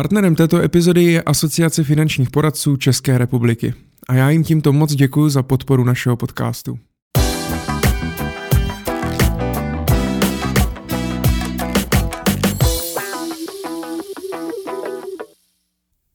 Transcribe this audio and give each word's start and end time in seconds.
Partnerem 0.00 0.34
této 0.34 0.58
epizody 0.62 1.02
je 1.02 1.22
Asociace 1.22 1.84
finančních 1.84 2.30
poradců 2.30 2.76
České 2.76 3.18
republiky. 3.18 3.74
A 4.08 4.14
já 4.14 4.30
jim 4.30 4.44
tímto 4.44 4.72
moc 4.72 4.94
děkuji 4.94 5.28
za 5.28 5.42
podporu 5.42 5.84
našeho 5.84 6.16
podcastu. 6.16 6.78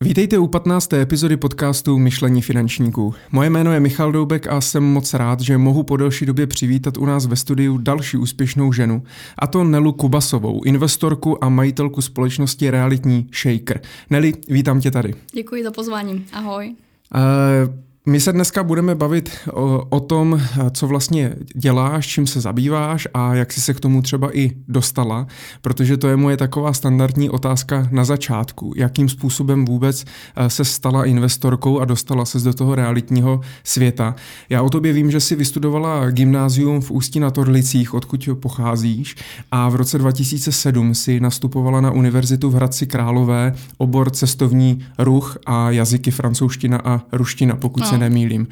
Vítejte 0.04 0.38
u 0.38 0.48
15. 0.48 0.94
epizody 0.94 1.38
podcastu 1.38 1.98
Myšlení 1.98 2.42
finančníků. 2.42 3.14
Moje 3.32 3.50
jméno 3.50 3.74
je 3.74 3.80
Michal 3.80 4.12
Doubek 4.12 4.48
a 4.48 4.62
jsem 4.62 4.84
moc 4.84 5.14
rád, 5.14 5.40
že 5.40 5.58
mohu 5.58 5.84
po 5.84 5.98
delší 5.98 6.26
době 6.26 6.48
přivítat 6.48 6.98
u 6.98 7.06
nás 7.06 7.26
ve 7.26 7.36
studiu 7.36 7.78
další 7.78 8.18
úspěšnou 8.18 8.74
ženu, 8.74 9.04
a 9.40 9.48
to 9.48 9.64
Nelu 9.64 9.92
Kubasovou, 9.92 10.64
investorku 10.64 11.44
a 11.44 11.50
majitelku 11.50 12.02
společnosti 12.02 12.70
Realitní 12.70 13.30
Shaker. 13.42 13.82
Neli, 14.10 14.34
vítám 14.48 14.80
tě 14.80 14.92
tady. 14.92 15.14
Děkuji 15.34 15.64
za 15.64 15.72
pozvání. 15.72 16.26
Ahoj. 16.34 16.76
Uh, 17.16 17.74
my 18.08 18.20
se 18.20 18.34
dneska 18.34 18.64
budeme 18.64 18.96
bavit 18.96 19.30
o, 19.54 19.86
o 19.90 20.00
tom, 20.00 20.42
co 20.72 20.88
vlastně 20.88 21.36
děláš, 21.56 22.08
čím 22.08 22.28
se 22.28 22.42
zabýváš 22.42 23.08
a 23.14 23.36
jak 23.36 23.54
jsi 23.54 23.62
se 23.62 23.74
k 23.74 23.80
tomu 23.80 24.02
třeba 24.02 24.38
i 24.38 24.52
dostala, 24.68 25.28
protože 25.62 25.98
to 25.98 26.08
je 26.08 26.16
moje 26.16 26.38
taková 26.38 26.74
standardní 26.74 27.30
otázka 27.30 27.88
na 27.92 28.06
začátku. 28.06 28.74
Jakým 28.76 29.10
způsobem 29.10 29.66
vůbec 29.66 30.06
eh, 30.36 30.50
se 30.50 30.66
stala 30.66 31.06
investorkou 31.06 31.80
a 31.80 31.86
dostala 31.86 32.26
se 32.26 32.40
do 32.40 32.54
toho 32.54 32.76
realitního 32.76 33.42
světa. 33.64 34.16
Já 34.50 34.62
o 34.62 34.70
tobě 34.70 34.94
vím, 34.94 35.12
že 35.12 35.20
jsi 35.20 35.36
vystudovala 35.36 36.10
gymnázium 36.10 36.82
v 36.82 36.92
Ústí 36.92 37.20
na 37.20 37.32
Torlicích, 37.32 37.94
odkud 37.94 38.30
pocházíš 38.34 39.16
a 39.52 39.70
v 39.70 39.76
roce 39.76 39.98
2007 39.98 40.96
si 40.96 41.20
nastupovala 41.20 41.82
na 41.82 41.92
univerzitu 41.92 42.50
v 42.50 42.54
Hradci 42.54 42.88
Králové 42.88 43.54
obor 43.78 44.10
cestovní 44.10 44.86
ruch 44.98 45.38
a 45.46 45.72
jazyky 45.72 46.12
francouzština 46.12 46.78
a 46.78 47.02
ruština, 47.12 47.56
pokud 47.56 47.80
no. 47.80 47.86
se 47.90 47.95
se 47.96 48.00
nemýlím. 48.00 48.48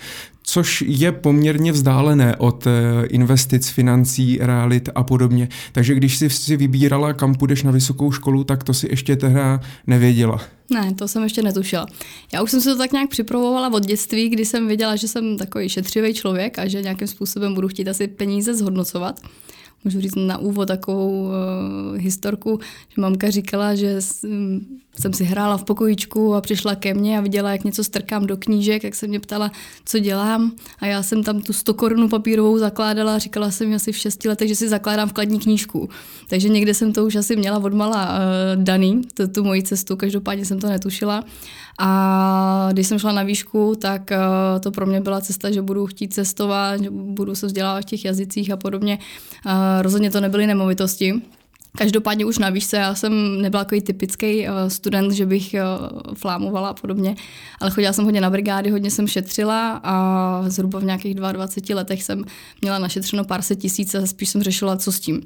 Což 0.46 0.84
je 0.88 1.12
poměrně 1.12 1.72
vzdálené 1.72 2.36
od 2.36 2.68
eh, 2.68 3.06
investic, 3.08 3.70
financí, 3.70 4.38
realit 4.42 4.90
a 4.96 5.04
podobně. 5.04 5.50
Takže 5.72 5.96
když 5.96 6.18
jsi 6.18 6.30
si 6.30 6.58
vybírala, 6.58 7.14
kam 7.14 7.36
půjdeš 7.36 7.64
na 7.64 7.72
vysokou 7.72 8.12
školu, 8.12 8.44
tak 8.44 8.64
to 8.64 8.74
si 8.74 8.88
ještě 8.90 9.16
tehdy 9.16 9.40
nevěděla. 9.88 10.42
Ne, 10.74 10.94
to 10.94 11.08
jsem 11.08 11.24
ještě 11.24 11.42
netušila. 11.42 11.86
Já 12.34 12.42
už 12.42 12.52
jsem 12.52 12.62
se 12.62 12.70
to 12.70 12.78
tak 12.78 12.92
nějak 12.92 13.10
připravovala 13.10 13.74
od 13.74 13.86
dětství, 13.86 14.30
kdy 14.30 14.46
jsem 14.46 14.68
věděla, 14.68 14.96
že 14.96 15.08
jsem 15.08 15.38
takový 15.38 15.70
šetřivý 15.70 16.14
člověk 16.14 16.60
a 16.60 16.68
že 16.68 16.82
nějakým 16.82 17.08
způsobem 17.08 17.54
budu 17.54 17.68
chtít 17.68 17.88
asi 17.88 18.08
peníze 18.08 18.56
zhodnocovat 18.56 19.20
můžu 19.84 20.02
říct 20.02 20.16
na 20.16 20.38
úvod 20.38 20.68
takovou 20.68 21.24
uh, 21.24 21.32
historku, 21.98 22.60
že 22.90 23.02
mamka 23.02 23.30
říkala, 23.30 23.76
že 23.76 23.98
jsem 25.00 25.14
si 25.14 25.24
hrála 25.24 25.58
v 25.58 25.64
pokojíčku 25.64 26.36
a 26.36 26.42
přišla 26.42 26.76
ke 26.76 26.94
mně 26.94 27.18
a 27.18 27.22
viděla, 27.22 27.52
jak 27.52 27.64
něco 27.64 27.84
strkám 27.84 28.28
do 28.28 28.38
knížek, 28.38 28.84
jak 28.84 28.96
se 28.96 29.08
mě 29.08 29.20
ptala, 29.20 29.52
co 29.86 30.00
dělám 30.00 30.52
a 30.80 30.86
já 30.86 31.04
jsem 31.04 31.24
tam 31.24 31.42
tu 31.42 31.54
100 31.54 31.74
korunu 31.74 32.10
papírovou 32.10 32.58
zakládala 32.58 33.16
a 33.16 33.18
říkala 33.18 33.52
jsem 33.52 33.74
asi 33.74 33.92
v 33.92 33.98
6 33.98 34.26
letech, 34.26 34.48
že 34.48 34.56
si 34.56 34.70
zakládám 34.70 35.10
vkladní 35.10 35.40
knížku. 35.40 35.90
Takže 36.28 36.50
někde 36.50 36.74
jsem 36.74 36.94
to 36.94 37.06
už 37.06 37.16
asi 37.16 37.36
měla 37.36 37.60
odmala 37.60 38.04
uh, 38.04 38.64
daný, 38.64 39.02
tu, 39.14 39.28
tu 39.28 39.44
moji 39.44 39.64
cestu, 39.64 39.96
každopádně 39.96 40.46
jsem 40.46 40.60
to 40.60 40.70
netušila. 40.70 41.24
A 41.80 42.70
když 42.72 42.88
jsem 42.88 43.00
šla 43.00 43.12
na 43.12 43.24
výšku, 43.24 43.76
tak 43.76 44.12
uh, 44.12 44.62
to 44.62 44.72
pro 44.72 44.86
mě 44.86 45.02
byla 45.02 45.22
cesta, 45.22 45.52
že 45.52 45.62
budu 45.62 45.86
chtít 45.86 46.14
cestovat, 46.14 46.82
že 46.82 46.90
budu 46.90 47.36
se 47.36 47.46
vzdělávat 47.46 47.82
v 47.82 47.86
těch 47.86 48.06
jazycích 48.06 48.52
a 48.52 48.58
podobně. 48.58 49.00
Uh, 49.46 49.52
rozhodně 49.82 50.12
to 50.12 50.22
nebyly 50.22 50.48
nemovitosti. 50.48 51.22
Každopádně 51.78 52.26
už 52.26 52.38
na 52.38 52.50
výšce 52.50 52.78
já 52.78 52.96
jsem 52.96 53.42
nebyla 53.42 53.64
takový 53.64 53.82
typický 53.82 54.48
uh, 54.48 54.56
student, 54.68 55.12
že 55.12 55.26
bych 55.26 55.56
uh, 55.56 56.14
flámovala 56.14 56.70
a 56.70 56.74
podobně, 56.74 57.16
ale 57.62 57.72
chodila 57.72 57.94
jsem 57.94 58.06
hodně 58.06 58.22
na 58.22 58.30
brigády, 58.30 58.70
hodně 58.70 58.92
jsem 58.92 59.08
šetřila 59.08 59.82
a 59.84 60.44
zhruba 60.48 60.80
v 60.80 60.84
nějakých 60.84 61.16
22 61.16 61.76
letech 61.76 62.04
jsem 62.04 62.24
měla 62.62 62.80
našetřeno 62.80 63.24
pár 63.24 63.42
set 63.42 63.56
tisíc 63.56 63.96
a 63.96 64.06
spíš 64.06 64.30
jsem 64.30 64.44
řešila, 64.44 64.78
co 64.78 64.92
s 64.92 65.00
tím. 65.00 65.22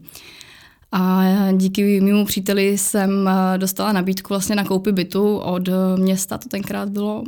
A 0.91 1.23
díky 1.53 2.01
mému 2.01 2.25
příteli 2.25 2.77
jsem 2.77 3.09
uh, 3.09 3.57
dostala 3.57 3.91
nabídku 3.91 4.27
vlastně 4.29 4.55
na 4.55 4.63
koupy 4.63 4.91
bytu 4.91 5.37
od 5.37 5.69
města, 5.95 6.37
to 6.37 6.49
tenkrát 6.49 6.89
bylo 6.89 7.23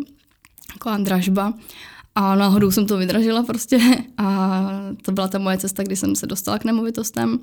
taková 0.73 0.97
dražba. 0.97 1.53
A 2.15 2.35
náhodou 2.35 2.71
jsem 2.71 2.85
to 2.85 2.97
vydražila 2.97 3.44
prostě 3.44 3.79
a 4.17 4.61
to 5.01 5.11
byla 5.11 5.27
ta 5.27 5.38
moje 5.38 5.57
cesta, 5.57 5.83
kdy 5.83 5.95
jsem 5.95 6.15
se 6.15 6.27
dostala 6.27 6.59
k 6.59 6.65
nemovitostem. 6.65 7.39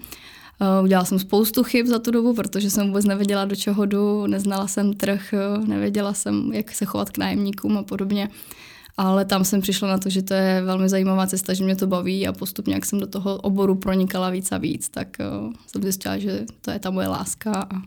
Eh, 0.61 0.83
udělala 0.83 1.05
jsem 1.05 1.19
spoustu 1.19 1.63
chyb 1.63 1.87
za 1.87 1.99
tu 1.99 2.11
dobu, 2.11 2.35
protože 2.35 2.71
jsem 2.71 2.87
vůbec 2.87 3.05
nevěděla, 3.05 3.45
do 3.45 3.57
čeho 3.57 3.87
jdu, 3.87 4.27
neznala 4.27 4.67
jsem 4.67 4.93
trh, 4.93 5.35
eh, 5.35 5.67
nevěděla 5.67 6.15
jsem, 6.15 6.53
jak 6.53 6.71
se 6.71 6.85
chovat 6.85 7.11
k 7.11 7.19
nájemníkům 7.19 7.79
a 7.79 7.83
podobně. 7.83 8.29
Ale 8.97 9.25
tam 9.25 9.45
jsem 9.45 9.61
přišla 9.61 9.89
na 9.89 9.99
to, 9.99 10.09
že 10.11 10.23
to 10.23 10.35
je 10.35 10.63
velmi 10.63 10.89
zajímavá 10.89 11.27
cesta, 11.27 11.55
že 11.55 11.65
mě 11.65 11.77
to 11.77 11.87
baví 11.87 12.29
a 12.29 12.33
postupně, 12.33 12.75
jak 12.75 12.87
jsem 12.87 13.01
do 13.01 13.07
toho 13.07 13.37
oboru 13.37 13.75
pronikala 13.75 14.31
víc 14.31 14.53
a 14.53 14.59
víc, 14.59 14.89
tak 14.89 15.09
uh, 15.21 15.53
jsem 15.67 15.83
zjistila, 15.83 16.19
že 16.19 16.45
to 16.61 16.71
je 16.71 16.79
ta 16.79 16.91
moje 16.91 17.09
láska 17.09 17.53
a 17.53 17.83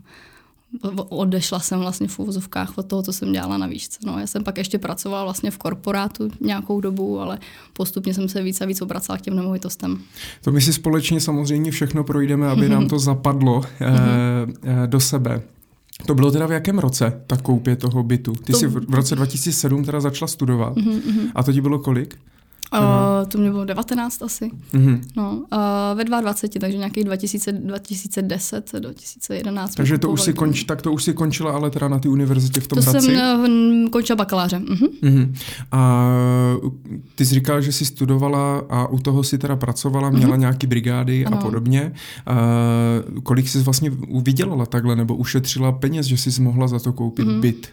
odešla 1.08 1.60
jsem 1.60 1.80
vlastně 1.80 2.08
v 2.08 2.18
úvozovkách 2.18 2.78
od 2.78 2.86
toho, 2.86 3.02
co 3.02 3.12
jsem 3.12 3.32
dělala 3.32 3.58
na 3.58 3.66
výšce. 3.66 3.98
No, 4.06 4.18
já 4.18 4.26
jsem 4.26 4.44
pak 4.44 4.58
ještě 4.58 4.78
pracovala 4.78 5.24
vlastně 5.24 5.50
v 5.50 5.58
korporátu 5.58 6.30
nějakou 6.40 6.80
dobu, 6.80 7.20
ale 7.20 7.38
postupně 7.72 8.14
jsem 8.14 8.28
se 8.28 8.42
víc 8.42 8.60
a 8.60 8.66
víc 8.66 8.82
obracela 8.82 9.18
k 9.18 9.20
těm 9.20 9.36
nemovitostem. 9.36 9.98
To 10.44 10.52
my 10.52 10.60
si 10.60 10.72
společně 10.72 11.20
samozřejmě 11.20 11.70
všechno 11.70 12.04
projdeme, 12.04 12.48
aby 12.48 12.68
nám 12.68 12.88
to 12.88 12.98
zapadlo 12.98 13.62
eh, 13.80 13.86
eh, 14.62 14.86
do 14.86 15.00
sebe. 15.00 15.42
To 16.06 16.14
bylo 16.14 16.30
teda 16.30 16.46
v 16.46 16.52
jakém 16.52 16.78
roce, 16.78 17.22
ta 17.26 17.36
koupě 17.36 17.76
toho 17.76 18.02
bytu? 18.02 18.32
Ty 18.32 18.52
to... 18.52 18.58
jsi 18.58 18.66
v 18.66 18.94
roce 18.94 19.16
2007 19.16 19.84
teda 19.84 20.00
začala 20.00 20.28
studovat. 20.28 20.76
Mm-hmm. 20.76 21.30
A 21.34 21.42
to 21.42 21.52
ti 21.52 21.60
bylo 21.60 21.78
kolik? 21.78 22.18
Uh, 22.74 23.28
to 23.28 23.38
mě 23.38 23.50
bylo 23.50 23.64
19 23.64 24.22
asi. 24.22 24.50
Mm-hmm. 24.72 25.00
No, 25.16 25.42
uh, 25.52 25.98
ve 25.98 26.04
22, 26.04 26.60
takže 26.60 26.78
nějakých 26.78 27.04
2000, 27.04 27.52
2010, 27.52 28.72
2011. 28.78 29.74
Takže 29.74 29.98
to 29.98 30.10
už 30.10 30.22
si 30.22 30.32
konč, 30.32 30.64
tak 30.64 30.82
to 30.82 30.92
už 30.92 31.04
si 31.04 31.12
končila, 31.12 31.52
ale 31.52 31.70
teda 31.70 31.88
na 31.88 31.98
té 31.98 32.08
univerzitě 32.08 32.60
v 32.60 32.66
tom 32.66 32.76
To 32.76 32.90
Hradci? 32.90 33.14
jsem 33.14 33.84
uh, 33.84 33.90
končila 33.90 34.16
bakaláře. 34.16 34.58
Mm-hmm. 34.58 34.88
Mm-hmm. 35.02 35.34
A 35.72 36.12
ty 37.14 37.26
jsi 37.26 37.34
říkala, 37.34 37.60
že 37.60 37.72
jsi 37.72 37.84
studovala 37.84 38.62
a 38.70 38.86
u 38.86 38.98
toho 38.98 39.24
si 39.24 39.38
teda 39.38 39.56
pracovala, 39.56 40.10
měla 40.10 40.36
mm-hmm. 40.36 40.40
nějaký 40.40 40.66
brigády 40.66 41.26
ano. 41.26 41.38
a 41.38 41.40
podobně. 41.40 41.92
Uh, 42.30 43.20
kolik 43.22 43.48
jsi 43.48 43.58
vlastně 43.58 43.92
vydělala 44.22 44.66
takhle, 44.66 44.96
nebo 44.96 45.16
ušetřila 45.16 45.72
peněz, 45.72 46.06
že 46.06 46.16
jsi 46.16 46.42
mohla 46.42 46.68
za 46.68 46.78
to 46.78 46.92
koupit 46.92 47.26
mm-hmm. 47.26 47.40
byt? 47.40 47.68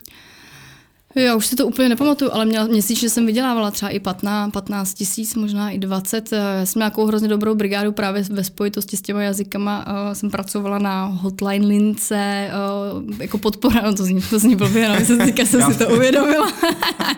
Já 1.16 1.36
už 1.36 1.48
si 1.48 1.56
to 1.56 1.68
úplně 1.68 1.90
nepamatuju, 1.90 2.32
ale 2.34 2.46
měla, 2.46 2.66
měsíčně 2.66 3.10
jsem 3.10 3.26
vydělávala 3.26 3.72
třeba 3.72 3.90
i 3.90 4.00
15, 4.00 4.52
15 4.52 4.94
tisíc, 4.94 5.36
možná 5.36 5.70
i 5.70 5.78
20. 5.78 6.32
Já 6.32 6.66
jsem 6.66 6.80
měla 6.80 7.08
hrozně 7.08 7.28
dobrou 7.28 7.56
brigádu 7.56 7.92
právě 7.92 8.24
ve 8.30 8.44
spojitosti 8.44 8.98
s 8.98 9.02
těma 9.02 9.22
jazykama. 9.22 9.86
Uh, 9.88 10.14
jsem 10.14 10.30
pracovala 10.30 10.78
na 10.80 11.06
hotline 11.06 11.68
lince, 11.68 12.50
uh, 12.94 13.22
jako 13.22 13.38
podpora, 13.38 13.82
no 13.82 13.96
to 13.96 14.04
zní, 14.04 14.22
to 14.30 14.40
zní 14.40 14.56
blbě, 14.56 14.90
no, 14.90 15.06
jsem, 15.06 15.18
teďka 15.18 15.46
jsem 15.46 15.74
si 15.74 15.80
to 15.80 15.90
uvědomila. 15.90 16.52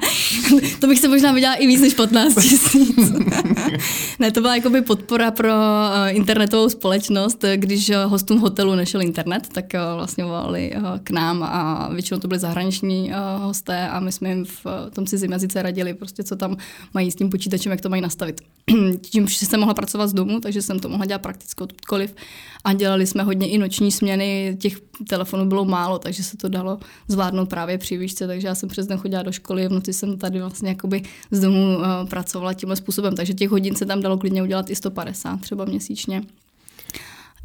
to 0.79 0.87
bych 0.87 0.99
se 0.99 1.07
možná 1.07 1.31
vydělala 1.31 1.59
i 1.59 1.67
víc 1.67 1.81
než 1.81 1.93
15 1.93 2.35
tisíc. 2.35 3.13
ne, 4.19 4.31
to 4.31 4.41
byla 4.41 4.55
jakoby 4.55 4.81
podpora 4.81 5.31
pro 5.31 5.49
uh, 5.49 6.15
internetovou 6.15 6.69
společnost, 6.69 7.45
když 7.55 7.91
hostům 8.05 8.39
hotelu 8.39 8.75
nešel 8.75 9.01
internet, 9.01 9.47
tak 9.51 9.65
uh, 9.73 9.95
vlastně 9.95 10.23
volali 10.23 10.71
uh, 10.77 10.83
k 11.03 11.09
nám 11.11 11.43
a 11.43 11.89
většinou 11.93 12.19
to 12.19 12.27
byly 12.27 12.39
zahraniční 12.39 13.11
uh, 13.11 13.43
hosté 13.43 13.78
a 13.87 13.99
my 13.99 14.11
jsme 14.11 14.29
jim 14.29 14.45
v 14.45 14.65
tom 14.93 15.05
cizím 15.05 15.31
jazyce 15.31 15.61
radili, 15.61 15.93
prostě 15.93 16.23
co 16.23 16.35
tam 16.35 16.57
mají 16.93 17.11
s 17.11 17.15
tím 17.15 17.29
počítačem, 17.29 17.71
jak 17.71 17.81
to 17.81 17.89
mají 17.89 18.01
nastavit. 18.01 18.41
Tím 19.01 19.27
jsem 19.27 19.59
mohla 19.59 19.73
pracovat 19.73 20.07
z 20.07 20.13
domu, 20.13 20.39
takže 20.39 20.61
jsem 20.61 20.79
to 20.79 20.89
mohla 20.89 21.05
dělat 21.05 21.21
prakticky 21.21 21.63
odkoliv 21.63 22.15
a 22.63 22.73
dělali 22.73 23.07
jsme 23.07 23.23
hodně 23.23 23.49
i 23.49 23.57
noční 23.57 23.91
směny, 23.91 24.57
těch 24.59 24.77
telefonů 25.09 25.45
bylo 25.45 25.65
málo, 25.65 25.99
takže 25.99 26.23
se 26.23 26.37
to 26.37 26.49
dalo 26.49 26.79
zvládnout 27.07 27.49
právě 27.49 27.77
při 27.77 27.97
výšce, 27.97 28.27
takže 28.27 28.47
já 28.47 28.55
jsem 28.55 28.69
přes 28.69 28.87
den 28.87 28.97
chodila 28.97 29.23
do 29.23 29.31
školy, 29.31 29.67
v 29.67 29.71
noci 29.71 29.93
jsem 29.93 30.17
tady 30.17 30.39
vlastně 30.39 30.69
jakoby 30.69 31.03
z 31.31 31.39
domu 31.41 31.77
uh, 31.77 31.83
pracovala 32.09 32.53
tímhle 32.53 32.75
způsobem, 32.75 33.15
takže 33.15 33.33
těch 33.33 33.49
hodin 33.49 33.75
se 33.75 33.85
tam 33.85 34.01
dalo 34.01 34.17
klidně 34.17 34.43
udělat 34.43 34.69
i 34.69 34.75
150 34.75 35.41
třeba 35.41 35.65
měsíčně, 35.65 36.23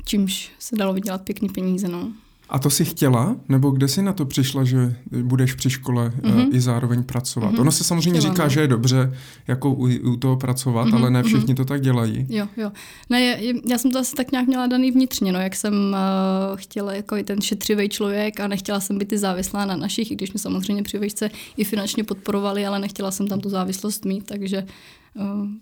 čímž 0.05 0.51
se 0.59 0.77
dalo 0.77 0.93
vydělat 0.93 1.23
pěkný 1.23 1.49
peníze. 1.49 1.89
No. 1.89 2.13
A 2.49 2.59
to 2.59 2.71
si 2.71 2.85
chtěla? 2.85 3.37
Nebo 3.49 3.71
kde 3.71 3.89
jsi 3.89 4.03
na 4.03 4.13
to 4.13 4.27
přišla, 4.27 4.65
že 4.65 4.97
budeš 5.23 5.55
při 5.55 5.71
škole 5.71 6.13
mm-hmm. 6.21 6.49
i 6.53 6.61
zároveň 6.61 7.03
pracovat? 7.03 7.53
Mm-hmm. 7.53 7.61
Ono 7.61 7.73
se 7.73 7.85
samozřejmě 7.85 8.21
chtěla, 8.21 8.35
říká, 8.35 8.45
no. 8.45 8.49
že 8.49 8.61
je 8.61 8.69
dobře 8.69 9.17
jako 9.49 9.71
u, 9.71 9.89
u 10.03 10.17
toho 10.17 10.37
pracovat, 10.37 10.89
mm-hmm. 10.89 10.97
ale 10.97 11.11
ne 11.11 11.23
všichni 11.23 11.55
mm-hmm. 11.55 11.57
to 11.57 11.65
tak 11.65 11.81
dělají. 11.81 12.27
Jo, 12.29 12.49
jo. 12.57 12.73
Ne, 13.11 13.25
já, 13.25 13.55
já 13.69 13.79
jsem 13.79 13.91
to 13.91 13.99
asi 13.99 14.15
tak 14.15 14.33
nějak 14.33 14.47
měla 14.47 14.67
daný 14.67 14.91
vnitřně, 14.91 15.33
no, 15.33 15.41
jak 15.41 15.57
jsem 15.57 15.75
uh, 15.75 16.57
chtěla 16.57 16.93
jako 16.93 17.17
ten 17.25 17.41
šetřivý 17.41 17.89
člověk 17.89 18.41
a 18.41 18.49
nechtěla 18.49 18.81
jsem 18.81 18.99
být 18.99 19.13
i 19.13 19.19
závislá 19.19 19.65
na 19.65 19.77
našich, 19.77 20.11
i 20.11 20.15
když 20.15 20.33
mě 20.33 20.41
samozřejmě 20.41 20.83
při 20.83 20.99
vejšce 20.99 21.31
i 21.57 21.65
finančně 21.65 22.05
podporovali, 22.05 22.67
ale 22.67 22.79
nechtěla 22.79 23.11
jsem 23.11 23.29
tam 23.29 23.41
tu 23.41 23.49
závislost 23.49 24.05
mít, 24.05 24.27
takže 24.27 24.67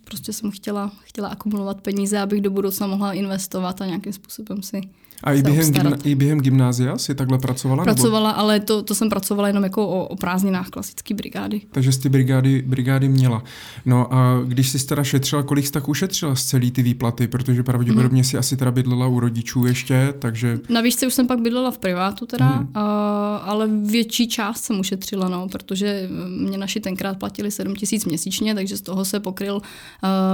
prostě 0.05 0.33
jsem 0.33 0.51
chtěla, 0.51 0.93
chtěla 1.03 1.29
akumulovat 1.29 1.81
peníze, 1.81 2.19
abych 2.19 2.41
do 2.41 2.51
budoucna 2.51 2.87
mohla 2.87 3.13
investovat 3.13 3.81
a 3.81 3.87
nějakým 3.87 4.13
způsobem 4.13 4.63
si 4.63 4.81
a 5.25 5.33
i 5.33 5.43
během, 5.43 5.73
gymna, 5.73 5.97
i 6.05 6.15
během 6.15 6.41
gymnázia 6.41 6.99
si 6.99 7.15
takhle 7.15 7.39
pracovala? 7.39 7.85
Pracovala, 7.85 8.29
nebo? 8.29 8.41
ale 8.41 8.61
to, 8.61 8.83
to 8.83 8.95
jsem 8.95 9.09
pracovala 9.09 9.49
jenom 9.49 9.65
jako 9.65 9.89
o, 9.89 10.07
o 10.07 10.17
prázdninách 10.17 10.69
klasické 10.69 11.15
brigády. 11.15 11.61
Takže 11.71 11.93
jsi 11.93 12.01
ty 12.01 12.09
brigády, 12.09 12.63
brigády 12.67 13.09
měla. 13.09 13.43
No 13.87 14.15
a 14.15 14.41
když 14.45 14.69
jsi 14.69 14.87
teda 14.87 15.05
šetřila, 15.05 15.43
kolik 15.43 15.67
jsi 15.67 15.73
tak 15.73 15.89
ušetřila 15.89 16.35
z 16.35 16.45
celý 16.45 16.71
ty 16.71 16.83
výplaty? 16.83 17.29
Protože 17.29 17.63
pravděpodobně 17.63 18.21
hmm. 18.23 18.25
si 18.25 18.39
asi 18.39 18.57
teda 18.57 18.71
bydlela 18.71 19.07
u 19.07 19.21
rodičů 19.21 19.67
ještě, 19.67 20.15
takže... 20.19 20.59
Na 20.69 20.81
výšce 20.81 21.07
už 21.07 21.15
jsem 21.15 21.27
pak 21.27 21.41
bydlela 21.41 21.71
v 21.71 21.79
privátu 21.79 22.27
teda, 22.27 22.47
hmm. 22.49 22.69
a, 22.75 23.37
ale 23.37 23.69
větší 23.69 24.29
část 24.29 24.65
jsem 24.65 24.81
ušetřila, 24.81 25.29
no, 25.29 25.49
protože 25.49 26.09
mě 26.29 26.59
naši 26.59 26.81
tenkrát 26.81 27.19
platili 27.19 27.51
7 27.51 27.77
tisíc 27.77 28.05
měsíčně, 28.05 28.55
takže 28.55 28.77
z 28.77 28.81
toho 28.81 29.05
se 29.05 29.21
pokryl 29.21 29.55
uh, 29.55 29.61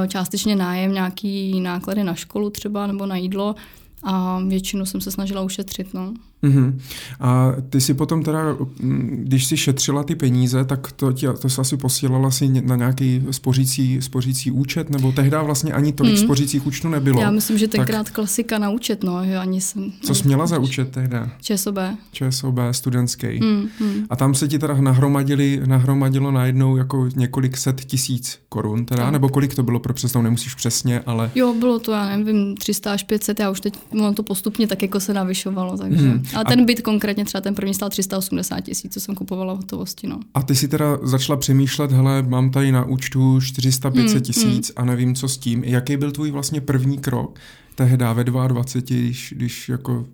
částečně 0.07 0.57
nájem, 0.57 0.93
nějaký 0.93 1.61
náklady 1.61 2.05
na 2.05 2.15
školu 2.15 2.51
třeba 2.51 2.87
nebo 2.87 3.07
na 3.07 3.17
jídlo 3.17 3.55
a 4.03 4.41
většinu 4.49 4.87
jsem 4.87 5.01
se 5.01 5.11
snažila 5.11 5.43
ušetřit. 5.43 5.95
No. 5.95 6.15
Uh-huh. 6.43 6.75
A 7.21 7.53
ty 7.71 7.81
si 7.81 7.95
potom 7.95 8.23
teda, 8.23 8.57
mm, 8.81 9.21
když 9.25 9.45
si 9.45 9.57
šetřila 9.57 10.03
ty 10.03 10.15
peníze, 10.15 10.65
tak 10.65 10.93
to, 10.93 11.13
tě, 11.13 11.33
to 11.33 11.49
se 11.49 11.61
asi 11.61 11.77
posílala 11.77 12.31
si 12.31 12.49
na 12.49 12.77
nějaký 12.77 13.23
spořící, 13.31 14.03
spořící 14.03 14.51
účet, 14.51 14.91
nebo 14.91 15.13
tehdy 15.13 15.37
vlastně 15.43 15.73
ani 15.73 15.93
tolik 15.93 16.13
mm. 16.13 16.19
spořících 16.19 16.67
účtů 16.67 16.89
nebylo. 16.89 17.21
Já 17.21 17.31
myslím, 17.31 17.59
že 17.59 17.69
tenkrát 17.69 18.05
tak... 18.05 18.15
klasika 18.15 18.59
na 18.59 18.71
účet, 18.71 19.03
no, 19.03 19.25
že 19.25 19.37
ani 19.37 19.61
jsem... 19.61 19.93
Co 20.03 20.15
jsi 20.15 20.27
měla 20.27 20.47
za 20.47 20.59
účet 20.59 20.91
tehdy? 20.91 21.17
ČSOB. 21.41 21.79
ČSOB, 22.13 22.59
studentský. 22.71 23.41
Mm, 23.41 23.69
mm. 23.81 24.07
A 24.11 24.17
tam 24.17 24.35
se 24.35 24.49
ti 24.49 24.59
teda 24.59 24.75
nahromadili, 24.81 25.61
nahromadilo 25.67 26.31
najednou 26.31 26.77
jako 26.77 27.09
několik 27.17 27.57
set 27.57 27.81
tisíc 27.85 28.39
korun, 28.49 28.85
teda, 28.85 29.03
tak. 29.03 29.13
nebo 29.13 29.29
kolik 29.29 29.55
to 29.55 29.63
bylo 29.63 29.81
pro 29.81 29.95
představu, 29.95 30.23
nemusíš 30.23 30.55
přesně, 30.55 31.01
ale... 31.07 31.31
Jo, 31.35 31.55
bylo 31.55 31.79
to, 31.79 31.93
já 31.93 32.17
nevím, 32.17 32.57
300 32.57 32.93
až 32.93 33.03
500, 33.03 33.41
já 33.41 33.51
už 33.51 33.61
teď, 33.61 33.75
ono 33.93 34.15
to 34.15 34.23
postupně 34.23 34.67
tak 34.67 34.83
jako 34.83 35.01
se 35.01 35.15
navyšovalo, 35.15 35.79
takže... 35.79 36.09
Mm. 36.09 36.23
Ale 36.35 36.45
ten 36.45 36.65
byt 36.65 36.83
konkrétně 36.83 37.25
třeba 37.25 37.41
ten 37.41 37.55
první 37.55 37.75
stál 37.75 37.89
380 37.91 38.61
tisíc, 38.61 38.95
co 38.95 39.01
jsem 39.01 39.15
kupovala 39.15 39.55
v 39.55 39.57
hotovosti. 39.57 40.07
No. 40.07 40.21
A 40.35 40.43
ty 40.43 40.55
si 40.55 40.69
teda 40.69 40.99
začala 41.03 41.37
přemýšlet, 41.37 41.93
hele, 41.93 42.23
mám 42.23 42.51
tady 42.51 42.73
na 42.73 42.85
účtu 42.85 43.39
400-500 43.39 43.91
hmm, 43.91 44.21
tisíc 44.21 44.69
hmm. 44.69 44.75
a 44.77 44.85
nevím, 44.85 45.15
co 45.15 45.29
s 45.29 45.39
tím. 45.39 45.65
Jaký 45.65 45.97
byl 45.97 46.13
tvůj 46.13 46.31
vlastně 46.31 46.61
první 46.61 46.99
krok 46.99 47.39
tehdy 47.75 48.05
ve 48.15 48.25
22, 48.25 48.63
když, 48.81 49.35
když 49.37 49.69
jako 49.69 50.07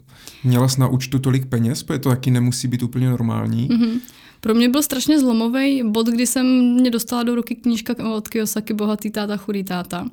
měla 0.45 0.69
na 0.79 0.89
účtu 0.89 1.19
tolik 1.19 1.47
peněz, 1.47 1.83
protože 1.83 1.99
to 1.99 2.09
taky 2.09 2.31
nemusí 2.31 2.69
být 2.69 2.83
úplně 2.83 3.11
normální. 3.11 3.69
Mm-hmm. 3.69 4.01
Pro 4.41 4.55
mě 4.55 4.69
byl 4.69 4.83
strašně 4.83 5.21
zlomový 5.21 5.83
bod, 5.91 6.07
kdy 6.07 6.27
jsem 6.27 6.47
mě 6.75 6.91
dostala 6.91 7.23
do 7.23 7.35
ruky 7.35 7.55
knížka 7.55 7.95
od 8.17 8.29
Kiyosaki 8.29 8.75
Bohatý 8.75 9.11
táta, 9.11 9.37
chudý 9.37 9.65
táta. 9.65 10.07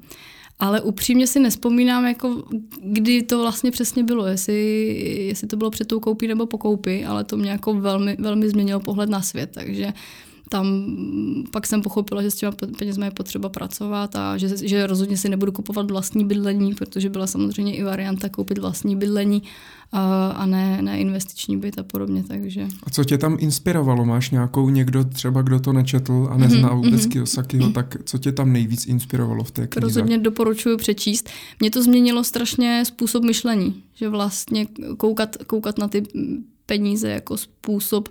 Ale 0.61 0.81
upřímně 0.81 1.27
si 1.27 1.39
nespomínám, 1.39 2.05
jako 2.05 2.43
kdy 2.81 3.23
to 3.23 3.39
vlastně 3.39 3.71
přesně 3.71 4.03
bylo, 4.03 4.25
jestli, 4.27 4.55
jestli 5.27 5.47
to 5.47 5.57
bylo 5.57 5.69
před 5.69 5.87
tou 5.87 5.99
koupí 5.99 6.27
nebo 6.27 6.45
po 6.45 6.57
koupi, 6.57 7.05
ale 7.05 7.23
to 7.23 7.37
mě 7.37 7.51
jako 7.51 7.73
velmi, 7.73 8.17
velmi 8.19 8.49
změnilo 8.49 8.79
pohled 8.79 9.09
na 9.09 9.21
svět, 9.21 9.49
takže 9.53 9.93
tam 10.51 10.85
pak 11.51 11.67
jsem 11.67 11.81
pochopila, 11.81 12.21
že 12.21 12.31
s 12.31 12.35
těma 12.35 12.51
penězmi 12.79 13.05
je 13.05 13.11
potřeba 13.11 13.49
pracovat 13.49 14.15
a 14.15 14.37
že, 14.37 14.67
že 14.67 14.87
rozhodně 14.87 15.17
si 15.17 15.29
nebudu 15.29 15.51
kupovat 15.51 15.91
vlastní 15.91 16.25
bydlení, 16.25 16.73
protože 16.75 17.09
byla 17.09 17.27
samozřejmě 17.27 17.75
i 17.75 17.83
varianta 17.83 18.29
koupit 18.29 18.57
vlastní 18.57 18.95
bydlení 18.95 19.43
a, 19.91 20.27
a 20.27 20.45
ne, 20.45 20.81
ne 20.81 20.99
investiční 20.99 21.57
byt 21.57 21.79
a 21.79 21.83
podobně. 21.83 22.23
Takže. 22.23 22.67
A 22.83 22.89
co 22.89 23.03
tě 23.03 23.17
tam 23.17 23.37
inspirovalo? 23.39 24.05
Máš 24.05 24.31
nějakou 24.31 24.69
někdo 24.69 25.03
třeba, 25.03 25.41
kdo 25.41 25.59
to 25.59 25.73
nečetl 25.73 26.27
a 26.31 26.37
nezná 26.37 26.69
mm-hmm, 26.69 26.75
vůbec 26.75 27.01
mm-hmm. 27.01 27.11
Kiyosakiho, 27.11 27.69
tak 27.73 27.97
co 28.03 28.17
tě 28.17 28.31
tam 28.31 28.53
nejvíc 28.53 28.87
inspirovalo 28.87 29.43
v 29.43 29.51
té 29.51 29.67
knize? 29.67 29.85
Rozhodně 29.87 30.17
doporučuji 30.17 30.77
přečíst. 30.77 31.29
Mě 31.59 31.71
to 31.71 31.83
změnilo 31.83 32.23
strašně 32.23 32.83
způsob 32.85 33.23
myšlení, 33.23 33.83
že 33.93 34.09
vlastně 34.09 34.67
koukat, 34.97 35.37
koukat 35.47 35.77
na 35.77 35.87
ty 35.87 36.03
peníze 36.65 37.09
jako 37.09 37.37
způsob, 37.37 38.09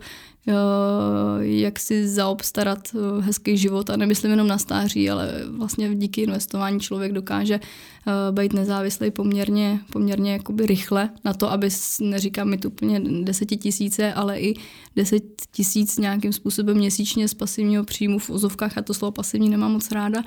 jak 1.40 1.78
si 1.78 2.08
zaobstarat 2.08 2.78
eh, 2.94 3.22
hezký 3.22 3.56
život 3.56 3.90
a 3.90 3.96
nemyslím 3.96 4.30
jenom 4.30 4.48
na 4.48 4.58
stáří, 4.58 5.10
ale 5.10 5.42
vlastně 5.50 5.94
díky 5.94 6.20
investování 6.20 6.80
člověk 6.80 7.12
dokáže 7.12 7.54
eh, 7.54 8.32
být 8.32 8.52
nezávislý 8.52 9.10
poměrně, 9.10 9.80
poměrně 9.92 10.32
jakoby 10.32 10.66
rychle 10.66 11.10
na 11.24 11.34
to, 11.34 11.52
aby 11.52 11.68
neříkám 12.00 12.48
mi 12.48 12.58
to 12.58 12.68
úplně 12.68 13.00
desetitisíce, 13.00 14.12
ale 14.12 14.40
i 14.40 14.54
deset 14.96 15.22
tisíc 15.50 15.98
nějakým 15.98 16.32
způsobem 16.32 16.76
měsíčně 16.76 17.28
z 17.28 17.34
pasivního 17.34 17.84
příjmu 17.84 18.18
v 18.18 18.30
ozovkách 18.30 18.78
a 18.78 18.82
to 18.82 18.94
slovo 18.94 19.12
pasivní 19.12 19.48
nemám 19.48 19.72
moc 19.72 19.90
ráda, 19.90 20.22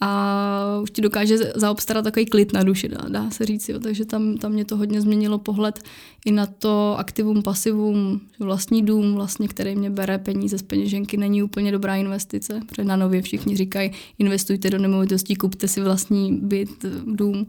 a 0.00 0.80
už 0.82 0.90
ti 0.90 1.02
dokáže 1.02 1.36
zaobstarat 1.36 2.04
takový 2.04 2.26
klid 2.26 2.52
na 2.52 2.62
duši, 2.62 2.88
dá, 2.88 3.00
dá 3.08 3.30
se 3.30 3.46
říct. 3.46 3.68
Jo. 3.68 3.78
Takže 3.78 4.04
tam, 4.04 4.36
tam 4.36 4.52
mě 4.52 4.64
to 4.64 4.76
hodně 4.76 5.00
změnilo 5.00 5.38
pohled 5.38 5.82
i 6.24 6.32
na 6.32 6.46
to 6.46 6.94
aktivum, 6.98 7.42
pasivum, 7.42 8.20
vlastní 8.38 8.82
dům, 8.82 9.14
vlastně, 9.14 9.48
který 9.48 9.76
mě 9.76 9.90
bere 9.90 10.18
peníze 10.18 10.58
z 10.58 10.62
peněženky, 10.62 11.16
není 11.16 11.42
úplně 11.42 11.72
dobrá 11.72 11.96
investice, 11.96 12.60
protože 12.66 12.84
na 12.84 12.96
nově 12.96 13.22
všichni 13.22 13.56
říkají, 13.56 13.90
investujte 14.18 14.70
do 14.70 14.78
nemovitostí, 14.78 15.36
kupte 15.36 15.68
si 15.68 15.80
vlastní 15.80 16.32
byt, 16.32 16.84
dům 17.04 17.46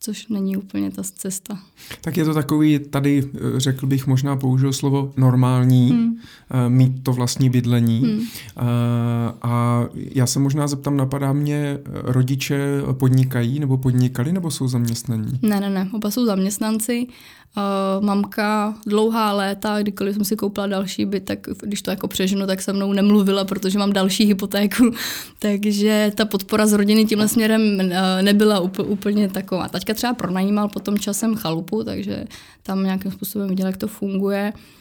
což 0.00 0.28
není 0.28 0.56
úplně 0.56 0.90
ta 0.90 1.02
cesta. 1.02 1.58
Tak 2.00 2.16
je 2.16 2.24
to 2.24 2.34
takový, 2.34 2.78
tady 2.78 3.30
eh, 3.34 3.60
řekl 3.60 3.86
bych, 3.86 4.06
možná 4.06 4.36
použil 4.36 4.72
slovo 4.72 5.12
normální, 5.16 5.90
hmm. 5.90 6.16
Eh, 6.50 6.68
mít 6.68 7.02
to 7.02 7.12
vlastní 7.12 7.50
bydlení. 7.50 7.98
Hmm. 7.98 8.20
A, 8.56 8.62
eh, 8.62 9.32
a 9.42 9.84
já 9.94 10.26
se 10.26 10.38
možná 10.38 10.68
zeptám, 10.68 10.96
napadá 10.96 11.32
mě, 11.32 11.78
rodiče 11.84 12.82
podnikají 12.92 13.60
nebo 13.60 13.78
podnikali 13.78 14.32
nebo 14.32 14.50
jsou 14.50 14.68
zaměstnaní? 14.68 15.38
Ne, 15.42 15.60
ne, 15.60 15.70
ne, 15.70 15.90
oba 15.92 16.10
jsou 16.10 16.26
zaměstnanci 16.26 17.06
Uh, 17.56 18.04
mamka 18.04 18.74
dlouhá 18.86 19.32
léta, 19.32 19.82
kdykoliv 19.82 20.14
jsem 20.14 20.24
si 20.24 20.36
koupila 20.36 20.66
další 20.66 21.06
byt, 21.06 21.24
tak 21.24 21.38
když 21.62 21.82
to 21.82 21.90
jako 21.90 22.08
přeženu, 22.08 22.46
tak 22.46 22.62
se 22.62 22.72
mnou 22.72 22.92
nemluvila, 22.92 23.44
protože 23.44 23.78
mám 23.78 23.92
další 23.92 24.24
hypotéku. 24.24 24.90
Takže 25.38 26.12
ta 26.14 26.24
podpora 26.24 26.66
z 26.66 26.72
rodiny 26.72 27.04
tímhle 27.04 27.28
směrem 27.28 27.62
uh, 27.80 28.22
nebyla 28.22 28.60
úplně 28.84 29.28
taková. 29.28 29.68
Taťka 29.68 29.94
třeba 29.94 30.14
pronajímal 30.14 30.68
potom 30.68 30.98
časem 30.98 31.34
chalupu, 31.34 31.84
takže 31.84 32.24
tam 32.62 32.84
nějakým 32.84 33.12
způsobem 33.12 33.48
viděla, 33.48 33.68
jak 33.68 33.76
to 33.76 33.88
funguje. 33.88 34.52
Uh, 34.54 34.77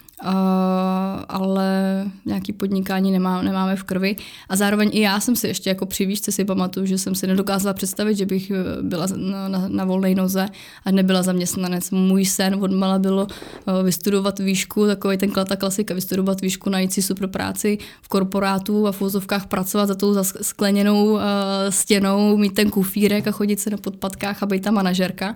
ale 1.29 2.05
nějaký 2.25 2.53
podnikání 2.53 3.11
nemá, 3.11 3.41
nemáme 3.41 3.75
v 3.75 3.83
krvi. 3.83 4.15
A 4.49 4.55
zároveň 4.55 4.89
i 4.93 5.01
já 5.01 5.19
jsem 5.19 5.35
si 5.35 5.47
ještě 5.47 5.69
jako 5.69 5.85
při 5.85 6.05
výšce 6.05 6.31
si 6.31 6.45
pamatuju, 6.45 6.85
že 6.85 6.97
jsem 6.97 7.15
si 7.15 7.27
nedokázala 7.27 7.73
představit, 7.73 8.17
že 8.17 8.25
bych 8.25 8.51
eh, 8.51 8.81
byla 8.81 9.07
na, 9.15 9.47
na, 9.47 9.67
na 9.67 9.85
volné 9.85 10.15
noze 10.15 10.45
a 10.85 10.91
nebyla 10.91 11.23
zaměstnanec. 11.23 11.91
Můj 11.91 12.25
sen 12.25 12.55
od 12.59 12.71
mala 12.71 12.99
bylo 12.99 13.23
uh, 13.23 13.83
vystudovat 13.83 14.39
výšku, 14.39 14.87
takový 14.87 15.17
ten 15.17 15.31
ta 15.31 15.55
klasika, 15.55 15.93
vystudovat 15.93 16.41
výšku, 16.41 16.69
najít 16.69 16.93
si 16.93 17.01
super 17.01 17.27
práci 17.27 17.77
v 18.01 18.07
korporátu 18.07 18.87
a 18.87 18.91
v 18.91 18.99
vozovkách 18.99 19.47
pracovat 19.47 19.85
za 19.85 19.95
tou 19.95 20.15
skleněnou 20.23 21.11
uh, 21.11 21.21
stěnou, 21.69 22.37
mít 22.37 22.53
ten 22.53 22.69
kufírek 22.69 23.27
a 23.27 23.31
chodit 23.31 23.59
se 23.59 23.69
na 23.69 23.77
podpadkách 23.77 24.43
a 24.43 24.45
být 24.45 24.63
ta 24.63 24.71
manažerka. 24.71 25.35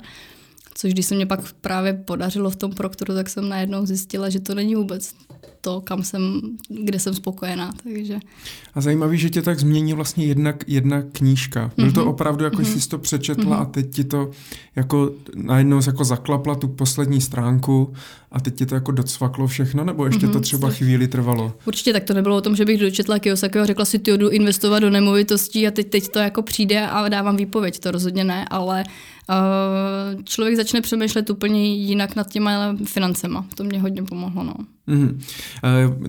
Což 0.74 0.94
když 0.94 1.06
se 1.06 1.16
mě 1.16 1.25
pak 1.25 1.54
právě 1.62 1.94
podařilo 1.94 2.50
v 2.50 2.56
tom 2.56 2.72
proktoru, 2.72 3.13
tak 3.13 3.30
jsem 3.30 3.50
najednou 3.50 3.86
zjistila, 3.86 4.30
že 4.30 4.40
to 4.40 4.56
není 4.56 4.75
vůbec 4.75 5.13
to, 5.62 5.82
kam 5.82 6.04
jsem, 6.04 6.42
kde 6.70 7.00
jsem 7.00 7.13
spokojená. 7.13 7.72
Takže. 7.84 8.20
A 8.74 8.82
zajímavý, 8.82 9.18
že 9.18 9.30
tě 9.30 9.42
tak 9.42 9.60
změní 9.60 9.94
vlastně 9.94 10.25
jedna, 10.25 10.54
jedna 10.68 11.01
knížka. 11.01 11.72
Byl 11.75 11.86
mm-hmm. 11.86 11.94
to 11.94 12.00
mhm. 12.00 12.10
opravdu, 12.10 12.44
jako 12.44 12.58
mm-hmm. 12.58 12.80
jsi 12.80 12.90
to 12.90 12.98
přečetla 12.98 13.58
mm-hmm. 13.58 13.62
a 13.62 13.66
teď 13.66 13.90
ti 13.92 14.04
to 14.04 14.32
jako 14.75 15.12
najednou 15.36 15.80
jako 15.88 16.04
zaklapla 16.04 16.56
tu 16.56 16.68
poslední 16.68 17.22
stránku 17.22 17.94
a 18.32 18.40
teď 18.40 18.56
ti 18.56 18.66
to 18.66 18.75
jako 18.75 18.92
docvaklo 18.92 19.48
všechno, 19.48 19.84
nebo 19.84 20.06
ještě 20.06 20.28
mm-hmm. 20.28 20.34
to 20.34 20.40
třeba 20.40 20.70
chvíli 20.70 21.08
trvalo? 21.08 21.54
Určitě 21.66 21.94
tak 21.94 22.04
to 22.04 22.13
nebylo 22.13 22.36
o 22.36 22.42
tom, 22.42 22.56
že 22.56 22.66
bych 22.66 22.80
dočetla 22.80 23.20
Kiyosakiho 23.20 23.63
a 23.63 23.66
řekla 23.66 23.86
si, 23.86 24.00
ty 24.00 24.18
jdu 24.18 24.30
investovat 24.30 24.80
do 24.80 24.90
nemovitostí 24.90 25.68
a 25.68 25.72
teď, 25.72 25.90
teď 25.90 26.10
to 26.10 26.20
jako 26.20 26.42
přijde 26.42 26.88
a 26.88 27.10
dávám 27.10 27.38
výpověď. 27.38 27.80
To 27.80 27.92
rozhodně 27.92 28.24
ne, 28.24 28.46
ale 28.50 28.84
uh, 28.84 28.92
člověk 30.24 30.56
začne 30.56 30.82
přemýšlet 30.82 31.30
úplně 31.30 31.76
jinak 31.76 32.16
nad 32.16 32.30
těma 32.30 32.76
financema. 32.86 33.46
To 33.56 33.64
mě 33.64 33.82
hodně 33.82 34.04
pomohlo. 34.04 34.44
No. 34.44 34.54
Mm-hmm. 34.88 35.18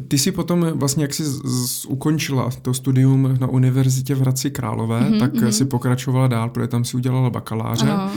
Ty 0.09 0.19
si 0.19 0.33
potom 0.33 0.67
vlastně, 0.75 1.05
jak 1.05 1.15
jsi 1.15 1.25
z, 1.25 1.41
z, 1.45 1.85
ukončila 1.85 2.51
to 2.63 2.75
studium 2.75 3.37
na 3.41 3.47
univerzitě 3.47 4.15
v 4.15 4.21
Hradci 4.21 4.51
Králové, 4.51 5.01
mm-hmm, 5.01 5.19
tak 5.19 5.35
mm-hmm. 5.35 5.49
si 5.49 5.65
pokračovala 5.65 6.27
dál, 6.27 6.49
protože 6.49 6.69
tam 6.69 6.85
si 6.85 6.97
udělala 6.97 7.31
bakaláře. 7.31 7.91
Ano. 7.91 8.11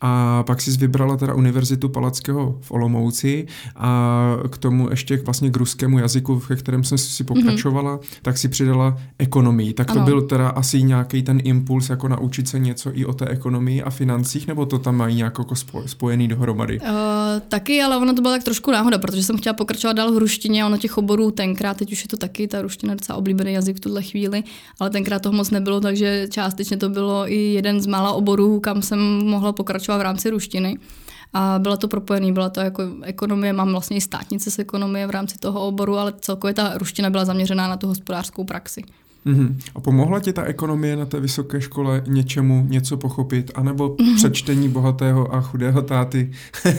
A 0.00 0.42
pak 0.42 0.62
si 0.62 0.70
vybrala 0.70 1.16
teda 1.16 1.34
Univerzitu 1.34 1.88
Palackého 1.88 2.58
v 2.60 2.70
Olomouci 2.70 3.46
a 3.76 4.36
k 4.50 4.58
tomu 4.58 4.90
ještě 4.90 5.16
vlastně 5.16 5.50
k 5.50 5.56
ruskému 5.56 5.98
jazyku, 5.98 6.42
ve 6.48 6.56
kterém 6.56 6.84
jsem 6.84 6.98
si 6.98 7.24
pokračovala, 7.24 7.96
mm-hmm. 7.96 8.18
tak 8.22 8.38
si 8.38 8.48
přidala 8.48 8.98
ekonomii. 9.18 9.72
Tak 9.72 9.90
ano. 9.90 10.00
to 10.00 10.04
byl 10.04 10.22
teda 10.22 10.48
asi 10.48 10.82
nějaký 10.82 11.22
ten 11.22 11.40
impuls, 11.44 11.90
jako 11.90 12.08
naučit 12.08 12.48
se 12.48 12.58
něco 12.58 12.90
i 12.94 13.04
o 13.04 13.12
té 13.12 13.28
ekonomii 13.28 13.82
a 13.82 13.90
financích, 13.90 14.46
nebo 14.46 14.66
to 14.66 14.78
tam 14.78 14.96
mají 14.96 15.16
nějak 15.16 15.38
jako 15.38 15.54
spojený 15.86 16.28
dohromady? 16.28 16.80
Uh, 16.80 16.86
taky, 17.48 17.82
ale 17.82 17.96
ono 17.96 18.14
to 18.14 18.22
byla 18.22 18.34
tak 18.34 18.44
trošku 18.44 18.70
náhoda, 18.70 18.98
protože 18.98 19.22
jsem 19.22 19.36
chtěla 19.36 19.54
pokračovat 19.54 19.92
dál 19.92 20.12
v 20.12 20.18
ruštině 20.18 20.62
a 20.62 20.66
ono 20.66 20.76
těch 20.76 20.98
oborů 20.98 21.30
tenkrát, 21.30 21.76
teď 21.76 21.92
už 21.92 22.02
je 22.02 22.08
to 22.08 22.16
taky, 22.16 22.48
ta 22.48 22.62
ruština 22.62 22.92
je 22.92 22.96
docela 22.96 23.18
oblíbený 23.18 23.52
jazyk 23.52 23.76
v 23.76 23.80
tuhle 23.80 24.02
chvíli, 24.02 24.42
ale 24.80 24.90
tenkrát 24.90 25.22
toho 25.22 25.32
moc 25.32 25.50
nebylo, 25.50 25.80
takže 25.80 26.26
částečně 26.30 26.76
to 26.76 26.88
bylo 26.88 27.32
i 27.32 27.36
jeden 27.36 27.80
z 27.80 27.86
mála 27.86 28.12
oborů, 28.12 28.60
kam 28.60 28.82
jsem 28.82 28.98
mohla 29.24 29.52
pokračovat 29.52 29.87
v 29.96 30.00
rámci 30.00 30.30
ruštiny. 30.30 30.78
A 31.32 31.58
byla 31.58 31.76
to 31.76 31.88
propojený, 31.88 32.32
byla 32.32 32.48
to 32.48 32.60
jako 32.60 32.82
ekonomie, 33.02 33.52
mám 33.52 33.70
vlastně 33.70 33.96
i 33.96 34.00
státnice 34.00 34.50
z 34.50 34.58
ekonomie 34.58 35.06
v 35.06 35.10
rámci 35.10 35.38
toho 35.38 35.66
oboru, 35.66 35.98
ale 35.98 36.14
celkově 36.20 36.54
ta 36.54 36.78
ruština 36.78 37.10
byla 37.10 37.24
zaměřená 37.24 37.68
na 37.68 37.76
tu 37.76 37.86
hospodářskou 37.86 38.44
praxi. 38.44 38.82
Mm-hmm. 39.28 39.56
A 39.74 39.80
pomohla 39.80 40.20
ti 40.20 40.32
ta 40.32 40.42
ekonomie 40.42 40.96
na 40.96 41.06
té 41.06 41.20
vysoké 41.20 41.60
škole 41.60 42.02
něčemu 42.06 42.66
něco 42.68 42.96
pochopit? 42.96 43.50
A 43.54 43.62
nebo 43.62 43.88
mm-hmm. 43.88 44.16
přečtení 44.16 44.68
bohatého 44.68 45.34
a 45.34 45.40
chudého 45.40 45.82
táty? 45.82 46.32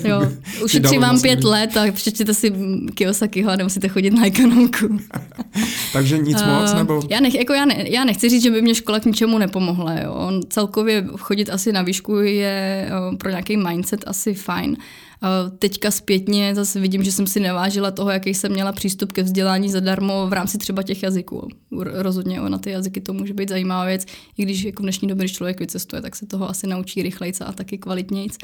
Jo, 0.04 0.22
ušetří 0.64 0.98
vám 0.98 1.22
pět 1.22 1.44
let 1.44 1.78
a 1.78 1.92
přečtěte 1.92 2.34
si 2.34 2.54
Kiyosakiho 2.96 3.52
a 3.52 3.56
nemusíte 3.56 3.88
chodit 3.88 4.12
na 4.12 4.26
ekonomku. 4.26 5.00
Takže 5.94 6.18
nic 6.18 6.42
uh, 6.42 6.48
moc? 6.48 6.74
Nebo? 6.74 7.02
Já, 7.10 7.20
nech, 7.20 7.36
jako 7.36 7.54
já, 7.54 7.66
ne, 7.66 7.90
já 7.90 8.04
nechci 8.04 8.30
říct, 8.30 8.44
že 8.44 8.52
by 8.52 8.62
mě 8.62 8.76
škola 8.76 9.00
k 9.00 9.06
ničemu 9.06 9.38
nepomohla. 9.38 9.94
Jo. 9.94 10.32
Celkově 10.50 11.06
chodit 11.18 11.50
asi 11.50 11.72
na 11.72 11.82
výšku 11.82 12.16
je 12.16 12.90
pro 13.18 13.30
nějaký 13.30 13.58
mindset 13.58 14.04
asi 14.08 14.34
fajn. 14.34 14.78
Teďka 15.60 15.92
zpětně 15.92 16.56
zase 16.56 16.80
vidím, 16.80 17.04
že 17.04 17.12
jsem 17.12 17.28
si 17.28 17.40
nevážila 17.40 17.92
toho, 17.92 18.10
jaký 18.10 18.34
jsem 18.34 18.52
měla 18.52 18.72
přístup 18.72 19.12
ke 19.12 19.24
vzdělání 19.24 19.70
zadarmo 19.70 20.28
v 20.28 20.34
rámci 20.34 20.58
třeba 20.58 20.84
těch 20.84 21.04
jazyků. 21.04 21.48
Rozhodně 21.82 22.42
na 22.42 22.58
ty 22.58 22.72
jazyky 22.72 23.02
to 23.02 23.14
může 23.14 23.34
být 23.34 23.50
zajímavá 23.50 23.86
věc, 23.86 24.06
i 24.38 24.44
když 24.44 24.64
jako 24.64 24.84
v 24.84 24.86
dnešní 24.86 25.08
době, 25.08 25.24
když 25.24 25.38
člověk 25.38 25.60
vycestuje, 25.60 26.02
tak 26.02 26.16
se 26.16 26.26
toho 26.26 26.50
asi 26.50 26.68
naučí 26.68 27.02
rychlejce 27.02 27.46
a 27.46 27.52
taky 27.52 27.78
kvalitnějc. 27.78 28.38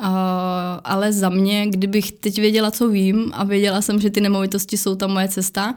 Uh, 0.00 0.06
ale 0.84 1.12
za 1.12 1.28
mě, 1.28 1.66
kdybych 1.66 2.12
teď 2.12 2.38
věděla, 2.38 2.70
co 2.70 2.88
vím 2.88 3.30
a 3.34 3.44
věděla 3.44 3.82
jsem, 3.82 4.00
že 4.00 4.10
ty 4.10 4.20
nemovitosti 4.20 4.76
jsou 4.76 4.94
ta 4.94 5.06
moje 5.06 5.28
cesta, 5.28 5.74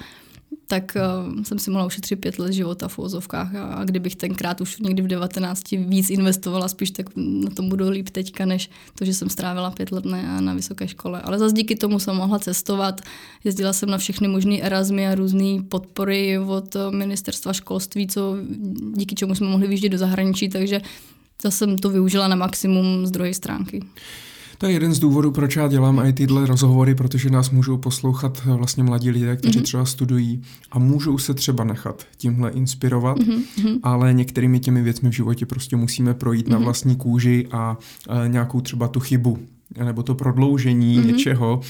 tak 0.68 0.98
uh, 1.36 1.44
jsem 1.44 1.60
si 1.60 1.72
mohla 1.72 1.86
ušetřit 1.86 2.16
pět 2.16 2.40
let 2.40 2.54
života 2.54 2.88
v 2.88 3.00
ozovkách 3.00 3.56
a, 3.56 3.64
a 3.64 3.84
kdybych 3.84 4.16
tenkrát 4.16 4.62
už 4.62 4.78
někdy 4.78 5.02
v 5.02 5.08
19 5.08 5.72
víc 5.72 6.10
investovala, 6.10 6.68
spíš 6.68 6.92
tak 6.92 7.06
na 7.16 7.50
tom 7.50 7.70
budu 7.70 7.90
líp 7.90 8.10
teďka, 8.10 8.46
než 8.46 8.70
to, 9.00 9.06
že 9.06 9.14
jsem 9.14 9.30
strávila 9.30 9.72
pět 9.72 9.92
let 9.92 10.06
na, 10.06 10.42
na 10.42 10.54
vysoké 10.54 10.88
škole. 10.88 11.22
Ale 11.22 11.40
zase 11.40 11.54
díky 11.54 11.76
tomu 11.76 12.00
jsem 12.00 12.16
mohla 12.16 12.40
cestovat, 12.40 13.02
jezdila 13.44 13.74
jsem 13.74 13.90
na 13.90 13.98
všechny 13.98 14.28
možné 14.28 14.62
Erasmy 14.62 15.08
a 15.08 15.16
různé 15.16 15.64
podpory 15.70 16.40
od 16.40 16.76
ministerstva 16.90 17.54
školství, 17.54 18.08
co, 18.08 18.38
díky 18.94 19.16
čemu 19.16 19.36
jsme 19.36 19.48
mohli 19.48 19.68
vyjíždět 19.68 19.92
do 19.92 19.98
zahraničí, 19.98 20.50
takže 20.50 20.82
zase 21.42 21.58
jsem 21.58 21.78
to 21.78 21.90
využila 21.90 22.28
na 22.28 22.36
maximum 22.36 23.06
z 23.06 23.12
druhé 23.12 23.34
stránky. 23.34 23.82
To 24.58 24.66
je 24.66 24.72
jeden 24.72 24.94
z 24.94 25.00
důvodů, 25.00 25.32
proč 25.32 25.56
já 25.56 25.68
dělám 25.68 26.00
i 26.00 26.14
tyhle 26.14 26.46
rozhovory, 26.46 26.96
protože 26.96 27.30
nás 27.30 27.50
můžou 27.50 27.78
poslouchat 27.78 28.46
vlastně 28.46 28.84
mladí 28.84 29.10
lidé, 29.10 29.36
kteří 29.36 29.60
mm-hmm. 29.60 29.64
třeba 29.64 29.86
studují 29.86 30.42
a 30.72 30.80
můžou 30.80 31.18
se 31.18 31.34
třeba 31.34 31.64
nechat 31.64 32.04
tímhle 32.18 32.52
inspirovat, 32.52 33.18
mm-hmm. 33.18 33.80
ale 33.84 34.14
některými 34.14 34.60
těmi 34.60 34.82
věcmi 34.82 35.10
v 35.10 35.14
životě 35.14 35.46
prostě 35.46 35.76
musíme 35.76 36.14
projít 36.14 36.48
mm-hmm. 36.48 36.52
na 36.52 36.58
mhm. 36.58 36.66
vlastní 36.66 36.96
kůži 36.96 37.48
a, 37.52 37.78
a 38.10 38.28
nějakou 38.28 38.62
třeba 38.62 38.88
tu 38.88 39.00
chybu 39.00 39.40
nebo 39.84 40.04
to 40.04 40.16
prodloužení 40.16 41.00
mm-hmm. 41.00 41.06
něčeho 41.06 41.56
uh, 41.58 41.62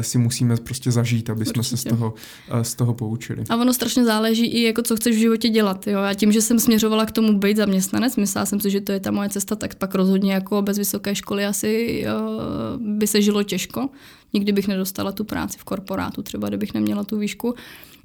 si 0.00 0.18
musíme 0.18 0.56
prostě 0.56 0.90
zažít, 0.90 1.30
aby 1.30 1.44
jsme 1.44 1.62
se 1.62 1.76
z 1.76 1.84
toho, 1.84 2.14
uh, 2.52 2.60
z 2.60 2.74
toho 2.74 2.94
poučili. 2.94 3.44
A 3.48 3.56
ono 3.56 3.74
strašně 3.74 4.04
záleží 4.04 4.46
i 4.46 4.62
jako 4.62 4.82
co 4.82 4.96
chceš 4.96 5.16
v 5.16 5.18
životě 5.18 5.48
dělat. 5.48 5.86
Jo? 5.86 6.00
A 6.00 6.14
tím, 6.14 6.32
že 6.32 6.42
jsem 6.42 6.58
směřovala 6.58 7.06
k 7.06 7.12
tomu 7.12 7.38
být 7.38 7.56
zaměstnanec, 7.56 8.16
myslela 8.16 8.46
jsem 8.46 8.60
si, 8.60 8.70
že 8.70 8.80
to 8.80 8.92
je 8.92 9.00
ta 9.00 9.10
moje 9.10 9.28
cesta, 9.28 9.56
tak 9.56 9.74
pak 9.74 9.94
rozhodně 9.94 10.32
jako 10.32 10.62
bez 10.62 10.78
vysoké 10.78 11.14
školy 11.14 11.46
asi 11.46 12.04
uh, 12.06 12.82
by 12.82 13.06
se 13.06 13.22
žilo 13.22 13.42
těžko. 13.42 13.88
Nikdy 14.32 14.52
bych 14.52 14.68
nedostala 14.68 15.12
tu 15.12 15.24
práci 15.24 15.58
v 15.58 15.64
korporátu, 15.64 16.22
třeba 16.22 16.48
kdybych 16.48 16.74
neměla 16.74 17.04
tu 17.04 17.18
výšku. 17.18 17.54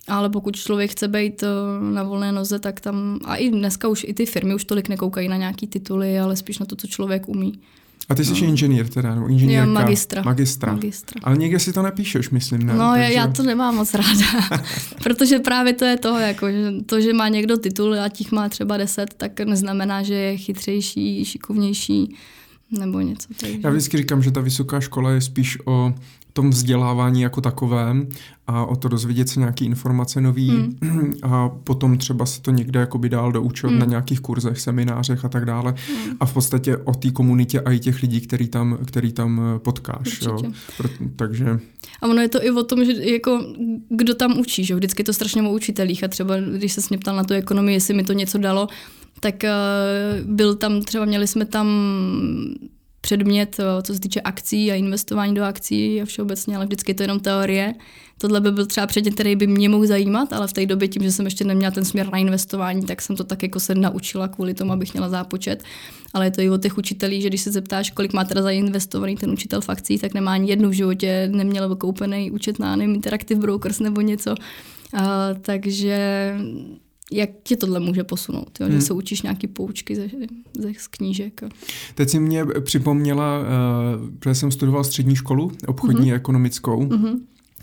Ale 0.08 0.30
pokud 0.30 0.56
člověk 0.56 0.92
chce 0.92 1.08
být 1.08 1.44
na 1.94 2.04
volné 2.04 2.32
noze, 2.32 2.60
tak 2.60 2.80
tam, 2.80 3.20
a 3.26 3.36
i 3.36 3.50
dneska 3.50 3.88
už 3.88 4.06
i 4.08 4.14
ty 4.14 4.26
firmy 4.26 4.56
už 4.56 4.66
tolik 4.66 4.90
nekoukají 4.90 5.28
na 5.28 5.38
nějaký 5.38 5.68
tituly, 5.68 6.20
ale 6.20 6.36
spíš 6.36 6.60
na 6.60 6.66
to, 6.66 6.76
co 6.76 6.88
člověk 6.88 7.30
umí. 7.30 7.60
A 8.12 8.16
ty 8.16 8.26
jsi 8.26 8.32
no. 8.32 8.48
inženýr 8.48 8.88
teda, 8.88 9.16
nebo 9.16 9.28
inženýrka? 9.28 9.64
Jo, 9.66 9.72
magistra. 9.72 10.22
magistra. 10.22 10.74
Magistra. 10.74 11.22
Ale 11.24 11.38
někde 11.38 11.60
si 11.60 11.74
to 11.74 11.82
nepíšeš, 11.82 12.30
myslím, 12.30 12.66
ne? 12.66 12.74
No, 12.74 12.92
Takže... 12.94 13.14
já 13.14 13.28
to 13.28 13.44
nemám 13.44 13.76
moc 13.76 13.94
ráda, 13.94 14.60
protože 15.04 15.40
právě 15.40 15.74
to 15.74 15.86
je 15.86 15.98
to, 15.98 16.18
jako, 16.18 16.52
že 16.52 16.72
to, 16.86 17.02
že 17.02 17.14
má 17.14 17.28
někdo 17.28 17.58
titul 17.58 18.00
a 18.00 18.10
těch 18.10 18.32
má 18.32 18.50
třeba 18.50 18.78
deset, 18.78 19.14
tak 19.14 19.40
neznamená, 19.40 20.04
že 20.04 20.14
je 20.14 20.38
chytřejší, 20.38 21.26
šikovnější 21.26 22.16
nebo 22.80 23.00
něco. 23.00 23.28
Takže... 23.40 23.58
Já 23.64 23.70
vždycky 23.70 23.98
říkám, 23.98 24.24
že 24.24 24.32
ta 24.32 24.42
vysoká 24.42 24.80
škola 24.80 25.12
je 25.12 25.22
spíš 25.22 25.58
o 25.66 25.94
tom 26.34 26.50
vzdělávání 26.50 27.22
jako 27.22 27.42
takovém 27.42 28.08
a 28.48 28.66
o 28.66 28.76
to 28.76 28.88
dozvědět 28.88 29.30
se 29.30 29.40
nějaké 29.40 29.66
informace 29.66 30.22
nový 30.22 30.50
hmm. 30.50 31.14
a 31.24 31.50
potom 31.50 31.98
třeba 31.98 32.26
se 32.26 32.42
to 32.42 32.52
někde 32.52 32.80
jakoby 32.80 33.10
dál 33.10 33.32
doučovat 33.32 33.72
hmm. 33.72 33.80
na 33.80 33.86
nějakých 33.86 34.20
kurzech, 34.20 34.60
seminářech 34.60 35.26
a 35.26 35.30
tak 35.30 35.46
dále 35.46 35.76
hmm. 35.88 36.16
a 36.20 36.26
v 36.26 36.34
podstatě 36.34 36.78
o 36.78 36.94
té 36.94 37.12
komunitě 37.12 37.60
a 37.62 37.72
i 37.72 37.80
těch 37.80 38.02
lidí, 38.02 38.22
který 38.22 38.48
tam, 38.48 38.78
který 38.86 39.14
tam 39.14 39.42
eh, 39.56 39.60
potkáš. 39.60 40.22
Jo. 40.22 40.42
Pro, 40.78 40.90
takže... 41.16 41.60
A 42.02 42.08
ono 42.08 42.22
je 42.22 42.30
to 42.30 42.46
i 42.46 42.52
o 42.52 42.64
tom, 42.64 42.86
že 42.86 42.94
jako 42.94 43.46
kdo 43.90 44.16
tam 44.16 44.40
učí, 44.40 44.66
že 44.66 44.76
vždycky 44.76 45.04
to 45.04 45.14
strašně 45.14 45.44
o 45.44 45.54
učitelích 45.54 46.04
a 46.04 46.08
třeba 46.08 46.38
když 46.40 46.74
se 46.74 46.82
mě 46.90 46.98
ptal 46.98 47.16
na 47.16 47.24
tu 47.24 47.34
ekonomii, 47.34 47.76
jestli 47.76 47.94
mi 47.94 48.04
to 48.04 48.14
něco 48.14 48.38
dalo, 48.38 48.68
tak 49.20 49.36
uh, 49.44 50.32
byl 50.36 50.56
tam 50.56 50.82
třeba, 50.82 51.06
měli 51.06 51.28
jsme 51.28 51.46
tam 51.46 51.68
předmět, 53.02 53.60
eh, 53.60 53.82
co 53.82 53.94
se 53.94 54.00
týče 54.00 54.22
akcí 54.22 54.72
a 54.72 54.76
investování 54.76 55.36
do 55.36 55.44
akcí 55.44 56.02
a 56.02 56.06
všeobecně, 56.06 56.56
ale 56.56 56.66
vždycky 56.66 56.92
je 56.92 56.96
to 56.96 57.04
jenom 57.04 57.20
teorie. 57.20 57.74
Tohle 58.18 58.42
by 58.42 58.52
byl 58.52 58.66
třeba 58.66 58.88
předmět, 58.88 59.12
který 59.12 59.36
by 59.36 59.48
mě 59.48 59.70
mohl 59.70 59.88
zajímat, 59.88 60.34
ale 60.34 60.48
v 60.48 60.54
té 60.54 60.66
době 60.66 60.88
tím, 60.88 61.04
že 61.04 61.12
jsem 61.12 61.26
ještě 61.26 61.44
neměla 61.44 61.72
ten 61.72 61.86
směr 61.86 62.10
na 62.12 62.18
investování, 62.18 62.86
tak 62.86 63.02
jsem 63.02 63.16
to 63.16 63.24
tak 63.24 63.44
jako 63.44 63.60
se 63.60 63.76
naučila 63.76 64.28
kvůli 64.28 64.54
tomu, 64.54 64.72
abych 64.72 64.94
měla 64.94 65.10
zápočet. 65.10 65.64
Ale 66.14 66.26
je 66.26 66.32
to 66.32 66.42
i 66.42 66.50
o 66.50 66.58
těch 66.58 66.78
učitelích, 66.78 67.22
že 67.22 67.28
když 67.28 67.42
se 67.42 67.52
zeptáš, 67.52 67.92
kolik 67.92 68.14
má 68.14 68.24
teda 68.24 68.42
zainvestovaný 68.42 69.16
ten 69.16 69.32
učitel 69.32 69.62
v 69.62 69.70
akcích, 69.70 70.02
tak 70.02 70.14
nemá 70.14 70.34
ani 70.34 70.50
jednu 70.50 70.70
v 70.70 70.74
životě, 70.74 71.30
neměl 71.32 71.76
koupený 71.76 72.32
účet 72.32 72.60
na 72.60 72.76
nevím, 72.76 72.96
Interactive 72.96 73.42
Brokers 73.42 73.80
nebo 73.80 74.02
něco. 74.02 74.36
Uh, 74.94 75.00
takže 75.42 76.34
jak 77.12 77.30
tě 77.44 77.58
tohle 77.58 77.80
může 77.80 78.04
posunout, 78.04 78.60
jo? 78.60 78.68
Hmm. 78.68 78.76
že 78.76 78.82
se 78.82 78.94
učíš 78.94 79.22
nějaký 79.22 79.48
poučky 79.48 79.96
ze, 79.96 80.08
ze 80.60 80.74
z 80.78 80.88
knížek. 80.88 81.42
Teď 81.96 82.10
si 82.10 82.20
mě 82.20 82.46
připomněla, 82.46 83.40
uh, 83.40 83.46
protože 84.20 84.36
jsem 84.36 84.52
studoval 84.52 84.84
střední 84.84 85.16
školu, 85.16 85.52
obchodní 85.68 86.12
mm-hmm. 86.12 86.16
ekonomickou, 86.16 86.86
mm-hmm. 86.86 87.20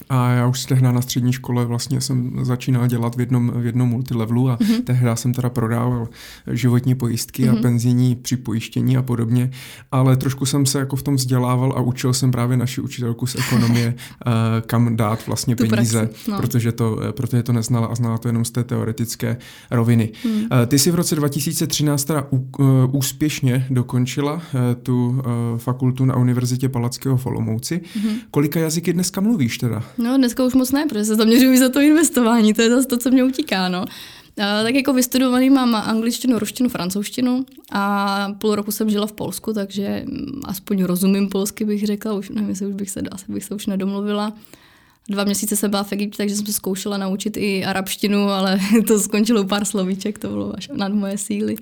A 0.08 0.30
já 0.30 0.46
už 0.46 0.64
tehdy 0.64 0.92
na 0.92 1.02
střední 1.02 1.32
škole 1.32 1.64
vlastně 1.64 2.00
jsem 2.00 2.32
začínal 2.42 2.86
dělat 2.86 3.16
v 3.16 3.20
jednom, 3.20 3.52
v 3.56 3.66
jednom 3.66 3.88
multilevelu 3.88 4.50
a 4.50 4.56
mm-hmm. 4.56 4.82
tehdy 4.84 5.10
jsem 5.14 5.34
teda 5.34 5.50
prodával 5.50 6.08
životní 6.52 6.94
pojistky 6.94 7.44
mm-hmm. 7.44 7.50
a 7.50 7.52
mhm. 7.52 7.62
penzijní 7.62 8.16
připojištění 8.16 8.96
a 8.96 9.02
podobně, 9.02 9.50
ale 9.92 10.16
trošku 10.16 10.46
jsem 10.46 10.66
se 10.66 10.78
jako 10.78 10.96
v 10.96 11.02
tom 11.02 11.14
vzdělával 11.16 11.72
a 11.76 11.80
učil 11.80 12.14
jsem 12.14 12.30
právě 12.30 12.56
naši 12.56 12.80
učitelku 12.80 13.26
z 13.26 13.34
ekonomie, 13.34 13.94
uh, 14.26 14.32
kam 14.66 14.96
dát 14.96 15.26
vlastně 15.26 15.56
tu 15.56 15.68
peníze, 15.68 16.06
praxi, 16.06 16.30
no. 16.30 16.38
protože, 16.38 16.72
to, 16.72 17.00
protože 17.10 17.42
to 17.42 17.52
neznala 17.52 17.86
a 17.86 17.94
znala 17.94 18.18
to 18.18 18.28
jenom 18.28 18.44
z 18.44 18.50
té 18.50 18.64
teoretické 18.64 19.36
roviny. 19.70 20.10
Mm. 20.24 20.46
Ty 20.66 20.78
si 20.78 20.90
v 20.90 20.94
roce 20.94 21.14
2013 21.14 22.04
teda 22.04 22.26
úspěšně 22.92 23.66
dokončila 23.70 24.42
tu 24.82 25.22
fakultu 25.56 26.04
na 26.04 26.16
Univerzitě 26.16 26.68
Palackého 26.68 27.16
v 27.16 27.26
Olomouci. 27.26 27.80
Mm-hmm. 27.80 28.12
Kolika 28.30 28.60
jazyky 28.60 28.92
dneska 28.92 29.20
mluvíš 29.20 29.58
teda? 29.58 29.82
No, 29.98 30.16
dneska 30.16 30.44
už 30.44 30.54
moc 30.54 30.72
ne, 30.72 30.86
protože 30.86 31.04
se 31.04 31.14
zaměřuji 31.14 31.58
za 31.58 31.68
to 31.68 31.80
investování, 31.80 32.54
to 32.54 32.62
je 32.62 32.70
zase 32.70 32.88
to, 32.88 32.96
co 32.96 33.10
mě 33.10 33.24
utíká, 33.24 33.68
no. 33.68 33.84
Tak 34.36 34.74
jako 34.74 34.92
vystudovaný 34.92 35.50
mám 35.50 35.74
angličtinu, 35.74 36.38
ruštinu, 36.38 36.68
francouzštinu 36.68 37.46
a 37.72 38.32
půl 38.38 38.54
roku 38.54 38.72
jsem 38.72 38.90
žila 38.90 39.06
v 39.06 39.12
Polsku, 39.12 39.52
takže 39.52 40.04
aspoň 40.44 40.84
rozumím 40.84 41.28
polsky, 41.28 41.64
bych 41.64 41.86
řekla, 41.86 42.12
už 42.12 42.30
nevím, 42.30 42.48
jestli 42.48 42.66
už 42.66 42.74
bych 42.74 42.90
se, 42.90 43.00
asi 43.00 43.32
bych 43.32 43.44
se 43.44 43.54
už 43.54 43.66
nedomluvila. 43.66 44.32
Dva 45.08 45.24
měsíce 45.24 45.56
jsem 45.56 45.70
byla 45.70 45.82
v 45.82 45.92
Egyptě, 45.92 46.16
takže 46.16 46.36
jsem 46.36 46.46
se 46.46 46.52
zkoušela 46.52 46.96
naučit 46.96 47.36
i 47.36 47.64
arabštinu, 47.64 48.28
ale 48.28 48.60
to 48.86 49.00
skončilo 49.00 49.44
pár 49.44 49.64
slovíček, 49.64 50.18
to 50.18 50.28
bylo 50.28 50.56
až 50.56 50.68
nad 50.74 50.92
moje 50.92 51.18
síly. 51.18 51.56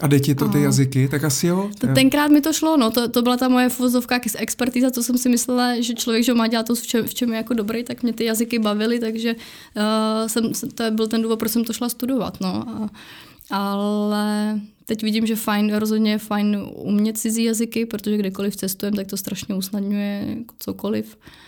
A 0.00 0.06
jde 0.06 0.20
ti 0.20 0.34
to 0.34 0.48
ty 0.48 0.62
jazyky, 0.62 1.08
tak 1.08 1.24
asi 1.24 1.46
jo? 1.46 1.70
To, 1.78 1.86
tenkrát 1.94 2.30
mi 2.30 2.40
to 2.40 2.52
šlo, 2.52 2.76
no, 2.76 2.90
to, 2.90 3.08
to 3.08 3.22
byla 3.22 3.36
ta 3.36 3.48
moje 3.48 3.68
fuzovka 3.68 4.20
expertíza, 4.36 4.90
co 4.90 5.02
jsem 5.02 5.18
si 5.18 5.28
myslela, 5.28 5.80
že 5.80 5.94
člověk, 5.94 6.24
že 6.24 6.34
má 6.34 6.46
dělat 6.46 6.66
to, 6.66 6.74
v 6.74 6.86
čem, 6.86 7.06
v 7.06 7.14
čem 7.14 7.30
je 7.30 7.36
jako 7.36 7.54
dobrý, 7.54 7.84
tak 7.84 8.02
mě 8.02 8.12
ty 8.12 8.24
jazyky 8.24 8.58
bavily, 8.58 8.98
takže 8.98 9.34
uh, 9.34 10.28
jsem, 10.28 10.52
to 10.74 10.90
byl 10.90 11.06
ten 11.06 11.22
důvod, 11.22 11.38
proč 11.38 11.52
jsem 11.52 11.64
to 11.64 11.72
šla 11.72 11.88
studovat, 11.88 12.40
no. 12.40 12.64
A, 12.68 12.90
ale 13.50 14.60
teď 14.84 15.02
vidím, 15.02 15.26
že 15.26 15.36
fajn, 15.36 15.74
rozhodně 15.74 16.10
je 16.10 16.18
fajn 16.18 16.66
umět 16.74 17.18
cizí 17.18 17.44
jazyky, 17.44 17.86
protože 17.86 18.16
kdekoliv 18.16 18.56
cestujeme, 18.56 18.96
tak 18.96 19.06
to 19.06 19.16
strašně 19.16 19.54
usnadňuje 19.54 20.26
jako 20.38 20.54
cokoliv. 20.58 21.16
Ale... 21.16 21.45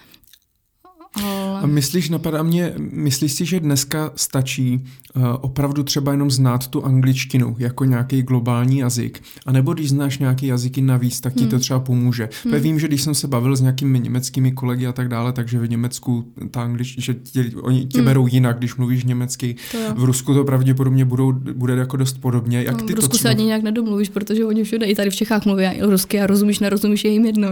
A 1.62 1.66
myslíš, 1.66 2.08
napadá 2.08 2.42
mě, 2.42 2.72
myslíš 2.78 3.32
si, 3.32 3.44
že 3.44 3.60
dneska 3.60 4.12
stačí 4.16 4.84
uh, 5.16 5.22
opravdu 5.40 5.82
třeba 5.82 6.12
jenom 6.12 6.30
znát 6.30 6.66
tu 6.66 6.84
angličtinu 6.84 7.56
jako 7.58 7.84
nějaký 7.84 8.22
globální 8.22 8.78
jazyk? 8.78 9.22
A 9.46 9.52
nebo 9.52 9.75
když 9.75 9.88
znáš 9.88 10.18
nějaký 10.18 10.46
jazyky 10.46 10.80
navíc, 10.80 11.20
tak 11.20 11.34
ti 11.34 11.40
hmm. 11.40 11.50
to 11.50 11.58
třeba 11.58 11.80
pomůže. 11.80 12.28
Hmm. 12.44 12.60
Vím, 12.60 12.78
že 12.78 12.88
když 12.88 13.02
jsem 13.02 13.14
se 13.14 13.28
bavil 13.28 13.56
s 13.56 13.60
nějakými 13.60 14.00
německými 14.00 14.52
kolegy 14.52 14.87
a 14.87 14.92
tak 14.92 15.08
dále, 15.08 15.32
takže 15.32 15.58
v 15.58 15.70
Německu 15.70 16.25
ta 16.50 16.62
angličtina, 16.62 17.04
že 17.04 17.14
tě, 17.14 17.50
oni 17.62 17.87
tě 17.87 17.98
hmm. 17.98 18.04
berou 18.04 18.26
jinak, 18.26 18.58
když 18.58 18.76
mluvíš 18.76 19.04
německy. 19.04 19.56
V 19.94 20.04
Rusku 20.04 20.34
to 20.34 20.44
pravděpodobně 20.44 21.04
budou, 21.04 21.32
bude 21.32 21.76
jako 21.76 21.96
dost 21.96 22.18
podobně. 22.20 22.62
Jak 22.62 22.80
no, 22.80 22.87
ty 22.87 22.92
v 22.92 22.96
Rusku 22.96 23.10
to 23.10 23.18
se 23.18 23.28
ani 23.28 23.44
nějak 23.44 23.62
nedomluvíš, 23.62 24.08
protože 24.08 24.44
oni 24.44 24.64
všude 24.64 24.87
i 24.87 24.94
tady 24.94 25.10
v 25.10 25.16
Čechách 25.16 25.44
mluví 25.44 25.64
rusky 25.80 26.20
a 26.20 26.26
rozumíš, 26.26 26.58
nerozumíš 26.58 27.04
je 27.04 27.10
jim 27.10 27.25
jedno. 27.25 27.48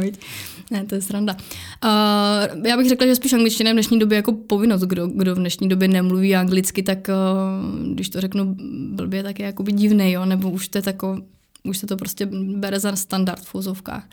Ne, 0.70 0.84
to 0.84 0.94
je 0.94 1.02
sranda. 1.02 1.36
Uh, 1.84 2.66
já 2.66 2.76
bych 2.76 2.88
řekla, 2.88 3.06
že 3.06 3.14
spíš 3.14 3.32
angličtina 3.32 3.55
je 3.64 3.72
v 3.72 3.72
dnešní 3.72 3.98
době 3.98 4.16
jako 4.16 4.32
povinnost. 4.32 4.82
Kdo, 4.82 5.06
kdo 5.06 5.34
v 5.34 5.38
dnešní 5.38 5.68
době 5.68 5.88
nemluví 5.88 6.36
anglicky, 6.36 6.82
tak 6.82 7.08
uh, 7.08 7.92
když 7.94 8.08
to 8.08 8.20
řeknu 8.20 8.56
blbě, 8.90 9.22
tak 9.22 9.38
je 9.38 9.46
jakoby 9.46 9.72
divný, 9.72 10.12
jo? 10.12 10.24
nebo 10.24 10.50
už 10.50 10.68
to 10.68 10.78
je 10.78 10.82
tako, 10.82 11.18
už 11.64 11.78
se 11.78 11.86
to 11.86 11.96
prostě 11.96 12.28
bere 12.56 12.80
za 12.80 12.96
standard 12.96 13.42
v 13.42 13.54
úzovkách. 13.54 14.08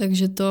Takže 0.00 0.28
to 0.28 0.44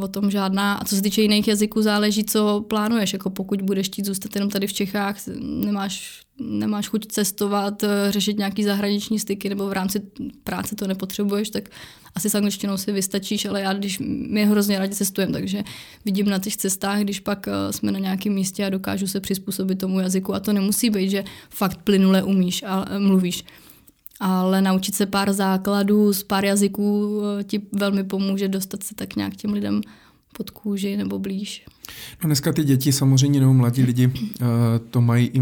o 0.00 0.08
tom 0.08 0.30
žádná. 0.30 0.74
A 0.74 0.84
co 0.84 0.96
se 0.96 1.02
týče 1.02 1.22
jiných 1.22 1.48
jazyků, 1.48 1.82
záleží, 1.82 2.24
co 2.24 2.64
plánuješ. 2.68 3.12
Jako 3.12 3.30
pokud 3.30 3.62
budeš 3.62 3.86
chtít 3.86 4.06
zůstat 4.06 4.34
jenom 4.34 4.50
tady 4.50 4.66
v 4.66 4.72
Čechách, 4.72 5.16
nemáš, 5.40 6.22
nemáš 6.38 6.88
chuť 6.88 7.06
cestovat, 7.06 7.84
řešit 8.10 8.38
nějaký 8.38 8.64
zahraniční 8.64 9.18
styky 9.18 9.48
nebo 9.48 9.66
v 9.66 9.72
rámci 9.72 10.00
práce 10.44 10.76
to 10.76 10.86
nepotřebuješ, 10.86 11.50
tak 11.50 11.68
asi 12.14 12.30
s 12.30 12.34
angličtinou 12.34 12.76
si 12.76 12.92
vystačíš, 12.92 13.44
ale 13.44 13.60
já, 13.60 13.72
když 13.72 13.98
my 14.28 14.46
hrozně 14.46 14.78
rádi 14.78 14.94
cestujeme, 14.94 15.32
takže 15.32 15.62
vidím 16.04 16.28
na 16.28 16.38
těch 16.38 16.56
cestách, 16.56 17.00
když 17.00 17.20
pak 17.20 17.48
eh, 17.48 17.72
jsme 17.72 17.92
na 17.92 17.98
nějakém 17.98 18.32
místě 18.32 18.66
a 18.66 18.70
dokážu 18.70 19.06
se 19.06 19.20
přizpůsobit 19.20 19.78
tomu 19.78 20.00
jazyku 20.00 20.34
a 20.34 20.40
to 20.40 20.52
nemusí 20.52 20.90
být, 20.90 21.10
že 21.10 21.24
fakt 21.50 21.82
plynule 21.82 22.22
umíš 22.22 22.62
a 22.66 22.84
eh, 22.90 22.98
mluvíš. 22.98 23.44
Ale 24.20 24.62
naučit 24.62 24.94
se 24.94 25.06
pár 25.06 25.32
základů 25.32 26.12
z 26.12 26.22
pár 26.22 26.44
jazyků 26.44 27.20
eh, 27.40 27.44
ti 27.44 27.62
velmi 27.72 28.04
pomůže 28.04 28.48
dostat 28.48 28.82
se 28.82 28.94
tak 28.94 29.16
nějak 29.16 29.36
těm 29.36 29.52
lidem 29.52 29.80
pod 30.32 30.50
kůži 30.50 30.96
nebo 30.96 31.18
blíž. 31.18 31.64
No 32.22 32.26
dneska 32.26 32.52
ty 32.52 32.64
děti 32.64 32.92
samozřejmě 32.92 33.40
nebo 33.40 33.54
mladí 33.54 33.82
lidi 33.82 34.12
eh, 34.16 34.44
to 34.90 35.00
mají 35.00 35.26
i, 35.26 35.40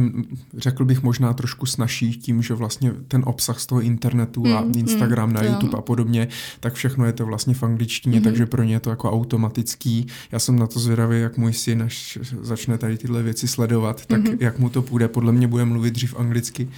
řekl 0.57 0.85
bych 0.85 1.03
možná 1.03 1.33
trošku 1.33 1.67
snažší 1.67 2.13
tím, 2.13 2.43
že 2.43 2.55
vlastně 2.55 2.93
ten 3.09 3.23
obsah 3.27 3.61
z 3.61 3.67
toho 3.67 3.81
internetu 3.81 4.47
a 4.57 4.61
mm, 4.61 4.73
Instagram 4.77 5.29
mm, 5.29 5.35
na 5.35 5.43
YouTube 5.43 5.73
jo. 5.73 5.79
a 5.79 5.83
podobně, 5.83 6.29
tak 6.61 6.75
všechno 6.75 7.05
je 7.05 7.13
to 7.13 7.27
vlastně 7.27 7.55
v 7.55 7.63
angličtině, 7.63 8.19
mm. 8.19 8.25
takže 8.25 8.47
pro 8.47 8.63
ně 8.63 8.75
je 8.75 8.81
to 8.81 8.91
jako 8.91 9.13
automatický. 9.13 10.07
Já 10.33 10.39
jsem 10.39 10.59
na 10.59 10.67
to 10.67 10.81
zvědavý, 10.81 11.21
jak 11.21 11.39
můj 11.39 11.53
syn, 11.53 11.83
až 11.83 12.19
začne 12.41 12.79
tady 12.79 12.99
tyhle 12.99 13.23
věci 13.23 13.49
sledovat, 13.49 14.07
tak 14.07 14.21
mm. 14.21 14.37
jak 14.41 14.59
mu 14.59 14.69
to 14.69 14.83
půjde. 14.83 15.09
Podle 15.09 15.33
mě 15.33 15.49
bude 15.49 15.65
mluvit 15.65 15.95
dřív 15.95 16.15
anglicky 16.19 16.69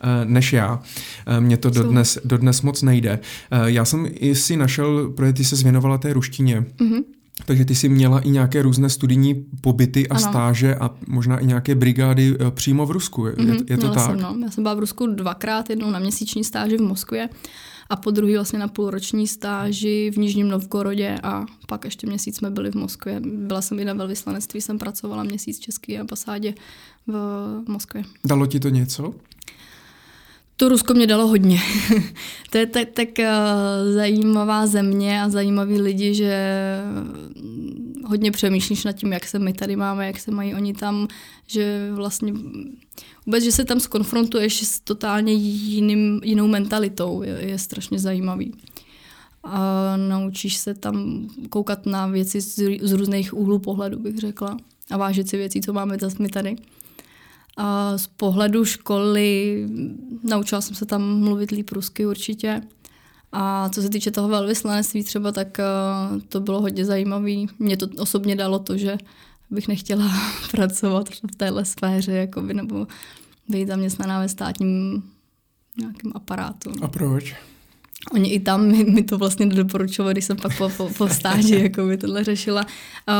eh, 0.00 0.24
než 0.24 0.52
já. 0.52 0.82
Eh, 1.26 1.40
mně 1.40 1.56
to 1.56 1.70
dodnes, 1.70 2.18
dodnes 2.24 2.62
moc 2.62 2.82
nejde. 2.82 3.18
Já 3.64 3.84
jsem 3.84 4.08
i 4.10 4.34
si 4.34 4.56
našel, 4.56 5.10
protože 5.10 5.32
ty 5.32 5.44
se 5.44 5.56
zvěnovala 5.56 5.98
té 5.98 6.12
ruštině, 6.12 6.64
mm. 6.80 7.23
Takže 7.46 7.64
ty 7.64 7.74
jsi 7.74 7.88
měla 7.88 8.20
i 8.20 8.30
nějaké 8.30 8.62
různé 8.62 8.90
studijní 8.90 9.46
pobyty 9.60 10.08
a 10.08 10.14
ano. 10.14 10.20
stáže 10.20 10.74
a 10.74 10.90
možná 11.06 11.38
i 11.38 11.46
nějaké 11.46 11.74
brigády 11.74 12.36
eh, 12.40 12.50
přímo 12.50 12.86
v 12.86 12.90
Rusku. 12.90 13.26
Je, 13.26 13.32
mm-hmm, 13.32 13.64
je 13.68 13.78
to 13.78 13.90
tak? 13.90 14.04
Jsem, 14.04 14.20
no. 14.20 14.36
Já 14.42 14.50
jsem 14.50 14.62
byla 14.62 14.74
v 14.74 14.78
Rusku 14.78 15.06
dvakrát, 15.06 15.70
jednou 15.70 15.90
na 15.90 15.98
měsíční 15.98 16.44
stáži 16.44 16.76
v 16.76 16.80
Moskvě 16.80 17.28
a 17.90 17.96
po 17.96 18.10
druhý 18.10 18.34
vlastně 18.34 18.58
na 18.58 18.68
půlroční 18.68 19.26
stáži 19.26 20.10
v 20.14 20.16
Nižním 20.16 20.48
Novgorodě 20.48 21.18
a 21.22 21.46
pak 21.68 21.84
ještě 21.84 22.06
měsíc 22.06 22.36
jsme 22.36 22.50
byli 22.50 22.70
v 22.70 22.74
Moskvě. 22.74 23.20
Byla 23.20 23.62
jsem 23.62 23.78
i 23.78 23.84
na 23.84 23.94
velvyslanectví, 23.94 24.60
jsem 24.60 24.78
pracovala 24.78 25.22
měsíc 25.22 25.58
v 25.58 25.62
České 25.62 25.98
ambasádě 25.98 26.54
v 27.06 27.68
Moskvě. 27.68 28.02
Dalo 28.24 28.46
ti 28.46 28.60
to 28.60 28.68
něco? 28.68 29.14
To 30.56 30.68
Rusko 30.68 30.94
mě 30.94 31.06
dalo 31.06 31.26
hodně. 31.26 31.60
to 32.50 32.58
je 32.58 32.66
tak, 32.66 32.88
tak 32.94 33.08
uh, 33.18 33.92
zajímavá 33.92 34.66
země 34.66 35.22
a 35.22 35.28
zajímaví 35.28 35.80
lidi, 35.80 36.14
že 36.14 36.34
hodně 38.04 38.30
přemýšlíš 38.30 38.84
nad 38.84 38.92
tím, 38.92 39.12
jak 39.12 39.26
se 39.26 39.38
my 39.38 39.52
tady 39.52 39.76
máme, 39.76 40.06
jak 40.06 40.20
se 40.20 40.30
mají 40.30 40.54
oni 40.54 40.74
tam, 40.74 41.08
že 41.46 41.90
vlastně 41.94 42.32
vůbec, 43.26 43.44
že 43.44 43.52
se 43.52 43.64
tam 43.64 43.80
skonfrontuješ 43.80 44.66
s 44.66 44.80
totálně 44.80 45.32
jiným, 45.32 46.20
jinou 46.24 46.48
mentalitou, 46.48 47.22
je, 47.22 47.38
je 47.40 47.58
strašně 47.58 47.98
zajímavý. 47.98 48.54
A 49.44 49.96
naučíš 49.96 50.56
se 50.56 50.74
tam 50.74 51.28
koukat 51.50 51.86
na 51.86 52.06
věci 52.06 52.40
z, 52.40 52.58
z 52.82 52.92
různých 52.92 53.34
úhlů 53.34 53.58
pohledu, 53.58 53.98
bych 53.98 54.18
řekla. 54.18 54.56
A 54.90 54.96
vážit 54.96 55.28
si 55.28 55.36
věcí, 55.36 55.60
co 55.60 55.72
máme 55.72 55.98
zase 56.00 56.16
my 56.20 56.28
tady. 56.28 56.56
A 57.56 57.98
z 57.98 58.06
pohledu 58.06 58.64
školy 58.64 59.66
naučila 60.22 60.60
jsem 60.60 60.76
se 60.76 60.86
tam 60.86 61.20
mluvit 61.20 61.50
líp 61.50 61.70
rusky 61.70 62.06
určitě. 62.06 62.62
A 63.32 63.68
co 63.68 63.82
se 63.82 63.88
týče 63.88 64.10
toho 64.10 64.28
velvyslanectví 64.28 65.04
třeba, 65.04 65.32
tak 65.32 65.58
uh, 65.58 66.20
to 66.28 66.40
bylo 66.40 66.60
hodně 66.60 66.84
zajímavé. 66.84 67.32
Mě 67.58 67.76
to 67.76 67.86
osobně 67.98 68.36
dalo 68.36 68.58
to, 68.58 68.76
že 68.76 68.96
bych 69.50 69.68
nechtěla 69.68 70.10
pracovat 70.50 71.08
v 71.08 71.36
téhle 71.36 71.64
sféře, 71.64 72.12
jakoby, 72.12 72.54
nebo 72.54 72.86
být 73.48 73.68
zaměstnaná 73.68 74.20
ve 74.20 74.28
státním 74.28 75.02
nějakém 75.78 76.12
aparátu. 76.14 76.72
A 76.82 76.88
proč? 76.88 77.34
Oni 78.12 78.30
i 78.30 78.40
tam 78.40 78.66
mi, 78.66 78.84
mi 78.84 79.02
to 79.02 79.18
vlastně 79.18 79.46
nedoporučovali, 79.46 80.14
když 80.14 80.24
jsem 80.24 80.36
pak 80.36 80.58
po, 80.58 80.68
po, 80.76 80.90
po 80.98 81.08
stáži 81.08 81.62
jako 81.62 81.86
by 81.86 81.96
tohle 81.96 82.24
řešila. 82.24 82.66
Uh, 83.08 83.14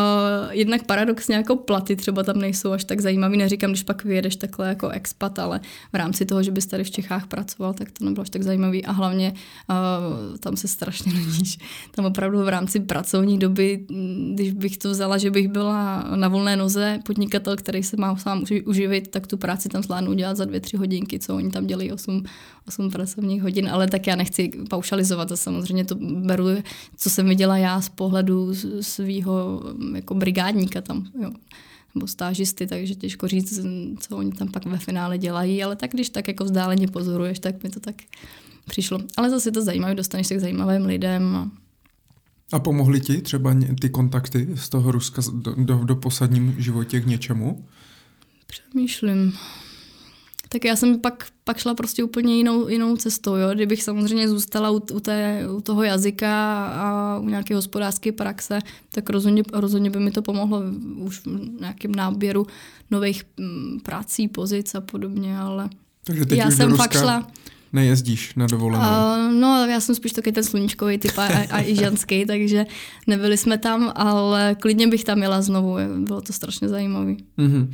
jednak 0.51 0.87
paradoxně 0.87 1.35
jako 1.35 1.57
platy 1.57 1.97
třeba 1.97 2.23
tam 2.23 2.39
nejsou 2.39 2.73
až 2.73 2.85
tak 2.85 3.01
zajímavý. 3.01 3.37
Neříkám, 3.37 3.71
když 3.71 3.83
pak 3.83 4.05
vyjedeš 4.05 4.37
takhle 4.37 4.69
jako 4.69 4.89
expat, 4.89 5.39
ale 5.39 5.61
v 5.93 5.97
rámci 5.97 6.27
toho, 6.27 6.43
že 6.43 6.51
bys 6.51 6.67
tady 6.67 6.85
v 6.85 6.91
Čechách 6.91 7.27
pracoval, 7.27 7.75
tak 7.75 7.91
to 7.91 8.05
nebylo 8.05 8.23
až 8.23 8.31
tak 8.31 8.43
zajímavý. 8.43 8.85
A 8.85 8.93
hlavně 8.93 9.33
uh, 9.71 10.37
tam 10.37 10.57
se 10.57 10.69
strašně 10.69 11.13
nudíš. 11.13 11.59
Tam 11.91 12.05
opravdu 12.05 12.45
v 12.45 12.49
rámci 12.49 12.81
pracovní 12.81 13.39
doby, 13.39 13.87
když 14.35 14.53
bych 14.53 14.77
to 14.77 14.91
vzala, 14.91 15.19
že 15.19 15.31
bych 15.31 15.49
byla 15.49 16.05
na 16.15 16.29
volné 16.29 16.57
noze, 16.57 16.99
podnikatel, 17.07 17.57
který 17.57 17.83
se 17.83 17.97
má 17.97 18.17
sám 18.17 18.45
uživit, 18.65 19.09
tak 19.09 19.27
tu 19.27 19.37
práci 19.37 19.69
tam 19.69 19.83
zvládnu 19.83 20.11
udělat 20.11 20.37
za 20.37 20.45
dvě, 20.45 20.61
tři 20.61 20.77
hodinky, 20.77 21.19
co 21.19 21.37
oni 21.37 21.51
tam 21.51 21.67
dělají 21.67 21.93
8, 21.93 22.25
8 22.69 22.91
pracovních 22.91 23.43
hodin, 23.43 23.69
ale 23.69 23.89
tak 23.89 24.07
já 24.07 24.17
nechci 24.17 24.51
paušalizovat 24.75 25.33
a 25.33 25.37
samozřejmě 25.37 25.85
to 25.85 25.95
beru, 26.01 26.47
co 26.97 27.11
jsem 27.11 27.29
viděla 27.29 27.59
já 27.59 27.81
z 27.81 27.89
pohledu 27.89 28.55
svého 28.81 29.63
jako 29.95 30.15
brigádníka 30.15 30.81
tam, 30.81 31.07
jo 31.23 31.31
nebo 31.95 32.07
stážisty, 32.07 32.67
takže 32.67 32.95
těžko 32.95 33.29
říct, 33.29 33.61
co 34.01 34.17
oni 34.17 34.33
tam 34.33 34.49
pak 34.49 34.67
ve 34.67 34.79
finále 34.79 35.19
dělají, 35.19 35.65
ale 35.65 35.77
tak 35.77 35.91
když 35.91 36.11
tak 36.11 36.29
jako 36.29 36.45
vzdáleně 36.45 36.89
pozoruješ, 36.89 37.39
tak 37.39 37.63
mi 37.63 37.71
to 37.71 37.81
tak 37.81 37.95
přišlo. 38.67 38.99
Ale 39.17 39.31
zase 39.31 39.51
to 39.51 39.63
zajímavé, 39.63 39.95
dostaneš 39.95 40.27
se 40.27 40.35
k 40.37 40.41
zajímavým 40.41 40.87
lidem. 40.87 41.37
A... 41.37 41.51
a 42.53 42.59
pomohly 42.59 43.01
ti 43.01 43.21
třeba 43.21 43.57
ty 43.81 43.89
kontakty 43.89 44.49
z 44.55 44.69
toho 44.69 44.93
Ruska 44.93 45.23
do, 45.33 45.55
do, 45.55 45.85
do 45.85 45.97
posadním 45.97 46.55
životě 46.59 47.01
k 47.01 47.07
něčemu? 47.07 47.65
Přemýšlím. 48.47 49.33
Tak 50.55 50.65
já 50.65 50.77
jsem 50.77 51.01
pak, 51.01 51.27
pak 51.45 51.59
šla 51.59 51.75
prostě 51.75 52.05
úplně 52.05 52.37
jinou, 52.37 52.69
jinou 52.69 52.97
cestou. 52.97 53.35
Jo? 53.37 53.55
Kdybych 53.55 53.83
samozřejmě 53.83 54.29
zůstala 54.29 54.71
u, 54.71 54.81
u, 54.93 55.01
té, 55.01 55.43
u 55.57 55.61
toho 55.61 55.83
jazyka 55.83 56.65
a 56.67 57.19
u 57.19 57.29
nějaké 57.29 57.55
hospodářské 57.55 58.13
praxe, 58.13 58.59
tak 58.91 59.11
rozhodně, 59.11 59.43
rozhodně 59.53 59.91
by 59.91 60.01
mi 60.01 60.11
to 60.11 60.23
pomohlo 60.23 60.63
už 60.97 61.19
v 61.19 61.27
nějakém 61.61 61.95
náběru 61.95 62.47
nových 62.91 63.23
mm, 63.37 63.81
prací, 63.83 64.29
pozic 64.29 64.75
a 64.75 64.81
podobně, 64.81 65.39
ale 65.39 65.69
Takže 66.05 66.27
teď 66.27 66.39
já 66.39 66.51
jsem 66.51 66.77
fakt 66.77 66.93
šla 66.93 67.27
nejezdíš 67.75 68.35
na 68.35 68.47
dovolenou? 68.47 68.85
Uh, 68.85 69.33
no, 69.41 69.67
já 69.67 69.81
jsem 69.81 69.95
spíš 69.95 70.13
taky 70.13 70.33
ten 70.33 70.45
sluníčkový 70.45 70.99
typ 70.99 71.19
a, 71.19 71.27
a, 71.51 71.61
i 71.61 71.77
ženský, 71.77 72.27
takže 72.27 72.67
nebyli 73.07 73.37
jsme 73.37 73.59
tam, 73.59 73.93
ale 73.95 74.57
klidně 74.61 74.87
bych 74.87 75.05
tam 75.05 75.23
jela 75.23 75.43
znovu, 75.43 75.77
bylo 75.99 76.21
to 76.21 76.33
strašně 76.33 76.69
zajímavé. 76.69 77.13
Mm-hmm. 77.39 77.69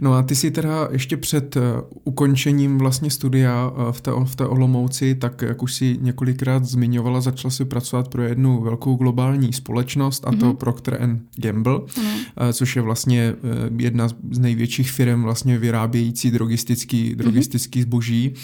No 0.00 0.14
a 0.14 0.22
ty 0.22 0.34
si 0.34 0.50
teda 0.50 0.88
ještě 0.90 1.16
před 1.16 1.56
uh, 1.56 1.62
ukončením 2.04 2.78
vlastně 2.78 3.10
studia 3.10 3.70
uh, 3.70 3.92
v 3.92 4.00
té, 4.00 4.10
v 4.24 4.36
té 4.36 4.46
Olomouci, 4.46 5.14
tak 5.14 5.42
jak 5.42 5.62
už 5.62 5.74
si 5.74 5.98
několikrát 6.00 6.64
zmiňovala, 6.64 7.20
začala 7.20 7.50
si 7.52 7.64
pracovat 7.64 8.08
pro 8.08 8.22
jednu 8.22 8.62
velkou 8.62 8.96
globální 8.96 9.52
společnost 9.52 10.26
a 10.26 10.30
mm-hmm. 10.30 10.40
to 10.40 10.46
mhm. 10.46 10.56
Procter 10.56 11.18
Gamble, 11.36 11.78
mm-hmm. 11.78 12.02
uh, 12.02 12.50
což 12.52 12.76
je 12.76 12.82
vlastně 12.82 13.32
uh, 13.32 13.80
jedna 13.80 14.08
z 14.08 14.38
největších 14.38 14.90
firm 14.90 15.22
vlastně 15.22 15.58
vyrábějící 15.58 16.30
drogistický, 16.30 17.14
drogistický 17.14 17.80
mm-hmm. 17.80 17.82
zboží, 17.82 18.34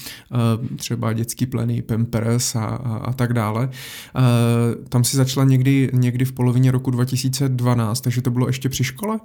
uh, 0.61 0.77
třeba 0.77 1.00
třeba 1.01 1.13
dětský 1.13 1.47
pleny, 1.47 1.83
Pampers 1.83 2.57
a, 2.57 2.65
a, 2.65 2.97
a 2.97 3.13
tak 3.13 3.33
dále. 3.33 3.71
E, 3.71 4.89
tam 4.89 5.05
si 5.05 5.17
začala 5.17 5.47
někdy, 5.47 5.91
někdy 5.93 6.25
v 6.25 6.33
polovině 6.33 6.71
roku 6.71 6.91
2012, 6.91 8.01
takže 8.01 8.23
to 8.23 8.31
bylo 8.31 8.47
ještě 8.47 8.69
při 8.69 8.85
škole? 8.85 9.21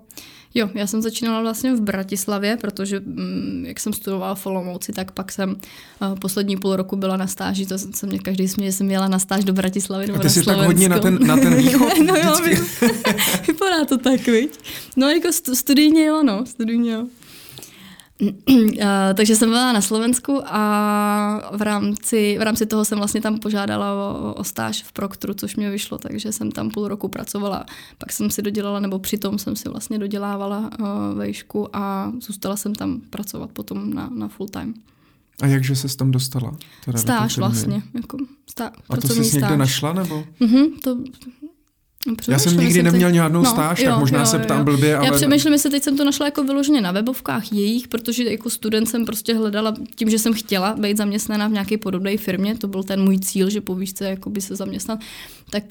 Jo, 0.53 0.69
já 0.73 0.87
jsem 0.87 1.01
začínala 1.01 1.41
vlastně 1.41 1.75
v 1.75 1.81
Bratislavě, 1.81 2.57
protože 2.57 2.99
mm, 2.99 3.63
jak 3.67 3.79
jsem 3.79 3.93
studovala 3.93 4.35
v 4.35 4.45
Olomouci, 4.45 4.93
tak 4.93 5.11
pak 5.11 5.31
jsem 5.31 5.49
uh, 5.49 6.19
poslední 6.19 6.57
půl 6.57 6.75
roku 6.75 6.95
byla 6.95 7.17
na 7.17 7.27
stáži, 7.27 7.65
to 7.65 7.77
se 7.77 8.07
mě 8.07 8.19
každý 8.19 8.47
směje, 8.47 8.71
že 8.71 8.77
jsem 8.77 8.91
jela 8.91 9.07
na 9.07 9.19
stáž 9.19 9.43
do 9.43 9.53
Bratislavy 9.53 10.07
nebo 10.07 10.19
A 10.19 10.21
ty 10.21 10.27
na 10.27 10.29
jsi 10.29 10.43
tak 10.43 10.57
hodně 10.57 10.89
na 10.89 10.99
ten, 10.99 11.27
na 11.27 11.37
ten 11.37 11.55
východ 11.63 11.93
no 12.05 12.15
jo, 12.15 12.35
vypadá 13.47 13.85
to 13.85 13.97
tak, 13.97 14.25
viď? 14.27 14.59
No 14.95 15.09
jako 15.09 15.31
stu- 15.31 15.55
studijně 15.55 16.05
jo, 16.05 16.23
no, 16.23 16.45
studijně 16.45 16.91
jo. 16.91 17.07
A, 18.21 19.13
takže 19.13 19.35
jsem 19.35 19.49
byla 19.49 19.73
na 19.73 19.81
Slovensku 19.81 20.41
a 20.45 21.49
v 21.57 21.61
rámci, 21.61 22.37
v 22.39 22.41
rámci 22.41 22.65
toho 22.65 22.85
jsem 22.85 22.97
vlastně 22.97 23.21
tam 23.21 23.39
požádala 23.39 23.93
o, 23.93 24.33
o 24.33 24.43
stáž 24.43 24.83
v 24.83 24.91
Proktru, 24.91 25.33
což 25.33 25.55
mě 25.55 25.69
vyšlo, 25.71 25.97
takže 25.97 26.31
jsem 26.31 26.51
tam 26.51 26.69
půl 26.69 26.87
roku 26.87 27.07
pracovala. 27.07 27.65
Pak 27.97 28.11
jsem 28.11 28.29
si 28.29 28.41
dodělala, 28.41 28.79
nebo 28.79 28.99
přitom 28.99 29.39
jsem 29.39 29.55
si 29.55 29.69
vlastně 29.69 29.99
dodělávala 29.99 30.69
uh, 30.79 30.87
vejšku 31.17 31.75
a 31.75 32.11
zůstala 32.21 32.55
jsem 32.55 32.75
tam 32.75 33.01
pracovat 33.09 33.49
potom 33.51 33.93
na, 33.93 34.09
na 34.15 34.27
full 34.27 34.47
time. 34.47 34.73
A 35.41 35.47
jakže 35.47 35.75
ses 35.75 35.95
tam 35.95 36.11
dostala? 36.11 36.57
Teda 36.85 36.99
Stáž 36.99 37.37
vlastně, 37.37 37.83
jako 37.93 38.17
stá, 38.49 38.71
A 38.89 38.95
to 38.97 39.07
jsi 39.07 39.19
někde 39.19 39.39
stáž. 39.39 39.57
našla, 39.57 39.93
nebo? 39.93 40.23
Mhm, 40.39 40.65
to 40.83 40.97
Já 42.07 42.15
Přemýšlím, 42.15 42.39
jsem 42.53 42.59
nikdy 42.63 42.83
neměl 42.83 43.09
teď- 43.09 43.15
žádnou 43.15 43.45
stáž, 43.45 43.83
tak 43.83 43.99
možná 43.99 44.25
se 44.25 44.39
ptám 44.39 44.65
blbě, 44.65 44.97
ale- 44.97 45.05
Já 45.07 45.13
přemýšlím, 45.13 45.53
jestli 45.53 45.69
teď 45.69 45.83
jsem 45.83 45.97
to 45.97 46.05
našla 46.05 46.25
jako 46.25 46.43
vyloženě 46.43 46.81
na 46.81 46.91
webovkách 46.91 47.53
jejich, 47.53 47.87
protože 47.87 48.23
jako 48.23 48.49
student 48.49 48.89
jsem 48.89 49.05
prostě 49.05 49.33
hledala 49.35 49.73
tím, 49.95 50.09
že 50.09 50.19
jsem 50.19 50.33
chtěla 50.33 50.75
být 50.75 50.97
zaměstnaná 50.97 51.47
v 51.47 51.51
nějaké 51.51 51.77
podobné 51.77 52.17
firmě, 52.17 52.57
to 52.57 52.67
byl 52.67 52.83
ten 52.83 53.03
můj 53.03 53.19
cíl, 53.19 53.49
že 53.49 53.61
po 53.61 53.75
výšce 53.75 54.05
jakoby 54.09 54.41
se 54.41 54.55
zaměstnat, 54.55 54.99
tak 55.49 55.63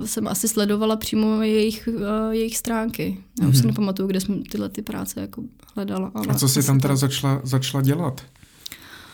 uh, 0.00 0.06
jsem 0.06 0.28
asi 0.28 0.48
sledovala 0.48 0.96
přímo 0.96 1.42
jejich, 1.42 1.88
uh, 1.92 2.02
jejich 2.30 2.56
stránky. 2.56 3.18
Já 3.42 3.48
už 3.48 3.56
si 3.58 3.66
nepamatuju, 3.66 4.08
kde 4.08 4.20
jsem 4.20 4.42
tyhle 4.42 4.68
ty 4.68 4.82
práce 4.82 5.20
jako 5.20 5.42
hledala. 5.76 6.10
Ale 6.14 6.26
Mhm. 6.26 6.36
A 6.36 6.38
co 6.38 6.48
jsi 6.48 6.62
tam 6.66 6.80
teda 6.80 6.96
začala, 6.96 7.40
začala 7.44 7.82
dělat? 7.82 8.20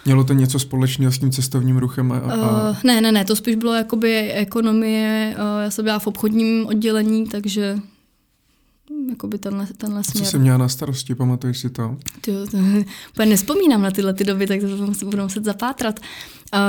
Mělo 0.04 0.24
to 0.24 0.32
něco 0.32 0.58
společného 0.58 1.12
s 1.12 1.18
tím 1.18 1.30
cestovním 1.30 1.76
ruchem? 1.76 2.12
A, 2.12 2.18
a... 2.18 2.70
Uh, 2.70 2.76
ne, 2.84 3.00
ne, 3.00 3.12
ne, 3.12 3.24
to 3.24 3.36
spíš 3.36 3.56
bylo 3.56 3.74
jakoby 3.74 4.32
ekonomie, 4.32 5.36
uh, 5.38 5.62
já 5.62 5.70
jsem 5.70 5.84
byla 5.84 5.98
v 5.98 6.06
obchodním 6.06 6.66
oddělení, 6.66 7.26
takže 7.26 7.78
jakoby 9.10 9.38
tenhle, 9.38 9.66
tenhle 9.76 10.00
a 10.00 10.02
co 10.02 10.10
směr. 10.10 10.26
jsi 10.26 10.38
měla 10.38 10.58
na 10.58 10.68
starosti, 10.68 11.14
pamatuješ 11.14 11.58
si 11.58 11.70
to? 11.70 11.96
Tyjo, 12.20 12.46
to, 12.46 12.56
úplně 13.10 13.26
nespomínám 13.26 13.82
na 13.82 13.90
tyhle 13.90 14.14
ty 14.14 14.24
doby, 14.24 14.46
tak 14.46 14.60
to 14.60 14.66
budu- 14.66 14.92
budu 15.04 15.22
muset 15.22 15.44
zapátrat. 15.44 16.00
Uh, 16.54 16.60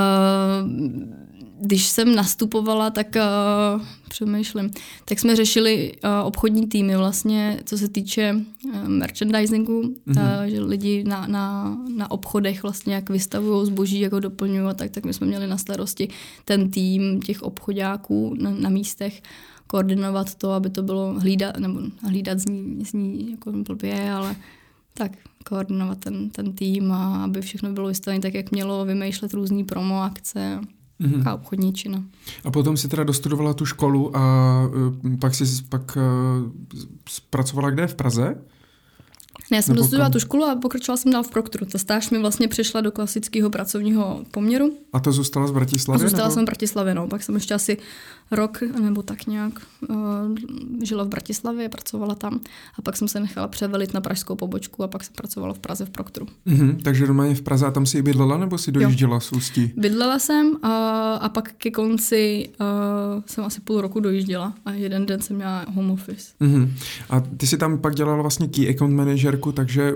když 1.61 1.87
jsem 1.87 2.15
nastupovala, 2.15 2.89
tak 2.89 3.07
uh, 3.15 3.81
přemýšlím, 4.09 4.71
tak 5.05 5.19
jsme 5.19 5.35
řešili 5.35 5.93
uh, 6.03 6.27
obchodní 6.27 6.67
týmy 6.67 6.97
vlastně, 6.97 7.59
co 7.65 7.77
se 7.77 7.87
týče 7.87 8.35
uh, 8.65 8.87
merchandisingu, 8.87 9.81
mm-hmm. 9.81 10.43
uh, 10.43 10.45
že 10.45 10.61
lidi 10.61 11.03
na, 11.03 11.27
na, 11.27 11.77
na 11.95 12.11
obchodech 12.11 12.63
vlastně 12.63 12.95
jak 12.95 13.09
vystavují 13.09 13.67
zboží, 13.67 13.99
jak 13.99 14.11
ho 14.11 14.19
doplňují 14.19 14.69
a 14.69 14.73
tak, 14.73 14.91
tak 14.91 15.05
my 15.05 15.13
jsme 15.13 15.27
měli 15.27 15.47
na 15.47 15.57
starosti 15.57 16.07
ten 16.45 16.71
tým 16.71 17.21
těch 17.21 17.41
obchodáků 17.41 18.35
na, 18.39 18.51
na 18.51 18.69
místech, 18.69 19.21
koordinovat 19.67 20.35
to, 20.35 20.51
aby 20.51 20.69
to 20.69 20.83
bylo 20.83 21.13
hlídat, 21.19 21.57
nebo 21.57 21.79
hlídat 22.03 22.39
zní, 22.39 22.85
zní 22.85 23.31
jako 23.31 23.51
blbě, 23.51 24.11
ale 24.11 24.35
tak 24.93 25.11
koordinovat 25.45 25.97
ten, 25.97 26.29
ten 26.29 26.53
tým 26.53 26.91
a 26.91 27.23
aby 27.23 27.41
všechno 27.41 27.73
bylo 27.73 27.87
vystavené 27.87 28.21
tak, 28.21 28.33
jak 28.33 28.51
mělo, 28.51 28.85
vymýšlet 28.85 29.33
různé 29.33 29.63
promo 29.63 30.01
akce 30.01 30.59
Mhm. 31.01 31.27
a 31.27 31.33
obchodní 31.33 31.73
čina. 31.73 32.03
A 32.45 32.51
potom 32.51 32.77
si 32.77 32.87
teda 32.87 33.03
dostudovala 33.03 33.53
tu 33.53 33.65
školu 33.65 34.17
a 34.17 34.21
uh, 35.03 35.17
pak 35.19 35.35
si 35.35 35.45
pak 35.69 35.97
uh, 35.97 36.03
pracovala 37.29 37.69
kde? 37.69 37.87
V 37.87 37.95
Praze? 37.95 38.35
Ne, 39.51 39.57
já 39.57 39.61
jsem 39.61 39.73
Nebo 39.75 39.81
dostudovala 39.83 40.05
kam? 40.05 40.11
tu 40.13 40.19
školu 40.19 40.43
a 40.43 40.55
pokračovala 40.55 40.97
jsem 40.97 41.11
dál 41.11 41.23
v 41.23 41.29
Proktru. 41.29 41.65
Ta 41.65 41.77
stáž 41.77 42.09
mi 42.09 42.19
vlastně 42.19 42.47
přešla 42.47 42.81
do 42.81 42.91
klasického 42.91 43.49
pracovního 43.49 44.23
poměru. 44.31 44.73
A 44.93 44.99
to 44.99 45.11
zůstala 45.11 45.47
z 45.47 45.49
A 45.49 45.53
Bratislavy? 45.53 45.99
zůstala 45.99 46.23
nebo? 46.23 46.33
jsem 46.33 46.43
v 46.43 46.45
Bratislavě, 46.45 46.93
no. 46.93 47.07
Pak 47.07 47.23
jsem 47.23 47.35
ještě 47.35 47.53
asi 47.53 47.77
rok 48.31 48.61
nebo 48.61 49.03
tak 49.03 49.27
nějak 49.27 49.53
uh, 49.89 49.95
žila 50.81 51.03
v 51.03 51.07
Bratislavě, 51.07 51.69
pracovala 51.69 52.15
tam 52.15 52.39
a 52.77 52.81
pak 52.81 52.97
jsem 52.97 53.07
se 53.07 53.19
nechala 53.19 53.47
převelit 53.47 53.93
na 53.93 54.01
pražskou 54.01 54.35
pobočku 54.35 54.83
a 54.83 54.87
pak 54.87 55.03
jsem 55.03 55.13
pracovala 55.15 55.53
v 55.53 55.59
Praze 55.59 55.85
v 55.85 55.89
Proktru. 55.89 56.27
Mhm, 56.45 56.77
takže 56.83 57.07
doma 57.07 57.25
je 57.25 57.35
v 57.35 57.41
Praze 57.41 57.65
a 57.65 57.71
tam 57.71 57.85
si 57.85 57.97
i 57.97 58.01
bydlela, 58.01 58.37
nebo 58.37 58.57
si 58.57 58.71
dojížděla 58.71 59.19
z 59.19 59.31
Ústí? 59.31 59.73
Bydlela 59.77 60.19
jsem 60.19 60.57
a, 60.63 61.13
a 61.15 61.29
pak 61.29 61.51
ke 61.51 61.71
konci 61.71 62.49
uh, 62.59 63.23
jsem 63.25 63.43
asi 63.43 63.61
půl 63.61 63.81
roku 63.81 63.99
dojížděla 63.99 64.53
a 64.65 64.71
jeden 64.71 65.05
den 65.05 65.21
jsem 65.21 65.35
měla 65.35 65.65
home 65.73 65.91
office. 65.91 66.33
Mhm. 66.39 66.73
A 67.09 67.19
ty 67.19 67.47
si 67.47 67.57
tam 67.57 67.77
pak 67.77 67.95
dělala 67.95 68.21
vlastně 68.21 68.47
key 68.47 68.69
account 68.69 68.95
manažerku, 68.95 69.51
takže 69.51 69.93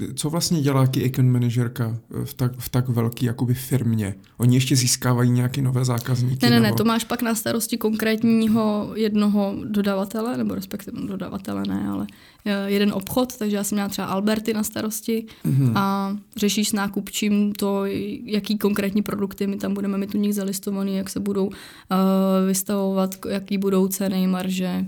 eh, 0.00 0.14
co 0.14 0.30
vlastně 0.30 0.60
dělá 0.60 0.86
key 0.86 1.06
account 1.06 1.32
manažerka 1.32 1.96
v 2.24 2.34
tak, 2.34 2.52
v 2.58 2.68
tak 2.68 2.88
velký 2.88 3.26
jakoby 3.26 3.54
firmě? 3.54 4.14
Oni 4.36 4.56
ještě 4.56 4.76
získávají 4.76 5.30
nějaké 5.30 5.62
nové 5.62 5.84
zákazníky? 5.84 6.46
Ne, 6.46 6.50
ne, 6.50 6.60
ne, 6.60 6.66
nebo... 6.66 6.76
to 6.76 6.84
máš 6.84 7.04
pak 7.04 7.22
na 7.22 7.34
starosti 7.34 7.75
konkrétního 7.76 8.92
jednoho 8.94 9.54
dodavatele, 9.64 10.36
nebo 10.36 10.54
respektive 10.54 11.00
dodavatele 11.06 11.62
ne, 11.68 11.88
ale 11.88 12.06
eh, 12.44 12.70
jeden 12.70 12.92
obchod, 12.92 13.36
takže 13.36 13.56
já 13.56 13.64
jsem 13.64 13.76
měla 13.76 13.88
třeba 13.88 14.06
Alberty 14.06 14.54
na 14.54 14.62
starosti 14.62 15.26
Mhm. 15.44 15.76
a 15.76 16.16
řešíš 16.36 16.68
s 16.68 16.72
nákupčím 16.72 17.52
to, 17.52 17.82
jaký 18.24 18.58
konkrétní 18.58 19.02
produkty 19.02 19.46
my 19.46 19.56
tam 19.56 19.74
budeme 19.74 19.98
mít 19.98 20.14
u 20.14 20.18
nich 20.18 20.34
zalistovaný, 20.34 20.96
jak 20.96 21.10
se 21.10 21.20
budou 21.20 21.46
uh, 21.46 21.52
vystavovat, 22.46 23.14
jaký 23.28 23.58
budou 23.58 23.88
ceny, 23.88 24.26
marže, 24.26 24.84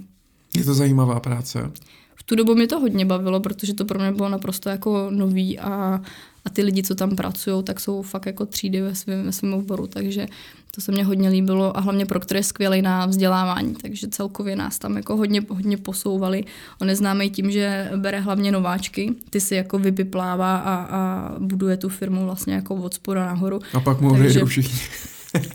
Je 0.56 0.64
to 0.64 0.74
zajímavá 0.74 1.20
práce. 1.20 1.70
v 2.14 2.22
tu 2.22 2.36
dobu 2.36 2.54
mě 2.54 2.66
to 2.66 2.80
hodně 2.80 3.04
bavilo, 3.06 3.40
protože 3.40 3.74
to 3.74 3.84
pro 3.84 3.98
mě 3.98 4.12
bylo 4.12 4.28
naprosto 4.28 4.68
jako 4.68 5.06
nový 5.10 5.58
a, 5.58 6.00
a 6.48 6.50
ty 6.50 6.62
lidi, 6.62 6.82
co 6.82 6.94
tam 6.94 7.16
pracují, 7.16 7.62
tak 7.64 7.80
jsou 7.80 8.02
fakt 8.02 8.26
jako 8.26 8.46
třídy 8.46 8.80
ve 8.80 8.94
svém, 8.94 9.24
ve 9.24 9.32
svém 9.32 9.54
oboru, 9.54 9.86
takže 9.86 10.26
to 10.74 10.80
se 10.80 10.92
mně 10.92 11.04
hodně 11.04 11.28
líbilo 11.28 11.76
a 11.76 11.80
hlavně 11.80 12.06
pro 12.06 12.20
které 12.20 12.40
je 12.40 12.44
skvělý 12.44 12.82
na 12.82 13.06
vzdělávání, 13.06 13.74
takže 13.82 14.08
celkově 14.08 14.56
nás 14.56 14.78
tam 14.78 14.96
jako 14.96 15.16
hodně, 15.16 15.42
hodně 15.48 15.76
posouvali. 15.76 16.44
On 16.80 16.88
je 16.88 16.96
známý 16.96 17.30
tím, 17.30 17.50
že 17.50 17.90
bere 17.96 18.20
hlavně 18.20 18.52
nováčky, 18.52 19.14
ty 19.30 19.40
si 19.40 19.54
jako 19.54 19.78
vypiplává 19.78 20.56
a, 20.56 20.74
a 20.74 21.32
buduje 21.38 21.76
tu 21.76 21.88
firmu 21.88 22.24
vlastně 22.24 22.54
jako 22.54 22.74
od 22.74 22.94
spoda 22.94 23.26
nahoru. 23.26 23.60
A 23.74 23.80
pak 23.80 24.00
mu 24.00 24.16
Takže- 24.16 24.44
všichni. 24.44 24.78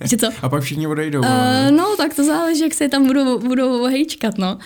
Že 0.06 0.18
co? 0.18 0.28
A 0.42 0.50
pak 0.50 0.64
všichni 0.64 0.88
odejdou. 0.88 1.20
Uh, 1.20 1.26
ale- 1.28 1.72
no, 1.72 1.96
tak 1.98 2.14
to 2.14 2.24
záleží, 2.24 2.62
jak 2.62 2.74
se 2.74 2.90
tam 2.90 3.08
budou, 3.08 3.40
budou 3.40 3.86
hejčkat, 3.86 4.38
no. 4.38 4.58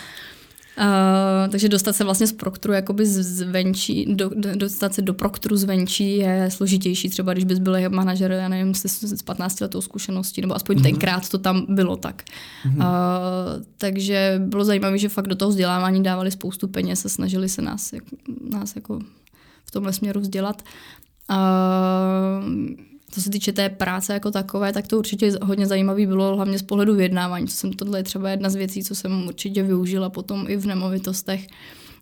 Uh, 0.78 1.50
takže 1.50 1.68
dostat 1.68 1.92
se 1.92 2.04
vlastně 2.04 2.26
z 2.26 2.32
Proktru 2.32 2.72
jakoby 2.72 3.06
zvenčí, 3.06 4.14
do, 4.14 4.30
do, 4.34 4.56
dostat 4.56 4.94
se 4.94 5.02
do 5.02 5.14
Proktru 5.14 5.56
zvenčí 5.56 6.16
je 6.16 6.50
složitější, 6.50 7.08
třeba 7.08 7.32
když 7.32 7.44
bys 7.44 7.58
byl 7.58 7.90
manažer, 7.90 8.32
já 8.32 8.48
nevím, 8.48 8.74
s, 8.74 8.84
s 9.02 9.22
15 9.22 9.60
letou 9.60 9.80
zkušeností, 9.80 10.40
nebo 10.40 10.54
aspoň 10.54 10.76
mm-hmm. 10.76 10.82
tenkrát 10.82 11.28
to 11.28 11.38
tam 11.38 11.66
bylo 11.68 11.96
tak. 11.96 12.22
Mm-hmm. 12.22 12.76
Uh, 12.76 13.64
takže 13.78 14.40
bylo 14.44 14.64
zajímavé, 14.64 14.98
že 14.98 15.08
fakt 15.08 15.26
do 15.26 15.34
toho 15.34 15.48
vzdělávání 15.48 16.02
dávali 16.02 16.30
spoustu 16.30 16.68
peněz 16.68 17.04
a 17.04 17.08
snažili 17.08 17.48
se 17.48 17.62
nás, 17.62 17.92
jak, 17.92 18.04
nás 18.50 18.76
jako 18.76 19.00
v 19.64 19.70
tomhle 19.70 19.92
směru 19.92 20.20
vzdělat. 20.20 20.62
Uh, 21.30 21.36
co 23.10 23.22
se 23.22 23.30
týče 23.30 23.52
té 23.52 23.68
práce 23.68 24.12
jako 24.12 24.30
takové, 24.30 24.72
tak 24.72 24.86
to 24.86 24.98
určitě 24.98 25.32
hodně 25.42 25.66
zajímavý 25.66 26.06
bylo, 26.06 26.36
hlavně 26.36 26.58
z 26.58 26.62
pohledu 26.62 26.94
vyjednávání. 26.94 27.46
Co 27.46 27.56
jsem, 27.56 27.72
tohle 27.72 27.98
je 27.98 28.02
třeba 28.02 28.30
jedna 28.30 28.50
z 28.50 28.54
věcí, 28.54 28.84
co 28.84 28.94
jsem 28.94 29.26
určitě 29.26 29.62
využila 29.62 30.10
potom 30.10 30.44
i 30.48 30.56
v 30.56 30.66
nemovitostech. 30.66 31.46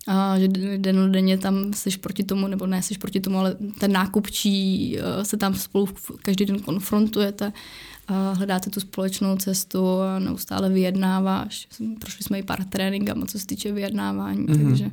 A 0.09 0.39
že 0.39 0.49
den 0.77 1.13
denně 1.13 1.39
tam 1.39 1.73
seš 1.75 1.97
proti 1.97 2.25
tomu, 2.25 2.49
nebo 2.49 2.67
ne 2.67 2.83
seš 2.83 2.97
proti 2.97 3.21
tomu, 3.21 3.39
ale 3.39 3.57
ten 3.79 3.93
nákupčí 3.93 4.99
eh, 4.99 5.25
se 5.25 5.37
tam 5.37 5.55
spolu 5.55 5.89
každý 6.23 6.45
den 6.45 6.59
konfrontujete, 6.59 7.53
a 8.09 8.33
hledáte 8.33 8.71
tu 8.71 8.81
společnou 8.81 9.37
cestu 9.37 10.01
a 10.01 10.19
neustále 10.19 10.71
vyjednáváš. 10.71 11.69
Prošli 12.01 12.25
jsme 12.25 12.39
i 12.39 12.43
pár 12.43 12.65
tréninkama, 12.65 13.27
co 13.27 13.39
se 13.39 13.47
týče 13.47 13.73
vyjednávání, 13.73 14.47
mm-hmm. 14.47 14.69
takže... 14.69 14.91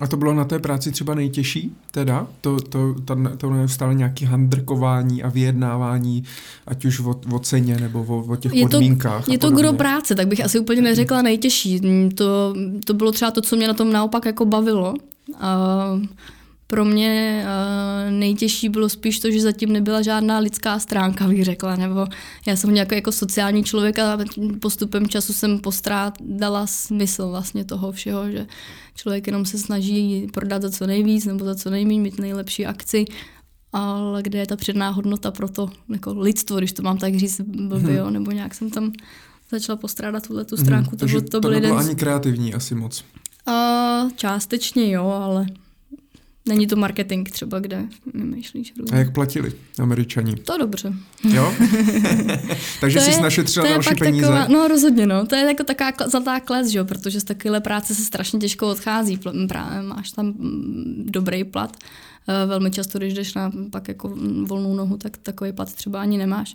A 0.00 0.06
to 0.06 0.16
bylo 0.16 0.34
na 0.34 0.44
té 0.44 0.58
práci 0.58 0.92
třeba 0.92 1.14
nejtěžší, 1.14 1.72
teda? 1.90 2.26
To, 2.40 2.60
to, 2.60 2.94
to, 3.04 3.16
to 3.36 3.50
neustále 3.50 3.94
nějaké 3.94 4.26
handrkování 4.26 5.22
a 5.22 5.28
vyjednávání, 5.28 6.24
ať 6.66 6.84
už 6.84 7.00
o, 7.00 7.20
o 7.32 7.38
ceně 7.38 7.76
nebo 7.76 8.04
o, 8.04 8.24
o 8.24 8.36
těch 8.36 8.54
je 8.54 8.62
to, 8.62 8.70
podmínkách. 8.70 9.28
je 9.28 9.34
a 9.34 9.40
to 9.40 9.50
gro 9.50 9.72
práce, 9.72 10.14
tak 10.14 10.28
bych 10.28 10.44
asi 10.44 10.58
úplně 10.58 10.82
neřekla 10.82 11.22
nejtěžší. 11.22 11.80
To, 12.14 12.54
to 12.84 12.94
bylo 12.94 13.12
třeba 13.12 13.30
to, 13.30 13.40
co 13.40 13.56
mě 13.56 13.68
na 13.68 13.74
tom 13.74 13.92
naopak 13.92 14.26
jako 14.26 14.44
bavilo. 14.44 14.94
A 15.40 15.86
pro 16.66 16.84
mě 16.84 17.44
uh, 17.44 18.10
nejtěžší 18.12 18.68
bylo 18.68 18.88
spíš 18.88 19.20
to, 19.20 19.30
že 19.30 19.40
zatím 19.40 19.72
nebyla 19.72 20.02
žádná 20.02 20.38
lidská 20.38 20.78
stránka, 20.78 21.28
bych 21.28 21.44
řekla, 21.44 21.76
nebo 21.76 22.06
já 22.46 22.56
jsem 22.56 22.74
nějaký 22.74 22.94
jako 22.94 23.12
sociální 23.12 23.64
člověk 23.64 23.98
a 23.98 24.18
postupem 24.60 25.08
času 25.08 25.32
jsem 25.32 25.58
postrádala 25.58 26.66
smysl 26.66 27.28
vlastně 27.28 27.64
toho 27.64 27.92
všeho, 27.92 28.30
že 28.30 28.46
člověk 28.96 29.26
jenom 29.26 29.44
se 29.46 29.58
snaží 29.58 30.26
prodat 30.32 30.62
za 30.62 30.70
co 30.70 30.86
nejvíc 30.86 31.24
nebo 31.26 31.44
za 31.44 31.54
co 31.54 31.70
nejméně, 31.70 32.00
mít 32.00 32.18
nejlepší 32.18 32.66
akci, 32.66 33.04
ale 33.72 34.22
kde 34.22 34.38
je 34.38 34.46
ta 34.46 34.56
předná 34.56 34.90
hodnota 34.90 35.30
pro 35.30 35.48
to 35.48 35.70
jako 35.92 36.12
lidstvo, 36.18 36.56
když 36.56 36.72
to 36.72 36.82
mám 36.82 36.98
tak 36.98 37.16
říct 37.16 37.40
blbě, 37.40 37.94
jo, 37.96 38.10
nebo 38.10 38.30
nějak 38.30 38.54
jsem 38.54 38.70
tam 38.70 38.92
začala 39.50 39.76
postrádat 39.76 40.26
tuhle 40.26 40.44
tu 40.44 40.56
stránku. 40.56 40.90
Mhm, 40.90 40.90
to, 40.90 40.96
takže 40.96 41.20
to, 41.20 41.28
to 41.28 41.40
byl 41.40 41.50
nebylo 41.50 41.72
jeden 41.74 41.84
z- 41.84 41.86
ani 41.88 41.96
kreativní 41.96 42.54
asi 42.54 42.74
moc. 42.74 43.04
Uh, 43.48 44.10
částečně 44.16 44.90
jo, 44.90 45.06
ale 45.06 45.46
Není 46.48 46.66
to 46.66 46.76
marketing 46.76 47.28
třeba, 47.30 47.58
kde 47.58 47.86
vymýšlíš 48.14 48.72
různě. 48.78 48.96
A 48.96 48.98
jak 48.98 49.12
platili 49.12 49.52
američani? 49.78 50.36
To 50.36 50.58
dobře. 50.58 50.92
Jo? 51.24 51.52
Takže 52.80 53.00
jsi 53.00 53.22
našetřila 53.22 53.68
další 53.68 53.94
peníze? 53.94 54.26
Taková, 54.26 54.48
no 54.48 54.68
rozhodně, 54.68 55.06
no. 55.06 55.26
To 55.26 55.36
je 55.36 55.44
jako 55.44 55.64
taková 55.64 55.90
zlatá 56.06 56.40
klec, 56.40 56.68
že 56.68 56.78
jo? 56.78 56.84
protože 56.84 57.20
z 57.20 57.24
takovéhle 57.24 57.60
práce 57.60 57.94
se 57.94 58.02
strašně 58.02 58.38
těžko 58.38 58.68
odchází. 58.70 59.20
Právě 59.48 59.82
máš 59.82 60.10
tam 60.10 60.34
dobrý 61.04 61.44
plat. 61.44 61.76
Eh, 62.28 62.46
velmi 62.46 62.70
často, 62.70 62.98
když 62.98 63.14
jdeš 63.14 63.34
na 63.34 63.52
pak 63.70 63.88
jako 63.88 64.08
volnou 64.44 64.74
nohu, 64.74 64.96
tak 64.96 65.16
takový 65.16 65.52
plat 65.52 65.74
třeba 65.74 66.00
ani 66.00 66.18
nemáš. 66.18 66.54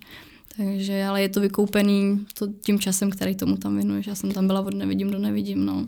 Takže, 0.58 1.06
ale 1.06 1.22
je 1.22 1.30
to 1.30 1.40
vykoupený 1.40 2.26
to 2.34 2.48
tím 2.48 2.80
časem, 2.80 3.10
který 3.10 3.36
tomu 3.36 3.58
tam 3.58 3.76
věnuješ. 3.76 4.08
Já 4.08 4.16
jsem 4.16 4.32
tam 4.32 4.48
byla 4.48 4.62
od 4.62 4.74
nevidím 4.74 5.12
do 5.12 5.20
nevidím, 5.20 5.66
no. 5.66 5.86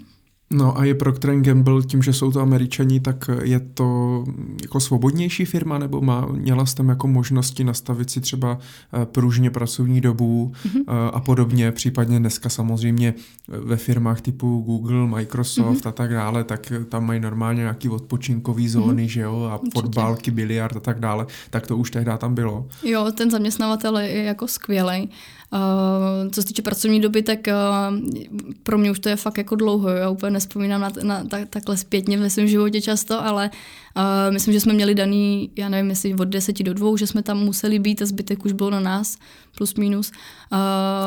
No 0.54 0.78
a 0.78 0.86
je 0.86 0.96
Procter 0.96 1.36
Gamble, 1.42 1.82
tím, 1.82 2.04
že 2.04 2.14
jsou 2.14 2.32
to 2.32 2.40
američani, 2.40 3.00
tak 3.00 3.30
je 3.44 3.60
to 3.60 4.24
jako 4.62 4.80
svobodnější 4.80 5.46
firma, 5.46 5.78
nebo 5.78 6.02
má, 6.02 6.26
měla 6.26 6.66
jsi 6.66 6.76
tam 6.76 6.90
jako 6.90 7.08
možnosti 7.08 7.64
nastavit 7.64 8.10
si 8.10 8.22
třeba 8.22 8.58
eh, 8.94 9.06
pružně 9.06 9.50
pracovní 9.50 10.02
dobu 10.02 10.52
mm-hmm. 10.66 11.10
a 11.14 11.20
podobně, 11.20 11.72
případně 11.72 12.20
dneska 12.20 12.50
samozřejmě 12.50 13.14
ve 13.48 13.78
firmách 13.78 14.22
typu 14.22 14.62
Google, 14.66 15.08
Microsoft 15.08 15.84
mm-hmm. 15.84 15.90
a 15.90 15.92
tak 15.92 16.14
dále, 16.14 16.44
tak 16.44 16.74
tam 16.90 17.06
mají 17.06 17.20
normálně 17.20 17.60
nějaký 17.60 17.90
odpočinkový 17.90 18.70
zóny, 18.70 19.04
mm-hmm. 19.04 19.10
že 19.10 19.22
jo, 19.22 19.50
a 19.52 19.58
Určitě. 19.58 19.82
fotbalky, 19.82 20.32
biliard 20.32 20.78
a 20.78 20.80
tak 20.80 21.00
dále, 21.00 21.26
tak 21.50 21.68
to 21.68 21.78
už 21.78 21.92
tehdy 21.92 22.12
tam 22.18 22.36
bylo. 22.36 22.68
Jo, 22.84 23.12
ten 23.12 23.32
zaměstnavatel 23.32 23.98
je 23.98 24.24
jako 24.24 24.48
skvělý. 24.48 25.10
Uh, 25.54 26.32
co 26.32 26.42
se 26.42 26.48
týče 26.48 26.62
pracovní 26.62 27.02
doby, 27.02 27.24
tak 27.24 27.40
uh, 27.48 27.98
pro 28.64 28.78
mě 28.78 28.92
už 28.92 29.00
to 29.00 29.10
je 29.10 29.16
fakt 29.16 29.38
jako 29.38 29.56
dlouho. 29.56 29.90
Já 29.90 30.10
úplně 30.10 30.32
nespomínám 30.32 30.82
na, 30.82 30.92
na 31.04 31.24
tak, 31.24 31.50
takhle 31.50 31.78
zpětně 31.78 32.18
ve 32.18 32.30
svém 32.30 32.48
životě 32.48 32.82
často, 32.82 33.26
ale 33.26 33.50
uh, 33.96 34.34
myslím, 34.34 34.54
že 34.54 34.60
jsme 34.60 34.74
měli 34.74 34.96
daný, 34.96 35.50
já 35.56 35.70
nevím, 35.70 35.90
jestli 35.90 36.14
od 36.14 36.28
deseti 36.28 36.64
do 36.64 36.74
dvou, 36.74 36.98
že 36.98 37.08
jsme 37.08 37.24
tam 37.24 37.38
museli 37.38 37.80
být 37.80 38.02
a 38.02 38.06
zbytek 38.06 38.46
už 38.46 38.52
bylo 38.52 38.70
na 38.70 38.80
nás, 38.80 39.18
plus 39.58 39.76
minus. 39.76 40.12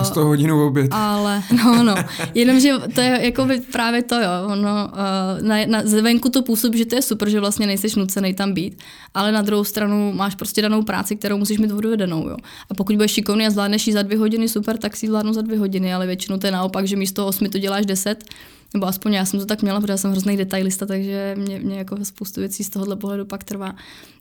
Uh, 0.01 0.05
100 0.05 0.25
hodinu 0.25 0.66
oběd. 0.66 0.88
Ale, 0.90 1.42
no, 1.64 1.83
no, 1.83 1.94
jenomže 2.35 2.73
to 2.94 3.01
je 3.01 3.20
jako 3.23 3.44
by 3.44 3.61
právě 3.61 4.03
to, 4.03 4.14
jo. 4.14 4.31
Ono, 4.47 4.90
uh, 4.92 5.47
na, 5.47 5.57
na, 5.66 5.83
zvenku 5.85 6.29
to 6.29 6.42
působí, 6.42 6.79
že 6.79 6.87
to 6.87 6.94
je 6.94 7.03
super, 7.03 7.31
že 7.31 7.40
vlastně 7.40 7.66
nejseš 7.66 7.94
nucený 7.94 8.35
tam 8.35 8.53
být, 8.53 8.83
ale 9.14 9.33
na 9.33 9.42
druhou 9.42 9.64
stranu 9.64 10.12
máš 10.12 10.35
prostě 10.35 10.62
danou 10.62 10.83
práci, 10.83 11.16
kterou 11.16 11.38
musíš 11.38 11.59
mít 11.59 11.73
odvedenou, 11.73 12.29
jo. 12.29 12.37
A 12.70 12.75
pokud 12.75 12.97
budeš 12.97 13.11
šikovný 13.11 13.47
a 13.47 13.51
zvládneš 13.51 13.87
ji 13.87 13.92
za 13.92 14.03
dvě 14.03 14.18
hodiny, 14.18 14.49
super, 14.49 14.79
tak 14.79 14.97
si 14.97 15.07
zvládnu 15.07 15.33
za 15.33 15.42
dvě 15.42 15.59
hodiny, 15.59 15.94
ale 15.94 16.07
většinou 16.07 16.38
to 16.38 16.47
je 16.47 16.51
naopak, 16.51 16.87
že 16.87 16.97
místo 16.97 17.27
osmi 17.27 17.49
to 17.49 17.59
děláš 17.59 17.87
deset, 17.87 18.25
nebo 18.74 18.87
aspoň 18.87 19.12
já 19.12 19.24
jsem 19.24 19.40
to 19.40 19.46
tak 19.46 19.62
měla, 19.62 19.80
protože 19.80 19.92
já 19.92 19.96
jsem 19.96 20.10
hrozný 20.10 20.37
detailista, 20.37 20.87
takže 20.87 21.34
mě, 21.38 21.58
mě 21.58 21.78
jako 21.78 22.04
spoustu 22.04 22.40
věcí 22.40 22.64
z 22.64 22.70
tohohle 22.70 22.96
pohledu 22.96 23.24
pak 23.24 23.44
trvá. 23.44 23.74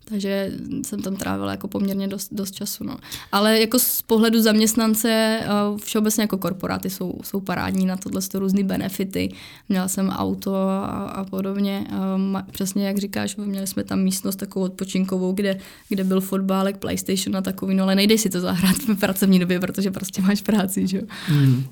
Takže 0.06 0.52
jsem 0.86 1.02
tam 1.02 1.16
trávila 1.16 1.52
jako 1.52 1.68
poměrně 1.68 2.08
dost, 2.08 2.30
dost 2.32 2.56
času. 2.56 2.84
No. 2.84 2.98
Ale 3.32 3.60
jako 3.60 3.80
z 3.80 4.02
pohledu 4.02 4.42
zaměstnance 4.42 5.10
eh, 5.42 5.48
všeobecně 5.84 6.24
jako 6.24 6.38
korporáty 6.38 6.90
jsou, 6.90 7.20
jsou 7.24 7.40
parádní 7.40 7.86
na 7.86 7.98
tohle 7.98 8.22
to 8.22 8.40
různé 8.40 8.64
benefity. 8.64 9.34
Měla 9.70 9.88
jsem 9.88 10.10
auto 10.10 10.56
a, 10.56 10.86
a 10.86 11.24
podobně. 11.24 11.88
A 11.92 12.42
přesně 12.52 12.88
jak 12.88 12.98
říkáš, 12.98 13.36
měli 13.36 13.68
jsme 13.68 13.84
tam 13.84 14.00
místnost 14.00 14.36
takovou 14.36 14.66
odpočinkovou, 14.66 15.34
kde, 15.34 15.58
kde 15.90 16.04
byl 16.04 16.22
fotbálek, 16.22 16.78
PlayStation 16.78 17.36
a 17.36 17.42
takový, 17.42 17.76
no 17.76 17.84
ale 17.84 17.96
nejdeš 17.96 18.22
si 18.22 18.30
to 18.30 18.40
zahrát 18.40 18.76
v 18.76 19.00
pracovní 19.00 19.40
době, 19.40 19.60
protože 19.60 19.92
prostě 19.92 20.22
máš 20.22 20.42
práci, 20.42 20.88
že. 20.88 21.02
Mm. 21.30 21.64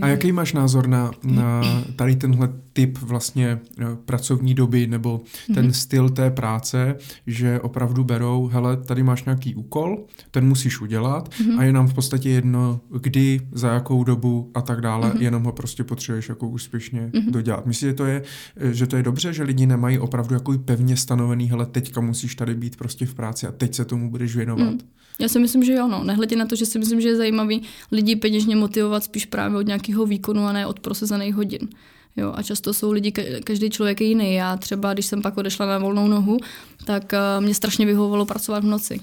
A 0.00 0.06
jaký 0.06 0.32
máš 0.32 0.52
názor 0.52 0.86
na, 0.86 1.10
na 1.22 1.62
tady 1.96 2.16
tenhle 2.16 2.48
typ 2.72 2.98
vlastně 2.98 3.60
eh, 3.78 3.84
pracovní 4.04 4.54
doby 4.54 4.86
nebo 4.86 5.20
ten 5.54 5.66
mm-hmm. 5.66 5.72
styl 5.72 6.08
té 6.08 6.30
práce, 6.30 6.96
že 7.26 7.60
opravdu 7.60 8.04
berou, 8.04 8.46
hele, 8.52 8.76
tady 8.76 9.02
máš 9.02 9.24
nějaký 9.24 9.54
úkol, 9.54 10.04
ten 10.30 10.46
musíš 10.46 10.80
udělat 10.80 11.28
mm-hmm. 11.28 11.58
a 11.58 11.64
je 11.64 11.72
nám 11.72 11.88
v 11.88 11.94
podstatě 11.94 12.30
jedno, 12.30 12.80
kdy, 13.00 13.40
za 13.52 13.72
jakou 13.72 14.04
dobu 14.04 14.50
a 14.54 14.60
tak 14.60 14.80
dále, 14.80 15.10
mm-hmm. 15.10 15.22
jenom 15.22 15.42
ho 15.42 15.52
prostě 15.52 15.84
potřebuješ 15.84 16.28
jako 16.28 16.48
úspěšně 16.48 17.10
mm-hmm. 17.12 17.30
dodělat. 17.30 17.66
Myslíš, 17.66 17.88
že 17.88 17.94
to 17.94 18.06
je, 18.06 18.22
eh, 18.56 18.74
že 18.74 18.86
to 18.86 18.96
je 18.96 19.02
dobře, 19.02 19.32
že 19.32 19.42
lidi 19.42 19.66
nemají 19.66 19.98
opravdu 19.98 20.34
jako 20.34 20.58
pevně 20.58 20.96
stanovený, 20.96 21.46
hele, 21.46 21.66
teďka 21.66 22.00
musíš 22.00 22.34
tady 22.34 22.54
být 22.54 22.76
prostě 22.76 23.06
v 23.06 23.14
práci 23.14 23.46
a 23.46 23.52
teď 23.52 23.74
se 23.74 23.84
tomu 23.84 24.10
budeš 24.10 24.36
věnovat? 24.36 24.72
Mm. 24.72 24.78
Já 25.20 25.28
si 25.28 25.38
myslím, 25.38 25.64
že 25.64 25.72
jo, 25.72 25.88
no. 25.88 26.04
Nehledě 26.04 26.36
na 26.36 26.46
to, 26.46 26.56
že 26.56 26.66
si 26.66 26.78
myslím, 26.78 27.00
že 27.00 27.08
je 27.08 27.16
zajímavý 27.16 27.62
lidi 27.92 28.16
peněžně 28.16 28.56
motivovat 28.56 29.04
spíš 29.04 29.26
právě 29.26 29.58
od 29.58 29.66
nějakého 29.72 30.06
výkonu 30.06 30.46
a 30.46 30.52
ne 30.52 30.66
od 30.66 30.80
prosezaných 30.80 31.34
hodin. 31.34 31.68
Jo, 32.16 32.32
a 32.36 32.42
často 32.42 32.74
jsou 32.74 32.92
lidi, 32.92 33.12
každý 33.44 33.70
člověk 33.70 34.00
je 34.00 34.06
jiný. 34.06 34.34
Já 34.34 34.56
třeba, 34.56 34.92
když 34.92 35.06
jsem 35.06 35.22
pak 35.22 35.36
odešla 35.36 35.66
na 35.66 35.78
volnou 35.78 36.08
nohu, 36.08 36.38
tak 36.84 37.14
eh, 37.14 37.18
mě 37.40 37.54
strašně 37.54 37.86
vyhovovalo 37.86 38.26
pracovat 38.26 38.64
v 38.64 38.66
noci. 38.66 39.00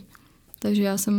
Takže 0.59 0.83
já 0.83 0.97
jsem 0.97 1.13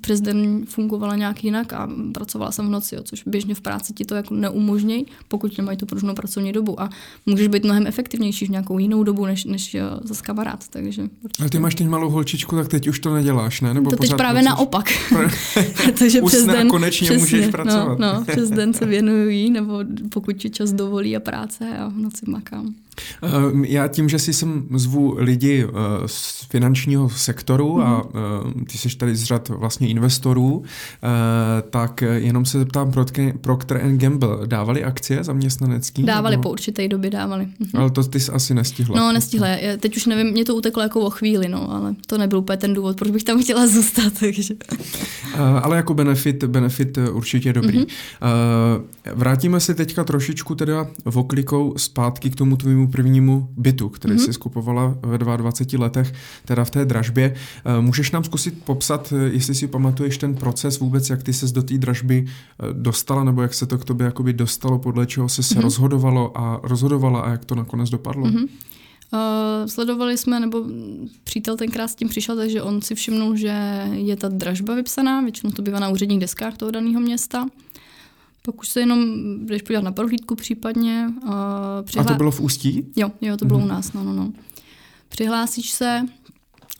přes 0.00 0.20
den 0.20 0.64
fungovala 0.66 1.16
nějak 1.16 1.44
jinak 1.44 1.72
a 1.72 1.88
pracovala 2.12 2.52
jsem 2.52 2.66
v 2.66 2.70
noci, 2.70 2.94
jo, 2.94 3.02
což 3.04 3.22
běžně 3.26 3.54
v 3.54 3.60
práci 3.60 3.92
ti 3.92 4.04
to 4.04 4.14
jako 4.14 4.34
neumožnějí, 4.34 5.06
pokud 5.28 5.58
nemají 5.58 5.78
tu 5.78 5.86
pružnou 5.86 6.14
pracovní 6.14 6.52
dobu. 6.52 6.80
A 6.80 6.90
můžeš 7.26 7.48
být 7.48 7.64
mnohem 7.64 7.86
efektivnější 7.86 8.46
v 8.46 8.50
nějakou 8.50 8.78
jinou 8.78 9.02
dobu 9.02 9.26
než, 9.26 9.44
než 9.44 9.74
eh, 9.74 9.82
za 10.02 10.14
kamarád. 10.22 10.68
Takže 10.68 11.02
Ale 11.40 11.50
ty 11.50 11.58
máš 11.58 11.74
teď 11.74 11.86
malou 11.86 12.10
holčičku, 12.10 12.56
tak 12.56 12.68
teď 12.68 12.88
už 12.88 12.98
to 12.98 13.14
neděláš, 13.14 13.60
ne? 13.60 13.74
Nebo 13.74 13.90
to 13.90 13.96
teď 13.96 14.14
právě 14.14 14.42
pracuješ? 14.42 14.58
naopak. 14.58 14.86
Protože 15.84 16.22
přes 16.22 16.46
den 16.46 16.68
konečně 16.68 17.10
přesně, 17.10 17.36
můžeš 17.36 17.50
pracovat. 17.50 17.98
No, 17.98 18.12
no, 18.12 18.24
přes 18.24 18.50
den 18.50 18.72
se 18.72 18.86
věnuju 18.86 19.28
jí, 19.28 19.50
nebo 19.50 19.84
pokud 20.08 20.32
ti 20.32 20.50
čas 20.50 20.72
dovolí 20.72 21.16
a 21.16 21.20
práce 21.20 21.78
a 21.78 21.88
v 21.88 21.96
noci 21.96 22.30
makám. 22.30 22.74
Ehm, 23.22 23.64
já 23.64 23.88
tím, 23.88 24.08
že 24.08 24.18
si 24.18 24.32
sem 24.32 24.66
zvu 24.74 25.14
lidi 25.18 25.64
eh, 25.64 25.72
z 26.06 26.46
finančního 26.50 27.08
sektoru 27.08 27.82
a 27.82 28.08
mm. 28.44 28.64
ty 28.64 28.78
jsi 28.78 28.96
tady 28.96 29.16
z 29.16 29.24
řad 29.24 29.48
vlastně 29.48 29.88
investorů, 29.88 30.62
eh, 30.64 31.62
tak 31.70 32.02
jenom 32.14 32.44
se 32.44 32.58
zeptám, 32.58 32.92
Procter 33.40 33.80
Gamble 33.96 34.46
dávali 34.46 34.84
akcie 34.84 35.24
zaměstnanecký? 35.24 36.02
Dávali, 36.02 36.36
nebo? 36.36 36.42
po 36.42 36.50
určité 36.50 36.88
době 36.88 37.10
dávali. 37.10 37.48
Mhm. 37.58 37.70
Ale 37.74 37.90
to 37.90 38.04
ty 38.04 38.20
jsi 38.20 38.32
asi 38.32 38.54
nestihla. 38.54 38.96
No, 38.96 39.12
nestihla. 39.12 39.48
Teď 39.80 39.96
už 39.96 40.06
nevím, 40.06 40.26
mě 40.26 40.44
to 40.44 40.54
uteklo 40.54 40.82
jako 40.82 41.00
o 41.00 41.10
chvíli, 41.10 41.48
no, 41.48 41.72
ale 41.72 41.94
to 42.06 42.18
nebyl 42.18 42.38
úplně 42.38 42.56
ten 42.56 42.74
důvod, 42.74 42.96
proč 42.96 43.10
bych 43.10 43.24
tam 43.24 43.42
chtěla 43.42 43.66
zůstat. 43.66 44.12
Takže. 44.20 44.54
ale 45.62 45.76
jako 45.76 45.94
benefit, 45.94 46.44
benefit 46.44 46.98
určitě 47.12 47.52
dobrý. 47.52 47.78
Mm-hmm. 47.78 48.82
Vrátíme 49.14 49.60
se 49.60 49.74
teďka 49.74 50.04
trošičku 50.04 50.54
teda 50.54 50.86
oklikou 51.14 51.74
zpátky 51.76 52.30
k 52.30 52.36
tomu 52.36 52.56
prvnímu 52.88 53.48
bytu, 53.56 53.88
který 53.88 54.14
mm-hmm. 54.14 54.24
jsi 54.24 54.32
skupovala 54.32 54.98
ve 55.02 55.18
22 55.18 55.84
letech, 55.84 56.12
teda 56.44 56.64
v 56.64 56.70
té 56.70 56.84
dražbě. 56.84 57.34
Eh, 57.64 57.80
můžeš 57.80 58.10
nám 58.10 58.24
zkusit 58.24 58.64
popsat, 58.64 59.12
eh, 59.16 59.30
jestli 59.32 59.54
si 59.54 59.66
pamatuješ 59.66 60.18
ten 60.18 60.34
proces 60.34 60.78
vůbec, 60.78 61.10
jak 61.10 61.22
ty 61.22 61.32
ses 61.32 61.52
do 61.52 61.62
té 61.62 61.78
dražby 61.78 62.24
eh, 62.26 62.72
dostala, 62.72 63.24
nebo 63.24 63.42
jak 63.42 63.54
se 63.54 63.66
to 63.66 63.78
k 63.78 63.84
tobě 63.84 64.04
jakoby 64.04 64.32
dostalo, 64.32 64.78
podle 64.78 65.06
čeho 65.06 65.28
se 65.28 65.42
mm-hmm. 65.42 65.60
rozhodovalo 65.60 66.38
a 66.38 66.60
rozhodovala 66.62 67.20
a 67.20 67.30
jak 67.30 67.44
to 67.44 67.54
nakonec 67.54 67.90
dopadlo? 67.90 68.26
Mm-hmm. 68.26 68.48
Uh, 69.12 69.66
sledovali 69.66 70.18
jsme, 70.18 70.40
nebo 70.40 70.64
přítel 71.24 71.56
tenkrát 71.56 71.88
s 71.88 71.94
tím 71.94 72.08
přišel, 72.08 72.36
takže 72.36 72.62
on 72.62 72.82
si 72.82 72.94
všimnul, 72.94 73.36
že 73.36 73.82
je 73.92 74.16
ta 74.16 74.28
dražba 74.28 74.74
vypsaná, 74.74 75.20
většinou 75.20 75.52
to 75.52 75.62
bývá 75.62 75.80
na 75.80 75.88
úředních 75.88 76.20
deskách 76.20 76.56
toho 76.56 76.70
daného 76.70 77.00
města. 77.00 77.46
Pak 78.46 78.60
už 78.60 78.68
se 78.68 78.80
jenom 78.80 79.06
jdeš 79.46 79.62
podívat 79.62 79.84
na 79.84 79.92
prohlídku 79.92 80.34
případně. 80.34 81.08
Uh, 81.22 81.30
přihlá... 81.82 82.04
A 82.04 82.08
to 82.08 82.14
bylo 82.14 82.30
v 82.30 82.40
Ústí? 82.40 82.84
Jo, 82.96 83.12
jo, 83.20 83.36
to 83.36 83.44
bylo 83.44 83.58
mm-hmm. 83.58 83.64
u 83.64 83.68
nás, 83.68 83.92
no, 83.92 84.04
no, 84.04 84.12
no. 84.12 84.32
Přihlásíš 85.08 85.70
se, 85.70 86.06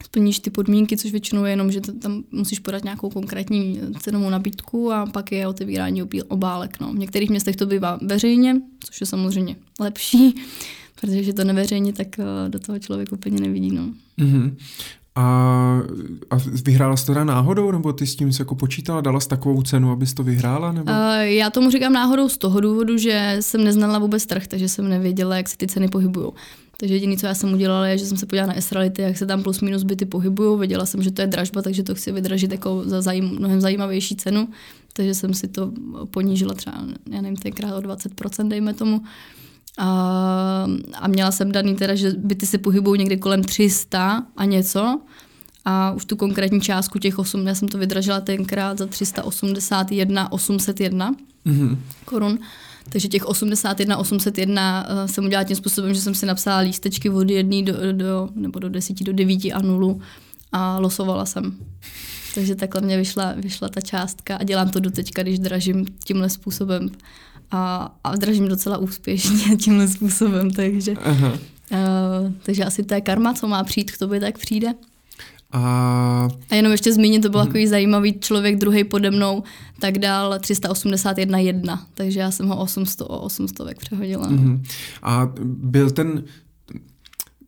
splníš 0.05 0.39
ty 0.39 0.51
podmínky, 0.51 0.97
což 0.97 1.11
většinou 1.11 1.45
je 1.45 1.53
jenom, 1.53 1.73
že 1.73 1.81
tam 1.81 2.25
musíš 2.33 2.59
podat 2.59 2.85
nějakou 2.85 3.11
konkrétní 3.11 3.81
cenovou 4.01 4.31
nabídku 4.31 4.93
a 4.93 5.07
pak 5.07 5.33
je 5.33 5.49
otevírání 5.49 6.03
obálek. 6.29 6.81
No. 6.81 6.93
V 6.93 6.99
některých 6.99 7.31
městech 7.31 7.57
to 7.57 7.67
bývá 7.67 7.99
veřejně, 8.03 8.61
což 8.85 9.01
je 9.01 9.07
samozřejmě 9.07 9.57
lepší, 9.81 10.35
protože 11.01 11.17
je 11.17 11.33
to 11.33 11.45
neveřejně, 11.45 11.93
tak 11.93 12.19
eh, 12.19 12.25
do 12.49 12.59
toho 12.59 12.79
člověk 12.79 13.13
úplně 13.13 13.41
nevidí. 13.41 13.71
No. 13.71 13.89
Mm-hmm. 14.19 14.55
A, 15.17 15.83
a 16.31 16.37
vyhrála 16.65 16.97
jsi 16.97 17.07
teda 17.07 17.25
náhodou, 17.25 17.71
nebo 17.71 17.93
ty 17.93 18.07
s 18.07 18.17
tím 18.17 18.33
se 18.33 18.41
jako 18.43 18.55
počítala, 18.55 19.01
dala 19.01 19.21
jsi 19.21 19.29
takovou 19.29 19.63
cenu, 19.63 19.91
abys 19.91 20.15
to 20.15 20.23
vyhrála? 20.23 20.73
Nebo? 20.73 20.93
Uh, 20.93 21.19
já 21.21 21.51
tomu 21.51 21.71
říkám 21.71 21.93
náhodou 21.93 22.29
z 22.29 22.39
toho 22.39 22.61
důvodu, 22.61 22.99
že 22.99 23.37
jsem 23.41 23.65
neznala 23.65 23.99
vůbec 23.99 24.27
trh, 24.27 24.47
takže 24.47 24.69
jsem 24.69 24.89
nevěděla, 24.89 25.37
jak 25.37 25.49
se 25.49 25.57
ty 25.57 25.67
ceny 25.67 25.89
pohybují. 25.89 26.33
Takže 26.77 26.95
jediné, 26.95 27.17
co 27.17 27.27
já 27.27 27.35
jsem 27.35 27.53
udělala, 27.53 27.87
je, 27.87 27.99
že 27.99 28.07
jsem 28.07 28.17
se 28.17 28.27
podívala 28.27 28.53
na 28.53 28.59
Estrality, 28.59 29.03
jak 29.03 29.19
se 29.19 29.27
tam 29.27 29.43
plus 29.43 29.61
minus 29.61 29.83
byty 29.83 30.05
pohybují. 30.05 30.59
Věděla 30.59 30.87
jsem, 30.87 31.03
že 31.03 31.11
to 31.11 31.21
je 31.21 31.27
dražba, 31.27 31.63
takže 31.63 31.83
to 31.83 31.95
chci 31.95 32.13
vydražit 32.13 32.53
jako 32.53 32.83
za 32.85 33.03
zajím, 33.03 33.25
mnohem 33.25 33.61
zajímavější 33.61 34.17
cenu. 34.17 34.49
Takže 34.93 35.15
jsem 35.15 35.35
si 35.35 35.49
to 35.49 35.73
ponížila 36.11 36.55
třeba, 36.55 36.77
já 37.11 37.21
nevím, 37.21 37.37
tenkrát 37.37 37.77
o 37.77 37.81
20%, 37.81 38.49
dejme 38.49 38.75
tomu. 38.75 39.01
A, 39.77 40.67
a 40.95 41.09
měla 41.09 41.31
jsem 41.31 41.53
daný 41.53 41.77
teda, 41.77 41.95
že 41.95 42.13
byty 42.17 42.47
se 42.47 42.59
pohybují 42.59 42.99
někdy 42.99 43.17
kolem 43.17 43.45
300 43.45 44.27
a 44.37 44.45
něco. 44.45 45.01
A 45.65 45.93
už 45.93 46.05
tu 46.05 46.17
konkrétní 46.17 46.61
částku 46.61 46.99
těch 46.99 47.19
8, 47.19 47.47
já 47.47 47.55
jsem 47.55 47.69
to 47.69 47.79
vydražila 47.79 48.21
tenkrát 48.21 48.79
za 48.79 48.87
381 48.87 50.33
801 50.33 51.15
mm-hmm. 51.47 51.79
korun 52.05 52.39
Takže 52.89 53.09
těch 53.09 53.27
81, 53.27 53.97
801 53.97 54.89
uh, 54.89 55.07
jsem 55.07 55.25
udělala 55.25 55.45
tím 55.45 55.57
způsobem, 55.57 55.95
že 55.95 56.01
jsem 56.01 56.15
si 56.15 56.27
napsala 56.27 56.59
lístečky 56.59 57.11
od 57.11 57.31
jedné 57.31 57.63
do, 57.63 57.93
do, 57.93 58.29
nebo 58.35 58.59
do 58.59 58.69
desíti, 58.69 59.05
do 59.05 59.13
devíti 59.13 59.53
a 59.53 59.63
nulu 59.63 60.01
a 60.53 60.79
losovala 60.79 61.27
jsem. 61.27 61.57
Takže 62.35 62.55
takhle 62.55 62.81
mě 62.81 62.97
vyšla, 62.97 63.33
vyšla 63.37 63.69
ta 63.69 63.81
částka 63.81 64.37
a 64.37 64.45
dělám 64.45 64.69
to 64.69 64.81
do 64.81 64.91
teďka, 64.91 65.23
když 65.23 65.39
dražím 65.39 65.85
tímhle 66.05 66.31
způsobem. 66.31 66.91
A, 67.51 67.95
a 68.05 68.17
dražím 68.17 68.49
docela 68.49 68.79
úspěšně 68.79 69.57
tímhle 69.61 69.89
způsobem, 69.89 70.51
takže, 70.51 70.95
Aha. 71.05 71.33
Uh, 71.71 72.33
takže 72.43 72.65
asi 72.65 72.83
to 72.83 72.95
je 72.95 73.01
karma, 73.01 73.35
co 73.35 73.49
má 73.49 73.65
přijít 73.65 73.91
k 73.91 73.99
tobě, 73.99 74.21
tak 74.21 74.39
přijde. 74.39 74.75
A... 75.53 76.29
a 76.51 76.55
jenom 76.55 76.73
ještě 76.73 76.93
zmínit, 76.93 77.23
to 77.23 77.29
byl 77.29 77.41
hmm. 77.41 77.49
takový 77.49 77.67
zajímavý 77.67 78.19
člověk, 78.21 78.57
druhý 78.57 78.85
pode 78.85 79.11
mnou, 79.11 79.43
tak 79.81 79.99
dal 79.99 80.39
381 80.39 81.39
1, 81.39 81.87
takže 81.95 82.21
já 82.21 82.31
jsem 82.31 82.49
ho 82.49 82.57
800 82.57 83.01
o 83.01 83.05
800 83.05 83.79
přehodila. 83.79 84.27
Hmm. 84.27 84.63
A 85.03 85.33
byl 85.45 85.91
ten, 85.91 86.25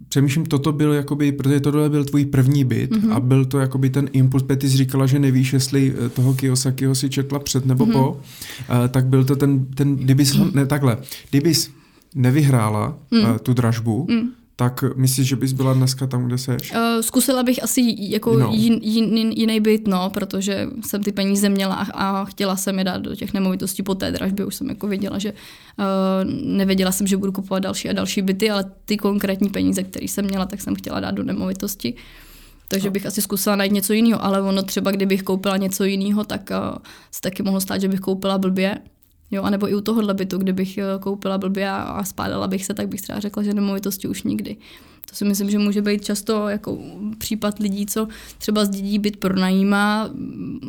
přemýšlím, 0.09 0.47
toto 0.47 0.73
byl 0.73 0.93
jakoby, 0.93 1.33
protože 1.33 1.61
tohle 1.61 1.91
byl 1.91 2.05
tvůj 2.05 2.27
první 2.27 2.65
byt 2.65 2.91
mm-hmm. 2.91 3.13
a 3.13 3.21
byl 3.21 3.45
to 3.45 3.59
jakoby 3.59 3.91
ten 3.91 4.09
impuls, 4.13 4.45
ty 4.59 4.71
jsi 4.71 4.77
říkala, 4.77 5.07
že 5.07 5.19
nevíš, 5.19 5.53
jestli 5.53 5.95
eh, 6.07 6.09
toho 6.09 6.35
Kiyosakiho 6.35 6.95
si 6.95 7.11
četla 7.11 7.39
před 7.39 7.67
nebo 7.67 7.87
mm-hmm. 7.87 7.93
po, 7.93 8.11
uh, 8.11 8.89
tak 8.89 9.07
byl 9.07 9.25
to 9.25 9.37
ten, 9.37 9.67
ten 9.67 9.97
kdybys, 9.97 10.39
ne 10.55 10.67
takhle, 10.67 10.97
kdybys 11.31 11.71
nevyhrála 12.15 12.99
mm. 13.11 13.21
uh, 13.21 13.39
tu 13.39 13.55
dražbu, 13.55 14.07
mm 14.11 14.38
tak 14.59 14.85
myslíš, 14.97 15.29
že 15.29 15.37
bys 15.37 15.53
byla 15.53 15.75
dneska 15.75 16.07
tam, 16.07 16.27
kde 16.27 16.39
seš? 16.39 16.73
Uh, 16.73 16.79
zkusila 17.01 17.43
bych 17.43 17.63
asi 17.63 17.95
jako 17.99 18.39
no. 18.39 18.51
jin, 18.53 18.81
jin, 18.83 19.33
jiný 19.33 19.61
byt, 19.61 19.89
no, 19.89 20.11
protože 20.11 20.67
jsem 20.87 21.03
ty 21.03 21.13
peníze 21.13 21.49
měla 21.49 21.75
a 21.75 22.25
chtěla 22.25 22.57
jsem 22.57 22.79
je 22.79 22.85
dát 22.85 22.99
do 22.99 23.15
těch 23.15 23.35
nemovitostí 23.35 23.83
po 23.83 23.95
té 23.95 24.13
dražbě. 24.13 24.45
Už 24.45 24.55
jsem 24.55 24.69
jako 24.69 24.87
věděla, 24.87 25.19
že 25.19 25.33
uh, 25.33 26.31
nevěděla 26.57 26.93
jsem, 26.93 27.07
že 27.07 27.17
budu 27.17 27.33
kupovat 27.33 27.63
další 27.63 27.89
a 27.89 27.93
další 27.93 28.23
byty, 28.23 28.51
ale 28.51 28.65
ty 28.85 28.97
konkrétní 28.97 29.49
peníze, 29.49 29.83
které 29.83 30.05
jsem 30.05 30.25
měla, 30.25 30.47
tak 30.47 30.61
jsem 30.61 30.75
chtěla 30.75 31.01
dát 31.01 31.11
do 31.11 31.23
nemovitosti. 31.23 31.95
Takže 32.69 32.91
bych 32.91 33.07
asi 33.07 33.23
zkusila 33.23 33.57
najít 33.57 33.73
něco 33.73 33.93
jiného, 33.93 34.25
ale 34.25 34.43
ono 34.43 34.63
třeba, 34.63 34.91
kdybych 34.91 35.23
koupila 35.23 35.57
něco 35.57 35.85
jiného, 35.85 36.25
tak 36.25 36.51
uh, 36.51 36.79
se 37.11 37.21
taky 37.21 37.43
mohlo 37.43 37.61
stát, 37.61 37.81
že 37.81 37.89
bych 37.89 38.01
koupila 38.01 38.39
blbě 38.39 38.79
Jo, 39.31 39.43
anebo 39.43 39.69
i 39.69 39.75
u 39.75 39.81
tohohle 39.81 40.15
bytu, 40.15 40.39
kdybych 40.39 40.79
eh, 40.79 40.85
koupila 41.01 41.39
blbě 41.39 41.71
a 41.71 42.05
spádala 42.05 42.49
bych 42.49 42.65
se, 42.65 42.75
tak 42.75 42.89
bych 42.89 43.03
třeba 43.03 43.21
řekla, 43.21 43.43
že 43.43 43.55
nemovitosti 43.55 44.09
už 44.09 44.23
nikdy. 44.23 44.57
To 45.11 45.17
si 45.17 45.25
myslím, 45.25 45.51
že 45.51 45.59
může 45.59 45.83
být 45.83 46.05
často 46.05 46.49
jako 46.49 46.79
případ 47.19 47.59
lidí, 47.59 47.87
co 47.87 48.09
třeba 48.39 48.65
zdědí 48.65 48.99
byt 48.99 49.17
pronajímá, 49.17 50.11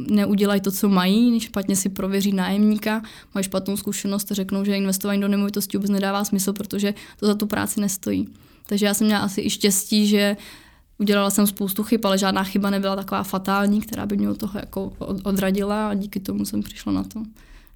neudělají 0.09 0.61
to, 0.61 0.71
co 0.71 0.89
mají, 0.89 1.39
špatně 1.39 1.75
si 1.75 1.89
prověří 1.89 2.33
nájemníka, 2.33 3.01
mají 3.35 3.43
špatnou 3.43 3.77
zkušenost 3.77 4.31
a 4.31 4.35
řeknou, 4.35 4.65
že 4.65 4.77
investování 4.77 5.21
do 5.21 5.27
nemovitosti 5.27 5.77
vůbec 5.77 5.91
nedává 5.91 6.23
smysl, 6.23 6.53
protože 6.53 6.93
to 7.19 7.25
za 7.25 7.35
tu 7.35 7.47
práci 7.47 7.81
nestojí. 7.81 8.27
Takže 8.65 8.85
já 8.85 8.93
jsem 8.93 9.07
měla 9.07 9.21
asi 9.21 9.41
i 9.41 9.49
štěstí, 9.49 10.07
že 10.07 10.37
udělala 10.97 11.29
jsem 11.29 11.47
spoustu 11.47 11.83
chyb, 11.83 12.05
ale 12.05 12.17
žádná 12.17 12.43
chyba 12.43 12.69
nebyla 12.69 12.95
taková 12.95 13.23
fatální, 13.23 13.81
která 13.81 14.05
by 14.05 14.17
mě 14.17 14.29
od 14.29 14.37
toho 14.37 14.59
jako 14.59 14.93
odradila 15.23 15.89
a 15.89 15.93
díky 15.93 16.19
tomu 16.19 16.45
jsem 16.45 16.63
přišla 16.63 16.93
na 16.93 17.03
to 17.03 17.23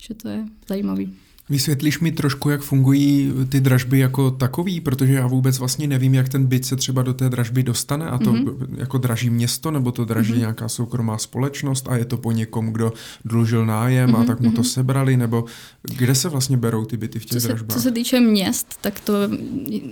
že 0.07 0.13
to 0.13 0.29
je 0.29 0.45
zajímavý. 0.67 1.13
Vysvětlíš 1.49 1.99
mi 1.99 2.11
trošku, 2.11 2.49
jak 2.49 2.61
fungují 2.61 3.33
ty 3.49 3.61
dražby 3.61 3.99
jako 3.99 4.31
takový, 4.31 4.81
protože 4.81 5.13
já 5.13 5.27
vůbec 5.27 5.59
vlastně 5.59 5.87
nevím, 5.87 6.13
jak 6.13 6.29
ten 6.29 6.45
byt 6.45 6.65
se 6.65 6.75
třeba 6.75 7.01
do 7.01 7.13
té 7.13 7.29
dražby 7.29 7.63
dostane 7.63 8.09
a 8.09 8.17
to 8.17 8.33
mm-hmm. 8.33 8.67
jako 8.77 8.97
draží 8.97 9.29
město, 9.29 9.71
nebo 9.71 9.91
to 9.91 10.05
draží 10.05 10.33
mm-hmm. 10.33 10.39
nějaká 10.39 10.69
soukromá 10.69 11.17
společnost 11.17 11.87
a 11.87 11.95
je 11.95 12.05
to 12.05 12.17
po 12.17 12.31
někom, 12.31 12.73
kdo 12.73 12.93
dlužil 13.25 13.65
nájem 13.65 14.09
mm-hmm. 14.09 14.15
a 14.15 14.19
mhm, 14.19 14.27
tak 14.27 14.39
mu 14.39 14.51
to 14.51 14.61
mhm. 14.61 14.63
sebrali, 14.63 15.17
nebo 15.17 15.45
kde 15.81 16.15
se 16.15 16.29
vlastně 16.29 16.57
berou 16.57 16.85
ty 16.85 16.97
byty 16.97 17.19
v 17.19 17.25
těch 17.25 17.41
co 17.41 17.47
dražbách? 17.47 17.77
Se, 17.77 17.77
co 17.77 17.83
se 17.83 17.91
týče 17.91 18.19
měst, 18.19 18.77
tak 18.81 18.99
to 18.99 19.13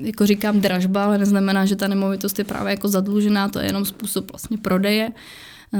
jako 0.01 0.25
říkám 0.25 0.61
dražba, 0.61 1.05
ale 1.05 1.17
neznamená, 1.17 1.65
že 1.65 1.75
ta 1.75 1.87
nemovitost 1.87 2.39
je 2.39 2.45
právě 2.45 2.71
jako 2.71 2.87
zadlužená, 2.87 3.49
to 3.49 3.59
je 3.59 3.65
jenom 3.65 3.85
způsob 3.85 4.31
vlastně 4.31 4.57
prodeje, 4.57 5.11
eh, 5.73 5.79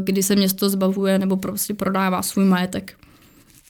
kdy 0.00 0.22
se 0.22 0.36
město 0.36 0.70
zbavuje 0.70 1.18
nebo 1.18 1.36
prostě 1.36 1.74
prodává 1.74 2.22
svůj 2.22 2.44
majetek 2.44 2.94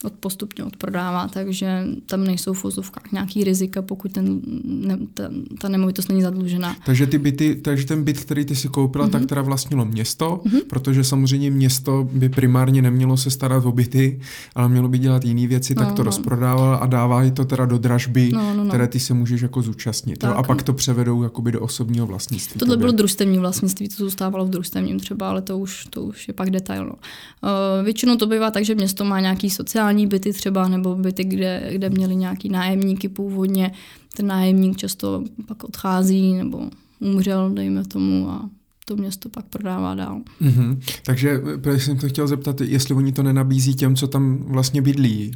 od 0.05 0.13
postupně 0.13 0.65
odprodává, 0.65 1.29
takže 1.29 1.85
tam 2.07 2.25
nejsou 2.25 2.53
v 2.53 2.65
vozovkách 2.65 3.13
nějaký 3.13 3.45
rizika, 3.45 3.83
pokud 3.83 4.13
ten, 4.13 4.41
ne, 4.65 4.99
ta, 5.15 5.31
ta 5.59 5.69
nemovitost 5.69 6.09
není 6.09 6.23
zadlužená. 6.23 6.77
Takže, 6.87 7.07
ty 7.07 7.19
byty, 7.19 7.55
takže 7.55 7.87
ten 7.87 8.05
byt, 8.05 8.21
který 8.21 8.45
ty 8.45 8.57
si 8.57 8.69
koupila, 8.69 9.07
mm-hmm. 9.07 9.11
tak 9.11 9.27
teda 9.27 9.43
vlastnilo 9.43 9.85
město, 9.85 10.41
mm-hmm. 10.45 10.61
protože 10.69 11.05
samozřejmě 11.05 11.51
město 11.51 12.09
by 12.13 12.29
primárně 12.29 12.83
nemělo 12.83 13.17
se 13.17 13.31
starat 13.31 13.67
o 13.67 13.73
byty, 13.73 14.21
ale 14.55 14.69
mělo 14.69 14.89
by 14.89 14.99
dělat 14.99 15.25
jiné 15.25 15.47
věci, 15.47 15.75
no, 15.75 15.85
tak 15.85 15.93
to 15.93 16.03
no. 16.03 16.05
rozprodává 16.05 16.77
a 16.77 16.87
dává 16.87 17.31
to 17.31 17.45
teda 17.45 17.67
do 17.67 17.79
dražby, 17.79 18.31
no, 18.33 18.55
no, 18.55 18.65
no. 18.65 18.69
které 18.69 18.89
ty 18.89 19.01
se 19.01 19.15
můžeš 19.15 19.41
jako 19.41 19.63
zúčastnit. 19.63 20.19
Tak, 20.19 20.37
a 20.37 20.43
pak 20.43 20.63
to 20.63 20.73
převedou 20.73 21.23
jakoby 21.23 21.53
do 21.53 21.61
osobního 21.61 22.07
vlastnictví. 22.07 22.59
Tohle 22.59 22.77
bylo 22.77 22.93
družstevní 22.93 23.39
vlastnictví, 23.39 23.89
to 23.89 23.95
zůstávalo 24.05 24.47
v 24.47 24.51
družstevním 24.51 25.01
třeba, 25.01 25.29
ale 25.29 25.43
to 25.43 25.59
už, 25.59 25.87
to 25.91 26.03
už 26.03 26.29
je 26.29 26.35
pak 26.35 26.51
detail. 26.51 26.85
No. 26.85 26.93
Uh, 26.93 27.85
většinou 27.85 28.17
to 28.17 28.27
bývá 28.27 28.51
tak, 28.51 28.65
že 28.65 28.75
město 28.75 29.05
má 29.05 29.21
nějaký 29.21 29.51
sociální 29.51 29.92
sociální 29.93 30.07
byty 30.07 30.33
třeba, 30.33 30.69
nebo 30.69 30.97
byty, 30.97 31.25
kde, 31.25 31.71
kde 31.73 31.91
měli 31.91 32.17
nějaký 32.17 32.49
nájemníky 32.49 33.09
původně. 33.09 33.73
Ten 34.17 34.27
nájemník 34.27 34.77
často 34.77 35.25
pak 35.47 35.65
odchází 35.65 36.33
nebo 36.35 36.71
umřel, 37.01 37.51
dejme 37.51 37.85
tomu, 37.85 38.31
a 38.31 38.51
to 38.85 38.97
město 38.97 39.29
pak 39.29 39.45
prodává 39.45 39.95
dál. 39.95 40.21
Mm-hmm. 40.43 40.79
Takže 41.07 41.41
jsem 41.77 41.99
to 41.99 42.09
chtěl 42.09 42.29
zeptat, 42.29 42.61
jestli 42.61 42.95
oni 42.95 43.13
to 43.13 43.23
nenabízí 43.23 43.75
těm, 43.75 43.97
co 43.97 44.09
tam 44.09 44.39
vlastně 44.39 44.83
bydlí. 44.83 45.33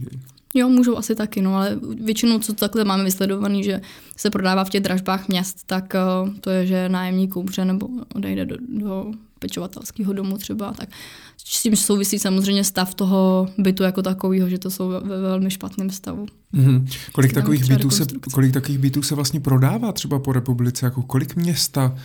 Jo, 0.54 0.68
můžou 0.68 0.96
asi 0.96 1.14
taky, 1.14 1.42
no, 1.42 1.54
ale 1.54 1.78
většinou, 2.00 2.38
co 2.38 2.52
takhle 2.52 2.84
máme 2.84 3.04
vysledovaný, 3.04 3.64
že 3.64 3.80
se 4.16 4.30
prodává 4.30 4.64
v 4.64 4.70
těch 4.70 4.82
dražbách 4.82 5.28
měst, 5.28 5.66
tak 5.66 5.94
uh, 5.94 6.34
to 6.40 6.50
je, 6.50 6.66
že 6.66 6.88
nájemník 6.88 7.36
umře 7.36 7.64
nebo 7.64 7.88
odejde 8.14 8.44
do, 8.44 8.56
do 8.68 9.12
pečovatelského 9.38 10.12
domu 10.12 10.38
třeba, 10.38 10.72
tak 10.72 10.88
s 11.44 11.62
tím 11.62 11.76
souvisí 11.76 12.18
samozřejmě 12.18 12.64
stav 12.64 12.94
toho 12.94 13.48
bytu 13.58 13.82
jako 13.82 14.02
takového, 14.02 14.48
že 14.48 14.58
to 14.58 14.70
jsou 14.70 14.88
ve, 14.88 15.00
ve 15.00 15.20
velmi 15.20 15.50
špatném 15.50 15.90
stavu. 15.90 16.26
Mm-hmm. 16.54 16.86
Kolik, 17.12 17.32
takových 17.32 17.64
bytů 17.64 17.90
se, 17.90 18.06
kolik 18.32 18.52
takových 18.52 18.78
bytů 18.78 19.02
se 19.02 19.14
vlastně 19.14 19.40
prodává 19.40 19.92
třeba 19.92 20.18
po 20.18 20.32
republice? 20.32 20.86
Jako 20.86 21.02
kolik 21.02 21.36
města 21.36 21.98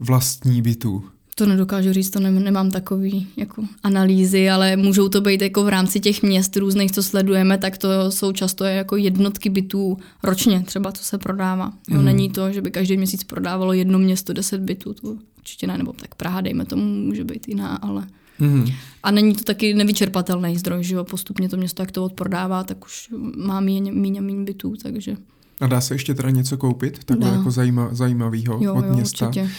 vlastní 0.00 0.62
bytů? 0.62 1.04
To 1.38 1.46
nedokážu 1.46 1.92
říct, 1.92 2.10
to 2.10 2.20
nemám 2.20 2.70
takový 2.70 3.26
jako 3.36 3.64
analýzy, 3.82 4.50
ale 4.50 4.76
můžou 4.76 5.08
to 5.08 5.20
být 5.20 5.42
jako 5.42 5.64
v 5.64 5.68
rámci 5.68 6.00
těch 6.00 6.22
měst 6.22 6.56
různých, 6.56 6.92
co 6.92 7.02
sledujeme, 7.02 7.58
tak 7.58 7.78
to 7.78 8.10
jsou 8.10 8.32
často 8.32 8.64
jako 8.64 8.96
jednotky 8.96 9.50
bytů 9.50 9.98
ročně 10.22 10.62
třeba, 10.62 10.92
co 10.92 11.04
se 11.04 11.18
prodává. 11.18 11.72
Jo, 11.88 11.98
mm. 11.98 12.04
Není 12.04 12.30
to, 12.30 12.52
že 12.52 12.62
by 12.62 12.70
každý 12.70 12.96
měsíc 12.96 13.24
prodávalo 13.24 13.72
jedno 13.72 13.98
město 13.98 14.32
10 14.32 14.60
bytů, 14.60 14.94
to 14.94 15.16
určitě 15.38 15.66
ne, 15.66 15.78
nebo 15.78 15.92
tak 15.92 16.14
Praha, 16.14 16.40
dejme 16.40 16.64
tomu, 16.64 16.84
může 16.84 17.24
být 17.24 17.48
jiná, 17.48 17.76
ale... 17.76 18.06
Mm. 18.38 18.66
A 19.02 19.10
není 19.10 19.34
to 19.34 19.44
taky 19.44 19.74
nevyčerpatelný 19.74 20.56
zdroj, 20.56 20.84
že 20.84 20.94
jo, 20.94 21.04
postupně 21.04 21.48
to 21.48 21.56
město, 21.56 21.82
jak 21.82 21.92
to 21.92 22.04
odprodává, 22.04 22.64
tak 22.64 22.84
už 22.84 23.08
má 23.36 23.60
méně, 23.60 23.92
méně, 23.92 24.20
méně 24.20 24.44
bytů, 24.44 24.74
takže... 24.82 25.16
A 25.60 25.66
dá 25.66 25.80
se 25.80 25.94
ještě 25.94 26.14
teda 26.14 26.30
něco 26.30 26.56
koupit, 26.56 27.04
takhle 27.04 27.30
jako 27.30 27.50
zajíma, 27.50 27.88
zajímavého 27.92 28.56
od 28.56 28.62
jo, 28.62 28.84
města? 28.94 29.26
Určitě. 29.26 29.50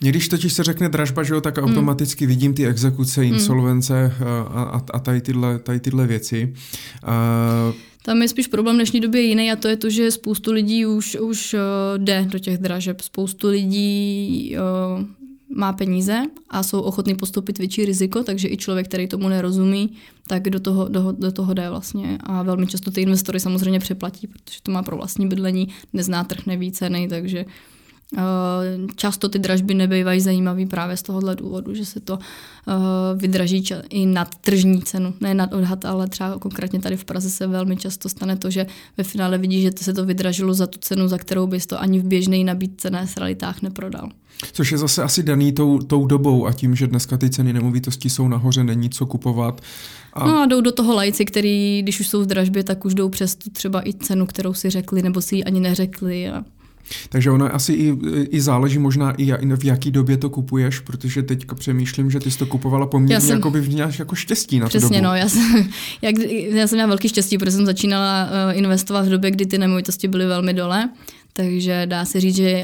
Když 0.00 0.28
totiž 0.28 0.52
se 0.52 0.64
řekne 0.64 0.88
dražba, 0.88 1.22
že 1.22 1.34
jo, 1.34 1.40
tak 1.40 1.58
hmm. 1.58 1.68
automaticky 1.68 2.24
mm. 2.24 2.28
vidím 2.28 2.54
ty 2.54 2.66
exekuce, 2.66 3.20
hmm. 3.20 3.32
insolvence 3.32 4.14
mm. 4.20 4.26
a, 4.26 4.62
a, 4.62 4.82
a 4.92 4.98
tady, 4.98 5.20
tyhle, 5.20 5.58
tady 5.58 5.80
tyhle 5.80 6.06
věci. 6.06 6.54
Uh, 7.02 7.74
tam 8.02 8.22
je 8.22 8.28
spíš 8.28 8.46
problém 8.46 8.76
v 8.76 8.78
dnešní 8.78 9.00
době 9.00 9.22
jiný 9.22 9.52
a 9.52 9.56
to 9.56 9.68
je 9.68 9.76
to, 9.76 9.90
že 9.90 10.10
spoustu 10.10 10.52
lidí 10.52 10.86
už, 10.86 11.16
už 11.20 11.54
uh, 11.54 11.60
jde 11.96 12.26
do 12.30 12.38
těch 12.38 12.58
dražeb. 12.58 13.00
Spoustu 13.00 13.48
lidí 13.48 14.56
uh, 14.56 15.04
má 15.56 15.72
peníze 15.72 16.22
a 16.50 16.62
jsou 16.62 16.80
ochotní 16.80 17.14
postupit 17.14 17.58
větší 17.58 17.84
riziko, 17.84 18.22
takže 18.22 18.48
i 18.48 18.56
člověk, 18.56 18.88
který 18.88 19.06
tomu 19.06 19.28
nerozumí, 19.28 19.92
tak 20.26 20.50
do 20.50 20.60
toho, 20.60 20.88
do, 20.88 21.12
do 21.12 21.32
toho 21.32 21.54
jde 21.54 21.70
vlastně. 21.70 22.18
A 22.20 22.42
velmi 22.42 22.66
často 22.66 22.90
ty 22.90 23.02
investory 23.02 23.40
samozřejmě 23.40 23.78
přeplatí, 23.78 24.26
protože 24.26 24.58
to 24.62 24.72
má 24.72 24.82
pro 24.82 24.96
vlastní 24.96 25.28
bydlení, 25.28 25.68
nezná 25.92 26.24
trh, 26.24 26.46
neví 26.46 26.72
ceny, 26.72 27.08
takže 27.08 27.44
Eh, 27.44 27.46
často 28.96 29.28
ty 29.28 29.38
dražby 29.38 29.74
nebývají 29.74 30.20
zajímavý 30.20 30.66
právě 30.66 30.96
z 30.96 31.02
tohohle 31.02 31.36
důvodu, 31.36 31.74
že 31.74 31.84
se 31.84 32.00
to 32.00 32.18
eh, 32.18 32.72
vydraží 33.16 33.64
i 33.90 34.06
nad 34.06 34.34
tržní 34.34 34.82
cenu, 34.82 35.14
ne 35.20 35.34
nad 35.34 35.52
odhad, 35.52 35.84
ale 35.84 36.08
třeba 36.08 36.38
konkrétně 36.38 36.80
tady 36.80 36.96
v 36.96 37.04
Praze 37.04 37.30
se 37.30 37.46
velmi 37.46 37.76
často 37.76 38.08
stane 38.08 38.36
to, 38.36 38.50
že 38.50 38.66
ve 38.96 39.04
finále 39.04 39.38
vidí, 39.38 39.62
že 39.62 39.70
se 39.76 39.92
to 39.92 40.04
vydražilo 40.04 40.54
za 40.54 40.66
tu 40.66 40.78
cenu, 40.78 41.08
za 41.08 41.18
kterou 41.18 41.46
bys 41.46 41.66
to 41.66 41.80
ani 41.80 42.00
v 42.00 42.04
běžné 42.04 42.44
nabídce 42.44 42.90
na 42.90 43.06
realitách 43.16 43.62
neprodal. 43.62 44.08
Což 44.52 44.72
je 44.72 44.78
zase 44.78 45.02
asi 45.02 45.22
daný 45.22 45.52
tou, 45.52 45.78
tou 45.78 46.06
dobou 46.06 46.46
a 46.46 46.52
tím, 46.52 46.76
že 46.76 46.86
dneska 46.86 47.16
ty 47.16 47.30
ceny 47.30 47.52
nemovitostí 47.52 48.10
jsou 48.10 48.28
nahoře, 48.28 48.64
není 48.64 48.90
co 48.90 49.06
kupovat. 49.06 49.60
A... 50.12 50.26
No 50.28 50.42
a 50.42 50.46
jdou 50.46 50.60
do 50.60 50.72
toho 50.72 50.94
lajci, 50.94 51.24
který, 51.24 51.82
když 51.82 52.00
už 52.00 52.08
jsou 52.08 52.22
v 52.22 52.26
dražbě, 52.26 52.64
tak 52.64 52.84
už 52.84 52.94
jdou 52.94 53.08
přes 53.08 53.34
tu 53.34 53.50
třeba 53.50 53.88
i 53.88 53.94
cenu, 53.94 54.26
kterou 54.26 54.54
si 54.54 54.70
řekli, 54.70 55.02
nebo 55.02 55.20
si 55.20 55.36
ji 55.36 55.44
ani 55.44 55.60
neřekli. 55.60 56.30
A 56.30 56.44
Takže 57.08 57.30
ono 57.30 57.54
asi 57.54 57.72
i, 57.72 57.96
i 58.30 58.40
záleží 58.40 58.78
možná 58.78 59.12
i 59.12 59.32
v 59.56 59.64
jaký 59.64 59.90
době 59.90 60.16
to 60.16 60.30
kupuješ, 60.30 60.78
protože 60.78 61.22
teďka 61.22 61.54
přemýšlím, 61.54 62.10
že 62.10 62.20
ty 62.20 62.30
jsi 62.30 62.38
to 62.38 62.46
kupovala 62.46 62.86
poměrně 62.86 63.14
já 63.14 63.20
jsem, 63.20 63.36
jako 63.36 63.50
by 63.50 63.60
měla 63.60 63.90
jako 63.98 64.14
štěstí 64.14 64.58
na 64.58 64.68
Přesně, 64.68 64.88
tu 64.88 64.94
dobu. 64.94 65.04
no, 65.04 65.14
já 65.14 65.28
jsem, 65.28 65.68
jak, 66.02 66.18
já 66.48 66.66
jsem 66.66 66.76
měla 66.76 66.88
velký 66.88 67.08
štěstí, 67.08 67.38
protože 67.38 67.50
jsem 67.50 67.66
začínala 67.66 68.24
uh, 68.24 68.58
investovat 68.58 69.06
v 69.06 69.10
době, 69.10 69.30
kdy 69.30 69.46
ty 69.46 69.58
nemovitosti 69.58 70.08
byly 70.08 70.26
velmi 70.26 70.54
dole, 70.54 70.88
takže 71.32 71.86
dá 71.86 72.04
se 72.04 72.20
říct, 72.20 72.36
že 72.36 72.62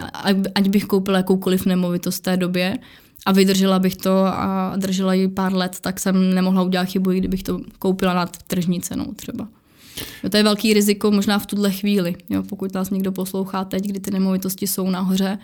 ať 0.55 0.69
bych 0.69 0.85
koupila 0.85 1.17
jakoukoliv 1.17 1.67
nemovitost 1.67 2.19
v 2.19 2.23
té 2.23 2.37
době, 2.37 2.79
a 3.27 3.33
vydržela 3.33 3.79
bych 3.79 3.97
to 3.97 4.25
a 4.27 4.73
držela 4.77 5.15
ji 5.15 5.29
pár 5.29 5.55
let, 5.55 5.77
tak 5.81 6.01
jsem 6.01 6.35
nemohla 6.35 6.63
udělat 6.63 6.85
chybu, 6.85 7.11
kdybych 7.11 7.43
to 7.43 7.61
koupila 7.79 8.15
nad 8.15 8.37
tržní 8.47 8.81
cenou 8.81 9.13
třeba. 9.17 9.49
Jo, 10.25 10.31
to 10.31 10.37
je 10.37 10.43
velký 10.43 10.75
riziko 10.75 11.11
možná 11.11 11.39
v 11.39 11.47
tuhle 11.47 11.71
chvíli. 11.71 12.17
Jo, 12.31 12.43
pokud 12.43 12.75
nás 12.75 12.91
někdo 12.91 13.13
poslouchá 13.13 13.65
teď, 13.65 13.87
kdy 13.87 14.01
ty 14.01 14.11
nemovitosti 14.11 14.67
jsou 14.67 14.91
nahoře, 14.91 15.39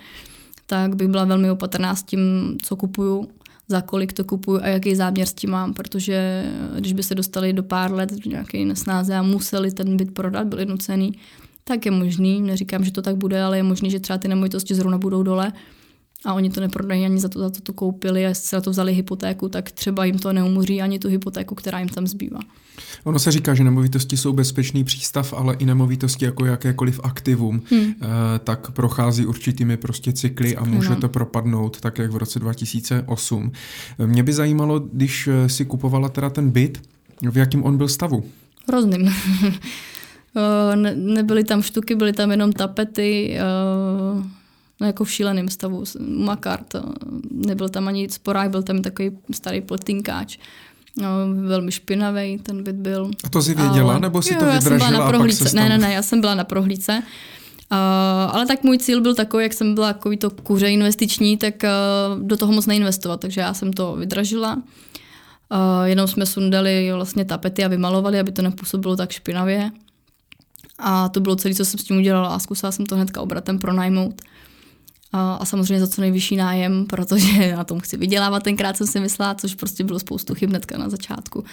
tak 0.67 0.97
bych 0.97 1.09
byla 1.09 1.25
velmi 1.25 1.51
opatrná 1.51 1.95
s 1.95 2.03
tím, 2.03 2.21
co 2.63 2.77
kupuju, 2.77 3.29
za 3.69 3.81
kolik 3.81 4.13
to 4.13 4.25
kupuju 4.25 4.61
a 4.63 4.67
jaký 4.67 4.95
záměr 4.95 5.27
s 5.27 5.33
tím 5.33 5.51
mám, 5.51 5.75
protože 5.75 6.45
když 6.79 6.93
by 6.93 7.03
se 7.03 7.15
dostali 7.15 7.53
do 7.53 7.63
pár 7.63 7.93
let 7.93 8.13
do 8.13 8.31
nějaké 8.31 8.65
nesnáze 8.65 9.15
a 9.15 9.23
museli 9.23 9.73
ten 9.73 9.97
byt 9.97 10.15
prodat, 10.15 10.47
byli 10.47 10.67
nucený, 10.67 11.13
tak 11.65 11.87
je 11.87 11.93
možný, 11.93 12.41
neříkám, 12.41 12.85
že 12.85 12.93
to 12.93 13.03
tak 13.03 13.17
bude, 13.17 13.43
ale 13.43 13.57
je 13.57 13.63
možný, 13.63 13.91
že 13.91 14.01
třeba 14.01 14.19
ty 14.19 14.29
nemovitosti 14.29 14.75
zrovna 14.75 14.99
budou 14.99 15.23
dole 15.23 15.53
a 16.25 16.35
oni 16.35 16.51
to 16.51 16.61
neprodají 16.61 17.05
ani 17.05 17.21
za 17.21 17.29
to, 17.29 17.39
za 17.39 17.51
to 17.51 17.61
to 17.61 17.73
koupili 17.73 18.27
a 18.27 18.35
se 18.35 18.57
za 18.57 18.61
to 18.61 18.71
vzali 18.71 18.95
hypotéku, 18.95 19.49
tak 19.49 19.71
třeba 19.71 20.05
jim 20.05 20.19
to 20.19 20.33
neumoří 20.33 20.83
ani 20.83 20.99
tu 20.99 21.09
hypotéku, 21.09 21.55
která 21.55 21.79
jim 21.79 21.89
tam 21.89 22.07
zbývá. 22.07 22.39
Ono 23.05 23.19
se 23.19 23.33
říká, 23.33 23.55
že 23.55 23.65
nemovitosti 23.65 24.17
jsou 24.17 24.33
bezpečný 24.33 24.85
přístav, 24.85 25.33
ale 25.33 25.55
i 25.55 25.67
nemovitosti 25.67 26.25
jako 26.25 26.45
jakékoliv 26.45 27.01
aktivum, 27.03 27.63
hmm. 27.71 27.81
eh, 27.83 28.07
tak 28.45 28.71
prochází 28.71 29.27
určitými 29.27 29.77
prostě 29.77 30.13
cykly 30.13 30.57
a 30.57 30.65
může 30.65 30.89
no. 30.89 30.97
to 30.97 31.09
propadnout, 31.09 31.81
tak 31.81 31.99
jak 31.99 32.11
v 32.11 32.17
roce 32.17 32.39
2008. 32.39 33.53
Mě 34.07 34.23
by 34.23 34.33
zajímalo, 34.33 34.79
když 34.79 35.29
eh, 35.29 35.49
si 35.49 35.65
kupovala 35.65 36.09
teda 36.09 36.31
ten 36.31 36.51
byt, 36.51 36.83
v 37.31 37.37
jakém 37.39 37.65
on 37.65 37.77
byl 37.77 37.89
stavu? 37.89 38.25
Hrozným. 38.69 39.15
Eh, 40.37 40.77
ne, 40.77 40.95
nebyly 40.97 41.45
tam 41.45 41.63
štuky, 41.63 41.95
byly 41.95 42.13
tam 42.13 42.31
jenom 42.31 42.53
tapety, 42.53 43.39
uh 44.17 44.25
no 44.81 44.87
jako 44.87 45.05
v 45.05 45.11
šíleném 45.11 45.49
stavu. 45.49 45.85
Makart, 46.01 46.75
nebyl 47.31 47.69
tam 47.69 47.89
ani 47.89 48.09
sporák, 48.09 48.51
byl 48.51 48.63
tam 48.63 48.83
takový 48.83 49.11
starý 49.33 49.61
pletinkáč. 49.61 50.39
No, 50.97 51.09
velmi 51.49 51.73
špinavý 51.73 52.39
ten 52.39 52.63
byt 52.63 52.77
byl. 52.77 53.11
A 53.25 53.29
to 53.29 53.43
jsi 53.43 53.55
věděla, 53.55 53.91
ale, 53.93 54.01
nebo 54.01 54.23
si 54.23 54.35
jo, 54.35 54.41
to 54.41 54.45
já 54.45 54.61
jsem 54.61 54.77
byla 54.77 54.91
na 54.91 55.09
prohlídce. 55.09 55.57
Ne, 55.57 55.69
ne, 55.69 55.79
ne, 55.79 55.93
já 55.93 56.03
jsem 56.03 56.21
byla 56.21 56.35
na 56.35 56.45
prohlídce. 56.45 57.03
Uh, 57.73 57.79
ale 58.37 58.47
tak 58.47 58.63
můj 58.63 58.79
cíl 58.79 59.01
byl 59.01 59.15
takový, 59.15 59.43
jak 59.43 59.53
jsem 59.53 59.75
byla 59.75 59.93
takový 59.93 60.17
to 60.17 60.31
kuře 60.31 60.71
investiční, 60.71 61.37
tak 61.37 61.55
uh, 61.65 62.23
do 62.23 62.37
toho 62.37 62.53
moc 62.53 62.67
neinvestovat, 62.67 63.21
takže 63.21 63.41
já 63.41 63.55
jsem 63.55 63.73
to 63.73 63.97
vydražila. 63.97 64.55
Uh, 64.55 65.85
jenom 65.85 66.09
jsme 66.09 66.27
sundali 66.27 66.93
vlastně 66.93 67.25
tapety 67.25 67.65
a 67.65 67.69
vymalovali, 67.69 68.21
aby 68.21 68.33
to 68.33 68.43
nepůsobilo 68.43 68.97
tak 68.97 69.13
špinavě. 69.13 69.71
A 70.79 71.09
to 71.09 71.21
bylo 71.21 71.37
celé, 71.37 71.55
co 71.55 71.65
jsem 71.65 71.81
s 71.81 71.85
tím 71.85 71.97
udělala 71.97 72.29
a 72.29 72.39
zkusila 72.39 72.73
jsem 72.73 72.87
to 72.87 72.95
hnedka 72.95 73.21
obratem 73.21 73.59
pronajmout. 73.59 74.21
A, 75.13 75.35
a 75.35 75.45
samozřejmě 75.45 75.81
za 75.81 75.87
co 75.87 76.01
nejvyšší 76.01 76.37
nájem, 76.37 76.87
protože 76.87 77.53
na 77.57 77.65
tom 77.65 77.81
chci 77.81 77.97
vydělávat 77.97 78.43
tenkrát 78.43 78.77
jsem 78.77 78.87
si 78.87 79.01
myslela, 79.01 79.35
což 79.35 79.55
prostě 79.55 79.85
bylo 79.85 79.99
spoustu 79.99 80.35
chyb 80.35 80.51
hnedka 80.51 80.79
na 80.79 80.89
začátku. 80.89 81.45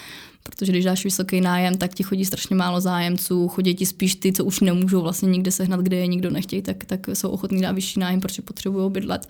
Protože 0.44 0.72
když 0.72 0.86
dáš 0.86 1.04
vysoký 1.04 1.42
nájem, 1.42 1.78
tak 1.78 1.94
ti 1.94 2.04
chodí 2.04 2.26
strašně 2.26 2.56
málo 2.56 2.82
zájemců, 2.82 3.48
chodí 3.48 3.76
ti 3.76 3.86
spíš 3.86 4.16
ty, 4.16 4.34
co 4.34 4.46
už 4.46 4.60
nemůžou 4.60 5.02
vlastně 5.02 5.30
nikde 5.30 5.52
sehnat, 5.52 5.80
kde 5.80 5.98
je 5.98 6.08
nikdo 6.08 6.30
nechtějí, 6.30 6.62
tak, 6.62 6.86
tak 6.86 7.08
jsou 7.14 7.30
ochotní 7.30 7.62
dát 7.62 7.72
vyšší 7.72 8.00
nájem, 8.00 8.22
protože 8.22 8.42
potřebují 8.42 8.92
bydlet. 8.92 9.28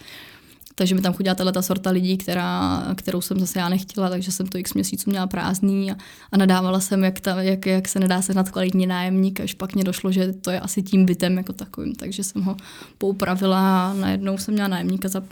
Takže 0.79 0.95
mi 0.95 1.01
tam 1.01 1.13
chodila 1.13 1.35
ta 1.35 1.61
sorta 1.61 1.89
lidí, 1.89 2.17
která, 2.17 2.83
kterou 2.95 3.21
jsem 3.21 3.39
zase 3.39 3.59
já 3.59 3.69
nechtěla, 3.69 4.09
takže 4.09 4.31
jsem 4.31 4.47
to 4.47 4.57
x 4.57 4.73
měsíců 4.73 5.09
měla 5.09 5.27
prázdný 5.27 5.91
a, 5.91 5.95
a 6.31 6.37
nadávala 6.37 6.79
jsem, 6.79 7.03
jak, 7.03 7.19
ta, 7.19 7.41
jak, 7.41 7.65
jak 7.65 7.87
se 7.87 7.99
nedá 7.99 8.21
sehnat 8.21 8.49
kvalitní 8.49 8.87
nájemník, 8.87 9.39
až 9.39 9.53
pak 9.53 9.75
mě 9.75 9.83
došlo, 9.83 10.11
že 10.11 10.33
to 10.33 10.51
je 10.51 10.59
asi 10.59 10.81
tím 10.81 11.05
bytem 11.05 11.37
jako 11.37 11.53
takovým, 11.53 11.95
takže 11.95 12.23
jsem 12.23 12.41
ho 12.41 12.57
poupravila 12.97 13.89
a 13.89 13.93
najednou 13.93 14.37
jsem 14.37 14.53
měla 14.53 14.67
nájemníka 14.67 15.07
za 15.07 15.23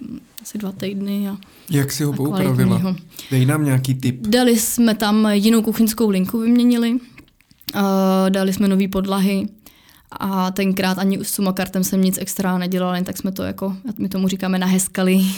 asi 0.42 0.58
dva 0.58 0.72
týdny. 0.72 1.30
A, 1.30 1.38
jak 1.70 1.92
si 1.92 2.04
ho 2.04 2.14
poupravila? 2.14 2.96
Dej 3.32 3.46
nám 3.46 3.66
nějaký 3.66 3.94
tip. 3.94 4.28
Dali 4.28 4.60
jsme 4.60 4.96
tam 4.96 5.28
jinou 5.32 5.62
kuchyňskou 5.62 6.10
linku, 6.10 6.40
vyměnili, 6.40 6.92
uh, 6.92 7.00
dali 8.30 8.54
jsme 8.54 8.68
nové 8.68 8.88
podlahy, 8.88 9.48
a 10.12 10.52
tenkrát 10.52 11.00
ani 11.00 11.20
s 11.24 11.30
sumakartem 11.30 11.84
jsem 11.84 12.02
nic 12.02 12.18
extra 12.18 12.58
nedělala, 12.58 12.96
jen 12.96 13.06
tak 13.06 13.18
jsme 13.18 13.32
to 13.32 13.44
jako, 13.44 13.76
my 13.98 14.10
tomu 14.10 14.28
říkáme 14.28 14.60
naheskali. 14.60 15.20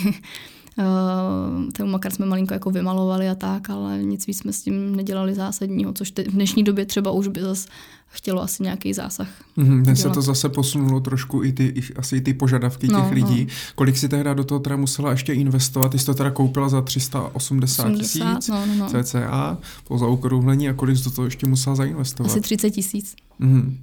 Eh, 0.79 1.71
ten 1.71 1.89
makar 1.89 2.11
jsme 2.11 2.25
malinko 2.25 2.53
jako 2.53 2.71
vymalovali 2.71 3.29
a 3.29 3.35
tak, 3.35 3.69
ale 3.69 4.03
nic 4.03 4.27
víc 4.27 4.37
jsme 4.37 4.53
s 4.53 4.61
tím 4.61 4.95
nedělali 4.95 5.35
zásadního, 5.35 5.93
což 5.93 6.11
te, 6.11 6.23
v 6.23 6.31
dnešní 6.31 6.63
době 6.63 6.85
třeba 6.85 7.11
už 7.11 7.27
by 7.27 7.41
zase 7.41 7.67
chtělo 8.07 8.41
asi 8.41 8.63
nějaký 8.63 8.93
zásah. 8.93 9.27
Mm-hmm, 9.57 9.81
dnes 9.81 10.01
se 10.01 10.09
to 10.09 10.21
zase 10.21 10.49
posunulo 10.49 10.99
trošku 10.99 11.43
i 11.43 11.51
ty, 11.51 11.65
i, 11.65 11.93
asi 11.95 12.17
i 12.17 12.21
ty 12.21 12.33
požadavky 12.33 12.87
no, 12.87 13.01
těch 13.01 13.11
lidí. 13.11 13.45
No. 13.45 13.53
Kolik 13.75 13.97
si 13.97 14.09
tehdy 14.09 14.35
do 14.35 14.43
toho 14.43 14.59
teda 14.59 14.75
musela 14.75 15.11
ještě 15.11 15.33
investovat? 15.33 15.89
Ty 15.89 15.99
jsi 15.99 16.05
to 16.05 16.13
teda 16.13 16.31
koupila 16.31 16.69
za 16.69 16.81
380 16.81 17.91
tisíc 17.93 18.47
no, 18.47 18.65
no, 18.65 18.75
no. 18.75 19.03
cca 19.03 19.57
po 19.83 19.97
zaokrouhlení 19.97 20.69
a 20.69 20.73
kolik 20.73 20.97
jsi 20.97 21.03
do 21.03 21.11
toho 21.11 21.25
ještě 21.25 21.47
musela 21.47 21.75
zainvestovat? 21.75 22.31
Asi 22.31 22.41
30 22.41 22.69
tisíc. 22.69 23.15
Mm-hmm. 23.41 23.75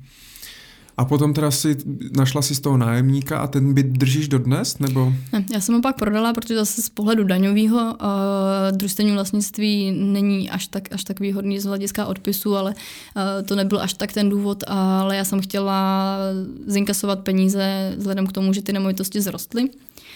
A 0.96 1.04
potom 1.04 1.34
teda 1.34 1.50
si 1.50 1.76
našla 2.16 2.42
si 2.42 2.54
z 2.54 2.60
toho 2.60 2.76
nájemníka 2.76 3.38
a 3.38 3.46
ten 3.46 3.74
byt 3.74 3.86
držíš 3.86 4.28
dodnes, 4.28 4.78
nebo? 4.78 5.12
Ne, 5.32 5.44
já 5.52 5.60
jsem 5.60 5.74
ho 5.74 5.80
pak 5.80 5.96
prodala, 5.96 6.32
protože 6.32 6.54
zase 6.54 6.82
z 6.82 6.88
pohledu 6.88 7.24
daňového 7.24 7.76
uh, 7.76 8.76
družstevní 8.76 9.12
vlastnictví 9.12 9.92
není 9.92 10.50
až 10.50 10.66
tak, 10.66 10.92
až 10.92 11.04
tak 11.04 11.20
výhodný 11.20 11.60
z 11.60 11.64
hlediska 11.64 12.06
odpisu, 12.06 12.56
ale 12.56 12.74
uh, 12.74 13.46
to 13.46 13.56
nebyl 13.56 13.80
až 13.80 13.94
tak 13.94 14.12
ten 14.12 14.28
důvod, 14.28 14.64
ale 14.66 15.16
já 15.16 15.24
jsem 15.24 15.40
chtěla 15.40 16.18
zinkasovat 16.66 17.20
peníze 17.20 17.94
vzhledem 17.96 18.26
k 18.26 18.32
tomu, 18.32 18.52
že 18.52 18.62
ty 18.62 18.72
nemovitosti 18.72 19.20
zrostly. 19.20 19.68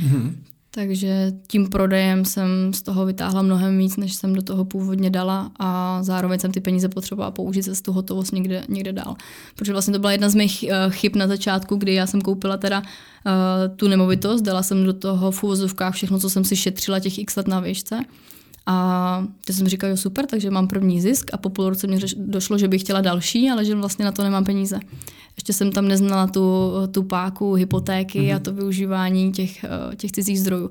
Mm-hmm. 0.02 0.32
Takže 0.72 1.32
tím 1.46 1.68
prodejem 1.68 2.24
jsem 2.24 2.72
z 2.74 2.82
toho 2.82 3.06
vytáhla 3.06 3.42
mnohem 3.42 3.78
víc, 3.78 3.96
než 3.96 4.14
jsem 4.14 4.34
do 4.34 4.42
toho 4.42 4.64
původně 4.64 5.10
dala 5.10 5.50
a 5.58 5.98
zároveň 6.02 6.38
jsem 6.38 6.52
ty 6.52 6.60
peníze 6.60 6.88
potřebovala 6.88 7.30
použít 7.30 7.62
se 7.62 7.74
z 7.74 7.82
tu 7.82 7.92
hotovost 7.92 8.32
někde, 8.32 8.64
někde 8.68 8.92
dál. 8.92 9.16
Protože 9.54 9.72
vlastně 9.72 9.92
to 9.92 9.98
byla 9.98 10.12
jedna 10.12 10.28
z 10.28 10.34
mých 10.34 10.64
uh, 10.68 10.92
chyb 10.92 11.16
na 11.16 11.28
začátku, 11.28 11.76
kdy 11.76 11.94
já 11.94 12.06
jsem 12.06 12.20
koupila 12.20 12.56
teda 12.56 12.80
uh, 12.80 13.76
tu 13.76 13.88
nemovitost, 13.88 14.42
dala 14.42 14.62
jsem 14.62 14.84
do 14.84 14.92
toho 14.92 15.30
v 15.30 15.42
uvozovkách 15.42 15.94
všechno, 15.94 16.18
co 16.18 16.30
jsem 16.30 16.44
si 16.44 16.56
šetřila 16.56 17.00
těch 17.00 17.18
x 17.18 17.36
let 17.36 17.48
na 17.48 17.60
výšce. 17.60 18.04
A 18.66 19.26
teď 19.44 19.56
jsem 19.56 19.68
říkala, 19.68 19.90
jo 19.90 19.96
super, 19.96 20.26
takže 20.26 20.50
mám 20.50 20.68
první 20.68 21.00
zisk 21.00 21.30
a 21.32 21.36
po 21.36 21.50
půl 21.50 21.68
roce 21.68 21.86
mě 21.86 21.98
došlo, 22.16 22.58
že 22.58 22.68
bych 22.68 22.80
chtěla 22.80 23.00
další, 23.00 23.50
ale 23.50 23.64
že 23.64 23.74
vlastně 23.74 24.04
na 24.04 24.12
to 24.12 24.22
nemám 24.22 24.44
peníze. 24.44 24.80
Ještě 25.36 25.52
jsem 25.52 25.72
tam 25.72 25.88
neznala 25.88 26.26
tu, 26.26 26.72
tu 26.90 27.02
páku, 27.02 27.54
hypotéky 27.54 28.20
mm-hmm. 28.20 28.36
a 28.36 28.38
to 28.38 28.52
využívání 28.52 29.32
těch, 29.32 29.64
eh, 29.64 29.96
těch 29.96 30.12
cizích 30.12 30.40
zdrojů. 30.40 30.70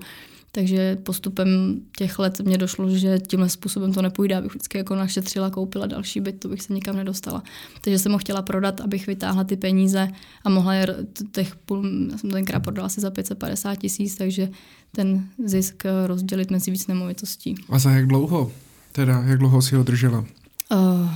Takže 0.51 0.95
postupem 0.95 1.81
těch 1.97 2.19
let 2.19 2.39
mě 2.39 2.57
došlo, 2.57 2.89
že 2.89 3.19
tímhle 3.19 3.49
způsobem 3.49 3.93
to 3.93 4.01
nepůjde, 4.01 4.35
abych 4.35 4.51
vždycky 4.51 4.77
jako 4.77 4.95
našetřila, 4.95 5.49
koupila 5.49 5.87
další 5.87 6.19
byt, 6.19 6.39
to 6.39 6.47
bych 6.47 6.61
se 6.61 6.73
nikam 6.73 6.95
nedostala. 6.95 7.43
Takže 7.81 7.99
jsem 7.99 8.11
ho 8.11 8.17
chtěla 8.17 8.41
prodat, 8.41 8.81
abych 8.81 9.07
vytáhla 9.07 9.43
ty 9.43 9.55
peníze 9.55 10.07
a 10.43 10.49
mohla 10.49 10.73
je 10.73 10.87
těch 11.31 11.55
půl, 11.55 11.85
já 12.11 12.17
jsem 12.17 12.29
tenkrát 12.31 12.59
prodala 12.59 12.85
asi 12.85 13.01
za 13.01 13.11
550 13.11 13.75
tisíc, 13.75 14.15
takže 14.15 14.49
ten 14.91 15.27
zisk 15.45 15.83
rozdělit 16.05 16.51
mezi 16.51 16.71
víc 16.71 16.87
nemovitostí. 16.87 17.55
A 17.69 17.79
za 17.79 17.91
jak 17.91 18.07
dlouho? 18.07 18.51
Teda, 18.91 19.23
jak 19.25 19.39
dlouho 19.39 19.61
si 19.61 19.75
ho 19.75 19.83
držela? 19.83 20.25
Uh, 20.71 21.09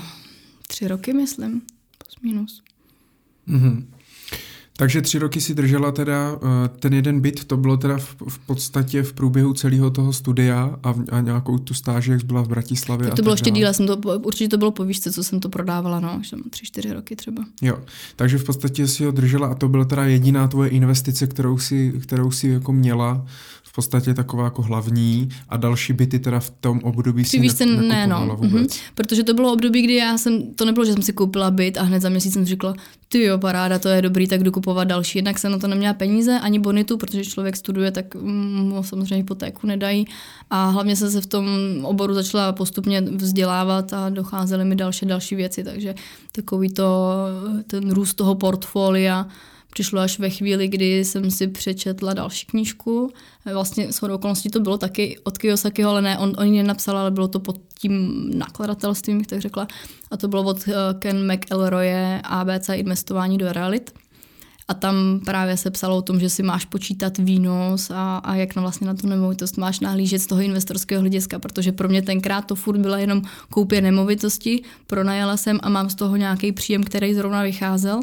tři 0.68 0.88
roky, 0.88 1.14
myslím, 1.14 1.62
plus 1.98 2.16
minus. 2.24 2.62
Mm-hmm. 3.48 3.84
Takže 4.84 5.02
tři 5.02 5.20
roky 5.20 5.42
si 5.42 5.54
držela 5.54 5.92
teda 5.92 6.36
eh, 6.36 6.70
ten 6.80 6.94
jeden 6.94 7.20
byt, 7.20 7.44
to 7.44 7.58
bylo 7.58 7.78
teda 7.78 7.98
v, 7.98 8.16
v 8.30 8.40
podstatě 8.40 9.04
v 9.04 9.14
průběhu 9.14 9.54
celého 9.54 9.90
toho 9.90 10.14
studia 10.14 10.80
a, 10.84 10.92
v, 10.92 11.04
a 11.12 11.22
nějakou 11.22 11.58
tu 11.58 11.74
stáži, 11.74 12.12
jak 12.12 12.24
byla 12.24 12.42
v 12.42 12.48
Bratislavě. 12.48 13.08
Tak 13.08 13.16
to 13.16 13.22
bylo 13.22 13.34
ještě 13.34 13.52
díle, 13.52 13.74
jsem 13.74 13.88
to, 13.88 13.98
určitě 13.98 14.48
to 14.48 14.58
bylo 14.58 14.72
po 14.72 14.84
výšce, 14.84 15.12
co 15.12 15.24
jsem 15.24 15.40
to 15.40 15.50
prodávala, 15.50 16.00
no, 16.00 16.20
že 16.22 16.38
tři, 16.50 16.66
čtyři 16.66 16.94
roky 16.94 17.16
třeba. 17.16 17.44
Jo, 17.62 17.80
takže 18.16 18.38
v 18.38 18.44
podstatě 18.44 18.88
si 18.88 19.06
ho 19.06 19.12
držela 19.12 19.48
a 19.48 19.56
to 19.56 19.68
byla 19.68 19.86
teda 19.86 20.06
jediná 20.06 20.48
tvoje 20.48 20.70
investice, 20.70 21.28
kterou 21.28 21.58
si, 21.58 21.94
kterou 22.02 22.32
si 22.32 22.48
jako 22.48 22.74
měla 22.74 23.26
v 23.74 23.76
podstatě 23.76 24.14
taková 24.14 24.44
jako 24.44 24.62
hlavní 24.62 25.30
a 25.50 25.58
další 25.58 25.94
byty 25.94 26.20
teda 26.20 26.40
v 26.40 26.50
tom 26.50 26.80
období 26.84 27.26
si 27.26 27.40
ne, 27.66 27.82
ne, 27.82 28.08
no. 28.08 28.36
vůbec. 28.36 28.72
Mm-hmm. 28.72 28.82
Protože 28.96 29.24
to 29.24 29.34
bylo 29.34 29.54
období, 29.54 29.82
kdy 29.82 29.96
já 29.96 30.18
jsem, 30.18 30.54
to 30.56 30.66
nebylo, 30.66 30.86
že 30.86 30.94
jsem 30.94 31.02
si 31.02 31.14
koupila 31.14 31.52
byt 31.52 31.78
a 31.78 31.84
hned 31.84 32.02
za 32.02 32.10
měsíc 32.10 32.34
jsem 32.34 32.46
řekla, 32.46 32.74
ty 33.10 33.24
jo, 33.24 33.38
paráda, 33.38 33.80
to 33.80 33.90
je 33.90 34.02
dobrý, 34.02 34.28
tak 34.28 34.44
jdu 34.44 34.52
kupovat 34.52 34.88
další. 34.88 35.18
Jednak 35.18 35.40
jsem 35.40 35.52
na 35.52 35.58
to 35.58 35.68
neměla 35.68 35.94
peníze, 35.94 36.40
ani 36.40 36.60
bonitu, 36.60 36.98
protože 36.98 37.26
člověk 37.26 37.58
studuje, 37.58 37.92
tak 37.92 38.16
mu 38.16 38.84
samozřejmě 38.84 39.16
hypotéku 39.16 39.68
nedají. 39.68 40.06
A 40.50 40.70
hlavně 40.70 40.96
jsem 40.96 41.12
se 41.12 41.22
v 41.22 41.26
tom 41.26 41.48
oboru 41.84 42.14
začala 42.14 42.52
postupně 42.52 43.02
vzdělávat 43.02 43.94
a 43.94 44.10
docházely 44.10 44.66
mi 44.66 44.76
další 44.76 45.06
další 45.06 45.36
věci, 45.36 45.64
takže 45.64 45.96
takový 46.32 46.70
to, 46.70 47.16
ten 47.68 47.92
růst 47.92 48.14
toho 48.14 48.36
portfolia 48.36 49.28
přišlo 49.74 50.02
až 50.02 50.20
ve 50.20 50.30
chvíli, 50.30 50.68
kdy 50.68 51.06
jsem 51.06 51.32
si 51.32 51.48
přečetla 51.48 52.14
další 52.14 52.46
knížku. 52.46 53.12
Vlastně 53.54 53.94
s 53.94 54.04
okolností 54.04 54.50
to 54.50 54.60
bylo 54.60 54.78
taky 54.78 55.18
od 55.24 55.38
Kiyosakiho, 55.38 55.90
ale 55.90 56.02
ne, 56.02 56.18
on, 56.18 56.34
on 56.38 56.46
ji 56.46 56.62
nenapsal, 56.62 56.98
ale 56.98 57.12
bylo 57.12 57.28
to 57.28 57.40
pod 57.40 57.58
tím 57.80 58.26
nakladatelstvím, 58.38 59.18
bych 59.18 59.28
tak 59.28 59.42
řekla. 59.42 59.68
A 60.12 60.18
to 60.18 60.28
bylo 60.28 60.44
od 60.44 60.68
eh, 60.68 60.74
Ken 61.00 61.34
McElroye 61.34 62.22
ABC 62.24 62.70
investování 62.70 63.38
do 63.38 63.54
realit. 63.54 63.94
A 64.68 64.74
tam 64.74 65.20
právě 65.26 65.58
se 65.58 65.72
psalo 65.72 65.98
o 65.98 66.02
tom, 66.02 66.20
že 66.20 66.30
si 66.30 66.44
máš 66.44 66.66
počítat 66.66 67.18
výnos 67.18 67.92
a, 67.92 68.18
a 68.18 68.36
jak 68.36 68.56
na 68.56 68.62
vlastně 68.62 68.88
na 68.88 68.94
tu 68.94 69.08
nemovitost 69.08 69.58
máš 69.58 69.80
nahlížet 69.80 70.22
z 70.22 70.28
toho 70.28 70.42
investorského 70.42 71.02
hlediska, 71.02 71.40
protože 71.40 71.72
pro 71.72 71.90
mě 71.90 72.02
tenkrát 72.02 72.42
to 72.42 72.56
furt 72.56 72.78
byla 72.78 72.98
jenom 72.98 73.22
koupě 73.50 73.82
nemovitosti, 73.82 74.64
pronajala 74.88 75.38
jsem 75.38 75.60
a 75.64 75.70
mám 75.70 75.90
z 75.90 75.96
toho 75.96 76.16
nějaký 76.16 76.52
příjem, 76.52 76.84
který 76.84 77.14
zrovna 77.14 77.44
vycházel 77.44 78.00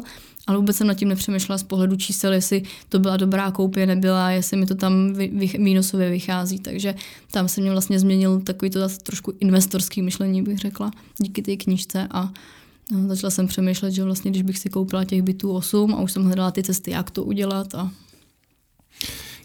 ale 0.47 0.57
vůbec 0.57 0.75
jsem 0.75 0.87
nad 0.87 0.93
tím 0.93 1.07
nepřemýšlela 1.07 1.57
z 1.57 1.63
pohledu 1.63 1.95
čísel, 1.95 2.33
jestli 2.33 2.63
to 2.89 2.99
byla 2.99 3.17
dobrá 3.17 3.51
koupě, 3.51 3.85
nebyla, 3.85 4.31
jestli 4.31 4.57
mi 4.57 4.65
to 4.65 4.75
tam 4.75 5.13
výnosově 5.59 6.09
vychází. 6.09 6.59
Takže 6.59 6.95
tam 7.31 7.47
se 7.47 7.61
mě 7.61 7.71
vlastně 7.71 7.99
změnil 7.99 8.41
takový 8.41 8.71
to 8.71 8.79
zase 8.79 8.99
trošku 8.99 9.33
investorský 9.39 10.01
myšlení, 10.01 10.41
bych 10.41 10.57
řekla, 10.57 10.91
díky 11.17 11.41
té 11.41 11.55
knížce 11.55 12.07
a 12.11 12.31
no, 12.91 13.07
začala 13.07 13.31
jsem 13.31 13.47
přemýšlet, 13.47 13.91
že 13.91 14.03
vlastně, 14.03 14.31
když 14.31 14.43
bych 14.43 14.57
si 14.57 14.69
koupila 14.69 15.05
těch 15.05 15.21
bytů 15.21 15.51
8 15.51 15.93
a 15.93 16.01
už 16.01 16.11
jsem 16.11 16.25
hledala 16.25 16.51
ty 16.51 16.63
cesty, 16.63 16.91
jak 16.91 17.11
to 17.11 17.23
udělat 17.23 17.75
a 17.75 17.91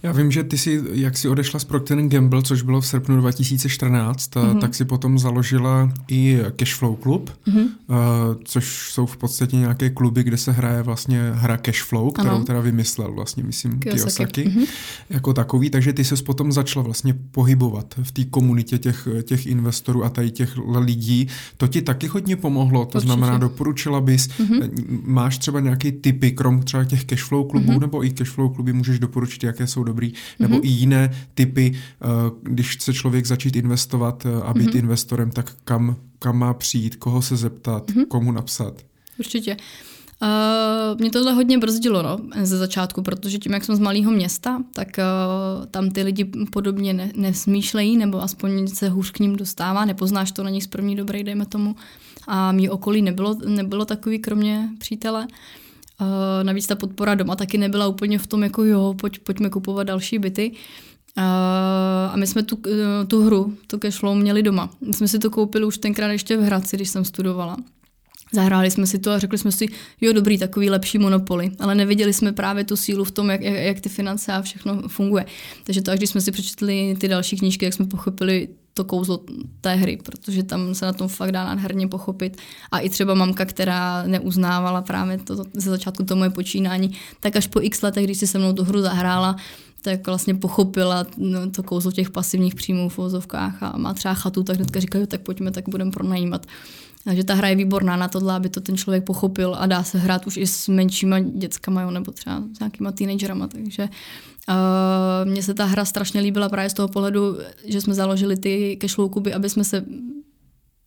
já 0.06 0.12
vím, 0.12 0.30
že 0.30 0.44
ty 0.44 0.58
si, 0.58 0.82
jak 0.92 1.16
si 1.16 1.28
odešla 1.28 1.60
z 1.60 1.64
Procter 1.64 2.02
Gamble, 2.02 2.42
což 2.42 2.62
bylo 2.62 2.80
v 2.80 2.86
srpnu 2.86 3.16
2014, 3.16 4.34
mm-hmm. 4.34 4.58
tak 4.58 4.74
si 4.74 4.84
potom 4.84 5.18
založila 5.18 5.92
i 6.08 6.38
Cashflow 6.56 6.96
klub, 6.96 7.30
mm-hmm. 7.46 7.68
což 8.44 8.90
jsou 8.92 9.06
v 9.06 9.16
podstatě 9.16 9.56
nějaké 9.56 9.90
kluby, 9.90 10.22
kde 10.22 10.36
se 10.36 10.52
hraje 10.52 10.82
vlastně 10.82 11.30
hra 11.34 11.56
Cashflow, 11.56 12.12
kterou 12.12 12.28
ano. 12.28 12.44
teda 12.44 12.60
vymyslel 12.60 13.12
vlastně, 13.12 13.42
myslím, 13.42 13.78
Kiyosaki, 13.78 14.42
Kiyosaki 14.42 14.44
mm-hmm. 14.44 14.66
jako 15.10 15.32
takový, 15.32 15.70
takže 15.70 15.92
ty 15.92 16.04
se 16.04 16.16
potom 16.16 16.52
začala 16.52 16.84
vlastně 16.84 17.14
pohybovat 17.30 17.94
v 18.02 18.12
té 18.12 18.24
komunitě 18.24 18.78
těch, 18.78 19.08
těch 19.22 19.46
investorů 19.46 20.04
a 20.04 20.08
tady 20.08 20.30
těch 20.30 20.54
lidí. 20.78 21.28
To 21.56 21.66
ti 21.66 21.82
taky 21.82 22.06
hodně 22.06 22.36
pomohlo, 22.36 22.80
to 22.84 22.98
Určitě. 22.98 23.06
znamená, 23.12 23.38
doporučila 23.38 24.00
bys, 24.00 24.28
mm-hmm. 24.28 24.70
máš 25.04 25.38
třeba 25.38 25.60
nějaký 25.60 25.92
typy, 25.92 26.32
krom 26.32 26.62
třeba 26.62 26.84
těch 26.84 27.04
Cashflow 27.04 27.48
klubů, 27.48 27.72
mm-hmm. 27.72 27.80
nebo 27.80 28.04
i 28.04 28.10
Cashflow 28.10 28.54
kluby 28.54 28.72
můžeš 28.72 28.98
doporučit, 28.98 29.44
jaké 29.44 29.66
jsou 29.66 29.84
dobrý, 29.96 30.12
nebo 30.38 30.56
mm-hmm. 30.56 30.64
i 30.64 30.68
jiné 30.68 31.26
typy, 31.34 31.72
eh, 31.74 32.06
když 32.42 32.70
chce 32.70 32.94
člověk 32.94 33.26
začít 33.26 33.56
investovat 33.56 34.26
eh, 34.26 34.42
a 34.42 34.54
být 34.54 34.70
mm-hmm. 34.70 34.78
investorem, 34.78 35.30
tak 35.30 35.52
kam, 35.64 35.96
kam 36.18 36.38
má 36.38 36.54
přijít, 36.54 36.96
koho 36.96 37.22
se 37.22 37.36
zeptat, 37.36 37.90
mm-hmm. 37.90 38.06
komu 38.08 38.32
napsat. 38.32 38.74
Určitě. 39.18 39.56
Uh, 40.22 41.00
mě 41.00 41.10
tohle 41.10 41.32
hodně 41.32 41.58
brzdilo 41.58 42.02
no, 42.02 42.18
ze 42.42 42.58
začátku, 42.58 43.02
protože 43.02 43.38
tím, 43.38 43.52
jak 43.52 43.64
jsem 43.64 43.76
z 43.76 43.78
malého 43.78 44.10
města, 44.12 44.62
tak 44.74 44.88
uh, 44.98 45.66
tam 45.66 45.90
ty 45.90 46.02
lidi 46.02 46.24
podobně 46.24 46.92
ne, 46.92 47.12
nesmýšlejí, 47.16 47.96
nebo 47.96 48.22
aspoň 48.22 48.68
se 48.68 48.88
hůř 48.88 49.10
k 49.10 49.18
ním 49.18 49.36
dostává, 49.36 49.84
nepoznáš 49.84 50.32
to 50.32 50.42
na 50.42 50.50
nich 50.50 50.64
z 50.64 50.66
první 50.66 50.96
dobrý, 50.96 51.24
dejme 51.24 51.46
tomu. 51.46 51.76
A 52.26 52.52
mý 52.52 52.68
okolí 52.68 53.02
nebylo, 53.02 53.36
nebylo 53.46 53.84
takový, 53.84 54.18
kromě 54.18 54.68
přítele. 54.78 55.20
Uh, 55.20 55.65
Navíc 56.42 56.66
ta 56.66 56.74
podpora 56.74 57.14
doma 57.14 57.36
taky 57.36 57.58
nebyla 57.58 57.86
úplně 57.86 58.18
v 58.18 58.26
tom, 58.26 58.42
jako 58.42 58.64
jo, 58.64 58.94
pojď, 59.00 59.18
pojďme 59.18 59.50
kupovat 59.50 59.86
další 59.86 60.18
byty. 60.18 60.52
A 61.16 62.12
my 62.16 62.26
jsme 62.26 62.42
tu, 62.42 62.56
uh, 62.56 62.62
tu 63.06 63.24
hru, 63.24 63.56
to 63.66 63.78
cashflow, 63.78 64.16
měli 64.16 64.42
doma. 64.42 64.70
My 64.86 64.94
jsme 64.94 65.08
si 65.08 65.18
to 65.18 65.30
koupili 65.30 65.64
už 65.64 65.78
tenkrát 65.78 66.08
ještě 66.08 66.36
v 66.36 66.40
Hradci, 66.40 66.76
když 66.76 66.88
jsem 66.88 67.04
studovala. 67.04 67.56
Zahráli 68.32 68.70
jsme 68.70 68.86
si 68.86 68.98
to 68.98 69.10
a 69.10 69.18
řekli 69.18 69.38
jsme 69.38 69.52
si, 69.52 69.66
jo, 70.00 70.12
dobrý, 70.12 70.38
takový 70.38 70.70
lepší 70.70 70.98
monopoly, 70.98 71.50
ale 71.58 71.74
neviděli 71.74 72.12
jsme 72.12 72.32
právě 72.32 72.64
tu 72.64 72.76
sílu 72.76 73.04
v 73.04 73.10
tom, 73.10 73.30
jak, 73.30 73.40
jak, 73.40 73.54
jak 73.54 73.80
ty 73.80 73.88
finance 73.88 74.32
a 74.32 74.42
všechno 74.42 74.82
funguje. 74.88 75.26
Takže 75.64 75.82
to, 75.82 75.90
až 75.90 75.98
když 75.98 76.10
jsme 76.10 76.20
si 76.20 76.32
přečetli 76.32 76.96
ty 77.00 77.08
další 77.08 77.36
knížky, 77.36 77.64
jak 77.64 77.74
jsme 77.74 77.86
pochopili 77.86 78.48
to 78.76 78.84
kouzlo 78.84 79.20
té 79.60 79.74
hry, 79.74 79.98
protože 80.04 80.42
tam 80.42 80.74
se 80.74 80.86
na 80.86 80.92
tom 80.92 81.08
fakt 81.08 81.32
dá 81.32 81.44
nádherně 81.44 81.88
pochopit. 81.88 82.36
A 82.70 82.78
i 82.78 82.90
třeba 82.90 83.14
mamka, 83.14 83.44
která 83.44 84.02
neuznávala 84.06 84.82
právě 84.82 85.18
to, 85.18 85.36
ze 85.36 85.70
začátku 85.70 86.04
to 86.04 86.16
moje 86.16 86.30
počínání, 86.30 86.92
tak 87.20 87.36
až 87.36 87.46
po 87.46 87.60
x 87.60 87.82
letech, 87.82 88.04
když 88.04 88.18
si 88.18 88.26
se 88.26 88.38
mnou 88.38 88.52
tu 88.52 88.64
hru 88.64 88.80
zahrála, 88.80 89.36
tak 89.82 90.06
vlastně 90.06 90.34
pochopila 90.34 91.06
no, 91.16 91.50
to 91.50 91.62
kouzlo 91.62 91.92
těch 91.92 92.10
pasivních 92.10 92.54
příjmů 92.54 92.88
v 92.88 92.98
vozovkách 92.98 93.62
a 93.62 93.78
má 93.78 93.94
třeba 93.94 94.14
chatu, 94.14 94.42
tak 94.42 94.56
hnedka 94.56 94.80
říkají, 94.80 95.06
tak 95.06 95.20
pojďme, 95.20 95.50
tak 95.50 95.68
budeme 95.68 95.90
pronajímat. 95.90 96.46
Takže 97.06 97.24
ta 97.24 97.34
hra 97.34 97.48
je 97.48 97.56
výborná 97.56 97.96
na 97.96 98.08
tohle, 98.08 98.34
aby 98.34 98.48
to 98.48 98.60
ten 98.60 98.76
člověk 98.76 99.04
pochopil 99.04 99.56
a 99.58 99.66
dá 99.66 99.82
se 99.82 99.98
hrát 99.98 100.26
už 100.26 100.36
i 100.36 100.46
s 100.46 100.68
menšíma 100.68 101.20
dětskama, 101.20 101.82
jo, 101.82 101.90
nebo 101.90 102.12
třeba 102.12 102.42
s 102.56 102.58
nějakýma 102.58 102.92
teenagerama, 102.92 103.46
takže 103.46 103.88
uh, 104.48 105.30
mně 105.30 105.42
se 105.42 105.54
ta 105.54 105.64
hra 105.64 105.84
strašně 105.84 106.20
líbila 106.20 106.48
právě 106.48 106.70
z 106.70 106.74
toho 106.74 106.88
pohledu, 106.88 107.38
že 107.64 107.80
jsme 107.80 107.94
založili 107.94 108.36
ty 108.36 108.76
cashflow 108.80 109.10
kuby, 109.10 109.34
aby 109.34 109.50
jsme 109.50 109.64
se 109.64 109.84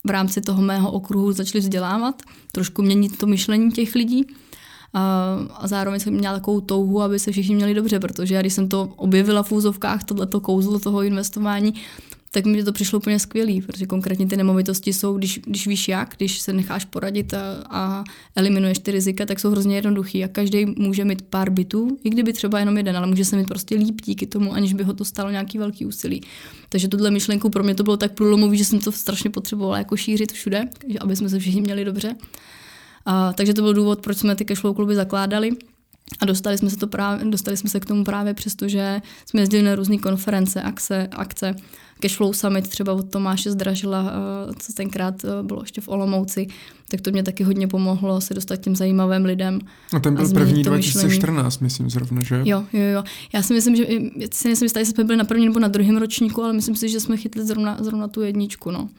v 0.07 0.09
rámci 0.09 0.41
toho 0.41 0.61
mého 0.61 0.91
okruhu 0.91 1.32
začali 1.32 1.59
vzdělávat, 1.59 2.22
trošku 2.51 2.82
měnit 2.82 3.17
to 3.17 3.28
myšlení 3.28 3.72
těch 3.72 3.95
lidí. 3.95 4.26
A, 4.93 5.36
a 5.55 5.67
zároveň 5.67 5.99
jsem 5.99 6.13
měla 6.13 6.34
takovou 6.34 6.61
touhu, 6.61 7.01
aby 7.01 7.20
se 7.20 7.32
všichni 7.32 7.55
měli 7.55 7.74
dobře, 7.74 7.99
protože 7.99 8.36
já, 8.36 8.41
když 8.41 8.53
jsem 8.53 8.70
to 8.70 8.93
objevila 8.95 9.43
v 9.43 9.51
úzovkách, 9.51 10.03
tohleto 10.03 10.39
kouzlo 10.39 10.80
toho 10.80 11.03
investování, 11.03 11.74
tak 12.32 12.45
mi 12.45 12.63
to 12.63 12.71
přišlo 12.71 12.99
úplně 12.99 13.19
skvělý, 13.19 13.61
protože 13.61 13.86
konkrétně 13.86 14.27
ty 14.27 14.38
nemovitosti 14.38 14.93
jsou, 14.93 15.17
když, 15.17 15.39
když 15.45 15.67
víš 15.67 15.88
jak, 15.88 16.13
když 16.17 16.39
se 16.39 16.53
necháš 16.53 16.86
poradit 16.86 17.34
a, 17.34 17.63
a 17.69 18.03
eliminuješ 18.36 18.80
ty 18.80 18.91
rizika, 18.91 19.25
tak 19.25 19.39
jsou 19.39 19.51
hrozně 19.51 19.75
jednoduchý 19.75 20.23
a 20.23 20.27
každý 20.27 20.65
může 20.65 21.05
mít 21.05 21.21
pár 21.21 21.49
bytů, 21.49 21.97
i 22.03 22.09
kdyby 22.09 22.34
třeba 22.34 22.59
jenom 22.59 22.77
jeden, 22.77 22.97
ale 22.97 23.07
může 23.07 23.25
se 23.25 23.36
mít 23.36 23.47
prostě 23.47 23.75
líp 23.75 24.01
díky 24.03 24.27
tomu, 24.27 24.53
aniž 24.53 24.73
by 24.73 24.84
ho 24.84 24.93
to 24.93 25.05
stalo 25.05 25.32
nějaký 25.32 25.57
velký 25.57 25.86
úsilí. 25.86 26.21
Takže 26.69 26.88
tuhle 26.88 27.11
myšlenku 27.11 27.49
pro 27.49 27.63
mě 27.63 27.75
to 27.75 27.84
bylo 27.84 27.97
tak 27.97 28.13
průlomový, 28.13 28.57
že 28.57 28.65
jsem 28.65 28.80
to 28.80 28.91
strašně 28.91 29.30
potřebovala 29.30 29.77
jako 29.77 29.97
šířit 29.97 30.32
všude, 30.32 30.69
aby 30.99 31.15
jsme 31.15 31.30
se 31.30 31.39
všichni 31.39 31.61
měli 31.61 31.86
dobře. 31.86 32.15
A, 33.05 33.34
takže 33.34 33.53
to 33.53 33.61
byl 33.61 33.73
důvod, 33.73 34.01
proč 34.01 34.17
jsme 34.17 34.36
ty 34.36 34.45
cashflow 34.45 34.75
kluby 34.75 34.95
zakládali. 34.95 35.51
A 36.20 36.26
dostali 36.26 36.57
jsme 36.57 36.70
se, 36.70 36.78
to 36.78 36.88
právě, 36.88 37.26
dostali 37.26 37.57
jsme 37.57 37.70
se 37.70 37.80
k 37.80 37.86
tomu 37.86 38.03
právě 38.03 38.34
přesto, 38.34 38.68
že 38.68 39.01
jsme 39.26 39.41
jezdili 39.41 39.64
na 39.64 39.76
různé 39.76 39.97
konference, 39.97 40.62
akce, 40.62 41.07
akce 41.12 41.55
Cashflow 42.01 42.34
Summit 42.34 42.68
třeba 42.68 42.93
od 42.93 43.12
Tomáše 43.12 43.51
Zdražila, 43.51 44.12
eh, 44.12 44.53
co 44.60 44.74
tenkrát 44.74 45.26
eh, 45.26 45.43
bylo 45.43 45.62
ještě 45.62 45.82
v 45.82 45.88
Olomouci, 45.88 46.47
tak 46.88 47.01
to 47.01 47.12
mě 47.12 47.24
taky 47.24 47.43
hodně 47.43 47.68
pomohlo 47.68 48.22
se 48.22 48.34
dostat 48.34 48.55
těm 48.55 48.76
zajímavým 48.76 49.26
lidem. 49.26 49.60
A 49.93 49.99
ten 49.99 50.16
byl 50.16 50.30
první 50.30 50.64
2014, 50.64 51.60
myšlení. 51.60 51.66
myslím 51.66 51.89
zrovna, 51.89 52.22
že? 52.22 52.41
Jo, 52.45 52.64
jo, 52.74 52.84
jo. 52.84 53.03
Já 53.34 53.41
si 53.41 53.53
myslím, 53.53 53.76
že 53.76 53.86
si 54.32 54.47
nejsem 54.47 54.66
jistá, 54.66 54.80
jestli 54.80 54.93
jsme 54.93 55.03
byli 55.03 55.18
na 55.18 55.24
první 55.24 55.45
nebo 55.45 55.60
na 55.60 55.68
druhém 55.68 55.97
ročníku, 55.97 56.43
ale 56.43 56.53
myslím 56.53 56.76
si, 56.76 56.89
že 56.89 56.99
jsme 56.99 57.18
chytli 57.18 57.45
zrovna, 57.45 57.78
zrovna 57.80 58.07
tu 58.07 58.22
jedničku. 58.22 58.72
No. 58.72 58.89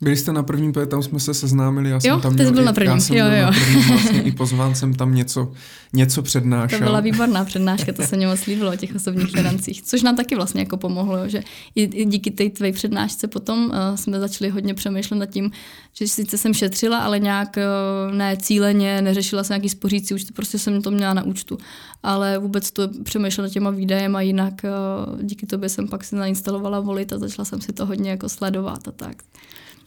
Byli 0.00 0.16
jste 0.16 0.32
na 0.32 0.42
prvním, 0.42 0.72
tam 0.72 1.02
jsme 1.02 1.20
se 1.20 1.34
seznámili, 1.34 1.90
já 1.90 2.00
jsem 2.00 2.10
jo, 2.10 2.20
tam 2.20 2.32
měl, 2.32 2.52
byl 2.52 2.62
i, 2.62 2.64
na 2.64 2.72
prvním. 2.72 2.94
já 2.94 3.00
jsem 3.00 3.16
jo, 3.16 3.24
byl 3.24 3.36
jo. 3.36 3.44
na 3.44 3.50
prvním 3.50 3.82
vlastně 3.88 4.22
i 4.22 4.32
pozván 4.32 4.74
jsem 4.74 4.94
tam 4.94 5.14
něco, 5.14 5.52
něco 5.92 6.22
přednášel. 6.22 6.78
To 6.78 6.84
byla 6.84 7.00
výborná 7.00 7.44
přednáška, 7.44 7.92
to 7.92 8.02
se 8.02 8.16
mě 8.16 8.26
moc 8.26 8.46
líbilo 8.46 8.72
o 8.72 8.76
těch 8.76 8.94
osobních 8.94 9.30
financích, 9.30 9.82
což 9.82 10.02
nám 10.02 10.16
taky 10.16 10.34
vlastně 10.34 10.60
jako 10.60 10.76
pomohlo, 10.76 11.28
že 11.28 11.42
i, 11.74 11.82
i 11.82 12.04
díky 12.04 12.30
té 12.30 12.50
tvé 12.50 12.72
přednášce 12.72 13.28
potom 13.28 13.64
uh, 13.64 13.96
jsme 13.96 14.20
začali 14.20 14.50
hodně 14.50 14.74
přemýšlet 14.74 15.16
nad 15.16 15.26
tím, 15.26 15.50
že 15.92 16.08
sice 16.08 16.38
jsem 16.38 16.54
šetřila, 16.54 16.98
ale 16.98 17.18
nějak 17.18 17.56
uh, 17.56 18.16
ne 18.16 18.36
cíleně, 18.36 19.02
neřešila 19.02 19.44
jsem 19.44 19.54
nějaký 19.54 19.68
spořící 19.68 20.14
účty, 20.14 20.32
prostě 20.32 20.58
jsem 20.58 20.82
to 20.82 20.90
měla 20.90 21.14
na 21.14 21.22
účtu. 21.22 21.58
Ale 22.02 22.38
vůbec 22.38 22.70
to 22.70 22.88
přemýšlela 23.02 23.48
těma 23.48 23.70
výdajem 23.70 24.16
a 24.16 24.20
jinak 24.20 24.54
uh, 24.64 25.22
díky 25.22 25.46
tobě 25.46 25.68
jsem 25.68 25.88
pak 25.88 26.04
si 26.04 26.16
nainstalovala 26.16 26.80
volit 26.80 27.12
a 27.12 27.18
začala 27.18 27.44
jsem 27.44 27.60
si 27.60 27.72
to 27.72 27.86
hodně 27.86 28.10
jako 28.10 28.28
sledovat 28.28 28.88
a 28.88 28.92
tak 28.92 29.22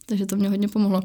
takže 0.10 0.26
to 0.26 0.36
mě 0.36 0.50
hodně 0.50 0.68
pomohlo. 0.68 1.02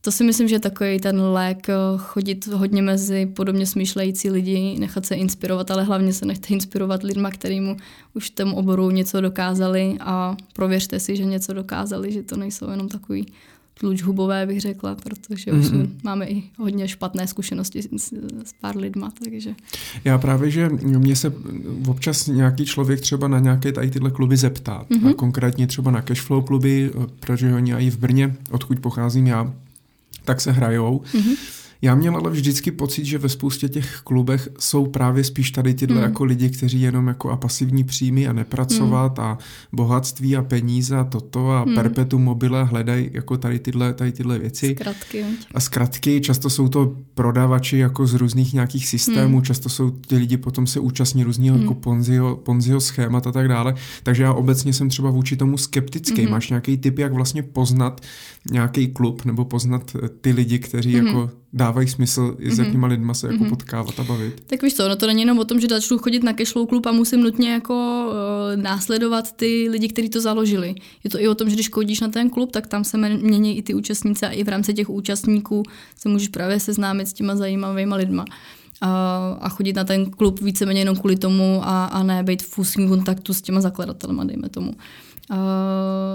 To 0.00 0.12
si 0.12 0.24
myslím, 0.24 0.48
že 0.48 0.54
je 0.54 0.60
takový 0.60 1.00
ten 1.00 1.20
lék, 1.20 1.68
eh, 1.68 1.74
chodit 1.96 2.46
hodně 2.46 2.82
mezi 2.82 3.26
podobně 3.26 3.66
smýšlející 3.66 4.30
lidi, 4.30 4.76
nechat 4.78 5.06
se 5.06 5.14
inspirovat, 5.14 5.70
ale 5.70 5.82
hlavně 5.82 6.12
se 6.12 6.26
nechte 6.26 6.48
inspirovat 6.48 7.02
lidma, 7.02 7.30
kterým 7.30 7.76
už 8.14 8.30
v 8.30 8.34
tom 8.34 8.54
oboru 8.54 8.90
něco 8.90 9.20
dokázali 9.20 9.96
a 10.00 10.36
prověřte 10.52 11.00
si, 11.00 11.16
že 11.16 11.24
něco 11.24 11.52
dokázali, 11.52 12.12
že 12.12 12.22
to 12.22 12.36
nejsou 12.36 12.70
jenom 12.70 12.88
takový 12.88 13.26
tlučhubové, 13.80 14.46
bych 14.46 14.60
řekla, 14.60 14.94
protože 14.94 15.52
mm-hmm. 15.52 15.82
už 15.82 15.88
máme 16.02 16.26
i 16.26 16.42
hodně 16.58 16.88
špatné 16.88 17.26
zkušenosti 17.26 17.82
s, 17.82 18.12
s 18.44 18.52
pár 18.60 18.76
lidma, 18.76 19.12
takže... 19.24 19.54
Já 20.04 20.18
právě, 20.18 20.50
že 20.50 20.68
mě 20.82 21.16
se 21.16 21.32
občas 21.88 22.26
nějaký 22.26 22.64
člověk 22.64 23.00
třeba 23.00 23.28
na 23.28 23.38
nějaké 23.38 23.72
tady 23.72 23.90
tyhle 23.90 24.10
kluby 24.10 24.36
zeptá, 24.36 24.86
mm-hmm. 24.90 25.10
a 25.10 25.14
konkrétně 25.14 25.66
třeba 25.66 25.90
na 25.90 26.02
cashflow 26.02 26.44
kluby, 26.44 26.90
protože 27.20 27.54
oni 27.54 27.74
i 27.74 27.90
v 27.90 27.98
Brně, 27.98 28.36
odkud 28.50 28.80
pocházím 28.80 29.26
já, 29.26 29.54
tak 30.24 30.40
se 30.40 30.52
hrajou. 30.52 31.02
Mm-hmm 31.12 31.55
Já 31.82 31.94
měl 31.94 32.16
ale 32.16 32.30
vždycky 32.30 32.70
pocit, 32.70 33.04
že 33.04 33.18
ve 33.18 33.28
spoustě 33.28 33.68
těch 33.68 34.00
klubech 34.04 34.48
jsou 34.58 34.86
právě 34.86 35.24
spíš 35.24 35.50
tady 35.50 35.74
tyhle 35.74 35.96
mm. 35.96 36.02
jako 36.02 36.24
lidi, 36.24 36.50
kteří 36.50 36.80
jenom 36.80 37.06
jako 37.08 37.30
a 37.30 37.36
pasivní 37.36 37.84
příjmy 37.84 38.28
a 38.28 38.32
nepracovat 38.32 39.18
mm. 39.18 39.24
a 39.24 39.38
bohatství 39.72 40.36
a 40.36 40.42
peníze 40.42 40.96
a 40.96 41.04
toto 41.04 41.50
a 41.50 41.64
mm. 41.64 41.74
perpetuum 41.74 42.22
mobile 42.22 42.64
hledají 42.64 43.10
jako 43.12 43.36
tady 43.36 43.58
tyhle, 43.58 43.94
tady 43.94 44.12
tyhle 44.12 44.38
věci. 44.38 44.74
Zkratky. 44.74 45.24
A 45.54 45.60
zkratky, 45.60 46.20
často 46.20 46.50
jsou 46.50 46.68
to 46.68 46.96
prodavači 47.14 47.78
jako 47.78 48.06
z 48.06 48.14
různých 48.14 48.52
nějakých 48.52 48.88
systémů, 48.88 49.36
mm. 49.36 49.42
často 49.42 49.68
jsou 49.68 49.90
ty 49.90 50.16
lidi 50.16 50.36
potom 50.36 50.66
se 50.66 50.80
účastní 50.80 51.24
různého 51.24 51.56
mm. 51.56 51.62
jako 51.62 51.74
ponziho, 51.74 52.36
ponziho 52.36 52.80
schémat 52.80 53.26
a 53.26 53.32
tak 53.32 53.48
dále. 53.48 53.74
Takže 54.02 54.22
já 54.22 54.32
obecně 54.32 54.72
jsem 54.72 54.88
třeba 54.88 55.10
vůči 55.10 55.36
tomu 55.36 55.58
skeptický. 55.58 56.22
Mm. 56.22 56.30
Máš 56.30 56.48
nějaký 56.48 56.76
tip, 56.76 56.98
jak 56.98 57.12
vlastně 57.12 57.42
poznat 57.42 58.00
nějaký 58.50 58.88
klub 58.88 59.24
nebo 59.24 59.44
poznat 59.44 59.96
eh, 60.04 60.08
ty 60.08 60.32
lidi, 60.32 60.58
kteří 60.58 61.00
mm. 61.00 61.06
jako 61.06 61.30
dávají 61.56 61.88
smysl, 61.88 62.36
s 62.38 62.58
mm-hmm. 62.58 62.64
jakýma 62.64 62.86
lidma 62.86 63.14
se 63.14 63.26
jako 63.26 63.44
mm-hmm. 63.44 63.48
potkávat 63.48 64.00
a 64.00 64.04
bavit. 64.04 64.42
Tak 64.46 64.62
víš 64.62 64.74
co, 64.74 64.88
no 64.88 64.96
to 64.96 65.06
není 65.06 65.20
jenom 65.20 65.38
o 65.38 65.44
tom, 65.44 65.60
že 65.60 65.68
začnu 65.68 65.98
chodit 65.98 66.22
na 66.22 66.32
cashflow 66.32 66.66
klub 66.66 66.86
a 66.86 66.92
musím 66.92 67.20
nutně 67.20 67.52
jako 67.52 68.04
uh, 68.06 68.62
následovat 68.62 69.32
ty 69.32 69.68
lidi, 69.70 69.88
kteří 69.88 70.08
to 70.08 70.20
založili. 70.20 70.74
Je 71.04 71.10
to 71.10 71.20
i 71.20 71.28
o 71.28 71.34
tom, 71.34 71.48
že 71.48 71.54
když 71.54 71.70
chodíš 71.70 72.00
na 72.00 72.08
ten 72.08 72.30
klub, 72.30 72.52
tak 72.52 72.66
tam 72.66 72.84
se 72.84 72.98
mění 72.98 73.58
i 73.58 73.62
ty 73.62 73.74
účastníci 73.74 74.26
a 74.26 74.28
i 74.28 74.44
v 74.44 74.48
rámci 74.48 74.74
těch 74.74 74.90
účastníků 74.90 75.62
se 75.96 76.08
můžeš 76.08 76.28
právě 76.28 76.60
seznámit 76.60 77.08
s 77.08 77.12
těma 77.12 77.36
zajímavými 77.36 77.94
lidma. 77.94 78.24
A, 78.80 79.38
a 79.40 79.48
chodit 79.48 79.72
na 79.72 79.84
ten 79.84 80.10
klub 80.10 80.40
víceméně 80.40 80.80
jenom 80.80 80.96
kvůli 80.96 81.16
tomu 81.16 81.60
a, 81.64 81.84
a 81.84 82.02
ne 82.02 82.22
být 82.22 82.42
v 82.42 82.58
úzkém 82.58 82.88
kontaktu 82.88 83.34
s 83.34 83.42
těma 83.42 83.60
zakladatelema, 83.60 84.24
dejme 84.24 84.48
tomu. 84.48 84.68
Uh, 84.68 84.76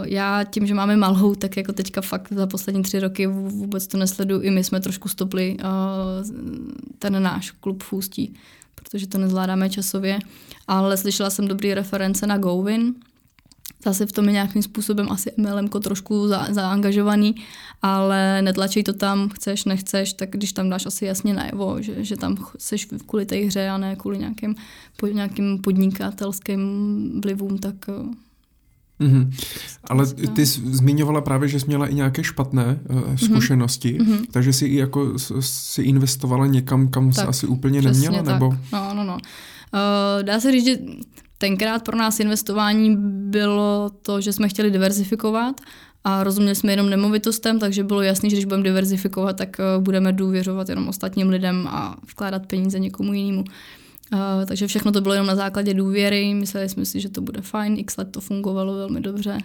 já 0.03 0.43
tím, 0.43 0.68
že 0.68 0.74
máme 0.74 0.97
malou, 0.97 1.36
tak 1.36 1.57
jako 1.57 1.74
teďka 1.74 2.01
fakt 2.01 2.34
za 2.34 2.47
poslední 2.47 2.84
tři 2.84 2.99
roky 2.99 3.28
vůbec 3.28 3.88
to 3.88 3.97
nesleduju. 3.97 4.41
I 4.41 4.51
my 4.51 4.64
jsme 4.64 4.80
trošku 4.80 5.09
stopli 5.09 5.57
uh, 5.59 5.68
ten 6.99 7.24
náš 7.24 7.51
klub 7.51 7.84
v 7.84 7.93
Ústí, 7.93 8.34
protože 8.76 9.07
to 9.07 9.18
nezvládáme 9.18 9.70
časově. 9.70 10.20
Ale 10.68 10.97
slyšela 10.97 11.30
jsem 11.30 11.47
dobrý 11.47 11.74
reference 11.74 12.28
na 12.28 12.38
GoWin, 12.38 12.93
zase 13.86 14.05
v 14.05 14.12
tom 14.12 14.26
je 14.26 14.32
nějakým 14.32 14.64
způsobem 14.64 15.12
asi 15.12 15.32
MLM 15.38 15.70
trošku 15.70 16.28
za, 16.28 16.47
zaangažovaný, 16.49 17.36
ale 17.82 18.41
netlačí 18.41 18.84
to 18.84 18.93
tam, 18.93 19.30
chceš, 19.30 19.66
nechceš, 19.66 20.14
tak 20.14 20.30
když 20.30 20.53
tam 20.53 20.70
dáš 20.70 20.86
asi 20.86 21.05
jasně 21.05 21.34
najevo, 21.34 21.82
že, 21.82 22.03
že 22.03 22.18
tam 22.18 22.38
seš 22.57 22.88
kvůli 23.05 23.26
té 23.26 23.36
hře 23.36 23.70
a 23.70 23.78
ne 23.78 23.95
kvůli 23.95 24.18
nějakým, 24.18 24.55
po, 24.97 25.07
nějakým 25.07 25.59
podnikatelským 25.62 26.62
vlivům, 27.24 27.57
tak 27.57 27.76
Mm-hmm. 29.02 29.30
Ale 29.84 30.06
ty 30.08 30.45
jsi 30.45 30.62
zmiňovala 30.64 31.22
právě, 31.22 31.49
že 31.49 31.60
jsi 31.60 31.68
měla 31.68 31.88
i 31.88 31.95
nějaké 31.95 32.24
špatné 32.24 32.80
uh, 32.89 33.16
zkušenosti, 33.16 33.97
mm-hmm. 33.99 34.26
takže 34.32 34.54
jsi 34.54 34.66
i 34.66 34.76
jako 34.76 35.14
si 35.39 35.82
investovala 35.82 36.47
někam, 36.47 36.88
kam 36.88 37.12
tak, 37.12 37.16
jsi 37.16 37.22
asi 37.22 37.47
úplně 37.47 37.82
neměla, 37.82 38.24
tak. 38.24 38.34
nebo? 38.34 38.58
No, 38.74 38.93
no, 38.93 39.04
no. 39.04 39.14
Uh, 39.14 40.24
dá 40.24 40.39
se 40.39 40.52
říct, 40.52 40.66
že 40.66 40.78
tenkrát 41.38 41.84
pro 41.84 41.97
nás 41.97 42.20
investování 42.20 42.97
bylo 43.30 43.91
to, 44.02 44.22
že 44.22 44.34
jsme 44.34 44.49
chtěli 44.49 44.72
diverzifikovat 44.72 45.62
a 46.04 46.24
rozuměli 46.24 46.56
jsme 46.56 46.72
jenom 46.72 46.89
nemovitostem, 46.89 47.60
takže 47.60 47.84
bylo 47.84 48.02
jasné, 48.02 48.30
že 48.30 48.36
když 48.36 48.45
budeme 48.45 48.64
diverzifikovat, 48.64 49.38
tak 49.38 49.58
uh, 49.60 49.84
budeme 49.84 50.14
důvěřovat 50.14 50.70
jenom 50.70 50.88
ostatním 50.88 51.30
lidem 51.30 51.68
a 51.68 51.97
vkládat 52.12 52.45
peníze 52.45 52.80
někomu 52.80 53.14
jinému. 53.14 53.41
Uh, 53.41 53.47
takže 54.45 54.68
všechno 54.68 54.91
to 54.91 55.01
bylo 55.01 55.14
jenom 55.14 55.28
na 55.28 55.36
základě 55.36 55.74
důvěry, 55.74 56.34
mysleli 56.34 56.70
jsme 56.70 56.86
si, 56.86 56.99
že 57.01 57.09
to 57.09 57.22
bude 57.22 57.41
fajn, 57.41 57.76
x 57.80 57.97
let 57.97 58.07
to 58.12 58.22
fungovalo 58.22 58.76
velmi 58.76 59.01
dobře 59.01 59.38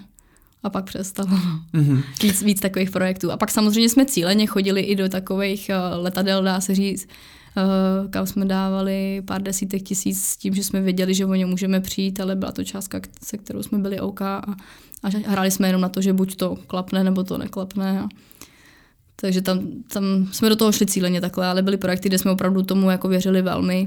a 0.63 0.71
pak 0.71 0.85
přestalo. 0.85 1.29
Mm-hmm. 1.75 2.03
Víc, 2.23 2.43
víc 2.43 2.61
takových 2.61 2.91
projektů. 2.91 3.33
A 3.33 3.37
pak 3.37 3.51
samozřejmě 3.51 3.89
jsme 3.89 4.07
cíleně 4.07 4.47
chodili 4.47 4.81
i 4.81 4.97
do 4.97 5.09
takových 5.09 5.71
uh, 5.71 6.03
letadel, 6.03 6.43
dá 6.43 6.61
se 6.61 6.75
říct, 6.75 7.09
uh, 7.57 8.11
kam 8.11 8.27
jsme 8.27 8.45
dávali 8.45 9.23
pár 9.25 9.43
desítek 9.43 9.83
tisíc 9.83 10.25
s 10.25 10.37
tím, 10.37 10.55
že 10.55 10.65
jsme 10.65 10.81
věděli, 10.81 11.15
že 11.15 11.27
o 11.27 11.35
ně 11.35 11.47
můžeme 11.47 11.81
přijít, 11.81 12.21
ale 12.21 12.37
byla 12.37 12.53
to 12.53 12.65
částka, 12.65 13.01
se 13.25 13.39
kterou 13.39 13.63
jsme 13.63 13.79
byli 13.79 14.01
OK 14.01 14.23
a, 14.23 14.43
a 15.03 15.09
hráli 15.27 15.51
jsme 15.51 15.69
jenom 15.69 15.83
na 15.83 15.89
to, 15.89 16.01
že 16.01 16.13
buď 16.13 16.37
to 16.37 16.57
klapne, 16.67 17.05
nebo 17.05 17.25
to 17.25 17.39
neklapne. 17.39 18.01
A, 18.01 18.09
takže 19.17 19.43
tam, 19.43 19.61
tam 19.93 20.05
jsme 20.33 20.49
do 20.49 20.57
toho 20.57 20.73
šli 20.73 20.87
cíleně 20.87 21.21
takhle, 21.21 21.47
ale 21.47 21.63
byly 21.63 21.77
projekty, 21.77 22.09
kde 22.09 22.19
jsme 22.19 22.31
opravdu 22.31 22.63
tomu 22.63 22.91
jako 22.91 23.09
věřili 23.09 23.43
velmi 23.43 23.87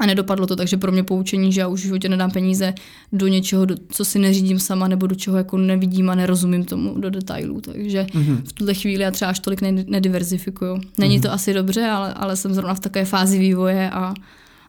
a 0.00 0.06
nedopadlo 0.06 0.46
to, 0.46 0.56
takže 0.56 0.76
pro 0.76 0.92
mě 0.92 1.02
poučení, 1.02 1.52
že 1.52 1.60
já 1.60 1.68
už 1.68 1.80
v 1.80 1.82
životě 1.82 2.08
nedám 2.08 2.30
peníze 2.30 2.74
do 3.12 3.26
něčeho, 3.26 3.64
do, 3.64 3.74
co 3.88 4.04
si 4.04 4.18
neřídím 4.18 4.58
sama, 4.58 4.88
nebo 4.88 5.06
do 5.06 5.14
čeho 5.14 5.36
jako 5.36 5.56
nevidím 5.56 6.10
a 6.10 6.14
nerozumím 6.14 6.64
tomu 6.64 7.00
do 7.00 7.10
detailů. 7.10 7.60
Takže 7.60 8.02
mm-hmm. 8.02 8.42
v 8.44 8.52
tuhle 8.52 8.74
chvíli 8.74 9.02
já 9.02 9.10
třeba 9.10 9.30
až 9.30 9.38
tolik 9.38 9.60
nediverzifikuju. 9.86 10.80
Není 10.98 11.18
mm-hmm. 11.18 11.22
to 11.22 11.32
asi 11.32 11.54
dobře, 11.54 11.86
ale, 11.86 12.14
ale 12.14 12.36
jsem 12.36 12.54
zrovna 12.54 12.74
v 12.74 12.80
takové 12.80 13.04
fázi 13.04 13.38
vývoje 13.38 13.90
a, 13.90 14.14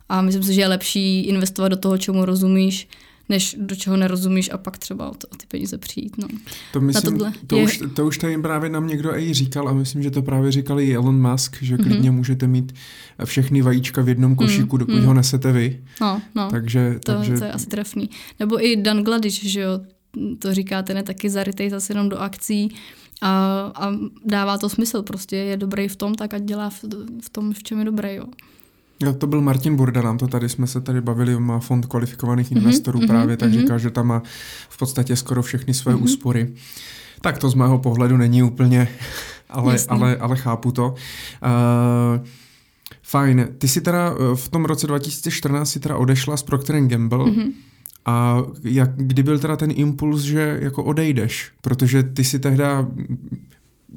a 0.09 0.21
myslím 0.21 0.43
si, 0.43 0.53
že 0.53 0.61
je 0.61 0.67
lepší 0.67 1.21
investovat 1.21 1.69
do 1.69 1.77
toho, 1.77 1.97
čemu 1.97 2.25
rozumíš, 2.25 2.87
než 3.29 3.55
do 3.59 3.75
čeho 3.75 3.97
nerozumíš 3.97 4.49
a 4.53 4.57
pak 4.57 4.77
třeba 4.77 5.09
o, 5.09 5.13
to, 5.13 5.27
o 5.27 5.35
ty 5.35 5.45
peníze 5.47 5.77
přijít. 5.77 6.17
No. 6.17 6.27
To, 6.73 6.81
myslím, 6.81 7.17
to, 7.47 7.57
je... 7.57 7.63
už, 7.63 7.79
to 7.93 8.05
už 8.05 8.17
tady 8.17 8.37
právě 8.37 8.69
nám 8.69 8.87
někdo 8.87 9.17
i 9.19 9.33
říkal 9.33 9.69
a 9.69 9.73
myslím, 9.73 10.03
že 10.03 10.11
to 10.11 10.21
právě 10.21 10.51
říkal 10.51 10.79
i 10.79 10.95
Elon 10.95 11.31
Musk, 11.31 11.57
že 11.61 11.77
mm-hmm. 11.77 11.83
klidně 11.83 12.11
můžete 12.11 12.47
mít 12.47 12.73
všechny 13.25 13.61
vajíčka 13.61 14.01
v 14.01 14.09
jednom 14.09 14.35
košíku, 14.35 14.75
mm, 14.75 14.79
dokud 14.79 14.99
mm. 14.99 15.05
ho 15.05 15.13
nesete 15.13 15.51
vy. 15.51 15.83
No, 16.01 16.21
no. 16.35 16.49
Takže, 16.51 16.99
to, 17.05 17.13
takže... 17.13 17.37
to 17.37 17.43
je 17.43 17.51
asi 17.51 17.67
trefný. 17.67 18.09
Nebo 18.39 18.65
i 18.65 18.75
Dan 18.75 19.03
Gladiš, 19.03 19.51
že 19.51 19.61
jo, 19.61 19.79
to 20.39 20.53
říkáte, 20.53 20.93
ne 20.93 21.03
taky 21.03 21.29
zarytej 21.29 21.69
zase 21.69 21.93
jenom 21.93 22.09
do 22.09 22.17
akcí 22.17 22.75
a, 23.21 23.61
a 23.75 23.91
dává 24.25 24.57
to 24.57 24.69
smysl, 24.69 25.01
prostě 25.01 25.35
je 25.35 25.57
dobrý 25.57 25.87
v 25.87 25.95
tom, 25.95 26.15
tak 26.15 26.33
ať 26.33 26.43
dělá 26.43 26.69
v, 26.69 26.83
v 27.23 27.29
tom, 27.29 27.53
v 27.53 27.63
čem 27.63 27.79
je 27.79 27.85
dobrý, 27.85 28.15
jo. 28.15 28.25
Jo, 29.03 29.13
to 29.13 29.27
byl 29.27 29.41
Martin 29.41 29.75
Burda, 29.75 30.01
nám 30.01 30.17
to 30.17 30.27
tady 30.27 30.49
jsme 30.49 30.67
se 30.67 30.81
tady 30.81 31.01
bavili, 31.01 31.39
má 31.39 31.59
fond 31.59 31.85
kvalifikovaných 31.85 32.51
mm-hmm, 32.51 32.57
investorů 32.57 32.99
mm-hmm, 32.99 33.07
právě, 33.07 33.37
tak 33.37 33.49
mm-hmm. 33.49 33.59
říká, 33.59 33.77
že 33.77 33.89
tam 33.89 34.07
má 34.07 34.21
v 34.69 34.77
podstatě 34.77 35.15
skoro 35.15 35.41
všechny 35.41 35.73
své 35.73 35.93
mm-hmm. 35.93 36.03
úspory. 36.03 36.53
Tak 37.21 37.37
to 37.37 37.49
z 37.49 37.53
mého 37.53 37.79
pohledu 37.79 38.17
není 38.17 38.43
úplně, 38.43 38.87
ale, 39.49 39.75
ale, 39.87 40.17
ale 40.17 40.37
chápu 40.37 40.71
to. 40.71 40.87
Uh, 40.89 42.25
fajn, 43.03 43.47
ty 43.57 43.67
si 43.67 43.81
teda 43.81 44.13
eh, 44.13 44.35
v 44.35 44.49
tom 44.49 44.65
roce 44.65 44.87
2014 44.87 45.69
si 45.69 45.79
teda 45.79 45.97
odešla 45.97 46.37
z 46.37 46.43
Procter 46.43 46.87
Gamble, 46.87 47.25
mm-hmm. 47.25 47.51
A 48.05 48.43
jak, 48.63 48.89
kdy 48.95 49.23
byl 49.23 49.39
teda 49.39 49.55
ten 49.55 49.71
impuls, 49.75 50.21
že 50.21 50.59
jako 50.61 50.83
odejdeš? 50.83 51.51
Protože 51.61 52.03
ty 52.03 52.23
si 52.23 52.39
tehda 52.39 52.87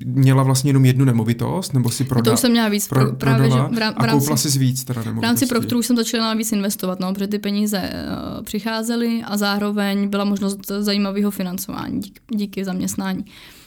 měla 0.04 0.42
vlastně 0.42 0.68
jenom 0.68 0.84
jednu 0.84 1.04
nemovitost, 1.04 1.74
nebo 1.74 1.90
si 1.90 2.04
prodala? 2.04 2.24
To 2.24 2.32
už 2.34 2.40
jsem 2.40 2.50
měla 2.50 2.68
víc, 2.68 2.88
pro, 2.88 3.12
právě, 3.12 3.50
že 3.50 3.56
v, 3.56 3.78
rám, 3.78 3.94
a 3.96 4.06
koupila 4.06 4.36
si 4.36 4.58
víc 4.58 4.84
teda 4.84 5.02
V 5.02 5.22
rámci 5.22 5.46
Proctoru 5.46 5.78
už 5.78 5.86
jsem 5.86 5.96
začala 5.96 6.34
víc 6.34 6.52
investovat, 6.52 7.00
no, 7.00 7.12
protože 7.14 7.26
ty 7.26 7.38
peníze 7.38 7.78
uh, 7.78 8.42
přicházely 8.44 9.22
a 9.24 9.36
zároveň 9.36 10.08
byla 10.08 10.24
možnost 10.24 10.66
zajímavého 10.80 11.30
financování 11.30 12.00
díky, 12.00 12.20
díky 12.34 12.64
zaměstnání. 12.64 13.24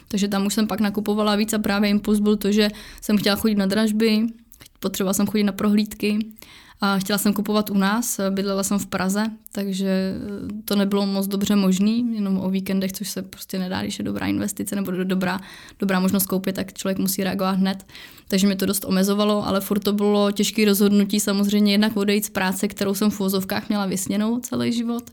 Takže 0.08 0.28
tam 0.28 0.46
už 0.46 0.54
jsem 0.54 0.68
pak 0.68 0.80
nakupovala 0.80 1.36
víc 1.36 1.54
a 1.54 1.60
právě 1.60 1.90
impuls 1.90 2.20
byl 2.20 2.36
to, 2.36 2.52
že 2.52 2.70
jsem 3.02 3.18
chtěla 3.18 3.36
chodit 3.36 3.56
na 3.56 3.66
dražby, 3.66 4.28
potřebovala 4.80 5.14
jsem 5.14 5.28
chodit 5.28 5.44
na 5.44 5.52
prohlídky 5.52 6.20
a 6.82 7.00
chtěla 7.00 7.18
jsem 7.18 7.34
kupovat 7.34 7.70
u 7.70 7.78
nás, 7.78 8.20
bydlela 8.30 8.64
jsem 8.64 8.80
v 8.80 8.86
Praze, 8.86 9.26
takže 9.52 10.14
to 10.66 10.76
nebylo 10.76 11.06
moc 11.06 11.28
dobře 11.28 11.56
možný, 11.56 12.16
jenom 12.16 12.38
o 12.38 12.50
víkendech, 12.50 12.94
což 12.94 13.10
se 13.10 13.22
prostě 13.22 13.60
nedá, 13.60 13.82
když 13.82 14.00
je 14.00 14.06
dobrá 14.06 14.28
investice 14.28 14.76
nebo 14.76 14.92
dobrá, 14.92 15.40
dobrá 15.80 16.00
možnost 16.00 16.26
koupit, 16.26 16.56
tak 16.56 16.74
člověk 16.74 16.98
musí 16.98 17.24
reagovat 17.24 17.52
hned. 17.52 17.86
Takže 18.28 18.48
mě 18.48 18.56
to 18.56 18.66
dost 18.66 18.86
omezovalo, 18.86 19.48
ale 19.48 19.62
furt 19.62 19.80
to 19.80 19.94
bylo 19.94 20.32
těžké 20.32 20.66
rozhodnutí 20.66 21.20
samozřejmě 21.20 21.72
jednak 21.72 21.98
odejít 21.98 22.26
z 22.26 22.30
práce, 22.30 22.68
kterou 22.68 22.94
jsem 22.94 23.12
v 23.12 23.20
vozovkách 23.20 23.70
měla 23.70 23.86
vysněnou 23.86 24.40
celý 24.40 24.74
život. 24.74 25.04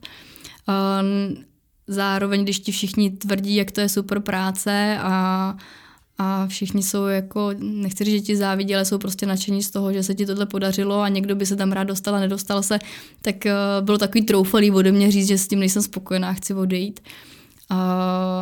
Zároveň, 1.86 2.42
když 2.42 2.60
ti 2.60 2.72
všichni 2.72 3.10
tvrdí, 3.10 3.54
jak 3.54 3.70
to 3.70 3.80
je 3.80 3.88
super 3.88 4.20
práce 4.20 4.98
a 5.00 5.56
a 6.22 6.46
všichni 6.46 6.82
jsou 6.82 7.06
jako, 7.06 7.50
nechci 7.58 8.04
říct, 8.04 8.14
že 8.14 8.20
ti 8.20 8.36
závidí, 8.36 8.74
ale 8.74 8.84
jsou 8.84 8.98
prostě 8.98 9.26
nadšení 9.26 9.62
z 9.62 9.70
toho, 9.70 9.92
že 9.92 10.02
se 10.02 10.14
ti 10.14 10.26
tohle 10.26 10.46
podařilo 10.46 11.00
a 11.00 11.08
někdo 11.08 11.34
by 11.34 11.46
se 11.46 11.56
tam 11.56 11.72
rád 11.72 11.84
dostal 11.84 12.14
a 12.14 12.20
nedostal 12.20 12.62
se, 12.62 12.78
tak 13.22 13.36
uh, 13.46 13.84
bylo 13.84 13.98
takový 13.98 14.22
troufalý 14.24 14.70
ode 14.70 14.92
mě 14.92 15.10
říct, 15.10 15.28
že 15.28 15.38
s 15.38 15.48
tím 15.48 15.58
nejsem 15.58 15.82
spokojená, 15.82 16.32
chci 16.32 16.54
odejít. 16.54 17.00
Uh, 17.70 17.78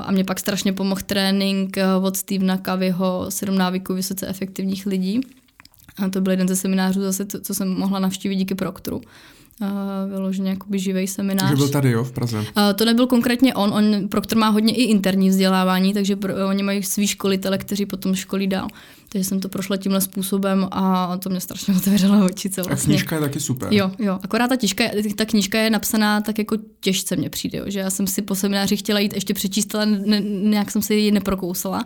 a 0.04 0.08
mě 0.10 0.24
pak 0.24 0.40
strašně 0.40 0.72
pomohl 0.72 1.00
trénink 1.06 1.76
uh, 1.76 2.04
od 2.04 2.16
Stevena 2.16 2.56
Kavyho, 2.56 3.26
sedm 3.28 3.58
návyků 3.58 3.94
vysoce 3.94 4.26
efektivních 4.26 4.86
lidí. 4.86 5.20
A 6.04 6.08
to 6.08 6.20
byl 6.20 6.30
jeden 6.30 6.48
ze 6.48 6.56
seminářů 6.56 7.00
zase, 7.00 7.24
to, 7.24 7.40
co 7.40 7.54
jsem 7.54 7.68
mohla 7.68 7.98
navštívit 7.98 8.36
díky 8.36 8.54
Proktru. 8.54 8.96
uh, 8.96 9.02
vyloženě 10.08 10.50
jakoby 10.50 10.78
živej 10.78 11.06
seminář. 11.06 11.48
Že 11.48 11.56
byl 11.56 11.68
tady, 11.68 11.90
jo, 11.90 12.04
v 12.04 12.12
Praze? 12.12 12.38
Uh, 12.38 12.44
to 12.76 12.84
nebyl 12.84 13.06
konkrétně 13.06 13.54
on, 13.54 13.72
on 13.74 14.08
Proktor 14.08 14.38
má 14.38 14.48
hodně 14.48 14.74
i 14.74 14.82
interní 14.82 15.28
vzdělávání, 15.28 15.94
takže 15.94 16.16
pro, 16.16 16.34
oni 16.48 16.62
mají 16.62 16.82
svý 16.82 17.06
školitele, 17.06 17.58
kteří 17.58 17.86
potom 17.86 18.14
školí 18.14 18.46
dál. 18.46 18.68
Takže 19.12 19.28
jsem 19.28 19.40
to 19.40 19.48
prošla 19.48 19.76
tímhle 19.76 20.00
způsobem 20.00 20.68
a 20.70 21.16
to 21.16 21.30
mě 21.30 21.40
strašně 21.40 21.74
otevřelo 21.76 22.26
oči. 22.26 22.50
Co 22.50 22.62
vlastně. 22.62 22.94
A 22.94 22.96
knížka 22.96 23.14
je 23.14 23.20
taky 23.20 23.40
super. 23.40 23.68
Jo, 23.72 23.90
jo. 23.98 24.18
Akorát 24.22 24.48
ta, 24.48 24.56
těžka, 24.56 24.84
ta 25.16 25.24
knížka 25.24 25.58
je 25.58 25.70
napsaná 25.70 26.20
tak 26.20 26.38
jako 26.38 26.56
těžce 26.80 27.16
mně 27.16 27.30
přijde, 27.30 27.58
jo, 27.58 27.64
že 27.68 27.78
já 27.78 27.90
jsem 27.90 28.06
si 28.06 28.22
po 28.22 28.34
semináři 28.34 28.76
chtěla 28.76 29.00
jít 29.00 29.14
ještě 29.14 29.34
přečíst, 29.34 29.74
ale 29.74 29.86
ne, 29.86 30.20
nějak 30.20 30.70
jsem 30.70 30.82
si 30.82 30.94
ji 30.94 31.10
neprokousala. 31.10 31.84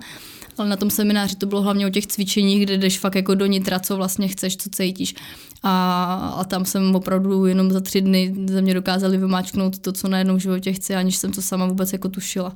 Ale 0.59 0.69
na 0.69 0.77
tom 0.77 0.91
semináři 0.91 1.37
to 1.37 1.47
bylo 1.47 1.63
hlavně 1.63 1.87
o 1.87 1.91
těch 1.91 2.07
cvičeních, 2.07 2.63
kde 2.63 2.79
jdeš 2.79 2.99
fakt 2.99 3.15
jako 3.15 3.35
do 3.35 3.47
nitra, 3.47 3.81
co 3.81 3.97
vlastně 3.97 4.29
chceš, 4.29 4.57
co 4.57 4.71
cítíš. 4.71 5.15
A, 5.63 6.15
a 6.39 6.45
tam 6.45 6.65
jsem 6.65 6.95
opravdu 6.95 7.47
jenom 7.47 7.71
za 7.71 7.81
tři 7.81 8.01
dny 8.01 8.35
ze 8.47 8.63
mě 8.63 8.75
dokázali 8.75 9.19
vymáčknout 9.19 9.79
to, 9.79 9.93
co 9.93 10.09
najednou 10.09 10.37
v 10.37 10.39
životě 10.39 10.73
chci, 10.73 10.95
aniž 10.95 11.17
jsem 11.17 11.33
to 11.33 11.43
sama 11.43 11.67
vůbec 11.67 11.93
jako 11.93 12.09
tušila. 12.09 12.53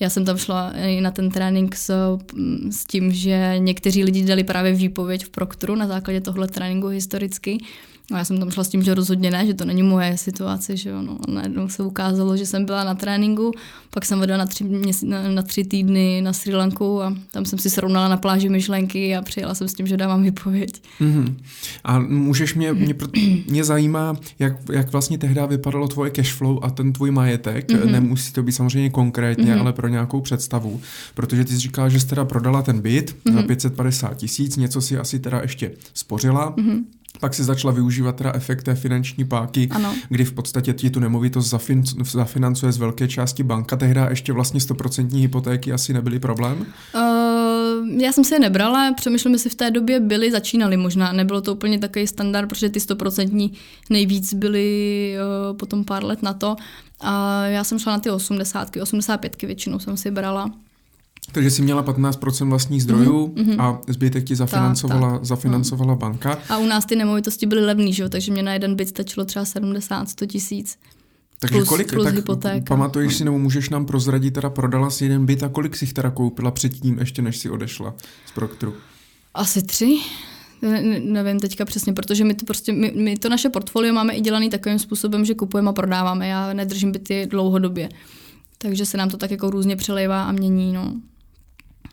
Já 0.00 0.10
jsem 0.10 0.24
tam 0.24 0.38
šla 0.38 0.72
i 0.76 1.00
na 1.00 1.10
ten 1.10 1.30
trénink 1.30 1.76
s, 1.76 2.18
s 2.70 2.84
tím, 2.84 3.12
že 3.12 3.54
někteří 3.58 4.04
lidi 4.04 4.22
dali 4.22 4.44
právě 4.44 4.72
výpověď 4.72 5.24
v 5.24 5.30
Proktru 5.30 5.74
na 5.74 5.86
základě 5.86 6.20
tohle 6.20 6.48
tréninku 6.48 6.86
historicky 6.86 7.58
No 8.10 8.18
já 8.18 8.24
jsem 8.24 8.38
tam 8.38 8.50
šla 8.50 8.64
s 8.64 8.68
tím, 8.68 8.82
že 8.82 8.94
rozhodně 8.94 9.30
ne, 9.30 9.46
že 9.46 9.54
to 9.54 9.64
není 9.64 9.82
moje 9.82 10.16
situace, 10.16 10.76
že 10.76 10.90
jo. 10.90 11.02
No. 11.02 11.18
A 11.28 11.30
najednou 11.30 11.68
se 11.68 11.82
ukázalo, 11.82 12.36
že 12.36 12.46
jsem 12.46 12.64
byla 12.64 12.84
na 12.84 12.94
tréninku, 12.94 13.52
pak 13.90 14.04
jsem 14.04 14.20
vedla 14.20 14.36
na 14.36 14.46
tři, 14.46 14.64
měsí, 14.64 15.06
na, 15.06 15.28
na 15.28 15.42
tři 15.42 15.64
týdny 15.64 16.22
na 16.22 16.32
Sri 16.32 16.54
Lanku 16.54 17.02
a 17.02 17.14
tam 17.30 17.44
jsem 17.44 17.58
si 17.58 17.70
srovnala 17.70 18.08
na 18.08 18.16
pláži 18.16 18.48
myšlenky 18.48 19.16
a 19.16 19.22
přijela 19.22 19.54
jsem 19.54 19.68
s 19.68 19.74
tím, 19.74 19.86
že 19.86 19.96
dávám 19.96 20.22
výpověď. 20.22 20.82
Mm-hmm. 21.00 21.34
A 21.84 21.98
můžeš 21.98 22.54
mě, 22.54 22.72
mě, 22.72 22.94
mě 23.48 23.64
zajímá, 23.64 24.16
jak, 24.38 24.52
jak 24.72 24.92
vlastně 24.92 25.18
tehdy 25.18 25.40
vypadalo 25.46 25.88
tvoje 25.88 26.10
cashflow 26.10 26.58
a 26.62 26.70
ten 26.70 26.92
tvůj 26.92 27.10
majetek. 27.10 27.68
Mm-hmm. 27.68 27.90
Nemusí 27.90 28.32
to 28.32 28.42
být 28.42 28.52
samozřejmě 28.52 28.90
konkrétně, 28.90 29.44
mm-hmm. 29.44 29.60
ale 29.60 29.72
pro 29.72 29.88
nějakou 29.88 30.20
představu. 30.20 30.80
Protože 31.14 31.44
ty 31.44 31.52
jsi 31.52 31.58
říkala, 31.58 31.88
že 31.88 32.00
jsi 32.00 32.06
teda 32.06 32.24
prodala 32.24 32.62
ten 32.62 32.80
byt 32.80 33.16
mm-hmm. 33.24 33.34
za 33.34 33.42
550 33.42 34.16
tisíc, 34.16 34.56
něco 34.56 34.80
si 34.80 34.98
asi 34.98 35.18
teda 35.18 35.40
ještě 35.40 35.70
spořila. 35.94 36.56
Mm-hmm 36.56 36.84
pak 37.20 37.34
si 37.34 37.44
začala 37.44 37.72
využívat 37.72 38.16
teda 38.16 38.32
efekt 38.34 38.62
té 38.62 38.74
finanční 38.74 39.24
páky, 39.24 39.68
ano. 39.70 39.94
kdy 40.08 40.24
v 40.24 40.32
podstatě 40.32 40.72
ti 40.72 40.90
tu 40.90 41.00
nemovitost 41.00 41.50
zafin, 41.50 41.82
zafinancuje 42.04 42.72
z 42.72 42.78
velké 42.78 43.08
části 43.08 43.42
banka. 43.42 43.76
Tehdy 43.76 44.00
ještě 44.08 44.32
vlastně 44.32 44.60
100% 44.60 45.20
hypotéky 45.20 45.72
asi 45.72 45.92
nebyly 45.92 46.18
problém? 46.18 46.66
Uh, 46.94 48.00
já 48.00 48.12
jsem 48.12 48.24
si 48.24 48.34
je 48.34 48.40
nebrala, 48.40 48.92
přemýšlím, 48.92 49.32
jestli 49.32 49.50
v 49.50 49.54
té 49.54 49.70
době 49.70 50.00
byly, 50.00 50.32
začínaly 50.32 50.76
možná. 50.76 51.12
Nebylo 51.12 51.40
to 51.40 51.54
úplně 51.54 51.78
takový 51.78 52.06
standard, 52.06 52.48
protože 52.48 52.68
ty 52.68 52.78
100% 52.78 53.52
nejvíc 53.90 54.34
byly 54.34 55.14
uh, 55.50 55.56
potom 55.56 55.84
pár 55.84 56.04
let 56.04 56.22
na 56.22 56.32
to. 56.32 56.56
A 57.00 57.44
já 57.46 57.64
jsem 57.64 57.78
šla 57.78 57.92
na 57.92 57.98
ty 57.98 58.10
80, 58.10 58.76
85 58.82 59.42
většinou 59.42 59.78
jsem 59.78 59.96
si 59.96 60.10
brala. 60.10 60.50
Takže 61.32 61.50
jsi 61.50 61.62
měla 61.62 61.84
15% 61.84 62.48
vlastních 62.48 62.82
zdrojů 62.82 63.26
mm-hmm. 63.26 63.60
a 63.60 63.80
zbytek 63.88 64.24
ti 64.24 64.36
zafinancovala, 64.36 65.10
tak, 65.10 65.18
tak. 65.18 65.24
zafinancovala 65.24 65.94
banka. 65.94 66.38
A 66.48 66.58
u 66.58 66.66
nás 66.66 66.86
ty 66.86 66.96
nemovitosti 66.96 67.46
byly 67.46 67.64
levný, 67.64 67.92
že 67.92 68.02
jo? 68.02 68.08
takže 68.08 68.32
mě 68.32 68.42
na 68.42 68.52
jeden 68.52 68.74
byt 68.74 68.88
stačilo 68.88 69.26
třeba 69.26 69.44
70-100 69.44 70.26
tisíc. 70.26 70.78
Takže 71.38 71.56
plus, 71.56 71.68
kolik, 71.68 71.92
plus 71.92 72.04
tak 72.04 72.14
hypotéka. 72.14 72.64
pamatuješ 72.68 73.16
si, 73.16 73.24
nebo 73.24 73.38
můžeš 73.38 73.70
nám 73.70 73.86
prozradit, 73.86 74.34
teda 74.34 74.50
prodala 74.50 74.90
si 74.90 75.04
jeden 75.04 75.26
byt 75.26 75.42
a 75.42 75.48
kolik 75.48 75.76
si 75.76 75.86
teda 75.86 76.10
koupila 76.10 76.50
předtím, 76.50 76.98
ještě 76.98 77.22
než 77.22 77.38
si 77.38 77.50
odešla 77.50 77.94
z 78.26 78.32
Proktru? 78.32 78.74
Asi 79.34 79.62
tři. 79.62 79.98
Ne, 80.62 81.00
nevím 81.00 81.40
teďka 81.40 81.64
přesně, 81.64 81.92
protože 81.92 82.24
my 82.24 82.34
to 82.34 82.44
prostě, 82.44 82.72
my, 82.72 82.92
my 82.96 83.16
to 83.16 83.28
naše 83.28 83.48
portfolio 83.48 83.94
máme 83.94 84.12
i 84.12 84.20
dělaný 84.20 84.50
takovým 84.50 84.78
způsobem, 84.78 85.24
že 85.24 85.34
kupujeme 85.34 85.70
a 85.70 85.72
prodáváme. 85.72 86.28
Já 86.28 86.52
nedržím 86.52 86.92
byty 86.92 87.26
dlouhodobě. 87.30 87.88
Takže 88.58 88.86
se 88.86 88.96
nám 88.96 89.10
to 89.10 89.16
tak 89.16 89.30
jako 89.30 89.50
různě 89.50 89.76
přelejvá 89.76 90.24
a 90.24 90.32
mění, 90.32 90.72
no. 90.72 90.94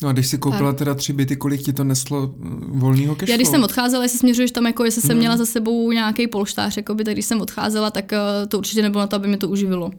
No 0.02 0.10
a 0.10 0.12
když 0.12 0.28
si 0.28 0.38
koupila 0.38 0.72
tak. 0.72 0.80
teda 0.80 0.96
tři 0.96 1.14
byty, 1.14 1.36
kolik 1.36 1.62
ti 1.62 1.74
to 1.74 1.84
neslo 1.84 2.34
mm, 2.38 2.80
volného 2.80 3.16
cashflow? 3.16 3.30
Já 3.30 3.36
když 3.36 3.48
jsem 3.48 3.64
odcházela, 3.64 4.04
jestli 4.04 4.20
směřuješ 4.20 4.52
tam, 4.52 4.66
jako 4.66 4.86
jestli 4.86 5.02
jsem 5.02 5.10
hmm. 5.10 5.20
měla 5.20 5.38
za 5.38 5.46
sebou 5.46 5.92
nějaký 5.92 6.28
polštář, 6.28 6.78
jakoby, 6.78 7.04
tak 7.04 7.14
když 7.14 7.26
jsem 7.26 7.42
odcházela, 7.42 7.92
tak 7.92 8.14
eh, 8.14 8.20
to 8.48 8.58
určitě 8.58 8.82
nebylo 8.82 9.02
na 9.02 9.08
to, 9.08 9.16
aby 9.16 9.28
mě 9.28 9.38
to 9.38 9.50
uživilo. 9.50 9.92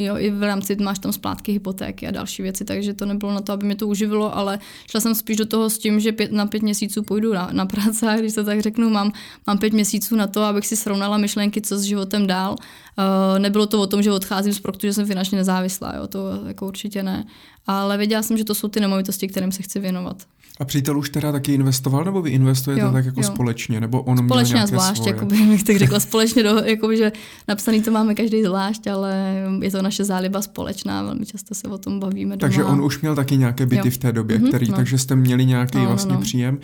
Jo, 0.00 0.16
i 0.16 0.30
v 0.30 0.42
rámci 0.42 0.76
máš 0.76 0.98
tam 0.98 1.12
splátky 1.12 1.52
hypotéky 1.52 2.06
a 2.06 2.10
další 2.10 2.42
věci, 2.42 2.64
takže 2.64 2.94
to 2.94 3.06
nebylo 3.06 3.32
na 3.32 3.40
to, 3.40 3.52
aby 3.52 3.66
mě 3.66 3.76
to 3.76 3.88
uživilo, 3.88 4.36
ale 4.36 4.58
šla 4.90 5.00
jsem 5.00 5.14
spíš 5.14 5.36
do 5.36 5.46
toho 5.46 5.70
s 5.70 5.78
tím, 5.78 6.00
že 6.00 6.12
pět, 6.12 6.32
na 6.32 6.46
pět 6.46 6.62
měsíců 6.62 7.02
půjdu 7.02 7.32
na, 7.32 7.48
na 7.52 7.66
práci 7.66 8.06
a 8.06 8.16
když 8.16 8.34
to 8.34 8.44
tak 8.44 8.60
řeknu, 8.60 8.90
mám, 8.90 9.12
mám 9.46 9.58
pět 9.58 9.72
měsíců 9.72 10.16
na 10.16 10.26
to, 10.26 10.42
abych 10.42 10.66
si 10.66 10.76
srovnala 10.76 11.18
myšlenky, 11.18 11.60
co 11.60 11.78
s 11.78 11.82
životem 11.82 12.26
dál. 12.26 12.56
Uh, 12.98 13.38
nebylo 13.38 13.66
to 13.66 13.80
o 13.80 13.86
tom, 13.86 14.02
že 14.02 14.12
odcházím 14.12 14.54
z 14.54 14.60
projektu, 14.60 14.86
že 14.86 14.92
jsem 14.92 15.06
finančně 15.06 15.38
nezávislá, 15.38 15.94
jo, 15.96 16.06
to 16.06 16.18
jako 16.46 16.66
určitě 16.66 17.02
ne. 17.02 17.26
Ale 17.66 17.98
věděla 17.98 18.22
jsem, 18.22 18.36
že 18.36 18.44
to 18.44 18.54
jsou 18.54 18.68
ty 18.68 18.80
nemovitosti, 18.80 19.28
kterým 19.28 19.52
se 19.52 19.62
chci 19.62 19.80
věnovat. 19.80 20.16
A 20.60 20.64
přítel 20.64 20.98
už 20.98 21.10
teda 21.10 21.32
taky 21.32 21.54
investoval, 21.54 22.04
nebo 22.04 22.22
vy 22.22 22.30
investujete 22.30 22.82
jo, 22.82 22.92
tak 22.92 23.04
jako 23.04 23.20
jo. 23.20 23.26
společně, 23.26 23.80
nebo 23.80 24.02
on 24.02 24.18
společně 24.18 24.54
měl 24.54 24.64
a 24.64 24.66
zvlášť, 24.66 25.06
jako 25.06 25.24
bych 25.48 25.64
tak 25.64 25.76
řekla, 25.76 26.00
společně, 26.00 26.42
do, 26.42 26.56
jakoby, 26.64 26.96
že 26.96 27.12
napsaný 27.48 27.82
to 27.82 27.90
máme 27.90 28.14
každý 28.14 28.42
zvlášť, 28.42 28.86
ale 28.86 29.42
je 29.62 29.70
to 29.70 29.82
naše 29.82 30.04
záliba 30.04 30.42
společná, 30.42 31.02
velmi 31.02 31.26
často 31.26 31.54
se 31.54 31.68
o 31.68 31.78
tom 31.78 32.00
bavíme 32.00 32.36
doma. 32.36 32.48
Takže 32.48 32.64
on 32.64 32.80
už 32.80 33.00
měl 33.00 33.14
taky 33.14 33.36
nějaké 33.36 33.66
byty 33.66 33.88
jo. 33.88 33.90
v 33.90 33.98
té 33.98 34.12
době, 34.12 34.38
mm-hmm, 34.38 34.48
který, 34.48 34.68
no. 34.68 34.76
takže 34.76 34.98
jste 34.98 35.16
měli 35.16 35.46
nějaký 35.46 35.78
no, 35.78 35.84
no 35.84 35.88
vlastně 35.88 36.12
no, 36.12 36.18
no. 36.18 36.22
příjem. 36.22 36.58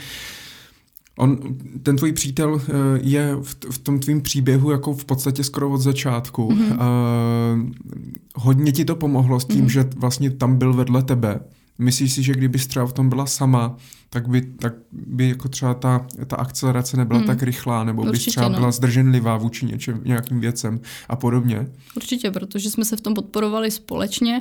On, 1.19 1.39
ten 1.83 1.97
tvůj 1.97 2.13
přítel 2.13 2.61
eh, 2.69 2.73
je 3.03 3.37
v, 3.43 3.57
v 3.71 3.79
tom 3.79 4.01
tvým 4.01 4.21
příběhu 4.21 4.71
jako 4.71 4.95
v 4.95 5.05
podstatě 5.05 5.45
skoro 5.45 5.71
od 5.71 5.79
začátku. 5.79 6.49
Mm-hmm. 6.49 6.73
Uh, 6.73 7.71
hodně 8.35 8.73
ti 8.73 8.85
to 8.85 8.97
pomohlo 8.97 9.41
s 9.41 9.45
tím, 9.45 9.67
mm-hmm. 9.67 9.71
že 9.71 9.85
vlastně 9.97 10.31
tam 10.31 10.57
byl 10.57 10.73
vedle 10.73 11.03
tebe. 11.03 11.41
Myslíš 11.79 12.13
si, 12.13 12.23
že 12.23 12.33
kdyby 12.33 12.59
třeba 12.59 12.87
v 12.87 12.93
tom 12.93 13.09
byla 13.09 13.27
sama, 13.27 13.77
tak 14.11 14.29
by, 14.29 14.41
tak 14.41 14.75
by 14.93 15.29
jako 15.29 15.49
třeba 15.49 15.75
ta, 15.75 16.07
ta 16.27 16.37
akcelerace 16.37 16.97
nebyla 16.97 17.19
hmm. 17.19 17.27
tak 17.27 17.43
rychlá, 17.43 17.85
nebo 17.85 18.05
by 18.05 18.19
třeba 18.19 18.49
no. 18.49 18.59
byla 18.59 18.71
zdrženlivá 18.71 19.37
vůči 19.37 19.67
něčem, 19.67 20.01
nějakým 20.05 20.41
věcem 20.41 20.81
a 21.09 21.17
podobně? 21.17 21.67
Určitě, 21.97 22.31
protože 22.31 22.71
jsme 22.71 22.85
se 22.85 22.97
v 22.97 23.01
tom 23.01 23.15
podporovali 23.15 23.71
společně 23.71 24.41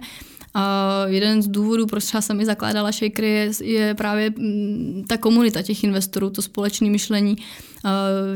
a 0.54 1.04
jeden 1.08 1.42
z 1.42 1.48
důvodů, 1.48 1.88
proč 1.88 2.06
třeba 2.06 2.22
jsem 2.22 2.42
i 2.42 2.46
zakládala 2.46 2.92
Shakery, 2.92 3.30
je, 3.30 3.52
je 3.62 3.94
právě 3.94 4.30
mm, 4.30 5.04
ta 5.08 5.18
komunita 5.18 5.62
těch 5.62 5.84
investorů, 5.84 6.30
to 6.30 6.42
společné 6.42 6.90
myšlení. 6.90 7.38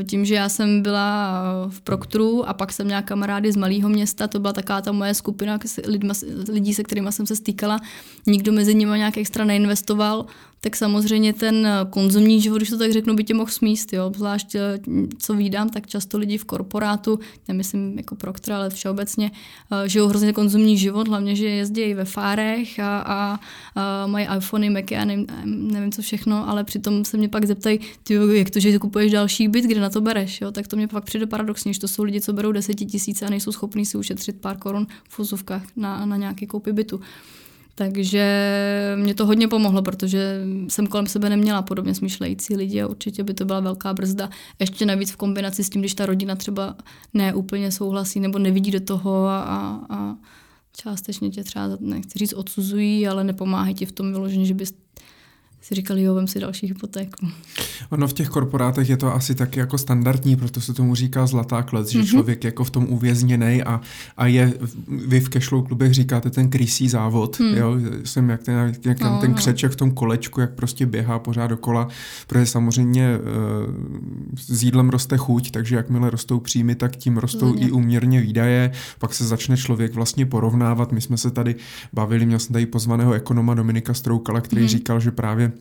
Tím, 0.06 0.24
že 0.24 0.34
já 0.34 0.48
jsem 0.48 0.82
byla 0.82 1.42
v 1.68 1.80
Proktru 1.80 2.48
a 2.48 2.54
pak 2.54 2.72
jsem 2.72 2.86
měla 2.86 3.02
kamarády 3.02 3.52
z 3.52 3.56
malého 3.56 3.88
města, 3.88 4.28
to 4.28 4.40
byla 4.40 4.52
taková 4.52 4.80
ta 4.80 4.92
moje 4.92 5.14
skupina 5.14 5.58
lidma, 5.86 6.14
lidí, 6.48 6.74
se 6.74 6.82
kterými 6.82 7.12
jsem 7.12 7.26
se 7.26 7.36
stýkala. 7.36 7.80
Nikdo 8.26 8.52
mezi 8.52 8.74
nimi 8.74 8.98
nějak 8.98 9.18
extra 9.18 9.44
neinvestoval, 9.44 10.26
tak 10.60 10.76
samozřejmě 10.76 11.32
ten 11.32 11.68
konzumní 11.90 12.40
život, 12.40 12.56
když 12.56 12.70
to 12.70 12.78
tak 12.78 12.92
řeknu, 12.92 13.14
by 13.14 13.24
tě 13.24 13.34
mohl 13.34 13.50
smíst. 13.50 13.92
Jo? 13.92 14.12
Zvlášť, 14.16 14.54
eh, 14.54 14.78
co 15.18 15.34
vídám, 15.34 15.68
tak 15.68 15.86
často 15.86 16.18
lidi 16.18 16.38
v 16.38 16.44
korporátu, 16.44 17.18
nemyslím 17.48 17.96
jako 17.96 18.14
Procter, 18.14 18.54
ale 18.54 18.70
všeobecně, 18.70 19.30
eh, 19.72 19.88
žijou 19.88 20.08
hrozně 20.08 20.32
konzumní 20.32 20.78
život, 20.78 21.08
hlavně, 21.08 21.36
že 21.36 21.48
jezdí 21.48 21.94
ve 21.94 22.04
fárech 22.04 22.78
a, 22.78 22.98
a, 22.98 23.40
a 23.74 24.06
mají 24.06 24.26
iPhony, 24.36 24.70
Macy 24.70 24.96
a 24.96 25.04
nevím, 25.04 25.26
nevím, 25.44 25.92
co 25.92 26.02
všechno, 26.02 26.48
ale 26.48 26.64
přitom 26.64 27.04
se 27.04 27.16
mě 27.16 27.28
pak 27.28 27.44
zeptají, 27.44 27.80
ty, 28.04 28.14
jak 28.32 28.50
to, 28.50 28.60
že 28.60 28.78
kupuješ 28.78 29.12
další 29.12 29.37
byt, 29.46 29.64
kde 29.64 29.80
na 29.80 29.90
to 29.90 30.00
bereš. 30.00 30.40
Jo? 30.40 30.52
Tak 30.52 30.66
to 30.66 30.76
mě 30.76 30.88
pak 30.88 31.04
přijde 31.04 31.26
paradoxně, 31.26 31.72
že 31.72 31.80
to 31.80 31.88
jsou 31.88 32.02
lidi, 32.02 32.20
co 32.20 32.32
berou 32.32 32.52
desetitisíce 32.52 33.26
a 33.26 33.30
nejsou 33.30 33.52
schopní 33.52 33.86
si 33.86 33.98
ušetřit 33.98 34.40
pár 34.40 34.58
korun 34.58 34.86
v 35.08 35.18
úzovkách 35.18 35.62
na, 35.76 36.06
na 36.06 36.16
nějaký 36.16 36.46
koupy 36.46 36.72
bytu. 36.72 37.00
Takže 37.74 38.24
mě 38.96 39.14
to 39.14 39.26
hodně 39.26 39.48
pomohlo, 39.48 39.82
protože 39.82 40.40
jsem 40.68 40.86
kolem 40.86 41.06
sebe 41.06 41.28
neměla 41.28 41.62
podobně 41.62 41.94
smýšlející 41.94 42.56
lidi 42.56 42.82
a 42.82 42.86
určitě 42.86 43.24
by 43.24 43.34
to 43.34 43.44
byla 43.44 43.60
velká 43.60 43.94
brzda. 43.94 44.30
Ještě 44.58 44.86
navíc 44.86 45.10
v 45.10 45.16
kombinaci 45.16 45.64
s 45.64 45.70
tím, 45.70 45.82
když 45.82 45.94
ta 45.94 46.06
rodina 46.06 46.36
třeba 46.36 46.76
neúplně 47.14 47.72
souhlasí 47.72 48.20
nebo 48.20 48.38
nevidí 48.38 48.70
do 48.70 48.80
toho 48.80 49.26
a, 49.26 49.40
a 49.90 50.16
částečně 50.76 51.30
tě 51.30 51.44
třeba, 51.44 51.68
nechci 51.80 52.18
říct, 52.18 52.32
odsuzují, 52.32 53.08
ale 53.08 53.24
nepomáhají 53.24 53.74
ti 53.74 53.86
v 53.86 53.92
tom 53.92 54.12
vyložení, 54.12 54.46
že 54.46 54.54
bys 54.54 54.72
si 55.68 55.74
říkali, 55.74 56.02
jo, 56.02 56.14
vem 56.14 56.26
si 56.26 56.40
další 56.40 56.66
hypotéku. 56.66 57.26
Ono 57.90 58.08
v 58.08 58.12
těch 58.12 58.28
korporátech 58.28 58.88
je 58.88 58.96
to 58.96 59.14
asi 59.14 59.34
taky 59.34 59.60
jako 59.60 59.78
standardní, 59.78 60.36
proto 60.36 60.60
se 60.60 60.74
tomu 60.74 60.94
říká 60.94 61.26
zlatá 61.26 61.62
klec, 61.62 61.88
mm-hmm. 61.88 61.92
že 61.92 61.98
mhm. 61.98 62.06
člověk 62.06 62.44
jako 62.44 62.64
v 62.64 62.70
tom 62.70 62.86
uvězněný 62.88 63.62
a, 63.62 63.80
a 64.16 64.26
je, 64.26 64.54
vy 65.06 65.20
v 65.20 65.28
cashflow 65.28 65.66
klubech 65.66 65.94
říkáte 65.94 66.30
ten 66.30 66.50
krysí 66.50 66.88
závod, 66.88 67.40
mm. 67.40 67.54
jo, 67.54 67.76
jsem 68.04 68.30
jak 68.30 68.42
ten, 68.42 68.74
jak 68.84 69.00
no, 69.00 69.18
ten 69.20 69.30
no. 69.30 69.36
křeček 69.36 69.72
v 69.72 69.76
tom 69.76 69.90
kolečku, 69.90 70.40
jak 70.40 70.54
prostě 70.54 70.86
běhá 70.86 71.18
pořád 71.18 71.46
dokola, 71.46 71.88
protože 72.26 72.46
samozřejmě 72.46 73.18
uh, 73.18 73.74
s 74.36 74.62
jídlem 74.62 74.88
roste 74.88 75.16
chuť, 75.16 75.50
takže 75.50 75.76
jakmile 75.76 76.10
rostou 76.10 76.40
příjmy, 76.40 76.74
tak 76.74 76.96
tím 76.96 77.16
rostou 77.16 77.46
Zhodně. 77.46 77.68
i 77.68 77.70
uměrně 77.70 78.20
výdaje, 78.20 78.72
pak 78.98 79.14
se 79.14 79.26
začne 79.26 79.56
člověk 79.56 79.94
vlastně 79.94 80.26
porovnávat, 80.26 80.92
my 80.92 81.00
jsme 81.00 81.16
se 81.16 81.30
tady 81.30 81.54
bavili, 81.92 82.26
měl 82.26 82.38
jsem 82.38 82.52
tady 82.52 82.66
pozvaného 82.66 83.12
ekonoma 83.12 83.54
Dominika 83.54 83.94
Stroukala, 83.94 84.40
který 84.40 84.62
mm. 84.62 84.68
říkal, 84.68 85.00
že 85.00 85.10
právě 85.10 85.52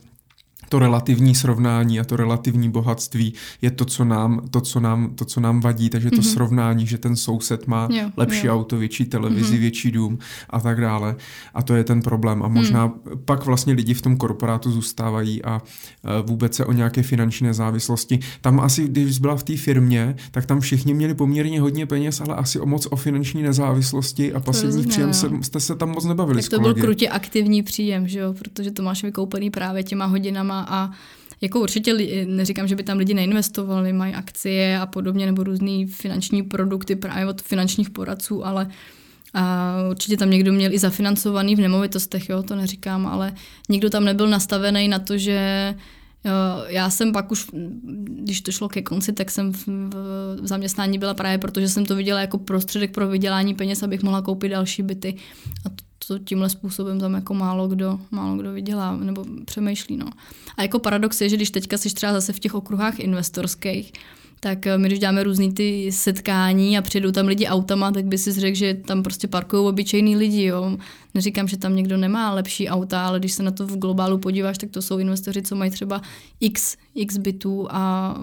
to 0.69 0.79
relativní 0.79 1.35
srovnání 1.35 1.99
a 1.99 2.03
to 2.03 2.15
relativní 2.15 2.69
bohatství 2.69 3.33
je 3.61 3.71
to, 3.71 3.85
co 3.85 4.05
nám, 4.05 4.41
to, 4.51 4.61
co 4.61 4.79
nám, 4.79 5.15
to, 5.15 5.25
co 5.25 5.39
nám 5.39 5.59
vadí, 5.59 5.89
takže 5.89 6.09
to 6.09 6.15
mm-hmm. 6.15 6.33
srovnání, 6.33 6.87
že 6.87 6.97
ten 6.97 7.15
soused 7.15 7.67
má 7.67 7.87
jo, 7.91 8.11
lepší 8.17 8.47
jo. 8.47 8.55
auto, 8.55 8.77
větší 8.77 9.05
televizi, 9.05 9.55
mm-hmm. 9.55 9.59
větší 9.59 9.91
dům 9.91 10.19
a 10.49 10.59
tak 10.59 10.81
dále. 10.81 11.15
A 11.53 11.63
to 11.63 11.75
je 11.75 11.83
ten 11.83 12.01
problém. 12.01 12.43
A 12.43 12.47
možná 12.47 12.85
mm. 12.85 12.93
pak 13.25 13.45
vlastně 13.45 13.73
lidi 13.73 13.93
v 13.93 14.01
tom 14.01 14.17
korporátu 14.17 14.71
zůstávají 14.71 15.43
a 15.43 15.61
e, 15.61 16.21
vůbec 16.21 16.55
se 16.55 16.65
o 16.65 16.71
nějaké 16.71 17.03
finanční 17.03 17.47
nezávislosti. 17.47 18.19
Tam 18.41 18.59
asi, 18.59 18.87
když 18.87 19.19
byla 19.19 19.35
v 19.35 19.43
té 19.43 19.57
firmě, 19.57 20.15
tak 20.31 20.45
tam 20.45 20.59
všichni 20.59 20.93
měli 20.93 21.13
poměrně 21.13 21.61
hodně 21.61 21.85
peněz, 21.85 22.21
ale 22.21 22.35
asi 22.35 22.59
o 22.59 22.65
moc 22.65 22.85
o 22.85 22.95
finanční 22.95 23.43
nezávislosti 23.43 24.33
a 24.33 24.39
pasivní 24.39 24.85
příjem 24.85 25.13
se, 25.13 25.29
jste 25.41 25.59
se 25.59 25.75
tam 25.75 25.89
moc 25.89 26.05
nebavili. 26.05 26.41
Tak 26.41 26.49
to 26.49 26.59
byl 26.59 26.73
krutě 26.73 27.09
aktivní 27.09 27.63
příjem, 27.63 28.07
že 28.07 28.19
jo? 28.19 28.33
protože 28.33 28.71
to 28.71 28.83
máš 28.83 29.03
vykoupený 29.03 29.49
právě 29.49 29.83
těma 29.83 30.05
hodinama 30.05 30.56
a 30.61 30.91
jako 31.41 31.59
určitě 31.59 31.93
neříkám, 32.25 32.67
že 32.67 32.75
by 32.75 32.83
tam 32.83 32.97
lidi 32.97 33.13
neinvestovali, 33.13 33.93
mají 33.93 34.13
akcie 34.13 34.79
a 34.79 34.85
podobně, 34.85 35.25
nebo 35.25 35.43
různé 35.43 35.85
finanční 35.87 36.43
produkty 36.43 36.95
právě 36.95 37.25
od 37.25 37.41
finančních 37.41 37.89
poradců, 37.89 38.45
ale 38.45 38.67
a 39.33 39.75
určitě 39.89 40.17
tam 40.17 40.29
někdo 40.29 40.53
měl 40.53 40.73
i 40.73 40.79
zafinancovaný 40.79 41.55
v 41.55 41.59
nemovitostech, 41.59 42.29
jo, 42.29 42.43
to 42.43 42.55
neříkám, 42.55 43.05
ale 43.07 43.33
nikdo 43.69 43.89
tam 43.89 44.05
nebyl 44.05 44.27
nastavený 44.27 44.87
na 44.87 44.99
to, 44.99 45.17
že 45.17 45.75
já 46.67 46.89
jsem 46.89 47.11
pak 47.11 47.31
už, 47.31 47.47
když 48.07 48.41
to 48.41 48.51
šlo 48.51 48.69
ke 48.69 48.81
konci, 48.81 49.13
tak 49.13 49.31
jsem 49.31 49.53
v, 49.53 49.67
v 50.41 50.47
zaměstnání 50.47 50.99
byla 50.99 51.13
právě 51.13 51.37
proto, 51.37 51.59
že 51.59 51.69
jsem 51.69 51.85
to 51.85 51.95
viděla 51.95 52.21
jako 52.21 52.37
prostředek 52.37 52.91
pro 52.91 53.07
vydělání 53.07 53.53
peněz, 53.53 53.83
abych 53.83 54.03
mohla 54.03 54.21
koupit 54.21 54.49
další 54.49 54.83
byty. 54.83 55.15
A 55.65 55.69
to 55.69 55.86
tímhle 56.25 56.49
způsobem 56.49 56.99
tam 56.99 57.13
jako 57.13 57.33
málo 57.33 57.67
kdo, 57.67 57.99
málo 58.11 58.37
kdo 58.37 58.53
vydělá 58.53 58.97
nebo 58.97 59.25
přemýšlí. 59.45 59.97
No. 59.97 60.05
A 60.57 60.61
jako 60.61 60.79
paradox 60.79 61.21
je, 61.21 61.29
že 61.29 61.35
když 61.35 61.51
teďka 61.51 61.77
jsi 61.77 61.93
třeba 61.93 62.13
zase 62.13 62.33
v 62.33 62.39
těch 62.39 62.55
okruhách 62.55 62.99
investorských, 62.99 63.91
tak 64.39 64.67
eh, 64.67 64.77
my 64.77 64.87
když 64.87 64.99
děláme 64.99 65.23
různý 65.23 65.53
ty 65.53 65.91
setkání 65.91 66.77
a 66.77 66.81
přijdou 66.81 67.11
tam 67.11 67.27
lidi 67.27 67.47
autama, 67.47 67.91
tak 67.91 68.05
by 68.05 68.17
si 68.17 68.31
řekl, 68.31 68.57
že 68.57 68.73
tam 68.73 69.03
prostě 69.03 69.27
parkují 69.27 69.67
obyčejní 69.67 70.15
lidi. 70.15 70.43
Jo. 70.43 70.77
Neříkám, 71.13 71.47
že 71.47 71.57
tam 71.57 71.75
někdo 71.75 71.97
nemá 71.97 72.33
lepší 72.33 72.69
auta, 72.69 73.07
ale 73.07 73.19
když 73.19 73.33
se 73.33 73.43
na 73.43 73.51
to 73.51 73.67
v 73.67 73.77
globálu 73.77 74.17
podíváš, 74.17 74.57
tak 74.57 74.69
to 74.69 74.81
jsou 74.81 74.97
investoři, 74.97 75.41
co 75.41 75.55
mají 75.55 75.71
třeba 75.71 76.01
x, 76.39 76.77
x 76.95 77.17
bytů 77.17 77.67
a 77.71 78.15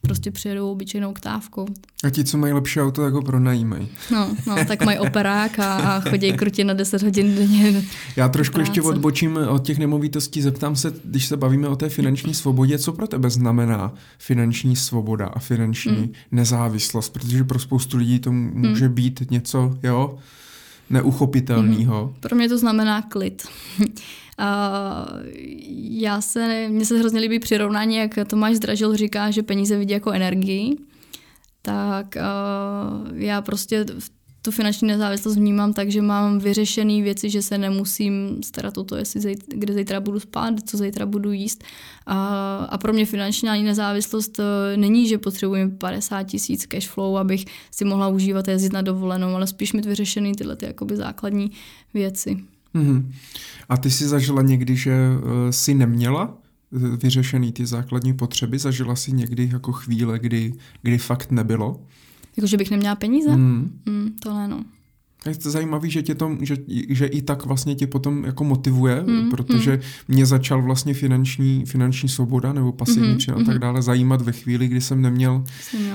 prostě 0.00 0.30
přijedou 0.30 0.72
obyčejnou 0.72 1.10
oktávkou. 1.10 1.66
A 2.04 2.10
ti, 2.10 2.24
co 2.24 2.38
mají 2.38 2.52
lepší 2.52 2.80
auto, 2.80 3.02
tak 3.02 3.12
ho 3.12 3.22
pronajímají. 3.22 3.88
No, 4.10 4.36
no 4.46 4.56
tak 4.64 4.84
mají 4.84 4.98
operák 4.98 5.58
a, 5.58 5.76
a 5.76 6.00
chodí 6.00 6.32
krutě 6.32 6.64
na 6.64 6.74
10 6.74 7.02
hodin 7.02 7.34
denně. 7.34 7.82
Já 8.16 8.28
trošku 8.28 8.54
práce. 8.54 8.70
ještě 8.70 8.82
odbočím 8.82 9.38
od 9.48 9.66
těch 9.66 9.78
nemovitostí, 9.78 10.42
zeptám 10.42 10.76
se, 10.76 10.92
když 11.04 11.26
se 11.26 11.36
bavíme 11.36 11.68
o 11.68 11.76
té 11.76 11.88
finanční 11.88 12.34
svobodě, 12.34 12.78
co 12.78 12.92
pro 12.92 13.06
tebe 13.06 13.30
znamená 13.30 13.94
finanční 14.18 14.76
svoboda 14.76 15.26
a 15.26 15.38
finanční 15.38 15.92
mm. 15.92 16.12
nezávislost, 16.32 17.08
protože 17.08 17.44
pro 17.44 17.58
spoustu 17.58 17.96
lidí 17.96 18.18
to 18.18 18.32
může 18.32 18.88
mm. 18.88 18.94
být 18.94 19.30
něco, 19.30 19.78
jo, 19.82 20.18
neuchopitelného. 20.90 22.06
Mm. 22.06 22.20
Pro 22.20 22.36
mě 22.36 22.48
to 22.48 22.58
znamená 22.58 23.02
klid. 23.02 23.48
Uh, 24.40 25.20
já 25.90 26.20
se, 26.20 26.68
mně 26.68 26.84
se 26.84 26.98
hrozně 26.98 27.20
líbí 27.20 27.38
přirovnání, 27.38 27.96
jak 27.96 28.18
Tomáš 28.26 28.56
Zdražil 28.56 28.96
říká, 28.96 29.30
že 29.30 29.42
peníze 29.42 29.78
vidí 29.78 29.92
jako 29.92 30.10
energii, 30.10 30.76
tak 31.62 32.16
uh, 32.16 33.18
já 33.18 33.42
prostě 33.42 33.86
tu 34.42 34.50
finanční 34.50 34.88
nezávislost 34.88 35.36
vnímám 35.36 35.72
tak, 35.72 35.90
že 35.90 36.02
mám 36.02 36.38
vyřešené 36.38 37.02
věci, 37.02 37.30
že 37.30 37.42
se 37.42 37.58
nemusím 37.58 38.42
starat 38.42 38.78
o 38.78 38.84
to, 38.84 38.96
jestli 38.96 39.20
zejt, 39.20 39.44
kde 39.48 39.74
zítra 39.74 40.00
budu 40.00 40.20
spát, 40.20 40.54
co 40.66 40.76
zítra 40.76 41.06
budu 41.06 41.32
jíst. 41.32 41.64
A, 42.06 42.56
a 42.70 42.78
pro 42.78 42.92
mě 42.92 43.06
finanční 43.06 43.62
nezávislost 43.62 44.40
eh, 44.40 44.76
není, 44.76 45.08
že 45.08 45.18
potřebuji 45.18 45.70
50 45.70 46.22
tisíc 46.22 46.66
cash 46.66 46.88
flow, 46.88 47.18
abych 47.18 47.44
si 47.70 47.84
mohla 47.84 48.08
užívat 48.08 48.48
a 48.48 48.50
jezdit 48.50 48.72
na 48.72 48.82
dovolenou, 48.82 49.34
ale 49.34 49.46
spíš 49.46 49.72
mít 49.72 49.86
vyřešený 49.86 50.34
tyhle 50.34 50.56
ty 50.56 50.66
jakoby 50.66 50.96
základní 50.96 51.50
věci. 51.94 52.36
Mm-hmm. 52.74 53.12
A 53.68 53.76
ty 53.76 53.90
jsi 53.90 54.08
zažila 54.08 54.42
někdy, 54.42 54.76
že 54.76 54.92
uh, 54.92 55.50
jsi 55.50 55.74
neměla 55.74 56.34
eh, 56.76 56.96
vyřešený 56.96 57.52
ty 57.52 57.66
základní 57.66 58.14
potřeby? 58.14 58.58
Zažila 58.58 58.96
jsi 58.96 59.12
někdy 59.12 59.48
jako 59.52 59.72
chvíle, 59.72 60.18
kdy, 60.18 60.54
kdy 60.82 60.98
fakt 60.98 61.30
nebylo? 61.30 61.80
Jako, 62.36 62.46
že 62.46 62.56
bych 62.56 62.70
neměla 62.70 62.94
peníze? 62.94 63.36
Mm. 63.36 63.80
Mm, 63.86 64.10
tohle 64.22 64.48
no. 64.48 64.64
Je 65.26 65.34
to 65.34 65.50
zajímavé, 65.50 65.88
že, 65.88 66.02
tě 66.02 66.14
to, 66.14 66.36
že, 66.40 66.56
že 66.88 67.06
i 67.06 67.22
tak 67.22 67.46
vlastně 67.46 67.74
tě 67.74 67.86
potom 67.86 68.24
jako 68.24 68.44
motivuje, 68.44 69.04
mm, 69.06 69.30
protože 69.30 69.72
mm. 69.72 69.80
mě 70.08 70.26
začal 70.26 70.62
vlastně 70.62 70.94
finanční, 70.94 71.64
finanční 71.66 72.08
svoboda 72.08 72.52
nebo 72.52 72.72
pasivní 72.72 73.18
mm, 73.28 73.34
a 73.34 73.44
tak 73.44 73.48
mhm. 73.48 73.58
dále 73.58 73.82
zajímat 73.82 74.22
ve 74.22 74.32
chvíli, 74.32 74.68
kdy 74.68 74.80
jsem 74.80 75.02
neměl, 75.02 75.44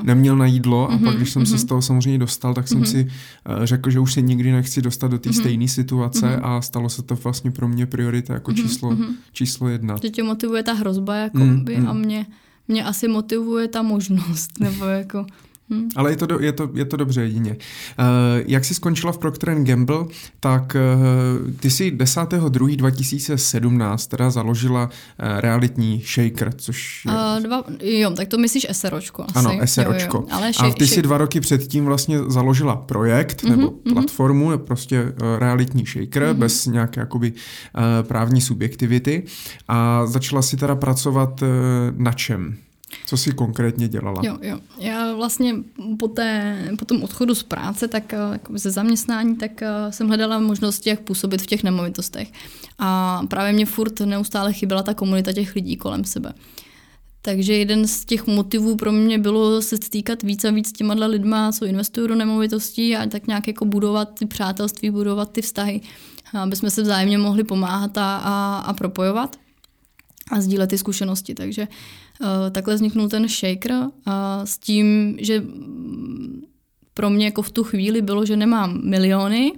neměl 0.03 0.35
na 0.35 0.45
jídlo 0.45 0.91
a 0.91 0.95
mm, 0.95 1.03
pak, 1.03 1.15
když 1.15 1.31
jsem 1.31 1.39
mm, 1.39 1.45
se 1.45 1.57
z 1.57 1.65
toho 1.65 1.81
samozřejmě 1.81 2.19
dostal, 2.19 2.53
tak 2.53 2.67
jsem 2.67 2.77
mm. 2.77 2.85
si 2.85 3.03
uh, 3.03 3.65
řekl, 3.65 3.89
že 3.89 3.99
už 3.99 4.13
se 4.13 4.21
nikdy 4.21 4.51
nechci 4.51 4.81
dostat 4.81 5.11
do 5.11 5.19
té 5.19 5.29
mm, 5.29 5.33
stejné 5.33 5.67
situace 5.67 6.37
mm. 6.37 6.45
a 6.45 6.61
stalo 6.61 6.89
se 6.89 7.01
to 7.01 7.15
vlastně 7.15 7.51
pro 7.51 7.67
mě 7.67 7.85
priorita 7.85 8.33
jako 8.33 8.53
číslo, 8.53 8.91
mm. 8.91 9.15
číslo 9.31 9.69
jedna. 9.69 9.95
Že 10.01 10.09
tě 10.09 10.23
motivuje 10.23 10.63
ta 10.63 10.73
hrozba 10.73 11.15
jako 11.15 11.37
mm, 11.37 11.63
by, 11.63 11.75
a 11.77 11.93
mě, 11.93 12.25
mě 12.67 12.83
asi 12.83 13.07
motivuje 13.07 13.67
ta 13.67 13.81
možnost, 13.81 14.51
nebo 14.59 14.85
jako 14.85 15.25
Hmm. 15.69 15.89
Ale 15.95 16.11
je 16.11 16.17
to, 16.17 16.25
do, 16.25 16.39
je, 16.39 16.51
to, 16.51 16.69
je 16.73 16.85
to 16.85 16.97
dobře 16.97 17.21
jedině. 17.21 17.51
Uh, 17.51 17.55
jak 18.45 18.65
jsi 18.65 18.73
skončila 18.73 19.11
v 19.11 19.17
Procter 19.17 19.63
Gamble, 19.63 20.05
tak 20.39 20.75
uh, 20.75 20.81
ty 21.59 21.69
si 21.69 21.91
10.2.2017 21.91 24.09
teda 24.09 24.29
založila 24.29 24.83
uh, 24.83 24.89
realitní 25.39 26.03
shaker, 26.13 26.53
což 26.55 27.05
je... 27.05 27.11
Uh, 27.11 27.17
dva, 27.43 27.63
jo, 27.81 28.09
tak 28.09 28.27
to 28.27 28.37
myslíš 28.37 28.67
SROčko 28.71 29.23
asi. 29.23 29.33
Ano, 29.35 29.51
SROčko. 29.65 30.17
Jo, 30.17 30.23
jo. 30.23 30.29
Ale 30.31 30.51
A 30.59 30.69
ty 30.69 30.85
sh- 30.85 30.93
si 30.93 31.01
dva 31.01 31.17
roky 31.17 31.39
předtím 31.39 31.85
vlastně 31.85 32.19
založila 32.27 32.75
projekt 32.75 33.43
mm-hmm, 33.43 33.49
nebo 33.49 33.67
mm-hmm. 33.67 33.93
platformu, 33.93 34.57
prostě 34.57 35.03
uh, 35.03 35.09
realitní 35.39 35.85
shaker, 35.85 36.23
mm-hmm. 36.23 36.33
bez 36.33 36.65
nějaké 36.65 36.99
jakoby 36.99 37.31
uh, 37.31 37.37
právní 38.07 38.41
subjektivity 38.41 39.23
a 39.67 40.05
začala 40.05 40.41
si 40.41 40.57
teda 40.57 40.75
pracovat 40.75 41.41
uh, 41.41 41.47
na 41.97 42.11
čem? 42.11 42.57
Co 43.05 43.17
jsi 43.17 43.31
konkrétně 43.31 43.87
dělala? 43.87 44.21
Jo, 44.25 44.37
jo. 44.41 44.59
Já 44.77 45.13
vlastně 45.13 45.55
po, 45.99 46.07
té, 46.07 46.57
po 46.79 46.85
tom 46.85 47.03
odchodu 47.03 47.35
z 47.35 47.43
práce, 47.43 47.87
tak 47.87 48.13
eh, 48.13 48.39
ze 48.53 48.71
zaměstnání, 48.71 49.35
tak 49.35 49.61
eh, 49.61 49.67
jsem 49.89 50.07
hledala 50.07 50.39
možnosti, 50.39 50.89
jak 50.89 50.99
působit 50.99 51.41
v 51.41 51.45
těch 51.45 51.63
nemovitostech. 51.63 52.31
A 52.79 53.21
právě 53.29 53.53
mě 53.53 53.65
furt 53.65 53.99
neustále 53.99 54.53
chyběla 54.53 54.83
ta 54.83 54.93
komunita 54.93 55.33
těch 55.33 55.55
lidí 55.55 55.77
kolem 55.77 56.03
sebe. 56.03 56.33
Takže 57.21 57.53
jeden 57.53 57.87
z 57.87 58.05
těch 58.05 58.27
motivů 58.27 58.75
pro 58.75 58.91
mě 58.91 59.19
bylo 59.19 59.61
se 59.61 59.77
stýkat 59.77 60.23
víc 60.23 60.45
a 60.45 60.51
víc 60.51 60.69
s 60.69 60.73
těma 60.73 60.93
lidma, 60.93 61.51
co 61.51 61.65
investují 61.65 62.07
do 62.07 62.15
nemovitostí 62.15 62.95
a 62.95 63.05
tak 63.05 63.27
nějak 63.27 63.47
jako 63.47 63.65
budovat 63.65 64.19
ty 64.19 64.25
přátelství, 64.25 64.89
budovat 64.89 65.31
ty 65.31 65.41
vztahy, 65.41 65.81
aby 66.33 66.55
jsme 66.55 66.69
se 66.69 66.81
vzájemně 66.81 67.17
mohli 67.17 67.43
pomáhat 67.43 67.97
a, 67.97 68.17
a, 68.17 68.57
a 68.57 68.73
propojovat 68.73 69.37
a 70.31 70.41
sdílet 70.41 70.69
ty 70.69 70.77
zkušenosti. 70.77 71.35
Takže 71.35 71.67
uh, 71.67 72.27
takhle 72.51 72.75
vzniknul 72.75 73.09
ten 73.09 73.27
shaker 73.27 73.73
a 74.05 74.45
s 74.45 74.57
tím, 74.57 75.17
že 75.19 75.43
pro 76.93 77.09
mě 77.09 77.25
jako 77.25 77.41
v 77.41 77.51
tu 77.51 77.63
chvíli 77.63 78.01
bylo, 78.01 78.25
že 78.25 78.37
nemám 78.37 78.81
miliony 78.83 79.53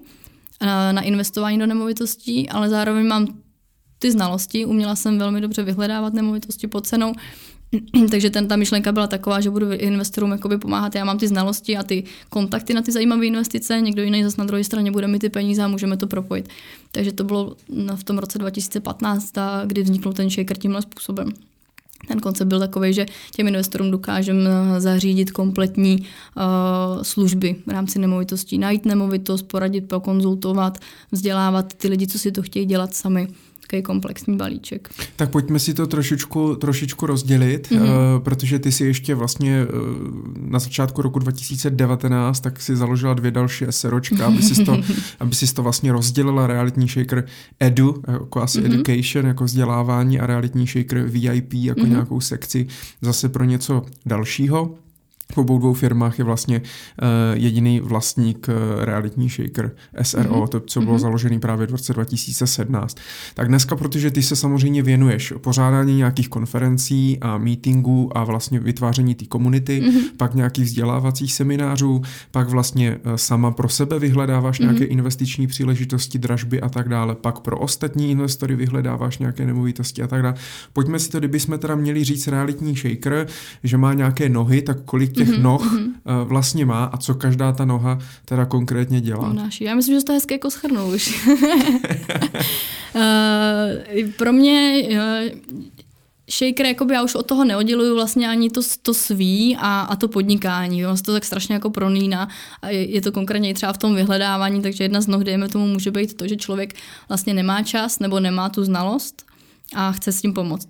na, 0.61 0.91
na 0.91 1.01
investování 1.01 1.59
do 1.59 1.65
nemovitostí, 1.65 2.49
ale 2.49 2.70
zároveň 2.70 3.07
mám 3.07 3.28
ty 3.99 4.11
znalosti, 4.11 4.65
uměla 4.65 4.95
jsem 4.95 5.18
velmi 5.18 5.41
dobře 5.41 5.63
vyhledávat 5.63 6.13
nemovitosti 6.13 6.68
pod 6.68 6.88
cenou, 6.88 7.13
takže 8.11 8.30
ten, 8.30 8.47
ta 8.47 8.55
myšlenka 8.55 8.91
byla 8.91 9.07
taková, 9.07 9.41
že 9.41 9.49
budu 9.49 9.72
investorům 9.72 10.32
jakoby 10.32 10.57
pomáhat. 10.57 10.95
Já 10.95 11.05
mám 11.05 11.18
ty 11.18 11.28
znalosti 11.28 11.78
a 11.78 11.84
ty 11.84 12.03
kontakty 12.30 12.74
na 12.74 12.82
ty 12.82 12.91
zajímavé 12.91 13.26
investice, 13.26 13.82
někdo 13.82 14.03
jiný 14.03 14.24
zase 14.24 14.36
na 14.38 14.45
druhé 14.45 14.63
straně 14.63 14.91
bude 14.91 15.07
mi 15.07 15.20
ty 15.20 15.30
peníze 15.30 15.63
a 15.63 15.68
můžeme 15.68 15.97
to 15.97 16.07
propojit. 16.07 16.49
Takže 16.91 17.11
to 17.11 17.24
bylo 17.24 17.55
v 17.95 18.03
tom 18.03 18.18
roce 18.18 18.39
2015, 18.39 19.34
kdy 19.65 19.84
vznikl 19.84 20.13
ten 20.13 20.30
shaker 20.30 20.57
tímhle 20.57 20.82
způsobem. 20.82 21.34
Ten 22.07 22.20
koncept 22.20 22.47
byl 22.47 22.59
takový, 22.59 22.93
že 22.93 23.05
těm 23.36 23.47
investorům 23.47 23.91
dokážeme 23.91 24.49
zařídit 24.78 25.32
kompletní 25.32 25.97
uh, 25.99 27.03
služby 27.03 27.55
v 27.65 27.70
rámci 27.70 27.99
nemovitostí. 27.99 28.57
Najít 28.57 28.86
nemovitost, 28.86 29.41
poradit, 29.41 29.88
prokonzultovat, 29.88 30.78
vzdělávat 31.11 31.74
ty 31.74 31.88
lidi, 31.88 32.07
co 32.07 32.20
si 32.20 32.32
to 32.32 32.41
chtějí 32.41 32.65
dělat 32.65 32.93
sami 32.93 33.28
takový 33.68 33.84
komplexní 33.84 34.38
balíček. 34.38 34.89
Tak 35.15 35.30
pojďme 35.30 35.59
si 35.59 35.74
to 35.74 35.88
trošičku, 35.88 36.55
trošičku 36.55 37.05
rozdělit, 37.05 37.68
mm-hmm. 37.72 37.82
uh, 37.82 38.24
protože 38.24 38.59
ty 38.59 38.72
si 38.72 38.86
ještě 38.86 39.15
vlastně 39.15 39.65
uh, 39.65 39.72
na 40.38 40.59
začátku 40.59 41.01
roku 41.01 41.20
2019 41.20 42.39
tak 42.39 42.61
si 42.61 42.76
založila 42.76 43.13
dvě 43.13 43.32
další 43.32 43.65
SROčka, 43.70 44.28
aby 44.28 44.41
si 44.41 44.65
to, 44.65 44.78
aby 45.20 45.36
si 45.36 45.53
to 45.53 45.63
vlastně 45.63 45.91
rozdělila 45.91 46.47
realitní 46.47 46.88
shaker 46.88 47.26
edu, 47.59 48.01
jako 48.07 48.41
asi 48.41 48.61
mm-hmm. 48.61 48.74
education, 48.74 49.26
jako 49.26 49.43
vzdělávání 49.43 50.20
a 50.20 50.28
realitní 50.28 50.68
shaker 50.68 51.03
VIP 51.03 51.53
jako 51.53 51.80
mm-hmm. 51.80 51.89
nějakou 51.89 52.22
sekci 52.22 52.68
zase 53.01 53.30
pro 53.30 53.43
něco 53.43 53.86
dalšího. 54.05 54.76
V 55.32 55.38
obou 55.38 55.59
dvou 55.59 55.73
firmách 55.73 56.19
je 56.19 56.25
vlastně 56.25 56.61
uh, 56.61 57.07
jediný 57.34 57.80
vlastník 57.80 58.47
uh, 58.47 58.84
realitní 58.84 59.30
shaker 59.30 59.71
SRO, 60.01 60.23
mm-hmm. 60.23 60.47
to, 60.47 60.59
co 60.59 60.82
bylo 60.82 60.95
mm-hmm. 60.95 60.99
založený 60.99 61.39
právě 61.39 61.67
v 61.67 61.71
roce 61.71 61.93
2017. 61.93 62.97
Tak 63.34 63.47
dneska, 63.47 63.75
protože 63.75 64.11
ty 64.11 64.21
se 64.21 64.36
samozřejmě 64.36 64.84
věnuješ 64.84 65.34
pořádání 65.41 65.97
nějakých 65.97 66.30
konferencí 66.30 67.17
a 67.21 67.38
meetingů 67.38 68.17
a 68.17 68.23
vlastně 68.23 68.59
vytváření 68.59 69.15
té 69.15 69.25
komunity, 69.25 69.82
mm-hmm. 69.82 70.01
pak 70.17 70.36
nějakých 70.36 70.65
vzdělávacích 70.65 71.34
seminářů, 71.34 72.01
pak 72.32 72.49
vlastně 72.49 72.95
uh, 72.95 73.15
sama 73.15 73.51
pro 73.51 73.69
sebe 73.69 73.99
vyhledáváš 73.99 74.59
mm-hmm. 74.59 74.63
nějaké 74.63 74.86
investiční 74.86 75.47
příležitosti, 75.47 76.19
dražby 76.19 76.61
a 76.61 76.69
tak 76.69 76.89
dále, 76.89 77.15
pak 77.15 77.39
pro 77.39 77.59
ostatní 77.59 78.11
investory 78.11 78.55
vyhledáváš 78.55 79.17
nějaké 79.17 79.45
nemovitosti 79.45 80.03
a 80.03 80.07
tak 80.07 80.21
dále. 80.21 80.36
Pojďme 80.73 80.99
si 80.99 81.09
to, 81.09 81.19
kdyby 81.19 81.39
jsme 81.39 81.57
teda 81.57 81.75
měli 81.75 82.03
říct 82.03 82.28
realitní 82.28 82.75
shaker, 82.75 83.28
že 83.63 83.78
má 83.78 83.93
nějaké 83.93 84.30
nohy, 84.30 84.61
tak 84.61 84.78
kolik 84.86 85.16
těch 85.18 85.30
mm-hmm. 85.30 85.41
noh 85.41 85.74
mm-hmm. 85.74 86.26
vlastně 86.26 86.65
má 86.65 86.84
a 86.84 86.97
co 86.97 87.15
každá 87.15 87.51
ta 87.51 87.65
noha 87.65 87.99
teda 88.26 88.45
konkrétně 88.45 89.01
dělá. 89.01 89.30
Unáší. 89.30 89.63
Já 89.63 89.76
myslím, 89.76 89.99
že 89.99 90.05
to 90.05 90.13
hezky 90.13 90.34
jako 90.34 90.51
schrnul 90.51 90.93
už. 90.93 91.26
uh, 91.28 91.41
pro 94.18 94.34
mě 94.34 94.84
uh, 94.89 94.97
shaker, 96.32 96.65
jakoby 96.65 96.93
já 96.93 97.03
už 97.03 97.15
od 97.15 97.26
toho 97.26 97.45
neodděluju 97.45 97.95
vlastně 97.95 98.30
ani 98.30 98.49
to, 98.49 98.61
to 98.82 98.93
svý 98.93 99.57
a, 99.59 99.82
a 99.82 99.95
to 99.95 100.07
podnikání. 100.07 100.86
On 100.86 100.97
se 100.97 101.03
to 101.03 101.13
tak 101.13 101.26
strašně 101.26 101.53
jako 101.53 101.70
prolíná 101.70 102.28
a 102.61 102.70
je, 102.70 102.91
je 102.91 103.01
to 103.01 103.11
konkrétně 103.11 103.49
i 103.49 103.53
třeba 103.53 103.74
v 103.74 103.78
tom 103.78 103.95
vyhledávání, 103.95 104.61
takže 104.61 104.84
jedna 104.84 105.01
z 105.01 105.07
noh, 105.07 105.24
dejme 105.24 105.49
tomu, 105.49 105.68
může 105.68 105.91
být 105.91 106.18
to, 106.18 106.28
že 106.28 106.36
člověk 106.36 106.76
vlastně 107.09 107.34
nemá 107.34 107.63
čas 107.63 107.99
nebo 107.99 108.20
nemá 108.20 108.49
tu 108.49 108.63
znalost 108.63 109.26
a 109.76 109.91
chce 109.91 110.11
s 110.11 110.22
tím 110.22 110.34
pomoct. 110.34 110.68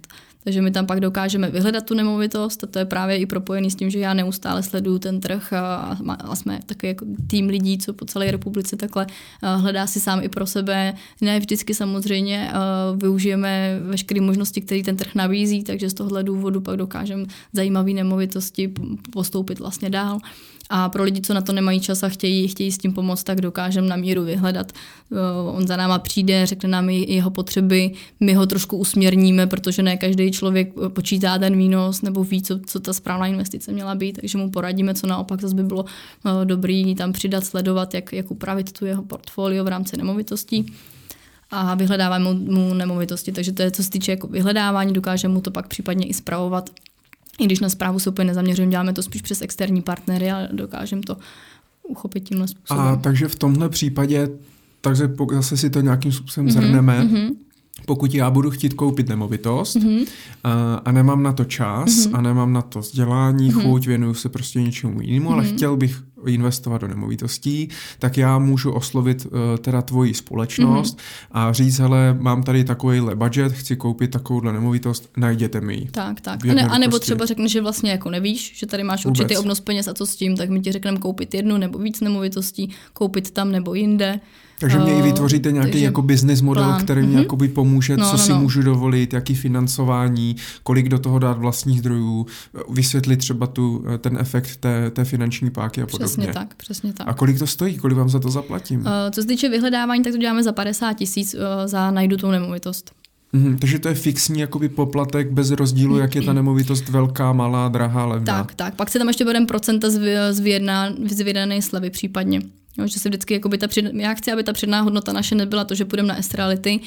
Takže 0.48 0.62
my 0.62 0.72
tam 0.72 0.86
pak 0.86 1.00
dokážeme 1.00 1.52
vyhledat 1.52 1.86
tu 1.86 1.93
nemovitost 1.93 2.64
a 2.64 2.68
to 2.68 2.80
je 2.80 2.86
právě 2.86 3.18
i 3.18 3.26
propojený 3.26 3.72
s 3.72 3.76
tím, 3.76 3.89
že 3.89 4.00
já 4.00 4.14
neustále 4.14 4.64
sleduju 4.64 5.00
ten 5.00 5.22
trh 5.22 5.54
a, 5.54 5.98
a 6.10 6.36
jsme 6.36 6.60
takový 6.66 6.88
jako 6.88 7.06
tým 7.28 7.48
lidí, 7.48 7.78
co 7.78 7.93
po 7.93 8.06
celé 8.06 8.32
republice 8.32 8.76
takhle 8.76 9.08
hledá 9.41 9.88
si 9.88 10.00
sám 10.00 10.24
i 10.24 10.30
pro 10.30 10.45
sebe. 10.45 10.93
Ne 11.22 11.39
vždycky 11.39 11.74
samozřejmě 11.74 12.52
využijeme 12.95 13.80
veškeré 13.82 14.22
možnosti, 14.22 14.62
které 14.62 14.84
ten 14.84 14.98
trh 14.98 15.16
nabízí, 15.16 15.64
takže 15.64 15.89
z 15.89 15.93
tohohle 15.93 16.24
důvodu 16.24 16.62
pak 16.62 16.78
dokážeme 16.78 17.26
zajímavé 17.54 17.91
nemovitosti 17.91 18.74
postoupit 19.12 19.60
vlastně 19.60 19.89
dál. 19.89 20.20
A 20.70 20.89
pro 20.89 21.03
lidi, 21.03 21.22
co 21.22 21.34
na 21.34 21.41
to 21.41 21.53
nemají 21.53 21.80
čas 21.80 22.03
a 22.03 22.09
chtějí, 22.09 22.47
chtějí 22.47 22.72
s 22.72 22.78
tím 22.78 22.93
pomoct, 22.93 23.24
tak 23.24 23.41
dokážeme 23.41 23.88
na 23.88 23.95
míru 23.95 24.24
vyhledat. 24.24 24.72
Eh, 25.11 25.15
on 25.51 25.68
za 25.68 25.78
náma 25.78 25.99
přijde, 25.99 26.45
řekne 26.45 26.70
nám 26.70 26.89
jeho 26.89 27.30
potřeby, 27.30 27.91
my 28.20 28.34
ho 28.34 28.45
trošku 28.45 28.78
usměrníme, 28.78 29.47
protože 29.47 29.84
ne 29.84 29.97
každý 29.97 30.32
člověk 30.32 30.74
eh, 30.86 30.89
počítá 30.89 31.38
ten 31.38 31.57
výnos 31.57 32.01
nebo 32.01 32.24
ví, 32.24 32.41
co, 32.41 32.59
co 32.59 32.80
ta 32.80 32.93
správná 32.93 33.28
investice 33.28 33.72
měla 33.72 33.95
být, 33.95 34.20
takže 34.22 34.38
mu 34.38 34.51
poradíme, 34.51 34.93
co 34.93 35.07
naopak 35.07 35.41
zase 35.41 35.55
by 35.55 35.63
bylo 35.63 35.86
eh, 36.26 36.45
dobrý 36.45 36.95
tam 36.95 37.13
přidat, 37.13 37.45
sledovat, 37.45 37.93
jak, 37.93 38.13
jak 38.13 38.32
upravit 38.32 38.72
tu 38.72 38.86
jeho 38.86 39.03
portfolio 39.03 39.63
v 39.63 39.68
rámci 39.68 39.97
nemovitostí 39.97 40.65
a 41.51 41.76
vyhledáváme 41.76 42.24
mu, 42.24 42.34
mu 42.34 42.74
nemovitosti. 42.74 43.32
Takže 43.32 43.51
to 43.51 43.61
je, 43.61 43.72
co 43.72 43.84
se 43.84 43.89
týče 43.89 44.11
jako 44.11 44.28
vyhledávání, 44.28 44.93
dokážeme 44.93 45.34
mu 45.34 45.41
to 45.41 45.51
pak 45.51 45.68
případně 45.68 46.05
i 46.05 46.13
zpravovat 46.13 46.70
i 47.39 47.45
když 47.45 47.59
na 47.59 47.69
zprávu 47.69 47.99
se 47.99 48.09
úplně 48.09 48.27
nezaměřujeme, 48.27 48.71
děláme 48.71 48.93
to 48.93 49.03
spíš 49.03 49.21
přes 49.21 49.41
externí 49.41 49.81
partnery 49.81 50.31
a 50.31 50.47
dokážeme 50.51 51.01
to 51.01 51.17
uchopit 51.83 52.23
tímhle 52.23 52.47
způsobem. 52.47 52.83
A 52.83 52.95
takže 52.95 53.27
v 53.27 53.35
tomhle 53.35 53.69
případě, 53.69 54.29
takže 54.81 55.09
zase 55.31 55.57
si 55.57 55.69
to 55.69 55.81
nějakým 55.81 56.11
způsobem 56.11 56.47
mm-hmm, 56.47 56.53
zhrneme, 56.53 57.01
mm-hmm. 57.01 57.35
Pokud 57.88 58.13
já 58.13 58.29
budu 58.29 58.51
chtít 58.51 58.73
koupit 58.73 59.09
nemovitost 59.09 59.75
mm-hmm. 59.75 60.07
a, 60.43 60.75
a 60.75 60.91
nemám 60.91 61.23
na 61.23 61.33
to 61.33 61.45
čas 61.45 61.89
mm-hmm. 61.89 62.15
a 62.17 62.21
nemám 62.21 62.53
na 62.53 62.61
to 62.61 62.79
vzdělání, 62.79 63.51
mm-hmm. 63.51 63.61
chuť, 63.61 63.88
věnuju 63.88 64.13
se 64.13 64.29
prostě 64.29 64.61
něčemu 64.61 65.01
jinému, 65.01 65.29
mm-hmm. 65.29 65.33
ale 65.33 65.45
chtěl 65.45 65.77
bych 65.77 66.03
investovat 66.25 66.81
do 66.81 66.88
nemovitostí, 66.88 67.69
tak 67.99 68.17
já 68.17 68.39
můžu 68.39 68.71
oslovit 68.71 69.25
uh, 69.25 69.31
teda 69.57 69.81
tvoji 69.81 70.13
společnost 70.13 70.97
mm-hmm. 70.97 71.27
a 71.31 71.53
říct, 71.53 71.79
hele, 71.79 72.17
mám 72.19 72.43
tady 72.43 72.63
takovýhle 72.63 73.15
budget, 73.15 73.53
chci 73.53 73.75
koupit 73.75 74.11
takovouhle 74.11 74.53
nemovitost, 74.53 75.09
najděte 75.17 75.61
mi 75.61 75.75
ji. 75.75 75.88
Tak, 75.91 76.21
tak. 76.21 76.45
A, 76.45 76.53
ne, 76.53 76.67
a 76.67 76.77
nebo 76.77 76.99
třeba 76.99 77.25
řekneš, 77.25 77.51
že 77.51 77.61
vlastně 77.61 77.91
jako 77.91 78.09
nevíš, 78.09 78.53
že 78.55 78.65
tady 78.65 78.83
máš 78.83 79.05
Vůbec. 79.05 79.19
určitý 79.19 79.38
obnos 79.38 79.59
peněz 79.59 79.88
a 79.88 79.93
co 79.93 80.05
s 80.05 80.15
tím, 80.15 80.38
tak 80.38 80.49
my 80.49 80.59
ti 80.59 80.71
řekneme 80.71 80.97
koupit 80.97 81.33
jednu 81.33 81.57
nebo 81.57 81.79
víc 81.79 82.01
nemovitostí, 82.01 82.69
koupit 82.93 83.31
tam 83.31 83.51
nebo 83.51 83.73
jinde. 83.73 84.19
Takže 84.60 84.80
mě 84.80 84.99
i 84.99 85.01
vytvoříte 85.01 85.51
nějaký 85.51 85.72
takže 85.72 85.86
jako 85.86 86.01
business 86.01 86.41
model, 86.41 86.64
plán. 86.64 86.84
který 86.84 87.01
mi 87.01 87.08
mm-hmm. 87.08 87.20
jakoby 87.20 87.47
pomůže, 87.47 87.97
no, 87.97 88.05
co 88.05 88.12
no, 88.12 88.18
si 88.18 88.32
no. 88.32 88.39
můžu 88.39 88.62
dovolit, 88.62 89.14
jaký 89.14 89.36
financování, 89.36 90.36
kolik 90.64 90.89
do 90.89 90.99
toho 90.99 91.20
dát 91.20 91.38
vlastních 91.38 91.80
zdrojů, 91.80 92.26
vysvětlit 92.70 93.18
třeba 93.18 93.47
tu, 93.47 93.84
ten 94.01 94.18
efekt 94.20 94.55
té, 94.55 94.91
té 94.91 95.05
finanční 95.05 95.49
páky 95.49 95.82
a 95.82 95.86
podobně. 95.86 96.05
Přesně 96.05 96.34
tak, 96.34 96.55
přesně 96.55 96.93
tak. 96.93 97.08
A 97.08 97.14
kolik 97.14 97.39
to 97.39 97.47
stojí, 97.47 97.78
kolik 97.78 97.97
vám 97.97 98.10
za 98.10 98.20
to 98.20 98.32
zaplatím? 98.32 98.80
Uh, 98.80 98.86
co 99.12 99.22
se 99.22 99.28
týče 99.28 99.49
vyhledávání, 99.49 100.03
tak 100.03 100.14
to 100.14 100.20
děláme 100.20 100.43
za 100.43 100.51
50 100.51 100.93
tisíc 100.93 101.34
uh, 101.34 101.39
za 101.66 101.91
najdu 101.91 102.18
tu 102.18 102.32
nemovitost. 102.32 102.91
Mm, 103.34 103.58
takže 103.58 103.80
to 103.80 103.88
je 103.88 103.95
fixní 103.95 104.39
jakoby 104.39 104.70
poplatek 104.70 105.32
bez 105.32 105.51
rozdílu, 105.51 105.97
jak 105.97 106.16
je 106.16 106.22
ta 106.22 106.34
nemovitost 106.34 106.89
velká, 106.89 107.34
malá, 107.34 107.70
drahá, 107.70 108.05
levná. 108.05 108.43
Tak, 108.43 108.55
tak. 108.55 108.76
Pak 108.76 108.89
se 108.89 108.99
tam 108.99 109.08
ještě 109.08 109.26
bereme 109.26 109.45
procenta 109.45 109.89
z, 109.89 109.99
z, 110.32 110.39
vyjedná, 110.39 110.89
z 111.10 111.22
vyjednané 111.22 111.62
slevy 111.62 111.89
případně. 111.89 112.41
Jo, 112.78 112.88
že 112.88 112.99
se 112.99 113.09
vždycky, 113.09 113.34
jakoby 113.34 113.57
ta 113.57 113.67
před, 113.67 113.86
já 113.93 114.13
chci, 114.13 114.32
aby 114.32 114.43
ta 114.43 114.53
předná 114.53 114.82
hodnota 114.82 115.13
naše 115.13 115.36
nebyla 115.36 115.63
to, 115.63 115.75
že 115.75 115.86
půjdeme 115.86 116.07
na 116.07 116.17
estrality, 116.17 116.80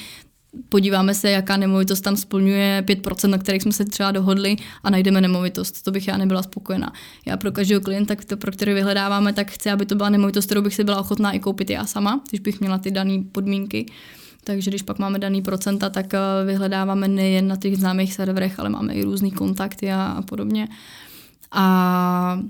podíváme 0.69 1.15
se, 1.15 1.31
jaká 1.31 1.57
nemovitost 1.57 2.01
tam 2.01 2.17
splňuje 2.17 2.85
5%, 2.87 3.29
na 3.29 3.39
kterých 3.39 3.63
jsme 3.63 3.73
se 3.73 3.85
třeba 3.85 4.13
dohodli 4.13 4.57
a 4.83 4.91
najdeme 4.91 5.21
nemovitost. 5.21 5.83
To 5.83 5.91
bych 5.91 6.09
já 6.09 6.17
nebyla 6.17 6.43
spokojená. 6.43 6.93
Já 7.27 7.37
pro 7.37 7.53
každého 7.53 7.81
klienta, 7.81 8.15
pro 8.37 8.53
který 8.53 8.75
vyhledáváme, 8.75 9.33
tak 9.33 9.51
chci, 9.51 9.71
aby 9.71 9.87
to 9.87 9.95
byla 9.95 10.09
nemovitost, 10.09 10.47
kterou 10.47 10.63
bych 10.63 10.75
si 10.75 10.85
byla 10.85 11.01
ochotná 11.01 11.33
i 11.33 11.39
koupit 11.39 11.71
já 11.71 11.87
sama, 11.87 12.21
když 12.29 12.41
bych 12.41 12.61
měla 12.61 12.79
ty 12.79 12.91
dané 12.91 13.23
podmínky. 13.33 13.87
Takže 14.45 14.71
když 14.71 14.83
pak 14.83 14.99
máme 14.99 15.19
daný 15.19 15.43
procenta, 15.43 15.91
tak 15.91 16.15
eh, 16.15 16.19
vyhledáváme 16.47 17.09
nejen 17.09 17.49
na 17.49 17.57
těch 17.57 17.77
známých 17.77 18.15
serverech, 18.15 18.61
ale 18.61 18.69
máme 18.69 18.95
i 18.95 19.03
různý 19.03 19.31
kontakty 19.31 19.93
a, 19.93 20.05
a 20.05 20.23
podobně. 20.23 20.69
A 21.53 22.41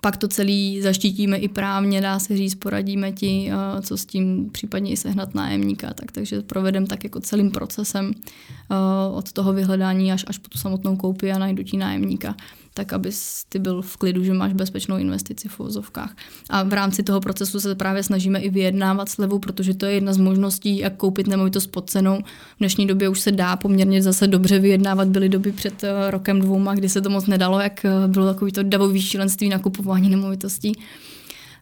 pak 0.00 0.16
to 0.16 0.28
celé 0.28 0.82
zaštítíme 0.82 1.36
i 1.36 1.48
právně, 1.48 2.00
dá 2.00 2.18
se 2.18 2.36
říct, 2.36 2.54
poradíme 2.54 3.12
ti, 3.12 3.50
eh, 3.52 3.82
co 3.82 3.96
s 3.96 4.06
tím 4.06 4.50
případně 4.50 4.90
i 4.90 4.96
sehnat 4.96 5.34
nájemníka. 5.34 5.94
Tak, 5.94 6.12
takže 6.12 6.42
provedem 6.42 6.86
tak 6.86 7.04
jako 7.04 7.20
celým 7.20 7.50
procesem 7.50 8.12
eh, 8.14 8.74
od 9.12 9.32
toho 9.32 9.52
vyhledání 9.52 10.12
až, 10.12 10.24
až 10.28 10.38
po 10.38 10.48
tu 10.48 10.58
samotnou 10.58 10.96
koupi 10.96 11.32
a 11.32 11.38
najdutí 11.38 11.76
nájemníka 11.76 12.36
tak 12.78 12.92
aby 12.92 13.10
ty 13.48 13.58
byl 13.58 13.82
v 13.82 13.96
klidu, 13.96 14.24
že 14.24 14.34
máš 14.34 14.52
bezpečnou 14.52 14.96
investici 14.96 15.48
v 15.48 15.60
uvozovkách. 15.60 16.16
A 16.50 16.62
v 16.62 16.72
rámci 16.72 17.02
toho 17.02 17.20
procesu 17.20 17.60
se 17.60 17.74
právě 17.74 18.02
snažíme 18.02 18.38
i 18.38 18.50
vyjednávat 18.50 19.08
slevu, 19.08 19.38
protože 19.38 19.74
to 19.74 19.86
je 19.86 19.92
jedna 19.92 20.12
z 20.12 20.16
možností, 20.18 20.78
jak 20.78 20.96
koupit 20.96 21.26
nemovitost 21.26 21.66
pod 21.66 21.90
cenou. 21.90 22.18
V 22.56 22.58
dnešní 22.58 22.86
době 22.86 23.08
už 23.08 23.20
se 23.20 23.32
dá 23.32 23.56
poměrně 23.56 24.02
zase 24.02 24.26
dobře 24.26 24.58
vyjednávat. 24.58 25.08
Byly 25.08 25.28
doby 25.28 25.52
před 25.52 25.84
eh, 25.84 26.10
rokem 26.10 26.40
dvouma, 26.40 26.74
kdy 26.74 26.88
se 26.88 27.00
to 27.00 27.10
moc 27.10 27.26
nedalo, 27.26 27.60
jak 27.60 27.84
eh, 27.84 27.90
bylo 28.06 28.26
takový 28.26 28.52
to 28.52 28.62
davový 28.62 29.02
šílenství 29.02 29.48
na 29.48 29.58
kupování 29.58 30.10
nemovitostí. 30.10 30.72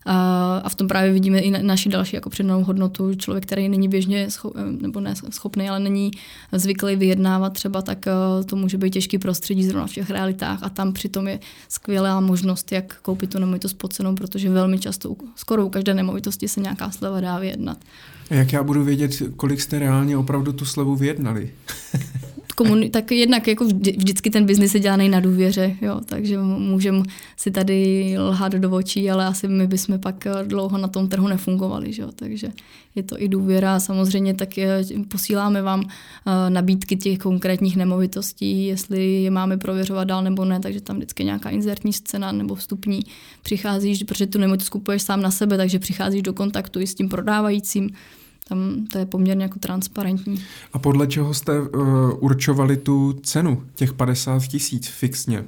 A 0.07 0.69
v 0.69 0.75
tom 0.75 0.89
právě 0.89 1.13
vidíme 1.13 1.39
i 1.39 1.63
naši 1.63 1.89
další 1.89 2.17
jako 2.17 2.31
přednou 2.31 2.65
hodnotu. 2.65 3.15
Člověk, 3.15 3.47
který 3.47 3.69
není 3.69 3.89
běžně, 3.89 4.27
scho- 4.27 4.53
eh, 4.57 4.83
nebo 4.83 5.01
ne 5.01 5.15
schopný, 5.31 5.69
ale 5.69 5.81
není 5.81 6.11
zvyklý 6.53 6.97
vyjednávat 6.97 7.53
třeba, 7.53 7.83
tak 7.83 8.07
eh, 8.07 8.45
to 8.45 8.57
může 8.57 8.79
být 8.79 8.91
těžký 8.91 9.19
prostředí 9.19 9.65
zrovna 9.65 9.87
v 9.87 9.93
těch 9.93 10.11
realitách 10.11 10.63
a 10.63 10.69
tam 10.69 10.93
přitom 10.93 11.29
je 11.29 11.41
skvělá 11.69 12.21
možnost, 12.21 12.73
jak 12.73 12.97
koupit 13.03 13.31
tu 13.31 13.39
nemovitost 13.39 13.75
pod 13.75 13.93
cenou, 13.93 14.15
protože 14.15 14.51
velmi 14.51 14.79
často, 14.79 15.17
skoro 15.37 15.67
u 15.67 15.69
každé 15.69 15.95
nemovitosti 15.95 16.49
se 16.49 16.61
nějaká 16.61 16.91
sleva 16.91 17.21
dá 17.21 17.39
vyjednat. 17.39 17.79
Jak 18.31 18.53
já 18.53 18.63
budu 18.63 18.85
vědět, 18.85 19.23
kolik 19.37 19.61
jste 19.61 19.79
reálně 19.79 20.17
opravdu 20.17 20.53
tu 20.53 20.65
slevu 20.65 20.97
vyjednali? 20.97 21.51
komuni- 22.57 22.91
tak 22.91 23.13
jednak 23.13 23.49
jako 23.49 23.65
vždy, 23.65 23.93
vždycky 23.93 24.31
ten 24.31 24.47
biznis 24.47 24.75
je 24.75 24.81
dělaný 24.81 25.09
na 25.09 25.21
důvěře, 25.21 25.77
jo, 25.83 26.01
takže 26.05 26.39
můžeme 26.39 27.03
si 27.37 27.51
tady 27.51 28.15
lhát 28.19 28.53
do 28.53 28.71
očí, 28.71 29.11
ale 29.11 29.27
asi 29.27 29.49
my 29.49 29.67
bychom 29.67 29.99
pak 29.99 30.27
dlouho 30.45 30.79
na 30.79 30.89
tom 30.89 31.09
trhu 31.09 31.29
nefungovali, 31.29 31.93
že 31.93 32.03
jo, 32.03 32.09
takže 32.15 32.53
je 32.95 33.03
to 33.03 33.23
i 33.23 33.29
důvěra. 33.29 33.81
Samozřejmě 33.81 34.35
tak 34.35 34.59
je, 34.59 34.85
posíláme 35.09 35.63
vám 35.63 35.81
uh, 35.81 35.87
nabídky 36.49 36.97
těch 36.97 37.19
konkrétních 37.19 37.77
nemovitostí, 37.77 38.67
jestli 38.67 39.23
je 39.23 39.31
máme 39.31 39.57
prověřovat 39.57 40.09
dál 40.09 40.23
nebo 40.23 40.45
ne, 40.45 40.61
takže 40.61 40.81
tam 40.81 40.97
vždycky 40.97 41.25
nějaká 41.25 41.51
inzertní 41.51 41.93
scéna 41.93 42.33
nebo 42.33 42.55
vstupní 42.55 43.01
přicházíš, 43.43 44.03
protože 44.03 44.27
tu 44.27 44.39
nemovitost 44.39 44.69
kupuješ 44.69 45.03
sám 45.03 45.23
na 45.23 45.31
sebe, 45.31 45.57
takže 45.57 45.79
přicházíš 45.79 46.23
do 46.23 46.33
kontaktu 46.33 46.81
i 46.81 46.87
s 46.87 46.95
tím 46.95 47.09
prodávajícím, 47.09 47.91
tam 48.49 48.87
to 48.93 48.99
je 48.99 49.07
poměrně 49.07 49.43
jako 49.43 49.59
transparentní. 49.59 50.45
A 50.73 50.79
podle 50.79 51.07
čeho 51.07 51.35
jste 51.35 51.61
uh, 51.61 51.69
určovali 52.19 52.77
tu 52.77 53.13
cenu 53.23 53.63
těch 53.75 53.93
50 53.93 54.43
tisíc 54.43 54.89
fixně? 54.89 55.45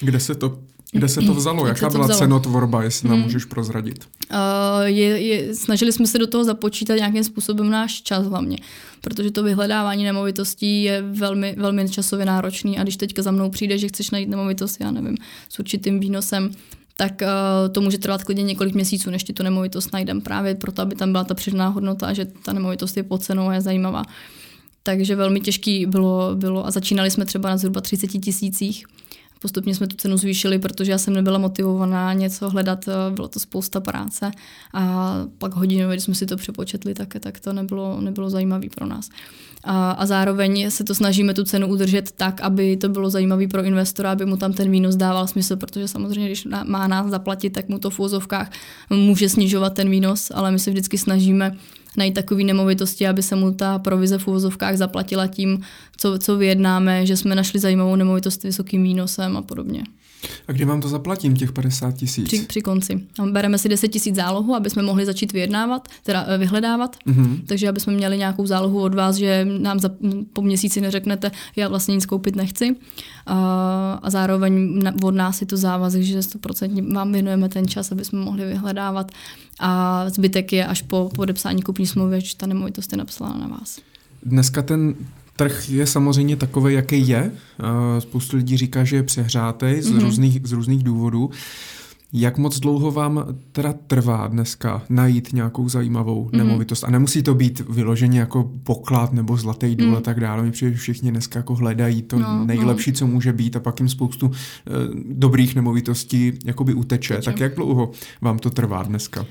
Kde 0.00 0.20
se 0.20 0.34
to 0.34 0.58
Kde 0.92 1.08
se 1.08 1.20
to 1.20 1.34
vzalo? 1.34 1.66
Jak 1.66 1.76
Jaká 1.76 1.86
se 1.86 1.92
to 1.92 1.98
byla 1.98 2.04
vzalo? 2.04 2.18
cenotvorba, 2.18 2.82
jestli 2.82 3.08
nám 3.08 3.20
můžeš 3.20 3.44
prozradit? 3.44 4.04
Uh, 4.30 4.38
je, 4.84 5.06
je, 5.06 5.54
snažili 5.54 5.92
jsme 5.92 6.06
se 6.06 6.18
do 6.18 6.26
toho 6.26 6.44
započítat 6.44 6.96
nějakým 6.96 7.24
způsobem 7.24 7.70
náš 7.70 8.02
čas 8.02 8.26
hlavně, 8.26 8.58
protože 9.00 9.30
to 9.30 9.42
vyhledávání 9.42 10.04
nemovitostí 10.04 10.82
je 10.82 11.02
velmi, 11.02 11.54
velmi 11.58 11.88
časově 11.88 12.26
náročný 12.26 12.78
a 12.78 12.82
když 12.82 12.96
teďka 12.96 13.22
za 13.22 13.30
mnou 13.30 13.50
přijde, 13.50 13.78
že 13.78 13.88
chceš 13.88 14.10
najít 14.10 14.28
nemovitost, 14.28 14.80
já 14.80 14.90
nevím, 14.90 15.16
s 15.48 15.58
určitým 15.58 16.00
výnosem, 16.00 16.50
tak 16.96 17.22
uh, 17.22 17.72
to 17.72 17.80
může 17.80 17.98
trvat 17.98 18.24
klidně 18.24 18.42
několik 18.42 18.74
měsíců, 18.74 19.10
než 19.10 19.24
ti 19.24 19.32
tu 19.32 19.42
nemovitost 19.42 19.92
najdem 19.92 20.20
právě 20.20 20.54
proto, 20.54 20.82
aby 20.82 20.94
tam 20.94 21.12
byla 21.12 21.24
ta 21.24 21.34
přidaná 21.34 21.68
hodnota 21.68 22.12
že 22.12 22.24
ta 22.24 22.52
nemovitost 22.52 22.96
je 22.96 23.02
pod 23.02 23.22
cenou 23.22 23.48
a 23.48 23.54
je 23.54 23.60
zajímavá. 23.60 24.02
Takže 24.82 25.16
velmi 25.16 25.40
těžký 25.40 25.86
bylo, 25.86 26.34
bylo 26.34 26.66
a 26.66 26.70
začínali 26.70 27.10
jsme 27.10 27.24
třeba 27.24 27.48
na 27.48 27.56
zhruba 27.56 27.80
30 27.80 28.06
tisících. 28.06 28.84
Postupně 29.44 29.74
jsme 29.74 29.86
tu 29.86 29.96
cenu 29.96 30.16
zvýšili, 30.16 30.58
protože 30.58 30.92
já 30.92 30.98
jsem 30.98 31.14
nebyla 31.14 31.38
motivovaná 31.38 32.12
něco 32.12 32.50
hledat, 32.50 32.88
eh, 32.88 32.92
bylo 33.10 33.28
to 33.28 33.40
spousta 33.40 33.80
práce 33.80 34.30
a 34.74 35.14
pak 35.38 35.54
hodinově, 35.54 35.96
když 35.96 36.04
jsme 36.04 36.14
si 36.14 36.26
to 36.26 36.36
přepočetli, 36.36 36.94
tak, 36.94 37.08
tak 37.20 37.40
to 37.40 37.52
nebylo, 37.52 38.00
nebylo 38.00 38.30
zajímavé 38.30 38.66
pro 38.74 38.86
nás. 38.86 39.08
A, 39.64 39.90
a 39.90 40.06
zároveň 40.06 40.70
se 40.70 40.84
to 40.84 40.94
snažíme 40.94 41.34
tu 41.34 41.44
cenu 41.44 41.68
udržet 41.68 42.12
tak, 42.12 42.40
aby 42.40 42.76
to 42.76 42.88
bylo 42.88 43.10
zajímavé 43.10 43.48
pro 43.48 43.62
investora, 43.62 44.12
aby 44.12 44.26
mu 44.26 44.36
tam 44.36 44.52
ten 44.52 44.70
výnos 44.70 44.96
dával 44.96 45.26
smysl, 45.26 45.56
protože 45.56 45.88
samozřejmě, 45.88 46.28
když 46.28 46.48
má 46.64 46.86
nás 46.86 47.10
zaplatit, 47.10 47.50
tak 47.50 47.68
mu 47.68 47.78
to 47.78 47.90
v 47.90 48.00
úzovkách 48.00 48.50
může 48.90 49.28
snižovat 49.28 49.74
ten 49.74 49.90
výnos, 49.90 50.32
ale 50.34 50.50
my 50.50 50.58
se 50.58 50.70
vždycky 50.70 50.98
snažíme 50.98 51.56
najít 51.96 52.14
takové 52.14 52.44
nemovitosti, 52.44 53.08
aby 53.08 53.22
se 53.22 53.36
mu 53.36 53.52
ta 53.52 53.78
provize 53.78 54.18
v 54.18 54.28
uvozovkách 54.28 54.76
zaplatila 54.76 55.26
tím, 55.26 55.60
co, 55.96 56.18
co 56.18 56.36
vyjednáme, 56.36 57.06
že 57.06 57.16
jsme 57.16 57.34
našli 57.34 57.60
zajímavou 57.60 57.96
nemovitost 57.96 58.40
s 58.40 58.44
vysokým 58.44 58.82
výnosem 58.82 59.36
a 59.36 59.42
podobně. 59.42 59.84
A 60.48 60.52
kdy 60.52 60.64
vám 60.64 60.80
to 60.80 60.88
zaplatím, 60.88 61.36
těch 61.36 61.52
50 61.52 61.92
tisíc? 61.92 62.24
Při, 62.24 62.38
při 62.38 62.60
konci. 62.60 63.00
Bereme 63.30 63.58
si 63.58 63.68
10 63.68 63.88
tisíc 63.88 64.14
zálohu, 64.14 64.54
aby 64.54 64.70
jsme 64.70 64.82
mohli 64.82 65.06
začít 65.06 65.32
vyjednávat, 65.32 65.88
teda 66.02 66.24
eh, 66.28 66.38
vyhledávat. 66.38 66.96
Mm-hmm. 67.06 67.40
Takže 67.46 67.68
aby 67.68 67.80
jsme 67.80 67.92
měli 67.92 68.18
nějakou 68.18 68.46
zálohu 68.46 68.82
od 68.82 68.94
vás, 68.94 69.16
že 69.16 69.46
nám 69.58 69.80
za, 69.80 69.90
po 70.32 70.42
měsíci 70.42 70.80
neřeknete, 70.80 71.30
já 71.56 71.68
vlastně 71.68 71.94
nic 71.94 72.06
koupit 72.06 72.36
nechci. 72.36 72.76
A, 73.26 74.00
a 74.02 74.10
zároveň 74.10 74.82
od 75.02 75.14
nás 75.14 75.40
je 75.40 75.46
to 75.46 75.56
závazek, 75.56 76.02
že 76.02 76.18
100% 76.18 76.94
vám 76.94 77.12
věnujeme 77.12 77.48
ten 77.48 77.68
čas, 77.68 77.92
aby 77.92 78.04
jsme 78.04 78.18
mohli 78.18 78.44
vyhledávat. 78.44 79.12
A 79.60 80.04
zbytek 80.10 80.52
je 80.52 80.66
až 80.66 80.82
po 80.82 81.10
podepsání 81.14 81.62
kupní 81.62 81.86
smlouvy, 81.86 82.20
že 82.20 82.36
ta 82.36 82.46
nemovitost 82.46 82.92
je 82.92 82.98
napsána 82.98 83.38
na 83.38 83.46
vás. 83.46 83.78
Dneska 84.22 84.62
ten 84.62 84.94
Trh 85.36 85.70
je 85.70 85.86
samozřejmě 85.86 86.36
takový, 86.36 86.74
jaký 86.74 87.08
je. 87.08 87.32
Spoustu 87.98 88.36
lidí 88.36 88.56
říká, 88.56 88.84
že 88.84 88.96
je 88.96 89.02
přehrátý 89.02 89.66
z, 89.80 89.90
mm-hmm. 89.90 90.00
různých, 90.00 90.40
z 90.44 90.52
různých 90.52 90.82
důvodů. 90.82 91.30
Jak 92.12 92.38
moc 92.38 92.60
dlouho 92.60 92.90
vám 92.90 93.24
teda 93.52 93.74
trvá 93.86 94.26
dneska 94.26 94.82
najít 94.88 95.32
nějakou 95.32 95.68
zajímavou 95.68 96.24
mm-hmm. 96.24 96.36
nemovitost? 96.36 96.84
A 96.84 96.90
nemusí 96.90 97.22
to 97.22 97.34
být 97.34 97.60
vyloženě 97.68 98.20
jako 98.20 98.50
poklad 98.62 99.12
nebo 99.12 99.36
zlatý 99.36 99.76
důl 99.76 99.88
mm. 99.88 99.94
a 99.94 100.00
tak 100.00 100.20
dále. 100.20 100.42
My 100.42 100.50
přijde 100.50 100.76
všichni 100.76 101.10
dneska 101.10 101.38
jako 101.38 101.54
hledají 101.54 102.02
to 102.02 102.18
no, 102.18 102.44
nejlepší, 102.44 102.90
no. 102.90 102.96
co 102.96 103.06
může 103.06 103.32
být 103.32 103.56
a 103.56 103.60
pak 103.60 103.80
jim 103.80 103.88
spoustu 103.88 104.26
uh, 104.26 104.32
dobrých 105.10 105.54
nemovitostí 105.54 106.32
jakoby 106.44 106.74
uteče. 106.74 107.14
Teče. 107.14 107.30
Tak 107.30 107.40
jak 107.40 107.54
dlouho 107.54 107.90
vám 108.20 108.38
to 108.38 108.50
trvá 108.50 108.82
dneska? 108.82 109.26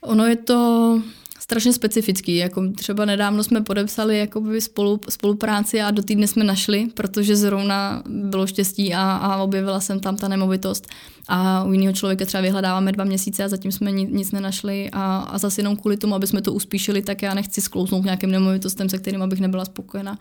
Ono 0.00 0.26
je 0.26 0.36
to 0.36 1.00
strašně 1.46 1.72
specifický. 1.72 2.36
Jako 2.36 2.68
třeba 2.76 3.04
nedávno 3.04 3.42
jsme 3.42 3.60
podepsali 3.60 4.18
jakoby 4.18 4.60
spolu, 4.60 5.00
spolupráci 5.08 5.80
a 5.80 5.90
do 5.90 6.02
týdne 6.02 6.26
jsme 6.26 6.44
našli, 6.44 6.88
protože 6.94 7.36
zrovna 7.36 8.02
bylo 8.08 8.46
štěstí 8.46 8.94
a, 8.94 9.02
a 9.02 9.42
objevila 9.42 9.80
jsem 9.80 10.00
tam 10.00 10.16
ta 10.16 10.28
nemovitost. 10.28 10.88
A 11.28 11.64
u 11.64 11.72
jiného 11.72 11.92
člověka 11.92 12.24
třeba 12.24 12.40
vyhledáváme 12.40 12.92
dva 12.92 13.04
měsíce 13.04 13.44
a 13.44 13.48
zatím 13.48 13.72
jsme 13.72 13.92
nic, 13.92 14.10
nic 14.12 14.32
nenašli 14.32 14.90
a, 14.92 15.16
a 15.18 15.38
zase 15.38 15.60
jenom 15.60 15.76
kvůli 15.76 15.96
tomu, 15.96 16.14
aby 16.14 16.26
jsme 16.26 16.42
to 16.42 16.52
uspíšili, 16.52 17.02
tak 17.02 17.22
já 17.22 17.34
nechci 17.34 17.60
sklouznout 17.60 18.04
nějakým 18.04 18.30
nemovitostem, 18.30 18.88
se 18.88 18.98
kterým 18.98 19.28
bych 19.28 19.40
nebyla 19.40 19.64
spokojená. 19.64 20.18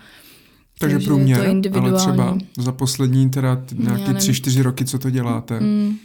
Takže, 0.79 0.95
Takže 0.95 1.07
průměr, 1.07 1.55
ale 1.73 1.93
třeba 1.93 2.37
za 2.57 2.71
poslední 2.71 3.29
teda 3.29 3.63
nějaký 3.73 4.13
tři, 4.13 4.33
čtyři 4.33 4.61
roky, 4.61 4.85
co 4.85 4.99
to 4.99 5.09
děláte? 5.09 5.59
Mm, 5.59 5.97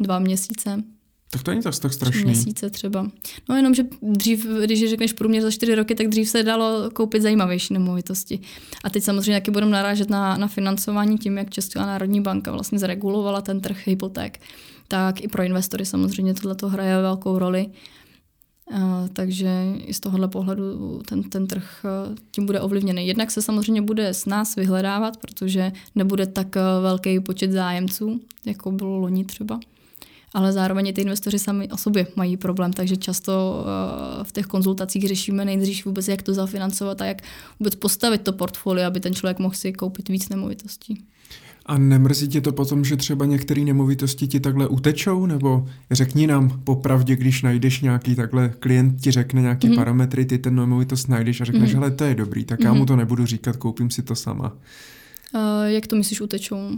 dva 0.00 0.18
měsíce. 0.18 0.82
Tak 1.30 1.42
to 1.42 1.50
není 1.50 1.62
tak, 1.62 1.78
tak 1.78 1.92
strašný. 1.92 2.24
Měsíce 2.24 2.70
třeba. 2.70 3.10
No 3.48 3.56
jenom, 3.56 3.74
že 3.74 3.84
dřív, 4.02 4.46
když 4.64 4.90
řekneš 4.90 5.12
průměr 5.12 5.42
za 5.42 5.50
čtyři 5.50 5.74
roky, 5.74 5.94
tak 5.94 6.08
dřív 6.08 6.28
se 6.28 6.42
dalo 6.42 6.90
koupit 6.92 7.22
zajímavější 7.22 7.74
nemovitosti. 7.74 8.40
A 8.84 8.90
teď 8.90 9.02
samozřejmě 9.04 9.40
taky 9.40 9.50
budeme 9.50 9.72
narážet 9.72 10.10
na, 10.10 10.36
na 10.36 10.48
financování 10.48 11.18
tím, 11.18 11.38
jak 11.38 11.50
Česká 11.50 11.86
národní 11.86 12.20
banka 12.20 12.52
vlastně 12.52 12.78
zregulovala 12.78 13.40
ten 13.40 13.60
trh 13.60 13.86
hypoték. 13.86 14.40
Tak 14.88 15.20
i 15.20 15.28
pro 15.28 15.42
investory 15.42 15.86
samozřejmě 15.86 16.34
tohle 16.34 16.56
hraje 16.66 17.02
velkou 17.02 17.38
roli. 17.38 17.66
Uh, 18.72 19.08
takže 19.12 19.48
i 19.86 19.94
z 19.94 20.00
tohohle 20.00 20.28
pohledu 20.28 21.00
ten, 21.08 21.22
ten 21.22 21.46
trh 21.46 21.84
tím 22.30 22.46
bude 22.46 22.60
ovlivněný. 22.60 23.06
Jednak 23.06 23.30
se 23.30 23.42
samozřejmě 23.42 23.82
bude 23.82 24.08
s 24.08 24.26
nás 24.26 24.56
vyhledávat, 24.56 25.16
protože 25.16 25.72
nebude 25.94 26.26
tak 26.26 26.56
velký 26.82 27.20
počet 27.20 27.52
zájemců, 27.52 28.20
jako 28.46 28.72
bylo 28.72 28.96
loni 28.96 29.24
třeba 29.24 29.60
ale 30.34 30.52
zároveň 30.52 30.94
ty 30.94 31.00
investoři 31.00 31.38
sami 31.38 31.68
o 31.68 31.76
sobě 31.76 32.06
mají 32.16 32.36
problém, 32.36 32.72
takže 32.72 32.96
často 32.96 33.64
uh, 34.18 34.24
v 34.24 34.32
těch 34.32 34.46
konzultacích 34.46 35.08
řešíme 35.08 35.44
nejdřív 35.44 35.86
vůbec, 35.86 36.08
jak 36.08 36.22
to 36.22 36.34
zafinancovat 36.34 37.00
a 37.00 37.04
jak 37.04 37.22
vůbec 37.60 37.74
postavit 37.74 38.22
to 38.22 38.32
portfolio, 38.32 38.86
aby 38.86 39.00
ten 39.00 39.14
člověk 39.14 39.38
mohl 39.38 39.54
si 39.54 39.72
koupit 39.72 40.08
víc 40.08 40.28
nemovitostí. 40.28 41.04
A 41.66 41.78
nemrzí 41.78 42.28
tě 42.28 42.40
to 42.40 42.52
potom, 42.52 42.84
že 42.84 42.96
třeba 42.96 43.26
některé 43.26 43.60
nemovitosti 43.60 44.26
ti 44.26 44.40
takhle 44.40 44.68
utečou? 44.68 45.26
Nebo 45.26 45.66
řekni 45.90 46.26
nám 46.26 46.60
popravdě, 46.64 47.16
když 47.16 47.42
najdeš 47.42 47.80
nějaký 47.80 48.14
takhle, 48.14 48.48
klient 48.58 49.00
ti 49.00 49.10
řekne 49.10 49.42
nějaký 49.42 49.68
mm-hmm. 49.68 49.76
parametry, 49.76 50.24
ty 50.24 50.38
ten 50.38 50.54
nemovitost 50.54 51.08
najdeš 51.08 51.40
a 51.40 51.44
řekneš, 51.44 51.74
mm-hmm. 51.74 51.78
ale 51.78 51.90
to 51.90 52.04
je 52.04 52.14
dobrý, 52.14 52.44
tak 52.44 52.60
mm-hmm. 52.60 52.64
já 52.64 52.72
mu 52.72 52.78
mhm. 52.78 52.86
to 52.86 52.96
nebudu 52.96 53.26
říkat, 53.26 53.56
koupím 53.56 53.90
si 53.90 54.02
to 54.02 54.14
sama. 54.14 54.56
Uh, 55.34 55.40
jak 55.64 55.86
to 55.86 55.96
myslíš 55.96 56.20
utečou? 56.20 56.70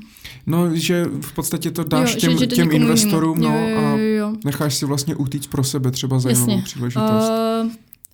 No, 0.47 0.77
že 0.77 1.05
v 1.21 1.33
podstatě 1.33 1.71
to 1.71 1.85
dáš 1.85 2.15
jo, 2.15 2.21
těm, 2.21 2.33
že, 2.33 2.39
že 2.39 2.47
těm 2.47 2.73
investorům 2.73 3.41
no, 3.41 3.69
jo, 3.69 3.69
jo, 3.69 3.99
jo. 3.99 4.27
a 4.27 4.39
necháš 4.45 4.75
si 4.75 4.87
vlastně 4.87 5.15
utíct 5.15 5.51
pro 5.51 5.65
sebe 5.65 5.91
třeba 5.91 6.19
zajímavou 6.19 6.51
Jasně. 6.51 6.63
příležitost. 6.65 7.31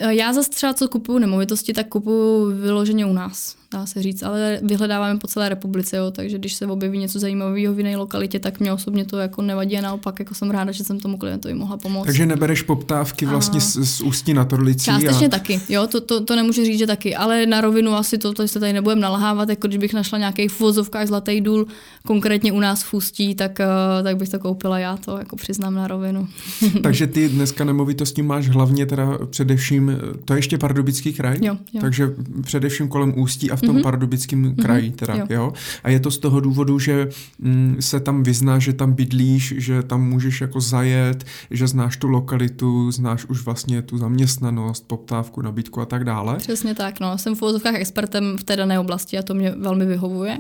Uh, 0.01 0.09
já 0.09 0.33
zase 0.33 0.51
třeba, 0.51 0.75
co 0.75 0.89
kupuju 0.89 1.19
nemovitosti, 1.19 1.73
tak 1.73 1.89
kupuju 1.89 2.51
vyloženě 2.61 3.07
u 3.07 3.13
nás 3.13 3.57
dá 3.73 3.87
se 3.87 4.03
říct, 4.03 4.23
ale 4.23 4.61
vyhledáváme 4.63 5.19
po 5.19 5.27
celé 5.27 5.49
republice, 5.49 5.97
jo, 5.97 6.11
takže 6.11 6.39
když 6.39 6.55
se 6.55 6.67
objeví 6.67 6.99
něco 6.99 7.19
zajímavého 7.19 7.75
v 7.75 7.79
jiné 7.79 7.97
lokalitě, 7.97 8.39
tak 8.39 8.61
mě 8.61 8.73
osobně 8.73 9.05
to 9.05 9.19
jako 9.19 9.43
nevadí 9.43 9.79
a 9.79 9.81
naopak 9.81 10.19
jako 10.19 10.35
jsem 10.35 10.51
ráda, 10.51 10.73
že 10.73 10.85
jsem 10.85 11.01
tomu 11.01 11.19
klientovi 11.19 11.55
mohla 11.55 11.77
pomoct. 11.77 12.07
Takže 12.07 12.27
nebereš 12.27 12.63
poptávky 12.63 13.27
vlastně 13.27 13.61
z, 13.61 13.77
z 13.77 14.01
ústí 14.01 14.35
na 14.35 14.45
torlicí? 14.45 14.85
Částečně 14.85 15.27
a... 15.27 15.31
taky, 15.31 15.61
jo, 15.69 15.87
to, 15.87 16.01
to, 16.01 16.25
to, 16.25 16.37
nemůžu 16.37 16.65
říct, 16.65 16.79
že 16.79 16.87
taky, 16.87 17.17
ale 17.17 17.47
na 17.47 17.61
rovinu 17.61 17.95
asi 17.95 18.19
to, 18.19 18.33
to 18.33 18.49
se 18.49 18.61
tady 18.61 18.73
nebudeme 18.73 19.01
nalhávat, 19.01 19.49
jako 19.49 19.69
když 19.69 19.79
bych 19.79 19.95
našla 19.95 20.19
nějaký 20.19 20.49
v 20.49 20.61
vozovkách 20.61 21.07
zlatý 21.07 21.41
důl, 21.41 21.67
konkrétně 22.07 22.53
u 22.53 22.61
nás 22.61 22.83
v 22.83 22.95
Ústí, 22.95 23.35
tak, 23.35 23.61
eh, 23.61 23.67
tak 24.03 24.17
bych 24.17 24.29
to 24.29 24.39
koupila 24.39 24.79
já, 24.79 24.97
to 24.97 25.19
jako 25.19 25.37
přiznám 25.37 25.75
na 25.75 25.87
rovinu. 25.87 26.29
takže 26.83 27.07
ty 27.07 27.29
dneska 27.29 27.65
nemovitosti 27.65 28.23
máš 28.23 28.49
hlavně 28.49 28.87
teda 28.87 29.19
především, 29.31 29.93
to 30.25 30.33
je 30.33 30.39
ještě 30.39 30.59
Pardubický 30.59 31.13
kraj? 31.13 31.39
Jo, 31.43 31.57
jo. 31.73 31.81
Takže 31.81 32.11
především 32.43 32.89
kolem 32.89 33.19
Ústí 33.19 33.51
a 33.51 33.56
v 33.57 33.61
tom 33.61 33.77
mm-hmm. 33.77 33.83
pardubickém 33.83 34.45
mm-hmm. 34.45 34.63
kraji 34.63 34.91
teda, 34.91 35.15
jo. 35.15 35.27
jo. 35.31 35.53
A 35.85 35.91
je 35.91 36.01
to 36.01 36.11
z 36.11 36.19
toho 36.19 36.41
důvodu, 36.41 36.79
že 36.79 37.09
mm, 37.39 37.77
se 37.81 38.01
tam 38.01 38.23
vyzná, 38.23 38.59
že 38.59 38.73
tam 38.73 38.93
bydlíš, 38.93 39.55
že 39.57 39.83
tam 39.83 40.09
můžeš 40.09 40.41
jako 40.41 40.61
zajet, 40.61 41.25
že 41.51 41.67
znáš 41.67 41.97
tu 41.97 42.09
lokalitu, 42.09 42.91
znáš 42.91 43.25
už 43.25 43.45
vlastně 43.45 43.83
tu 43.83 43.99
zaměstnanost, 43.99 44.85
poptávku, 44.87 45.43
nabídku 45.43 45.81
a 45.81 45.87
tak 45.87 46.05
dále. 46.05 46.37
Přesně 46.37 46.75
tak, 46.75 47.01
no. 47.01 47.19
Jsem 47.19 47.35
v 47.35 47.43
uvozovkách 47.43 47.75
expertem 47.75 48.37
v 48.39 48.45
té 48.45 48.57
dané 48.57 48.79
oblasti 48.79 49.19
a 49.19 49.23
to 49.23 49.35
mě 49.35 49.51
velmi 49.51 49.87
vyhovuje. 49.87 50.39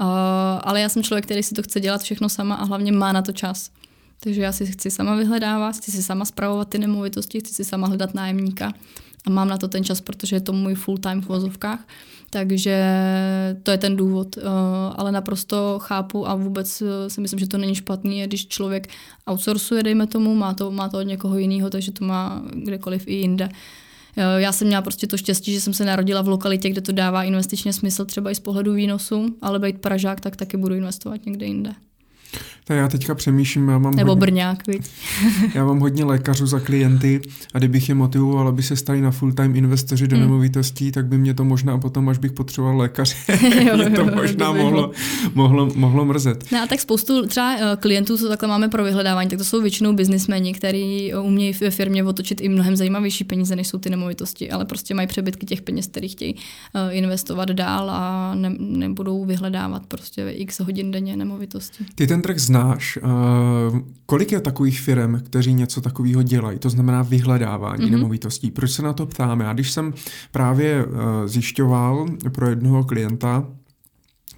Uh, 0.00 0.06
ale 0.62 0.80
já 0.80 0.88
jsem 0.88 1.02
člověk, 1.02 1.24
který 1.24 1.42
si 1.42 1.54
to 1.54 1.62
chce 1.62 1.80
dělat 1.80 2.02
všechno 2.02 2.28
sama 2.28 2.54
a 2.54 2.64
hlavně 2.64 2.92
má 2.92 3.12
na 3.12 3.22
to 3.22 3.32
čas. 3.32 3.70
Takže 4.20 4.42
já 4.42 4.52
si 4.52 4.66
chci 4.66 4.90
sama 4.90 5.16
vyhledávat, 5.16 5.76
chci 5.76 5.90
si 5.90 6.02
sama 6.02 6.24
spravovat 6.24 6.68
ty 6.68 6.78
nemovitosti, 6.78 7.40
chci 7.40 7.54
si 7.54 7.64
sama 7.64 7.86
hledat 7.86 8.14
nájemníka 8.14 8.72
a 9.26 9.30
mám 9.30 9.48
na 9.48 9.58
to 9.58 9.68
ten 9.68 9.84
čas, 9.84 10.00
protože 10.00 10.36
je 10.36 10.40
to 10.40 10.52
můj 10.52 10.74
full 10.74 10.98
time 10.98 11.22
v 11.22 11.26
vozovkách. 11.26 11.86
Takže 12.30 12.84
to 13.62 13.70
je 13.70 13.78
ten 13.78 13.96
důvod. 13.96 14.38
Eh, 14.38 14.42
ale 14.96 15.12
naprosto 15.12 15.78
chápu 15.82 16.28
a 16.28 16.34
vůbec 16.34 16.82
eh, 16.82 17.10
si 17.10 17.20
myslím, 17.20 17.40
že 17.40 17.46
to 17.46 17.58
není 17.58 17.74
špatný, 17.74 18.22
když 18.26 18.48
člověk 18.48 18.88
outsourcuje, 19.30 19.82
dejme 19.82 20.06
tomu, 20.06 20.34
má 20.34 20.54
to, 20.54 20.70
má 20.70 20.88
to 20.88 20.98
od 20.98 21.02
někoho 21.02 21.38
jiného, 21.38 21.70
takže 21.70 21.92
to 21.92 22.04
má 22.04 22.42
kdekoliv 22.52 23.08
i 23.08 23.14
jinde. 23.14 23.48
Eh, 24.16 24.40
já 24.40 24.52
jsem 24.52 24.66
měla 24.66 24.82
prostě 24.82 25.06
to 25.06 25.16
štěstí, 25.16 25.52
že 25.52 25.60
jsem 25.60 25.72
se 25.72 25.84
narodila 25.84 26.22
v 26.22 26.28
lokalitě, 26.28 26.70
kde 26.70 26.80
to 26.80 26.92
dává 26.92 27.24
investičně 27.24 27.72
smysl, 27.72 28.04
třeba 28.04 28.30
i 28.30 28.34
z 28.34 28.40
pohledu 28.40 28.72
výnosu, 28.72 29.36
ale 29.42 29.58
být 29.58 29.80
Pražák, 29.80 30.20
tak 30.20 30.36
taky 30.36 30.56
budu 30.56 30.74
investovat 30.74 31.26
někde 31.26 31.46
jinde. 31.46 31.74
Tak 32.68 32.76
já 32.76 32.88
teďka 32.88 33.14
přemýšlím, 33.14 33.68
já 33.68 33.78
mám 33.78 33.94
Nebo 33.94 34.10
hodně, 34.10 34.20
Brňák, 34.20 34.66
viď? 34.66 34.82
já 35.54 35.64
mám 35.64 35.78
hodně 35.80 36.04
lékařů 36.04 36.46
za 36.46 36.60
klienty 36.60 37.20
a 37.54 37.58
kdybych 37.58 37.88
je 37.88 37.94
motivoval, 37.94 38.48
aby 38.48 38.62
se 38.62 38.76
stali 38.76 39.00
na 39.00 39.10
full-time 39.10 39.56
investoři 39.56 40.08
do 40.08 40.16
Hmm. 40.16 40.24
nemovitostí, 40.26 40.92
tak 40.92 41.06
by 41.06 41.18
mě 41.18 41.34
to 41.34 41.44
možná 41.44 41.78
potom, 41.78 42.08
až 42.08 42.18
bych 42.18 42.32
potřeboval 42.32 42.76
lékaře, 42.76 43.14
Jo, 43.66 43.76
mě 43.76 43.90
to 43.90 44.00
jo, 44.00 44.10
možná 44.14 44.52
by 44.52 44.58
mohlo, 44.58 44.90
mohlo, 45.34 45.68
mohlo 45.74 46.04
mrzet. 46.04 46.52
No 46.52 46.62
a 46.62 46.66
tak 46.66 46.80
spoustu 46.80 47.26
třeba 47.26 47.54
eh, 47.54 47.76
klientů, 47.76 48.18
co 48.18 48.28
takhle 48.28 48.48
máme 48.48 48.68
pro 48.68 48.84
vyhledávání, 48.84 49.30
tak 49.30 49.38
to 49.38 49.44
jsou 49.44 49.60
většinou 49.62 49.92
biznismeni, 49.92 50.54
kteří 50.54 51.12
umějí 51.14 51.52
ve 51.60 51.70
firmě 51.70 52.04
otočit 52.04 52.40
i 52.40 52.48
mnohem 52.48 52.76
zajímavější 52.76 53.24
peníze, 53.24 53.56
než 53.56 53.68
jsou 53.68 53.78
ty 53.78 53.90
nemovitosti, 53.90 54.50
ale 54.50 54.64
prostě 54.64 54.94
mají 54.94 55.08
přebytky 55.08 55.46
těch 55.46 55.62
peněz, 55.62 55.86
který 55.86 56.08
chtějí 56.08 56.36
eh, 56.74 56.92
investovat 56.92 57.48
dál 57.48 57.90
a 57.90 58.34
ne, 58.34 58.50
nebudou 58.58 59.24
vyhledávat 59.24 59.82
prostě 59.86 60.30
x 60.30 60.60
hodin 60.60 60.90
denně 60.90 61.16
nemovitosti. 61.16 61.84
Ty 61.94 62.06
ten 62.06 62.22
trh 62.22 62.38
znáš. 62.60 62.98
Uh, 63.02 63.78
kolik 64.06 64.32
je 64.32 64.40
takových 64.40 64.80
firm, 64.80 65.20
kteří 65.20 65.54
něco 65.54 65.80
takového 65.80 66.22
dělají? 66.22 66.58
To 66.58 66.70
znamená 66.70 67.02
vyhledávání 67.02 67.76
Mhm. 67.84 67.88
mm-hmm. 67.88 67.96
nemovitostí. 67.98 68.50
Proč 68.50 68.70
se 68.70 68.82
na 68.82 68.92
to 68.92 69.06
ptáme? 69.06 69.44
Já 69.44 69.52
když 69.52 69.70
jsem 69.70 69.94
právě 70.32 70.84
uh, 70.86 70.92
zjišťoval 71.26 72.06
pro 72.32 72.48
jednoho 72.50 72.84
klienta 72.84 73.44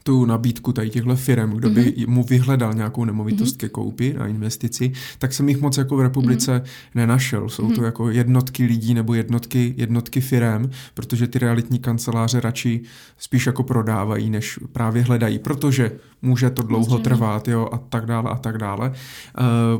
tu 0.02 0.24
nabídku 0.24 0.72
tady 0.72 0.90
těchto 0.90 1.16
firm, 1.16 1.50
kdo 1.50 1.70
by 1.70 1.94
Mhm. 1.98 2.10
mu 2.14 2.24
vyhledal 2.24 2.74
nějakou 2.74 3.04
nemovitost 3.04 3.56
ke 3.56 3.68
koupi 3.68 4.14
na 4.18 4.26
investici, 4.26 4.92
tak 5.18 5.32
jsem 5.32 5.48
jich 5.48 5.60
moc 5.60 5.78
jako 5.78 5.96
v 5.96 6.00
republice 6.00 6.52
Mhm. 6.54 6.64
nenašel. 6.94 7.48
Jsou 7.48 7.70
to 7.72 7.84
jako 7.84 8.10
jednotky 8.10 8.64
lidí 8.64 8.94
nebo 8.94 9.14
jednotky, 9.14 9.74
jednotky 9.76 10.20
firm, 10.20 10.70
protože 10.94 11.26
ty 11.26 11.38
realitní 11.38 11.78
kanceláře 11.78 12.40
radši 12.40 12.80
spíš 13.18 13.46
jako 13.46 13.62
prodávají, 13.62 14.30
než 14.30 14.58
právě 14.72 15.02
hledají, 15.02 15.38
protože 15.38 15.92
může 16.22 16.50
to 16.50 16.62
dlouho 16.62 16.98
trvat, 16.98 17.48
jo, 17.48 17.68
a 17.72 17.78
tak 17.78 18.06
dále, 18.06 18.30
a 18.30 18.34
tak 18.36 18.58
dále. 18.58 18.92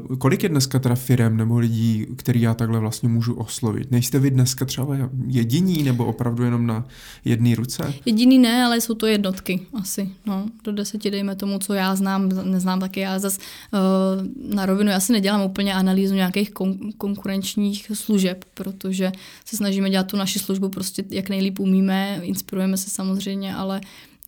Uh, 0.09 0.17
kolik 0.17 0.43
je 0.43 0.49
dneska 0.49 0.79
teda 0.79 0.95
firm 0.95 1.37
nebo 1.37 1.59
lidí, 1.59 2.07
který 2.17 2.41
já 2.41 2.55
takhle 2.55 2.81
vlastně 2.81 3.09
můžu 3.09 3.35
oslovit? 3.35 3.91
Nejste 3.91 4.19
vy 4.19 4.31
dneska 4.31 4.65
třeba 4.65 4.97
jediní, 5.27 5.83
nebo 5.83 6.05
opravdu 6.05 6.45
jenom 6.45 6.67
na 6.67 6.85
jedné 7.25 7.55
ruce? 7.55 7.95
Jediný 8.05 8.39
ne, 8.39 8.65
ale 8.65 8.81
jsou 8.81 8.95
to 8.95 9.07
jednotky 9.07 9.61
asi. 9.81 10.11
No, 10.27 10.47
do 10.65 10.73
deseti 10.73 11.11
dejme 11.11 11.37
tomu, 11.37 11.59
co 11.59 11.75
já 11.75 11.97
znám, 11.97 12.29
neznám 12.29 12.81
taky. 12.81 13.01
Já 13.01 13.19
zase 13.19 13.41
uh, 13.73 14.55
na 14.55 14.67
rovinu 14.67 14.93
asi 14.93 15.13
nedělám 15.13 15.43
úplně 15.43 15.75
analýzu 15.75 16.15
nějakých 16.15 16.51
kon- 16.51 16.93
konkurenčních 16.99 17.91
služeb, 17.95 18.45
protože 18.55 19.13
se 19.45 19.57
snažíme 19.57 19.91
dělat 19.91 20.07
tu 20.07 20.17
naši 20.17 20.39
službu 20.39 20.69
prostě 20.69 21.05
jak 21.11 21.29
nejlíp 21.29 21.59
umíme, 21.59 22.21
inspirujeme 22.23 22.77
se 22.77 22.91
samozřejmě, 22.91 23.55
ale 23.55 23.81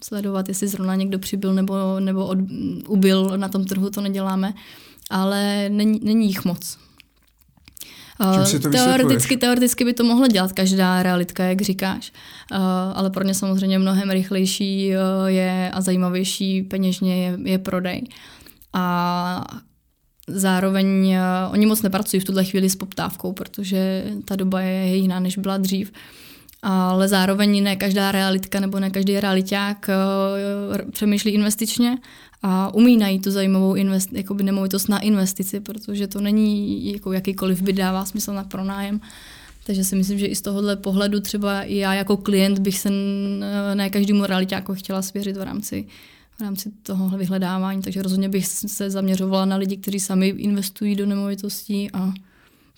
sledovat, 0.04 0.48
jestli 0.48 0.68
zrovna 0.68 0.94
někdo 0.94 1.18
přibyl 1.18 1.54
nebo, 1.54 2.00
nebo 2.00 2.26
od, 2.26 2.38
ubyl 2.88 3.32
na 3.36 3.48
tom 3.48 3.64
trhu, 3.64 3.90
to 3.90 4.00
neděláme. 4.00 4.54
Ale 5.10 5.68
není, 5.68 6.00
není 6.02 6.26
jich 6.26 6.44
moc. 6.44 6.78
To 8.62 8.70
teoreticky, 8.70 9.36
teoreticky 9.36 9.84
by 9.84 9.94
to 9.94 10.04
mohla 10.04 10.28
dělat 10.28 10.52
každá 10.52 11.02
realitka, 11.02 11.44
jak 11.44 11.60
říkáš, 11.60 12.12
uh, 12.52 12.58
ale 12.94 13.10
pro 13.10 13.24
ně 13.24 13.34
samozřejmě 13.34 13.78
mnohem 13.78 14.10
rychlejší 14.10 14.90
uh, 14.90 15.26
je 15.26 15.70
a 15.70 15.80
zajímavější 15.80 16.62
peněžně 16.62 17.24
je, 17.24 17.38
je 17.44 17.58
prodej. 17.58 18.06
A 18.72 19.44
zároveň 20.26 20.86
uh, 21.08 21.52
oni 21.52 21.66
moc 21.66 21.82
nepracují 21.82 22.20
v 22.20 22.24
tuhle 22.24 22.44
chvíli 22.44 22.70
s 22.70 22.76
poptávkou, 22.76 23.32
protože 23.32 24.04
ta 24.24 24.36
doba 24.36 24.60
je 24.60 24.96
jiná, 24.96 25.20
než 25.20 25.38
byla 25.38 25.56
dřív. 25.56 25.92
Ale 26.62 27.08
zároveň 27.08 27.62
ne 27.62 27.76
každá 27.76 28.12
realitka 28.12 28.60
nebo 28.60 28.80
ne 28.80 28.90
každý 28.90 29.20
realiták 29.20 29.88
uh, 29.88 30.90
přemýšlí 30.90 31.30
investičně 31.30 31.98
a 32.42 32.74
umí 32.74 32.96
najít 32.96 33.24
tu 33.24 33.30
zajímavou 33.30 33.74
invest, 33.74 34.12
jakoby 34.12 34.42
nemovitost 34.42 34.88
na 34.88 34.98
investici, 34.98 35.60
protože 35.60 36.06
to 36.06 36.20
není 36.20 36.92
jako 36.92 37.12
jakýkoliv 37.12 37.62
byt 37.62 37.76
dává 37.76 38.04
smysl 38.04 38.32
na 38.32 38.44
pronájem. 38.44 39.00
Takže 39.66 39.84
si 39.84 39.96
myslím, 39.96 40.18
že 40.18 40.26
i 40.26 40.34
z 40.34 40.42
tohohle 40.42 40.76
pohledu 40.76 41.20
třeba 41.20 41.62
i 41.62 41.76
já 41.76 41.94
jako 41.94 42.16
klient 42.16 42.58
bych 42.58 42.78
se 42.78 42.90
ne 43.74 43.90
každému 43.90 44.26
realitáku 44.26 44.74
chtěla 44.74 45.02
svěřit 45.02 45.36
v 45.36 45.42
rámci, 45.42 45.86
v 46.38 46.40
rámci 46.40 46.70
tohohle 46.82 47.18
vyhledávání, 47.18 47.82
takže 47.82 48.02
rozhodně 48.02 48.28
bych 48.28 48.46
se 48.46 48.90
zaměřovala 48.90 49.44
na 49.44 49.56
lidi, 49.56 49.76
kteří 49.76 50.00
sami 50.00 50.28
investují 50.28 50.96
do 50.96 51.06
nemovitostí 51.06 51.90
a 51.90 52.12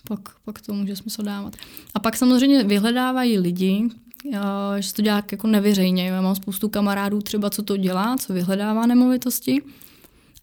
pak, 0.07 0.19
pak 0.45 0.61
to 0.61 0.73
může 0.73 0.95
smysl 0.95 1.23
dávat. 1.23 1.55
A 1.93 1.99
pak 1.99 2.17
samozřejmě 2.17 2.63
vyhledávají 2.63 3.37
lidi, 3.39 3.89
a 4.39 4.79
že 4.79 4.93
to 4.93 5.01
dělá 5.01 5.23
jako 5.31 5.47
nevyřejně. 5.47 6.07
Já 6.07 6.21
mám 6.21 6.35
spoustu 6.35 6.69
kamarádů 6.69 7.21
třeba, 7.21 7.49
co 7.49 7.63
to 7.63 7.77
dělá, 7.77 8.17
co 8.17 8.33
vyhledává 8.33 8.85
nemovitosti, 8.85 9.61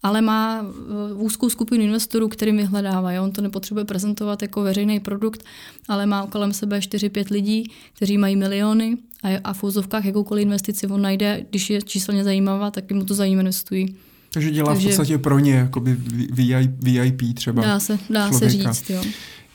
ale 0.03 0.21
má 0.21 0.65
eh, 1.09 1.13
úzkou 1.13 1.49
skupinu 1.49 1.83
investorů, 1.83 2.27
kterým 2.27 2.57
vyhledává. 2.57 3.11
Jo? 3.11 3.23
On 3.23 3.31
to 3.31 3.41
nepotřebuje 3.41 3.85
prezentovat 3.85 4.41
jako 4.41 4.61
veřejný 4.61 4.99
produkt, 4.99 5.43
ale 5.87 6.05
má 6.05 6.27
kolem 6.27 6.53
sebe 6.53 6.79
4-5 6.79 7.25
lidí, 7.31 7.71
kteří 7.93 8.17
mají 8.17 8.35
miliony 8.35 8.97
a, 9.23 9.27
a 9.43 9.53
v 9.53 9.63
úzovkách 9.63 10.05
jakoukoliv 10.05 10.41
investici 10.43 10.87
on 10.87 11.01
najde, 11.01 11.45
když 11.49 11.69
je 11.69 11.81
číselně 11.81 12.23
zajímavá, 12.23 12.71
tak 12.71 12.91
mu 12.91 13.05
to 13.05 13.13
zajímavestují. 13.13 13.95
Takže 14.33 14.51
dělá 14.51 14.73
Takže- 14.73 14.87
v 14.87 14.91
podstatě 14.91 15.17
pro 15.17 15.39
ně 15.39 15.53
jakoby 15.53 15.93
VI- 16.31 16.69
VIP 16.81 17.33
třeba. 17.35 17.61
Dá 17.63 17.79
se, 17.79 17.99
dá 18.09 18.31
se 18.31 18.49
říct. 18.49 18.89
Jo. 18.89 19.03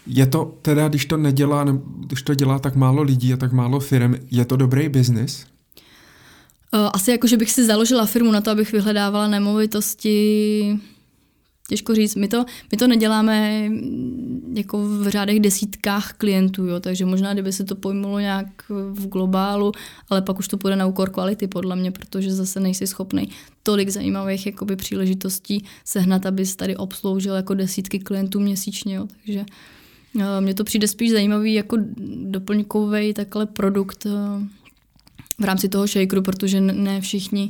Je 0.06 0.26
to 0.26 0.58
teda, 0.62 0.88
když 0.88 1.06
to 1.06 1.16
nedělá, 1.16 1.64
nebo 1.64 1.80
když 2.06 2.22
to 2.22 2.34
dělá 2.34 2.58
tak 2.58 2.76
málo 2.76 3.02
lidí 3.02 3.32
a 3.32 3.36
tak 3.36 3.52
málo 3.52 3.80
firm, 3.80 4.14
je 4.30 4.44
to 4.44 4.56
dobrý 4.56 4.88
biznis? 4.88 5.46
Eh, 6.74 6.90
Asi 6.92 7.10
jako, 7.10 7.26
že 7.26 7.36
bych 7.36 7.50
si 7.50 7.64
založila 7.64 8.06
firmu 8.06 8.32
na 8.32 8.40
to, 8.40 8.50
abych 8.50 8.72
vyhledávala 8.72 9.28
nemovitosti, 9.28 10.78
těžko 11.68 11.94
říct. 11.94 12.14
My 12.14 12.28
to, 12.28 12.44
my 12.72 12.78
to 12.78 12.86
neděláme 12.86 13.68
mm, 13.68 14.54
jako 14.56 14.88
v 14.88 15.08
řádech 15.08 15.40
desítkách 15.40 16.12
klientů, 16.12 16.66
jo, 16.66 16.80
takže 16.80 17.04
možná, 17.04 17.32
kdyby 17.32 17.52
se 17.52 17.64
to 17.64 17.74
pojmulo 17.74 18.18
nějak 18.18 18.46
v 18.68 19.06
globálu, 19.08 19.72
ale 20.10 20.22
pak 20.22 20.38
už 20.38 20.48
to 20.48 20.56
půjde 20.56 20.76
na 20.76 20.86
úkor 20.86 21.10
kvality, 21.10 21.46
podle 21.46 21.76
mě, 21.76 21.90
protože 21.90 22.34
zase 22.34 22.60
nejsi 22.60 22.86
schopný 22.86 23.28
tolik 23.62 23.88
zajímavých 23.88 24.46
jakoby, 24.46 24.76
příležitostí 24.76 25.64
sehnat, 25.84 26.26
abys 26.26 26.56
tady 26.56 26.76
obsloužil 26.76 27.34
jako 27.34 27.54
desítky 27.54 27.98
klientů 27.98 28.40
měsíčně, 28.40 28.94
jo, 28.94 29.06
takže 29.16 29.44
mně 30.40 30.55
to 30.55 30.64
přijde 30.64 30.88
spíš 30.88 31.10
zajímavý 31.10 31.55
jako 31.55 31.76
doplňkový 32.22 33.14
takhle 33.14 33.47
produkt 33.47 34.06
eh, 34.06 34.10
v 35.40 35.44
rámci 35.44 35.68
toho 35.68 35.86
shakeru, 35.86 36.22
protože 36.22 36.60
ne- 36.60 37.01
všichni 37.01 37.48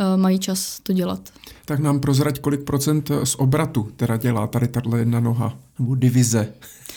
eh, 0.00 0.16
mají 0.16 0.38
čas 0.38 0.80
to 0.82 0.92
dělat. 0.92 1.32
Tak 1.64 1.80
nám 1.80 2.00
prozrať, 2.00 2.40
kolik 2.40 2.64
procent 2.64 3.10
z 3.24 3.34
obratu 3.34 3.88
teda 3.96 4.16
dělá 4.16 4.46
tady 4.46 4.68
tahle 4.68 4.98
jedna 4.98 5.20
noha, 5.20 5.58
nebo 5.78 5.94
divize. 5.94 6.52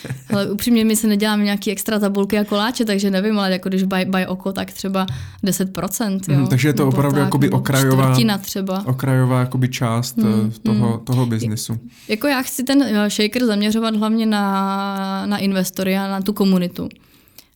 Ale 0.34 0.52
upřímně 0.52 0.86
my 0.86 0.95
se 0.95 1.07
neděláme 1.07 1.44
nějaký 1.44 1.72
extra 1.72 1.99
tabulky 1.99 2.40
a 2.40 2.44
koláče, 2.44 2.86
takže 2.86 3.11
nevím, 3.11 3.40
ale 3.40 3.52
jako 3.52 3.69
když 3.69 3.84
buy, 3.84 4.06
buy 4.06 4.26
oko, 4.26 4.53
tak 4.53 4.72
třeba 4.72 5.06
10%. 5.44 6.19
Jo? 6.28 6.38
Mhm, 6.38 6.48
takže 6.48 6.68
je 6.69 6.74
to 6.74 6.86
Nebo 6.86 6.98
opravdu 6.98 7.19
jakoby 7.19 7.48
nebo 7.48 7.57
okrajová- 7.57 8.38
třeba. 8.38 8.84
Okrajová 8.86 9.40
jakoby 9.40 9.69
část 9.69 10.18
hmm, 10.18 10.52
toho, 10.64 10.91
hmm. 10.91 11.06
toho 11.06 11.26
biznesu. 11.26 11.80
Jako 12.07 12.28
já 12.28 12.41
chci 12.41 12.64
ten 12.64 12.84
eh, 12.84 13.10
shaker 13.10 13.45
zaměřovat 13.45 13.95
hlavně 13.95 14.26
na, 14.26 15.26
na 15.26 15.38
investory 15.38 15.98
a 15.98 16.07
na 16.07 16.22
tu 16.22 16.34
komunitu. 16.34 16.90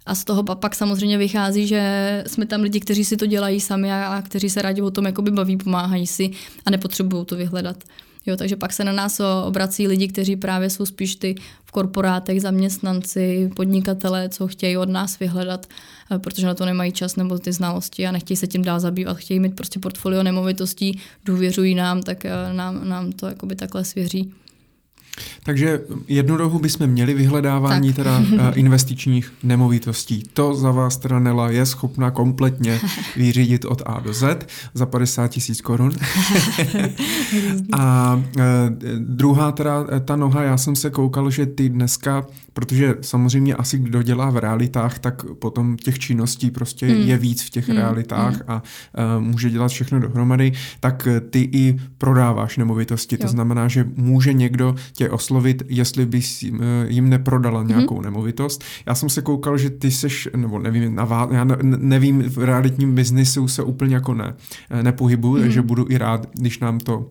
A 0.05 0.15
z 0.15 0.23
toho 0.23 0.43
pa- 0.43 0.55
pak 0.55 0.75
samozřejmě 0.75 1.17
vychází, 1.17 1.67
že 1.67 2.23
jsme 2.27 2.45
tam 2.45 2.61
lidi, 2.61 2.79
kteří 2.79 3.05
si 3.05 3.17
to 3.17 3.25
dělají 3.25 3.59
sami 3.59 3.91
a, 3.91 4.07
a 4.07 4.21
kteří 4.21 4.49
se 4.49 4.61
rádi 4.61 4.81
o 4.81 4.91
tom 4.91 5.05
jakoby 5.05 5.31
baví, 5.31 5.57
pomáhají 5.57 6.07
si 6.07 6.31
a 6.65 6.69
nepotřebují 6.71 7.25
to 7.25 7.35
vyhledat. 7.35 7.77
Jo, 8.25 8.37
takže 8.37 8.55
pak 8.55 8.73
se 8.73 8.83
na 8.83 8.91
nás 8.91 9.19
o- 9.19 9.43
obrací 9.45 9.87
lidi, 9.87 10.07
kteří 10.07 10.35
právě 10.35 10.69
jsou 10.69 10.85
spíš 10.85 11.15
ty 11.15 11.35
v 11.65 11.71
korporátech, 11.71 12.41
zaměstnanci, 12.41 13.49
podnikatelé, 13.55 14.29
co 14.29 14.47
chtějí 14.47 14.77
od 14.77 14.89
nás 14.89 15.19
vyhledat, 15.19 15.65
eh, 16.11 16.19
protože 16.19 16.47
na 16.47 16.53
to 16.53 16.65
nemají 16.65 16.91
čas 16.91 17.15
nebo 17.15 17.39
ty 17.39 17.51
znalosti 17.51 18.07
a 18.07 18.11
nechtějí 18.11 18.37
se 18.37 18.47
tím 18.47 18.61
dál 18.61 18.79
zabývat. 18.79 19.17
Chtějí 19.17 19.39
mít 19.39 19.55
prostě 19.55 19.79
portfolio 19.79 20.23
nemovitostí, 20.23 20.99
důvěřují 21.25 21.75
nám, 21.75 22.01
tak 22.01 22.25
eh, 22.25 22.53
nám, 22.53 22.89
nám 22.89 23.11
to 23.11 23.27
takhle 23.55 23.85
svěří. 23.85 24.33
Takže 25.43 25.79
jednu 26.07 26.37
dohu 26.37 26.59
bychom 26.59 26.87
měli 26.87 27.13
vyhledávání 27.13 27.93
Tak. 27.93 27.95
teda 27.95 28.21
eh, 28.37 28.51
investičních 28.55 29.33
nemovitostí. 29.43 30.23
To 30.33 30.55
za 30.55 30.71
vás 30.71 30.97
teda 30.97 31.19
Nela 31.19 31.49
je 31.49 31.65
schopna 31.65 32.11
kompletně 32.11 32.79
vyřídit 33.15 33.65
od 33.65 33.81
A 33.85 33.99
do 33.99 34.13
Z 34.13 34.47
za 34.73 34.85
50 34.85 35.27
tisíc 35.27 35.61
korun. 35.61 35.91
A 37.79 38.23
eh, 38.39 38.43
druhá 38.99 39.51
teda 39.51 39.85
eh, 39.91 39.99
ta 39.99 40.15
noha, 40.15 40.43
já 40.43 40.57
jsem 40.57 40.75
se 40.75 40.89
koukal, 40.89 41.31
že 41.31 41.45
ty 41.45 41.69
dneska, 41.69 42.25
protože 42.53 42.95
samozřejmě 43.01 43.55
asi 43.55 43.77
kdo 43.79 44.01
dělá 44.03 44.29
v 44.29 44.37
realitách, 44.37 44.99
tak 44.99 45.25
potom 45.39 45.77
těch 45.77 45.99
činností 45.99 46.51
prostě 46.51 46.85
Hmm. 46.85 47.01
je 47.01 47.17
víc 47.17 47.43
v 47.43 47.49
těch 47.49 47.67
Hmm, 47.69 47.77
realitách 47.77 48.41
a 48.47 48.63
eh, 48.97 49.19
může 49.19 49.49
dělat 49.49 49.67
všechno 49.67 49.99
dohromady, 49.99 50.51
tak 50.79 51.07
eh, 51.07 51.19
ty 51.21 51.49
i 51.51 51.79
prodáváš 51.97 52.57
nemovitosti. 52.57 53.17
To 53.17 53.23
Jo. 53.25 53.29
znamená, 53.29 53.67
že 53.67 53.85
může 53.95 54.33
někdo 54.33 54.75
tě 54.93 55.09
oslovit, 55.09 55.63
jestli 55.67 56.05
bys 56.05 56.43
jim, 56.43 56.59
eh, 56.63 56.85
jim 56.89 57.09
neprodala 57.09 57.63
nějakou 57.63 57.95
Mhm. 57.95 58.03
nemovitost. 58.03 58.63
Já 58.85 58.95
jsem 58.95 59.09
se 59.09 59.21
koukal, 59.21 59.57
že 59.57 59.69
ty 59.69 59.91
seš, 59.91 60.29
nebo 60.35 60.59
nevím, 60.59 60.95
na 60.95 61.05
vá, 61.05 61.27
já 61.31 61.43
ne, 61.43 61.57
nevím, 61.61 62.21
v 62.21 62.37
realitním 62.37 62.95
biznisu 62.95 63.47
se 63.47 63.63
úplně 63.63 63.95
jako 63.95 64.13
ne, 64.13 64.33
nepohybuju, 64.81 65.33
Mhm. 65.33 65.41
takže 65.43 65.61
budu 65.61 65.85
i 65.89 65.97
rád, 65.97 66.27
když 66.33 66.59
nám 66.59 66.79
to 66.79 67.09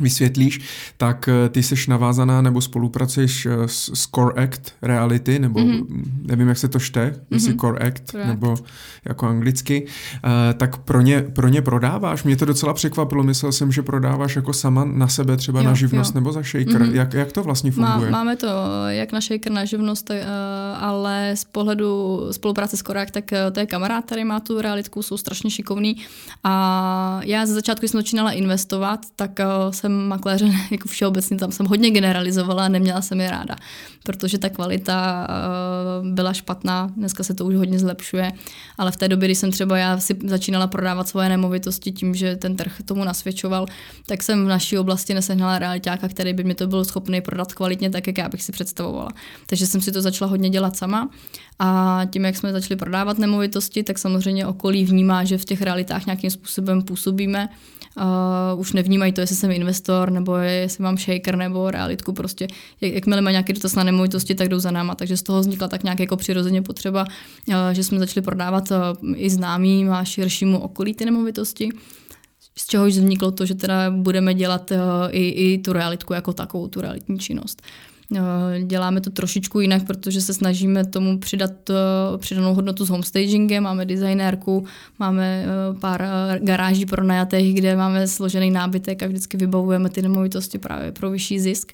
vysvětlíš, 0.00 0.60
tak 0.96 1.28
eh, 1.28 1.48
ty 1.48 1.62
jsi 1.62 1.74
navázaná 1.88 2.42
nebo 2.42 2.60
spolupracuješ 2.60 3.46
eh, 3.46 3.68
s 3.68 4.08
Core 4.14 4.44
Act 4.44 4.72
Reality, 4.82 5.38
nebo 5.38 5.60
mm-hmm. 5.60 6.02
nevím, 6.22 6.48
jak 6.48 6.58
se 6.58 6.68
to 6.68 6.78
šte, 6.78 7.06
mm-hmm. 7.06 7.24
jestli 7.30 7.56
Core 7.56 7.88
Act, 7.88 8.10
Correct. 8.10 8.28
nebo 8.28 8.56
jako 9.04 9.26
anglicky, 9.26 9.86
uh, 9.86 10.30
tak 10.56 10.76
pro 10.76 11.00
ně, 11.00 11.22
pro 11.22 11.48
ně 11.48 11.62
prodáváš. 11.62 12.24
Mě 12.24 12.36
to 12.36 12.44
docela 12.44 12.74
překvapilo, 12.74 13.22
myslel 13.22 13.52
jsem, 13.52 13.72
že 13.72 13.82
prodáváš 13.82 14.36
jako 14.36 14.52
sama 14.52 14.84
na 14.84 15.08
sebe, 15.08 15.36
třeba 15.36 15.60
jo, 15.60 15.66
na 15.66 15.74
živnost 15.74 16.14
jo. 16.14 16.20
nebo 16.20 16.32
za 16.32 16.42
shaker. 16.42 16.82
Mm-hmm. 16.82 16.94
Jak, 16.94 17.14
jak 17.14 17.32
to 17.32 17.42
vlastně 17.42 17.70
funguje? 17.70 18.10
Má, 18.10 18.18
máme 18.18 18.36
to 18.36 18.46
jak 18.88 19.12
na 19.12 19.20
shaker, 19.20 19.52
na 19.52 19.64
živnost, 19.64 20.10
uh, 20.10 20.16
ale 20.78 21.32
z 21.34 21.44
pohledu 21.44 22.20
spolupráce 22.30 22.76
s 22.76 22.82
Core 22.82 23.02
Act, 23.02 23.12
tak 23.12 23.24
uh, 23.32 23.52
to 23.52 23.60
je 23.60 23.66
kamarád, 23.66 24.04
který 24.04 24.24
má 24.24 24.40
tu 24.40 24.60
realitku, 24.60 25.02
jsou 25.02 25.16
strašně 25.16 25.50
šikovný 25.50 25.96
a 26.44 27.20
já 27.24 27.46
ze 27.46 27.54
začátku, 27.54 27.80
když 27.80 27.90
jsem 27.90 28.00
začínala 28.00 28.32
investovat, 28.32 29.00
tak 29.16 29.30
uh, 29.38 29.72
jsem 29.72 29.89
jsem 29.90 30.08
makléře 30.08 30.50
jako 30.70 30.88
všeobecně, 30.88 31.36
tam 31.36 31.52
jsem 31.52 31.66
hodně 31.66 31.90
generalizovala 31.90 32.64
a 32.64 32.68
neměla 32.68 33.02
jsem 33.02 33.20
je 33.20 33.30
ráda, 33.30 33.56
protože 34.02 34.38
ta 34.38 34.48
kvalita 34.48 35.26
uh, 35.28 36.08
byla 36.08 36.32
špatná, 36.32 36.92
dneska 36.96 37.22
se 37.22 37.34
to 37.34 37.44
už 37.44 37.54
hodně 37.54 37.78
zlepšuje, 37.78 38.32
ale 38.78 38.92
v 38.92 38.96
té 38.96 39.08
době, 39.08 39.28
kdy 39.28 39.34
jsem 39.34 39.50
třeba 39.50 39.78
já 39.78 40.00
si 40.00 40.16
začínala 40.26 40.66
prodávat 40.66 41.08
svoje 41.08 41.28
nemovitosti 41.28 41.92
tím, 41.92 42.14
že 42.14 42.36
ten 42.36 42.56
trh 42.56 42.72
tomu 42.84 43.04
nasvědčoval, 43.04 43.66
tak 44.06 44.22
jsem 44.22 44.44
v 44.44 44.48
naší 44.48 44.78
oblasti 44.78 45.14
nesehnala 45.14 45.58
realitáka, 45.58 46.08
který 46.08 46.32
by 46.32 46.44
mi 46.44 46.54
to 46.54 46.66
byl 46.66 46.84
schopný 46.84 47.20
prodat 47.20 47.54
kvalitně 47.54 47.90
tak, 47.90 48.06
jak 48.06 48.18
já 48.18 48.28
bych 48.28 48.42
si 48.42 48.52
představovala. 48.52 49.10
Takže 49.46 49.66
jsem 49.66 49.80
si 49.80 49.92
to 49.92 50.02
začala 50.02 50.30
hodně 50.30 50.50
dělat 50.50 50.76
sama 50.76 51.10
a 51.62 52.00
tím, 52.10 52.24
jak 52.24 52.36
jsme 52.36 52.52
začali 52.52 52.76
prodávat 52.78 53.18
nemovitosti, 53.18 53.82
tak 53.82 53.98
samozřejmě 53.98 54.46
okolí 54.46 54.84
vnímá, 54.84 55.24
že 55.24 55.38
v 55.38 55.44
těch 55.44 55.62
realitách 55.62 56.06
nějakým 56.06 56.30
způsobem 56.30 56.82
působíme 56.82 57.48
uh, 57.96 58.60
už 58.60 58.72
nevnímají 58.72 59.12
to, 59.12 59.20
jestli 59.20 59.36
jsem 59.36 59.50
investor, 59.50 60.10
nebo 60.10 60.36
jestli 60.36 60.82
mám 60.82 60.98
shaker, 60.98 61.36
nebo 61.36 61.70
realitku 61.70 62.12
prostě. 62.12 62.46
Jak, 62.80 62.92
jakmile 62.92 63.20
má 63.20 63.30
nějaký 63.30 63.52
dotaz 63.52 63.74
na 63.74 63.84
nemovitosti, 63.84 64.34
tak 64.34 64.48
jdou 64.48 64.58
za 64.58 64.70
náma. 64.70 64.94
Takže 64.94 65.16
z 65.16 65.22
toho 65.22 65.40
vznikla 65.40 65.68
tak 65.68 65.84
nějak 65.84 66.00
jako 66.00 66.16
přirozeně 66.16 66.62
potřeba, 66.62 67.04
uh, 67.48 67.54
že 67.72 67.84
jsme 67.84 67.98
začali 67.98 68.24
prodávat 68.24 68.70
uh, 68.70 68.76
i 69.14 69.30
známým 69.30 69.92
a 69.92 70.04
širšímu 70.04 70.58
okolí 70.58 70.94
ty 70.94 71.04
nemovitosti 71.04 71.68
z 72.58 72.66
čehož 72.66 72.92
vzniklo 72.92 73.30
to, 73.30 73.46
že 73.46 73.54
teda 73.54 73.90
budeme 73.90 74.34
dělat 74.34 74.70
uh, 74.70 74.78
i, 75.10 75.28
i 75.28 75.58
tu 75.58 75.72
realitku 75.72 76.12
jako 76.12 76.32
takovou, 76.32 76.68
tu 76.68 76.80
realitní 76.80 77.18
činnost. 77.18 77.62
Eh, 78.16 78.62
děláme 78.62 79.00
to 79.00 79.10
trošičku 79.10 79.60
jinak, 79.60 79.86
protože 79.86 80.20
se 80.20 80.34
snažíme 80.34 80.84
tomu 80.84 81.18
přidat 81.18 81.70
eh, 81.70 81.74
přidanou 82.18 82.54
hodnotu 82.54 82.86
s 82.86 82.90
homestagingem. 82.90 83.62
Máme 83.62 83.86
designérku, 83.86 84.64
máme 84.98 85.44
eh, 85.44 85.78
pár 85.80 86.08
garáží 86.38 86.86
pro 86.86 87.04
najatých, 87.04 87.54
kde 87.54 87.76
máme 87.76 88.06
složený 88.06 88.50
nábytek 88.50 89.02
a 89.02 89.06
vždycky 89.06 89.36
vybavujeme 89.36 89.90
ty 89.90 90.02
nemovitosti 90.02 90.58
právě 90.58 90.92
pro 90.92 91.10
vyšší 91.10 91.40
zisk. 91.40 91.72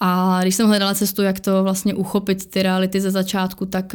A 0.00 0.38
když 0.42 0.54
jsem 0.54 0.68
hledala 0.68 0.94
cestu, 0.94 1.22
jak 1.22 1.40
to 1.40 1.62
vlastně 1.62 1.94
uchopit 1.94 2.46
ty 2.46 2.62
reality 2.62 3.00
ze 3.00 3.10
začátku, 3.10 3.66
tak, 3.66 3.92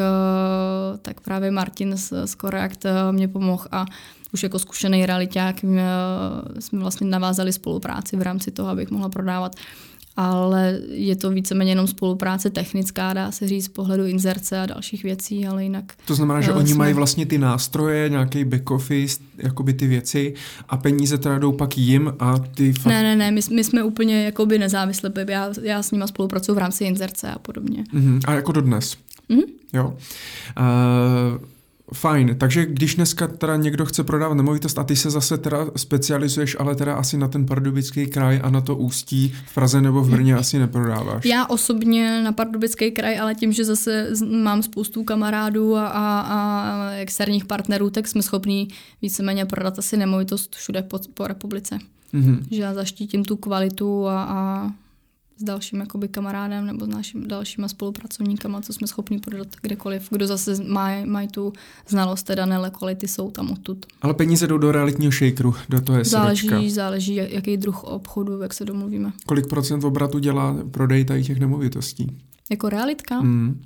tak 1.01 1.21
právě 1.21 1.51
Martin 1.51 1.97
z, 1.97 2.13
z 2.25 2.35
Koreact 2.35 2.85
mě 3.11 3.27
pomohl 3.27 3.65
a 3.71 3.85
už 4.33 4.43
jako 4.43 4.59
zkušený 4.59 5.05
realiták 5.05 5.55
jsme 6.59 6.79
vlastně 6.79 7.07
navázali 7.07 7.53
spolupráci 7.53 8.17
v 8.17 8.21
rámci 8.21 8.51
toho, 8.51 8.69
abych 8.69 8.91
mohla 8.91 9.09
prodávat 9.09 9.55
ale 10.15 10.79
je 10.89 11.15
to 11.15 11.29
víceméně 11.29 11.71
jenom 11.71 11.87
spolupráce 11.87 12.49
technická, 12.49 13.13
dá 13.13 13.31
se 13.31 13.47
říct, 13.47 13.65
z 13.65 13.67
pohledu 13.67 14.05
inzerce 14.05 14.59
a 14.59 14.65
dalších 14.65 15.03
věcí, 15.03 15.47
ale 15.47 15.63
jinak... 15.63 15.93
To 16.05 16.15
znamená, 16.15 16.41
že 16.41 16.51
oni 16.51 16.67
jsme... 16.67 16.77
mají 16.77 16.93
vlastně 16.93 17.25
ty 17.25 17.37
nástroje, 17.37 18.09
nějaký 18.09 18.45
back 18.45 18.71
office, 18.71 19.19
jakoby 19.37 19.73
ty 19.73 19.87
věci 19.87 20.33
a 20.69 20.77
peníze 20.77 21.17
teda 21.17 21.39
jdou 21.39 21.51
pak 21.51 21.77
jim 21.77 22.13
a 22.19 22.39
ty... 22.39 22.73
Fakt... 22.73 22.85
Ne, 22.85 23.03
ne, 23.03 23.15
ne, 23.15 23.31
my, 23.31 23.41
my 23.51 23.63
jsme 23.63 23.83
úplně 23.83 24.25
jakoby 24.25 24.59
nezávislí, 24.59 25.09
já, 25.27 25.49
já 25.61 25.83
s 25.83 25.91
nima 25.91 26.07
spolupracuji 26.07 26.55
v 26.55 26.57
rámci 26.57 26.83
inzerce 26.83 27.31
a 27.31 27.39
podobně. 27.39 27.83
Uh-huh. 27.93 28.19
A 28.27 28.33
jako 28.33 28.51
dodnes? 28.51 28.97
Uh-huh. 29.29 29.43
Jo. 29.73 29.97
Uh, 30.57 31.52
Fajn, 31.93 32.35
takže 32.37 32.65
když 32.65 32.95
dneska 32.95 33.27
teda 33.27 33.55
někdo 33.55 33.85
chce 33.85 34.03
prodávat 34.03 34.33
nemovitost 34.33 34.79
a 34.79 34.83
ty 34.83 34.95
se 34.95 35.09
zase 35.09 35.37
teda 35.37 35.57
specializuješ, 35.75 36.55
ale 36.59 36.75
teda 36.75 36.95
asi 36.95 37.17
na 37.17 37.27
ten 37.27 37.45
pardubický 37.45 38.07
kraj 38.07 38.41
a 38.43 38.49
na 38.49 38.61
to 38.61 38.75
ústí 38.75 39.33
v 39.45 39.53
Praze 39.53 39.81
nebo 39.81 40.01
v 40.01 40.09
Brně 40.09 40.35
asi 40.35 40.59
neprodáváš. 40.59 41.25
Já 41.25 41.45
osobně 41.45 42.23
na 42.23 42.31
pardubický 42.31 42.91
kraj, 42.91 43.19
ale 43.19 43.35
tím, 43.35 43.53
že 43.53 43.65
zase 43.65 44.09
mám 44.43 44.63
spoustu 44.63 45.03
kamarádů 45.03 45.75
a, 45.75 45.87
a, 45.87 46.21
a 46.21 46.91
externích 46.91 47.45
partnerů, 47.45 47.89
tak 47.89 48.07
jsme 48.07 48.21
schopní 48.21 48.67
víceméně 49.01 49.45
prodat 49.45 49.79
asi 49.79 49.97
nemovitost 49.97 50.55
všude 50.55 50.81
po, 50.81 50.99
po 51.13 51.27
republice. 51.27 51.79
Mm-hmm. 52.13 52.39
Že 52.51 52.61
já 52.61 52.73
zaštítím 52.73 53.25
tu 53.25 53.35
kvalitu 53.35 54.07
a, 54.07 54.23
a 54.23 54.71
s 55.43 55.45
dalším 55.45 55.79
jakoby 55.79 56.07
kamarádem 56.07 56.65
nebo 56.65 56.85
s 56.85 56.87
našimi 56.87 57.27
dalšíma 57.27 57.67
spolupracovníkama, 57.67 58.61
co 58.61 58.73
jsme 58.73 58.87
schopni 58.87 59.19
prodat 59.19 59.47
kdekoliv. 59.61 60.07
Kdo 60.11 60.27
zase 60.27 60.63
mají 60.63 61.05
maj 61.05 61.27
tu 61.27 61.53
znalost 61.87 62.23
té 62.23 62.35
dané 62.35 62.57
lokality, 62.57 63.07
jsou 63.07 63.31
tam 63.31 63.51
odtud. 63.51 63.85
Ale 64.01 64.13
peníze 64.13 64.47
jdou 64.47 64.57
do 64.57 64.71
realitního 64.71 65.11
shakeru, 65.11 65.55
do 65.69 65.81
toho 65.81 65.97
je 65.97 66.05
Záleží, 66.05 66.71
záleží, 66.71 67.15
jaký 67.15 67.57
druh 67.57 67.83
obchodu, 67.83 68.41
jak 68.41 68.53
se 68.53 68.65
domluvíme. 68.65 69.11
Kolik 69.25 69.47
procent 69.47 69.83
obratu 69.83 70.19
dělá 70.19 70.57
prodej 70.71 71.05
tady 71.05 71.23
těch 71.23 71.39
nemovitostí? 71.39 72.17
Jako 72.51 72.69
realitka? 72.69 73.21
Mm. 73.21 73.61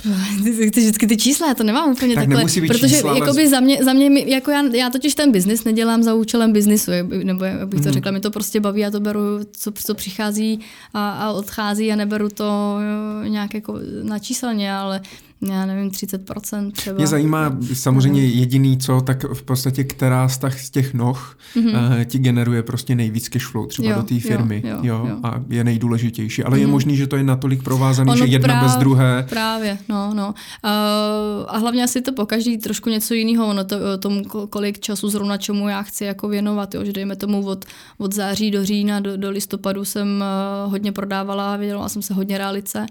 Ty 0.44 0.80
vždycky 0.80 1.06
ty 1.06 1.16
čísla, 1.16 1.48
já 1.48 1.54
to 1.54 1.64
nemám 1.64 1.92
úplně 1.92 2.14
tak 2.14 2.24
takhle. 2.24 2.44
Být 2.44 2.66
protože 2.66 2.88
čísla, 2.88 3.18
jakoby 3.18 3.48
za 3.48 3.60
mě, 3.60 3.84
za 3.84 3.92
mě 3.92 4.20
jako 4.20 4.50
já, 4.50 4.62
já 4.62 4.90
totiž 4.90 5.14
ten 5.14 5.32
biznis 5.32 5.64
nedělám 5.64 6.02
za 6.02 6.14
účelem 6.14 6.52
biznisu, 6.52 6.90
nebo 7.22 7.44
jak 7.44 7.68
bych 7.68 7.80
to 7.80 7.84
hmm. 7.84 7.92
řekla, 7.92 8.10
mi 8.10 8.20
to 8.20 8.30
prostě 8.30 8.60
baví, 8.60 8.80
já 8.80 8.90
to 8.90 9.00
beru, 9.00 9.20
co, 9.52 9.72
co 9.72 9.94
přichází 9.94 10.60
a, 10.94 11.10
a 11.10 11.32
odchází 11.32 11.92
a 11.92 11.96
neberu 11.96 12.28
to 12.28 12.44
jo, 12.44 13.28
nějak 13.28 13.54
jako 13.54 13.78
načíselně, 14.02 14.72
ale 14.72 15.00
já 15.42 15.66
nevím, 15.66 15.90
30% 15.90 16.72
třeba. 16.72 16.96
Mě 16.96 17.06
zajímá 17.06 17.56
samozřejmě 17.72 18.26
jediný 18.26 18.78
co, 18.78 19.00
tak 19.00 19.24
v 19.24 19.42
podstatě 19.42 19.84
která 19.84 20.28
z, 20.28 20.40
z 20.56 20.70
těch 20.70 20.94
noh 20.94 21.38
mm-hmm. 21.56 21.98
uh, 21.98 22.04
ti 22.04 22.18
generuje 22.18 22.62
prostě 22.62 22.94
nejvíc 22.94 23.28
cashflow 23.28 23.66
třeba 23.66 23.88
jo, 23.88 23.96
do 23.96 24.02
té 24.02 24.20
firmy. 24.20 24.62
Jo, 24.64 24.76
jo, 24.82 24.82
jo, 24.82 25.06
jo. 25.08 25.16
A 25.22 25.42
je 25.48 25.64
nejdůležitější. 25.64 26.44
Ale 26.44 26.56
mm-hmm. 26.56 26.60
je 26.60 26.66
mhm. 26.66 26.72
možný, 26.72 26.96
že 26.96 27.06
to 27.06 27.16
je 27.16 27.24
natolik 27.24 27.62
provázané, 27.62 28.16
že 28.16 28.24
jedna 28.24 28.48
práv, 28.48 28.62
bez 28.62 28.76
druhé. 28.76 29.26
Právě, 29.28 29.78
no, 29.88 30.14
no. 30.14 30.28
Uh, 30.28 30.70
a 31.48 31.58
hlavně 31.58 31.84
asi 31.84 32.00
to 32.00 32.12
pokaždý 32.12 32.58
trošku 32.58 32.90
něco 32.90 33.14
jiného, 33.14 33.46
ono 33.46 33.64
to, 33.64 33.98
tomu, 33.98 34.24
kolik 34.50 34.78
času 34.78 35.08
zrovna 35.08 35.36
čemu 35.36 35.68
já 35.68 35.82
chci 35.82 36.04
jako 36.04 36.28
věnovat, 36.28 36.74
jo, 36.74 36.84
že 36.84 36.92
dejme 36.92 37.16
tomu 37.16 37.46
od, 37.46 37.64
od 37.98 38.14
září 38.14 38.50
do 38.50 38.64
října, 38.64 39.00
do, 39.00 39.16
do 39.16 39.30
listopadu 39.30 39.84
jsem 39.84 40.24
uh, 40.64 40.70
hodně 40.70 40.92
prodávala, 40.92 41.56
věděla 41.56 41.88
jsem 41.88 42.02
se 42.02 42.14
hodně 42.14 42.38
realice. 42.38 42.86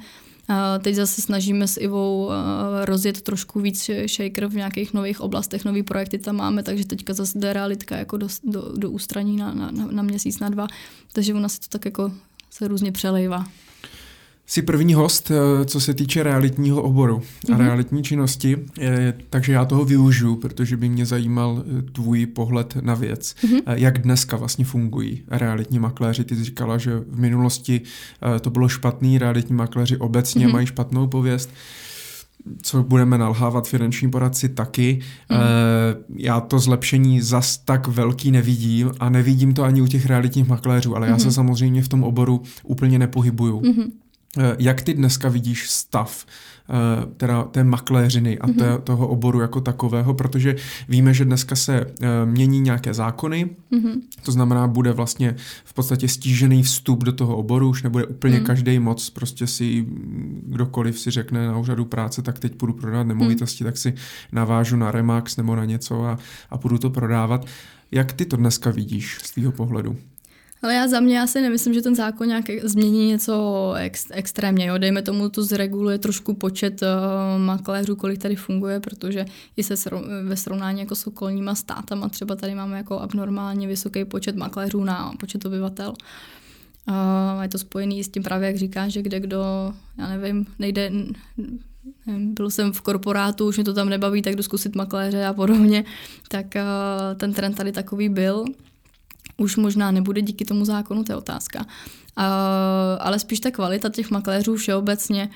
Teď 0.81 0.95
zase 0.95 1.21
snažíme 1.21 1.67
s 1.67 1.79
Ivou 1.79 2.29
rozjet 2.85 3.21
trošku 3.21 3.59
víc 3.59 3.89
shaker 4.07 4.47
v 4.47 4.53
nějakých 4.53 4.93
nových 4.93 5.21
oblastech, 5.21 5.65
nový 5.65 5.83
projekty 5.83 6.17
tam 6.17 6.35
máme, 6.35 6.63
takže 6.63 6.85
teďka 6.85 7.13
zase 7.13 7.39
jde 7.39 7.53
realitka 7.53 7.97
jako 7.97 8.17
do, 8.17 8.27
do, 8.43 8.71
do 8.77 8.91
ústraní 8.91 9.37
na, 9.37 9.53
na, 9.53 9.71
na 9.71 10.03
měsíc, 10.03 10.39
na 10.39 10.49
dva, 10.49 10.67
takže 11.13 11.33
u 11.33 11.39
nás 11.39 11.59
to 11.59 11.67
tak 11.69 11.85
jako 11.85 12.11
se 12.51 12.67
různě 12.67 12.91
přelejvá. 12.91 13.45
Jsi 14.49 14.61
první 14.61 14.93
host, 14.93 15.31
eh, 15.31 15.65
co 15.65 15.79
se 15.79 15.93
týče 15.93 16.23
realitního 16.23 16.81
oboru 16.81 17.17
a 17.17 17.51
mm-hmm. 17.51 17.57
realitní 17.57 18.03
činnosti, 18.03 18.57
takže 19.29 19.53
já 19.53 19.65
toho 19.65 19.85
využiju, 19.85 20.35
protože 20.35 20.77
by 20.77 20.89
mě 20.89 21.05
zajímal 21.05 21.63
eh, 21.63 21.81
tvůj 21.81 22.25
pohled 22.25 22.77
na 22.81 22.95
věc. 22.95 23.35
Mm-hmm. 23.43 23.61
Jak 23.65 23.99
dneska 23.99 24.37
vlastně 24.37 24.65
fungují 24.65 25.23
realitní 25.27 25.79
makléři? 25.79 26.23
Ty 26.23 26.35
jsi 26.35 26.43
říkala, 26.43 26.77
že 26.77 26.99
v 26.99 27.19
minulosti 27.19 27.81
to 28.41 28.49
bylo 28.49 28.69
špatný, 28.69 29.17
realitní 29.17 29.55
makléři 29.55 29.97
obecně 29.97 30.47
mm-hmm. 30.47 30.53
mají 30.53 30.67
špatnou 30.67 31.07
pověst 31.07 31.49
co 32.61 32.83
budeme 32.83 33.17
nalhávat 33.17 33.67
finanční 33.67 34.11
poradci 34.11 34.49
taky. 34.49 34.99
Mm. 35.29 35.37
Já 36.15 36.39
to 36.39 36.59
zlepšení 36.59 37.21
zas 37.21 37.57
tak 37.57 37.87
velký 37.87 38.31
nevidím 38.31 38.91
a 38.99 39.09
nevidím 39.09 39.53
to 39.53 39.63
ani 39.63 39.81
u 39.81 39.87
těch 39.87 40.05
realitních 40.05 40.47
makléřů, 40.47 40.95
ale 40.95 41.07
mm. 41.07 41.11
já 41.13 41.19
se 41.19 41.25
mhm. 41.25 41.33
samozřejmě 41.33 41.81
v 41.81 41.87
tom 41.87 42.03
oboru 42.03 42.41
úplně 42.63 42.99
nepohybuju. 42.99 43.61
Mm. 43.61 43.91
Eh, 44.37 44.55
jak 44.59 44.81
ty 44.81 44.93
dneska 44.93 45.29
vidíš 45.29 45.69
stav 45.69 46.25
eh, 46.25 47.05
teda 47.17 47.43
té 47.43 47.63
makléřiny 47.63 48.39
a 48.39 48.47
té, 48.47 48.53
mm-hmm. 48.53 48.81
toho 48.81 49.07
oboru 49.07 49.39
jako 49.39 49.61
takového, 49.61 50.13
protože 50.13 50.55
víme, 50.89 51.13
že 51.13 51.25
dneska 51.25 51.55
se 51.55 51.75
eh, 51.79 52.07
mění 52.25 52.59
nějaké 52.59 52.93
zákony, 52.93 53.49
mm-hmm. 53.71 54.01
to 54.23 54.31
znamená, 54.31 54.67
bude 54.67 54.91
vlastně 54.91 55.35
v 55.65 55.73
podstatě 55.73 56.07
stížený 56.07 56.63
vstup 56.63 57.03
do 57.03 57.11
toho 57.11 57.37
oboru, 57.37 57.69
už 57.69 57.83
nebude 57.83 58.05
úplně 58.05 58.39
mm. 58.39 58.45
každý 58.45 58.79
moc, 58.79 59.09
prostě 59.09 59.47
si 59.47 59.85
kdokoliv 60.43 60.99
si 60.99 61.11
řekne 61.11 61.47
na 61.47 61.57
úřadu 61.57 61.85
práce, 61.85 62.21
tak 62.21 62.39
teď 62.39 62.55
půjdu 62.55 62.73
prodávat 62.73 63.07
nemovitosti, 63.07 63.63
mm. 63.63 63.67
tak 63.67 63.77
si 63.77 63.93
navážu 64.31 64.75
na 64.75 64.91
Remax 64.91 65.37
nebo 65.37 65.55
na 65.55 65.65
něco 65.65 66.05
a, 66.05 66.17
a 66.49 66.57
půjdu 66.57 66.77
to 66.77 66.89
prodávat. 66.89 67.45
Jak 67.91 68.13
ty 68.13 68.25
to 68.25 68.37
dneska 68.37 68.71
vidíš 68.71 69.17
z 69.23 69.31
tvého 69.31 69.51
pohledu? 69.51 69.97
Ale 70.61 70.73
já 70.73 70.87
za 70.87 70.99
mě 70.99 71.17
já 71.17 71.27
si 71.27 71.41
nemyslím, 71.41 71.73
že 71.73 71.81
ten 71.81 71.95
zákon 71.95 72.27
nějak 72.27 72.45
změní 72.63 73.07
něco 73.07 73.73
ex, 73.77 74.07
extrémně. 74.11 74.65
Jo. 74.65 74.77
Dejme 74.77 75.01
tomu, 75.01 75.29
to 75.29 75.43
zreguluje 75.43 75.97
trošku 75.97 76.33
počet 76.33 76.81
uh, 76.81 77.41
makléřů, 77.41 77.95
kolik 77.95 78.21
tady 78.21 78.35
funguje, 78.35 78.79
protože 78.79 79.25
i 79.57 79.63
se 79.63 79.77
sro, 79.77 80.01
ve 80.23 80.37
srovnání 80.37 80.79
jako 80.79 80.95
s 80.95 81.07
okolníma 81.07 81.55
státama 81.55 82.09
třeba 82.09 82.35
tady 82.35 82.55
máme 82.55 82.77
jako 82.77 82.99
abnormálně 82.99 83.67
vysoký 83.67 84.05
počet 84.05 84.35
makléřů 84.35 84.83
na 84.83 85.13
počet 85.19 85.45
obyvatel. 85.45 85.93
Uh, 86.89 87.41
je 87.41 87.49
to 87.49 87.57
spojený 87.57 88.03
s 88.03 88.09
tím 88.09 88.23
právě, 88.23 88.47
jak 88.47 88.57
říkáš, 88.57 88.93
že 88.93 89.01
kde 89.01 89.19
kdo, 89.19 89.73
já 89.97 90.07
nevím, 90.07 90.45
nejde, 90.59 90.91
nevím, 92.05 92.33
byl 92.33 92.49
jsem 92.49 92.73
v 92.73 92.81
korporátu, 92.81 93.47
už 93.47 93.57
mě 93.57 93.63
to 93.63 93.73
tam 93.73 93.89
nebaví, 93.89 94.21
tak 94.21 94.35
jdu 94.35 94.43
zkusit 94.43 94.75
makléře 94.75 95.25
a 95.25 95.33
podobně, 95.33 95.85
tak 96.27 96.45
uh, 96.55 97.17
ten 97.17 97.33
trend 97.33 97.55
tady 97.55 97.71
takový 97.71 98.09
byl 98.09 98.45
už 99.39 99.55
možná 99.55 99.91
nebude 99.91 100.21
díky 100.21 100.45
tomu 100.45 100.65
zákonu, 100.65 101.03
to 101.03 101.11
je 101.11 101.15
otázka. 101.15 101.59
Uh, 101.59 102.25
ale 102.99 103.19
spíš 103.19 103.39
ta 103.39 103.51
kvalita 103.51 103.89
těch 103.89 104.11
makléřů 104.11 104.55
všeobecně, 104.55 105.29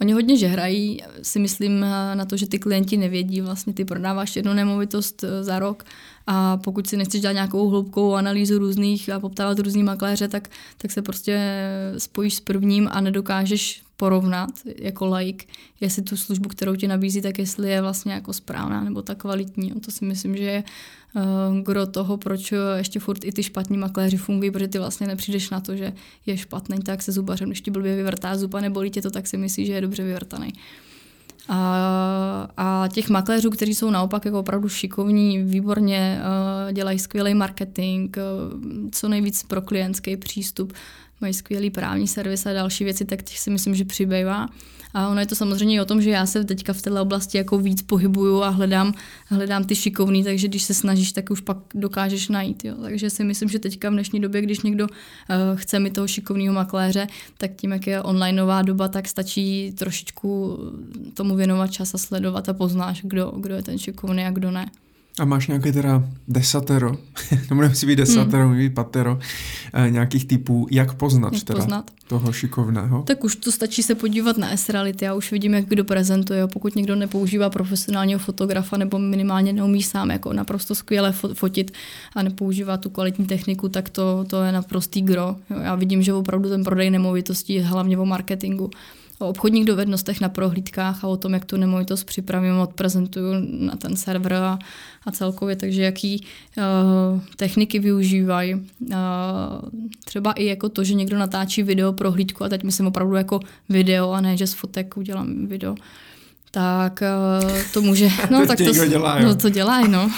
Oni 0.00 0.12
hodně 0.12 0.36
žehrají, 0.36 1.02
si 1.22 1.38
myslím 1.38 1.80
na 2.14 2.24
to, 2.24 2.36
že 2.36 2.46
ty 2.46 2.58
klienti 2.58 2.96
nevědí, 2.96 3.40
vlastně 3.40 3.72
ty 3.72 3.84
prodáváš 3.84 4.36
jednu 4.36 4.52
nemovitost 4.52 5.24
e, 5.24 5.44
za 5.44 5.58
rok 5.58 5.84
a 6.26 6.56
pokud 6.56 6.86
si 6.86 6.96
nechceš 6.96 7.20
dělat 7.20 7.32
nějakou 7.32 7.68
hloubkovou 7.68 8.14
analýzu 8.14 8.58
různých 8.58 9.10
a 9.10 9.20
poptávat 9.20 9.58
různý 9.58 9.82
makléře, 9.82 10.28
tak, 10.28 10.48
tak 10.78 10.90
se 10.90 11.02
prostě 11.02 11.40
spojíš 11.98 12.34
s 12.34 12.40
prvním 12.40 12.88
a 12.92 13.00
nedokážeš 13.00 13.82
porovnat 13.96 14.50
jako 14.78 15.14
like, 15.14 15.46
jestli 15.80 16.02
tu 16.02 16.16
službu, 16.16 16.48
kterou 16.48 16.76
ti 16.76 16.88
nabízí, 16.88 17.22
tak 17.22 17.38
jestli 17.38 17.70
je 17.70 17.82
vlastně 17.82 18.12
jako 18.12 18.32
správná 18.32 18.84
nebo 18.84 19.02
ta 19.02 19.14
kvalitní. 19.14 19.70
To 19.70 19.90
si 19.90 20.04
myslím, 20.04 20.36
že 20.36 20.44
je 20.44 20.64
uh, 21.14 21.58
gro 21.60 21.86
toho, 21.86 22.16
proč 22.16 22.54
ještě 22.76 23.00
furt 23.00 23.24
i 23.24 23.32
ty 23.32 23.42
špatní 23.42 23.76
makléři 23.78 24.16
fungují, 24.16 24.50
protože 24.50 24.68
ty 24.68 24.78
vlastně 24.78 25.06
nepřijdeš 25.06 25.50
na 25.50 25.60
to, 25.60 25.76
že 25.76 25.92
je 26.26 26.36
špatný, 26.36 26.78
tak 26.78 27.02
se 27.02 27.12
zubařem, 27.12 27.48
když 27.48 27.60
ti 27.60 27.70
blbě 27.70 27.96
vyvrtá 27.96 28.36
zuba 28.36 28.60
nebo 28.60 28.88
tě 28.88 29.02
to, 29.02 29.10
tak 29.10 29.26
si 29.26 29.36
myslíš, 29.36 29.66
že 29.66 29.72
je 29.72 29.80
dobře 29.80 30.04
vyvrtaný. 30.04 30.52
A, 31.48 32.48
a 32.56 32.88
těch 32.92 33.08
makléřů, 33.08 33.50
kteří 33.50 33.74
jsou 33.74 33.90
naopak 33.90 34.24
jako 34.24 34.40
opravdu 34.40 34.68
šikovní, 34.68 35.42
výborně 35.42 36.20
uh, 36.20 36.72
dělají 36.72 36.98
skvělý 36.98 37.34
marketing, 37.34 38.16
uh, 38.16 38.90
co 38.90 39.08
nejvíc 39.08 39.42
pro 39.42 39.62
klientský 39.62 40.16
přístup, 40.16 40.72
mají 41.20 41.34
skvělý 41.34 41.70
právní 41.70 42.08
servis 42.08 42.46
a 42.46 42.52
další 42.52 42.84
věci, 42.84 43.04
tak 43.04 43.22
těch 43.22 43.38
si 43.38 43.50
myslím, 43.50 43.74
že 43.74 43.84
přibývá. 43.84 44.48
A 44.94 45.08
ono 45.08 45.20
je 45.20 45.26
to 45.26 45.34
samozřejmě 45.34 45.82
o 45.82 45.84
tom, 45.84 46.02
že 46.02 46.10
já 46.10 46.26
se 46.26 46.44
teďka 46.44 46.72
v 46.72 46.82
této 46.82 47.02
oblasti 47.02 47.38
jako 47.38 47.58
víc 47.58 47.82
pohybuju 47.82 48.42
a 48.42 48.48
hledám, 48.48 48.94
hledám 49.26 49.64
ty 49.64 49.74
šikovný, 49.74 50.24
takže 50.24 50.48
když 50.48 50.62
se 50.62 50.74
snažíš, 50.74 51.12
tak 51.12 51.30
už 51.30 51.40
pak 51.40 51.58
dokážeš 51.74 52.28
najít. 52.28 52.64
Jo. 52.64 52.74
Takže 52.82 53.10
si 53.10 53.24
myslím, 53.24 53.48
že 53.48 53.58
teďka 53.58 53.90
v 53.90 53.92
dnešní 53.92 54.20
době, 54.20 54.42
když 54.42 54.60
někdo 54.60 54.84
uh, 54.84 54.94
chce 55.54 55.78
mi 55.78 55.90
toho 55.90 56.08
šikovného 56.08 56.54
makléře, 56.54 57.06
tak 57.38 57.50
tím, 57.56 57.72
jak 57.72 57.86
je 57.86 58.02
online 58.02 58.40
nová 58.40 58.62
doba, 58.62 58.88
tak 58.88 59.08
stačí 59.08 59.72
trošičku 59.78 60.58
tomu 61.14 61.36
věnovat 61.36 61.72
čas 61.72 61.94
a 61.94 61.98
sledovat 61.98 62.48
a 62.48 62.54
poznáš, 62.54 63.00
kdo, 63.04 63.30
kdo 63.36 63.54
je 63.54 63.62
ten 63.62 63.78
šikovný 63.78 64.24
a 64.24 64.30
kdo 64.30 64.50
ne. 64.50 64.70
A 65.20 65.24
máš 65.24 65.46
nějaké 65.46 65.72
teda 65.72 66.04
desatero, 66.28 66.96
nebo 67.50 67.62
nemusí 67.62 67.86
být 67.86 67.96
desatero, 67.96 68.48
hmm. 68.48 68.58
být 68.58 68.74
patero, 68.74 69.18
eh, 69.74 69.90
nějakých 69.90 70.24
typů, 70.24 70.66
jak 70.70 70.94
poznat 70.94 71.32
jak 71.32 71.42
teda 71.42 71.58
poznat? 71.58 71.90
toho 72.06 72.32
šikovného? 72.32 73.02
Tak 73.02 73.24
už 73.24 73.36
to 73.36 73.52
stačí 73.52 73.82
se 73.82 73.94
podívat 73.94 74.38
na 74.38 74.50
S-reality, 74.50 75.04
já 75.04 75.14
už 75.14 75.32
vidím, 75.32 75.54
jak 75.54 75.64
kdo 75.64 75.84
prezentuje. 75.84 76.46
Pokud 76.46 76.76
někdo 76.76 76.96
nepoužívá 76.96 77.50
profesionálního 77.50 78.18
fotografa 78.18 78.76
nebo 78.76 78.98
minimálně 78.98 79.52
neumí 79.52 79.82
sám 79.82 80.10
jako 80.10 80.32
naprosto 80.32 80.74
skvěle 80.74 81.12
fotit 81.34 81.72
a 82.14 82.22
nepoužívá 82.22 82.76
tu 82.76 82.90
kvalitní 82.90 83.26
techniku, 83.26 83.68
tak 83.68 83.88
to, 83.88 84.24
to 84.24 84.42
je 84.42 84.52
naprostý 84.52 85.02
gro. 85.02 85.36
Jo, 85.50 85.58
já 85.60 85.74
vidím, 85.74 86.02
že 86.02 86.12
opravdu 86.12 86.48
ten 86.48 86.64
prodej 86.64 86.90
nemovitostí 86.90 87.54
je 87.54 87.64
hlavně 87.64 87.98
o 87.98 88.06
marketingu 88.06 88.70
o 89.18 89.28
obchodních 89.28 89.64
dovednostech 89.64 90.20
na 90.20 90.28
prohlídkách 90.28 91.04
a 91.04 91.06
o 91.06 91.16
tom, 91.16 91.34
jak 91.34 91.44
tu 91.44 91.56
nemovitost 91.56 92.04
připravím, 92.04 92.58
odprezentuju 92.58 93.34
na 93.50 93.76
ten 93.76 93.96
server 93.96 94.34
a, 94.34 94.58
a 95.06 95.10
celkově, 95.10 95.56
takže 95.56 95.82
jaký 95.82 96.26
uh, 96.56 97.20
techniky 97.36 97.78
využívají. 97.78 98.54
Uh, 98.54 98.60
třeba 100.04 100.32
i 100.32 100.44
jako 100.44 100.68
to, 100.68 100.84
že 100.84 100.94
někdo 100.94 101.18
natáčí 101.18 101.62
video 101.62 101.92
prohlídku 101.92 102.44
a 102.44 102.48
teď 102.48 102.62
myslím 102.62 102.86
opravdu 102.86 103.14
jako 103.14 103.40
video 103.68 104.10
a 104.10 104.20
ne, 104.20 104.36
že 104.36 104.46
z 104.46 104.54
fotek 104.54 104.96
udělám 104.96 105.46
video 105.46 105.74
tak 106.50 107.02
uh, 107.42 107.50
to 107.72 107.82
může, 107.82 108.10
no 108.30 108.46
tak 108.46 108.58
to, 108.58 108.86
dělá, 108.86 109.18
no, 109.18 109.34
to 109.34 109.48
dělají, 109.48 109.88
no. 109.88 110.10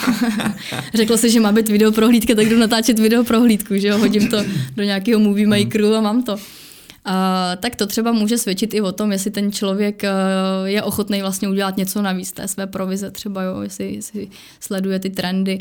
Řeklo 0.94 1.18
se, 1.18 1.30
že 1.30 1.40
má 1.40 1.52
být 1.52 1.68
video 1.68 1.92
prohlídka, 1.92 2.34
tak 2.34 2.46
jdu 2.46 2.58
natáčet 2.58 2.98
video 2.98 3.24
prohlídku, 3.24 3.76
že 3.76 3.88
jo, 3.88 3.98
hodím 3.98 4.28
to 4.28 4.44
do 4.76 4.82
nějakého 4.82 5.20
movie 5.20 5.46
makeru 5.46 5.94
a 5.94 6.00
mám 6.00 6.22
to. 6.22 6.36
Tak 7.60 7.76
to 7.76 7.86
třeba 7.86 8.12
může 8.12 8.38
svědčit 8.38 8.74
i 8.74 8.80
o 8.80 8.92
tom, 8.92 9.12
jestli 9.12 9.30
ten 9.30 9.52
člověk 9.52 10.02
uh, 10.02 10.68
je 10.68 10.82
ochotný 10.82 11.20
vlastně 11.20 11.48
udělat 11.48 11.76
něco 11.76 12.02
navíc 12.02 12.32
té 12.32 12.48
své 12.48 12.66
provize, 12.66 13.10
třeba 13.10 13.42
jo, 13.42 13.60
jestli, 13.60 13.94
jestli 13.94 14.28
sleduje 14.60 14.98
ty 14.98 15.10
trendy, 15.10 15.58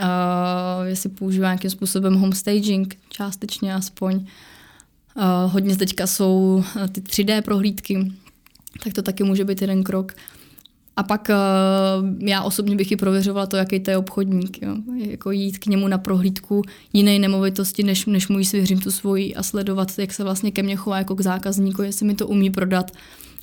uh, 0.00 0.86
jestli 0.86 1.08
používá 1.08 1.48
nějakým 1.48 1.70
způsobem 1.70 2.14
homestaging, 2.14 2.96
částečně 3.08 3.74
aspoň. 3.74 4.14
Uh, 4.16 5.24
hodně 5.52 5.76
teďka 5.76 6.06
jsou 6.06 6.64
ty 6.92 7.00
3D 7.00 7.42
prohlídky, 7.42 8.12
tak 8.84 8.92
to 8.92 9.02
taky 9.02 9.24
může 9.24 9.44
být 9.44 9.60
jeden 9.60 9.84
krok. 9.84 10.12
A 10.98 11.02
pak 11.02 11.30
uh, 11.30 12.28
já 12.28 12.42
osobně 12.42 12.76
bych 12.76 12.92
i 12.92 12.96
prověřovala 12.96 13.46
to, 13.46 13.56
jaký 13.56 13.80
to 13.80 13.90
je 13.90 13.96
obchodník. 13.96 14.62
Jo. 14.62 14.76
Jako 14.96 15.30
jít 15.30 15.58
k 15.58 15.66
němu 15.66 15.88
na 15.88 15.98
prohlídku 15.98 16.62
jiné 16.92 17.18
nemovitosti, 17.18 17.82
než, 17.82 18.06
než 18.06 18.28
mu 18.28 18.44
svěřím 18.44 18.80
tu 18.80 18.90
svoji 18.90 19.34
a 19.34 19.42
sledovat, 19.42 19.98
jak 19.98 20.12
se 20.12 20.24
vlastně 20.24 20.50
ke 20.50 20.62
mně 20.62 20.76
chová 20.76 20.98
jako 20.98 21.14
k 21.14 21.20
zákazníku, 21.20 21.82
jestli 21.82 22.06
mi 22.06 22.14
to 22.14 22.26
umí 22.26 22.50
prodat. 22.50 22.90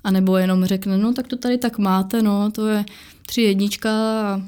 A 0.04 0.12
nebo 0.12 0.38
jenom 0.38 0.66
řekne, 0.66 0.98
no 0.98 1.14
tak 1.14 1.28
to 1.28 1.36
tady 1.36 1.58
tak 1.58 1.78
máte, 1.78 2.22
no, 2.22 2.52
to 2.52 2.68
je 2.68 2.86
tři 3.26 3.42
jednička 3.42 3.92
a 3.92 4.42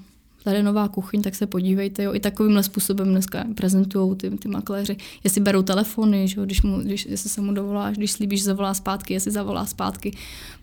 tady 0.50 0.64
nová 0.64 0.88
kuchyň, 0.88 1.22
tak 1.22 1.36
se 1.36 1.48
podívejte. 1.48 2.04
Jo. 2.04 2.14
I 2.14 2.20
takovýmhle 2.20 2.64
způsobem 2.64 3.08
dneska 3.08 3.46
prezentují 3.56 4.16
ty, 4.16 4.30
ty 4.30 4.48
makléři. 4.48 4.98
Jestli 5.24 5.42
berou 5.42 5.62
telefony, 5.62 6.28
že, 6.28 6.42
když, 6.46 6.62
mu, 6.62 6.80
když 6.80 7.06
jestli 7.06 7.30
se 7.30 7.42
mu 7.42 7.54
dovoláš, 7.54 7.98
když 7.98 8.12
slíbíš, 8.12 8.44
zavolá 8.44 8.74
zpátky, 8.74 9.14
jestli 9.14 9.32
zavolá 9.32 9.66
zpátky, 9.66 10.18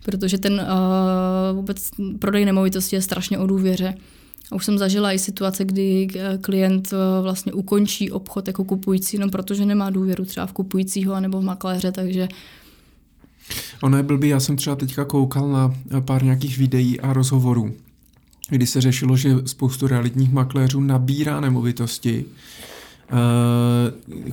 protože 0.05 0.37
ten 0.37 0.53
uh, 0.53 1.55
vůbec 1.55 1.89
prodej 2.19 2.45
nemovitosti 2.45 2.95
je 2.95 3.01
strašně 3.01 3.37
o 3.37 3.47
důvěře. 3.47 3.93
A 4.51 4.55
už 4.55 4.65
jsem 4.65 4.77
zažila 4.77 5.11
i 5.11 5.19
situace, 5.19 5.65
kdy 5.65 6.07
eh, 6.15 6.37
klient 6.41 6.93
eh, 6.93 7.21
vlastně 7.21 7.53
ukončí 7.53 8.11
obchod 8.11 8.47
jako 8.47 8.63
kupující, 8.63 9.17
no 9.17 9.29
protože 9.29 9.65
nemá 9.65 9.89
důvěru 9.89 10.25
třeba 10.25 10.45
v 10.45 10.53
kupujícího 10.53 11.19
nebo 11.19 11.41
v 11.41 11.43
makléře, 11.43 11.91
takže 11.91 12.27
Ono 13.81 13.97
je 13.97 14.03
blbý, 14.03 14.29
já 14.29 14.39
jsem 14.39 14.55
třeba 14.55 14.75
teďka 14.75 15.05
koukal 15.05 15.47
na 15.47 15.73
pár 16.01 16.23
nějakých 16.23 16.57
videí 16.57 16.99
a 16.99 17.13
rozhovorů 17.13 17.73
kdy 18.49 18.67
se 18.67 18.81
řešilo, 18.81 19.17
že 19.17 19.35
spoustu 19.45 19.87
realitních 19.87 20.31
makléřů 20.31 20.81
nabírá 20.81 21.39
nemovitosti, 21.39 22.25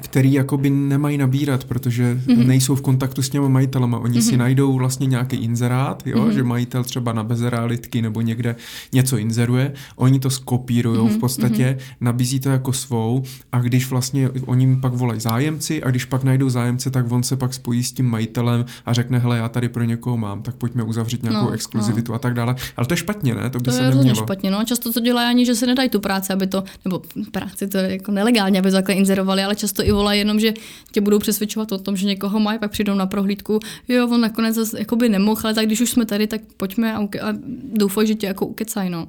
který 0.00 0.32
jakoby 0.32 0.70
nemají 0.70 1.18
nabírat, 1.18 1.64
protože 1.64 2.14
mm-hmm. 2.14 2.46
nejsou 2.46 2.74
v 2.74 2.82
kontaktu 2.82 3.22
s 3.22 3.28
těmi 3.28 3.48
majitelama. 3.48 3.98
Oni 3.98 4.18
mm-hmm. 4.18 4.28
si 4.28 4.36
najdou 4.36 4.72
vlastně 4.72 5.06
nějaký 5.06 5.36
inzerát, 5.36 6.02
jo, 6.06 6.18
mm-hmm. 6.18 6.30
že 6.30 6.42
majitel 6.42 6.84
třeba 6.84 7.12
na 7.12 7.24
bezrealitky 7.24 8.02
nebo 8.02 8.20
někde 8.20 8.56
něco 8.92 9.16
inzeruje, 9.16 9.72
oni 9.96 10.20
to 10.20 10.30
skopírují 10.30 10.98
mm-hmm. 11.00 11.16
v 11.16 11.18
podstatě, 11.18 11.76
mm-hmm. 11.78 11.96
nabízí 12.00 12.40
to 12.40 12.48
jako 12.48 12.72
svou 12.72 13.22
a 13.52 13.60
když 13.60 13.90
vlastně 13.90 14.30
oni 14.46 14.76
pak 14.76 14.92
volají 14.92 15.20
zájemci 15.20 15.82
a 15.82 15.90
když 15.90 16.04
pak 16.04 16.24
najdou 16.24 16.48
zájemce, 16.48 16.90
tak 16.90 17.12
on 17.12 17.22
se 17.22 17.36
pak 17.36 17.54
spojí 17.54 17.84
s 17.84 17.92
tím 17.92 18.06
majitelem 18.06 18.64
a 18.86 18.92
řekne, 18.92 19.18
hele, 19.18 19.38
já 19.38 19.48
tady 19.48 19.68
pro 19.68 19.84
někoho 19.84 20.16
mám, 20.16 20.42
tak 20.42 20.54
pojďme 20.54 20.82
uzavřít 20.82 21.22
nějakou 21.22 21.46
no, 21.46 21.50
exkluzivitu 21.50 22.12
no. 22.12 22.16
a 22.16 22.18
tak 22.18 22.34
dále. 22.34 22.54
Ale 22.76 22.86
to 22.86 22.92
je 22.92 22.98
špatně, 22.98 23.34
ne? 23.34 23.50
To 23.50 23.58
by 23.58 23.64
to 23.64 23.72
se 23.72 23.82
je 23.82 23.90
nemělo. 23.90 24.16
špatně, 24.16 24.50
no. 24.50 24.64
Často 24.64 24.92
to 24.92 25.00
dělají 25.00 25.28
ani, 25.28 25.46
že 25.46 25.54
se 25.54 25.66
nedají 25.66 25.88
tu 25.88 26.00
práci, 26.00 26.32
aby 26.32 26.46
to, 26.46 26.64
nebo 26.84 27.02
práci 27.30 27.68
to 27.68 27.78
je 27.78 27.92
jako 27.92 28.12
nelegálně, 28.12 28.61
aby 28.62 28.70
takhle 28.70 28.94
inzerovali, 28.94 29.42
ale 29.42 29.56
často 29.56 29.86
i 29.86 29.92
volají 29.92 30.18
jenom, 30.18 30.40
že 30.40 30.54
tě 30.92 31.00
budou 31.00 31.18
přesvědčovat 31.18 31.72
o 31.72 31.78
tom, 31.78 31.96
že 31.96 32.06
někoho 32.06 32.40
mají, 32.40 32.58
pak 32.58 32.70
přijdou 32.70 32.94
na 32.94 33.06
prohlídku, 33.06 33.60
jo, 33.88 34.08
on 34.08 34.20
nakonec 34.20 34.54
zase 34.54 34.78
jakoby 34.78 35.08
nemohl, 35.08 35.40
ale 35.44 35.54
tak 35.54 35.66
když 35.66 35.80
už 35.80 35.90
jsme 35.90 36.06
tady, 36.06 36.26
tak 36.26 36.40
pojďme 36.56 36.94
a, 36.94 36.98
a 36.98 37.34
doufaj, 37.72 38.06
že 38.06 38.14
tě 38.14 38.26
jako 38.26 38.46
ukecaj, 38.46 38.90
no. 38.90 39.08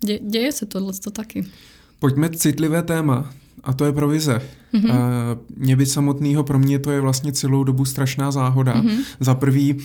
Dě, 0.00 0.18
děje 0.18 0.52
se 0.52 0.66
tohle 0.66 0.92
to 0.92 1.10
taky. 1.10 1.46
Pojďme 1.98 2.30
citlivé 2.30 2.82
téma 2.82 3.32
a 3.64 3.72
to 3.72 3.84
je 3.84 3.92
provize. 3.92 4.42
Mm-hmm. 4.74 5.38
Mě 5.56 5.76
být 5.76 5.86
samotného 5.86 6.44
pro 6.44 6.58
mě 6.58 6.78
to 6.78 6.90
je 6.90 7.00
vlastně 7.00 7.32
celou 7.32 7.64
dobu 7.64 7.84
strašná 7.84 8.30
záhoda. 8.30 8.74
Mm-hmm. 8.74 8.98
Za 9.20 9.34
prvý, 9.34 9.76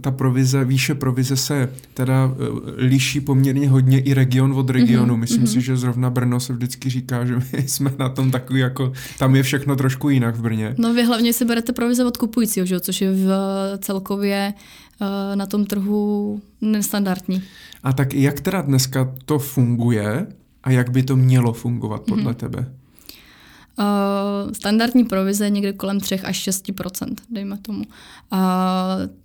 ta 0.00 0.10
provize, 0.10 0.64
výše 0.64 0.94
provize 0.94 1.36
se 1.36 1.68
teda 1.94 2.26
uh, 2.26 2.34
liší 2.76 3.20
poměrně 3.20 3.68
hodně 3.68 4.00
i 4.00 4.14
region 4.14 4.52
od 4.52 4.70
regionu. 4.70 5.14
Mm-hmm. 5.14 5.18
Myslím 5.18 5.44
mm-hmm. 5.44 5.52
si, 5.52 5.60
že 5.60 5.76
zrovna 5.76 6.10
Brno 6.10 6.40
se 6.40 6.52
vždycky 6.52 6.90
říká, 6.90 7.24
že 7.24 7.34
my 7.52 7.68
jsme 7.68 7.92
na 7.98 8.08
tom 8.08 8.30
takový 8.30 8.60
jako, 8.60 8.92
tam 9.18 9.36
je 9.36 9.42
všechno 9.42 9.76
trošku 9.76 10.10
jinak 10.10 10.36
v 10.36 10.42
Brně. 10.42 10.74
No 10.78 10.94
vy 10.94 11.04
hlavně 11.04 11.32
si 11.32 11.44
berete 11.44 11.72
provize 11.72 12.04
od 12.04 12.16
kupujícího, 12.16 12.66
že? 12.66 12.80
což 12.80 13.00
je 13.00 13.12
v 13.12 13.28
celkově 13.78 14.54
uh, 15.00 15.36
na 15.36 15.46
tom 15.46 15.66
trhu 15.66 16.40
nestandardní. 16.60 17.42
A 17.82 17.92
tak 17.92 18.14
jak 18.14 18.40
teda 18.40 18.62
dneska 18.62 19.14
to 19.24 19.38
funguje 19.38 20.26
a 20.64 20.70
jak 20.70 20.90
by 20.90 21.02
to 21.02 21.16
mělo 21.16 21.52
fungovat 21.52 22.02
podle 22.08 22.32
mm-hmm. 22.32 22.34
tebe? 22.34 22.74
Uh, 23.78 24.52
standardní 24.52 25.04
provize 25.04 25.50
někde 25.50 25.72
kolem 25.72 26.00
3 26.00 26.20
až 26.20 26.48
6% 26.48 27.14
dejme 27.30 27.58
tomu. 27.58 27.78
Uh, 28.32 28.38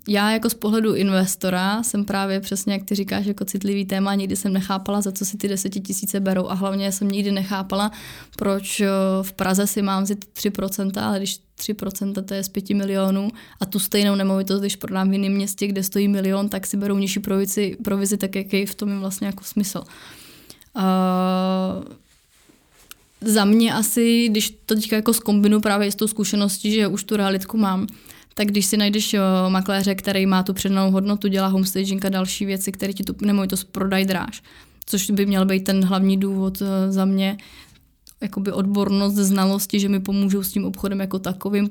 já 0.08 0.32
jako 0.32 0.50
z 0.50 0.54
pohledu 0.54 0.96
investora 0.96 1.84
jsem 1.84 2.06
právě 2.06 2.40
přesně, 2.40 2.74
jak 2.74 2.84
ty 2.84 2.96
říkáš, 2.96 3.26
jako 3.26 3.46
citlivý 3.46 3.86
téma, 3.86 4.16
nikdy 4.16 4.36
jsem 4.36 4.54
nechápala, 4.54 5.02
za 5.02 5.12
co 5.12 5.26
si 5.26 5.38
ty 5.38 5.48
desetitisíce 5.48 6.20
berou 6.20 6.48
a 6.48 6.54
hlavně 6.54 6.92
jsem 6.92 7.08
nikdy 7.08 7.32
nechápala, 7.32 7.92
proč 8.38 8.80
uh, 8.80 8.88
v 9.22 9.34
Praze 9.34 9.68
si 9.68 9.82
mám 9.82 10.04
vzít 10.04 10.26
3% 10.36 11.04
ale 11.04 11.18
když 11.18 11.40
3% 11.60 12.24
to 12.24 12.34
je 12.34 12.44
z 12.44 12.50
5 12.50 12.70
milionů 12.70 13.30
a 13.60 13.66
tu 13.66 13.80
stejnou 13.80 14.16
nemovitost, 14.16 14.60
když 14.60 14.76
prodám 14.76 15.10
v 15.10 15.14
jiném 15.14 15.34
městě, 15.34 15.68
kde 15.68 15.84
stojí 15.84 16.08
milion, 16.08 16.50
tak 16.50 16.68
si 16.68 16.78
berou 16.78 16.98
nižší 16.98 17.20
provizi, 17.20 17.78
provizi 17.84 18.18
tak 18.18 18.36
jaký 18.36 18.66
v 18.66 18.76
tom 18.76 18.90
je 18.90 18.98
vlastně 18.98 19.28
jako 19.28 19.44
smysl. 19.44 19.84
Uh, 20.76 21.94
za 23.22 23.46
mě 23.46 23.74
asi, 23.74 24.28
když 24.30 24.50
to 24.66 24.76
teďka 24.76 24.96
jako 24.96 25.14
zkombinu 25.14 25.62
právě 25.62 25.92
s 25.92 25.96
tou 25.96 26.08
zkušeností, 26.08 26.72
že 26.72 26.88
už 26.88 27.04
tu 27.04 27.18
realitku 27.18 27.58
mám, 27.58 27.88
tak 28.34 28.48
když 28.48 28.66
si 28.66 28.78
najdeš 28.78 29.14
uh, 29.14 29.20
makléře, 29.52 29.96
který 29.96 30.26
má 30.26 30.44
tu 30.44 30.54
přednou 30.54 30.92
hodnotu, 30.92 31.28
dělá 31.28 31.48
homestaging 31.48 32.06
a 32.06 32.10
další 32.10 32.46
věci, 32.46 32.72
které 32.72 32.94
ti 32.94 33.04
tu 33.04 33.16
nemovitost 33.22 33.64
prodají 33.64 34.06
dráž, 34.06 34.44
což 34.86 35.12
by 35.12 35.26
měl 35.26 35.46
být 35.46 35.64
ten 35.64 35.86
hlavní 35.86 36.18
důvod 36.18 36.62
uh, 36.62 36.68
za 36.90 37.06
mě, 37.06 37.38
jakoby 38.22 38.52
odbornost, 38.52 39.14
znalosti, 39.14 39.80
že 39.80 39.90
mi 39.90 40.00
pomůžou 40.00 40.44
s 40.44 40.52
tím 40.52 40.66
obchodem 40.66 41.00
jako 41.00 41.20
takovým, 41.20 41.70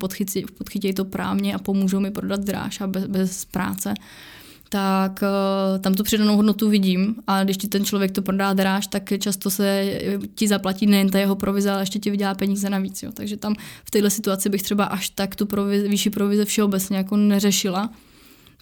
podchytějí 0.59 0.95
to 0.95 1.05
právně 1.05 1.55
a 1.55 1.59
pomůžou 1.59 2.01
mi 2.01 2.11
prodat 2.11 2.41
dráž 2.41 2.81
a 2.81 2.87
bez, 2.87 3.07
bez 3.07 3.45
práce, 3.45 3.95
tak 4.69 5.23
uh, 5.23 5.79
tam 5.79 5.95
tu 5.95 6.03
přidanou 6.03 6.37
hodnotu 6.37 6.69
vidím 6.69 7.17
a 7.27 7.45
když 7.45 7.57
ti 7.57 7.69
ten 7.69 7.85
člověk 7.85 8.13
to 8.13 8.23
prodá 8.23 8.53
dráž, 8.53 8.87
tak 8.87 9.13
často 9.19 9.51
se 9.51 9.67
eh, 9.69 10.19
ti 10.35 10.49
zaplatí 10.49 10.87
nejen 10.87 11.11
ta 11.11 11.19
jeho 11.19 11.37
provize, 11.37 11.71
ale 11.71 11.83
ještě 11.83 11.99
ti 11.99 12.11
vydělá 12.11 12.35
peníze 12.35 12.71
navíc. 12.71 13.03
Jo. 13.03 13.13
Takže 13.13 13.37
tam 13.37 13.55
v 13.85 13.91
této 13.91 14.11
situaci 14.11 14.49
bych 14.49 14.63
třeba 14.63 14.85
až 14.85 15.11
tak 15.11 15.37
tu 15.37 15.47
provize, 15.47 15.89
výši 15.89 16.11
provize 16.11 16.45
všeobecně 16.45 16.97
jako 16.97 17.17
neřešila, 17.17 17.91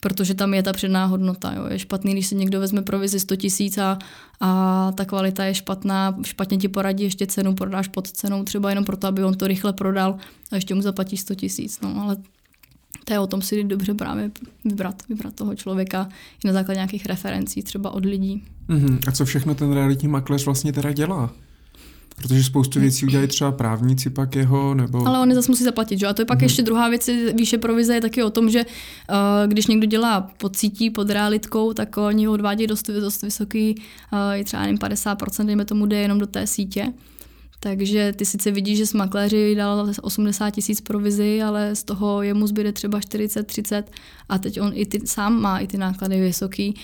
protože 0.01 0.35
tam 0.35 0.55
je 0.55 0.63
ta 0.63 0.73
předná 0.73 1.05
hodnota. 1.05 1.53
Jo. 1.53 1.67
Je 1.71 1.79
špatný, 1.79 2.13
když 2.13 2.27
si 2.27 2.35
někdo 2.35 2.61
vezme 2.61 2.83
provizi 2.83 3.21
100 3.21 3.37
tisíc 3.37 3.79
a, 3.79 3.99
a 4.41 4.93
ta 4.93 5.05
kvalita 5.05 5.45
je 5.45 5.55
špatná, 5.55 6.17
špatně 6.23 6.57
ti 6.57 6.69
poradí 6.69 7.05
ještě 7.05 7.27
cenu, 7.27 7.55
prodáš 7.55 7.89
pod 7.89 8.11
cenou, 8.11 8.45
třeba 8.45 8.71
jenom 8.71 8.85
proto, 8.85 9.07
aby 9.07 9.25
on 9.25 9.35
to 9.35 9.47
rychle 9.47 9.73
prodal 9.73 10.19
a 10.53 10.55
ještě 10.55 10.75
mu 10.75 10.83
zaplatí 10.83 11.17
100 11.17 11.35
tisíc. 11.35 11.81
No, 11.81 12.03
ale 12.03 12.17
to 13.05 13.13
je 13.13 13.19
o 13.19 13.27
tom 13.27 13.43
si 13.43 13.65
dobře 13.65 13.95
právě 13.95 14.31
vybrat, 14.65 15.03
vybrat 15.09 15.35
toho 15.35 15.55
člověka 15.55 16.09
i 16.45 16.47
na 16.47 16.53
základě 16.53 16.79
nějakých 16.79 17.07
referencí, 17.07 17.63
třeba 17.63 17.91
od 17.91 18.05
lidí. 18.05 18.45
Mm-hmm. 18.69 18.99
A 19.09 19.13
co 19.13 19.25
všechno 19.25 19.55
ten 19.55 19.73
realitní 19.73 20.09
makléř 20.09 20.45
vlastně 20.45 20.73
teda 20.73 20.93
dělá? 20.93 21.33
Protože 22.17 22.45
spoustu 22.45 22.81
věcí 22.81 23.07
udělají 23.07 23.29
třeba 23.29 23.53
právníci 23.53 24.11
pak 24.11 24.37
jeho, 24.37 24.75
nebo... 24.75 25.07
Ale 25.07 25.19
oni 25.19 25.35
zase 25.35 25.53
musí 25.53 25.65
zaplatit, 25.65 25.99
že? 25.99 26.07
A 26.07 26.13
to 26.13 26.23
je 26.23 26.27
pak 26.27 26.39
mm-hmm. 26.39 26.43
ještě 26.43 26.63
druhá 26.63 26.89
věc, 26.89 27.11
výše 27.39 27.59
provize 27.59 27.95
je 27.95 28.01
taky 28.01 28.23
o 28.23 28.31
tom, 28.31 28.51
že 28.51 28.65
uh, 28.65 29.17
když 29.47 29.67
někdo 29.67 29.87
dělá 29.87 30.21
pod 30.21 30.57
sítí, 30.57 30.91
pod 30.91 31.11
realitkou, 31.11 31.73
tak 31.73 31.97
oni 31.97 32.27
ho 32.27 32.33
odvádějí 32.33 32.67
dost, 32.67 32.91
dost 32.91 33.23
vysoký, 33.23 33.75
uh, 34.13 34.45
třeba 34.45 34.63
nevím, 34.63 34.79
50%, 34.79 35.47
dejme 35.47 35.65
tomu, 35.65 35.87
jde 35.87 35.97
jenom 35.97 36.19
do 36.19 36.27
té 36.27 36.47
sítě. 36.47 36.93
Takže 37.61 38.13
ty 38.17 38.25
sice 38.25 38.51
vidíš, 38.51 38.79
že 38.79 38.87
s 38.87 38.93
makléři 38.93 39.55
dal 39.55 39.91
80 40.03 40.51
tisíc 40.51 40.81
provizi, 40.81 41.43
ale 41.43 41.77
z 41.77 41.85
toho 41.85 42.23
jemu 42.23 42.47
zbyde 42.47 42.73
třeba 42.73 43.01
40-30 43.01 43.83
a 44.29 44.39
teď 44.39 44.61
on 44.61 44.73
i 44.75 44.87
ty, 44.87 45.07
sám 45.07 45.41
má 45.41 45.59
i 45.59 45.67
ty 45.67 45.79
náklady 45.79 46.21
vysoký. 46.21 46.81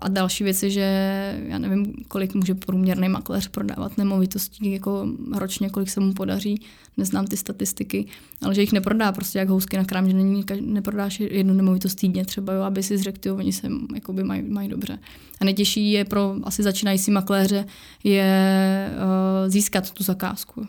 A 0.00 0.08
další 0.08 0.44
věc 0.44 0.62
je, 0.62 0.70
že 0.70 1.40
já 1.46 1.58
nevím, 1.58 1.94
kolik 2.08 2.34
může 2.34 2.54
průměrný 2.54 3.08
makléř 3.08 3.48
prodávat 3.48 3.98
nemovitostí 3.98 4.72
jako 4.72 5.08
ročně, 5.34 5.70
kolik 5.70 5.90
se 5.90 6.00
mu 6.00 6.14
podaří, 6.14 6.62
neznám 6.96 7.26
ty 7.26 7.36
statistiky, 7.36 8.06
ale 8.42 8.54
že 8.54 8.60
jich 8.60 8.72
neprodá 8.72 9.12
prostě 9.12 9.38
jak 9.38 9.48
housky 9.48 9.76
na 9.76 9.84
krám, 9.84 10.08
že 10.08 10.16
není, 10.16 10.44
neprodáš 10.60 11.20
jednu 11.20 11.54
nemovitost 11.54 11.94
týdně 11.94 12.24
třeba, 12.24 12.52
jo, 12.52 12.62
aby 12.62 12.82
si 12.82 12.98
zřekl, 12.98 13.32
oni 13.32 13.52
se 13.52 13.68
jakoby 13.94 14.24
mají, 14.24 14.42
mají 14.42 14.68
dobře. 14.68 14.98
A 15.40 15.44
nejtěžší 15.44 15.90
je 15.92 16.04
pro 16.04 16.36
asi 16.42 16.62
začínající 16.62 17.10
makléře 17.10 17.66
je 18.04 18.90
uh, 18.94 19.50
získat 19.50 19.90
tu 19.90 20.04
zakázku. 20.04 20.66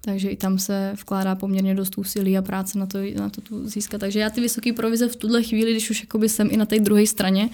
Takže 0.00 0.28
i 0.28 0.36
tam 0.36 0.58
se 0.58 0.92
vkládá 1.00 1.34
poměrně 1.34 1.74
dost 1.74 1.98
úsilí 1.98 2.38
a 2.38 2.42
práce 2.42 2.78
na 2.78 2.86
to, 2.86 2.98
na 3.16 3.30
to 3.30 3.40
tu 3.40 3.68
získat. 3.68 3.98
Takže 3.98 4.20
já 4.20 4.30
ty 4.30 4.40
vysoké 4.40 4.72
provize 4.72 5.08
v 5.08 5.16
tuhle 5.16 5.42
chvíli, 5.42 5.70
když 5.70 5.90
už 5.90 6.00
jakoby 6.00 6.28
jsem 6.28 6.48
i 6.50 6.56
na 6.56 6.66
té 6.66 6.78
druhé 6.78 7.06
straně, 7.06 7.50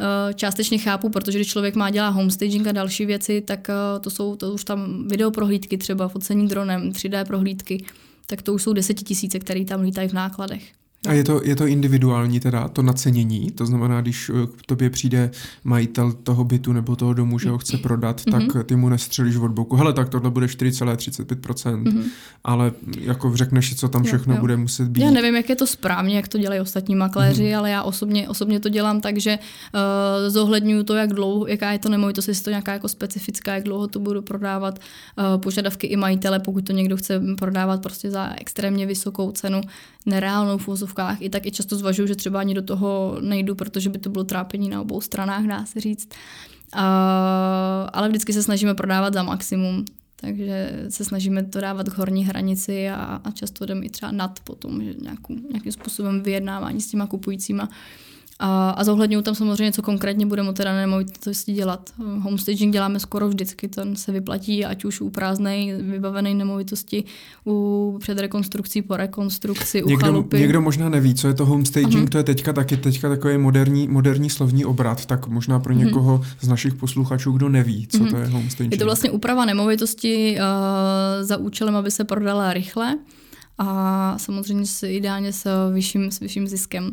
eh, 0.00 0.34
částečně 0.34 0.78
chápu, 0.78 1.08
protože 1.08 1.38
když 1.38 1.48
člověk 1.48 1.74
má 1.74 1.90
dělá 1.90 2.08
homestaging 2.08 2.66
a 2.66 2.72
další 2.72 3.06
věci, 3.06 3.40
tak 3.40 3.70
eh, 3.70 4.00
to 4.00 4.10
jsou 4.10 4.36
to 4.36 4.52
už 4.52 4.64
tam 4.64 5.08
videoprohlídky 5.08 5.78
třeba, 5.78 6.08
focení 6.08 6.48
dronem, 6.48 6.92
3D 6.92 7.24
prohlídky, 7.24 7.84
tak 8.26 8.42
to 8.42 8.54
už 8.54 8.62
jsou 8.62 8.72
desetitisíce, 8.72 9.38
které 9.38 9.64
tam 9.64 9.80
lítají 9.80 10.08
v 10.08 10.12
nákladech. 10.12 10.62
A 11.06 11.12
je 11.12 11.24
to, 11.24 11.40
je 11.44 11.56
to 11.56 11.66
individuální 11.66 12.40
teda, 12.40 12.68
to 12.68 12.82
nacenění, 12.82 13.50
to 13.50 13.66
znamená, 13.66 14.00
když 14.00 14.30
eh, 14.30 14.46
k 14.56 14.66
tobě 14.66 14.90
přijde 14.90 15.30
majitel 15.64 16.12
toho 16.12 16.44
bytu 16.44 16.72
nebo 16.72 16.96
toho 16.96 17.14
domu, 17.14 17.38
že 17.38 17.50
ho 17.50 17.58
chce 17.58 17.78
prodat, 17.78 18.20
mm-hmm. 18.20 18.52
tak 18.52 18.66
ty 18.66 18.76
mu 18.76 18.88
nestřelíš 18.88 19.36
od 19.36 19.50
boku, 19.50 19.76
hele, 19.76 19.92
tak 19.92 20.08
tohle 20.08 20.30
bude 20.30 20.46
4,35%, 20.46 21.82
mm-hmm. 21.82 22.02
ale 22.44 22.72
jako 23.00 23.36
řekneš 23.36 23.74
co 23.76 23.88
tam 23.88 24.02
všechno 24.02 24.32
jo, 24.32 24.36
jo. 24.36 24.40
bude 24.40 24.56
muset 24.56 24.88
být. 24.88 25.02
Já 25.02 25.10
nevím, 25.10 25.36
jak 25.36 25.48
je 25.48 25.56
to 25.56 25.66
správně, 25.66 26.16
jak 26.16 26.28
to 26.28 26.38
dělají 26.38 26.60
ostatní 26.60 26.94
makléři, 26.94 27.42
mm-hmm. 27.42 27.58
ale 27.58 27.70
já 27.70 27.82
osobně, 27.82 28.28
osobně 28.28 28.60
to 28.60 28.68
dělám 28.68 29.00
tak, 29.00 29.18
že 29.18 29.38
uh, 29.38 29.80
zohledňuju 30.30 30.82
to, 30.82 30.94
jak 30.94 31.12
dlouho, 31.12 31.46
jaká 31.46 31.72
je 31.72 31.78
to 31.78 31.88
nemovitost, 31.88 32.28
jestli 32.28 32.44
to 32.44 32.50
nějaká 32.50 32.72
jako 32.72 32.88
specifická, 32.88 33.54
jak 33.54 33.64
dlouho 33.64 33.86
to 33.86 33.98
budu 33.98 34.22
prodávat, 34.22 34.78
uh, 34.78 35.40
požadavky 35.40 35.86
i 35.86 35.96
majitele, 35.96 36.38
pokud 36.38 36.66
to 36.66 36.72
někdo 36.72 36.96
chce 36.96 37.22
prodávat 37.38 37.82
prostě 37.82 38.10
za 38.10 38.30
extrémně 38.36 38.86
vysokou 38.86 39.32
cenu, 39.32 39.60
nereálnou 40.06 40.58
v 40.58 40.68
úzovkách, 40.96 41.22
i 41.22 41.30
tak 41.30 41.46
i 41.46 41.50
často 41.50 41.76
zvažuju, 41.76 42.08
že 42.08 42.16
třeba 42.16 42.40
ani 42.40 42.54
do 42.54 42.62
toho 42.62 43.18
nejdu, 43.20 43.54
protože 43.54 43.90
by 43.90 43.98
to 43.98 44.10
bylo 44.10 44.24
trápení 44.24 44.68
na 44.68 44.80
obou 44.80 45.00
stranách, 45.00 45.46
dá 45.46 45.64
se 45.64 45.80
říct. 45.80 46.08
Uh, 46.74 46.80
ale 47.92 48.08
vždycky 48.08 48.32
se 48.32 48.42
snažíme 48.42 48.74
prodávat 48.74 49.14
za 49.14 49.22
maximum, 49.22 49.84
takže 50.16 50.86
se 50.88 51.04
snažíme 51.04 51.44
to 51.44 51.60
dávat 51.60 51.88
k 51.88 51.98
horní 51.98 52.24
hranici 52.24 52.88
a, 52.88 53.20
a 53.24 53.30
často 53.30 53.66
jdeme 53.66 53.86
i 53.86 53.88
třeba 53.88 54.12
nad 54.12 54.40
potom, 54.40 54.82
že 54.84 54.94
nějakou, 55.02 55.34
nějakým 55.50 55.72
způsobem 55.72 56.22
vyjednávání 56.22 56.80
s 56.80 56.90
těma 56.90 57.06
kupujícíma 57.06 57.68
a, 58.38 58.70
a 58.70 58.84
zohledňuju 58.84 59.22
tam 59.22 59.34
samozřejmě, 59.34 59.72
co 59.72 59.82
konkrétně 59.82 60.26
budeme 60.26 60.52
teda 60.52 60.74
nemovitosti 60.74 61.52
dělat. 61.52 61.90
Homestaging 62.20 62.72
děláme 62.72 63.00
skoro 63.00 63.28
vždycky, 63.28 63.68
ten 63.68 63.96
se 63.96 64.12
vyplatí, 64.12 64.64
ať 64.64 64.84
už 64.84 65.00
u 65.00 65.10
prázdné, 65.10 65.76
vybavené 65.76 66.34
nemovitosti, 66.34 67.04
u 67.46 67.96
před 68.00 68.18
rekonstrukcí, 68.18 68.82
po 68.82 68.96
rekonstrukci, 68.96 69.82
u 69.82 69.88
někdo, 69.88 70.06
chalupy. 70.06 70.40
Někdo 70.40 70.60
možná 70.60 70.88
neví, 70.88 71.14
co 71.14 71.28
je 71.28 71.34
to 71.34 71.46
homestaging, 71.46 71.94
uh-huh. 71.94 72.08
to 72.08 72.18
je 72.18 72.24
teďka 72.24 72.52
taky 72.52 72.76
teďka 72.76 73.08
takový 73.08 73.38
moderní, 73.38 73.88
moderní 73.88 74.30
slovní 74.30 74.64
obrat, 74.64 75.06
tak 75.06 75.26
možná 75.26 75.58
pro 75.58 75.74
mhm. 75.74 75.84
někoho 75.84 76.18
uh-huh. 76.18 76.26
z 76.40 76.48
našich 76.48 76.74
posluchačů, 76.74 77.32
kdo 77.32 77.48
neví, 77.48 77.86
co 77.86 77.98
uh-huh. 77.98 78.10
to 78.10 78.16
je 78.16 78.26
homestaging. 78.26 78.72
Je 78.72 78.78
to 78.78 78.84
vlastně 78.84 79.10
úprava 79.10 79.44
nemovitosti 79.44 80.38
uh, 80.38 80.44
za 81.26 81.36
účelem, 81.36 81.76
aby 81.76 81.90
se 81.90 82.04
prodala 82.04 82.52
rychle 82.52 82.98
a 83.58 84.18
samozřejmě 84.18 84.66
s, 84.66 84.86
ideálně 84.86 85.32
s 85.32 85.72
vyšším, 85.72 86.10
s 86.10 86.20
vyšším 86.20 86.48
ziskem. 86.48 86.90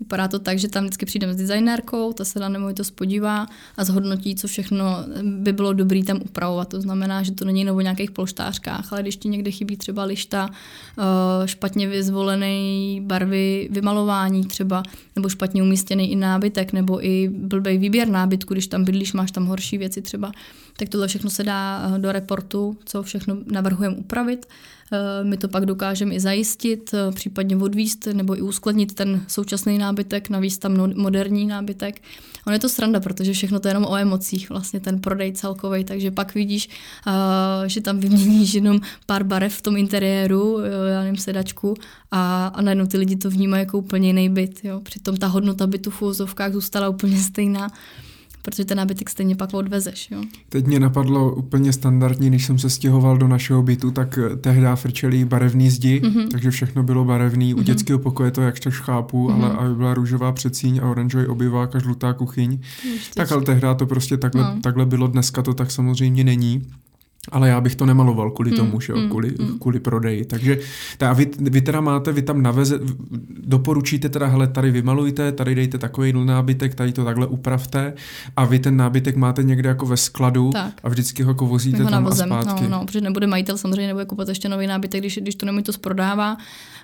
Vypadá 0.00 0.28
to 0.28 0.38
tak, 0.38 0.58
že 0.58 0.68
tam 0.68 0.84
vždycky 0.84 1.06
přijdeme 1.06 1.34
s 1.34 1.36
designérkou, 1.36 2.12
ta 2.12 2.24
se 2.24 2.40
na 2.40 2.48
nemovitost 2.48 2.90
podívá 2.90 3.46
a 3.76 3.84
zhodnotí, 3.84 4.34
co 4.34 4.48
všechno 4.48 5.04
by 5.22 5.52
bylo 5.52 5.72
dobré 5.72 6.04
tam 6.04 6.20
upravovat. 6.24 6.68
To 6.68 6.80
znamená, 6.80 7.22
že 7.22 7.32
to 7.32 7.44
není 7.44 7.60
jenom 7.60 7.76
o 7.76 7.80
nějakých 7.80 8.10
polštářkách, 8.10 8.92
ale 8.92 9.02
když 9.02 9.16
ti 9.16 9.28
někde 9.28 9.50
chybí 9.50 9.76
třeba 9.76 10.04
lišta, 10.04 10.50
eh, 10.98 11.48
špatně 11.48 11.88
vyzvolený 11.88 13.00
barvy 13.04 13.68
vymalování 13.70 14.44
třeba, 14.44 14.82
nebo 15.16 15.28
špatně 15.28 15.62
umístěný 15.62 16.12
i 16.12 16.16
nábytek, 16.16 16.72
nebo 16.72 17.06
i 17.06 17.28
blbej 17.28 17.78
výběr 17.78 18.08
nábytku, 18.08 18.54
když 18.54 18.66
tam 18.66 18.84
bydlíš, 18.84 19.12
máš 19.12 19.30
tam 19.30 19.46
horší 19.46 19.78
věci 19.78 20.02
třeba, 20.02 20.32
tak 20.76 20.88
tohle 20.88 21.08
všechno 21.08 21.30
se 21.30 21.44
dá 21.44 21.92
eh, 21.96 21.98
do 21.98 22.12
reportu, 22.12 22.76
co 22.84 23.02
všechno 23.02 23.36
navrhujeme 23.46 23.96
upravit. 23.96 24.46
Eh, 24.92 25.24
my 25.24 25.36
to 25.36 25.48
pak 25.48 25.66
dokážeme 25.66 26.14
i 26.14 26.20
zajistit, 26.20 26.94
eh, 26.94 27.12
případně 27.12 27.56
odvíst 27.56 28.06
nebo 28.12 28.38
i 28.38 28.42
uskladnit 28.42 28.94
ten 28.94 29.24
současný 29.28 29.78
nábytek, 29.78 30.28
navíc 30.28 30.58
tam 30.58 30.92
moderní 30.96 31.46
nábytek. 31.46 32.02
On 32.46 32.52
je 32.52 32.58
to 32.58 32.68
sranda, 32.68 33.00
protože 33.00 33.32
všechno 33.32 33.60
to 33.60 33.68
je 33.68 33.70
jenom 33.70 33.84
o 33.84 33.96
emocích, 33.96 34.50
vlastně 34.50 34.80
ten 34.80 35.00
prodej 35.00 35.32
celkový, 35.32 35.84
takže 35.84 36.10
pak 36.10 36.34
vidíš, 36.34 36.68
že 37.66 37.80
tam 37.80 38.00
vyměníš 38.00 38.54
jenom 38.54 38.80
pár 39.06 39.24
barev 39.24 39.54
v 39.54 39.62
tom 39.62 39.76
interiéru, 39.76 40.58
já 40.88 41.00
nevím, 41.00 41.16
sedačku 41.16 41.74
a, 42.10 42.46
a 42.46 42.62
najednou 42.62 42.86
ty 42.86 42.96
lidi 42.98 43.16
to 43.16 43.30
vnímají 43.30 43.60
jako 43.60 43.78
úplně 43.78 44.08
jiný 44.08 44.28
byt. 44.28 44.64
Jo. 44.64 44.80
Přitom 44.80 45.16
ta 45.16 45.26
hodnota 45.26 45.66
bytu 45.66 45.90
v 45.90 46.02
úzovkách 46.02 46.52
zůstala 46.52 46.88
úplně 46.88 47.18
stejná 47.18 47.68
protože 48.44 48.64
ten 48.64 48.78
nábytek 48.78 49.10
stejně 49.10 49.36
pak 49.36 49.54
odvezeš. 49.54 50.10
Jo. 50.10 50.22
Teď 50.48 50.66
mě 50.66 50.80
napadlo 50.80 51.34
úplně 51.34 51.72
standardní, 51.72 52.28
když 52.28 52.46
jsem 52.46 52.58
se 52.58 52.70
stěhoval 52.70 53.18
do 53.18 53.28
našeho 53.28 53.62
bytu, 53.62 53.90
tak 53.90 54.18
eh, 54.18 54.36
tehdy 54.36 54.66
frčeli 54.74 55.24
barevný 55.24 55.70
zdi, 55.70 56.00
mm-hmm. 56.04 56.28
takže 56.28 56.50
všechno 56.50 56.82
bylo 56.82 57.04
barevný. 57.04 57.54
U 57.54 57.56
mm-hmm. 57.56 57.62
dětského 57.62 57.98
pokoje 57.98 58.30
to 58.30 58.42
jak 58.42 58.60
tož 58.60 58.80
chápu, 58.80 59.28
mm-hmm. 59.28 59.44
ale 59.44 59.54
aby 59.54 59.74
byla 59.74 59.94
růžová 59.94 60.32
přecíň 60.32 60.80
a 60.82 60.90
oranžový 60.90 61.26
obyvák 61.26 61.76
a 61.76 61.78
žlutá 61.78 62.12
kuchyň. 62.12 62.58
Ještě 62.92 63.14
tak 63.14 63.32
ale 63.32 63.42
tehdy 63.42 63.66
to 63.78 63.86
prostě 63.86 64.16
takhle, 64.16 64.42
no. 64.42 64.60
takhle 64.60 64.86
bylo, 64.86 65.06
dneska 65.06 65.42
to 65.42 65.54
tak 65.54 65.70
samozřejmě 65.70 66.24
není. 66.24 66.62
Ale 67.32 67.48
já 67.48 67.60
bych 67.60 67.74
to 67.74 67.86
nemaloval 67.86 68.30
kvůli 68.30 68.50
hmm, 68.50 68.58
tomu, 68.58 68.80
že 68.80 68.92
jo, 68.92 68.98
hmm, 68.98 69.08
kvůli, 69.08 69.34
hmm. 69.40 69.58
kvůli 69.58 69.80
prodeji. 69.80 70.24
Takže 70.24 70.58
ta, 70.98 71.12
vy, 71.12 71.30
vy 71.38 71.60
teda 71.60 71.80
máte, 71.80 72.12
vy 72.12 72.22
tam 72.22 72.42
naveze, 72.42 72.80
doporučíte 73.46 74.08
teda, 74.08 74.26
hele, 74.26 74.46
tady 74.46 74.70
vymalujte, 74.70 75.32
tady 75.32 75.54
dejte 75.54 75.78
takový 75.78 76.12
nábytek, 76.12 76.74
tady 76.74 76.92
to 76.92 77.04
takhle 77.04 77.26
upravte 77.26 77.94
a 78.36 78.44
vy 78.44 78.58
ten 78.58 78.76
nábytek 78.76 79.16
máte 79.16 79.42
někde 79.42 79.68
jako 79.68 79.86
ve 79.86 79.96
skladu 79.96 80.50
tak. 80.52 80.74
a 80.82 80.88
vždycky 80.88 81.22
ho 81.22 81.30
jako 81.30 81.46
vozíte 81.46 81.82
ho 81.82 81.90
tam 81.90 82.04
navozem. 82.04 82.32
a 82.32 82.42
zpátky. 82.42 82.64
No, 82.64 82.70
no, 82.70 82.86
protože 82.86 83.00
nebude 83.00 83.26
majitel 83.26 83.58
samozřejmě 83.58 83.86
nebude 83.86 84.04
kupovat 84.04 84.28
ještě 84.28 84.48
nový 84.48 84.66
nábytek, 84.66 85.00
když, 85.00 85.18
když 85.22 85.34
to 85.34 85.46
nemovitost 85.46 85.78
prodává. 85.78 86.36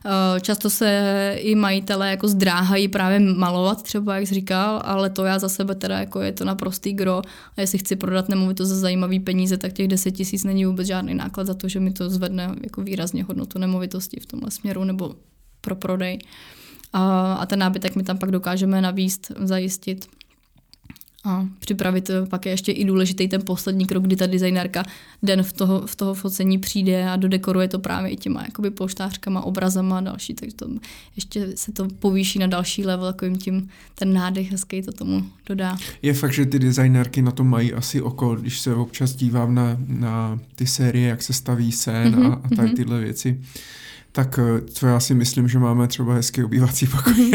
Eh, 0.06 0.40
často 0.40 0.70
se 0.70 1.34
i 1.38 1.54
majitele 1.54 2.10
jako 2.10 2.28
zdráhají 2.28 2.88
právě 2.88 3.20
malovat 3.20 3.82
třeba, 3.82 4.16
jak 4.16 4.26
jsi 4.26 4.34
říkal, 4.34 4.82
ale 4.84 5.10
to 5.10 5.24
já 5.24 5.38
za 5.38 5.48
sebe 5.48 5.74
teda 5.74 5.98
jako 5.98 6.20
je 6.20 6.32
to 6.32 6.44
naprostý 6.44 6.92
gro 6.92 7.22
a 7.56 7.60
jestli 7.60 7.78
chci 7.78 7.96
prodat 7.96 8.28
nemovitost 8.28 8.68
za 8.68 8.76
zajímavý 8.76 9.20
peníze, 9.20 9.56
tak 9.56 9.72
těch 9.72 9.88
10 9.88 10.10
tisíc 10.30 10.44
není 10.44 10.64
vůbec 10.64 10.86
žádný 10.86 11.14
náklad 11.14 11.46
za 11.46 11.54
to, 11.54 11.68
že 11.68 11.80
mi 11.80 11.90
to 11.90 12.10
zvedne 12.10 12.56
jako 12.62 12.82
výrazně 12.82 13.24
hodnotu 13.24 13.58
nemovitosti 13.58 14.20
v 14.20 14.26
tomhle 14.26 14.50
směru 14.50 14.84
nebo 14.84 15.14
pro 15.60 15.76
prodej. 15.76 16.18
A, 16.92 17.34
a 17.34 17.46
ten 17.46 17.58
nábytek 17.58 17.96
my 17.96 18.02
tam 18.02 18.18
pak 18.18 18.30
dokážeme 18.30 18.80
navíst, 18.80 19.32
zajistit 19.38 20.06
a 21.24 21.46
připravit 21.58 22.10
eh, 22.10 22.26
pak 22.26 22.46
je 22.46 22.52
ještě 22.52 22.72
i 22.72 22.84
důležitý 22.84 23.28
ten 23.28 23.42
poslední 23.44 23.86
krok, 23.86 24.04
kdy 24.04 24.16
ta 24.16 24.26
designérka 24.26 24.84
den 25.22 25.42
v 25.42 25.52
toho, 25.52 25.86
v 25.86 25.96
toho 25.96 26.14
focení 26.14 26.58
přijde 26.58 27.08
a 27.10 27.16
dodekoruje 27.16 27.68
to 27.68 27.78
právě 27.78 28.10
i 28.10 28.16
těma 28.16 28.42
jakoby 28.42 28.70
polštářkama, 28.70 29.40
obrazama 29.40 29.98
a 29.98 30.00
další, 30.00 30.34
takže 30.34 30.56
to 30.56 30.66
ještě 31.16 31.48
se 31.54 31.72
to 31.72 31.88
povýší 31.98 32.38
na 32.38 32.46
další 32.46 32.84
level, 32.84 33.12
takovým 33.12 33.38
tím 33.38 33.68
ten 33.94 34.12
nádech 34.12 34.50
hezký 34.50 34.82
to 34.82 34.92
tomu 34.92 35.24
dodá. 35.46 35.76
Je 36.02 36.14
fakt, 36.14 36.32
že 36.32 36.46
ty 36.46 36.58
designérky 36.58 37.22
na 37.22 37.30
to 37.30 37.44
mají 37.44 37.72
asi 37.72 38.02
oko, 38.02 38.34
když 38.34 38.60
se 38.60 38.74
občas 38.74 39.14
dívám 39.14 39.54
na, 39.54 39.76
na 39.86 40.40
ty 40.54 40.66
série, 40.66 41.08
jak 41.08 41.22
se 41.22 41.32
staví 41.32 41.72
sen 41.72 42.14
mm-hmm, 42.14 42.32
a, 42.32 42.34
a 42.34 42.48
tady 42.56 42.68
mm-hmm. 42.68 42.76
tyhle 42.76 43.00
věci 43.00 43.40
tak 44.12 44.38
eh, 44.38 44.60
co 44.60 44.86
já 44.86 45.00
si 45.00 45.14
myslím, 45.14 45.48
že 45.48 45.58
máme 45.58 45.88
třeba 45.88 46.14
hezký 46.14 46.44
obývací 46.44 46.86
pokoj, 46.86 47.32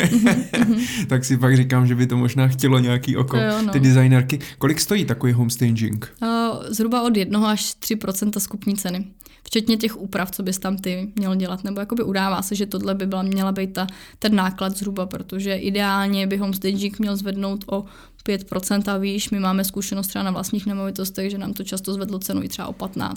tak 1.08 1.26
si 1.26 1.38
pak 1.38 1.58
říkám, 1.58 1.88
že 1.88 1.96
by 1.96 2.08
to 2.08 2.18
možná 2.18 2.48
chtělo 2.48 2.80
nějaký 2.80 3.18
oko, 3.18 3.38
jo, 3.38 3.62
no. 3.66 3.72
ty 3.72 3.80
designerky. 3.80 4.40
Kolik 4.58 4.80
stojí 4.80 5.06
takový 5.06 5.34
homestaging? 5.34 6.14
Uh, 6.22 6.30
zhruba 6.70 7.02
od 7.02 7.18
1 7.18 7.52
až 7.52 7.62
3% 7.62 8.40
skupní 8.40 8.76
ceny. 8.76 9.06
Včetně 9.44 9.78
těch 9.78 9.98
úprav, 9.98 10.32
co 10.32 10.44
bys 10.44 10.60
tam 10.60 10.78
ty 10.78 11.12
měl 11.16 11.36
dělat. 11.36 11.64
Nebo 11.64 11.80
jakoby 11.80 12.04
udává 12.04 12.42
se, 12.42 12.56
že 12.56 12.66
tohle 12.66 12.96
by 12.96 13.06
byla, 13.06 13.24
měla 13.24 13.52
být 13.52 13.74
ta, 13.74 13.88
ten 14.20 14.36
náklad 14.36 14.78
zhruba, 14.78 15.06
protože 15.06 15.56
ideálně 15.56 16.28
by 16.28 16.38
homestaging 16.38 17.00
měl 17.00 17.18
zvednout 17.18 17.66
o 17.68 17.86
5% 18.26 18.92
a 18.92 18.98
výš. 18.98 19.30
My 19.30 19.40
máme 19.40 19.64
zkušenost 19.64 20.08
třeba 20.08 20.24
na 20.24 20.32
vlastních 20.32 20.66
nemovitostech, 20.66 21.32
že 21.32 21.38
nám 21.38 21.54
to 21.54 21.64
často 21.64 21.94
zvedlo 21.94 22.20
cenu 22.20 22.44
i 22.44 22.48
třeba 22.48 22.68
o 22.68 22.74
15%. 22.74 23.16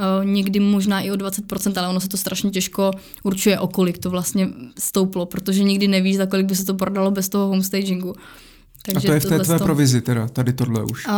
Eh, 0.00 0.24
někdy 0.24 0.60
možná 0.60 1.00
i 1.00 1.10
o 1.10 1.14
20%, 1.14 1.78
ale 1.78 1.88
ono 1.88 2.00
se 2.00 2.08
to 2.08 2.16
strašně 2.16 2.50
těžko 2.50 2.90
určuje, 3.22 3.58
o 3.58 3.68
kolik 3.68 3.98
to 3.98 4.10
vlastně 4.10 4.48
stouplo, 4.78 5.26
protože 5.26 5.62
nikdy 5.62 5.88
nevíš, 5.88 6.16
za 6.16 6.26
kolik 6.26 6.46
by 6.46 6.56
se 6.56 6.64
to 6.64 6.74
prodalo 6.74 7.10
bez 7.10 7.28
toho 7.28 7.46
homestagingu. 7.46 8.14
Takže 8.84 9.08
a 9.08 9.10
to 9.10 9.14
je 9.14 9.20
v 9.20 9.24
té 9.24 9.38
tvé 9.38 9.58
to... 9.58 9.64
provizi 9.64 10.00
teda, 10.00 10.28
tady 10.28 10.52
tohle 10.52 10.84
už? 10.84 11.06
Uh, 11.06 11.12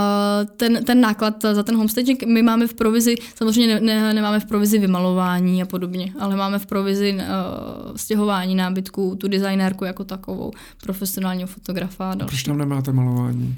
ten, 0.57 0.85
ten 0.85 1.01
náklad 1.01 1.35
za 1.53 1.63
ten 1.63 1.77
homestaging, 1.77 2.23
my 2.23 2.43
máme 2.43 2.67
v 2.67 2.75
provizi, 2.75 3.15
samozřejmě 3.35 3.81
ne, 3.81 4.01
ne, 4.01 4.15
nemáme 4.15 4.41
v 4.41 4.45
provizi 4.45 4.79
vymalování 4.79 5.63
a 5.63 5.67
podobně, 5.67 6.13
ale 6.21 6.37
máme 6.37 6.59
v 6.59 6.67
provizi 6.67 7.15
uh, 7.15 7.97
stěhování 7.97 8.55
nábytku, 8.55 9.17
tu 9.21 9.29
designérku 9.29 9.85
jako 9.85 10.05
takovou, 10.05 10.53
profesionálního 10.83 11.47
fotografa 11.47 12.11
a 12.11 12.15
další. 12.15 12.29
Proč 12.29 12.43
tam 12.43 12.59
nemáte 12.59 12.93
malování? 12.93 13.57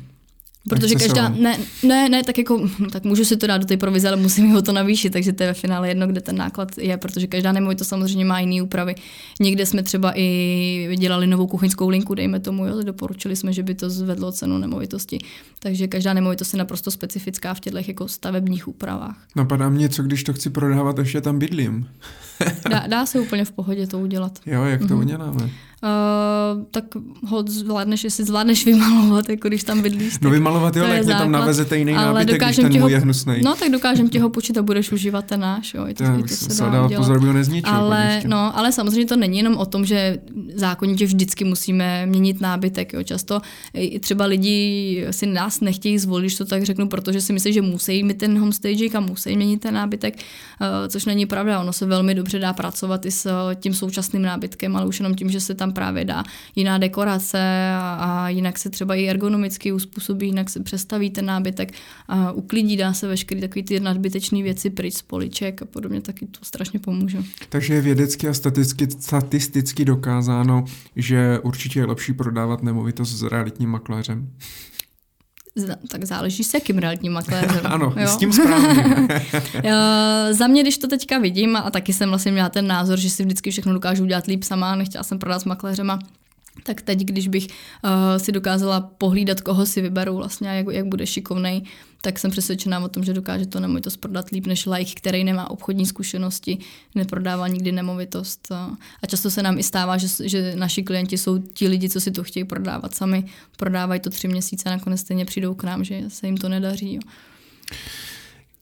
Protože 0.69 0.95
každá, 0.95 1.29
ne, 1.29 1.59
ne, 1.83 2.09
ne, 2.09 2.23
tak 2.23 2.39
jako, 2.39 2.69
tak 2.91 3.05
můžu 3.05 3.25
si 3.25 3.37
to 3.37 3.47
dát 3.47 3.59
do 3.59 3.65
té 3.65 3.77
provize, 3.77 4.09
ale 4.09 4.17
musím 4.17 4.51
ho 4.51 4.63
to 4.63 4.73
navýšit, 4.73 5.11
takže 5.11 5.33
to 5.33 5.43
je 5.43 5.47
ve 5.47 5.55
finále 5.55 5.89
jedno, 5.89 6.07
kde 6.07 6.21
ten 6.21 6.37
náklad 6.37 6.79
je, 6.79 6.97
protože 6.97 7.27
každá 7.27 7.53
nemovitost 7.53 7.89
samozřejmě 7.89 8.25
má 8.25 8.41
jiný 8.41 8.63
úpravy. 8.63 8.95
Někde 9.41 9.67
jsme 9.67 9.83
třeba 9.83 10.13
i 10.19 10.97
dělali 10.99 11.27
novou 11.27 11.47
kuchyňskou 11.47 11.89
linku, 11.89 12.15
dejme 12.15 12.41
tomu, 12.41 12.67
jo, 12.67 12.83
doporučili 12.83 13.37
jsme, 13.37 13.53
že 13.53 13.63
by 13.63 13.75
to 13.75 13.91
zvedlo 13.91 14.33
cenu 14.33 14.59
nemovitosti. 14.59 15.19
Takže 15.59 15.89
každá 15.89 16.15
nemovitost 16.15 16.53
je 16.53 16.59
naprosto 16.59 16.91
specifická 16.91 17.55
v 17.55 17.61
těchto 17.61 17.79
jako 17.79 18.09
stavebních 18.09 18.69
úpravách. 18.69 19.17
Napadá 19.37 19.69
mě, 19.69 19.89
co 19.89 20.03
když 20.03 20.25
to 20.25 20.33
chci 20.33 20.51
prodávat, 20.51 20.99
ještě 20.99 21.21
tam 21.21 21.39
bydlím. 21.39 21.89
dá, 22.71 22.85
dá 22.87 23.07
se 23.07 23.21
úplně 23.21 23.45
v 23.45 23.53
pohodě 23.53 23.87
to 23.87 23.99
udělat. 23.99 24.39
Jo, 24.47 24.65
jak 24.65 24.81
to 24.81 24.87
mm-hmm. 24.87 24.99
uděláme? 24.99 25.51
Uh, 25.85 26.65
tak 26.71 26.85
ho 27.29 27.45
zvládneš, 27.49 28.05
jestli 28.05 28.25
zvládneš 28.25 28.65
vymalovat, 28.67 29.29
jako 29.29 29.49
když 29.49 29.65
tam 29.65 29.83
bydlíš. 29.83 30.19
No 30.21 30.31
vymalovat 30.31 30.77
jo, 30.77 30.85
jak 30.85 31.05
mě 31.05 31.15
tam 31.15 31.33
navezete 31.33 31.79
jiný 31.79 31.95
Ale 31.95 32.07
nábytek, 32.07 32.45
když 32.45 32.57
ten 32.57 32.81
můj 32.81 32.93
je 32.93 32.99
hnusnej. 32.99 33.43
No 33.43 33.55
tak 33.55 33.71
dokážem 33.71 34.09
ti 34.09 34.19
ho 34.19 34.31
počít 34.31 34.59
a 34.59 34.63
budeš 34.63 34.93
užívat 34.93 35.25
ten 35.25 35.41
náš, 35.41 35.75
jo. 35.75 35.87
I 35.89 35.95
to, 35.95 36.05
to, 36.05 36.23
to 36.23 36.29
se 36.29 36.63
dá 36.63 36.71
dát 36.71 36.93
pozor, 36.97 37.21
by 37.21 37.27
ho 37.27 37.33
nezničil. 37.33 37.75
Ale, 37.75 38.23
no, 38.27 38.59
ale 38.59 38.73
samozřejmě 38.73 39.07
to 39.07 39.17
není 39.17 39.39
jenom 39.39 39.57
o 39.57 39.67
tom, 39.67 39.85
že 39.85 40.19
zákonitě 40.55 41.07
vždycky 41.07 41.45
musíme 41.45 42.07
měnit 42.07 42.41
nábytek, 42.41 42.93
jo. 42.93 43.03
Často 43.03 43.41
i 43.75 43.99
třeba 43.99 44.25
lidi 44.25 45.07
si 45.11 45.27
nás 45.27 45.61
nechtějí 45.61 45.99
zvolit, 45.99 46.23
když 46.23 46.35
to 46.35 46.45
tak 46.45 46.63
řeknu, 46.63 46.89
protože 46.89 47.21
si 47.21 47.33
myslí, 47.33 47.53
že 47.53 47.63
musí 47.63 48.03
mít 48.03 48.19
ten 48.19 48.39
homestaging 48.39 48.95
a 48.95 49.01
musí 49.01 49.37
měnit 49.37 49.61
ten 49.61 49.75
nábytek, 49.75 50.15
uh, 50.61 50.89
což 50.89 51.05
není 51.05 51.27
pravda. 51.27 51.61
Ono 51.61 51.73
se 51.73 51.87
velmi 51.87 52.15
dobře 52.15 52.24
dá 52.33 52.53
pracovat 52.53 53.07
i 53.07 53.11
s 53.11 53.55
tím 53.55 53.75
současným 53.75 54.23
nábytkem, 54.23 54.77
ale 54.77 54.87
už 54.87 55.01
jenom 55.01 55.15
tím, 55.15 55.31
že 55.31 55.41
se 55.41 55.55
tam 55.55 55.73
právě 55.73 56.05
dá 56.05 56.25
jiná 56.57 56.79
dekorace 56.79 57.71
a, 57.79 57.95
a 57.95 58.29
jinak 58.29 58.59
se 58.59 58.71
třeba 58.71 58.95
i 58.95 59.09
ergonomicky 59.09 59.73
uspůsobí, 59.73 60.27
jinak 60.27 60.51
se 60.51 60.61
přestaví 60.61 61.11
ten 61.11 61.27
nábytek 61.27 61.73
a 62.09 62.33
uklidí, 62.33 62.77
dá 62.77 62.93
se 62.93 63.09
veškerý 63.09 63.41
takový 63.41 63.63
ty 63.63 63.81
nadbytečné 63.81 64.43
věci 64.43 64.71
pryč 64.71 64.95
z 64.95 65.03
poliček 65.03 65.63
a 65.63 65.65
podobně, 65.65 66.01
taky 66.01 66.27
to 66.27 66.39
strašně 66.43 66.79
pomůže. 66.79 67.19
Takže 67.49 67.75
je 67.75 67.81
vědecky 67.81 68.29
a 68.29 68.35
statisticky, 68.35 68.87
statisticky 69.01 69.85
dokázáno, 69.85 70.65
že 70.97 71.39
určitě 71.43 71.81
je 71.81 71.87
lepší 71.87 72.13
prodávat 72.13 72.63
nemovitost 72.63 73.11
s 73.11 73.23
realitním 73.23 73.71
makléřem. 73.71 74.31
Tak 75.89 76.05
záleží 76.05 76.45
s 76.45 76.55
jakým 76.55 76.79
realitním 76.79 77.13
makléřem. 77.13 77.61
ano, 77.65 77.95
jo? 77.97 78.09
s 78.09 78.17
tím 78.17 78.33
správně. 78.33 79.03
Za 80.31 80.47
mě, 80.47 80.63
když 80.63 80.79
to 80.79 80.89
teďka 80.89 81.19
vidím, 81.19 81.57
a 81.57 81.71
taky 81.71 81.93
jsem 81.93 82.09
vlastně 82.09 82.33
měla 82.33 82.49
ten 82.49 82.67
názor, 82.67 82.99
že 82.99 83.11
si 83.11 83.25
vždycky 83.25 83.51
všechno 83.51 83.73
dokážu 83.73 84.03
udělat 84.03 84.27
líp 84.27 84.43
sama, 84.43 84.77
nechtěla 84.77 85.05
jsem 85.05 85.19
prodat 85.19 85.39
s 85.39 85.45
makléřema, 85.45 85.99
tak 86.63 86.83
teď, 86.83 87.01
když 87.01 87.29
bych 87.29 87.47
uh, 87.47 87.91
si 88.17 88.33
dokázala 88.33 88.81
pohlídat, 88.81 89.41
koho 89.41 89.67
si 89.67 89.83
vyberu 89.83 90.17
vlastně, 90.17 90.49
jak, 90.49 90.67
jak 90.71 90.87
bude 90.87 91.07
šikovnej, 91.07 91.63
tak 92.01 92.19
jsem 92.19 92.31
přesvědčená 92.31 92.81
o 92.81 92.89
tom, 92.89 93.05
že 93.05 93.13
dokáže 93.13 93.47
to 93.47 93.61
nemovitost 93.61 93.97
prodat 93.97 94.29
líp 94.31 94.47
než 94.47 94.67
like, 94.67 94.93
který 94.95 95.25
nemá 95.25 95.51
obchodní 95.51 95.87
zkušenosti, 95.87 96.59
neprodává 96.95 97.49
nikdy 97.49 97.73
nemovitost. 97.73 98.53
A 99.03 99.07
často 99.07 99.31
se 99.31 99.43
nám 99.43 99.59
i 99.59 99.63
stává, 99.63 99.99
že, 99.99 100.29
že 100.29 100.53
naši 100.57 100.83
klienti 100.83 101.19
jsou 101.19 101.39
ti 101.39 101.69
lidi, 101.69 101.89
co 101.89 102.01
si 102.01 102.11
to 102.11 102.25
chtějí 102.25 102.45
prodávat 102.45 102.95
sami, 102.95 103.25
prodávají 103.57 104.01
to 104.01 104.11
tři 104.11 104.29
měsíce 104.29 104.69
a 104.69 104.73
nakonec 104.73 105.01
stejně 105.01 105.25
přijdou 105.25 105.55
k 105.55 105.65
nám, 105.65 105.85
že 105.85 106.03
se 106.09 106.27
jim 106.27 106.37
to 106.37 106.49
nedaří. 106.49 106.95
Jo. 106.95 107.01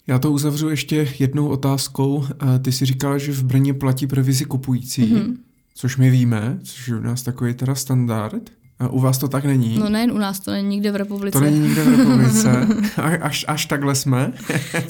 Já 0.07 0.19
to 0.19 0.33
uzavřu 0.33 0.71
ještě 0.71 1.09
jednou 1.19 1.49
otázkou. 1.49 2.27
Ty 2.63 2.73
si 2.73 2.87
říkala, 2.87 3.19
že 3.19 3.33
v 3.33 3.45
Brně 3.45 3.75
platí 3.75 4.07
provizi 4.07 4.45
kupující. 4.45 5.03
Mm-hmm 5.03 5.37
což 5.75 5.97
my 5.97 6.11
víme, 6.11 6.59
což 6.63 6.89
je 6.89 6.97
u 6.97 7.01
nás 7.01 7.23
takový 7.23 7.55
teda 7.55 7.75
standard. 7.75 8.51
A 8.79 8.89
u 8.89 9.01
vás 9.01 9.19
to 9.19 9.29
tak 9.29 9.45
není? 9.45 9.79
No 9.79 9.89
nejen 9.89 10.13
u 10.13 10.19
nás, 10.19 10.41
to 10.41 10.51
není 10.51 10.69
nikde 10.69 10.93
v 10.93 10.97
republice. 10.97 11.39
To 11.39 11.45
není 11.45 11.61
nikde 11.61 11.85
v 11.85 11.99
republice. 11.99 12.67
až, 13.21 13.45
až 13.49 13.67
takhle 13.67 13.95
jsme. 13.95 14.33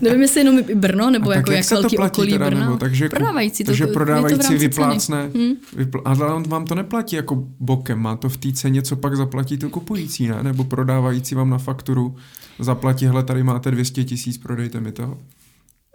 Nevím, 0.00 0.22
jestli 0.22 0.40
jenom 0.40 0.58
i 0.68 0.74
Brno, 0.74 1.10
nebo 1.10 1.30
a 1.30 1.34
jako 1.34 1.52
jak, 1.52 1.58
jak 1.60 1.70
velký 1.70 1.96
platí 1.96 2.12
okolí 2.12 2.32
teda, 2.32 2.46
Brna. 2.46 2.60
Nebo, 2.60 2.76
takže, 2.76 3.08
prodávající 3.08 3.64
to, 3.64 3.70
takže 3.70 3.86
prodávající 3.86 4.54
vyplácne. 4.54 5.30
Hmm? 5.34 5.52
Vypl- 5.76 6.02
ale 6.04 6.34
on 6.34 6.42
vám 6.42 6.66
to 6.66 6.74
neplatí 6.74 7.16
jako 7.16 7.44
bokem, 7.60 7.98
má 7.98 8.16
to 8.16 8.28
v 8.28 8.36
té 8.36 8.52
ceně, 8.52 8.82
co 8.82 8.96
pak 8.96 9.16
zaplatí 9.16 9.58
to 9.58 9.70
kupující, 9.70 10.28
ne? 10.28 10.42
Nebo 10.42 10.64
prodávající 10.64 11.34
vám 11.34 11.50
na 11.50 11.58
fakturu 11.58 12.16
zaplatí, 12.58 13.06
hele, 13.06 13.22
tady 13.22 13.42
máte 13.42 13.70
200 13.70 14.04
tisíc, 14.04 14.38
prodejte 14.38 14.80
mi 14.80 14.92
to. 14.92 15.18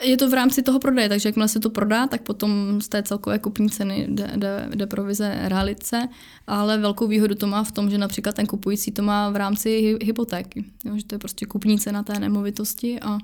Je 0.03 0.18
to 0.18 0.30
v 0.30 0.34
rámci 0.34 0.64
toho 0.64 0.80
prodeje, 0.80 1.10
takže 1.10 1.30
jakmile 1.30 1.48
se 1.48 1.60
to 1.60 1.69
prodá, 1.69 2.07
tak 2.07 2.22
potom 2.22 2.82
z 2.82 2.88
té 2.88 3.03
celkové 3.03 3.40
kupní 3.40 3.69
ceny 3.69 4.07
jde, 4.10 4.32
jde, 4.36 4.69
jde 4.76 4.88
provize 4.88 5.40
realice, 5.44 6.07
ale 6.48 6.78
velkou 6.78 7.07
výhodu 7.07 7.36
to 7.36 7.48
má 7.48 7.64
v 7.64 7.72
tom, 7.72 7.90
že 7.90 7.98
například 7.98 8.36
ten 8.36 8.45
kupující 8.45 8.91
to 8.91 9.02
má 9.02 9.30
v 9.30 9.36
rámci 9.36 9.98
hypotéky, 10.03 10.65
jo, 10.86 10.98
že 10.98 11.06
to 11.06 11.15
je 11.15 11.19
prostě 11.19 11.45
kupní 11.45 11.80
cena 11.80 12.03
té 12.03 12.19
nemovitosti 12.19 12.99
a 12.99 13.18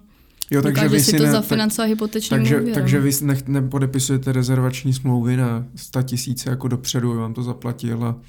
Jo, 0.51 0.61
takže 0.61 0.87
vy 0.87 0.99
si, 0.99 1.11
si 1.11 1.17
to 1.17 1.23
ne, 1.23 1.31
zafinancovat 1.31 1.89
hypotečním 1.89 2.39
takže, 2.39 2.55
úvěrem. 2.55 2.73
takže 2.73 2.99
vy 2.99 3.11
ne, 3.21 3.37
nepodepisujete 3.47 4.31
rezervační 4.31 4.93
smlouvy 4.93 5.37
na 5.37 5.65
100 5.75 6.03
tisíce 6.03 6.49
jako 6.49 6.67
dopředu, 6.67 7.15
vám 7.15 7.33
to 7.33 7.43
zaplatil 7.43 8.03
a 8.05 8.19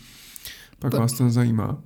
pak 0.78 0.90
po, 0.90 0.96
vás 0.96 1.12
to 1.12 1.30
zajímá 1.30 1.78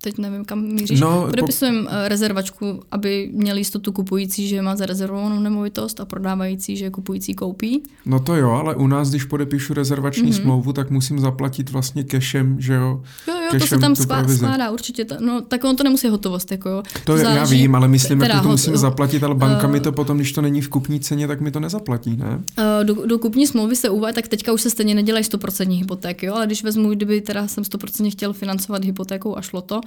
teď 0.00 0.18
nevím, 0.18 0.44
kam 0.44 0.62
míříš. 0.62 1.00
No, 1.00 1.26
Podepisujeme 1.30 1.82
po... 1.82 1.88
Eh, 1.92 2.08
rezervačku, 2.08 2.82
aby 2.90 3.30
měl 3.32 3.56
jistotu 3.56 3.92
kupující, 3.92 4.48
že 4.48 4.62
má 4.62 4.76
zarezervovanou 4.76 5.40
nemovitost 5.40 6.00
a 6.00 6.04
prodávající, 6.04 6.76
že 6.76 6.90
kupující 6.90 7.34
koupí. 7.34 7.82
No 8.06 8.20
to 8.20 8.36
jo, 8.36 8.50
ale 8.50 8.74
u 8.74 8.86
nás, 8.86 9.10
když 9.10 9.24
podepíšu 9.24 9.74
rezervační 9.74 10.32
mm-hmm. 10.32 10.42
smlouvu, 10.42 10.72
tak 10.72 10.90
musím 10.90 11.18
zaplatit 11.18 11.70
vlastně 11.70 12.04
cashem, 12.04 12.60
že 12.60 12.74
jo? 12.74 13.02
Jo, 13.28 13.34
jo, 13.34 13.45
to 13.58 13.66
se 13.66 13.78
tam 13.78 13.96
skládá, 13.96 14.28
skládá 14.28 14.70
určitě. 14.70 15.04
To, 15.04 15.14
no, 15.20 15.40
tak 15.40 15.64
on 15.64 15.76
to 15.76 15.84
nemusí 15.84 16.08
hotovost, 16.08 16.50
jako 16.50 16.68
jo. 16.68 16.82
To, 16.92 16.98
to 17.04 17.18
záleží, 17.18 17.36
já 17.36 17.44
vím, 17.44 17.74
ale 17.74 17.88
myslím, 17.88 18.20
že 18.20 18.40
to 18.42 18.48
musím 18.48 18.76
zaplatit, 18.76 19.24
ale 19.24 19.34
banka 19.34 19.66
uh, 19.66 19.72
mi 19.72 19.80
to 19.80 19.92
potom, 19.92 20.16
když 20.16 20.32
to 20.32 20.42
není 20.42 20.60
v 20.60 20.68
kupní 20.68 21.00
ceně, 21.00 21.26
tak 21.26 21.40
mi 21.40 21.50
to 21.50 21.60
nezaplatí, 21.60 22.16
ne? 22.16 22.40
Uh, 22.58 22.84
do, 22.84 23.06
do 23.06 23.18
kupní 23.18 23.46
smlouvy 23.46 23.76
se 23.76 23.88
uvádí, 23.88 24.14
tak 24.14 24.28
teďka 24.28 24.52
už 24.52 24.62
se 24.62 24.70
stejně 24.70 24.94
nedělají 24.94 25.24
100% 25.24 25.78
hypotéky, 25.78 26.26
jo, 26.26 26.34
ale 26.34 26.46
když 26.46 26.62
vezmu, 26.62 26.90
kdyby 26.90 27.20
teda 27.20 27.48
jsem 27.48 27.64
100% 27.64 28.10
chtěl 28.10 28.32
financovat 28.32 28.84
hypotékou 28.84 29.38
a 29.38 29.42
šlo 29.42 29.60
to, 29.60 29.76
uh, 29.76 29.82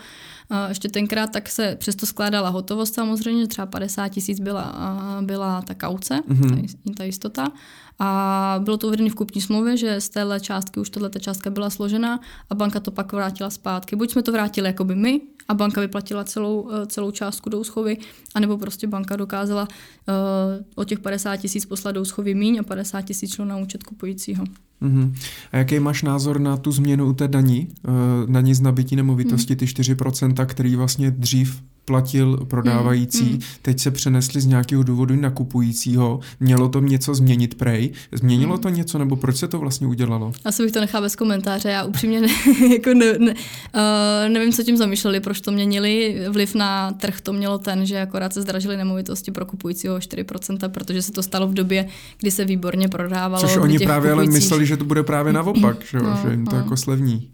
ještě 0.69 0.89
tenkrát, 0.89 1.31
tak 1.31 1.49
se 1.49 1.75
přesto 1.79 2.05
skládala 2.05 2.49
hotovost 2.49 2.93
samozřejmě, 2.93 3.47
třeba 3.47 3.65
50 3.65 4.09
tisíc 4.09 4.39
byla, 4.39 4.75
uh, 5.19 5.25
byla 5.25 5.61
ta 5.61 5.73
kauce, 5.73 6.19
mm-hmm. 6.29 6.67
ta, 6.87 6.93
ta 6.97 7.03
jistota. 7.03 7.51
A 7.99 8.59
bylo 8.63 8.77
to 8.77 8.87
uvedeno 8.87 9.09
v 9.09 9.15
kupní 9.15 9.41
smlouvě, 9.41 9.77
že 9.77 10.01
z 10.01 10.09
téhle 10.09 10.39
částky 10.39 10.79
už 10.79 10.89
tato 10.89 11.19
částka 11.19 11.49
byla 11.49 11.69
složena 11.69 12.19
a 12.49 12.55
banka 12.55 12.79
to 12.79 12.91
pak 12.91 13.13
vrátila 13.13 13.49
zpátky. 13.49 13.95
Buď 13.95 14.11
jsme 14.11 14.23
to 14.23 14.31
vrátili 14.31 14.67
jako 14.67 14.83
by 14.83 14.95
my 14.95 15.21
a 15.47 15.53
banka 15.53 15.81
vyplatila 15.81 16.23
celou, 16.23 16.69
eh, 16.71 16.85
celou 16.85 17.11
částku 17.11 17.49
do 17.49 17.59
úschovy, 17.59 17.97
anebo 18.35 18.57
prostě 18.57 18.87
banka 18.87 19.15
dokázala 19.15 19.67
uh, 19.67 20.65
o 20.75 20.83
těch 20.83 20.99
50 20.99 21.37
tisíc 21.37 21.65
poslat 21.65 21.91
do 21.91 22.01
úschovy 22.01 22.35
míň 22.35 22.59
a 22.59 22.63
50 22.63 23.01
tisíc 23.01 23.33
šlo 23.33 23.45
na 23.45 23.57
účet 23.57 23.83
kupujícího. 23.83 24.43
Uh-huh. 24.81 25.13
A 25.51 25.57
jaký 25.57 25.79
máš 25.79 26.03
názor 26.03 26.39
na 26.39 26.57
tu 26.57 26.71
změnu 26.71 27.09
u 27.09 27.13
té 27.13 27.27
daní, 27.27 27.67
uh, 27.87 28.31
daní 28.31 28.53
z 28.53 28.61
nabití 28.61 28.95
nemovitosti, 28.95 29.55
ty 29.55 29.65
4%, 29.65 30.45
který 30.45 30.75
vlastně 30.75 31.11
dřív 31.11 31.61
platil 31.89 32.37
prodávající, 32.47 33.23
mm, 33.23 33.31
mm. 33.31 33.39
teď 33.61 33.79
se 33.79 33.91
přenesli 33.91 34.41
z 34.41 34.45
nějakého 34.45 34.83
důvodu 34.83 35.15
na 35.15 35.29
kupujícího. 35.29 36.19
Mělo 36.39 36.69
to 36.69 36.79
něco 36.79 37.15
změnit 37.15 37.57
prej? 37.57 37.91
Změnilo 38.11 38.55
mm. 38.55 38.61
to 38.61 38.69
něco, 38.69 38.97
nebo 38.97 39.15
proč 39.15 39.37
se 39.37 39.47
to 39.47 39.59
vlastně 39.59 39.87
udělalo? 39.87 40.31
Asi 40.45 40.63
bych 40.63 40.71
to 40.71 40.79
nechala 40.79 41.01
bez 41.01 41.15
komentáře. 41.15 41.69
Já 41.69 41.83
upřímně 41.83 42.21
ne, 42.21 42.27
jako 42.73 42.93
ne, 42.93 43.13
ne, 43.19 43.33
uh, 43.33 44.33
nevím, 44.33 44.53
co 44.53 44.63
tím 44.63 44.77
zamýšleli, 44.77 45.19
proč 45.19 45.41
to 45.41 45.51
měnili. 45.51 46.21
Vliv 46.29 46.55
na 46.55 46.91
trh 46.91 47.21
to 47.21 47.33
mělo 47.33 47.57
ten, 47.57 47.85
že 47.85 48.01
akorát 48.01 48.33
se 48.33 48.41
zdražily 48.41 48.77
nemovitosti 48.77 49.31
pro 49.31 49.45
kupujícího 49.45 49.97
4%, 49.97 50.69
protože 50.69 51.01
se 51.01 51.11
to 51.11 51.23
stalo 51.23 51.47
v 51.47 51.53
době, 51.53 51.87
kdy 52.19 52.31
se 52.31 52.45
výborně 52.45 52.87
prodávalo. 52.87 53.41
Což 53.41 53.57
oni 53.57 53.79
právě 53.79 54.11
kupujících... 54.11 54.33
ale 54.33 54.39
mysleli, 54.39 54.65
že 54.65 54.77
to 54.77 54.85
bude 54.85 55.03
právě 55.03 55.33
naopak, 55.33 55.85
že, 55.91 55.97
no, 55.97 56.19
že 56.23 56.31
jim 56.31 56.45
to 56.45 56.55
no. 56.55 56.57
jako 56.57 56.77
slevní 56.77 57.29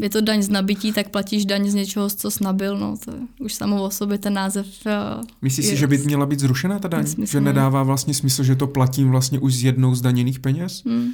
je 0.00 0.10
to 0.10 0.20
daň 0.20 0.42
z 0.42 0.48
nabití, 0.48 0.92
tak 0.92 1.08
platíš 1.08 1.44
daň 1.44 1.70
z 1.70 1.74
něčeho, 1.74 2.10
co 2.10 2.30
snabil, 2.30 2.78
no 2.78 2.96
to 3.04 3.10
je 3.10 3.18
už 3.40 3.54
samo 3.54 3.82
o 3.82 3.90
sobě 3.90 4.18
ten 4.18 4.34
název. 4.34 4.66
Uh, 4.86 5.24
Myslíš 5.42 5.66
si, 5.66 5.76
že 5.76 5.86
by 5.86 5.98
měla 5.98 6.26
být 6.26 6.40
zrušena 6.40 6.78
ta 6.78 6.88
daň? 6.88 7.02
Nesmysl, 7.02 7.32
že 7.32 7.40
nedává 7.40 7.82
vlastně 7.82 8.14
smysl, 8.14 8.42
že 8.42 8.56
to 8.56 8.66
platím 8.66 9.10
vlastně 9.10 9.38
už 9.38 9.54
z 9.54 9.64
jednou 9.64 9.94
zdaněných 9.94 10.38
peněz? 10.38 10.82
Hmm 10.84 11.12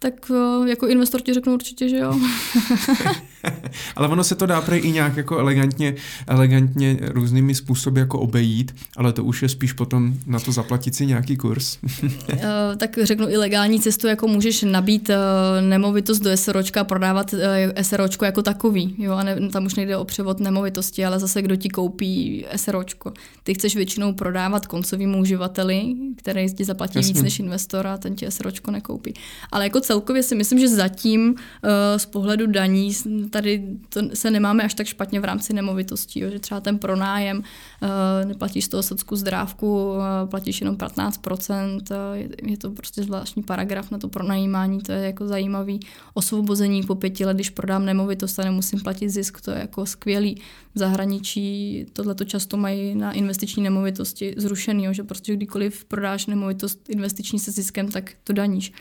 tak 0.00 0.30
eh, 0.30 0.68
jako 0.68 0.86
investor 0.86 1.20
ti 1.20 1.34
řeknu 1.34 1.54
určitě, 1.54 1.88
že 1.88 1.98
jo. 1.98 2.20
ale 3.96 4.08
ono 4.08 4.24
se 4.24 4.34
to 4.34 4.46
dá 4.46 4.60
prej 4.60 4.80
i 4.84 4.90
nějak 4.90 5.16
jako 5.16 5.38
elegantně, 5.38 5.94
elegantně 6.26 6.98
různými 7.02 7.54
způsoby 7.54 8.00
jako 8.00 8.20
obejít, 8.20 8.74
ale 8.96 9.12
to 9.12 9.24
už 9.24 9.42
je 9.42 9.48
spíš 9.48 9.72
potom 9.72 10.14
na 10.26 10.40
to 10.40 10.52
zaplatit 10.52 10.94
si 10.94 11.06
nějaký 11.06 11.36
kurz. 11.36 11.78
Eh, 12.30 12.76
tak 12.76 12.98
řeknu 13.02 13.28
i 13.28 13.36
legální 13.36 13.80
cestu, 13.80 14.06
jako 14.06 14.28
můžeš 14.28 14.62
nabít 14.62 15.10
eh, 15.10 15.16
nemovitost 15.60 16.18
do 16.18 16.36
SROčka 16.36 16.80
a 16.80 16.84
prodávat 16.84 17.34
SROčko 17.82 18.24
jako 18.24 18.42
takový. 18.42 18.94
Jo? 18.98 19.12
A 19.12 19.22
ne, 19.22 19.48
tam 19.50 19.66
už 19.66 19.74
nejde 19.74 19.96
o 19.96 20.04
převod 20.04 20.40
nemovitosti, 20.40 21.06
ale 21.06 21.18
zase 21.18 21.42
kdo 21.42 21.56
ti 21.56 21.68
koupí 21.68 22.44
SROčko. 22.56 23.12
Ty 23.42 23.54
chceš 23.54 23.76
většinou 23.76 24.12
prodávat 24.12 24.66
koncovému 24.66 25.20
uživateli, 25.20 25.94
který 26.16 26.54
ti 26.54 26.64
zaplatí 26.64 26.98
Jasně. 26.98 27.12
víc 27.12 27.22
než 27.22 27.38
investor 27.38 27.86
a 27.86 27.98
ten 27.98 28.16
ti 28.16 28.26
SROčko 28.30 28.70
nekoupí. 28.70 29.14
Ale 29.52 29.64
jako 29.64 29.80
celkově 29.88 30.22
si 30.22 30.34
myslím, 30.34 30.58
že 30.58 30.68
zatím 30.68 31.30
uh, 31.30 31.36
z 31.96 32.06
pohledu 32.06 32.46
daní 32.46 32.92
tady 33.30 33.64
se 34.14 34.30
nemáme 34.30 34.62
až 34.62 34.74
tak 34.74 34.86
špatně 34.86 35.20
v 35.20 35.24
rámci 35.24 35.52
nemovitostí, 35.52 36.20
jo, 36.20 36.30
že 36.30 36.38
třeba 36.38 36.60
ten 36.60 36.78
pronájem 36.78 37.38
uh, 37.38 38.28
neplatíš 38.28 38.64
z 38.64 38.68
toho 38.68 38.82
socku 38.82 39.16
zdrávku, 39.16 39.92
uh, 39.92 40.28
platíš 40.30 40.60
jenom 40.60 40.76
15%, 40.76 41.80
uh, 41.90 42.16
je, 42.16 42.28
je 42.42 42.56
to 42.56 42.70
prostě 42.70 43.02
zvláštní 43.02 43.42
paragraf 43.42 43.90
na 43.90 43.98
to 43.98 44.08
pronajímání, 44.08 44.80
to 44.80 44.92
je 44.92 45.00
jako 45.00 45.26
zajímavý 45.26 45.80
osvobození 46.14 46.82
po 46.82 46.94
pěti 46.94 47.24
let, 47.24 47.34
když 47.34 47.50
prodám 47.50 47.84
nemovitost 47.84 48.38
a 48.38 48.44
nemusím 48.44 48.80
platit 48.80 49.08
zisk, 49.08 49.40
to 49.40 49.50
je 49.50 49.58
jako 49.58 49.86
skvělý. 49.86 50.42
V 50.74 50.78
zahraničí 50.78 51.86
tohle 51.92 52.14
to 52.14 52.24
často 52.24 52.56
mají 52.56 52.94
na 52.94 53.12
investiční 53.12 53.62
nemovitosti 53.62 54.34
zrušený, 54.36 54.84
jo, 54.84 54.92
že 54.92 55.02
prostě 55.02 55.32
kdykoliv 55.36 55.84
prodáš 55.84 56.26
nemovitost 56.26 56.88
investiční 56.88 57.38
se 57.38 57.50
ziskem, 57.50 57.88
tak 57.88 58.12
to 58.24 58.32
daníš. 58.32 58.72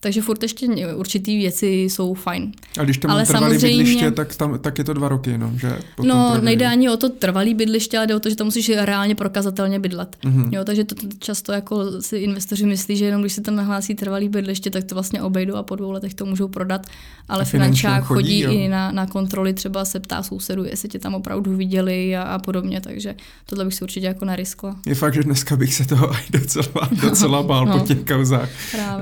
Takže 0.00 0.22
furt 0.22 0.42
ještě 0.42 0.66
určitý 0.94 1.38
věci 1.38 1.66
jsou 1.66 2.14
fajn. 2.14 2.52
A 2.80 2.84
když 2.84 2.98
tam 2.98 3.10
ale 3.10 3.26
trvalý 3.26 3.44
samozřejmě... 3.44 3.84
bydliště, 3.84 4.10
tak, 4.10 4.36
tam, 4.36 4.58
tak 4.58 4.78
je 4.78 4.84
to 4.84 4.92
dva 4.92 5.08
roky 5.08 5.30
jenom, 5.30 5.58
že? 5.58 5.78
Potom 5.96 6.08
no, 6.08 6.24
trvalý... 6.24 6.44
nejde 6.44 6.66
ani 6.66 6.90
o 6.90 6.96
to 6.96 7.08
trvalý 7.08 7.54
bydliště, 7.54 7.98
ale 7.98 8.06
jde 8.06 8.16
o 8.16 8.20
to, 8.20 8.30
že 8.30 8.36
tam 8.36 8.46
musíš 8.46 8.68
reálně 8.68 9.14
prokazatelně 9.14 9.78
bydlet. 9.78 10.16
Mm-hmm. 10.24 10.48
Jo, 10.52 10.64
takže 10.64 10.84
to 10.84 10.94
často 11.18 11.52
jako 11.52 12.02
si 12.02 12.16
investoři 12.16 12.66
myslí, 12.66 12.96
že 12.96 13.04
jenom 13.04 13.20
když 13.20 13.32
si 13.32 13.40
tam 13.40 13.56
nahlásí 13.56 13.94
trvalý 13.94 14.28
bydliště, 14.28 14.70
tak 14.70 14.84
to 14.84 14.94
vlastně 14.94 15.22
obejdou 15.22 15.54
a 15.54 15.62
po 15.62 15.76
dvou 15.76 15.90
letech 15.90 16.14
to 16.14 16.26
můžou 16.26 16.48
prodat. 16.48 16.86
Ale 17.28 17.44
finančák 17.44 18.04
chodí, 18.04 18.42
chodí 18.42 18.56
i 18.56 18.68
na, 18.68 18.92
na 18.92 19.06
kontroly, 19.06 19.52
třeba 19.52 19.84
se 19.84 20.00
ptá 20.00 20.22
sousedů, 20.22 20.64
jestli 20.64 20.88
tě 20.88 20.98
tam 20.98 21.14
opravdu 21.14 21.56
viděli 21.56 22.16
a, 22.16 22.22
a 22.22 22.38
podobně, 22.38 22.80
takže 22.80 23.14
tohle 23.46 23.64
bych 23.64 23.74
si 23.74 23.84
určitě 23.84 24.06
jako 24.06 24.24
nariskla. 24.24 24.76
Je 24.86 24.94
fakt, 24.94 25.14
že 25.14 25.22
dneska 25.22 25.56
bych 25.56 25.74
se 25.74 25.84
toho 25.84 26.10
docela, 26.30 26.88
docela 27.02 27.42
bál 27.42 27.66
no, 27.66 27.78
po 27.78 27.86
těch 27.86 28.04
kauzách 28.04 28.48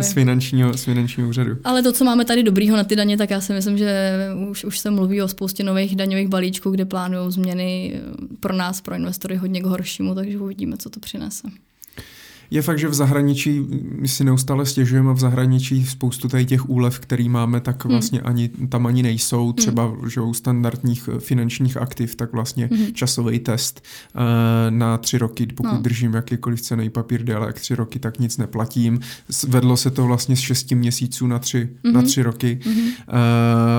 z 0.00 0.12
finančního, 0.12 0.74
z 0.74 0.85
finančního 0.86 1.28
úřadu. 1.28 1.56
Ale 1.64 1.82
to, 1.82 1.92
co 1.92 2.04
máme 2.04 2.24
tady 2.24 2.42
dobrýho 2.42 2.76
na 2.76 2.84
ty 2.84 2.96
daně, 2.96 3.16
tak 3.16 3.30
já 3.30 3.40
si 3.40 3.52
myslím, 3.52 3.78
že 3.78 4.18
už, 4.48 4.64
už 4.64 4.78
se 4.78 4.90
mluví 4.90 5.22
o 5.22 5.28
spoustě 5.28 5.64
nových 5.64 5.96
daňových 5.96 6.28
balíčků, 6.28 6.70
kde 6.70 6.84
plánují 6.84 7.32
změny 7.32 8.00
pro 8.40 8.54
nás, 8.54 8.80
pro 8.80 8.94
investory 8.94 9.36
hodně 9.36 9.60
k 9.60 9.64
horšímu, 9.64 10.14
takže 10.14 10.38
uvidíme, 10.38 10.76
co 10.76 10.90
to 10.90 11.00
přinese. 11.00 11.48
Je 12.50 12.62
fakt, 12.62 12.78
že 12.78 12.88
v 12.88 12.94
zahraničí, 12.94 13.66
my 13.98 14.08
si 14.08 14.24
neustále 14.24 14.66
stěžujeme 14.66 15.12
v 15.12 15.18
zahraničí 15.18 15.86
spoustu 15.86 16.28
tady 16.28 16.44
těch 16.44 16.68
úlev, 16.68 16.98
který 16.98 17.28
máme, 17.28 17.60
tak 17.60 17.84
hmm. 17.84 17.92
vlastně 17.92 18.18
hmm. 18.18 18.28
ani, 18.28 18.48
tam 18.68 18.86
ani 18.86 19.02
nejsou. 19.02 19.44
Hmm. 19.44 19.52
Třeba 19.52 19.86
hmm. 19.86 20.10
že 20.10 20.20
u 20.20 20.34
standardních 20.34 21.08
eh, 21.16 21.20
finančních 21.20 21.76
aktiv, 21.76 22.14
tak 22.14 22.32
vlastně 22.32 22.68
hmm. 22.72 22.92
časový 22.92 23.38
test 23.38 23.82
uh, 24.14 24.22
na 24.70 24.98
tři 24.98 25.18
roky, 25.18 25.46
pokud 25.46 25.72
no. 25.72 25.80
držím 25.80 26.14
jakýkoliv 26.14 26.60
cený 26.60 26.90
papír 26.90 27.24
déle 27.24 27.46
jak 27.46 27.60
tři 27.60 27.74
roky, 27.74 27.98
tak 27.98 28.18
nic 28.18 28.38
neplatím. 28.38 29.00
Vedlo 29.48 29.76
se 29.76 29.90
to 29.90 30.06
vlastně 30.06 30.36
z 30.36 30.40
šesti 30.40 30.74
měsíců 30.74 31.26
na 31.26 31.38
tři, 31.38 31.68
hmm. 31.84 31.94
na 31.94 32.02
tři 32.02 32.22
roky, 32.22 32.60
hmm. 32.64 32.78
uh, 32.78 32.92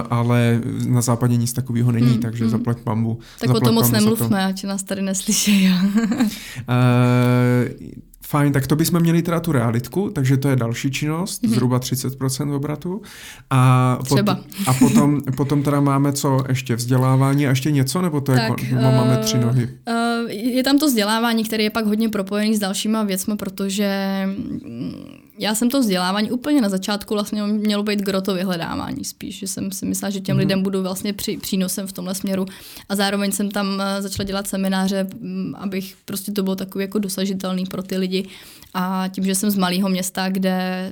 ale 0.10 0.62
na 0.88 1.02
západě 1.02 1.38
nic 1.38 1.54
takového 1.54 1.92
není, 1.92 2.12
hmm. 2.12 2.20
takže 2.20 2.44
hmm. 2.44 2.52
zaplať 2.52 2.78
pambu. 2.80 3.20
Tak 3.40 3.50
o 3.50 3.60
tom 3.60 3.76
moc 3.76 3.92
nemluvme, 3.92 4.46
ať 4.46 4.64
nás 4.64 4.84
tady 4.84 5.02
neslyší. 5.02 5.70
uh, 5.70 6.18
Fajn, 8.30 8.54
tak 8.54 8.68
to 8.68 8.76
bychom 8.76 9.00
měli 9.00 9.22
teda 9.22 9.40
tu 9.40 9.52
realitku, 9.52 10.10
takže 10.10 10.38
to 10.38 10.50
je 10.50 10.56
další 10.56 10.92
činnost, 10.92 11.44
mm-hmm. 11.44 11.50
zhruba 11.50 11.80
30% 11.80 12.56
obratu. 12.56 13.02
A, 13.50 14.00
pot, 14.10 14.20
a 14.68 14.74
potom, 14.74 15.22
potom 15.38 15.64
teda 15.64 15.80
máme 15.80 16.14
co 16.14 16.44
ještě, 16.50 16.76
vzdělávání 16.76 17.48
a 17.48 17.50
ještě 17.50 17.72
něco, 17.72 18.02
nebo 18.02 18.22
to 18.22 18.32
tak, 18.32 18.64
je, 18.64 18.76
uh, 18.76 18.82
máme 18.82 19.18
tři 19.18 19.38
nohy? 19.38 19.70
Uh, 19.88 20.32
je 20.32 20.64
tam 20.64 20.80
to 20.80 20.88
vzdělávání, 20.88 21.44
které 21.44 21.64
je 21.64 21.70
pak 21.70 21.86
hodně 21.86 22.10
propojené 22.10 22.56
s 22.56 22.60
dalšíma 22.60 23.04
věcmi, 23.04 23.36
protože 23.36 24.24
já 25.40 25.56
jsem 25.56 25.70
to 25.70 25.80
vzdělávání 25.80 26.32
úplně 26.32 26.62
na 26.62 26.70
začátku 26.70 27.14
vlastně 27.14 27.44
mělo 27.44 27.84
být 27.84 28.00
groto 28.00 28.34
vyhledávání 28.34 29.06
spíš, 29.06 29.40
že 29.40 29.48
jsem 29.48 29.72
si 29.72 29.86
myslela, 29.86 30.10
že 30.10 30.20
těm 30.20 30.36
mm. 30.36 30.40
lidem 30.40 30.64
budu 30.64 30.82
vlastně 30.82 31.14
při, 31.14 31.38
přínosem 31.38 31.88
v 31.88 31.94
tomhle 31.94 32.16
směru. 32.16 32.46
A 32.90 32.96
zároveň 32.96 33.32
jsem 33.32 33.52
tam 33.52 33.82
eh, 33.82 34.02
začala 34.02 34.28
dělat 34.28 34.48
semináře, 34.48 35.08
mm, 35.20 35.54
abych 35.58 35.96
prostě 36.06 36.32
to 36.32 36.44
bylo 36.44 36.56
takový 36.56 36.84
jako 36.84 37.00
dosažitelný 37.00 37.66
pro 37.66 37.84
ty 37.84 37.98
lidi. 37.98 38.28
A 38.74 39.08
tím, 39.08 39.26
že 39.26 39.36
jsem 39.36 39.50
z 39.50 39.56
malého 39.56 39.90
města, 39.90 40.30
kde 40.30 40.52
eh, 40.52 40.92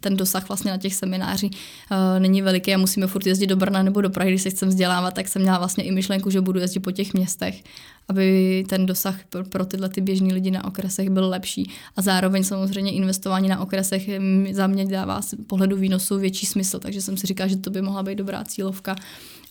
ten 0.00 0.16
dosah 0.16 0.48
vlastně 0.48 0.70
na 0.70 0.76
těch 0.76 0.94
seminářích 0.94 1.50
uh, 1.50 2.20
není 2.20 2.42
veliký 2.42 2.74
a 2.74 2.78
musíme 2.78 3.06
furt 3.06 3.26
jezdit 3.26 3.46
do 3.46 3.56
Brna 3.56 3.82
nebo 3.82 4.00
do 4.00 4.10
Prahy, 4.10 4.30
když 4.30 4.42
se 4.42 4.50
chcem 4.50 4.68
vzdělávat, 4.68 5.14
tak 5.14 5.28
jsem 5.28 5.42
měla 5.42 5.58
vlastně 5.58 5.84
i 5.84 5.92
myšlenku, 5.92 6.30
že 6.30 6.40
budu 6.40 6.60
jezdit 6.60 6.80
po 6.80 6.92
těch 6.92 7.14
městech 7.14 7.62
aby 8.08 8.64
ten 8.68 8.86
dosah 8.86 9.18
pro, 9.48 9.66
tyhle 9.66 9.88
ty 9.88 10.00
běžní 10.00 10.32
lidi 10.32 10.50
na 10.50 10.64
okresech 10.64 11.10
byl 11.10 11.28
lepší. 11.28 11.70
A 11.96 12.02
zároveň 12.02 12.44
samozřejmě 12.44 12.92
investování 12.92 13.48
na 13.48 13.60
okresech 13.60 14.10
za 14.52 14.66
mě 14.66 14.84
dává 14.86 15.22
z 15.22 15.34
pohledu 15.46 15.76
výnosu 15.76 16.18
větší 16.18 16.46
smysl, 16.46 16.78
takže 16.78 17.02
jsem 17.02 17.16
si 17.16 17.26
říkala, 17.26 17.48
že 17.48 17.56
to 17.56 17.70
by 17.70 17.82
mohla 17.82 18.02
být 18.02 18.14
dobrá 18.14 18.44
cílovka, 18.44 18.96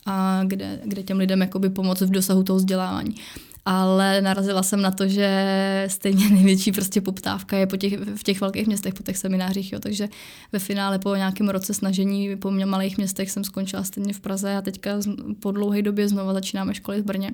a 0.06 0.40
kde, 0.44 0.80
kde 0.84 1.02
těm 1.02 1.18
lidem 1.18 1.40
jakoby 1.40 1.70
pomoct 1.70 2.00
v 2.00 2.10
dosahu 2.10 2.42
toho 2.42 2.56
vzdělávání 2.56 3.14
ale 3.66 4.20
narazila 4.20 4.62
jsem 4.62 4.82
na 4.82 4.90
to, 4.90 5.08
že 5.08 5.84
stejně 5.90 6.30
největší 6.30 6.72
prostě 6.72 7.00
poptávka 7.00 7.56
je 7.56 7.66
po 7.66 7.76
těch, 7.76 7.98
v 7.98 8.22
těch 8.22 8.40
velkých 8.40 8.66
městech, 8.66 8.94
po 8.94 9.02
těch 9.02 9.18
seminářích, 9.18 9.72
jo. 9.72 9.78
takže 9.80 10.08
ve 10.52 10.58
finále 10.58 10.98
po 10.98 11.16
nějakém 11.16 11.48
roce 11.48 11.74
snažení 11.74 12.36
po 12.36 12.50
malých 12.50 12.96
městech 12.96 13.30
jsem 13.30 13.44
skončila 13.44 13.84
stejně 13.84 14.12
v 14.12 14.20
Praze 14.20 14.56
a 14.56 14.62
teďka 14.62 14.90
po 15.40 15.52
dlouhé 15.52 15.82
době 15.82 16.08
znova 16.08 16.32
začínáme 16.32 16.74
školy 16.74 17.02
v 17.02 17.04
Brně. 17.04 17.30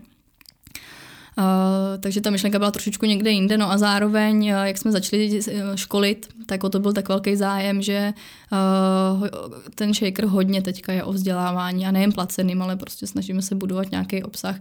Takže 2.01 2.21
ta 2.21 2.31
myšlenka 2.31 2.59
byla 2.59 2.71
trošičku 2.71 3.07
někde 3.07 3.31
jinde. 3.31 3.59
No 3.59 3.71
a 3.71 3.79
zároveň, 3.79 4.45
jak 4.45 4.79
jsme 4.79 4.93
začali 4.93 5.41
školit, 5.75 6.29
tak 6.47 6.65
o 6.65 6.69
to 6.69 6.81
byl 6.81 6.93
tak 6.93 7.09
velký 7.09 7.37
zájem, 7.37 7.83
že 7.83 8.13
ten 9.75 9.95
shaker 9.95 10.27
hodně 10.27 10.63
teďka 10.63 10.93
je 10.93 11.05
o 11.05 11.13
vzdělávání 11.13 11.87
a 11.87 11.91
nejen 11.91 12.13
placeným, 12.13 12.63
ale 12.63 12.77
prostě 12.77 13.07
snažíme 13.07 13.43
se 13.43 13.55
budovat 13.55 13.91
nějaký 13.91 14.23
obsah. 14.23 14.57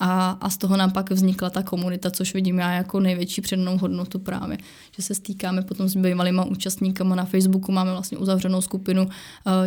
A, 0.00 0.30
a 0.40 0.50
z 0.50 0.56
toho 0.56 0.76
nám 0.76 0.90
pak 0.90 1.10
vznikla 1.10 1.50
ta 1.50 1.62
komunita, 1.62 2.10
což 2.10 2.34
vidím 2.34 2.58
já 2.58 2.72
jako 2.72 3.00
největší 3.00 3.40
přednou 3.40 3.78
hodnotu 3.78 4.18
právě, 4.18 4.58
že 4.96 5.02
se 5.02 5.14
stýkáme 5.14 5.62
potom 5.62 5.88
s 5.88 5.96
bývalýma 5.96 6.44
účastníkama 6.44 7.16
na 7.16 7.24
Facebooku, 7.24 7.72
máme 7.72 7.92
vlastně 7.92 8.18
uzavřenou 8.18 8.60
skupinu 8.60 9.08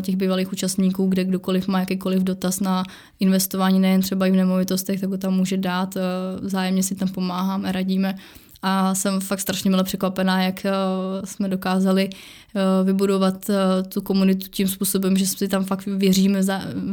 těch 0.01 0.15
bývalých 0.15 0.51
účastníků, 0.51 1.07
kde 1.07 1.23
kdokoliv 1.23 1.67
má 1.67 1.79
jakýkoliv 1.79 2.23
dotaz 2.23 2.59
na 2.59 2.83
investování 3.19 3.79
nejen 3.79 4.01
třeba 4.01 4.27
i 4.27 4.31
v 4.31 4.35
nemovitostech, 4.35 5.01
tak 5.01 5.09
ho 5.09 5.17
tam 5.17 5.33
může 5.33 5.57
dát, 5.57 5.95
vzájemně 6.43 6.83
si 6.83 6.95
tam 6.95 7.07
pomáháme, 7.07 7.71
radíme. 7.71 8.15
A 8.61 8.95
jsem 8.95 9.19
fakt 9.19 9.39
strašně 9.39 9.69
milé 9.69 9.83
překvapená, 9.83 10.43
jak 10.43 10.65
jsme 11.23 11.49
dokázali 11.49 12.09
vybudovat 12.83 13.49
tu 13.89 14.01
komunitu 14.01 14.47
tím 14.49 14.67
způsobem, 14.67 15.17
že 15.17 15.27
si 15.27 15.47
tam 15.47 15.63
fakt 15.63 15.85
věříme 15.85 16.41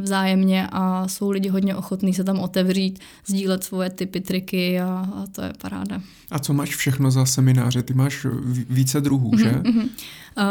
vzájemně 0.02 0.68
a 0.72 1.08
jsou 1.08 1.30
lidi 1.30 1.48
hodně 1.48 1.76
ochotní 1.76 2.14
se 2.14 2.24
tam 2.24 2.38
otevřít, 2.38 2.98
sdílet 3.26 3.64
svoje 3.64 3.90
typy, 3.90 4.20
triky 4.20 4.80
a, 4.80 5.08
a 5.14 5.24
to 5.32 5.42
je 5.42 5.52
paráda. 5.62 6.00
A 6.30 6.38
co 6.38 6.52
máš 6.52 6.76
všechno 6.76 7.10
za 7.10 7.26
semináře? 7.26 7.82
Ty 7.82 7.94
máš 7.94 8.26
více 8.70 9.00
druhů, 9.00 9.30
že? 9.38 9.50
Mm-hmm. 9.50 9.88
Uh, 10.38 10.44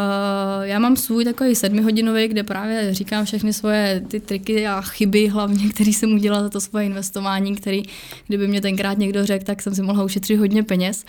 já 0.62 0.80
mám 0.80 0.96
svůj 0.96 1.26
takový 1.26 1.56
sedmihodinový, 1.56 2.28
kde 2.28 2.44
právě 2.44 2.94
říkám 2.94 3.26
všechny 3.26 3.54
svoje 3.54 4.04
ty 4.08 4.20
triky 4.20 4.68
a 4.68 4.82
chyby 4.82 5.28
hlavně, 5.28 5.70
které 5.70 5.90
jsem 5.90 6.14
udělala 6.14 6.44
za 6.44 6.50
to 6.50 6.62
svoje 6.62 6.86
investování, 6.86 7.56
který, 7.56 7.84
kdyby 8.28 8.48
mě 8.48 8.62
tenkrát 8.62 8.98
někdo 8.98 9.26
řekl, 9.26 9.46
tak 9.46 9.62
jsem 9.62 9.76
si 9.76 9.82
mohla 9.82 10.04
ušetřit 10.04 10.38
hodně 10.38 10.64
peněz. 10.64 11.06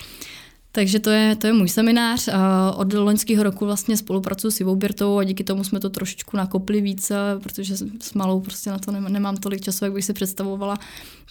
Takže 0.73 0.99
to 0.99 1.11
je, 1.11 1.37
to 1.37 1.47
je 1.47 1.53
můj 1.53 1.69
seminář. 1.69 2.29
Od 2.77 2.93
loňského 2.93 3.43
roku 3.43 3.67
vlastně 3.67 3.97
spolupracuji 3.97 4.51
s 4.51 4.61
Ivou 4.61 4.77
Birtou 4.77 5.19
a 5.19 5.25
díky 5.25 5.45
tomu 5.45 5.65
jsme 5.65 5.81
to 5.81 5.91
trošičku 5.91 6.37
nakopli 6.37 6.81
více, 6.81 7.15
protože 7.43 7.77
s 8.01 8.15
malou 8.15 8.41
prostě 8.41 8.71
na 8.71 8.79
to 8.79 8.93
nemám 8.93 9.37
tolik 9.37 9.61
času, 9.61 9.85
jak 9.85 9.95
bych 9.95 10.05
si 10.05 10.13
představovala. 10.13 10.79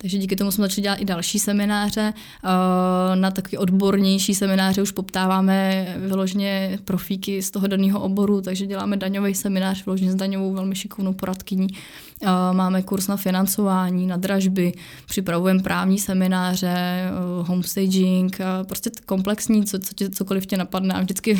Takže 0.02 0.18
díky 0.18 0.36
tomu 0.36 0.52
jsme 0.52 0.62
začali 0.62 0.82
dělat 0.82 0.96
i 0.96 1.06
další 1.06 1.40
semináře. 1.40 2.14
Na 3.16 3.32
takový 3.32 3.58
odbornější 3.58 4.36
semináře 4.36 4.82
už 4.82 4.92
poptáváme 4.92 5.88
vyloženě 5.98 6.80
profíky 6.86 7.42
z 7.42 7.52
toho 7.52 7.68
daného 7.68 8.02
oboru, 8.02 8.42
takže 8.42 8.66
děláme 8.66 8.98
daňový 8.98 9.36
seminář 9.36 9.86
vyloženě 9.86 10.12
s 10.12 10.16
daňovou 10.16 10.54
velmi 10.54 10.76
šikovnou 10.76 11.14
poradkyní. 11.14 11.68
Máme 12.52 12.82
kurz 12.82 13.08
na 13.08 13.18
financování, 13.18 14.08
na 14.08 14.18
dražby, 14.18 14.74
připravujeme 15.06 15.64
právní 15.64 16.00
semináře, 16.00 17.04
homestaging, 17.42 18.38
prostě 18.68 18.92
komplexní, 19.06 19.66
co, 19.66 19.80
co 19.80 19.94
tě, 19.94 20.10
cokoliv 20.10 20.46
tě 20.46 20.58
napadne. 20.58 20.94
A 20.94 21.02
vždycky 21.02 21.40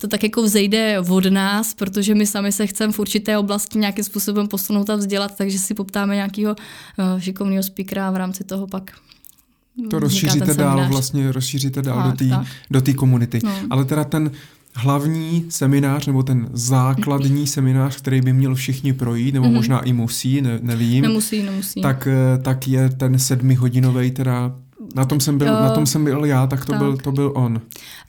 to 0.00 0.08
tak 0.08 0.22
jako 0.22 0.42
vzejde 0.42 1.00
od 1.00 1.26
nás, 1.26 1.74
protože 1.74 2.14
my 2.14 2.26
sami 2.26 2.52
se 2.52 2.66
chceme 2.66 2.92
v 2.92 2.98
určité 2.98 3.38
oblasti 3.38 3.78
nějakým 3.78 4.04
způsobem 4.04 4.48
posunout 4.48 4.90
a 4.90 4.96
vzdělat, 4.96 5.36
takže 5.36 5.58
si 5.58 5.74
poptáme 5.74 6.14
nějakého 6.14 6.56
šikovného 7.18 7.62
speakera 7.62 8.00
která 8.00 8.10
v 8.10 8.16
rámci 8.16 8.44
toho 8.44 8.66
pak 8.66 8.90
to 9.90 9.98
rozšíříte 9.98 10.54
dál, 10.54 10.88
vlastně 10.88 11.32
rozšíříte 11.32 11.82
dál 11.82 12.12
tak, 12.16 12.46
do 12.70 12.80
té 12.80 12.92
komunity. 12.92 13.40
No. 13.44 13.52
Ale 13.70 13.84
teda 13.84 14.04
ten 14.04 14.30
hlavní 14.80 15.44
seminář, 15.48 16.06
nebo 16.06 16.22
ten 16.22 16.48
základní 16.52 17.46
seminář, 17.46 17.96
který 17.96 18.20
by 18.20 18.32
měl 18.32 18.54
všichni 18.54 18.92
projít, 18.92 19.34
nebo 19.34 19.46
mm-hmm. 19.46 19.52
možná 19.52 19.80
i 19.80 19.92
musí, 19.92 20.42
ne, 20.42 20.58
nevím. 20.62 21.02
Nemusí, 21.02 21.42
nemusí. 21.42 21.82
Tak, 21.82 22.08
eh, 22.10 22.38
tak 22.38 22.68
je 22.68 22.88
ten 22.88 23.18
sedmihodinový 23.18 24.10
teda 24.10 24.52
na 24.94 25.04
tom 25.04 25.20
jsem 25.20 25.38
byl, 25.38 25.46
uh, 25.52 25.60
na 25.60 25.70
tom 25.70 25.86
jsem 25.86 26.04
byl 26.04 26.24
já, 26.24 26.46
tak 26.46 26.64
to, 26.64 26.72
tak. 26.72 26.78
Byl, 26.78 26.96
to 26.96 27.12
byl 27.12 27.32
on. 27.34 27.60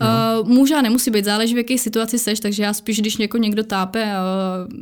No. 0.02 0.42
Uh, 0.42 0.50
může 0.50 0.76
a 0.76 0.82
nemusí 0.82 1.12
být, 1.12 1.26
záleží 1.26 1.54
v 1.54 1.58
jaké 1.58 1.78
situaci 1.78 2.20
seš, 2.20 2.40
takže 2.40 2.64
já 2.64 2.74
spíš, 2.74 3.00
když 3.00 3.18
něko 3.18 3.38
někdo 3.38 3.64
tápe, 3.64 4.06
uh, 4.06 4.74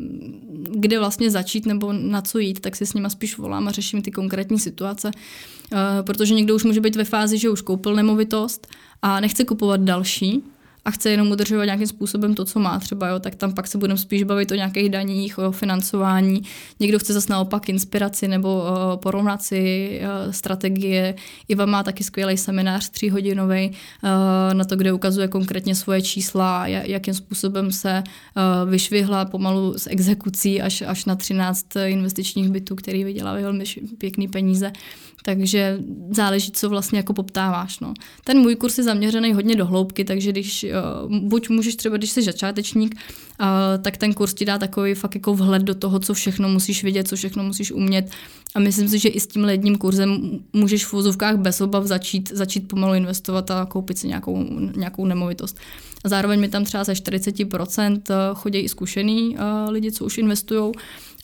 kde 0.79 0.99
vlastně 0.99 1.31
začít 1.31 1.65
nebo 1.65 1.93
na 1.93 2.21
co 2.21 2.39
jít, 2.39 2.59
tak 2.59 2.75
si 2.75 2.85
s 2.85 2.93
nima 2.93 3.09
spíš 3.09 3.37
volám 3.37 3.67
a 3.67 3.71
řeším 3.71 4.01
ty 4.01 4.11
konkrétní 4.11 4.59
situace, 4.59 5.11
uh, 5.71 5.77
protože 6.01 6.33
někdo 6.33 6.55
už 6.55 6.63
může 6.63 6.81
být 6.81 6.95
ve 6.95 7.03
fázi, 7.03 7.37
že 7.37 7.49
už 7.49 7.61
koupil 7.61 7.95
nemovitost 7.95 8.67
a 9.01 9.19
nechce 9.19 9.45
kupovat 9.45 9.81
další, 9.81 10.43
a 10.85 10.91
chce 10.91 11.09
jenom 11.09 11.31
udržovat 11.31 11.65
nějakým 11.65 11.87
způsobem 11.87 12.33
to, 12.33 12.45
co 12.45 12.59
má 12.59 12.79
třeba, 12.79 13.07
jo, 13.07 13.19
tak 13.19 13.35
tam 13.35 13.53
pak 13.53 13.67
se 13.67 13.77
budeme 13.77 13.97
spíš 13.97 14.23
bavit 14.23 14.51
o 14.51 14.55
nějakých 14.55 14.89
daních, 14.89 15.37
o 15.37 15.51
financování. 15.51 16.41
Někdo 16.79 16.99
chce 16.99 17.13
zase 17.13 17.33
naopak 17.33 17.69
inspiraci 17.69 18.27
nebo 18.27 18.63
uh, 18.63 18.99
porovnaci 18.99 19.91
uh, 20.01 20.31
strategie. 20.31 21.15
Iva 21.47 21.65
má 21.65 21.83
taky 21.83 22.03
skvělý 22.03 22.37
seminář 22.37 22.89
tříhodinový 22.89 23.69
uh, 23.69 24.53
na 24.53 24.65
to, 24.65 24.75
kde 24.75 24.93
ukazuje 24.93 25.27
konkrétně 25.27 25.75
svoje 25.75 26.01
čísla, 26.01 26.67
jakým 26.67 27.13
způsobem 27.13 27.71
se 27.71 28.03
uh, 28.03 28.69
vyšvihla 28.69 29.25
pomalu 29.25 29.77
z 29.77 29.87
exekucí 29.87 30.61
až, 30.61 30.81
až 30.81 31.05
na 31.05 31.15
13 31.15 31.65
investičních 31.85 32.49
bytů, 32.49 32.75
který 32.75 33.03
vydělávají 33.03 33.43
velmi 33.43 33.63
pěkný 33.97 34.27
peníze. 34.27 34.71
Takže 35.23 35.79
záleží, 36.11 36.51
co 36.51 36.69
vlastně 36.69 36.99
jako 36.99 37.13
poptáváš. 37.13 37.79
No. 37.79 37.93
Ten 38.23 38.39
můj 38.39 38.55
kurz 38.55 38.77
je 38.77 38.83
zaměřený 38.83 39.33
hodně 39.33 39.55
do 39.55 39.65
hloubky, 39.65 40.05
takže 40.05 40.31
když 40.31 40.65
buď 41.07 41.49
můžeš 41.49 41.75
třeba, 41.75 41.97
když 41.97 42.11
jsi 42.11 42.21
začátečník, 42.21 42.95
uh, 42.95 43.47
tak 43.81 43.97
ten 43.97 44.13
kurz 44.13 44.33
ti 44.33 44.45
dá 44.45 44.57
takový 44.57 44.93
fakt 44.93 45.15
jako 45.15 45.33
vhled 45.33 45.61
do 45.61 45.75
toho, 45.75 45.99
co 45.99 46.13
všechno 46.13 46.49
musíš 46.49 46.83
vědět, 46.83 47.07
co 47.07 47.15
všechno 47.15 47.43
musíš 47.43 47.71
umět. 47.71 48.11
A 48.55 48.59
myslím 48.59 48.87
si, 48.87 48.99
že 48.99 49.09
i 49.09 49.19
s 49.19 49.27
tím 49.27 49.49
jedním 49.49 49.77
kurzem 49.77 50.39
můžeš 50.53 50.85
v 50.85 50.93
vozovkách 50.93 51.37
bez 51.37 51.61
obav 51.61 51.85
začít, 51.85 52.31
začít 52.31 52.67
pomalu 52.67 52.93
investovat 52.93 53.51
a 53.51 53.65
koupit 53.65 53.97
si 53.97 54.07
nějakou, 54.07 54.45
nějakou 54.75 55.05
nemovitost. 55.05 55.57
A 56.03 56.09
zároveň 56.09 56.39
mi 56.39 56.49
tam 56.49 56.63
třeba 56.63 56.83
ze 56.83 56.93
40% 56.93 58.01
eh, 58.09 58.13
chodí 58.33 58.59
i 58.59 58.69
zkušený 58.69 59.37
lidi, 59.69 59.91
co 59.91 60.05
už 60.05 60.17
investují. 60.17 60.71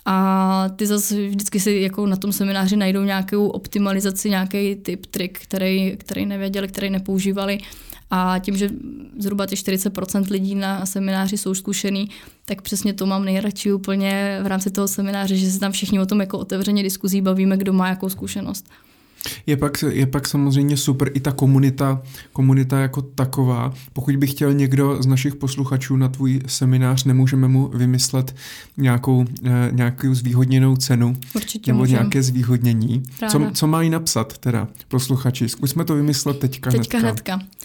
A 0.06 0.70
ty 0.76 0.88
zase 0.88 1.28
vždycky 1.28 1.60
si 1.60 1.72
jako 1.72 2.08
na 2.08 2.16
tom 2.16 2.32
semináři 2.32 2.76
najdou 2.76 3.04
nějakou 3.04 3.48
optimalizaci, 3.48 4.30
nějaký 4.30 4.76
typ, 4.76 5.06
trik, 5.06 5.40
který, 5.40 5.98
který 5.98 6.26
nevěděli, 6.26 6.68
který 6.68 6.90
nepoužívali. 6.90 7.58
A 8.12 8.40
tím, 8.40 8.58
že 8.58 8.70
zhruba 9.20 9.46
ty 9.46 9.56
40% 9.56 10.32
lidí 10.32 10.56
na 10.56 10.86
semináři 10.86 11.38
jsou 11.38 11.54
zkušený, 11.54 12.10
tak 12.46 12.62
přesně 12.62 12.94
to 12.94 13.06
mám 13.06 13.26
nejradši 13.26 13.74
úplně 13.74 14.40
v 14.44 14.48
rámci 14.48 14.72
toho 14.72 14.88
semináře, 14.88 15.36
že 15.36 15.52
se 15.52 15.60
tam 15.60 15.72
všichni 15.72 16.00
o 16.00 16.06
tom 16.06 16.20
jako 16.20 16.38
otevřeně 16.38 16.84
diskuzí 16.84 17.22
bavíme, 17.22 17.58
kdo 17.58 17.74
má 17.74 17.88
jakou 17.90 18.10
zkušenost. 18.10 18.70
Je 19.46 19.58
pak, 19.58 19.84
je 19.90 20.08
pak 20.08 20.28
samozřejmě 20.28 20.78
super 20.78 21.12
i 21.14 21.20
ta 21.20 21.32
komunita, 21.32 22.02
komunita 22.32 22.80
jako 22.80 23.02
taková. 23.02 23.74
Pokud 23.94 24.16
by 24.16 24.28
chtěl 24.28 24.54
někdo 24.54 25.04
z 25.04 25.06
našich 25.06 25.36
posluchačů 25.36 25.96
na 25.98 26.08
tvůj 26.08 26.42
seminář, 26.48 27.04
nemůžeme 27.04 27.48
mu 27.48 27.68
vymyslet 27.68 28.36
nějakou, 28.78 29.26
eh, 29.46 29.70
nějakou 29.72 30.14
zvýhodněnou 30.14 30.76
cenu 30.76 31.16
Určitě 31.36 31.72
nebo 31.72 31.80
můžem. 31.80 31.94
nějaké 31.94 32.24
zvýhodnění. 32.24 33.04
Co, 33.30 33.52
co 33.54 33.68
mají 33.68 33.90
napsat 33.90 34.38
teda 34.38 34.68
posluchači? 34.88 35.50
Zkusme 35.50 35.86
to 35.86 35.96
vymyslet 35.96 36.40
teďka, 36.40 36.72
teďka 36.72 36.98
hnedka. 36.98 37.36
hnedka 37.36 37.56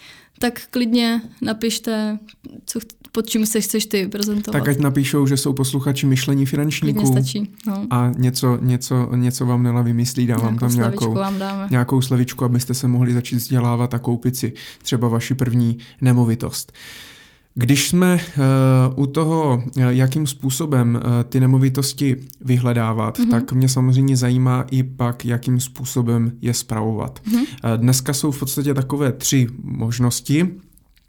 tak 0.42 0.60
klidně 0.70 1.22
napište, 1.42 2.18
co, 2.66 2.80
pod 3.12 3.26
čím 3.26 3.46
se 3.46 3.60
chceš 3.60 3.86
ty 3.86 4.08
prezentovat. 4.08 4.58
Tak 4.58 4.68
ať 4.68 4.78
napíšou, 4.78 5.26
že 5.26 5.36
jsou 5.36 5.52
posluchači 5.52 6.06
myšlení 6.06 6.46
finančníků. 6.46 7.00
Klidně 7.00 7.22
stačí. 7.22 7.52
No. 7.66 7.86
A 7.90 8.12
něco, 8.16 8.58
něco, 8.60 9.16
něco 9.16 9.46
vám 9.46 9.62
Nela 9.62 9.82
vymyslí, 9.82 10.26
dám 10.26 10.40
vám 10.40 10.58
tam 10.58 10.74
nějakou, 10.74 11.14
vám 11.14 11.38
dáme. 11.38 11.68
nějakou 11.70 12.02
slevičku, 12.02 12.44
abyste 12.44 12.74
se 12.74 12.88
mohli 12.88 13.12
začít 13.12 13.36
vzdělávat 13.36 13.94
a 13.94 13.98
koupit 13.98 14.36
si 14.36 14.52
třeba 14.82 15.08
vaši 15.08 15.34
první 15.34 15.78
nemovitost. 16.00 16.72
Uh, 16.72 17.09
když 17.54 17.88
jsme 17.88 18.14
uh, 18.14 19.02
u 19.02 19.06
toho, 19.06 19.62
uh, 19.76 19.82
jakým 19.82 20.26
způsobem 20.26 20.94
uh, 20.94 21.10
ty 21.28 21.40
nemovitosti 21.40 22.16
vyhledávat, 22.40 23.18
mm-hmm. 23.18 23.30
tak 23.30 23.52
mě 23.52 23.68
samozřejmě 23.68 24.16
zajímá 24.16 24.64
i 24.70 24.82
pak, 24.82 25.24
jakým 25.24 25.60
způsobem 25.60 26.32
je 26.40 26.54
spravovat. 26.54 27.20
Mm-hmm. 27.24 27.38
Uh, 27.38 27.46
dneska 27.76 28.12
jsou 28.12 28.30
v 28.30 28.38
podstatě 28.38 28.74
takové 28.74 29.12
tři 29.12 29.46
možnosti 29.62 30.48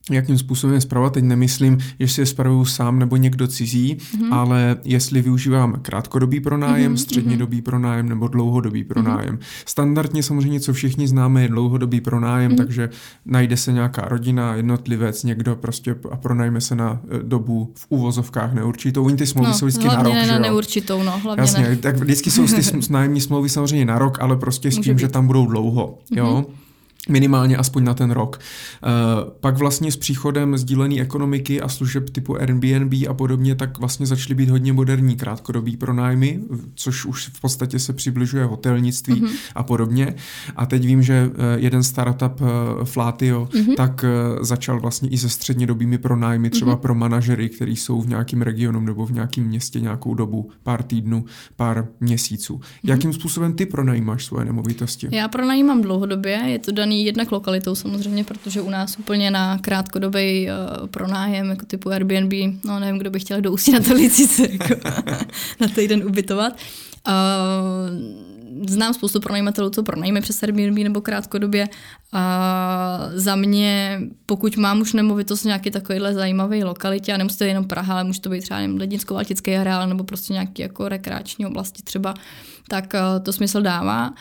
jakým 0.10 0.38
způsobem 0.38 0.73
je 0.73 0.82
zpravovat. 0.82 1.14
Teď 1.14 1.23
nemyslím, 1.23 1.78
jestli 1.99 2.22
je 2.22 2.26
spravuju 2.26 2.65
sám 2.65 2.99
nebo 2.99 3.18
někdo 3.18 3.48
cizí, 3.48 3.95
mm-hmm. 3.95 4.34
ale 4.34 4.78
jestli 4.84 5.22
využívám 5.22 5.80
krátkodobý 5.82 6.40
pronájem, 6.40 6.94
mm-hmm. 6.94 6.98
střednědobý 6.98 7.61
pronájem 7.61 8.10
nebo 8.10 8.28
dlouhodobý 8.28 8.84
pronájem. 8.84 9.36
Mm-hmm. 9.36 9.64
Standardně 9.65 10.23
samozřejmě, 10.23 10.60
co 10.60 10.73
všichni 10.73 11.07
známe, 11.07 11.41
je 11.41 11.48
dlouhodobý 11.48 12.02
pronájem, 12.02 12.52
mm-hmm. 12.52 12.57
takže 12.57 12.90
najde 13.26 13.57
se 13.57 13.72
nějaká 13.72 14.02
rodina, 14.07 14.56
jednotlivec, 14.56 15.23
někdo 15.23 15.56
prostě 15.56 15.95
a 16.11 16.18
pronajme 16.18 16.61
se 16.61 16.76
na 16.76 17.02
e, 17.10 17.23
dobu 17.23 17.73
v 17.76 17.86
úvozovkách 17.90 18.53
neurčitou. 18.53 19.06
Oni 19.06 19.18
ty 19.18 19.28
smlouvy 19.28 19.48
no, 19.48 19.53
jsou 19.53 19.65
vždycky 19.65 19.88
na 19.88 20.03
rok, 20.03 20.14
ne 20.14 20.26
že 20.26 20.40
neurčitou, 20.40 21.03
no, 21.03 21.19
hlavně 21.19 21.41
Jasně, 21.41 21.64
ne. 21.64 21.76
tak 21.76 21.95
vždycky 21.95 22.32
jsou 22.32 22.48
ty 22.48 22.61
nájemní 22.90 23.22
smlouvy 23.22 23.49
samozřejmě 23.49 23.86
na 23.86 23.98
rok, 23.98 24.18
ale 24.22 24.36
prostě 24.36 24.72
s 24.72 24.78
Může 24.78 24.90
tím, 24.90 24.95
být. 24.95 25.02
že 25.02 25.07
tam 25.07 25.28
budou 25.28 25.45
dlouho, 25.45 25.99
jo. 26.11 26.45
Mm-hmm. 26.48 26.61
Minimálně 27.10 27.57
aspoň 27.57 27.84
na 27.84 27.94
ten 27.94 28.11
rok. 28.11 28.40
Uh, 28.84 29.32
pak 29.40 29.57
vlastně 29.57 29.91
s 29.91 29.98
příchodem 29.98 30.57
sdílené 30.57 31.02
ekonomiky 31.02 31.61
a 31.61 31.68
služeb 31.68 32.10
typu 32.10 32.38
Airbnb 32.38 32.94
a 33.10 33.14
podobně, 33.14 33.56
tak 33.56 33.78
vlastně 33.78 34.06
začaly 34.06 34.36
být 34.36 34.49
hodně 34.49 34.73
moderní 34.73 35.15
krátkodobý 35.15 35.78
pronájmy, 35.78 36.40
což 36.76 37.06
už 37.06 37.28
v 37.28 37.41
podstatě 37.41 37.80
se 37.80 37.94
přibližuje 37.94 38.45
hotelnictví 38.45 39.22
mm-hmm. 39.22 39.36
a 39.56 39.64
podobně. 39.64 40.15
A 40.56 40.65
teď 40.65 40.86
vím, 40.86 41.02
že 41.02 41.28
uh, 41.28 41.34
jeden 41.56 41.84
startup 41.84 42.41
uh, 42.41 42.48
Flatio 42.84 43.45
mm-hmm. 43.45 43.76
tak 43.76 44.06
začal 44.41 44.80
vlastně 44.80 45.10
i 45.10 45.18
se 45.18 45.30
střednědobými 45.30 45.98
pronájmy, 45.98 46.49
třeba 46.49 46.76
mm-hmm. 46.76 46.80
pro 46.80 46.95
manažery, 46.95 47.49
kteří 47.49 47.76
jsou 47.76 48.02
v 48.02 48.07
nějakém 48.07 48.41
regionu 48.41 48.80
nebo 48.80 49.06
v 49.06 49.11
nějakém 49.11 49.44
městě 49.44 49.80
nějakou 49.80 50.14
dobu, 50.14 50.49
pár 50.64 50.84
týdnů, 50.84 51.26
pár 51.56 51.88
měsíců. 51.99 52.57
Mm-hmm. 52.57 52.90
Jakým 52.90 53.14
způsobem 53.14 53.53
ty 53.53 53.65
pronajímáš 53.65 54.26
svoje 54.26 54.45
nemovitosti? 54.45 55.07
Já 55.11 55.28
pronajímám 55.28 55.82
dlouhodobě, 55.82 56.41
je 56.45 56.60
to 56.60 56.72
daný 56.72 56.90
jednak 56.95 57.31
lokalitou 57.31 57.76
samozřejmě, 57.76 58.23
protože 58.23 58.61
u 58.61 58.69
nás 58.69 58.99
úplně 58.99 59.31
na 59.31 59.57
krátkodobý 59.57 60.47
uh, 60.47 60.88
pronájem, 60.88 61.49
jako 61.49 61.65
typu 61.65 61.89
Airbnb, 61.89 62.34
no 62.65 62.80
nevím, 62.80 62.97
kdo 62.97 63.11
by 63.11 63.19
chtěl 63.19 63.41
do 63.41 63.51
Ústí 63.51 63.72
na 63.72 63.80
Telici 63.80 64.49
jako 64.51 64.89
na 65.59 65.68
týden 65.68 66.03
ubytovat. 66.03 66.53
Uh, 67.07 68.31
znám 68.68 68.93
spoustu 68.93 69.19
pronajímatelů, 69.19 69.69
co 69.69 69.84
pronajímají 69.84 70.22
přes 70.22 70.43
Airbnb 70.43 70.77
nebo 70.77 71.01
krátkodobě. 71.01 71.69
A 72.13 72.99
za 73.13 73.35
mě, 73.35 74.01
pokud 74.26 74.57
mám 74.57 74.81
už 74.81 74.93
nemovitost 74.93 75.43
nějaký 75.43 75.72
takovýhle 75.72 76.13
zajímavý 76.13 76.63
lokalitě, 76.63 77.13
a 77.13 77.18
nemusí 77.18 77.38
to 77.38 77.43
jenom 77.43 77.65
Praha, 77.65 77.93
ale 77.93 78.03
může 78.03 78.22
to 78.22 78.30
být 78.30 78.41
třeba 78.41 78.59
Lednicko-Valtický 78.59 79.59
areál 79.59 79.88
nebo 79.88 80.03
prostě 80.03 80.34
nějaký 80.34 80.61
jako 80.61 80.89
rekreační 80.89 81.45
oblasti 81.45 81.81
třeba, 81.84 82.13
tak 82.68 82.93
uh, 82.93 83.23
to 83.23 83.34
smysl 83.34 83.61
dává. 83.61 84.13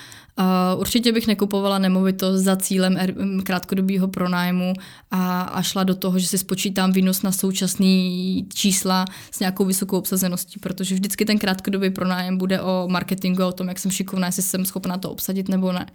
Určitě 0.77 1.13
bych 1.13 1.27
nekupovala 1.27 1.79
nemovitost 1.79 2.43
za 2.43 2.57
cílem 2.57 2.99
krátkodobého 3.45 4.09
pronájmu 4.09 4.73
a, 5.11 5.41
a 5.43 5.63
šla 5.63 5.85
do 5.85 5.95
toho, 5.95 6.19
že 6.19 6.27
si 6.27 6.39
spočítám 6.39 6.93
výnos 6.93 7.23
na 7.23 7.33
současný 7.33 8.47
čísla 8.55 9.05
s 9.31 9.41
nějakou 9.41 9.65
vysokou 9.65 9.99
obsazeností, 9.99 10.61
protože 10.61 10.95
vždycky 10.95 11.25
ten 11.25 11.39
krátkodobý 11.39 11.91
pronájem 11.91 12.39
bude 12.39 12.61
o 12.61 12.89
marketingu 12.89 13.45
o 13.45 13.53
tom, 13.53 13.69
jak 13.69 13.79
jsem 13.79 13.91
šikovná, 13.91 14.27
jestli 14.27 14.43
jsem 14.43 14.65
schopná 14.65 14.99
to 14.99 15.11
obsadit 15.11 15.49
nebo 15.49 15.73
ne. 15.73 15.87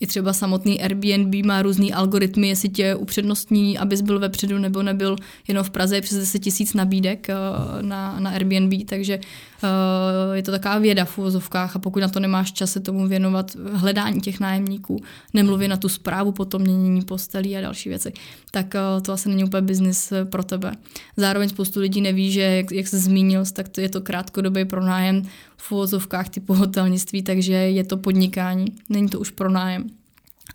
I 0.00 0.06
třeba 0.06 0.32
samotný 0.32 0.82
Airbnb 0.82 1.46
má 1.46 1.62
různý 1.62 1.92
algoritmy, 1.92 2.48
jestli 2.48 2.68
tě 2.68 2.94
upřednostní, 2.94 3.78
abys 3.78 4.00
byl 4.00 4.18
vepředu 4.18 4.58
nebo 4.58 4.82
nebyl 4.82 5.16
jenom 5.48 5.64
v 5.64 5.70
Praze 5.70 5.96
je 5.96 6.02
přes 6.02 6.18
10 6.18 6.38
tisíc 6.38 6.74
nabídek 6.74 7.26
uh, 7.28 7.82
na, 7.82 8.20
na 8.20 8.30
Airbnb, 8.30 8.72
takže 8.88 9.18
uh, 9.18 10.34
je 10.34 10.42
to 10.42 10.50
taková 10.50 10.78
věda 10.78 11.04
v 11.04 11.18
uvozovkách 11.18 11.76
a 11.76 11.78
pokud 11.78 12.00
na 12.00 12.08
to 12.08 12.20
nemáš 12.20 12.52
čas 12.52 12.72
se 12.72 12.80
tomu 12.80 13.08
věnovat 13.08 13.56
hledání 13.86 14.20
těch 14.20 14.40
nájemníků, 14.40 15.02
nemluvě 15.34 15.68
na 15.68 15.76
tu 15.76 15.88
zprávu, 15.88 16.32
potom 16.32 16.62
měnění 16.62 17.02
postelí 17.02 17.56
a 17.56 17.60
další 17.60 17.88
věci, 17.88 18.12
tak 18.50 18.74
uh, 18.74 19.02
to 19.02 19.12
asi 19.12 19.28
není 19.28 19.44
úplně 19.44 19.62
biznis 19.62 20.12
pro 20.30 20.44
tebe. 20.44 20.72
Zároveň 21.16 21.48
spoustu 21.48 21.80
lidí 21.80 22.00
neví, 22.00 22.32
že 22.32 22.40
jak, 22.40 22.72
jak 22.72 22.86
jsi 22.86 22.98
zmínil, 22.98 23.44
tak 23.52 23.68
to 23.68 23.80
je 23.80 23.88
to 23.88 24.00
krátkodobý 24.00 24.64
pronájem 24.64 25.22
v 25.56 25.72
uvozovkách 25.72 26.28
typu 26.28 26.54
hotelnictví, 26.54 27.22
takže 27.22 27.52
je 27.52 27.84
to 27.84 27.96
podnikání, 27.96 28.66
není 28.88 29.08
to 29.08 29.20
už 29.20 29.30
pronájem. 29.30 29.86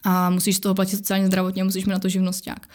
A 0.04 0.30
musíš 0.30 0.58
z 0.58 0.60
toho 0.60 0.76
platit 0.76 0.98
sociálně 0.98 1.28
zdravotně, 1.28 1.64
musíš 1.64 1.86
mít 1.86 1.94
na 1.94 2.00
to 2.00 2.10
živnosták. 2.10 2.68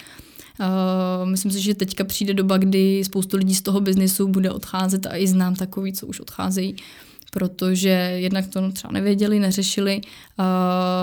Uh, 0.61 1.29
myslím 1.29 1.53
si, 1.53 1.61
že 1.61 1.75
teďka 1.75 2.05
přijde 2.05 2.35
doba, 2.35 2.57
kdy 2.57 3.05
spoustu 3.05 3.37
lidí 3.37 3.55
z 3.55 3.63
toho 3.63 3.81
biznisu 3.81 4.29
bude 4.29 4.51
odcházet 4.51 5.07
a 5.07 5.17
i 5.17 5.27
znám 5.27 5.55
takový, 5.55 5.93
co 5.93 6.07
už 6.07 6.21
odcházejí, 6.21 6.77
protože 7.37 7.89
jednak 8.15 8.47
to 8.47 8.73
třeba 8.73 8.93
nevěděli, 8.93 9.39
neřešili. 9.39 10.01
Uh, 10.01 10.45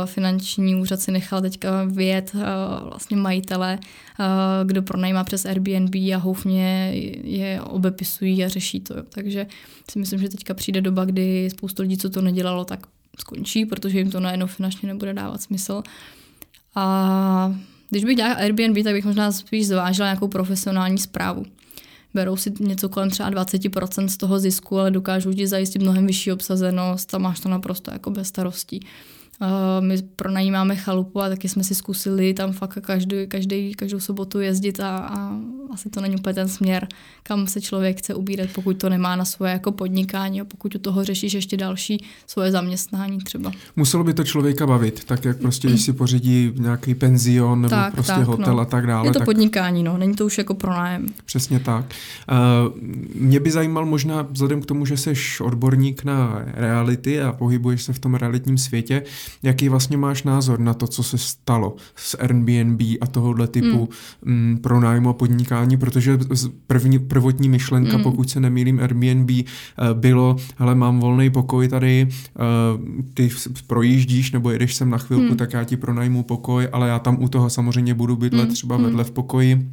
finanční 0.05 0.75
úřad 0.75 0.99
si 0.99 1.11
nechal 1.11 1.41
teďka 1.41 1.83
vědět 1.83 2.31
uh, 2.35 2.41
vlastně 2.89 3.17
majitele, 3.17 3.79
uh, 4.19 4.25
kdo 4.67 4.81
pronajímá 4.81 5.23
přes 5.23 5.45
Airbnb 5.45 5.95
a 5.95 6.17
houfně 6.17 6.91
je 7.23 7.61
obepisují 7.61 8.45
a 8.45 8.47
řeší 8.47 8.79
to. 8.79 9.03
Takže 9.03 9.47
si 9.91 9.99
myslím, 9.99 10.19
že 10.19 10.29
teďka 10.29 10.53
přijde 10.53 10.81
doba, 10.81 11.05
kdy 11.05 11.49
spoustu 11.49 11.81
lidí, 11.81 11.97
co 11.97 12.09
to 12.09 12.21
nedělalo, 12.21 12.65
tak 12.65 12.87
skončí, 13.19 13.65
protože 13.65 13.97
jim 13.97 14.11
to 14.11 14.19
najednou 14.19 14.47
finančně 14.47 14.87
nebude 14.87 15.13
dávat 15.13 15.41
smysl. 15.41 15.83
A 16.75 17.55
když 17.89 18.05
bych 18.05 18.17
dělala 18.17 18.35
Airbnb, 18.35 18.83
tak 18.83 18.93
bych 18.93 19.05
možná 19.05 19.31
spíš 19.31 19.67
zvážila 19.67 20.07
nějakou 20.07 20.27
profesionální 20.27 20.97
zprávu. 20.97 21.45
Berou 22.13 22.37
si 22.37 22.53
něco 22.59 22.89
kolem 22.89 23.09
třeba 23.09 23.31
20% 23.31 24.07
z 24.07 24.17
toho 24.17 24.39
zisku, 24.39 24.79
ale 24.79 24.91
dokážou 24.91 25.33
ti 25.33 25.47
zajistit 25.47 25.81
mnohem 25.81 26.07
vyšší 26.07 26.31
obsazenost 26.31 27.13
a 27.13 27.17
máš 27.17 27.39
to 27.39 27.49
naprosto 27.49 27.91
jako 27.91 28.09
bez 28.09 28.27
starostí. 28.27 28.79
Uh, 29.41 29.85
my 29.85 30.01
pronajímáme 30.15 30.75
chalupu 30.75 31.21
a 31.21 31.29
taky 31.29 31.49
jsme 31.49 31.63
si 31.63 31.75
zkusili 31.75 32.33
tam 32.33 32.51
fakt 32.51 32.77
každý, 32.81 33.27
každý, 33.27 33.73
každou 33.73 33.99
sobotu 33.99 34.39
jezdit 34.39 34.79
a, 34.79 34.97
a 34.97 35.39
asi 35.73 35.89
to 35.89 36.01
není 36.01 36.15
úplně 36.15 36.33
ten 36.33 36.47
směr, 36.47 36.87
kam 37.23 37.47
se 37.47 37.61
člověk 37.61 37.97
chce 37.97 38.13
ubírat, 38.13 38.49
pokud 38.55 38.77
to 38.77 38.89
nemá 38.89 39.15
na 39.15 39.25
svoje 39.25 39.51
jako 39.51 39.71
podnikání 39.71 40.41
a 40.41 40.45
pokud 40.45 40.75
u 40.75 40.79
toho 40.79 41.03
řešíš 41.03 41.33
ještě 41.33 41.57
další 41.57 42.05
svoje 42.27 42.51
zaměstnání 42.51 43.17
třeba. 43.17 43.51
Muselo 43.75 44.03
by 44.03 44.13
to 44.13 44.23
člověka 44.23 44.67
bavit, 44.67 45.03
tak 45.03 45.25
jak 45.25 45.37
prostě, 45.37 45.67
když 45.67 45.81
si 45.81 45.93
pořídí 46.03 46.51
nějaký 46.55 46.95
penzion 46.95 47.61
nebo 47.61 47.69
tak, 47.69 47.93
prostě 47.93 48.13
tak, 48.13 48.23
hotel 48.23 48.55
no. 48.55 48.61
a 48.61 48.65
tak 48.65 48.87
dále. 48.87 49.07
Je 49.07 49.11
to 49.11 49.19
tak... 49.19 49.25
podnikání, 49.25 49.83
no, 49.83 49.97
není 49.97 50.15
to 50.15 50.25
už 50.25 50.37
jako 50.37 50.53
pronájem. 50.53 51.07
Přesně 51.25 51.59
tak. 51.59 51.85
Uh, 52.65 52.81
mě 53.15 53.39
by 53.39 53.51
zajímal 53.51 53.85
možná 53.85 54.21
vzhledem 54.21 54.61
k 54.61 54.65
tomu, 54.65 54.85
že 54.85 54.97
jsi 54.97 55.13
odborník 55.41 56.03
na 56.03 56.45
reality 56.53 57.21
a 57.21 57.31
pohybuješ 57.31 57.83
se 57.83 57.93
v 57.93 57.99
tom 57.99 58.15
realitním 58.15 58.57
světě, 58.57 59.03
jaký 59.43 59.69
vlastně 59.69 59.97
máš 59.97 60.23
názor 60.23 60.59
na 60.59 60.73
to, 60.73 60.87
co 60.87 61.03
se 61.03 61.17
stalo 61.17 61.75
s 61.95 62.17
Airbnb 62.19 62.81
a 63.01 63.07
tohohle 63.07 63.47
typu 63.47 63.67
hmm. 63.77 63.87
m, 64.25 64.49
mm, 64.49 64.57
pronájmu 64.57 65.09
a 65.09 65.13
podnikání, 65.13 65.77
protože 65.77 66.19
první, 66.67 66.99
prvotní 66.99 67.49
myšlenka, 67.49 67.93
hmm. 67.93 68.03
pokud 68.03 68.29
se 68.29 68.39
nemýlím, 68.39 68.79
Airbnb 68.79 69.29
uh, 69.29 69.45
bylo, 69.93 70.35
ale 70.57 70.75
mám 70.75 70.99
volný 70.99 71.29
pokoj 71.29 71.67
tady, 71.67 72.07
uh, 72.07 73.11
ty 73.13 73.29
projíždíš 73.67 74.31
nebo 74.31 74.51
jedeš 74.51 74.75
sem 74.75 74.89
na 74.89 74.97
chvilku, 74.97 75.27
hmm. 75.27 75.37
tak 75.37 75.53
já 75.53 75.63
ti 75.63 75.77
pronajmu 75.77 76.23
pokoj, 76.23 76.67
ale 76.71 76.87
já 76.87 76.99
tam 76.99 77.23
u 77.23 77.27
toho 77.27 77.49
samozřejmě 77.49 77.93
budu 77.93 78.15
bydlet 78.15 78.45
hmm. 78.45 78.53
třeba 78.53 78.77
vedle 78.77 79.03
v 79.03 79.11
pokoji 79.11 79.69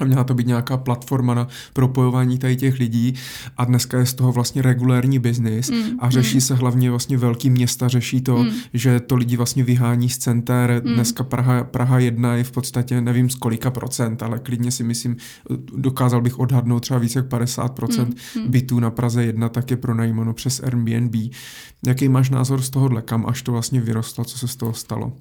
a 0.00 0.04
měla 0.04 0.24
to 0.24 0.34
být 0.34 0.46
nějaká 0.46 0.76
platforma 0.76 1.34
na 1.34 1.48
propojování 1.72 2.38
tady 2.38 2.56
těch 2.56 2.78
lidí 2.78 3.14
a 3.56 3.64
dneska 3.64 3.98
je 3.98 4.06
z 4.06 4.14
toho 4.14 4.32
vlastně 4.32 4.62
regulární 4.62 5.18
biznis 5.18 5.70
mm, 5.70 5.82
a 5.98 6.10
řeší 6.10 6.34
mm. 6.34 6.40
se 6.40 6.54
hlavně 6.54 6.90
vlastně 6.90 7.18
velký 7.18 7.50
města, 7.50 7.88
řeší 7.88 8.20
to, 8.20 8.38
mm. 8.38 8.50
že 8.74 9.00
to 9.00 9.16
lidi 9.16 9.36
vlastně 9.36 9.64
vyhání 9.64 10.08
z 10.08 10.18
center. 10.18 10.82
Mm. 10.84 10.94
Dneska 10.94 11.24
Praha, 11.24 11.64
Praha 11.64 11.98
jedna 11.98 12.34
je 12.34 12.44
v 12.44 12.50
podstatě 12.50 13.00
nevím 13.00 13.30
z 13.30 13.34
kolika 13.34 13.70
procent, 13.70 14.22
ale 14.22 14.38
klidně 14.38 14.70
si 14.70 14.84
myslím, 14.84 15.16
dokázal 15.76 16.20
bych 16.20 16.38
odhadnout 16.38 16.80
třeba 16.80 16.98
více 16.98 17.18
jak 17.18 17.28
50 17.28 17.68
procent 17.68 18.16
mm. 18.36 18.50
bytů 18.50 18.80
na 18.80 18.90
Praze 18.90 19.24
jedna 19.24 19.48
tak 19.48 19.70
je 19.70 19.76
pronajímáno 19.76 20.32
přes 20.32 20.60
Airbnb. 20.60 21.14
Jaký 21.86 22.08
máš 22.08 22.30
názor 22.30 22.62
z 22.62 22.70
tohohle, 22.70 23.02
kam 23.02 23.26
až 23.26 23.42
to 23.42 23.52
vlastně 23.52 23.80
vyrostlo, 23.80 24.24
co 24.24 24.38
se 24.38 24.48
z 24.48 24.56
toho 24.56 24.72
stalo? 24.72 25.12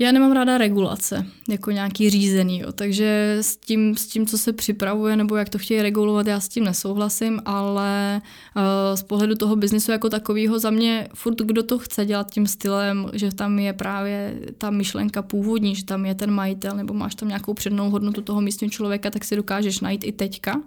Já 0.00 0.12
nemám 0.12 0.32
ráda 0.32 0.58
regulace, 0.58 1.26
jako 1.48 1.70
nějaký 1.70 2.10
řízený, 2.10 2.58
jo. 2.58 2.72
takže 2.72 3.38
s 3.40 3.56
tím, 3.56 3.96
s 3.96 4.06
tím, 4.06 4.26
co 4.26 4.38
se 4.38 4.52
připravuje 4.52 5.16
nebo 5.16 5.36
jak 5.36 5.48
to 5.48 5.58
chtějí 5.58 5.82
regulovat, 5.82 6.26
já 6.26 6.40
s 6.40 6.48
tím 6.48 6.64
nesouhlasím, 6.64 7.40
ale 7.44 8.22
uh, 8.56 8.62
z 8.94 9.02
pohledu 9.02 9.34
toho 9.34 9.56
biznisu 9.56 9.90
jako 9.90 10.08
takového 10.08 10.58
za 10.58 10.70
mě 10.70 11.08
furt 11.14 11.38
kdo 11.38 11.62
to 11.62 11.78
chce 11.78 12.06
dělat 12.06 12.30
tím 12.30 12.46
stylem, 12.46 13.10
že 13.12 13.34
tam 13.34 13.58
je 13.58 13.72
právě 13.72 14.40
ta 14.58 14.70
myšlenka 14.70 15.22
původní, 15.22 15.74
že 15.74 15.84
tam 15.84 16.06
je 16.06 16.14
ten 16.14 16.30
majitel 16.30 16.76
nebo 16.76 16.94
máš 16.94 17.14
tam 17.14 17.28
nějakou 17.28 17.54
přednou 17.54 17.90
hodnotu 17.90 18.22
toho 18.22 18.40
místního 18.40 18.70
člověka, 18.70 19.10
tak 19.10 19.24
si 19.24 19.36
dokážeš 19.36 19.80
najít 19.80 20.04
i 20.04 20.12
teďka. 20.12 20.60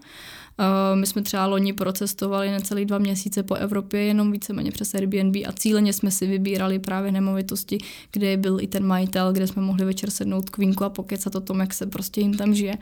Eh, 0.60 0.96
my 0.96 1.08
jsme 1.08 1.22
třeba 1.22 1.46
loni 1.46 1.74
procestovali 1.74 2.52
necelý 2.52 2.86
dva 2.86 2.98
měsíce 2.98 3.44
po 3.44 3.56
Evropě 3.56 4.02
jenom 4.02 4.32
víceméně 4.32 4.72
přes 4.72 4.94
Airbnb 4.94 5.36
a 5.48 5.52
cíleně 5.52 5.94
jsme 5.94 6.12
si 6.12 6.28
vybírali 6.28 6.80
právě 6.80 7.12
nemovitosti, 7.12 7.78
kde 8.12 8.38
byl 8.38 8.58
i 8.62 8.68
ten 8.68 8.86
majitel, 8.86 9.34
kde 9.34 9.48
jsme 9.48 9.62
mohli 9.62 9.86
večer 9.86 10.10
sednout 10.10 10.50
k 10.50 10.58
vínku 10.58 10.84
a 10.84 10.90
pokecat 10.90 11.36
o 11.36 11.42
tom, 11.42 11.60
jak 11.60 11.74
se 11.74 11.86
prostě 11.86 12.22
jim 12.22 12.34
tam 12.34 12.54
žije. 12.54 12.78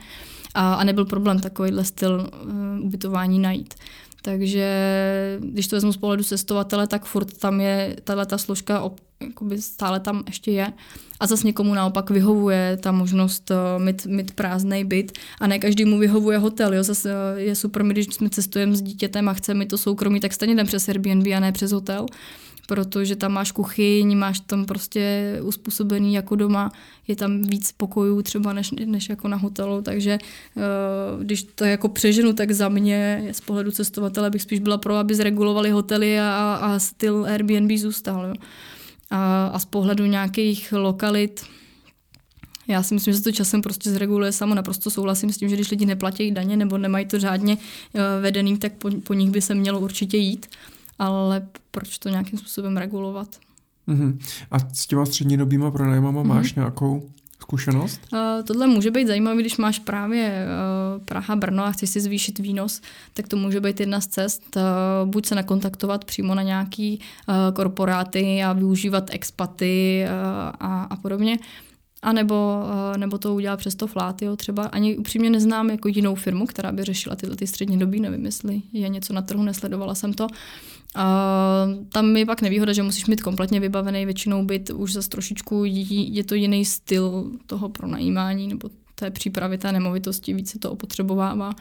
A, 0.54 0.74
a 0.74 0.84
nebyl 0.84 1.04
problém 1.04 1.40
takovýhle 1.40 1.84
styl 1.84 2.30
uh, 2.44 2.86
ubytování 2.86 3.38
najít. 3.38 3.74
Takže 4.22 4.68
když 5.40 5.66
to 5.66 5.76
vezmu 5.76 5.92
z 5.92 5.96
pohledu 5.96 6.24
cestovatele, 6.24 6.86
tak 6.86 7.04
furt 7.04 7.38
tam 7.38 7.60
je 7.60 7.96
tahle 8.04 8.26
ta 8.26 8.38
složka, 8.38 8.90
jakoby 9.20 9.62
stále 9.62 10.00
tam 10.00 10.22
ještě 10.26 10.50
je. 10.50 10.72
A 11.20 11.26
zase 11.26 11.46
někomu 11.46 11.74
naopak 11.74 12.10
vyhovuje 12.10 12.78
ta 12.82 12.92
možnost 12.92 13.50
uh, 13.50 13.82
mít, 13.84 14.06
mít 14.06 14.34
prázdný 14.34 14.84
byt 14.84 15.18
a 15.40 15.46
ne 15.46 15.58
každý 15.58 15.84
mu 15.84 15.98
vyhovuje 15.98 16.38
hotel. 16.38 16.74
Jo. 16.74 16.82
Zase 16.82 17.12
uh, 17.12 17.38
je 17.38 17.54
super, 17.54 17.84
my, 17.84 17.94
když 17.94 18.06
jsme 18.06 18.30
cestujeme 18.30 18.76
s 18.76 18.82
dítětem 18.82 19.28
a 19.28 19.34
chceme 19.34 19.66
to 19.66 19.78
soukromí, 19.78 20.20
tak 20.20 20.32
stejně 20.32 20.54
jdem 20.54 20.66
přes 20.66 20.88
Airbnb 20.88 21.26
a 21.36 21.40
ne 21.40 21.52
přes 21.52 21.72
hotel 21.72 22.06
protože 22.70 23.16
tam 23.16 23.32
máš 23.32 23.52
kuchyň, 23.52 24.18
máš 24.18 24.40
tam 24.40 24.64
prostě 24.64 25.34
uspůsobený 25.42 26.14
jako 26.14 26.36
doma, 26.36 26.72
je 27.08 27.16
tam 27.16 27.42
víc 27.42 27.72
pokojů 27.72 28.22
třeba 28.22 28.52
než, 28.52 28.70
než 28.70 29.08
jako 29.08 29.28
na 29.28 29.36
hotelu, 29.36 29.82
takže 29.82 30.18
uh, 30.56 31.22
když 31.24 31.42
to 31.42 31.64
jako 31.64 31.88
přeženu, 31.88 32.32
tak 32.32 32.50
za 32.50 32.68
mě 32.68 33.28
z 33.32 33.40
pohledu 33.40 33.70
cestovatele 33.70 34.30
bych 34.30 34.42
spíš 34.42 34.58
byla 34.58 34.78
pro, 34.78 34.94
aby 34.94 35.14
zregulovali 35.14 35.70
hotely 35.70 36.20
a, 36.20 36.58
a 36.62 36.78
styl 36.78 37.26
Airbnb 37.26 37.78
zůstal. 37.78 38.26
Jo. 38.26 38.34
A, 39.10 39.46
a 39.46 39.58
z 39.58 39.64
pohledu 39.64 40.06
nějakých 40.06 40.72
lokalit, 40.72 41.42
Já 42.68 42.82
si 42.82 42.94
myslím, 42.94 43.14
že 43.14 43.18
se 43.18 43.24
to 43.24 43.32
časem 43.32 43.62
prostě 43.62 43.90
zreguluje 43.90 44.32
samo. 44.32 44.54
Naprosto 44.54 44.90
souhlasím 44.90 45.32
s 45.32 45.38
tím, 45.38 45.48
že 45.48 45.56
když 45.56 45.70
lidi 45.70 45.86
neplatí 45.86 46.30
daně 46.30 46.56
nebo 46.56 46.78
nemají 46.78 47.06
to 47.06 47.18
řádně 47.18 47.58
eh, 47.58 48.20
vedený, 48.20 48.58
tak 48.58 48.72
po, 48.72 48.90
po 48.90 49.14
nich 49.14 49.30
by 49.30 49.42
se 49.42 49.54
mělo 49.54 49.80
určitě 49.80 50.16
jít. 50.16 50.46
Ale 51.00 51.46
proč 51.70 51.98
to 51.98 52.08
nějakým 52.08 52.38
způsobem 52.38 52.76
regulovat? 52.76 53.28
Uh-huh. 53.88 54.18
A 54.50 54.58
s 54.58 54.86
těma 54.86 55.06
střednědobýma 55.06 55.70
pronájmama 55.70 56.22
uh-huh. 56.22 56.26
máš 56.26 56.54
nějakou 56.54 57.10
zkušenost? 57.40 58.00
Uh, 58.12 58.18
tohle 58.44 58.66
může 58.66 58.90
být 58.90 59.06
zajímavé, 59.06 59.40
když 59.40 59.56
máš 59.56 59.78
právě 59.78 60.46
uh, 60.46 61.04
Praha, 61.04 61.36
Brno 61.36 61.64
a 61.64 61.70
chceš 61.70 61.90
si 61.90 62.00
zvýšit 62.00 62.38
výnos, 62.38 62.80
tak 63.14 63.28
to 63.28 63.36
může 63.36 63.60
být 63.60 63.80
jedna 63.80 64.00
z 64.00 64.06
cest. 64.06 64.56
Uh, 64.56 64.62
buď 65.10 65.26
se 65.26 65.34
nakontaktovat 65.34 66.04
přímo 66.04 66.34
na 66.34 66.42
nějaký 66.42 67.00
uh, 67.28 67.34
korporáty 67.54 68.42
a 68.42 68.52
využívat 68.52 69.10
expaty 69.10 70.04
uh, 70.04 70.10
a, 70.60 70.82
a 70.82 70.96
podobně. 70.96 71.38
A 72.02 72.12
nebo, 72.12 72.64
nebo 72.96 73.18
to 73.18 73.34
udělat 73.34 73.56
přes 73.56 73.74
to 73.74 73.86
Flatio 73.86 74.36
třeba. 74.36 74.64
Ani 74.64 74.96
upřímně 74.96 75.30
neznám 75.30 75.70
jako 75.70 75.88
jinou 75.88 76.14
firmu, 76.14 76.46
která 76.46 76.72
by 76.72 76.84
řešila 76.84 77.16
tyhle 77.16 77.36
ty 77.36 77.46
střední 77.46 77.78
doby, 77.78 78.00
nevím, 78.00 78.24
jestli 78.24 78.62
je 78.72 78.88
něco 78.88 79.12
na 79.12 79.22
trhu, 79.22 79.42
nesledovala 79.42 79.94
jsem 79.94 80.12
to. 80.12 80.26
A 80.94 81.66
tam 81.92 82.16
je 82.16 82.26
pak 82.26 82.42
nevýhoda, 82.42 82.72
že 82.72 82.82
musíš 82.82 83.06
mít 83.06 83.22
kompletně 83.22 83.60
vybavený 83.60 84.04
většinou 84.04 84.44
byt, 84.44 84.70
už 84.70 84.92
zase 84.92 85.08
trošičku 85.08 85.62
je 85.90 86.24
to 86.24 86.34
jiný 86.34 86.64
styl 86.64 87.30
toho 87.46 87.68
pronajímání 87.68 88.48
nebo 88.48 88.70
té 88.94 89.10
přípravy 89.10 89.58
té 89.58 89.72
nemovitosti, 89.72 90.34
více 90.34 90.58
to 90.58 90.72
opotřebovává. 90.72 91.54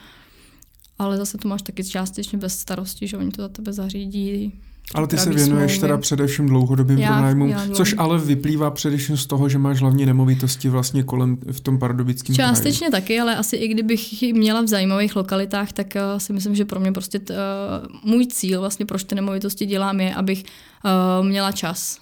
Ale 1.00 1.18
zase 1.18 1.38
to 1.38 1.48
máš 1.48 1.62
taky 1.62 1.84
částečně 1.84 2.38
bez 2.38 2.60
starosti, 2.60 3.08
že 3.08 3.18
oni 3.18 3.32
to 3.32 3.42
za 3.42 3.50
tebe 3.50 3.74
zařídí, 3.74 4.54
ale 4.94 5.08
ty 5.08 5.18
se 5.18 5.30
věnuješ 5.30 5.72
smlouvy. 5.72 5.82
teda 5.82 5.98
především 5.98 6.48
dlouhodobým 6.48 6.98
já, 6.98 7.08
pronájmům, 7.08 7.50
já 7.50 7.68
což 7.74 7.96
ale 7.98 8.20
vyplývá 8.20 8.72
především 8.72 9.18
z 9.18 9.26
toho, 9.26 9.50
že 9.50 9.58
máš 9.58 9.82
hlavně 9.82 10.06
nemovitosti 10.06 10.70
vlastně 10.70 11.04
kolem 11.04 11.38
v 11.52 11.60
tom 11.60 11.80
pardubickém 11.80 12.36
Částečně 12.36 12.88
kraju. 12.88 13.02
taky, 13.02 13.20
ale 13.20 13.36
asi 13.36 13.56
i 13.56 13.68
kdybych 13.68 14.22
měla 14.22 14.62
v 14.62 14.68
zajímavých 14.68 15.16
lokalitách, 15.16 15.72
tak 15.72 15.88
uh, 15.96 16.20
si 16.20 16.34
myslím, 16.34 16.56
že 16.56 16.66
pro 16.66 16.80
mě 16.80 16.92
prostě 16.92 17.20
t, 17.20 17.34
uh, 17.34 18.12
můj 18.12 18.28
cíl, 18.28 18.60
vlastně 18.60 18.86
proč 18.86 19.04
ty 19.04 19.16
nemovitosti 19.16 19.66
dělám, 19.66 20.00
je, 20.00 20.16
abych 20.16 20.44
uh, 20.86 21.26
měla 21.26 21.52
čas 21.52 21.98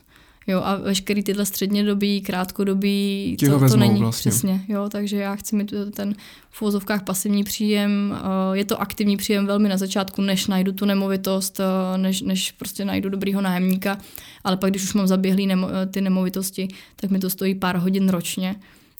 Jo, 0.47 0.61
a 0.63 0.75
veškerý 0.75 1.23
tyhle 1.23 1.45
střednědobí, 1.45 2.21
krátkodobí, 2.21 3.37
to, 3.39 3.69
to 3.69 3.77
není 3.77 3.99
vlastně. 3.99 4.31
přesně. 4.31 4.61
Jo, 4.67 4.89
takže 4.91 5.17
já 5.17 5.35
chci 5.35 5.55
mít 5.55 5.73
ten 5.95 6.15
v 6.49 6.61
uvozovkách 6.61 7.03
pasivní 7.03 7.43
příjem. 7.43 8.17
Eh, 8.17 8.57
je 8.57 8.65
to 8.65 8.81
aktivní 8.81 9.17
příjem 9.17 9.45
velmi 9.45 9.69
na 9.69 9.77
začátku, 9.77 10.21
než 10.21 10.47
najdu 10.47 10.71
tu 10.71 10.85
nemovitost, 10.85 11.59
eh, 11.59 11.97
než, 11.97 12.21
než 12.21 12.51
prostě 12.51 12.85
najdu 12.85 13.09
dobrýho 13.09 13.41
nájemníka. 13.41 13.97
Ale 14.43 14.57
pak, 14.57 14.69
když 14.69 14.83
už 14.83 14.93
mám 14.93 15.07
zaběhlý 15.07 15.47
nemo, 15.47 15.69
eh, 15.69 15.85
ty 15.85 16.01
nemovitosti, 16.01 16.67
tak 16.95 17.11
mi 17.11 17.19
to 17.19 17.29
stojí 17.29 17.55
pár 17.55 17.77
hodin 17.77 18.09
ročně. 18.09 18.55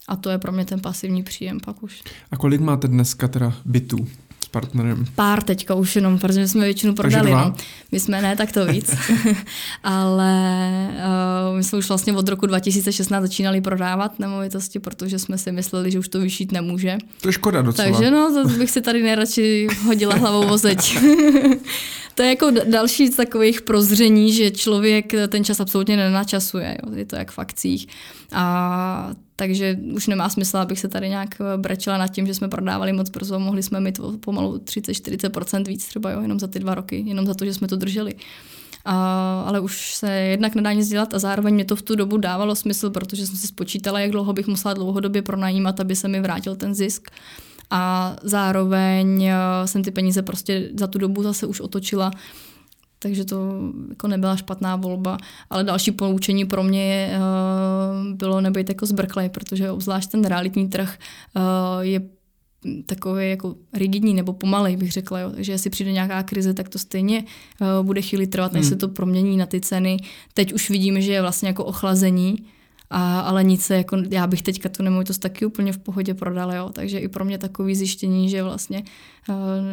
A 0.07 0.15
to 0.15 0.29
je 0.29 0.37
pro 0.37 0.51
mě 0.51 0.65
ten 0.65 0.79
pasivní 0.79 1.23
příjem 1.23 1.59
pak 1.59 1.83
už. 1.83 2.03
A 2.31 2.37
kolik 2.37 2.61
máte 2.61 2.87
dneska 2.87 3.27
teda 3.27 3.53
bytů? 3.65 4.07
Partnerem? 4.61 5.05
Pár 5.15 5.43
teďka 5.43 5.75
už 5.75 5.95
jenom, 5.95 6.19
protože 6.19 6.47
jsme 6.47 6.65
většinu 6.65 6.93
prodali. 6.93 7.31
No. 7.31 7.55
My 7.91 7.99
jsme 7.99 8.21
ne, 8.21 8.35
tak 8.35 8.51
to 8.51 8.65
víc. 8.65 8.95
Ale 9.83 10.33
uh, 11.49 11.57
my 11.57 11.63
jsme 11.63 11.77
už 11.77 11.87
vlastně 11.87 12.13
od 12.13 12.29
roku 12.29 12.45
2016 12.45 13.21
začínali 13.21 13.61
prodávat 13.61 14.19
nemovitosti, 14.19 14.79
protože 14.79 15.19
jsme 15.19 15.37
si 15.37 15.51
mysleli, 15.51 15.91
že 15.91 15.99
už 15.99 16.07
to 16.07 16.19
vyšít 16.19 16.51
nemůže. 16.51 16.97
To 17.21 17.27
je 17.27 17.33
škoda 17.33 17.61
docela. 17.61 17.89
Takže 17.89 18.11
no, 18.11 18.43
to 18.43 18.49
bych 18.49 18.71
si 18.71 18.81
tady 18.81 19.03
nejradši 19.03 19.67
hodila 19.85 20.15
hlavou 20.15 20.47
o 20.47 20.57
zeď. 20.57 20.97
to 22.17 22.23
je 22.23 22.29
jako 22.29 22.51
další 22.69 23.07
z 23.07 23.15
takových 23.15 23.61
prozření, 23.61 24.33
že 24.33 24.51
člověk 24.51 25.13
ten 25.27 25.43
čas 25.43 25.59
absolutně 25.59 25.97
nenačasuje. 25.97 26.77
Jo. 26.83 26.95
Je 26.95 27.05
to 27.05 27.15
jak 27.15 27.31
v 27.31 27.39
akcích. 27.39 27.87
A 28.31 29.11
takže 29.35 29.77
už 29.93 30.07
nemá 30.07 30.29
smysl, 30.29 30.57
abych 30.57 30.79
se 30.79 30.87
tady 30.87 31.09
nějak 31.09 31.29
eh, 31.41 31.57
brečela 31.57 31.97
nad 31.97 32.07
tím, 32.07 32.27
že 32.27 32.33
jsme 32.33 32.47
prodávali 32.47 32.93
moc 32.93 33.09
brzo, 33.09 33.39
mohli 33.39 33.63
jsme 33.63 33.79
mít 33.79 33.99
pomalu 34.19 34.57
30-40% 34.57 35.67
víc 35.67 35.85
třeba 35.85 36.11
jo, 36.11 36.21
jenom 36.21 36.39
za 36.39 36.47
ty 36.47 36.59
dva 36.59 36.75
roky, 36.75 37.03
jenom 37.05 37.25
za 37.25 37.33
to, 37.33 37.45
že 37.45 37.53
jsme 37.53 37.67
to 37.67 37.75
drželi. 37.75 38.13
A, 38.85 39.43
ale 39.47 39.59
už 39.59 39.95
se 39.95 40.11
jednak 40.13 40.55
nedá 40.55 40.73
nic 40.73 40.89
dělat 40.89 41.13
a 41.13 41.19
zároveň 41.19 41.53
mě 41.53 41.65
to 41.65 41.75
v 41.75 41.81
tu 41.81 41.95
dobu 41.95 42.17
dávalo 42.17 42.55
smysl, 42.55 42.89
protože 42.89 43.27
jsem 43.27 43.35
si 43.35 43.47
spočítala, 43.47 43.99
jak 43.99 44.11
dlouho 44.11 44.33
bych 44.33 44.47
musela 44.47 44.73
dlouhodobě 44.73 45.21
pronajímat, 45.21 45.79
aby 45.79 45.95
se 45.95 46.07
mi 46.07 46.19
vrátil 46.19 46.55
ten 46.55 46.75
zisk. 46.75 47.11
A 47.69 48.15
zároveň 48.23 49.23
eh, 49.23 49.35
jsem 49.65 49.83
ty 49.83 49.91
peníze 49.91 50.21
prostě 50.21 50.69
za 50.79 50.87
tu 50.87 50.97
dobu 50.99 51.23
zase 51.23 51.45
už 51.45 51.61
otočila 51.61 52.11
takže 52.99 53.25
to 53.25 53.51
jako 53.89 54.07
nebyla 54.07 54.35
špatná 54.35 54.75
volba. 54.75 55.17
Ale 55.49 55.63
další 55.63 55.91
poučení 55.91 56.45
pro 56.45 56.63
mě 56.63 56.93
je, 56.93 57.17
uh, 57.17 58.17
bylo 58.17 58.41
nebejt 58.41 58.69
jako 58.69 58.85
zbrklej, 58.85 59.29
protože 59.29 59.71
obzvlášť 59.71 60.11
ten 60.11 60.25
realitní 60.25 60.69
trh 60.69 60.97
uh, 61.35 61.41
je 61.81 62.01
takový 62.85 63.29
jako 63.29 63.55
rigidní 63.73 64.13
nebo 64.13 64.33
pomalej, 64.33 64.77
bych 64.77 64.91
řekla. 64.91 65.19
Jo. 65.19 65.31
Takže 65.31 65.51
jestli 65.51 65.69
přijde 65.69 65.91
nějaká 65.91 66.23
krize, 66.23 66.53
tak 66.53 66.69
to 66.69 66.79
stejně 66.79 67.23
bude 67.81 68.01
chvíli 68.01 68.27
trvat, 68.27 68.53
než 68.53 68.61
hmm. 68.61 68.69
se 68.69 68.75
to 68.75 68.87
promění 68.87 69.37
na 69.37 69.45
ty 69.45 69.61
ceny. 69.61 69.97
Teď 70.33 70.53
už 70.53 70.69
vidíme, 70.69 71.01
že 71.01 71.13
je 71.13 71.21
vlastně 71.21 71.47
jako 71.47 71.65
ochlazení, 71.65 72.35
a, 72.89 73.19
ale 73.19 73.43
nic 73.43 73.63
se, 73.63 73.75
jako, 73.75 73.97
já 74.09 74.27
bych 74.27 74.41
teďka 74.41 74.69
tu 74.69 74.83
nemovitost 74.83 75.17
taky 75.17 75.45
úplně 75.45 75.73
v 75.73 75.77
pohodě 75.77 76.13
prodala, 76.13 76.55
jo. 76.55 76.69
takže 76.73 76.99
i 76.99 77.07
pro 77.07 77.25
mě 77.25 77.37
takový 77.37 77.75
zjištění, 77.75 78.29
že 78.29 78.43
vlastně 78.43 78.83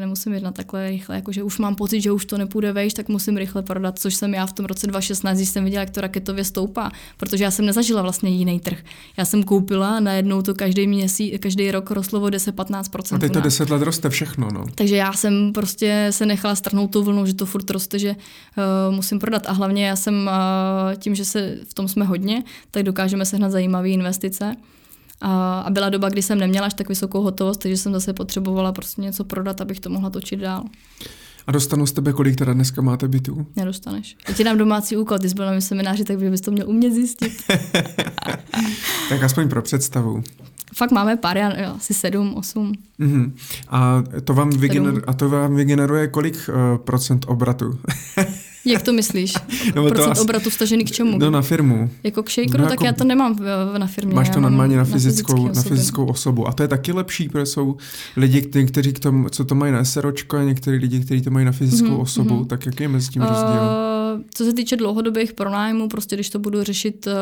nemusím 0.01 0.32
jednat 0.32 0.55
takhle 0.55 0.89
rychle, 0.90 1.16
jakože 1.16 1.43
už 1.43 1.59
mám 1.59 1.74
pocit, 1.74 2.01
že 2.01 2.12
už 2.12 2.24
to 2.24 2.39
nepůjde 2.39 2.72
vejš, 2.72 2.94
tak 2.94 3.09
musím 3.09 3.36
rychle 3.36 3.62
prodat, 3.62 3.98
což 3.98 4.14
jsem 4.14 4.35
já 4.35 4.47
v 4.47 4.52
tom 4.52 4.66
roce 4.66 4.86
2016, 4.86 5.36
když 5.36 5.48
jsem 5.48 5.64
viděla, 5.64 5.81
jak 5.81 5.90
to 5.90 6.01
raketově 6.01 6.44
stoupá, 6.44 6.90
protože 7.16 7.44
já 7.44 7.51
jsem 7.51 7.66
nezažila 7.66 8.02
vlastně 8.02 8.31
jiný 8.31 8.60
trh. 8.60 8.78
Já 9.16 9.24
jsem 9.24 9.43
koupila 9.43 9.97
a 9.97 10.01
najednou 10.01 10.43
to 10.43 10.55
každý 10.55 10.86
měsíc, 10.86 11.35
každý 11.40 11.70
rok 11.70 11.90
rostlo 11.90 12.20
o 12.20 12.26
10-15%. 12.26 13.16
A 13.16 13.18
teď 13.18 13.32
to 13.32 13.40
10 13.40 13.70
let 13.70 13.82
roste 13.82 14.10
všechno, 14.10 14.48
no. 14.52 14.64
Takže 14.74 14.97
já 14.97 15.12
jsem 15.12 15.52
prostě 15.52 16.06
se 16.10 16.26
nechala 16.26 16.55
strhnout 16.55 16.90
tu 16.90 17.02
vlnu, 17.02 17.26
že 17.26 17.35
to 17.35 17.47
furt 17.47 17.70
roste, 17.70 17.98
že 17.98 18.10
uh, 18.10 18.94
musím 18.94 19.18
prodat. 19.18 19.47
A 19.47 19.52
hlavně 19.52 19.86
já 19.86 19.97
jsem 19.97 20.14
uh, 20.14 20.94
tím, 20.94 21.14
že 21.14 21.24
se 21.24 21.59
v 21.68 21.74
tom 21.74 21.89
jsme 21.89 22.05
hodně, 22.05 22.43
tak 22.70 22.82
dokážeme 22.82 23.26
sehnat 23.26 23.52
zajímavé 23.52 23.89
investice. 23.89 24.56
A, 25.20 25.61
a 25.61 25.70
byla 25.70 25.89
doba, 25.89 26.09
kdy 26.09 26.23
jsem 26.23 26.39
neměla 26.39 26.66
až 26.66 26.74
tak 26.74 26.89
vysokou 26.89 27.23
hotovost, 27.23 27.61
takže 27.61 27.77
jsem 27.77 27.93
zase 27.93 28.12
potřebovala 28.12 28.73
prostě 28.73 29.03
něco 29.03 29.24
prodat, 29.24 29.61
abych 29.61 29.81
to 29.81 29.91
mohla 29.91 30.11
točit 30.11 30.41
dál. 30.41 30.65
A 31.47 31.53
dostanu 31.53 31.86
z 31.86 31.93
tebe, 31.93 32.12
kolik 32.12 32.36
teda 32.36 32.53
dneska 32.53 32.82
máte 32.82 33.09
bytů? 33.09 33.47
Nedostaneš. 33.57 34.16
Já 34.28 34.35
ti 34.35 34.45
dám 34.45 34.59
domácí 34.59 34.97
úkol, 34.97 35.19
ty 35.19 35.28
jsi 35.28 35.35
byl 35.35 35.45
na 35.45 35.51
mém 35.51 35.61
semináři, 35.61 36.05
tak 36.05 36.19
bys 36.19 36.41
to 36.41 36.51
měl 36.51 36.69
umět 36.69 36.93
zjistit. 36.93 37.32
tak 39.09 39.23
aspoň 39.23 39.49
pro 39.49 39.62
představu. 39.62 40.23
Fakt 40.74 40.91
máme 40.91 41.16
pár, 41.16 41.39
asi 41.77 41.95
sedm, 41.95 42.35
osm. 42.35 42.73
Uh-huh. 43.01 43.32
A, 43.69 44.05
to 44.24 44.35
vám 44.35 44.51
vygener- 44.51 45.03
a 45.07 45.12
to 45.12 45.28
vám 45.28 45.55
vygeneruje 45.55 46.09
kolik 46.09 46.35
uh, 46.49 46.78
procent 46.78 47.24
obratu? 47.28 47.78
Jak 48.65 48.82
to 48.82 48.93
myslíš? 48.93 49.35
No, 49.74 49.89
Procent 49.89 50.12
asi... 50.12 50.20
obratu 50.20 50.51
stažený 50.51 50.85
k 50.85 50.91
čemu? 50.91 51.19
No 51.19 51.31
na 51.31 51.43
firmu. 51.43 51.91
Jako 52.03 52.23
k 52.23 52.31
shakeru, 52.31 52.59
no, 52.59 52.65
tak 52.65 52.73
jako... 52.73 52.85
já 52.85 52.93
to 52.93 53.05
nemám 53.05 53.39
na 53.78 53.86
firmě. 53.86 54.15
Máš 54.15 54.31
to 54.31 54.41
normálně 54.41 54.77
na, 54.77 54.85
fyzickou, 54.85 55.49
na 55.49 55.62
fyzickou 55.62 56.07
osobu. 56.07 56.49
A 56.49 56.53
to 56.53 56.62
je 56.62 56.69
taky 56.69 56.93
lepší, 56.93 57.28
protože 57.28 57.47
jsou 57.47 57.77
lidi, 58.16 58.43
kteří, 58.43 58.66
kteří 58.66 58.93
to, 58.93 59.12
co 59.31 59.45
to 59.45 59.55
mají 59.55 59.73
na 59.73 59.85
SROčko 59.85 60.36
a 60.36 60.43
někteří 60.43 60.77
lidi, 60.77 61.01
kteří 61.01 61.23
to 61.23 61.31
mají 61.31 61.47
na 61.47 61.53
fyzickou 61.53 61.89
mm-hmm. 61.89 62.01
osobu. 62.01 62.45
Tak 62.45 62.66
jaký 62.66 62.82
je 62.82 62.89
mezi 62.89 63.09
tím 63.09 63.23
rozdíl? 63.23 63.61
Uh 63.61 64.03
co 64.35 64.45
se 64.45 64.53
týče 64.53 64.77
dlouhodobých 64.77 65.32
pronájmů, 65.32 65.89
prostě 65.89 66.16
když 66.16 66.31
to 66.31 66.39
budu 66.39 66.62
řešit 66.62 67.07
uh, 67.07 67.12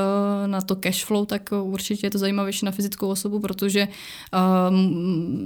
na 0.46 0.60
to 0.60 0.76
cash 0.76 1.04
flow, 1.04 1.26
tak 1.26 1.50
určitě 1.62 2.06
je 2.06 2.10
to 2.10 2.18
zajímavější 2.18 2.66
na 2.66 2.72
fyzickou 2.72 3.08
osobu, 3.08 3.40
protože 3.40 3.88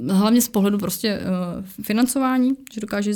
uh, 0.06 0.12
hlavně 0.12 0.40
z 0.40 0.48
pohledu 0.48 0.78
prostě 0.78 1.18
uh, 1.18 1.64
financování, 1.82 2.52
že 2.74 2.80
dokáže 2.80 3.12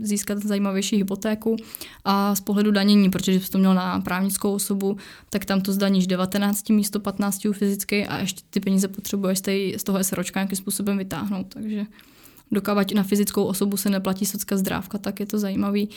získat 0.00 0.38
zajímavější 0.38 0.96
hypotéku 0.96 1.56
a 2.04 2.34
z 2.34 2.40
pohledu 2.40 2.70
danění, 2.70 3.10
protože 3.10 3.32
když 3.32 3.48
to 3.48 3.58
měl 3.58 3.74
na 3.74 4.00
právnickou 4.00 4.52
osobu, 4.52 4.96
tak 5.30 5.44
tam 5.44 5.60
to 5.60 5.72
zdaníš 5.72 6.06
19 6.06 6.68
místo 6.68 7.00
15 7.00 7.42
fyzicky 7.52 8.06
a 8.06 8.18
ještě 8.18 8.42
ty 8.50 8.60
peníze 8.60 8.88
potřebuješ 8.88 9.38
z 9.76 9.84
toho 9.84 10.04
SROčka 10.04 10.40
nějakým 10.40 10.56
způsobem 10.56 10.98
vytáhnout, 10.98 11.46
takže 11.48 11.86
dokávat 12.50 12.90
na 12.90 13.02
fyzickou 13.02 13.44
osobu 13.44 13.76
se 13.76 13.90
neplatí 13.90 14.26
socka 14.26 14.56
zdrávka, 14.56 14.98
tak 14.98 15.20
je 15.20 15.26
to 15.26 15.38
zajímavý. 15.38 15.88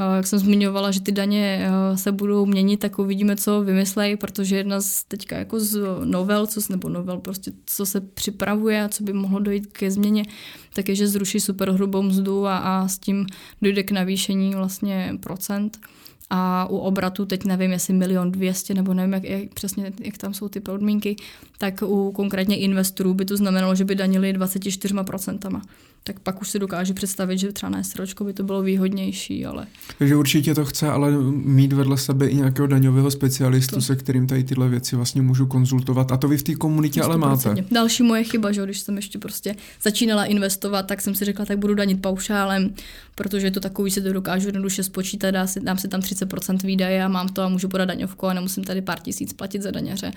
Eh, 0.00 0.16
jak 0.16 0.26
jsem 0.26 0.38
zmiňovala, 0.38 0.90
že 0.90 1.00
ty 1.00 1.12
daně 1.12 1.68
eh, 1.68 1.96
se 1.96 2.12
budou 2.12 2.46
měnit, 2.46 2.76
tak 2.76 2.98
uvidíme, 2.98 3.36
co 3.36 3.60
vymyslejí, 3.60 4.16
protože 4.16 4.56
jedna 4.56 4.80
z 4.80 5.04
teďka 5.04 5.38
jako 5.38 5.60
z 5.60 5.80
novel, 6.04 6.46
co, 6.46 6.60
nebo 6.70 6.88
novel 6.88 7.18
prostě, 7.18 7.52
co 7.66 7.86
se 7.86 8.00
připravuje 8.00 8.84
a 8.84 8.88
co 8.88 9.04
by 9.04 9.12
mohlo 9.12 9.40
dojít 9.40 9.66
ke 9.66 9.90
změně, 9.90 10.24
tak 10.74 10.88
je, 10.88 10.94
že 10.94 11.08
zruší 11.08 11.40
superhrubou 11.40 12.02
mzdu 12.02 12.46
a, 12.46 12.58
a 12.58 12.88
s 12.88 12.98
tím 12.98 13.26
dojde 13.62 13.82
k 13.82 13.90
navýšení 13.90 14.54
vlastně 14.54 15.12
procent 15.20 15.78
a 16.30 16.66
u 16.70 16.76
obratu, 16.76 17.26
teď 17.26 17.44
nevím, 17.44 17.72
jestli 17.72 17.94
milion 17.94 18.32
dvěstě, 18.32 18.74
nebo 18.74 18.94
nevím, 18.94 19.12
jak, 19.12 19.24
jak 19.24 19.54
přesně, 19.54 19.92
jak 20.00 20.18
tam 20.18 20.34
jsou 20.34 20.48
ty 20.48 20.60
podmínky, 20.60 21.16
tak 21.58 21.82
u 21.82 22.12
konkrétně 22.12 22.56
investorů 22.56 23.14
by 23.14 23.24
to 23.24 23.36
znamenalo, 23.36 23.74
že 23.74 23.84
by 23.84 23.94
danili 23.94 24.38
24%. 24.38 25.62
Tak 26.06 26.20
pak 26.20 26.40
už 26.40 26.50
si 26.50 26.58
dokážu 26.58 26.94
představit, 26.94 27.38
že 27.38 27.52
třeba 27.52 27.70
na 27.70 27.82
SROčko 27.82 28.24
by 28.24 28.32
to 28.32 28.42
bylo 28.42 28.62
výhodnější, 28.62 29.46
ale... 29.46 29.66
Takže 29.98 30.16
určitě 30.16 30.54
to 30.54 30.64
chce 30.64 30.88
ale 30.88 31.10
mít 31.32 31.72
vedle 31.72 31.98
sebe 31.98 32.26
i 32.26 32.36
nějakého 32.36 32.66
daňového 32.66 33.10
specialistu, 33.10 33.74
to. 33.74 33.80
se 33.80 33.96
kterým 33.96 34.26
tady 34.26 34.44
tyhle 34.44 34.68
věci 34.68 34.96
vlastně 34.96 35.22
můžu 35.22 35.46
konzultovat. 35.46 36.12
A 36.12 36.16
to 36.16 36.28
vy 36.28 36.36
v 36.36 36.42
té 36.42 36.54
komunitě 36.54 37.00
100%. 37.00 37.04
ale 37.04 37.18
máte. 37.18 37.54
Další 37.70 38.02
moje 38.02 38.24
chyba, 38.24 38.52
že 38.52 38.64
když 38.64 38.78
jsem 38.78 38.96
ještě 38.96 39.18
prostě 39.18 39.56
začínala 39.82 40.24
investovat, 40.24 40.82
tak 40.82 41.00
jsem 41.00 41.14
si 41.14 41.24
řekla, 41.24 41.44
tak 41.44 41.58
budu 41.58 41.74
danit 41.74 42.02
paušálem, 42.02 42.74
protože 43.14 43.46
je 43.46 43.50
to 43.50 43.60
takový, 43.60 43.90
si 43.90 44.02
to 44.02 44.12
dokážu 44.12 44.48
jednoduše 44.48 44.82
spočítat, 44.82 45.30
dám 45.30 45.48
si, 45.48 45.60
dám 45.60 45.78
si 45.78 45.88
tam 45.88 46.00
30% 46.00 46.66
výdaje 46.66 47.04
a 47.04 47.08
mám 47.08 47.28
to 47.28 47.42
a 47.42 47.48
můžu 47.48 47.68
podat 47.68 47.84
daňovku 47.84 48.26
a 48.26 48.34
nemusím 48.34 48.64
tady 48.64 48.82
pár 48.82 49.00
tisíc 49.00 49.32
platit 49.32 49.62
za 49.62 49.70
daněře. 49.70 50.12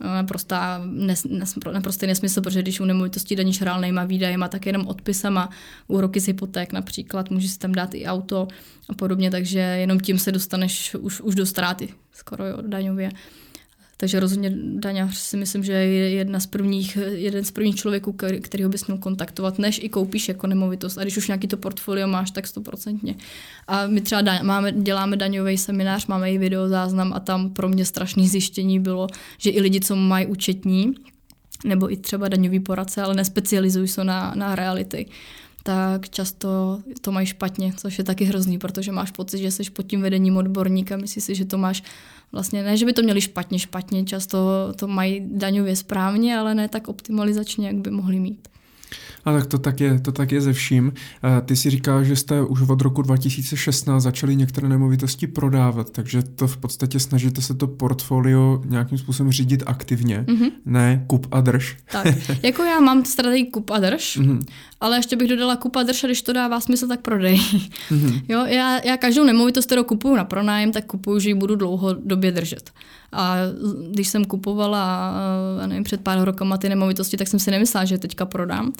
Naprostá, 0.00 0.82
nes, 0.84 1.24
nes, 1.24 1.58
naprostý 1.72 2.06
nesmysl, 2.06 2.40
protože 2.40 2.62
když 2.62 2.80
u 2.80 2.84
nemovitostí 2.84 3.36
daníš 3.36 3.62
reálnýma 3.62 4.04
výdajema, 4.04 4.48
tak 4.48 4.66
jenom 4.66 4.86
odpisama, 4.86 5.50
úroky 5.88 6.20
z 6.20 6.26
hypoték 6.26 6.72
například, 6.72 7.30
můžeš 7.30 7.50
si 7.50 7.58
tam 7.58 7.72
dát 7.72 7.94
i 7.94 8.06
auto 8.06 8.48
a 8.88 8.94
podobně, 8.94 9.30
takže 9.30 9.58
jenom 9.58 10.00
tím 10.00 10.18
se 10.18 10.32
dostaneš 10.32 10.94
už, 10.94 11.20
už 11.20 11.34
do 11.34 11.46
ztráty 11.46 11.88
skoro 12.14 12.46
jo, 12.46 12.58
daňově. 12.66 13.10
Takže 14.04 14.20
rozhodně 14.20 14.52
daňař 14.56 15.16
si 15.16 15.36
myslím, 15.36 15.64
že 15.64 15.72
je 15.72 16.10
jedna 16.10 16.40
z 16.40 16.46
prvních, 16.46 16.98
jeden 17.12 17.44
z 17.44 17.50
prvních 17.50 17.76
člověků, 17.76 18.16
kterýho 18.40 18.70
bys 18.70 18.86
měl 18.86 18.98
kontaktovat, 18.98 19.58
než 19.58 19.80
i 19.82 19.88
koupíš 19.88 20.28
jako 20.28 20.46
nemovitost. 20.46 20.98
A 20.98 21.02
když 21.02 21.16
už 21.16 21.28
nějaký 21.28 21.48
to 21.48 21.56
portfolio 21.56 22.06
máš, 22.06 22.30
tak 22.30 22.46
stoprocentně. 22.46 23.14
A 23.66 23.86
my 23.86 24.00
třeba 24.00 24.20
daň, 24.20 24.38
máme, 24.42 24.72
děláme 24.72 25.16
daňový 25.16 25.58
seminář, 25.58 26.06
máme 26.06 26.32
i 26.32 26.38
videozáznam 26.38 27.12
a 27.12 27.20
tam 27.20 27.50
pro 27.50 27.68
mě 27.68 27.84
strašné 27.84 28.28
zjištění 28.28 28.80
bylo, 28.80 29.06
že 29.38 29.50
i 29.50 29.60
lidi, 29.60 29.80
co 29.80 29.96
mají 29.96 30.26
účetní, 30.26 30.94
nebo 31.64 31.92
i 31.92 31.96
třeba 31.96 32.28
daňový 32.28 32.60
poradce, 32.60 33.02
ale 33.02 33.14
nespecializují 33.14 33.88
se 33.88 34.04
na, 34.04 34.32
na 34.34 34.54
reality, 34.54 35.06
tak 35.66 36.08
často 36.08 36.78
to 37.00 37.12
mají 37.12 37.26
špatně, 37.26 37.72
což 37.76 37.98
je 37.98 38.04
taky 38.04 38.24
hrozný, 38.24 38.58
protože 38.58 38.92
máš 38.92 39.10
pocit, 39.10 39.38
že 39.38 39.50
jsi 39.50 39.70
pod 39.70 39.82
tím 39.82 40.02
vedením 40.02 40.36
odborníka, 40.36 40.96
myslíš 40.96 41.24
si, 41.24 41.34
že 41.34 41.44
to 41.44 41.58
máš 41.58 41.82
vlastně, 42.32 42.62
ne, 42.62 42.76
že 42.76 42.86
by 42.86 42.92
to 42.92 43.02
měli 43.02 43.20
špatně, 43.20 43.58
špatně, 43.58 44.04
často 44.04 44.38
to 44.76 44.86
mají 44.88 45.22
daňově 45.24 45.76
správně, 45.76 46.38
ale 46.38 46.54
ne 46.54 46.68
tak 46.68 46.88
optimalizačně, 46.88 47.66
jak 47.66 47.76
by 47.76 47.90
mohli 47.90 48.20
mít. 48.20 48.48
A 49.24 49.32
tak 49.32 49.46
to 49.46 49.58
tak 49.58 49.80
je, 49.80 50.00
to 50.00 50.12
tak 50.12 50.32
je 50.32 50.40
ze 50.40 50.52
vším. 50.52 50.92
Ty 51.44 51.56
si 51.56 51.70
říkal, 51.70 52.04
že 52.04 52.16
jste 52.16 52.42
už 52.42 52.60
od 52.62 52.80
roku 52.80 53.02
2016 53.02 54.02
začali 54.02 54.36
některé 54.36 54.68
nemovitosti 54.68 55.26
prodávat, 55.26 55.90
takže 55.90 56.22
to 56.22 56.46
v 56.46 56.56
podstatě 56.56 57.00
snažíte 57.00 57.42
se 57.42 57.54
to 57.54 57.66
portfolio 57.66 58.62
nějakým 58.64 58.98
způsobem 58.98 59.32
řídit 59.32 59.62
aktivně, 59.66 60.24
mm-hmm. 60.28 60.50
ne 60.64 61.04
kup 61.06 61.26
a 61.30 61.40
drž. 61.40 61.76
Tak, 61.92 62.06
jako 62.42 62.62
já 62.62 62.80
mám 62.80 63.04
strategii 63.04 63.50
kup 63.50 63.70
a 63.70 63.78
drž, 63.78 64.18
mm-hmm. 64.20 64.40
ale 64.80 64.96
ještě 64.98 65.16
bych 65.16 65.28
dodala 65.28 65.56
kup 65.56 65.76
a 65.76 65.82
drž 65.82 66.04
a 66.04 66.06
když 66.06 66.22
to 66.22 66.32
dává 66.32 66.60
smysl, 66.60 66.88
tak 66.88 67.00
prodej. 67.00 67.36
Mm-hmm. 67.36 68.22
Jo, 68.28 68.44
já, 68.46 68.80
já 68.84 68.96
každou 68.96 69.24
nemovitost, 69.24 69.66
kterou 69.66 69.84
kupuju 69.84 70.16
na 70.16 70.24
pronájem, 70.24 70.72
tak 70.72 70.86
kupuju, 70.86 71.18
že 71.18 71.28
ji 71.30 71.34
budu 71.34 71.56
dlouhodobě 71.56 72.32
držet. 72.32 72.70
A 73.12 73.36
když 73.90 74.08
jsem 74.08 74.24
kupovala, 74.24 75.14
nevím, 75.66 75.84
před 75.84 76.00
pár 76.00 76.24
rokama 76.24 76.58
ty 76.58 76.68
nemovitosti, 76.68 77.16
tak 77.16 77.28
jsem 77.28 77.40
si 77.40 77.50
nemyslela, 77.50 77.84
že 77.84 77.98
teďka 77.98 78.24
prodám. 78.26 78.72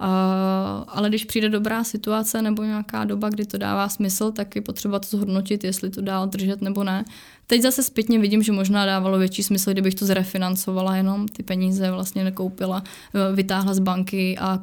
Uh, 0.00 0.84
ale 0.86 1.08
když 1.08 1.24
přijde 1.24 1.48
dobrá 1.48 1.84
situace 1.84 2.42
nebo 2.42 2.62
nějaká 2.62 3.04
doba, 3.04 3.28
kdy 3.28 3.46
to 3.46 3.58
dává 3.58 3.88
smysl, 3.88 4.32
tak 4.32 4.56
je 4.56 4.62
potřeba 4.62 4.98
to 4.98 5.06
zhodnotit, 5.16 5.64
jestli 5.64 5.90
to 5.90 6.00
dál 6.00 6.26
držet 6.26 6.62
nebo 6.62 6.84
ne. 6.84 7.04
Teď 7.46 7.62
zase 7.62 7.82
zpětně 7.82 8.18
vidím, 8.18 8.42
že 8.42 8.52
možná 8.52 8.86
dávalo 8.86 9.18
větší 9.18 9.42
smysl, 9.42 9.72
kdybych 9.72 9.94
to 9.94 10.06
zrefinancovala 10.06 10.96
jenom, 10.96 11.28
ty 11.28 11.42
peníze 11.42 11.90
vlastně 11.90 12.24
nekoupila, 12.24 12.82
e, 13.14 13.34
vytáhla 13.36 13.74
z 13.74 13.78
banky 13.78 14.38
a 14.38 14.62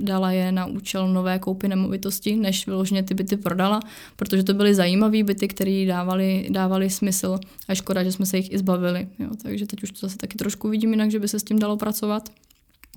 dala 0.00 0.32
je 0.32 0.52
na 0.52 0.66
účel 0.66 1.08
nové 1.08 1.38
koupy 1.38 1.68
nemovitosti, 1.68 2.36
než 2.36 2.66
vyloženě 2.66 3.02
ty 3.02 3.14
byty 3.14 3.36
prodala, 3.36 3.80
protože 4.16 4.42
to 4.42 4.54
byly 4.54 4.74
zajímavé 4.74 5.22
byty, 5.22 5.48
které 5.48 5.84
dávaly, 5.88 6.46
dávaly 6.50 6.90
smysl 6.90 7.38
a 7.68 7.74
škoda, 7.74 8.04
že 8.04 8.12
jsme 8.12 8.26
se 8.26 8.36
jich 8.36 8.52
i 8.52 8.58
zbavili. 8.58 9.08
Jo, 9.18 9.30
takže 9.42 9.66
teď 9.66 9.82
už 9.82 9.90
to 9.90 9.98
zase 10.00 10.18
taky 10.18 10.38
trošku 10.38 10.68
vidím 10.68 10.90
jinak, 10.90 11.10
že 11.10 11.18
by 11.18 11.28
se 11.28 11.38
s 11.38 11.42
tím 11.42 11.58
dalo 11.58 11.76
pracovat. 11.76 12.28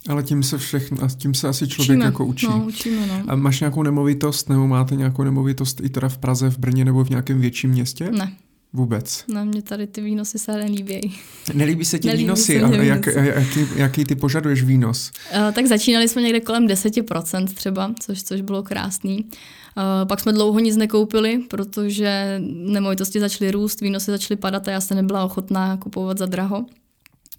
Ale 0.09 0.23
tím 0.23 0.43
se 0.43 0.57
všechno, 0.57 1.03
a 1.03 1.07
tím 1.07 1.33
se 1.33 1.47
asi 1.47 1.67
člověk 1.67 1.89
učíme. 1.89 2.05
jako 2.05 2.25
učí. 2.25 2.47
No, 2.47 2.65
učíme, 2.67 3.07
no. 3.07 3.23
A 3.27 3.35
máš 3.35 3.59
nějakou 3.59 3.83
nemovitost, 3.83 4.49
nebo 4.49 4.67
máte 4.67 4.95
nějakou 4.95 5.23
nemovitost 5.23 5.81
i 5.83 5.89
teda 5.89 6.09
v 6.09 6.17
Praze, 6.17 6.49
v 6.49 6.57
Brně 6.57 6.85
nebo 6.85 7.03
v 7.03 7.09
nějakém 7.09 7.41
větším 7.41 7.69
městě? 7.69 8.11
Ne. 8.11 8.33
Vůbec. 8.73 9.23
Na 9.27 9.43
mě 9.43 9.61
tady 9.61 9.87
ty 9.87 10.01
výnosy 10.01 10.39
se 10.39 10.51
nelíbí. 10.51 11.15
Nelíbí 11.53 11.85
se 11.85 11.99
ti 11.99 12.07
Nelíbí 12.07 12.23
výnosy? 12.23 12.59
Se 12.59 12.65
a 12.65 12.83
jak, 12.83 13.05
jaký, 13.05 13.59
jaký 13.75 14.05
ty 14.05 14.15
požaduješ 14.15 14.63
výnos? 14.63 15.11
Uh, 15.37 15.51
tak 15.51 15.65
začínali 15.65 16.07
jsme 16.07 16.21
někde 16.21 16.39
kolem 16.39 16.67
10% 16.67 17.47
třeba, 17.47 17.93
což, 17.99 18.23
což 18.23 18.41
bylo 18.41 18.63
krásný. 18.63 19.25
Uh, 19.25 20.07
pak 20.07 20.19
jsme 20.19 20.33
dlouho 20.33 20.59
nic 20.59 20.77
nekoupili, 20.77 21.39
protože 21.49 22.41
nemovitosti 22.49 23.19
začaly 23.19 23.51
růst, 23.51 23.81
výnosy 23.81 24.11
začaly 24.11 24.37
padat 24.37 24.67
a 24.67 24.71
já 24.71 24.81
se 24.81 24.95
nebyla 24.95 25.25
ochotná 25.25 25.77
kupovat 25.77 26.17
za 26.17 26.25
draho. 26.25 26.65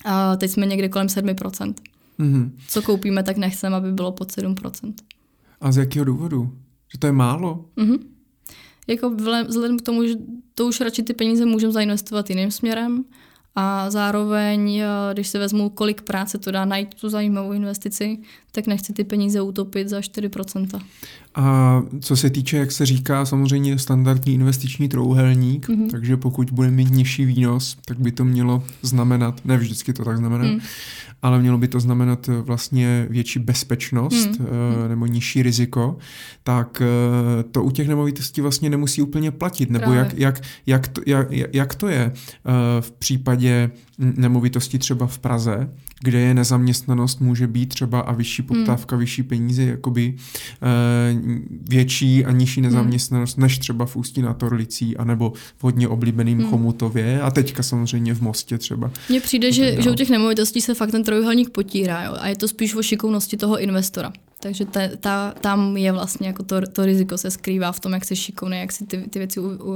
A 0.04 0.32
uh, 0.32 0.36
teď 0.36 0.50
jsme 0.50 0.66
někde 0.66 0.88
kolem 0.88 1.06
7%. 1.06 1.74
Mm-hmm. 2.18 2.50
Co 2.68 2.82
koupíme, 2.82 3.22
tak 3.22 3.36
nechceme, 3.36 3.76
aby 3.76 3.92
bylo 3.92 4.12
pod 4.12 4.28
7%. 4.28 4.94
A 5.60 5.72
z 5.72 5.76
jakého 5.76 6.04
důvodu? 6.04 6.52
Že 6.92 6.98
to 6.98 7.06
je 7.06 7.12
málo? 7.12 7.64
Mm-hmm. 7.76 7.98
Jako 8.86 9.10
vzhledem 9.48 9.78
k 9.78 9.82
tomu, 9.82 10.06
že 10.06 10.14
to 10.54 10.66
už 10.66 10.80
radši 10.80 11.02
ty 11.02 11.14
peníze 11.14 11.46
můžeme 11.46 11.72
zainvestovat 11.72 12.30
jiným 12.30 12.50
směrem 12.50 13.04
a 13.54 13.90
zároveň, 13.90 14.76
eh, 14.76 14.86
když 15.12 15.28
se 15.28 15.38
vezmu, 15.38 15.70
kolik 15.70 16.02
práce 16.02 16.38
to 16.38 16.50
dá 16.50 16.64
najít 16.64 16.94
tu 16.94 17.08
zajímavou 17.08 17.52
investici, 17.52 18.18
tak 18.52 18.66
nechci 18.66 18.92
ty 18.92 19.04
peníze 19.04 19.40
utopit 19.40 19.88
za 19.88 20.00
4%. 20.00 20.80
A 21.36 21.82
co 22.00 22.16
se 22.16 22.30
týče, 22.30 22.56
jak 22.56 22.72
se 22.72 22.86
říká, 22.86 23.24
samozřejmě 23.24 23.78
standardní 23.78 24.34
investiční 24.34 24.88
trouhelník, 24.88 25.68
mm-hmm. 25.68 25.90
takže 25.90 26.16
pokud 26.16 26.50
bude 26.50 26.70
mít 26.70 26.90
nižší 26.90 27.24
výnos, 27.24 27.76
tak 27.84 27.98
by 27.98 28.12
to 28.12 28.24
mělo 28.24 28.64
znamenat, 28.82 29.40
ne 29.44 29.56
vždycky 29.56 29.92
to 29.92 30.04
tak 30.04 30.16
znamená, 30.16 30.44
mm 30.44 30.60
ale 31.22 31.38
mělo 31.38 31.58
by 31.58 31.68
to 31.68 31.80
znamenat 31.80 32.28
eh, 32.28 32.42
vlastně 32.42 33.06
větší 33.10 33.38
bezpečnost 33.38 34.38
hmm. 34.38 34.46
Eh, 34.84 34.88
nebo 34.88 35.06
nižší 35.06 35.42
riziko, 35.42 35.96
tak 36.42 36.82
eh, 36.82 37.42
to 37.42 37.62
u 37.62 37.70
těch 37.70 37.88
nemovitostí 37.88 38.40
vlastně 38.40 38.70
nemusí 38.70 39.02
úplně 39.02 39.30
platit. 39.30 39.70
Nebo 39.70 39.92
jak, 39.92 40.14
jak, 40.14 40.40
jak, 40.66 40.88
to, 40.88 41.00
jak, 41.06 41.28
jak 41.52 41.74
to 41.74 41.88
je 41.88 42.12
v 42.80 42.92
případě 42.92 43.70
nemovitosti 43.98 44.78
třeba 44.78 45.06
v 45.06 45.18
Praze, 45.18 45.70
kde 46.00 46.20
je 46.20 46.34
nezaměstnanost, 46.34 47.20
může 47.20 47.46
být 47.46 47.66
třeba 47.66 48.00
a 48.00 48.12
vyšší 48.12 48.42
hmm. 48.42 48.48
poptávka, 48.48 48.96
hmm. 48.96 49.00
vyšší 49.00 49.22
peníze, 49.22 49.62
jakoby 49.62 50.14
větší 51.68 52.24
a 52.24 52.32
nižší 52.32 52.60
hmm. 52.60 52.70
nezaměstnanost, 52.70 53.36
hmm. 53.36 53.42
než 53.42 53.58
třeba 53.58 53.86
v 53.86 53.96
Ústí 53.96 54.22
nad 54.22 54.42
Orlicí, 54.42 54.96
anebo 54.96 55.32
v 55.56 55.64
hodně 55.64 55.88
oblíbeným 55.88 56.38
hmm. 56.38 56.50
Chomutově 56.50 57.20
a 57.20 57.30
teďka 57.30 57.62
samozřejmě 57.62 58.14
v 58.14 58.20
Mostě 58.20 58.58
třeba. 58.58 58.90
Mně 59.08 59.20
přijde, 59.20 59.52
že, 59.52 59.82
že 59.82 59.90
u 59.90 59.94
těch 59.94 60.10
nemovitostí 60.10 60.60
se 60.60 60.74
fakt 60.74 60.90
ten 60.90 61.04
trojuhelník 61.04 61.50
potírá 61.50 62.04
jo? 62.04 62.16
a 62.20 62.28
je 62.28 62.36
to 62.36 62.48
spíš 62.48 62.74
o 62.74 62.82
šikovnosti 62.82 63.36
toho 63.36 63.60
investora. 63.60 64.12
Takže 64.46 64.64
ta, 64.64 64.80
ta, 65.00 65.34
tam 65.40 65.76
je 65.76 65.92
vlastně 65.92 66.26
jako 66.26 66.42
to, 66.42 66.60
to 66.72 66.84
riziko 66.84 67.18
se 67.18 67.30
skrývá 67.30 67.72
v 67.72 67.80
tom, 67.80 67.92
jak 67.92 68.04
jsi 68.04 68.16
šikovný, 68.16 68.58
jak 68.58 68.72
si 68.72 68.86
ty, 68.86 68.98
ty 69.10 69.18
věci 69.18 69.40
u, 69.40 69.48
u, 69.48 69.74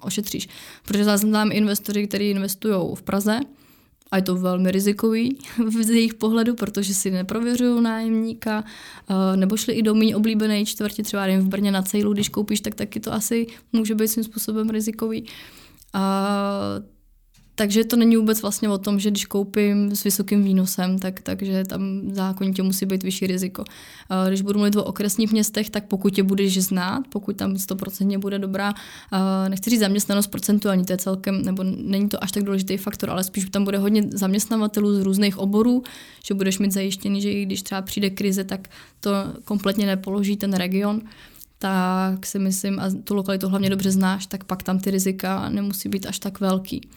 ošetříš. 0.00 0.48
Protože 0.86 1.18
jsem 1.18 1.32
tam 1.32 1.52
investory, 1.52 2.08
kteří 2.08 2.30
investují 2.30 2.94
v 2.94 3.02
Praze, 3.02 3.40
a 4.10 4.16
je 4.16 4.22
to 4.22 4.36
velmi 4.36 4.70
rizikový 4.70 5.38
z 5.82 5.90
jejich 5.90 6.14
pohledu, 6.14 6.54
protože 6.54 6.94
si 6.94 7.10
neprověřují 7.10 7.82
nájemníka, 7.82 8.64
eh, 9.10 9.36
nebo 9.36 9.56
šli 9.56 9.74
i 9.74 9.82
do 9.82 9.94
méně 9.94 10.16
oblíbené 10.16 10.64
čtvrti, 10.64 11.02
třeba 11.02 11.26
v 11.26 11.48
Brně 11.48 11.70
na 11.70 11.82
Cejlu, 11.82 12.12
když 12.12 12.28
koupíš, 12.28 12.60
tak 12.60 12.74
taky 12.74 13.00
to 13.00 13.12
asi 13.12 13.46
může 13.72 13.94
být 13.94 14.08
svým 14.08 14.24
způsobem 14.24 14.70
rizikový. 14.70 15.26
A 15.92 16.26
takže 17.54 17.84
to 17.84 17.96
není 17.96 18.16
vůbec 18.16 18.42
vlastně 18.42 18.68
o 18.68 18.78
tom, 18.78 19.00
že 19.00 19.10
když 19.10 19.24
koupím 19.24 19.96
s 19.96 20.04
vysokým 20.04 20.44
výnosem, 20.44 20.98
tak, 20.98 21.20
takže 21.20 21.64
tam 21.64 22.00
zákonitě 22.12 22.62
musí 22.62 22.86
být 22.86 23.02
vyšší 23.02 23.26
riziko. 23.26 23.64
Když 24.28 24.42
budu 24.42 24.58
mluvit 24.58 24.76
o 24.76 24.84
okresních 24.84 25.32
městech, 25.32 25.70
tak 25.70 25.84
pokud 25.84 26.18
je 26.18 26.24
budeš 26.24 26.58
znát, 26.62 27.02
pokud 27.08 27.36
tam 27.36 27.54
100% 27.54 28.18
bude 28.18 28.38
dobrá, 28.38 28.74
nechci 29.48 29.70
říct 29.70 29.80
zaměstnanost 29.80 30.26
procentuální, 30.26 30.84
to 30.84 30.92
je 30.92 30.98
celkem, 30.98 31.42
nebo 31.42 31.62
není 31.64 32.08
to 32.08 32.24
až 32.24 32.32
tak 32.32 32.42
důležitý 32.42 32.76
faktor, 32.76 33.10
ale 33.10 33.24
spíš 33.24 33.50
tam 33.50 33.64
bude 33.64 33.78
hodně 33.78 34.02
zaměstnavatelů 34.12 34.94
z 34.94 35.00
různých 35.00 35.38
oborů, 35.38 35.82
že 36.24 36.34
budeš 36.34 36.58
mít 36.58 36.72
zajištěný, 36.72 37.22
že 37.22 37.32
i 37.32 37.44
když 37.44 37.62
třeba 37.62 37.82
přijde 37.82 38.10
krize, 38.10 38.44
tak 38.44 38.68
to 39.00 39.10
kompletně 39.44 39.86
nepoloží 39.86 40.36
ten 40.36 40.52
region 40.52 41.00
tak 41.58 42.26
si 42.26 42.38
myslím, 42.38 42.80
a 42.80 42.90
tu 43.04 43.14
lokalitu 43.14 43.48
hlavně 43.48 43.70
dobře 43.70 43.90
znáš, 43.90 44.26
tak 44.26 44.44
pak 44.44 44.62
tam 44.62 44.78
ty 44.78 44.90
rizika 44.90 45.48
nemusí 45.48 45.88
být 45.88 46.06
až 46.06 46.18
tak 46.18 46.40
velký. 46.40 46.88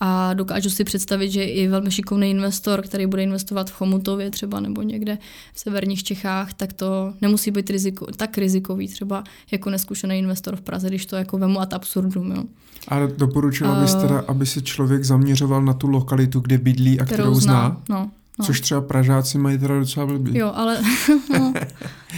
A 0.00 0.34
dokážu 0.34 0.70
si 0.70 0.84
představit, 0.84 1.30
že 1.30 1.44
i 1.44 1.68
velmi 1.68 1.90
šikovný 1.90 2.30
investor, 2.30 2.82
který 2.82 3.06
bude 3.06 3.22
investovat 3.22 3.70
v 3.70 3.72
Chomutově 3.72 4.30
třeba 4.30 4.60
nebo 4.60 4.82
někde 4.82 5.18
v 5.54 5.60
severních 5.60 6.02
Čechách, 6.02 6.54
tak 6.54 6.72
to 6.72 7.14
nemusí 7.20 7.50
být 7.50 7.70
riziko, 7.70 8.06
tak 8.16 8.38
rizikový 8.38 8.88
třeba 8.88 9.24
jako 9.50 9.70
neskušený 9.70 10.18
investor 10.18 10.56
v 10.56 10.60
Praze, 10.60 10.88
když 10.88 11.06
to 11.06 11.16
jako 11.16 11.38
vemu 11.38 11.60
ad 11.60 11.72
absurdum. 11.72 12.32
Jo. 12.32 12.44
A 12.88 13.06
doporučila 13.06 13.80
bys 13.80 13.94
teda, 13.94 14.24
aby 14.28 14.46
se 14.46 14.62
člověk 14.62 15.04
zaměřoval 15.04 15.62
na 15.62 15.72
tu 15.74 15.86
lokalitu, 15.86 16.40
kde 16.40 16.58
bydlí 16.58 17.00
a 17.00 17.04
kterou, 17.04 17.22
kterou 17.22 17.34
zná? 17.34 17.68
zná. 17.68 17.82
No. 17.88 18.10
No. 18.38 18.44
Což 18.44 18.60
třeba 18.60 18.80
Pražáci 18.80 19.38
mají 19.38 19.58
teda 19.58 19.78
docela 19.78 20.06
blbý. 20.06 20.38
Jo, 20.38 20.52
ale 20.54 20.82
no, 21.38 21.54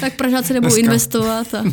tak 0.01 0.17
Pražáci 0.17 0.53
nebudou 0.53 0.75
Dneska. 0.75 0.87
investovat. 0.87 1.55
A, 1.55 1.65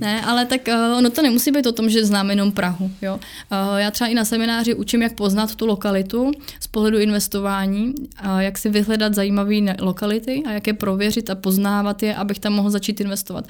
ne, 0.00 0.22
ale 0.24 0.46
tak 0.46 0.60
uh, 0.68 0.98
ono 0.98 1.10
to 1.10 1.22
nemusí 1.22 1.50
být 1.50 1.66
o 1.66 1.72
tom, 1.72 1.90
že 1.90 2.04
znám 2.04 2.30
jenom 2.30 2.52
Prahu. 2.52 2.90
Jo. 3.02 3.14
Uh, 3.14 3.76
já 3.76 3.90
třeba 3.90 4.08
i 4.08 4.14
na 4.14 4.24
semináři 4.24 4.74
učím, 4.74 5.02
jak 5.02 5.14
poznat 5.14 5.54
tu 5.54 5.66
lokalitu 5.66 6.30
z 6.60 6.66
pohledu 6.66 6.98
investování, 6.98 7.94
uh, 8.24 8.38
jak 8.38 8.58
si 8.58 8.68
vyhledat 8.68 9.14
zajímavé 9.14 9.54
lokality 9.80 10.42
a 10.46 10.50
jak 10.50 10.66
je 10.66 10.72
prověřit 10.72 11.30
a 11.30 11.34
poznávat 11.34 12.02
je, 12.02 12.14
abych 12.14 12.38
tam 12.38 12.52
mohl 12.52 12.70
začít 12.70 13.00
investovat. 13.00 13.44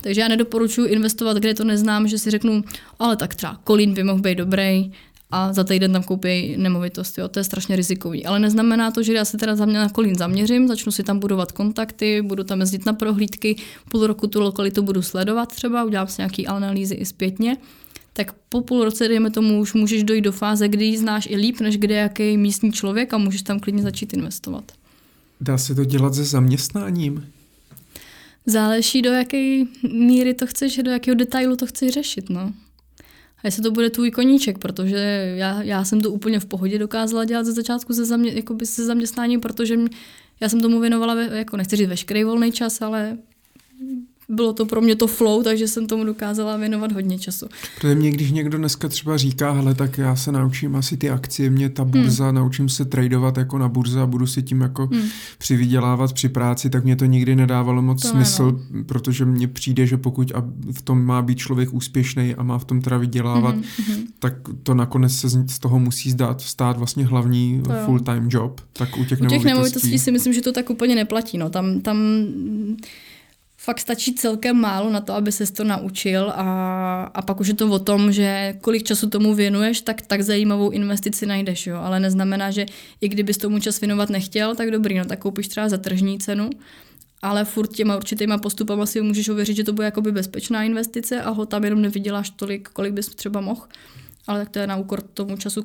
Takže 0.00 0.20
já 0.20 0.28
nedoporučuji 0.28 0.88
investovat, 0.88 1.36
kde 1.36 1.54
to 1.54 1.64
neznám, 1.64 2.08
že 2.08 2.18
si 2.18 2.30
řeknu, 2.30 2.64
ale 2.98 3.16
tak 3.16 3.34
třeba 3.34 3.60
Kolín 3.64 3.94
by 3.94 4.04
mohl 4.04 4.20
být 4.20 4.38
dobrý, 4.38 4.92
a 5.30 5.52
za 5.52 5.64
týden 5.64 5.92
tam 5.92 6.02
koupí 6.02 6.56
nemovitost. 6.56 7.18
Jo. 7.18 7.28
To 7.28 7.38
je 7.40 7.44
strašně 7.44 7.76
rizikový. 7.76 8.26
Ale 8.26 8.38
neznamená 8.38 8.90
to, 8.90 9.02
že 9.02 9.12
já 9.12 9.24
se 9.24 9.36
teda 9.36 9.56
za 9.56 9.66
mě 9.66 9.78
na 9.78 9.88
Kolín 9.88 10.14
zaměřím, 10.14 10.68
začnu 10.68 10.92
si 10.92 11.02
tam 11.02 11.18
budovat 11.18 11.52
kontakty, 11.52 12.22
budu 12.22 12.44
tam 12.44 12.60
jezdit 12.60 12.86
na 12.86 12.92
prohlídky, 12.92 13.56
půl 13.90 14.06
roku 14.06 14.26
tu 14.26 14.40
lokalitu 14.40 14.82
budu 14.82 15.02
sledovat 15.02 15.54
třeba, 15.54 15.84
udělám 15.84 16.06
si 16.06 16.20
nějaký 16.20 16.46
analýzy 16.46 16.94
i 16.94 17.04
zpětně. 17.04 17.56
Tak 18.12 18.32
po 18.48 18.60
půl 18.60 18.84
roce, 18.84 19.08
dejme 19.08 19.30
tomu, 19.30 19.60
už 19.60 19.74
můžeš 19.74 20.04
dojít 20.04 20.20
do 20.20 20.32
fáze, 20.32 20.68
kdy 20.68 20.84
ji 20.84 20.98
znáš 20.98 21.28
i 21.30 21.36
líp, 21.36 21.60
než 21.60 21.76
kde 21.76 21.94
jaký 21.94 22.36
místní 22.36 22.72
člověk 22.72 23.14
a 23.14 23.18
můžeš 23.18 23.42
tam 23.42 23.60
klidně 23.60 23.82
začít 23.82 24.12
investovat. 24.12 24.72
Dá 25.40 25.58
se 25.58 25.74
to 25.74 25.84
dělat 25.84 26.14
se 26.14 26.24
zaměstnáním? 26.24 27.26
Záleží, 28.46 29.02
do 29.02 29.10
jaké 29.10 29.64
míry 29.92 30.34
to 30.34 30.46
chceš, 30.46 30.76
do 30.76 30.90
jakého 30.90 31.14
detailu 31.14 31.56
to 31.56 31.66
chceš 31.66 31.92
řešit. 31.92 32.30
No. 32.30 32.52
A 33.42 33.46
jestli 33.46 33.62
to 33.62 33.70
bude 33.70 33.90
tvůj 33.90 34.10
koníček, 34.10 34.58
protože 34.58 35.34
já, 35.36 35.62
já 35.62 35.84
jsem 35.84 36.00
to 36.00 36.10
úplně 36.10 36.40
v 36.40 36.46
pohodě 36.46 36.78
dokázala 36.78 37.24
dělat 37.24 37.46
ze 37.46 37.52
začátku 37.52 37.92
se, 37.92 38.04
zamě, 38.04 38.42
se 38.64 38.84
zaměstnáním, 38.84 39.40
protože 39.40 39.76
mě, 39.76 39.88
já 40.40 40.48
jsem 40.48 40.60
tomu 40.60 40.80
věnovala, 40.80 41.20
jako 41.20 41.56
nechci 41.56 41.76
říct 41.76 41.88
veškerý 41.88 42.24
volný 42.24 42.52
čas, 42.52 42.82
ale 42.82 43.18
bylo 44.30 44.52
to 44.52 44.66
pro 44.66 44.80
mě 44.80 44.96
to 44.96 45.06
flow, 45.06 45.42
takže 45.42 45.68
jsem 45.68 45.86
tomu 45.86 46.04
dokázala 46.04 46.56
věnovat 46.56 46.92
hodně 46.92 47.18
času. 47.18 47.46
Protože 47.74 47.94
mě, 47.94 48.10
když 48.10 48.30
někdo 48.30 48.58
dneska 48.58 48.88
třeba 48.88 49.16
říká, 49.16 49.52
hele, 49.52 49.74
tak 49.74 49.98
já 49.98 50.16
se 50.16 50.32
naučím 50.32 50.76
asi 50.76 50.96
ty 50.96 51.10
akcie, 51.10 51.50
mě 51.50 51.68
ta 51.68 51.84
burza, 51.84 52.24
hmm. 52.24 52.34
naučím 52.34 52.68
se 52.68 52.84
tradovat 52.84 53.36
jako 53.36 53.58
na 53.58 53.68
burze 53.68 54.00
a 54.00 54.06
budu 54.06 54.26
si 54.26 54.42
tím 54.42 54.60
jako 54.60 54.86
hmm. 54.86 55.02
přivydělávat 55.38 56.12
při 56.12 56.28
práci, 56.28 56.70
tak 56.70 56.84
mě 56.84 56.96
to 56.96 57.04
nikdy 57.04 57.36
nedávalo 57.36 57.82
moc 57.82 58.02
to 58.02 58.08
smysl, 58.08 58.60
no. 58.70 58.84
protože 58.84 59.24
mně 59.24 59.48
přijde, 59.48 59.86
že 59.86 59.96
pokud 59.96 60.32
v 60.72 60.82
tom 60.82 61.04
má 61.04 61.22
být 61.22 61.38
člověk 61.38 61.74
úspěšný 61.74 62.34
a 62.34 62.42
má 62.42 62.58
v 62.58 62.64
tom 62.64 62.82
teda 62.82 62.98
vydělávat, 62.98 63.54
hmm. 63.54 63.96
tak 64.18 64.34
to 64.62 64.74
nakonec 64.74 65.12
se 65.12 65.28
z 65.28 65.58
toho 65.58 65.78
musí 65.78 66.10
zdát, 66.10 66.40
stát 66.40 66.78
vlastně 66.78 67.06
hlavní 67.06 67.62
full-time 67.84 68.28
job. 68.30 68.60
Tak 68.72 68.98
u 68.98 69.04
těch, 69.04 69.20
u 69.20 69.26
těch 69.26 69.44
nemovitostí 69.44 69.98
si 69.98 70.12
myslím, 70.12 70.32
že 70.32 70.42
to 70.42 70.52
tak 70.52 70.70
úplně 70.70 70.94
neplatí. 70.94 71.38
No. 71.38 71.50
Tam, 71.50 71.80
tam 71.80 71.96
fakt 73.60 73.80
stačí 73.80 74.14
celkem 74.14 74.56
málo 74.56 74.90
na 74.90 75.00
to, 75.00 75.12
aby 75.12 75.32
se 75.32 75.52
to 75.52 75.64
naučil 75.64 76.32
a, 76.34 76.44
a 77.14 77.22
pak 77.22 77.40
už 77.40 77.48
je 77.48 77.54
to 77.54 77.70
o 77.70 77.78
tom, 77.78 78.12
že 78.12 78.54
kolik 78.60 78.82
času 78.82 79.10
tomu 79.10 79.34
věnuješ, 79.34 79.80
tak 79.80 80.02
tak 80.02 80.22
zajímavou 80.22 80.70
investici 80.70 81.26
najdeš, 81.26 81.66
jo. 81.66 81.76
Ale 81.76 82.00
neznamená, 82.00 82.50
že 82.50 82.66
i 83.00 83.08
kdybys 83.08 83.38
tomu 83.38 83.58
čas 83.60 83.80
věnovat 83.80 84.10
nechtěl, 84.10 84.54
tak 84.54 84.70
dobrý, 84.70 84.98
no 84.98 85.04
tak 85.04 85.18
koupíš 85.18 85.48
třeba 85.48 85.68
za 85.68 85.78
tržní 85.78 86.18
cenu, 86.18 86.50
ale 87.22 87.44
furt 87.44 87.72
těma 87.72 87.96
určitýma 87.96 88.38
postupama 88.38 88.86
si 88.86 89.00
můžeš 89.00 89.28
ověřit, 89.28 89.56
že 89.56 89.64
to 89.64 89.72
bude 89.72 89.84
jakoby 89.84 90.12
bezpečná 90.12 90.62
investice 90.62 91.22
a 91.22 91.30
ho 91.30 91.46
tam 91.46 91.64
jenom 91.64 91.82
nevyděláš 91.82 92.30
tolik, 92.30 92.68
kolik 92.68 92.92
bys 92.92 93.08
třeba 93.08 93.40
mohl. 93.40 93.62
Ale 94.26 94.38
tak 94.38 94.48
to 94.48 94.58
je 94.58 94.66
na 94.66 94.76
úkor 94.76 95.02
tomu 95.02 95.36
času, 95.36 95.64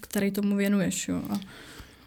který 0.00 0.30
tomu 0.30 0.56
věnuješ. 0.56 1.08
Jo. 1.08 1.22
A... 1.30 1.40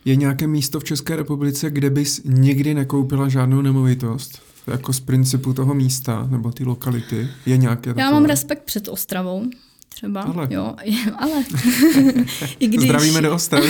Je 0.05 0.15
nějaké 0.15 0.47
místo 0.47 0.79
v 0.79 0.83
České 0.83 1.15
republice, 1.15 1.69
kde 1.69 1.89
bys 1.89 2.21
nikdy 2.23 2.73
nekoupila 2.73 3.29
žádnou 3.29 3.61
nemovitost? 3.61 4.52
Jako 4.67 4.93
z 4.93 4.99
principu 4.99 5.53
toho 5.53 5.73
místa 5.73 6.27
nebo 6.31 6.51
ty 6.51 6.63
lokality? 6.65 7.27
Je 7.45 7.57
nějaké 7.57 7.93
Já 7.97 8.11
mám 8.11 8.25
respekt 8.25 8.63
před 8.63 8.87
Ostravou, 8.87 9.45
třeba. 9.93 10.21
Ale. 10.35 10.47
Jo, 10.49 10.75
ale. 11.17 11.43
I 12.59 12.67
když... 12.67 12.89
Zdravíme 12.89 13.21
do 13.21 13.33
Ostravy. 13.33 13.69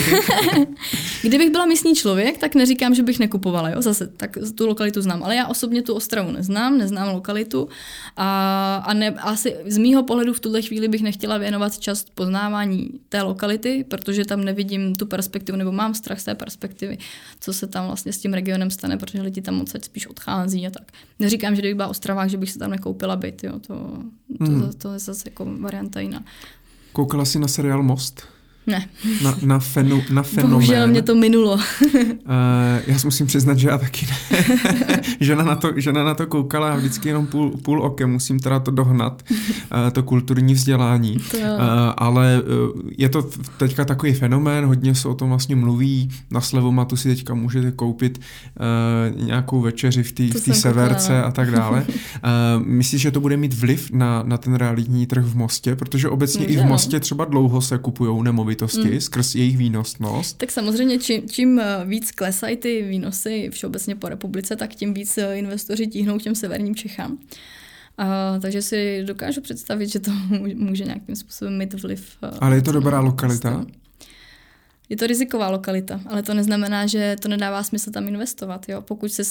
Kdybych 1.22 1.50
byla 1.50 1.66
místní 1.66 1.94
člověk, 1.94 2.38
tak 2.38 2.54
neříkám, 2.54 2.94
že 2.94 3.02
bych 3.02 3.18
nekupovala, 3.18 3.68
jo, 3.68 3.82
zase, 3.82 4.06
tak 4.06 4.38
tu 4.54 4.66
lokalitu 4.66 5.02
znám, 5.02 5.22
ale 5.22 5.36
já 5.36 5.46
osobně 5.46 5.82
tu 5.82 5.94
Ostravu 5.94 6.32
neznám, 6.32 6.78
neznám 6.78 7.14
lokalitu 7.14 7.68
a, 8.16 8.76
a 8.86 8.94
ne, 8.94 9.10
asi 9.10 9.56
z 9.66 9.78
mýho 9.78 10.02
pohledu 10.02 10.32
v 10.32 10.40
tuhle 10.40 10.62
chvíli 10.62 10.88
bych 10.88 11.02
nechtěla 11.02 11.38
věnovat 11.38 11.78
čas 11.78 12.04
poznávání 12.14 12.88
té 13.08 13.22
lokality, 13.22 13.84
protože 13.88 14.24
tam 14.24 14.44
nevidím 14.44 14.94
tu 14.94 15.06
perspektivu, 15.06 15.58
nebo 15.58 15.72
mám 15.72 15.94
strach 15.94 16.20
z 16.20 16.24
té 16.24 16.34
perspektivy, 16.34 16.98
co 17.40 17.52
se 17.52 17.66
tam 17.66 17.86
vlastně 17.86 18.12
s 18.12 18.18
tím 18.18 18.34
regionem 18.34 18.70
stane, 18.70 18.96
protože 18.96 19.22
lidi 19.22 19.40
tam 19.40 19.54
moc 19.54 19.74
spíš 19.84 20.06
odchází 20.06 20.66
a 20.66 20.70
tak. 20.70 20.92
Neříkám, 21.18 21.54
že 21.54 21.60
kdyby 21.60 21.74
byla 21.74 21.88
Ostrava, 21.88 22.26
že 22.26 22.36
bych 22.36 22.50
se 22.50 22.58
tam 22.58 22.70
nekoupila 22.70 23.16
byt, 23.16 23.44
jo, 23.44 23.58
to, 23.58 23.74
to, 24.38 24.44
mm. 24.50 24.60
to, 24.60 24.72
to 24.72 24.92
je 24.92 24.98
zase 24.98 25.22
jako 25.28 25.46
varianta 25.60 26.00
jiná. 26.00 26.13
Koukala 26.92 27.24
jsi 27.24 27.38
na 27.38 27.48
seriál 27.48 27.82
Most? 27.82 28.33
Ne. 28.66 28.88
Na, 29.22 29.34
na, 29.42 29.58
fenu, 29.58 30.02
na 30.10 30.22
fenomén. 30.22 30.50
Bohužel 30.50 30.86
mě 30.88 31.02
to 31.02 31.14
minulo. 31.14 31.52
uh, 31.52 31.60
já 32.86 32.98
si 32.98 33.06
musím 33.06 33.26
přiznat, 33.26 33.58
že 33.58 33.68
já 33.68 33.78
taky 33.78 34.06
ne. 34.06 34.40
žena, 35.20 35.44
na 35.44 35.56
to, 35.56 35.72
žena 35.76 36.04
na 36.04 36.14
to 36.14 36.26
koukala 36.26 36.72
a 36.72 36.76
vždycky 36.76 37.08
jenom 37.08 37.26
půl, 37.26 37.50
půl 37.50 37.82
okem, 37.82 38.12
musím 38.12 38.40
teda 38.40 38.60
to 38.60 38.70
dohnat, 38.70 39.22
uh, 39.30 39.90
to 39.92 40.02
kulturní 40.02 40.54
vzdělání. 40.54 41.18
To 41.30 41.36
uh, 41.36 41.44
ale 41.96 42.42
uh, 42.42 42.80
je 42.98 43.08
to 43.08 43.22
teďka 43.56 43.84
takový 43.84 44.12
fenomén, 44.12 44.64
hodně 44.64 44.94
se 44.94 45.08
o 45.08 45.14
tom 45.14 45.28
vlastně 45.28 45.56
mluví, 45.56 46.10
na 46.30 46.40
Slevomatu 46.40 46.96
si 46.96 47.08
teďka 47.08 47.34
můžete 47.34 47.70
koupit 47.70 48.20
uh, 49.18 49.26
nějakou 49.26 49.60
večeři 49.60 50.02
v 50.02 50.12
té 50.12 50.54
severce 50.54 51.08
koukala. 51.08 51.22
a 51.22 51.30
tak 51.30 51.50
dále. 51.50 51.86
Uh, 51.88 52.66
myslíš, 52.66 53.02
že 53.02 53.10
to 53.10 53.20
bude 53.20 53.36
mít 53.36 53.54
vliv 53.54 53.90
na, 53.90 54.22
na 54.22 54.36
ten 54.36 54.54
realitní 54.54 55.06
trh 55.06 55.24
v 55.24 55.36
Mostě? 55.36 55.76
Protože 55.76 56.08
obecně 56.08 56.46
Může, 56.46 56.54
i 56.54 56.62
v 56.62 56.66
Mostě 56.66 57.00
třeba 57.00 57.24
dlouho 57.24 57.60
se 57.60 57.78
kupují 57.78 58.22
nemovitosti 58.22 58.53
nemovitosti 58.54 58.94
mm. 58.94 59.00
skrz 59.00 59.34
jejich 59.34 59.56
výnosnost. 59.56 60.38
Tak 60.38 60.50
samozřejmě 60.50 60.98
čím, 60.98 61.28
čím 61.28 61.58
eh, 61.58 61.84
víc 61.84 62.10
klesají 62.10 62.56
ty 62.56 62.82
výnosy 62.82 63.48
všeobecně 63.52 63.96
po 63.96 64.08
republice, 64.08 64.56
tak 64.56 64.74
tím 64.74 64.94
víc 64.94 65.18
eh, 65.18 65.38
investoři 65.38 65.86
tíhnou 65.86 66.18
k 66.18 66.22
těm 66.22 66.34
severním 66.34 66.74
Čechám. 66.74 67.18
Uh, 67.98 68.40
takže 68.40 68.62
si 68.62 69.04
dokážu 69.04 69.40
představit, 69.40 69.86
že 69.86 70.00
to 70.00 70.10
může 70.54 70.84
nějakým 70.84 71.16
způsobem 71.16 71.58
mít 71.58 71.82
vliv. 71.82 72.16
Uh, 72.22 72.38
Ale 72.40 72.56
je 72.56 72.62
to 72.62 72.72
dobrá 72.72 73.00
lokalita? 73.00 73.66
Je 74.88 74.96
to 74.96 75.06
riziková 75.06 75.48
lokalita, 75.48 76.00
ale 76.06 76.22
to 76.22 76.34
neznamená, 76.34 76.86
že 76.86 77.16
to 77.20 77.28
nedává 77.28 77.62
smysl 77.62 77.90
tam 77.90 78.08
investovat. 78.08 78.68
Jo? 78.68 78.82
Pokud 78.82 79.12
se 79.12 79.24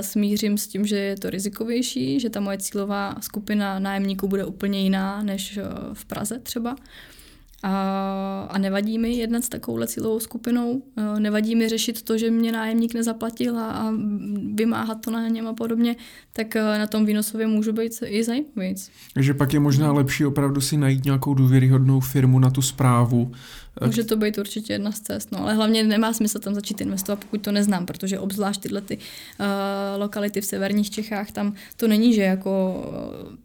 smířím 0.00 0.58
s 0.58 0.66
tím, 0.66 0.86
že 0.86 0.96
je 0.96 1.16
to 1.16 1.30
rizikovější, 1.30 2.20
že 2.20 2.30
ta 2.30 2.40
moje 2.40 2.58
cílová 2.58 3.14
skupina 3.20 3.78
nájemníků 3.78 4.28
bude 4.28 4.44
úplně 4.44 4.80
jiná 4.80 5.22
než 5.22 5.58
v 5.92 6.04
Praze 6.04 6.38
třeba, 6.38 6.76
a, 7.62 8.48
a 8.50 8.58
nevadí 8.58 8.98
mi 8.98 9.12
jednat 9.12 9.44
s 9.44 9.48
takovouhle 9.48 9.86
cílovou 9.86 10.20
skupinou, 10.20 10.82
nevadí 11.18 11.56
mi 11.56 11.68
řešit 11.68 12.02
to, 12.02 12.18
že 12.18 12.30
mě 12.30 12.52
nájemník 12.52 12.94
nezaplatil 12.94 13.58
a, 13.58 13.70
a 13.70 13.92
vymáhat 14.54 15.00
to 15.00 15.10
na 15.10 15.28
něm 15.28 15.46
a 15.46 15.52
podobně, 15.52 15.96
tak 16.32 16.54
na 16.54 16.86
tom 16.86 17.06
výnosově 17.06 17.46
můžu 17.46 17.72
být 17.72 17.92
i 18.06 18.24
zajímavějíc. 18.24 18.90
Takže 19.14 19.34
pak 19.34 19.54
je 19.54 19.60
možná 19.60 19.92
lepší 19.92 20.26
opravdu 20.26 20.60
si 20.60 20.76
najít 20.76 21.04
nějakou 21.04 21.34
důvěryhodnou 21.34 22.00
firmu 22.00 22.38
na 22.38 22.50
tu 22.50 22.62
zprávu, 22.62 23.32
Může 23.86 24.04
to 24.04 24.16
být 24.16 24.38
určitě 24.38 24.72
jedna 24.72 24.92
z 24.92 25.00
cest, 25.00 25.32
no, 25.32 25.42
ale 25.42 25.54
hlavně 25.54 25.84
nemá 25.84 26.12
smysl 26.12 26.38
tam 26.38 26.54
začít 26.54 26.80
investovat, 26.80 27.24
pokud 27.24 27.42
to 27.42 27.52
neznám, 27.52 27.86
protože 27.86 28.18
obzvlášť 28.18 28.60
tyhle 28.60 28.80
ty, 28.80 28.96
uh, 28.96 29.46
lokality 30.00 30.40
v 30.40 30.44
severních 30.44 30.90
Čechách, 30.90 31.32
tam 31.32 31.54
to 31.76 31.88
není, 31.88 32.14
že 32.14 32.22
jako 32.22 32.84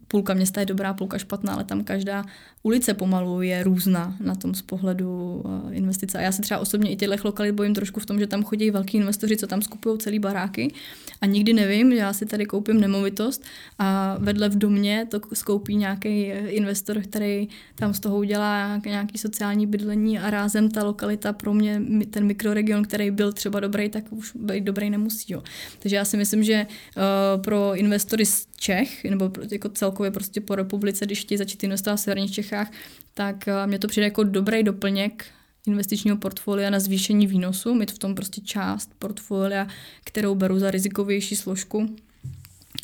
půlka 0.08 0.34
města 0.34 0.60
je 0.60 0.66
dobrá, 0.66 0.94
půlka 0.94 1.18
špatná, 1.18 1.54
ale 1.54 1.64
tam 1.64 1.84
každá 1.84 2.24
ulice 2.62 2.94
pomalu 2.94 3.42
je 3.42 3.62
různá 3.62 4.16
na 4.20 4.34
tom 4.34 4.54
z 4.54 4.62
pohledu 4.62 5.42
uh, 5.44 5.76
investice. 5.76 6.18
A 6.18 6.20
já 6.20 6.32
se 6.32 6.42
třeba 6.42 6.60
osobně 6.60 6.90
i 6.90 6.96
těchto 6.96 7.28
lokalit 7.28 7.54
bojím 7.54 7.74
trošku 7.74 8.00
v 8.00 8.06
tom, 8.06 8.18
že 8.18 8.26
tam 8.26 8.44
chodí 8.44 8.70
velký 8.70 8.96
investoři, 8.96 9.36
co 9.36 9.46
tam 9.46 9.62
skupují 9.62 9.98
celý 9.98 10.18
baráky 10.18 10.72
a 11.20 11.26
nikdy 11.26 11.52
nevím, 11.52 11.92
já 11.92 12.12
si 12.12 12.26
tady 12.26 12.46
koupím 12.46 12.80
nemovitost 12.80 13.44
a 13.78 14.16
vedle 14.18 14.48
v 14.48 14.58
domě 14.58 15.06
to 15.10 15.20
skoupí 15.32 15.76
nějaký 15.76 16.22
investor, 16.46 17.00
který 17.00 17.48
tam 17.74 17.94
z 17.94 18.00
toho 18.00 18.18
udělá 18.18 18.80
nějaký 18.86 19.18
sociální 19.18 19.66
bydlení 19.66 20.18
a 20.18 20.30
rázem 20.30 20.70
ta 20.70 20.84
lokalita 20.84 21.32
pro 21.32 21.54
mě, 21.54 21.82
ten 22.10 22.26
mikroregion, 22.26 22.84
který 22.84 23.10
byl 23.10 23.32
třeba 23.32 23.60
dobrý, 23.60 23.88
tak 23.88 24.04
už 24.10 24.32
být 24.34 24.64
dobrý 24.64 24.90
nemusí. 24.90 25.32
Jo. 25.32 25.42
Takže 25.78 25.96
já 25.96 26.04
si 26.04 26.16
myslím, 26.16 26.44
že 26.44 26.66
uh, 26.66 27.42
pro 27.42 27.74
investory 27.74 28.24
Čech, 28.56 29.04
nebo 29.04 29.30
jako 29.52 29.68
celkově 29.68 30.10
prostě 30.10 30.40
po 30.40 30.54
republice, 30.54 31.06
když 31.06 31.20
chtějí 31.20 31.38
začít 31.38 31.64
investovat 31.64 31.96
v 31.96 32.00
severních 32.00 32.32
Čechách, 32.32 32.72
tak 33.14 33.44
uh, 33.46 33.66
mě 33.66 33.78
to 33.78 33.88
přijde 33.88 34.04
jako 34.04 34.24
dobrý 34.24 34.62
doplněk 34.62 35.24
investičního 35.66 36.16
portfolia 36.16 36.70
na 36.70 36.80
zvýšení 36.80 37.26
výnosu, 37.26 37.74
mít 37.74 37.90
v 37.90 37.98
tom 37.98 38.14
prostě 38.14 38.40
část 38.40 38.90
portfolia, 38.98 39.66
kterou 40.04 40.34
beru 40.34 40.58
za 40.58 40.70
rizikovější 40.70 41.36
složku 41.36 41.96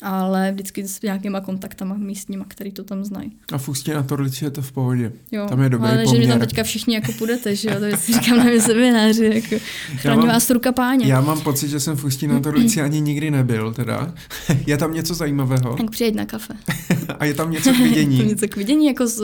ale 0.03 0.51
vždycky 0.51 0.87
s 0.87 1.01
nějakýma 1.01 1.41
kontaktama 1.41 1.95
místníma, 1.97 2.45
který 2.47 2.71
to 2.71 2.83
tam 2.83 3.03
znají. 3.03 3.31
A 3.53 3.57
v 3.57 3.69
Ústí 3.69 3.91
na 3.91 4.03
Torlici 4.03 4.45
je 4.45 4.51
to 4.51 4.61
v 4.61 4.71
pohodě. 4.71 5.11
Jo, 5.31 5.45
tam 5.49 5.61
je 5.61 5.69
dobrý 5.69 5.89
ale 5.89 6.03
poměr. 6.03 6.21
že 6.21 6.27
mi 6.27 6.31
tam 6.31 6.39
teďka 6.39 6.63
všichni 6.63 6.95
jako 6.95 7.11
půjdete, 7.11 7.55
že 7.55 7.69
jo, 7.69 7.75
to 7.79 7.97
si 7.97 8.13
říkám 8.13 8.37
na 8.37 8.45
semináři, 8.59 9.31
jako 9.33 9.65
chrání 9.95 10.19
mám, 10.19 10.27
vás 10.27 10.49
ruka 10.49 10.71
páně. 10.71 11.05
Já 11.05 11.21
mám 11.21 11.41
pocit, 11.41 11.67
že 11.67 11.79
jsem 11.79 11.97
v 11.97 12.03
Ústí 12.03 12.27
na 12.27 12.39
Torlici 12.39 12.81
ani 12.81 13.01
nikdy 13.01 13.31
nebyl, 13.31 13.73
teda. 13.73 14.13
je 14.67 14.77
tam 14.77 14.93
něco 14.93 15.13
zajímavého? 15.13 15.75
Tak 15.75 15.89
přijeď 15.89 16.15
na 16.15 16.25
kafe. 16.25 16.53
A 17.19 17.25
je 17.25 17.33
tam 17.33 17.51
něco 17.51 17.73
k 17.73 17.79
vidění? 17.79 18.17
je 18.19 18.25
něco 18.25 18.47
k 18.47 18.55
vidění, 18.55 18.85
jako 18.85 19.07
z, 19.07 19.23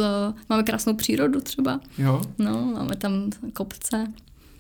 máme 0.50 0.64
krásnou 0.64 0.94
přírodu 0.94 1.42
třeba. 1.42 1.80
Jo? 1.98 2.22
No, 2.38 2.72
máme 2.74 2.96
tam 2.96 3.30
kopce. 3.54 4.08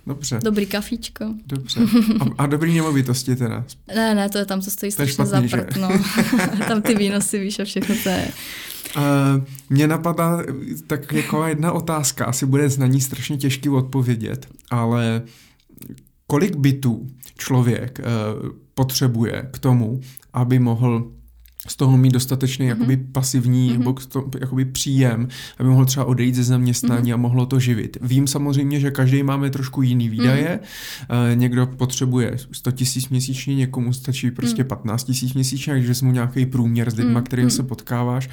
Dobře. 0.09 0.39
Dobrý 0.43 0.65
kafíčko. 0.65 1.25
Dobře. 1.45 1.79
A, 2.19 2.43
a 2.43 2.45
dobrý 2.45 2.75
nemovitosti 2.75 3.35
teda? 3.35 3.65
Ne, 3.95 4.15
ne, 4.15 4.29
to 4.29 4.37
je 4.37 4.45
tam, 4.45 4.61
co 4.61 4.71
stojí 4.71 4.91
strašně 4.91 5.25
za 5.25 5.41
prd, 5.41 5.77
no. 5.77 5.89
tam 6.67 6.81
ty 6.81 6.95
výnosy, 6.95 7.39
víš, 7.39 7.59
a 7.59 7.65
všechno 7.65 7.95
to 8.03 8.09
je. 8.09 8.27
Uh, 8.97 9.03
mě 9.69 9.87
napadá 9.87 10.43
tak 10.87 11.13
jako 11.13 11.45
jedna 11.45 11.71
otázka, 11.71 12.25
asi 12.25 12.45
bude 12.45 12.69
na 12.77 12.87
ní 12.87 13.01
strašně 13.01 13.37
těžký 13.37 13.69
odpovědět, 13.69 14.47
ale 14.71 15.21
kolik 16.27 16.55
bytů 16.55 17.07
člověk 17.37 17.99
uh, 17.99 18.49
potřebuje 18.73 19.49
k 19.53 19.59
tomu, 19.59 20.01
aby 20.33 20.59
mohl 20.59 21.11
z 21.69 21.75
toho 21.75 21.97
mít 21.97 22.13
dostatečný 22.13 22.65
mm-hmm. 22.65 22.69
jakoby 22.69 22.97
pasivní 22.97 23.69
mm-hmm. 23.69 23.77
nebo 23.77 23.93
to, 23.93 24.29
jakoby 24.39 24.65
příjem, 24.65 25.27
aby 25.57 25.69
mohl 25.69 25.85
třeba 25.85 26.05
odejít 26.05 26.35
ze 26.35 26.43
zaměstnání 26.43 27.11
mm-hmm. 27.11 27.13
a 27.13 27.17
mohlo 27.17 27.45
to 27.45 27.59
živit. 27.59 27.97
Vím 28.01 28.27
samozřejmě, 28.27 28.79
že 28.79 28.91
každý 28.91 29.23
máme 29.23 29.49
trošku 29.49 29.81
jiný 29.81 30.09
výdaje. 30.09 30.59
Mm-hmm. 31.09 31.37
někdo 31.37 31.67
potřebuje 31.67 32.37
100 32.51 32.71
tisíc 32.71 33.09
měsíčně, 33.09 33.55
někomu 33.55 33.93
stačí 33.93 34.31
prostě 34.31 34.63
mm-hmm. 34.63 34.67
15 34.67 35.03
tisíc 35.03 35.33
měsíčně, 35.33 35.73
takže 35.73 35.95
jsme 35.95 36.11
nějaký 36.11 36.45
průměr 36.45 36.91
s 36.91 36.95
lidma, 36.95 37.19
mm-hmm. 37.19 37.23
který 37.23 37.49
se 37.49 37.63
potkáváš 37.63 38.29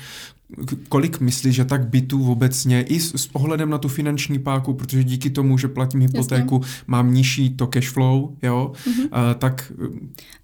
kolik 0.89 1.21
myslíš, 1.21 1.55
že 1.55 1.65
tak 1.65 1.89
bytů 1.89 2.33
obecně, 2.33 2.83
i 2.83 3.01
s, 3.01 3.15
s 3.15 3.29
ohledem 3.33 3.71
na 3.71 3.79
tu 3.79 3.89
finanční 3.89 4.39
páku, 4.39 4.75
protože 4.75 5.05
díky 5.05 5.31
tomu, 5.31 5.59
že 5.59 5.69
platím 5.69 6.01
hypotéku, 6.01 6.61
Jasně. 6.63 6.83
mám 6.87 7.15
nižší 7.15 7.57
to 7.57 7.67
cash 7.67 7.91
flow, 7.91 8.37
jo, 8.43 8.73
mm-hmm. 8.75 9.05
uh, 9.05 9.35
tak... 9.39 9.73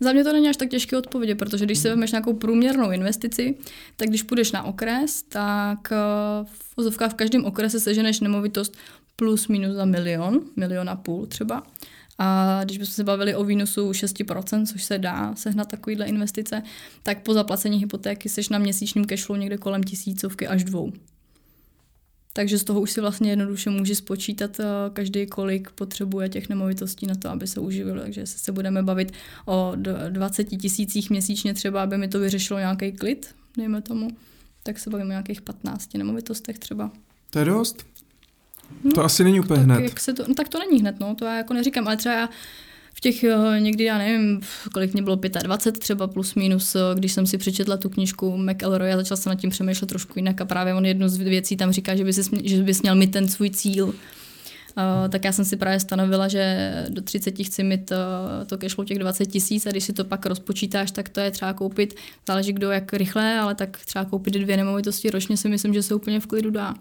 Za 0.00 0.12
mě 0.12 0.24
to 0.24 0.32
není 0.32 0.48
až 0.48 0.56
tak 0.56 0.68
těžké 0.68 0.98
odpovědi, 0.98 1.34
protože 1.34 1.64
když 1.64 1.78
se 1.78 1.88
vezmeš 1.88 2.12
nějakou 2.12 2.32
průměrnou 2.32 2.90
investici, 2.90 3.54
tak 3.96 4.08
když 4.08 4.22
půjdeš 4.22 4.52
na 4.52 4.62
okres, 4.62 5.22
tak 5.22 5.78
uh, 5.90 6.46
v 6.46 6.76
vozovkách 6.76 7.12
v 7.12 7.14
každém 7.14 7.44
okrese 7.44 7.80
seženeš 7.80 8.20
nemovitost 8.20 8.76
plus 9.16 9.48
minus 9.48 9.74
za 9.74 9.84
milion, 9.84 10.40
milion 10.56 10.90
a 10.90 10.96
půl 10.96 11.26
třeba. 11.26 11.62
A 12.24 12.60
když 12.64 12.78
bychom 12.78 12.92
se 12.92 13.04
bavili 13.04 13.34
o 13.34 13.44
výnosu 13.44 13.90
6%, 13.90 14.66
což 14.66 14.84
se 14.84 14.98
dá 14.98 15.34
sehnat 15.34 15.68
takovýhle 15.68 16.06
investice, 16.06 16.62
tak 17.02 17.22
po 17.22 17.34
zaplacení 17.34 17.78
hypotéky 17.78 18.28
seš 18.28 18.48
na 18.48 18.58
měsíčním 18.58 19.04
cashflow 19.04 19.38
někde 19.38 19.56
kolem 19.56 19.82
tisícovky 19.82 20.48
až 20.48 20.64
dvou. 20.64 20.92
Takže 22.32 22.58
z 22.58 22.64
toho 22.64 22.80
už 22.80 22.90
si 22.90 23.00
vlastně 23.00 23.30
jednoduše 23.30 23.70
může 23.70 23.94
spočítat 23.94 24.60
eh, 24.60 24.64
každý, 24.92 25.26
kolik 25.26 25.70
potřebuje 25.70 26.28
těch 26.28 26.48
nemovitostí 26.48 27.06
na 27.06 27.14
to, 27.14 27.28
aby 27.28 27.46
se 27.46 27.60
uživil. 27.60 28.00
Takže 28.00 28.26
se 28.26 28.52
budeme 28.52 28.82
bavit 28.82 29.12
o 29.46 29.72
20 30.08 30.44
tisících 30.44 31.10
měsíčně 31.10 31.54
třeba, 31.54 31.82
aby 31.82 31.98
mi 31.98 32.08
to 32.08 32.20
vyřešilo 32.20 32.58
nějaký 32.58 32.92
klid, 32.92 33.34
dejme 33.56 33.82
tomu, 33.82 34.08
tak 34.62 34.78
se 34.78 34.90
bavíme 34.90 35.08
o 35.08 35.10
nějakých 35.10 35.42
15 35.42 35.94
nemovitostech 35.94 36.58
třeba. 36.58 36.90
To 37.30 37.38
je 37.38 37.44
dost. 37.44 37.91
No, 38.84 38.90
to 38.94 39.04
asi 39.04 39.24
není 39.24 39.40
úplně 39.40 39.60
tak, 39.60 39.64
hned. 39.64 39.80
Jak 39.80 40.00
se 40.00 40.12
to, 40.12 40.24
no, 40.28 40.34
tak 40.34 40.48
to 40.48 40.58
není 40.58 40.80
hned, 40.80 41.00
no, 41.00 41.14
to 41.14 41.24
já 41.24 41.36
jako 41.36 41.54
neříkám, 41.54 41.86
ale 41.86 41.96
třeba 41.96 42.14
já 42.14 42.28
v 42.94 43.00
těch 43.00 43.24
eh, 43.24 43.60
někdy, 43.60 43.84
já 43.84 43.98
nevím, 43.98 44.40
kolik 44.72 44.92
mě 44.92 45.02
bylo 45.02 45.16
25 45.42 45.80
třeba 45.80 46.06
plus 46.06 46.34
minus, 46.34 46.74
eh, 46.74 46.78
když 46.94 47.12
jsem 47.12 47.26
si 47.26 47.38
přečetla 47.38 47.76
tu 47.76 47.88
knižku 47.88 48.36
McElroy 48.36 48.92
a 48.92 48.96
začala 48.96 49.16
jsem 49.16 49.30
nad 49.30 49.40
tím 49.40 49.50
přemýšlet 49.50 49.86
trošku 49.86 50.12
jinak 50.16 50.40
a 50.40 50.44
právě 50.44 50.74
on 50.74 50.86
jednu 50.86 51.08
z 51.08 51.16
věcí 51.16 51.56
tam 51.56 51.72
říká, 51.72 51.96
že 51.96 52.04
bys, 52.04 52.30
že 52.44 52.62
bys 52.62 52.82
měl 52.82 52.94
mít 52.94 53.12
ten 53.12 53.28
svůj 53.28 53.50
cíl, 53.50 53.94
Uh, 54.76 55.08
tak 55.08 55.24
já 55.24 55.32
jsem 55.32 55.44
si 55.44 55.56
právě 55.56 55.80
stanovila, 55.80 56.28
že 56.28 56.72
do 56.88 57.02
30 57.02 57.34
chci 57.42 57.64
mít 57.64 57.90
uh, 57.90 58.46
to 58.46 58.58
cashflow 58.58 58.86
těch 58.86 58.98
20 58.98 59.26
tisíc 59.26 59.66
a 59.66 59.70
když 59.70 59.84
si 59.84 59.92
to 59.92 60.04
pak 60.04 60.26
rozpočítáš, 60.26 60.90
tak 60.90 61.08
to 61.08 61.20
je 61.20 61.30
třeba 61.30 61.52
koupit, 61.52 61.94
záleží 62.28 62.52
kdo 62.52 62.70
jak 62.70 62.92
rychle, 62.92 63.38
ale 63.38 63.54
tak 63.54 63.78
třeba 63.84 64.04
koupit 64.04 64.34
dvě 64.34 64.56
nemovitosti 64.56 65.10
ročně 65.10 65.36
si 65.36 65.48
myslím, 65.48 65.74
že 65.74 65.82
se 65.82 65.94
úplně 65.94 66.20
v 66.20 66.26
klidu 66.26 66.50
dá. 66.50 66.74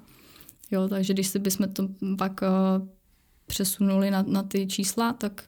Jo, 0.71 0.87
takže 0.87 1.13
když 1.13 1.27
si 1.27 1.39
bychom 1.39 1.67
to 1.73 1.87
pak 2.17 2.41
uh, 2.41 2.87
přesunuli 3.45 4.11
na, 4.11 4.23
na 4.27 4.43
ty 4.43 4.67
čísla, 4.67 5.13
tak 5.13 5.43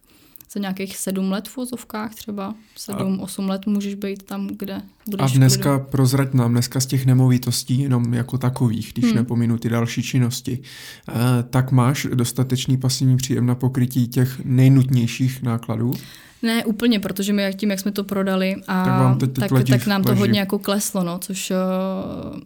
za 0.54 0.60
nějakých 0.60 0.98
sedm 0.98 1.32
let 1.32 1.48
v 1.48 1.58
vozovkách 1.58 2.16
třeba, 2.16 2.56
sedm, 2.76 3.20
osm 3.20 3.50
let 3.50 3.66
můžeš 3.66 3.96
být 3.96 4.24
tam, 4.24 4.48
kde 4.48 4.82
budeš. 5.10 5.36
A 5.36 5.38
dneska 5.38 5.78
klidu. 5.78 5.92
prozrať 5.92 6.34
nám, 6.34 6.52
dneska 6.52 6.80
z 6.80 6.86
těch 6.86 7.06
nemovitostí 7.06 7.80
jenom 7.80 8.14
jako 8.14 8.38
takových, 8.38 8.94
když 8.94 9.06
hmm. 9.06 9.16
nepominu 9.16 9.58
ty 9.58 9.70
další 9.70 10.04
činnosti, 10.04 10.60
uh, 10.60 11.16
tak 11.50 11.72
máš 11.72 12.08
dostatečný 12.14 12.78
pasivní 12.78 13.18
příjem 13.18 13.46
na 13.46 13.56
pokrytí 13.56 14.08
těch 14.08 14.46
nejnutnějších 14.46 15.44
nákladů? 15.44 15.94
Ne 16.44 16.66
úplně, 16.66 17.00
protože 17.00 17.34
my 17.34 17.54
tím, 17.56 17.72
jak 17.72 17.80
jsme 17.80 17.92
to 17.92 18.04
prodali, 18.04 18.56
a 18.68 18.84
tak, 18.86 19.00
vám 19.00 19.20
teď, 19.20 19.34
teď 19.34 19.50
tak, 19.50 19.68
tak 19.68 19.88
nám 19.88 20.04
to 20.04 20.16
hodně 20.16 20.40
jako 20.40 20.60
kleslo, 20.60 21.04
no, 21.04 21.20
což 21.20 21.52
uh, 21.52 22.40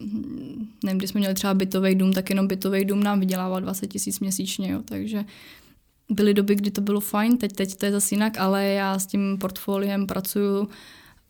nevím, 0.84 0.98
když 0.98 1.10
jsme 1.10 1.18
měli 1.18 1.34
třeba 1.34 1.54
bytový 1.54 1.94
dům, 1.94 2.12
tak 2.12 2.30
jenom 2.30 2.46
bytový 2.46 2.84
dům 2.84 3.02
nám 3.02 3.20
vydělával 3.20 3.60
20 3.60 3.86
tisíc 3.86 4.20
měsíčně, 4.20 4.70
jo, 4.70 4.80
takže 4.84 5.24
byly 6.10 6.34
doby, 6.34 6.54
kdy 6.54 6.70
to 6.70 6.80
bylo 6.80 7.00
fajn, 7.00 7.36
teď, 7.36 7.52
teď 7.52 7.74
to 7.74 7.86
je 7.86 7.92
zase 7.92 8.14
jinak, 8.14 8.38
ale 8.38 8.64
já 8.64 8.98
s 8.98 9.06
tím 9.06 9.38
portfoliem 9.38 10.06
pracuju 10.06 10.68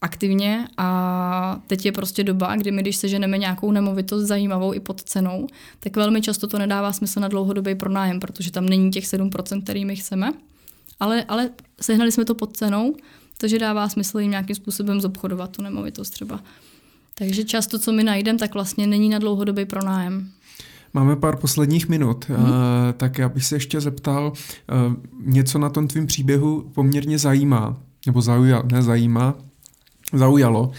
aktivně 0.01 0.69
a 0.77 1.61
teď 1.67 1.87
je 1.87 1.93
prostě 1.93 2.25
doba, 2.25 2.57
kdy 2.57 2.71
my, 2.71 2.83
když 2.83 2.97
seženeme 2.97 3.39
nějakou 3.39 3.73
nemovitost 3.73 4.25
zajímavou 4.25 4.75
i 4.75 4.81
pod 4.81 5.03
cenou, 5.03 5.47
tak 5.81 5.97
velmi 5.97 6.21
často 6.21 6.47
to 6.47 6.59
nedává 6.59 6.93
smysl 6.93 7.21
na 7.21 7.29
dlouhodobý 7.29 7.75
pronájem, 7.75 8.21
protože 8.21 8.51
tam 8.51 8.69
není 8.69 8.91
těch 8.91 9.05
7%, 9.05 9.63
který 9.63 9.85
my 9.85 9.97
chceme 9.97 10.33
ale, 11.01 11.25
ale 11.25 11.51
sehnali 11.81 12.13
jsme 12.13 12.25
to 12.25 12.35
pod 12.35 12.57
cenou, 12.57 12.97
takže 13.39 13.59
dává 13.59 13.89
smysl 13.89 14.19
jim 14.19 14.31
nějakým 14.31 14.57
způsobem 14.57 15.01
zobchodovat 15.01 15.57
tu 15.57 15.63
nemovitost 15.63 16.11
třeba. 16.11 16.41
Takže 17.15 17.45
často, 17.45 17.79
co 17.79 17.93
my 17.93 18.05
najdeme, 18.05 18.39
tak 18.39 18.55
vlastně 18.55 18.87
není 18.87 19.09
na 19.09 19.19
dlouhodobý 19.19 19.65
pronájem. 19.65 20.31
Máme 20.95 21.17
pár 21.17 21.37
posledních 21.37 21.89
minut, 21.89 22.25
mm. 22.29 22.37
uh, 22.37 22.51
tak 22.97 23.19
já 23.19 23.29
bych 23.29 23.45
se 23.45 23.57
ještě 23.57 23.81
zeptal, 23.81 24.33
uh, 24.33 24.95
něco 25.25 25.59
na 25.59 25.69
tom 25.69 25.89
tvým 25.89 26.07
příběhu 26.07 26.71
poměrně 26.75 27.19
zajímá, 27.19 27.77
nebo 28.07 28.23
zaujal, 28.23 28.63
ne 28.73 28.83
zajímá, 28.83 29.35
zaujalo, 30.13 30.63
uh, 30.63 30.73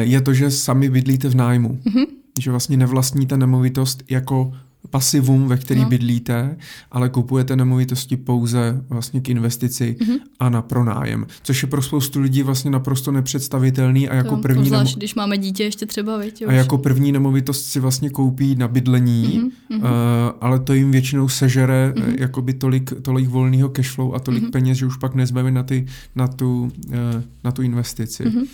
je 0.00 0.20
to, 0.20 0.34
že 0.34 0.50
sami 0.50 0.90
bydlíte 0.90 1.28
v 1.28 1.34
nájmu. 1.34 1.68
Mm-hmm. 1.68 2.06
Že 2.40 2.50
vlastně 2.50 2.76
nevlastníte 2.76 3.36
nemovitost 3.36 4.02
jako 4.10 4.52
pasivum, 4.90 5.48
ve 5.48 5.56
který 5.56 5.80
no. 5.80 5.88
bydlíte, 5.88 6.56
ale 6.90 7.08
kupujete 7.08 7.56
nemovitosti 7.56 8.16
pouze 8.16 8.84
vlastně 8.88 9.20
k 9.20 9.28
investici 9.28 9.96
mm-hmm. 10.00 10.18
a 10.40 10.48
na 10.48 10.62
pronájem, 10.62 11.26
což 11.42 11.62
je 11.62 11.68
pro 11.68 11.82
spoustu 11.82 12.20
lidí 12.20 12.42
vlastně 12.42 12.70
naprosto 12.70 13.12
nepředstavitelný 13.12 14.08
a 14.08 14.14
jako 14.14 14.36
to, 14.36 14.42
první... 14.42 14.68
Zvlášť, 14.68 14.94
nemo... 14.94 14.98
když 14.98 15.14
máme 15.14 15.38
dítě 15.38 15.64
ještě 15.64 15.86
třeba, 15.86 16.18
viď, 16.18 16.44
A 16.46 16.52
jako 16.52 16.78
první 16.78 17.12
nemovitost 17.12 17.64
si 17.64 17.80
vlastně 17.80 18.10
koupí 18.10 18.54
na 18.54 18.68
bydlení, 18.68 19.40
mm-hmm. 19.70 19.76
uh, 19.76 19.84
ale 20.40 20.58
to 20.58 20.74
jim 20.74 20.90
většinou 20.90 21.28
sežere 21.28 21.92
mm-hmm. 21.96 22.14
jakoby 22.18 22.54
tolik, 22.54 22.92
tolik 23.02 23.28
volného 23.28 23.68
cashflow 23.68 24.14
a 24.14 24.18
tolik 24.18 24.42
mm-hmm. 24.42 24.50
peněz, 24.50 24.78
že 24.78 24.86
už 24.86 24.96
pak 24.96 25.14
nezbavíme 25.14 25.50
na, 25.50 25.62
ty, 25.62 25.86
na, 26.14 26.28
tu, 26.28 26.72
uh, 26.88 26.94
na 27.44 27.52
tu 27.52 27.62
investici. 27.62 28.24
Mm-hmm. 28.24 28.46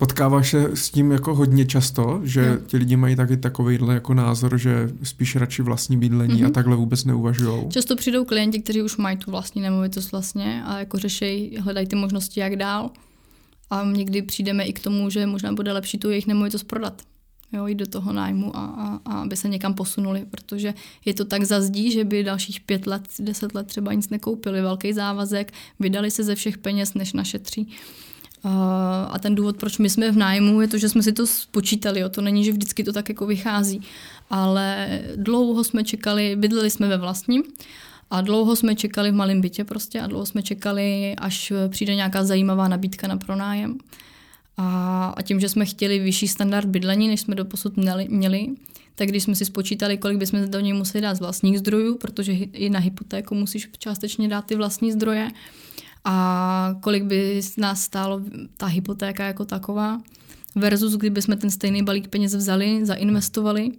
Potkáváš 0.00 0.50
se 0.50 0.76
s 0.76 0.90
tím 0.90 1.10
jako 1.10 1.34
hodně 1.34 1.66
často, 1.66 2.20
že 2.24 2.40
jo. 2.40 2.56
ti 2.66 2.76
lidi 2.76 2.96
mají 2.96 3.16
taky 3.16 3.36
takovýhle 3.36 3.94
jako 3.94 4.14
názor, 4.14 4.58
že 4.58 4.90
spíš 5.02 5.36
radši 5.36 5.62
vlastní 5.62 5.96
bydlení 5.96 6.34
mm-hmm. 6.34 6.44
a 6.44 6.46
mhm. 6.46 6.52
takhle 6.52 6.76
vůbec 6.76 7.04
neuvažují? 7.04 7.68
Často 7.68 7.96
přijdou 7.96 8.24
klienti, 8.24 8.60
kteří 8.60 8.82
už 8.82 8.96
mají 8.96 9.16
tu 9.16 9.30
vlastní 9.30 9.62
nemovitost 9.62 10.12
vlastně 10.12 10.62
a 10.66 10.78
jako 10.78 10.98
řešejí, 10.98 11.56
hledají 11.56 11.86
ty 11.86 11.96
možnosti, 11.96 12.40
jak 12.40 12.56
dál. 12.56 12.90
A 13.70 13.84
někdy 13.84 14.22
přijdeme 14.22 14.64
i 14.64 14.72
k 14.72 14.80
tomu, 14.80 15.10
že 15.10 15.26
možná 15.26 15.52
bude 15.52 15.72
lepší 15.72 15.98
tu 15.98 16.10
jejich 16.10 16.26
nemovitost 16.26 16.64
prodat. 16.64 17.02
Jo, 17.52 17.66
jít 17.66 17.74
do 17.74 17.86
toho 17.86 18.12
nájmu 18.12 18.56
a, 18.56 18.64
a, 18.64 19.00
a 19.04 19.20
aby 19.20 19.36
se 19.36 19.48
někam 19.48 19.74
posunuli, 19.74 20.26
protože 20.30 20.74
je 21.04 21.14
to 21.14 21.24
tak 21.24 21.44
zazdí, 21.44 21.92
že 21.92 22.04
by 22.04 22.24
dalších 22.24 22.60
pět 22.60 22.86
let, 22.86 23.02
deset 23.18 23.54
let 23.54 23.66
třeba 23.66 23.92
nic 23.92 24.08
nekoupili, 24.08 24.62
velký 24.62 24.92
závazek, 24.92 25.52
vydali 25.80 26.10
se 26.10 26.24
ze 26.24 26.34
všech 26.34 26.58
peněz, 26.58 26.94
než 26.94 27.12
našetří. 27.12 27.68
A 29.10 29.18
ten 29.18 29.34
důvod, 29.34 29.56
proč 29.56 29.78
my 29.78 29.90
jsme 29.90 30.12
v 30.12 30.16
nájmu, 30.16 30.60
je 30.60 30.68
to, 30.68 30.78
že 30.78 30.88
jsme 30.88 31.02
si 31.02 31.12
to 31.12 31.26
spočítali. 31.26 32.00
Jo. 32.00 32.08
To 32.08 32.20
není, 32.20 32.44
že 32.44 32.52
vždycky 32.52 32.84
to 32.84 32.92
tak 32.92 33.08
jako 33.08 33.26
vychází. 33.26 33.80
Ale 34.30 35.00
dlouho 35.16 35.64
jsme 35.64 35.84
čekali, 35.84 36.36
bydleli 36.36 36.70
jsme 36.70 36.88
ve 36.88 36.96
vlastním 36.96 37.42
a 38.10 38.20
dlouho 38.20 38.56
jsme 38.56 38.74
čekali 38.74 39.10
v 39.10 39.14
malém 39.14 39.40
bytě 39.40 39.64
prostě 39.64 40.00
a 40.00 40.06
dlouho 40.06 40.26
jsme 40.26 40.42
čekali, 40.42 41.14
až 41.18 41.52
přijde 41.68 41.94
nějaká 41.94 42.24
zajímavá 42.24 42.68
nabídka 42.68 43.08
na 43.08 43.16
pronájem. 43.16 43.78
A, 44.56 45.14
a 45.16 45.22
tím, 45.22 45.40
že 45.40 45.48
jsme 45.48 45.66
chtěli 45.66 45.98
vyšší 45.98 46.28
standard 46.28 46.68
bydlení, 46.68 47.08
než 47.08 47.20
jsme 47.20 47.34
doposud 47.34 47.76
měli, 47.76 48.08
měli 48.08 48.48
tak 48.94 49.08
když 49.08 49.22
jsme 49.22 49.34
si 49.34 49.44
spočítali, 49.44 49.98
kolik 49.98 50.18
bychom 50.18 50.50
do 50.50 50.60
něj 50.60 50.72
museli 50.72 51.02
dát 51.02 51.14
z 51.14 51.20
vlastních 51.20 51.58
zdrojů, 51.58 51.98
protože 51.98 52.32
i 52.32 52.70
na 52.70 52.78
hypotéku 52.78 53.34
musíš 53.34 53.68
částečně 53.78 54.28
dát 54.28 54.46
ty 54.46 54.56
vlastní 54.56 54.92
zdroje, 54.92 55.30
a 56.04 56.74
kolik 56.80 57.04
by 57.04 57.40
nás 57.58 57.82
stálo 57.82 58.20
ta 58.56 58.66
hypotéka 58.66 59.24
jako 59.24 59.44
taková, 59.44 60.00
versus 60.54 60.96
kdyby 60.96 61.22
jsme 61.22 61.36
ten 61.36 61.50
stejný 61.50 61.82
balík 61.82 62.08
peněz 62.08 62.34
vzali, 62.34 62.86
zainvestovali, 62.86 63.70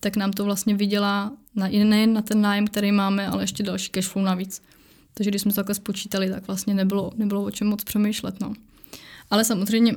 tak 0.00 0.16
nám 0.16 0.32
to 0.32 0.44
vlastně 0.44 0.74
vydělá 0.74 1.32
na, 1.54 1.68
nejen 1.68 2.12
na 2.12 2.22
ten 2.22 2.40
nájem, 2.40 2.66
který 2.66 2.92
máme, 2.92 3.28
ale 3.28 3.42
ještě 3.42 3.62
další 3.62 3.90
cashflow 3.90 4.24
navíc. 4.24 4.62
Takže 5.14 5.30
když 5.30 5.42
jsme 5.42 5.50
to 5.50 5.56
takhle 5.56 5.74
spočítali, 5.74 6.30
tak 6.30 6.46
vlastně 6.46 6.74
nebylo, 6.74 7.12
nebylo 7.16 7.44
o 7.44 7.50
čem 7.50 7.66
moc 7.66 7.84
přemýšlet. 7.84 8.40
No. 8.40 8.52
Ale 9.30 9.44
samozřejmě 9.44 9.96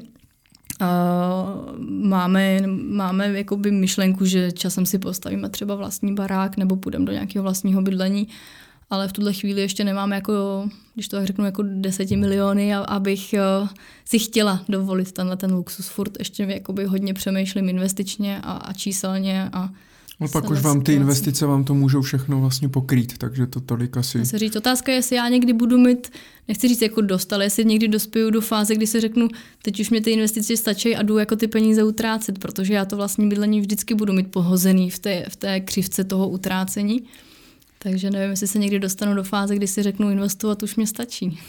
Uh, 0.82 1.80
máme, 1.90 2.62
máme 2.90 3.32
jakoby 3.38 3.72
myšlenku, 3.72 4.26
že 4.26 4.52
časem 4.52 4.86
si 4.86 5.00
postavíme 5.00 5.50
třeba 5.50 5.76
vlastní 5.76 6.16
barák 6.16 6.58
nebo 6.58 6.76
půjdeme 6.76 7.06
do 7.06 7.12
nějakého 7.12 7.44
vlastního 7.44 7.82
bydlení, 7.82 8.28
ale 8.90 9.08
v 9.08 9.14
tuhle 9.14 9.34
chvíli 9.34 9.62
ještě 9.62 9.84
nemáme 9.84 10.16
jako, 10.16 10.34
když 10.94 11.08
to 11.08 11.18
tak 11.18 11.26
řeknu, 11.26 11.46
jako 11.46 11.64
deseti 11.64 12.18
miliony, 12.18 12.76
abych 12.76 13.36
uh, 13.62 13.68
si 14.06 14.20
chtěla 14.20 14.64
dovolit 14.70 15.12
tenhle 15.12 15.38
ten 15.38 15.54
luxus. 15.54 15.88
Furt 15.88 16.20
ještě 16.20 16.44
jakoby 16.44 16.86
hodně 16.86 17.14
přemýšlím 17.14 17.70
investičně 17.70 18.42
a, 18.44 18.52
a 18.52 18.74
číselně 18.74 19.50
a 19.54 19.70
No 20.20 20.28
pak 20.28 20.50
už 20.50 20.62
vám 20.62 20.82
ty 20.82 20.94
investice 20.94 21.46
vám 21.46 21.64
to 21.64 21.74
můžou 21.74 22.02
všechno 22.02 22.40
vlastně 22.42 22.70
pokrýt, 22.70 23.18
takže 23.18 23.48
to 23.48 23.60
tolik 23.60 23.98
asi... 23.98 24.26
Se 24.26 24.40
říct, 24.40 24.56
otázka 24.56 24.92
je, 24.92 24.98
jestli 24.98 25.16
já 25.16 25.30
někdy 25.30 25.54
budu 25.54 25.78
mít, 25.78 26.12
nechci 26.48 26.68
říct 26.68 26.82
jako 26.82 27.02
dost, 27.02 27.34
ale 27.34 27.46
jestli 27.46 27.66
někdy 27.66 27.88
dospěju 27.88 28.30
do 28.30 28.42
fáze, 28.42 28.76
kdy 28.76 28.88
si 28.88 29.00
řeknu, 29.00 29.28
teď 29.62 29.80
už 29.80 29.90
mě 29.90 30.02
ty 30.02 30.12
investice 30.12 30.58
stačí 30.58 30.96
a 30.96 31.04
jdu 31.04 31.18
jako 31.18 31.36
ty 31.36 31.48
peníze 31.48 31.84
utrácet, 31.84 32.40
protože 32.40 32.74
já 32.74 32.86
to 32.86 32.96
vlastní 32.96 33.30
bydlení 33.30 33.62
vždycky 33.62 33.96
budu 33.96 34.14
mít 34.14 34.32
pohozený 34.32 34.90
v 34.90 35.00
té, 35.00 35.26
v 35.30 35.36
té 35.36 35.60
křivce 35.60 36.04
toho 36.04 36.30
utrácení. 36.30 37.02
Takže 37.80 38.10
nevím, 38.10 38.30
jestli 38.30 38.48
se 38.48 38.60
někdy 38.60 38.80
dostanu 38.80 39.16
do 39.16 39.24
fáze, 39.24 39.56
kdy 39.56 39.68
si 39.68 39.84
řeknu, 39.84 40.10
investovat 40.10 40.64
už 40.64 40.76
mě 40.76 40.88
stačí. 40.88 41.40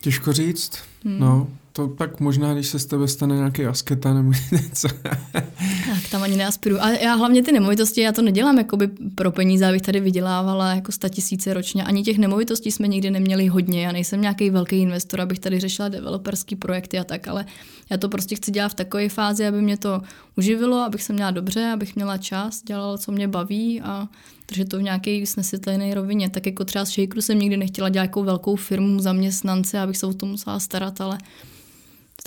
Těžko 0.00 0.32
říct. 0.32 0.72
Hmm. 1.04 1.18
No, 1.20 1.48
to 1.72 1.88
tak 1.88 2.20
možná, 2.20 2.54
když 2.54 2.66
se 2.66 2.78
z 2.78 2.86
tebe 2.86 3.08
stane 3.08 3.36
nějaký 3.36 3.64
asketa 3.64 4.14
nebo 4.14 4.32
něco. 4.52 4.88
tak 5.32 6.08
tam 6.10 6.22
ani 6.22 6.36
neaspiruju. 6.36 6.80
A 6.80 6.90
já 6.90 7.14
hlavně 7.14 7.42
ty 7.42 7.52
nemovitosti, 7.52 8.00
já 8.00 8.12
to 8.12 8.22
nedělám 8.22 8.58
jakoby 8.58 8.88
pro 9.14 9.32
peníze, 9.32 9.66
abych 9.66 9.82
tady 9.82 10.00
vydělávala 10.00 10.74
jako 10.74 10.92
sta 10.92 11.08
tisíce 11.08 11.54
ročně. 11.54 11.84
Ani 11.84 12.02
těch 12.02 12.18
nemovitostí 12.18 12.70
jsme 12.70 12.88
nikdy 12.88 13.10
neměli 13.10 13.46
hodně. 13.46 13.82
Já 13.86 13.92
nejsem 13.92 14.20
nějaký 14.20 14.50
velký 14.50 14.76
investor, 14.76 15.20
abych 15.20 15.38
tady 15.38 15.60
řešila 15.60 15.88
developerský 15.88 16.56
projekty 16.56 16.98
a 16.98 17.04
tak, 17.04 17.28
ale 17.28 17.46
já 17.90 17.96
to 17.96 18.08
prostě 18.08 18.36
chci 18.36 18.50
dělat 18.50 18.68
v 18.68 18.74
takové 18.74 19.08
fázi, 19.08 19.46
aby 19.46 19.62
mě 19.62 19.76
to 19.76 20.02
uživilo, 20.36 20.76
abych 20.76 21.02
se 21.02 21.12
měla 21.12 21.30
dobře, 21.30 21.70
abych 21.74 21.96
měla 21.96 22.18
čas, 22.18 22.62
dělala, 22.62 22.98
co 22.98 23.12
mě 23.12 23.28
baví 23.28 23.80
a 23.80 24.08
držet 24.48 24.68
to 24.68 24.78
v 24.78 24.82
nějaké 24.82 25.26
snesitelné 25.26 25.94
rovině. 25.94 26.30
Tak 26.30 26.46
jako 26.46 26.64
třeba 26.64 26.84
s 26.84 26.90
Shakeru 26.90 27.22
jsem 27.22 27.38
nikdy 27.38 27.56
nechtěla 27.56 27.88
dělat 27.88 28.04
jako 28.04 28.22
velkou 28.22 28.56
firmu, 28.56 29.00
zaměstnance, 29.00 29.80
abych 29.80 29.96
se 29.96 30.06
o 30.06 30.14
tom 30.14 30.28
musela 30.28 30.60
starat, 30.60 31.00
ale 31.00 31.18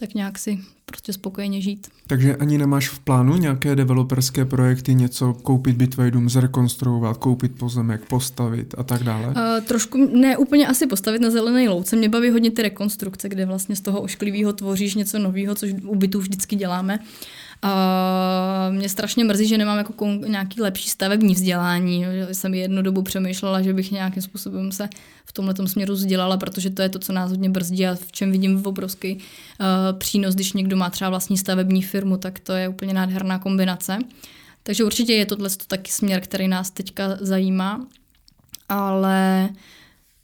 tak 0.02 0.14
nějak 0.14 0.40
si 0.40 0.60
prostě 0.86 1.14
spokojeně 1.14 1.62
žít. 1.62 1.88
Takže 2.08 2.36
ani 2.36 2.58
nemáš 2.58 2.90
v 2.90 3.00
plánu 3.00 3.38
nějaké 3.38 3.76
developerské 3.76 4.46
projekty, 4.46 4.94
něco 4.94 5.34
koupit 5.34 5.76
bytový 5.76 6.12
dům, 6.12 6.30
zrekonstruovat, 6.30 7.18
koupit 7.18 7.52
pozemek, 7.60 8.06
postavit 8.06 8.76
a 8.78 8.84
tak 8.84 9.04
dále? 9.04 9.28
Uh, 9.28 9.34
trošku, 9.66 10.10
ne 10.14 10.38
úplně 10.38 10.68
asi 10.68 10.88
postavit 10.88 11.22
na 11.22 11.30
zelené 11.30 11.70
louce. 11.70 11.96
Mě 11.96 12.10
baví 12.10 12.30
hodně 12.30 12.52
ty 12.52 12.62
rekonstrukce, 12.62 13.30
kde 13.30 13.46
vlastně 13.46 13.76
z 13.76 13.82
toho 13.82 14.02
ošklivého 14.02 14.54
tvoříš 14.54 14.96
něco 14.96 15.20
nového, 15.20 15.56
což 15.56 15.72
u 15.86 15.96
bytů 15.96 16.20
vždycky 16.20 16.56
děláme. 16.56 17.00
A 17.62 18.70
mě 18.70 18.90
strašně 18.90 19.24
mrzí, 19.24 19.48
že 19.48 19.58
nemám 19.58 19.78
jako 19.78 20.08
nějaký 20.28 20.62
lepší 20.62 20.90
stavební 20.90 21.34
vzdělání. 21.34 22.06
Jsem 22.32 22.54
jednu 22.54 22.82
dobu 22.82 23.02
přemýšlela, 23.02 23.62
že 23.62 23.74
bych 23.74 23.92
nějakým 23.92 24.24
způsobem 24.24 24.72
se 24.72 24.90
v 25.26 25.34
tomhle 25.34 25.68
směru 25.68 25.94
vzdělala, 25.94 26.38
protože 26.38 26.70
to 26.70 26.82
je 26.82 26.90
to, 26.90 27.00
co 27.00 27.14
nás 27.14 27.30
hodně 27.30 27.50
brzdí 27.50 27.88
a 27.88 27.96
v 27.96 28.12
čem 28.12 28.32
vidím 28.32 28.62
obrovský 28.66 29.16
uh, 29.16 29.98
přínos, 29.98 30.36
když 30.36 30.54
někdo 30.54 30.78
má 30.78 30.90
třeba 30.90 31.10
vlastní 31.10 31.38
stavební 31.38 31.82
firmu, 31.82 32.18
tak 32.18 32.40
to 32.40 32.54
je 32.54 32.68
úplně 32.68 32.94
nádherná 32.94 33.40
kombinace. 33.40 34.00
Takže 34.64 34.84
určitě 34.84 35.14
je 35.14 35.26
tohle 35.26 35.50
taky 35.68 35.92
směr, 35.92 36.22
který 36.22 36.48
nás 36.48 36.72
teďka 36.72 37.18
zajímá, 37.22 37.88
ale 38.70 39.50
uh, 39.52 39.56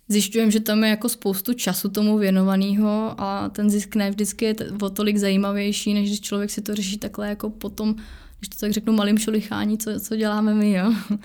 zjišťujeme, 0.10 0.52
že 0.52 0.60
tam 0.60 0.84
je 0.84 0.90
jako 0.90 1.10
spoustu 1.10 1.54
času 1.54 1.90
tomu 1.90 2.18
věnovaného 2.18 3.14
a 3.18 3.50
ten 3.50 3.70
zisk 3.70 3.96
ne 3.96 4.12
vždycky 4.12 4.46
je 4.46 4.56
o 4.82 4.90
tolik 4.90 5.18
zajímavější, 5.18 5.94
než 5.94 6.10
když 6.10 6.22
člověk 6.22 6.50
si 6.50 6.62
to 6.62 6.76
řeší 6.76 6.98
takhle 6.98 7.30
jako 7.30 7.50
potom, 7.50 7.96
když 8.40 8.50
to 8.50 8.58
tak 8.60 8.72
řeknu, 8.72 8.94
malým 8.94 9.18
šolichání, 9.18 9.78
co, 9.78 10.00
co 10.00 10.16
děláme 10.16 10.54
my, 10.54 10.72
jo. 10.72 10.94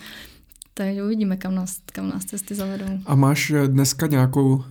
Takže 0.75 1.03
uvidíme, 1.03 1.37
kam 1.37 1.55
nás, 1.55 1.77
kam 1.93 2.09
nás 2.09 2.25
cesty 2.25 2.55
zavedou. 2.55 2.87
A 3.07 3.15
máš 3.15 3.51
eh, 3.51 3.69
dneska 3.69 4.07
nějakou 4.07 4.55
uh, 4.55 4.63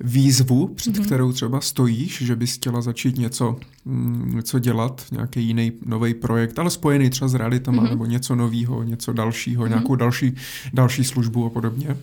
výzvu, 0.00 0.66
před 0.66 0.96
mm-hmm. 0.96 1.04
kterou 1.04 1.32
třeba 1.32 1.60
stojíš, 1.60 2.22
že 2.22 2.36
bys 2.36 2.54
chtěla 2.54 2.80
začít 2.80 3.18
něco, 3.18 3.56
mm, 3.84 4.32
něco 4.36 4.58
dělat, 4.58 5.04
nějaký 5.12 5.42
jiný 5.42 5.72
nový 5.86 6.14
projekt, 6.14 6.58
ale 6.58 6.70
spojený 6.70 7.10
třeba 7.10 7.28
s 7.28 7.34
realitama, 7.34 7.82
mm-hmm. 7.82 7.90
nebo 7.90 8.06
něco 8.06 8.34
nového, 8.34 8.82
něco 8.82 9.12
dalšího, 9.12 9.64
mm-hmm. 9.64 9.68
nějakou 9.68 9.94
další, 9.94 10.34
další 10.72 11.04
službu 11.04 11.46
a 11.46 11.50
podobně? 11.50 11.96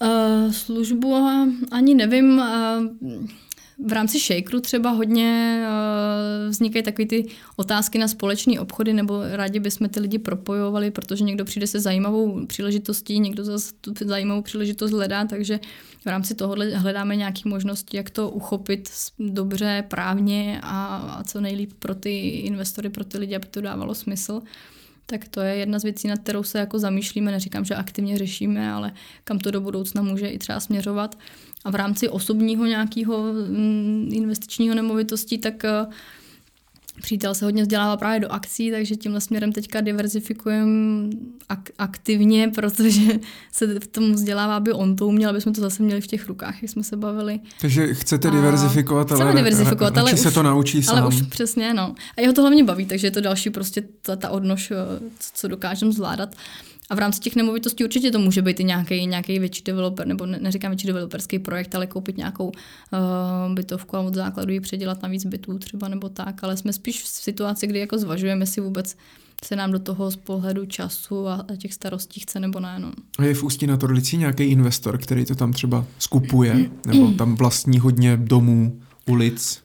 Uh, 0.00 0.52
službu 0.52 1.28
ani 1.70 1.94
nevím. 1.94 2.38
Uh, 2.38 3.26
v 3.84 3.92
rámci 3.92 4.18
Shakeru 4.18 4.60
třeba 4.60 4.90
hodně 4.90 5.62
vznikají 6.48 6.82
takové 6.82 7.06
ty 7.06 7.26
otázky 7.56 7.98
na 7.98 8.08
společné 8.08 8.60
obchody, 8.60 8.92
nebo 8.92 9.22
rádi 9.30 9.60
bychom 9.60 9.88
ty 9.88 10.00
lidi 10.00 10.18
propojovali, 10.18 10.90
protože 10.90 11.24
někdo 11.24 11.44
přijde 11.44 11.66
se 11.66 11.80
zajímavou 11.80 12.46
příležitostí, 12.46 13.20
někdo 13.20 13.44
zase 13.44 13.72
tu 13.80 13.92
zajímavou 14.04 14.42
příležitost 14.42 14.90
hledá, 14.90 15.24
takže 15.24 15.60
v 16.04 16.06
rámci 16.06 16.34
toho 16.34 16.56
hledáme 16.74 17.16
nějaké 17.16 17.40
možnosti, 17.44 17.96
jak 17.96 18.10
to 18.10 18.30
uchopit 18.30 18.90
dobře, 19.18 19.84
právně 19.88 20.60
a, 20.62 20.96
a 20.96 21.24
co 21.24 21.40
nejlíp 21.40 21.72
pro 21.78 21.94
ty 21.94 22.28
investory, 22.28 22.88
pro 22.88 23.04
ty 23.04 23.18
lidi, 23.18 23.36
aby 23.36 23.46
to 23.46 23.60
dávalo 23.60 23.94
smysl. 23.94 24.32
Uh, 24.32 24.48
tak 25.06 25.28
to 25.28 25.40
je 25.40 25.56
jedna 25.56 25.78
z 25.78 25.82
věcí, 25.82 26.08
nad 26.08 26.18
kterou 26.18 26.42
se 26.42 26.58
jako 26.58 26.78
zamýšlíme. 26.78 27.30
Neříkám, 27.30 27.64
že 27.64 27.74
aktivně 27.74 28.18
řešíme, 28.18 28.72
ale 28.72 28.92
kam 29.24 29.38
to 29.38 29.50
do 29.50 29.60
budoucna 29.60 30.02
může 30.02 30.28
i 30.28 30.38
třeba 30.38 30.60
směřovat. 30.60 31.18
A 31.64 31.70
v 31.70 31.74
rámci 31.74 32.08
osobního 32.08 32.66
nějakého 32.66 33.32
mm, 33.32 34.10
investičního 34.12 34.74
nemovitosti, 34.74 35.38
tak 35.38 35.64
eh, 35.64 35.86
Přítel 37.02 37.34
se 37.34 37.44
hodně 37.44 37.62
vzdělává 37.62 37.96
právě 37.96 38.20
do 38.20 38.32
akcí, 38.32 38.70
takže 38.70 38.96
tímhle 38.96 39.20
směrem 39.20 39.52
teďka 39.52 39.80
diverzifikujeme 39.80 41.10
ak- 41.48 41.70
aktivně, 41.78 42.48
protože 42.54 43.12
se 43.52 43.80
v 43.80 43.86
tom 43.86 44.12
vzdělává, 44.12 44.56
aby 44.56 44.72
on 44.72 44.96
to 44.96 45.06
uměl, 45.06 45.30
aby 45.30 45.40
jsme 45.40 45.52
to 45.52 45.60
zase 45.60 45.82
měli 45.82 46.00
v 46.00 46.06
těch 46.06 46.28
rukách, 46.28 46.62
jak 46.62 46.70
jsme 46.70 46.82
se 46.82 46.96
bavili. 46.96 47.40
Takže 47.60 47.94
chcete 47.94 48.30
diverzifikovat, 48.30 49.12
ale, 49.12 49.34
diverzifikovat, 49.34 49.98
ale 49.98 50.12
už, 50.12 50.20
se 50.20 50.30
to 50.30 50.42
naučí 50.42 50.82
sám. 50.82 50.96
Ale 50.96 51.08
už 51.08 51.22
přesně, 51.22 51.74
no. 51.74 51.94
A 52.16 52.20
jeho 52.20 52.32
to 52.32 52.40
hlavně 52.40 52.64
baví, 52.64 52.86
takže 52.86 53.06
je 53.06 53.10
to 53.10 53.20
další 53.20 53.50
prostě 53.50 53.82
ta, 54.02 54.16
ta 54.16 54.30
odnož, 54.30 54.70
eh, 54.70 54.76
co, 55.18 55.30
co 55.34 55.48
dokážeme 55.48 55.92
zvládat. 55.92 56.36
A 56.90 56.94
v 56.94 56.98
rámci 56.98 57.20
těch 57.20 57.36
nemovitostí 57.36 57.84
určitě 57.84 58.10
to 58.10 58.18
může 58.18 58.42
být 58.42 58.60
i 58.60 58.64
nějaký, 58.64 59.06
nějaký 59.06 59.38
větší 59.38 59.62
developer, 59.64 60.06
nebo 60.06 60.26
ne, 60.26 60.38
neříkám 60.40 60.70
větší 60.70 60.86
developerský 60.86 61.38
projekt, 61.38 61.74
ale 61.74 61.86
koupit 61.86 62.16
nějakou 62.16 62.46
uh, 62.46 63.54
bytovku 63.54 63.96
a 63.96 64.00
od 64.00 64.14
základu 64.14 64.52
ji 64.52 64.60
předělat 64.60 65.02
na 65.02 65.08
víc 65.08 65.24
bytů 65.24 65.58
třeba 65.58 65.88
nebo 65.88 66.08
tak, 66.08 66.44
ale 66.44 66.56
jsme 66.56 66.72
spíš 66.72 67.02
v 67.02 67.06
situaci, 67.06 67.66
kdy 67.66 67.78
jako 67.78 67.98
zvažujeme 67.98 68.46
si 68.46 68.60
vůbec 68.60 68.96
se 69.44 69.56
nám 69.56 69.72
do 69.72 69.78
toho 69.78 70.10
z 70.10 70.16
pohledu 70.16 70.66
času 70.66 71.28
a 71.28 71.46
těch 71.56 71.74
starostí 71.74 72.20
chce 72.20 72.40
nebo 72.40 72.60
ne. 72.60 72.78
No. 72.78 72.92
A 73.18 73.24
je 73.24 73.34
v 73.34 73.42
Ústí 73.42 73.66
na 73.66 73.76
Torlici 73.76 74.16
nějaký 74.16 74.44
investor, 74.44 74.98
který 74.98 75.24
to 75.24 75.34
tam 75.34 75.52
třeba 75.52 75.84
skupuje, 75.98 76.70
nebo 76.86 77.12
tam 77.12 77.36
vlastní 77.36 77.78
hodně 77.78 78.16
domů, 78.16 78.80
ulic? 79.06 79.62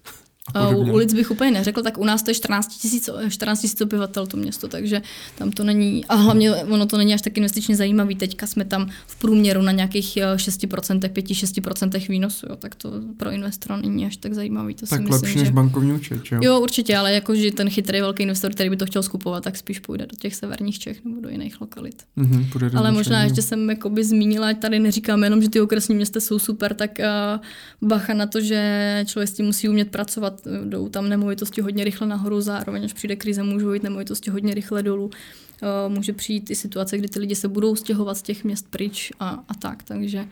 U 0.75 0.91
ulic 0.91 1.13
bych 1.13 1.31
úplně 1.31 1.51
neřekl, 1.51 1.81
tak 1.81 1.97
u 1.97 2.05
nás 2.05 2.23
to 2.23 2.29
je 2.31 2.35
14 2.35 2.77
tisíc 2.77 3.09
14 3.29 3.81
obyvatel 3.81 4.27
to 4.27 4.37
město, 4.37 4.67
takže 4.67 5.01
tam 5.37 5.51
to 5.51 5.63
není, 5.63 6.05
a 6.05 6.15
hlavně 6.15 6.55
ono 6.55 6.85
to 6.85 6.97
není 6.97 7.13
až 7.13 7.21
tak 7.21 7.37
investičně 7.37 7.75
zajímavý. 7.75 8.15
Teďka 8.15 8.47
jsme 8.47 8.65
tam 8.65 8.89
v 9.07 9.15
průměru 9.15 9.61
na 9.61 9.71
nějakých 9.71 10.17
6%, 10.35 10.99
5-6% 10.99 12.09
výnosu, 12.09 12.45
jo, 12.49 12.55
tak 12.55 12.75
to 12.75 12.91
pro 13.17 13.31
investora 13.31 13.77
není 13.77 14.05
až 14.05 14.17
tak 14.17 14.33
zajímavý. 14.33 14.75
To 14.75 14.85
tak 14.85 14.99
si 14.99 15.03
lepší 15.03 15.25
myslím, 15.25 15.39
než 15.39 15.47
že... 15.47 15.53
bankovní 15.53 15.93
účet, 15.93 16.21
jo? 16.31 16.39
Jo, 16.41 16.59
určitě, 16.59 16.97
ale 16.97 17.13
jakože 17.13 17.51
ten 17.51 17.69
chytrý 17.69 18.01
velký 18.01 18.23
investor, 18.23 18.51
který 18.51 18.69
by 18.69 18.77
to 18.77 18.85
chtěl 18.85 19.03
skupovat, 19.03 19.43
tak 19.43 19.57
spíš 19.57 19.79
půjde 19.79 20.05
do 20.05 20.15
těch 20.15 20.35
severních 20.35 20.79
Čech 20.79 21.05
nebo 21.05 21.21
do 21.21 21.29
jiných 21.29 21.61
lokalit. 21.61 22.03
Mm-hmm, 22.17 22.77
ale 22.77 22.91
možná 22.91 23.21
Čech, 23.21 23.29
ještě 23.29 23.41
jsem 23.41 23.69
jakoby 23.69 24.03
zmínila, 24.03 24.47
ať 24.47 24.59
tady 24.59 24.79
neříkám 24.79 25.23
jenom, 25.23 25.41
že 25.41 25.49
ty 25.49 25.61
okresní 25.61 25.95
města 25.95 26.19
jsou 26.19 26.39
super, 26.39 26.73
tak 26.73 26.91
uh, 26.99 27.87
bacha 27.89 28.13
na 28.13 28.25
to, 28.25 28.41
že 28.41 29.03
člověk 29.07 29.29
s 29.29 29.33
tím 29.33 29.45
musí 29.45 29.69
umět 29.69 29.91
pracovat. 29.91 30.40
Jdou 30.65 30.89
tam 30.89 31.09
nemovitosti 31.09 31.61
hodně 31.61 31.83
rychle 31.83 32.07
nahoru, 32.07 32.41
zároveň 32.41 32.85
až 32.85 32.93
přijde 32.93 33.15
krize, 33.15 33.43
můžou 33.43 33.73
jít 33.73 33.83
nemovitosti 33.83 34.29
hodně 34.29 34.53
rychle 34.53 34.83
dolů. 34.83 35.09
Eh, 35.61 35.89
může 35.89 36.13
přijít 36.13 36.49
i 36.49 36.55
situace, 36.55 36.97
kdy 36.97 37.07
ty 37.07 37.19
lidi 37.19 37.35
se 37.35 37.47
budou 37.47 37.75
stěhovat 37.75 38.17
z 38.17 38.21
těch 38.21 38.43
měst 38.43 38.65
pryč 38.69 39.11
a, 39.19 39.29
a 39.47 39.53
tak, 39.53 39.83
takže 39.83 40.27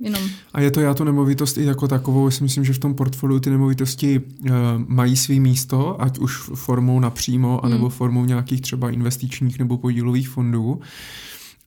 jenom. 0.00 0.22
A 0.52 0.60
je 0.60 0.70
to 0.70 0.80
já 0.80 0.94
tu 0.94 1.04
nemovitost 1.04 1.58
i 1.58 1.64
jako 1.64 1.88
takovou, 1.88 2.24
já 2.24 2.30
si 2.30 2.42
myslím, 2.42 2.64
že 2.64 2.72
v 2.72 2.78
tom 2.78 2.94
portfoliu 2.94 3.40
ty 3.40 3.50
nemovitosti 3.50 4.20
uh, 4.20 4.50
mají 4.86 5.16
svý 5.16 5.40
místo, 5.40 6.02
ať 6.02 6.18
už 6.18 6.36
formou 6.54 7.00
napřímo, 7.00 7.64
anebo 7.64 7.84
hmm. 7.84 7.96
formou 7.96 8.24
nějakých 8.24 8.60
třeba 8.60 8.90
investičních 8.90 9.58
nebo 9.58 9.78
podílových 9.78 10.28
fondů 10.28 10.80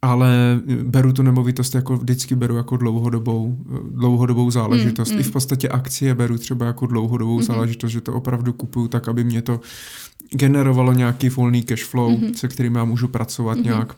ale 0.05 0.61
beru 0.83 1.13
tu 1.13 1.23
nemovitost 1.23 1.75
jako 1.75 1.97
vždycky 1.97 2.35
beru 2.35 2.55
jako 2.55 2.77
dlouhodobou, 2.77 3.57
dlouhodobou 3.89 4.51
záležitost. 4.51 5.09
Mm, 5.09 5.15
mm. 5.15 5.19
I 5.19 5.23
v 5.23 5.31
podstatě 5.31 5.69
akcie 5.69 6.15
beru 6.15 6.37
třeba 6.37 6.65
jako 6.65 6.85
dlouhodobou 6.85 7.39
mm-hmm. 7.39 7.45
záležitost, 7.45 7.91
že 7.91 8.01
to 8.01 8.13
opravdu 8.13 8.53
kupuju 8.53 8.87
tak, 8.87 9.07
aby 9.07 9.23
mě 9.23 9.41
to 9.41 9.59
generovalo 10.29 10.93
nějaký 10.93 11.29
volný 11.29 11.63
cash 11.63 11.83
flow, 11.83 12.11
mm-hmm. 12.11 12.33
se 12.33 12.47
kterým 12.47 12.75
já 12.75 12.85
můžu 12.85 13.07
pracovat 13.07 13.57
mm-hmm. 13.57 13.63
nějak. 13.63 13.95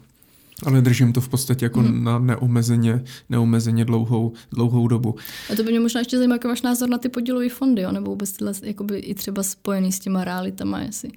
Ale 0.65 0.81
držím 0.81 1.13
to 1.13 1.21
v 1.21 1.29
podstatě 1.29 1.65
jako 1.65 1.81
mm. 1.81 2.03
na 2.03 2.19
neomezeně, 2.19 3.03
neomezeně 3.29 3.85
dlouhou, 3.85 4.33
dlouhou 4.51 4.87
dobu. 4.87 5.15
A 5.53 5.55
to 5.55 5.63
by 5.63 5.71
mě 5.71 5.79
možná 5.79 5.99
ještě 5.99 6.17
zajímalo, 6.17 6.35
jaký 6.35 6.47
máš 6.47 6.61
názor 6.61 6.89
na 6.89 6.97
ty 6.97 7.09
podílové 7.09 7.49
fondy, 7.49 7.81
jo? 7.81 7.91
nebo 7.91 8.09
vůbec 8.11 8.31
tyhle, 8.31 8.53
jakoby 8.63 8.97
i 8.97 9.15
třeba 9.15 9.43
spojený 9.43 9.91
s 9.91 9.99
těma 9.99 10.23
realitama, 10.23 10.79
jestli. 10.79 11.09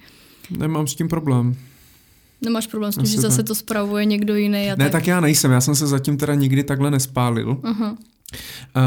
Nemám 0.51 0.87
s 0.87 0.95
tím 0.95 1.09
problém. 1.09 1.57
Nemáš 2.43 2.67
problém 2.67 2.93
s 2.93 2.97
tím, 2.97 3.07
že 3.07 3.21
zase 3.21 3.43
to 3.43 3.55
spravuje 3.55 4.05
někdo 4.05 4.35
jiný? 4.35 4.71
A 4.71 4.77
ne, 4.77 4.85
tak... 4.85 4.93
tak 4.93 5.07
já 5.07 5.21
nejsem. 5.21 5.51
Já 5.51 5.61
jsem 5.61 5.75
se 5.75 5.87
zatím 5.87 6.17
teda 6.17 6.35
nikdy 6.35 6.65
takhle 6.65 6.91
nespálil. 6.91 7.55
Uh-huh. 7.55 7.97
Uh, 8.32 8.82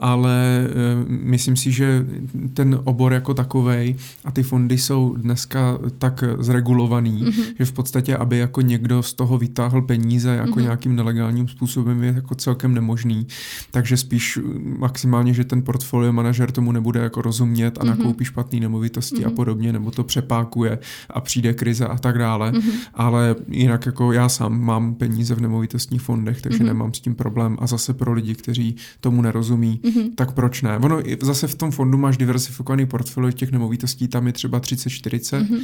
ale 0.00 0.68
uh, 0.68 1.08
myslím 1.08 1.56
si, 1.56 1.72
že 1.72 2.06
ten 2.54 2.80
obor 2.84 3.12
jako 3.12 3.34
takovej 3.34 3.96
a 4.24 4.30
ty 4.30 4.42
fondy 4.42 4.78
jsou 4.78 5.16
dneska 5.16 5.78
tak 5.98 6.24
zregulovaný, 6.38 7.24
mm-hmm. 7.24 7.44
že 7.58 7.64
v 7.64 7.72
podstatě, 7.72 8.16
aby 8.16 8.38
jako 8.38 8.60
někdo 8.60 9.02
z 9.02 9.14
toho 9.14 9.38
vytáhl 9.38 9.82
peníze 9.82 10.30
jako 10.36 10.50
mm-hmm. 10.50 10.62
nějakým 10.62 10.96
nelegálním 10.96 11.48
způsobem 11.48 12.02
je 12.02 12.12
jako 12.12 12.34
celkem 12.34 12.74
nemožný. 12.74 13.26
Takže 13.70 13.96
spíš 13.96 14.38
maximálně, 14.78 15.34
že 15.34 15.44
ten 15.44 15.62
portfolio 15.62 16.12
manažer 16.12 16.50
tomu 16.52 16.72
nebude 16.72 17.00
jako 17.00 17.22
rozumět 17.22 17.78
a 17.78 17.84
mm-hmm. 17.84 17.88
nakoupí 17.88 18.24
špatné 18.24 18.60
nemovitosti 18.60 19.16
mm-hmm. 19.16 19.26
a 19.26 19.28
mhm. 19.28 19.36
podobně, 19.36 19.72
nebo 19.72 19.90
to 19.90 20.04
přepákuje 20.04 20.78
a 21.10 21.20
přijde 21.20 21.54
krize 21.54 21.86
a 21.86 21.98
tak 21.98 22.18
dále. 22.18 22.52
Mm-hmm. 22.52 22.72
Ale 22.94 23.36
jinak 23.48 23.86
jako 23.86 24.12
já 24.12 24.28
sám 24.28 24.60
mám 24.60 24.94
peníze 24.94 25.34
v 25.34 25.40
nemovitostních 25.40 26.02
fondech, 26.02 26.42
takže 26.42 26.58
mm-hmm. 26.58 26.66
nemám 26.66 26.94
s 26.94 27.00
tím 27.00 27.14
problém. 27.14 27.56
A 27.60 27.66
zase 27.66 27.94
pro 27.94 28.12
lidi, 28.12 28.34
kteří 28.34 28.76
tomu 29.00 29.22
nerozumí, 29.22 29.80
mm-hmm. 29.84 30.14
tak 30.14 30.32
proč 30.32 30.62
ne? 30.62 30.78
Ono 30.78 31.02
zase 31.22 31.46
v 31.46 31.54
tom 31.54 31.70
fondu 31.70 31.98
máš 31.98 32.16
diversifikovaný 32.16 32.86
portfolio 32.86 33.32
těch 33.32 33.52
nemovitostí, 33.52 34.08
tam 34.08 34.26
je 34.26 34.32
třeba 34.32 34.60
30-40, 34.60 35.40
mm-hmm. 35.40 35.60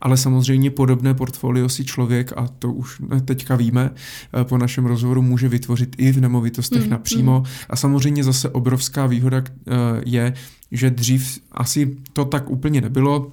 ale 0.00 0.16
samozřejmě 0.16 0.70
podobné 0.70 1.14
portfolio 1.14 1.68
si 1.68 1.84
člověk, 1.84 2.32
a 2.36 2.48
to 2.58 2.72
už 2.72 3.02
teďka 3.24 3.56
víme, 3.56 3.90
eh, 3.92 4.44
po 4.44 4.58
našem 4.58 4.86
rozhovoru 4.86 5.22
může 5.22 5.48
vytvořit 5.48 5.96
i 5.98 6.12
v 6.12 6.20
nemovitostech 6.20 6.82
mm-hmm. 6.82 6.90
napřímo. 6.90 7.42
A 7.70 7.76
samozřejmě 7.76 8.24
zase 8.24 8.48
obrovská 8.48 9.06
výhoda 9.06 9.42
eh, 9.42 9.72
je, 10.04 10.34
že 10.72 10.90
dřív 10.90 11.38
asi 11.52 11.96
to 12.12 12.24
tak 12.24 12.50
úplně 12.50 12.80
nebylo, 12.80 13.30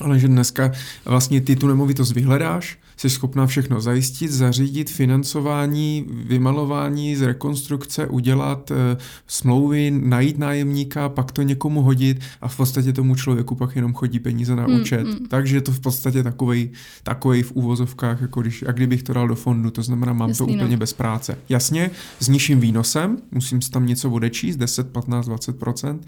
ale 0.00 0.18
že 0.18 0.28
dneska 0.28 0.72
vlastně 1.04 1.40
ty 1.40 1.56
tu 1.56 1.68
nemovitost 1.68 2.12
vyhledáš, 2.12 2.78
jsi 3.00 3.10
schopná 3.10 3.46
všechno 3.46 3.80
zajistit, 3.80 4.30
zařídit, 4.30 4.90
financování, 4.90 6.06
vymalování, 6.10 7.16
z 7.16 7.22
rekonstrukce, 7.22 8.06
udělat 8.06 8.70
e, 8.70 8.96
smlouvy, 9.26 9.90
najít 9.90 10.38
nájemníka, 10.38 11.08
pak 11.08 11.32
to 11.32 11.42
někomu 11.42 11.82
hodit 11.82 12.20
a 12.40 12.48
v 12.48 12.56
podstatě 12.56 12.92
tomu 12.92 13.14
člověku 13.14 13.54
pak 13.54 13.76
jenom 13.76 13.94
chodí 13.94 14.18
peníze 14.18 14.56
na 14.56 14.66
mm, 14.66 14.80
účet. 14.80 15.06
Mm. 15.06 15.26
Takže 15.28 15.60
to 15.60 15.72
v 15.72 15.80
podstatě 15.80 16.22
takovej, 16.22 16.70
takovej 17.02 17.42
v 17.42 17.52
úvozovkách, 17.52 18.20
jako 18.20 18.40
když, 18.40 18.64
a 18.68 18.72
kdybych 18.72 19.02
to 19.02 19.12
dal 19.12 19.28
do 19.28 19.34
fondu, 19.34 19.70
to 19.70 19.82
znamená, 19.82 20.12
mám 20.12 20.28
Jasný, 20.28 20.46
to 20.46 20.52
úplně 20.52 20.76
no. 20.76 20.76
bez 20.76 20.92
práce. 20.92 21.38
Jasně, 21.48 21.90
s 22.20 22.28
nižším 22.28 22.60
výnosem, 22.60 23.18
musím 23.30 23.62
si 23.62 23.70
tam 23.70 23.86
něco 23.86 24.10
odečíst, 24.10 24.56
10, 24.56 24.92
15, 24.92 25.28
20% 25.28 25.98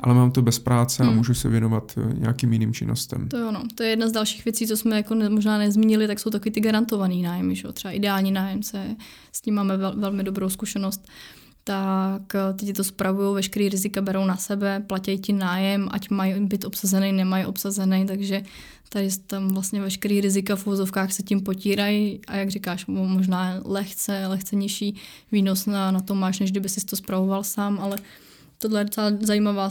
ale 0.00 0.14
mám 0.14 0.30
to 0.30 0.42
bez 0.42 0.58
práce 0.58 1.02
mm. 1.02 1.08
a 1.08 1.12
můžu 1.12 1.34
se 1.34 1.48
věnovat 1.48 1.92
eh, 1.96 2.14
nějakým 2.18 2.52
jiným 2.52 2.72
činnostem. 2.72 3.28
To 3.28 3.38
jo, 3.38 3.50
no. 3.52 3.62
To 3.74 3.82
je 3.82 3.88
jedna 3.90 4.08
z 4.08 4.12
dalších 4.12 4.44
věcí, 4.44 4.66
co 4.66 4.76
jsme 4.76 4.96
jako 4.96 5.14
ne, 5.14 5.28
možná 5.28 5.58
nezmínili, 5.58 6.06
tak 6.06 6.20
jsou 6.20 6.30
takový 6.38 6.52
ty 6.52 6.60
garantovaný 6.60 7.22
nájmy, 7.22 7.56
že? 7.56 7.68
třeba 7.72 7.92
ideální 7.92 8.32
nájemce, 8.32 8.96
s 9.32 9.40
tím 9.40 9.54
máme 9.54 9.76
vel, 9.76 9.94
velmi 9.96 10.24
dobrou 10.24 10.48
zkušenost 10.48 11.08
tak 11.68 12.34
eh, 12.34 12.54
ty 12.54 12.66
ti 12.66 12.72
to 12.72 12.84
spravují, 12.84 13.34
veškerý 13.34 13.68
rizika 13.68 14.00
berou 14.00 14.24
na 14.24 14.36
sebe, 14.36 14.84
platí 14.86 15.18
ti 15.18 15.32
nájem, 15.32 15.88
ať 15.92 16.10
mají 16.10 16.40
byt 16.40 16.64
obsazený, 16.64 17.12
nemají 17.12 17.44
obsazený, 17.44 18.06
takže 18.06 18.42
tady 18.88 19.08
tam 19.26 19.48
vlastně 19.48 19.80
veškerý 19.80 20.20
rizika 20.20 20.56
v 20.56 20.66
vozovkách 20.66 21.12
se 21.12 21.22
tím 21.22 21.40
potírají 21.40 22.20
a 22.26 22.36
jak 22.36 22.50
říkáš, 22.50 22.86
možná 22.86 23.60
lehce, 23.64 24.26
lehce 24.26 24.56
nižší 24.56 24.96
výnos 25.32 25.66
na, 25.66 25.90
na 25.90 26.00
to 26.00 26.14
máš, 26.14 26.38
než 26.38 26.50
kdyby 26.50 26.68
si 26.68 26.84
to 26.84 26.96
spravoval 26.96 27.44
sám, 27.44 27.78
ale 27.80 27.96
tohle 28.58 28.80
je 28.80 28.84
docela 28.84 29.12
zajímavá 29.20 29.70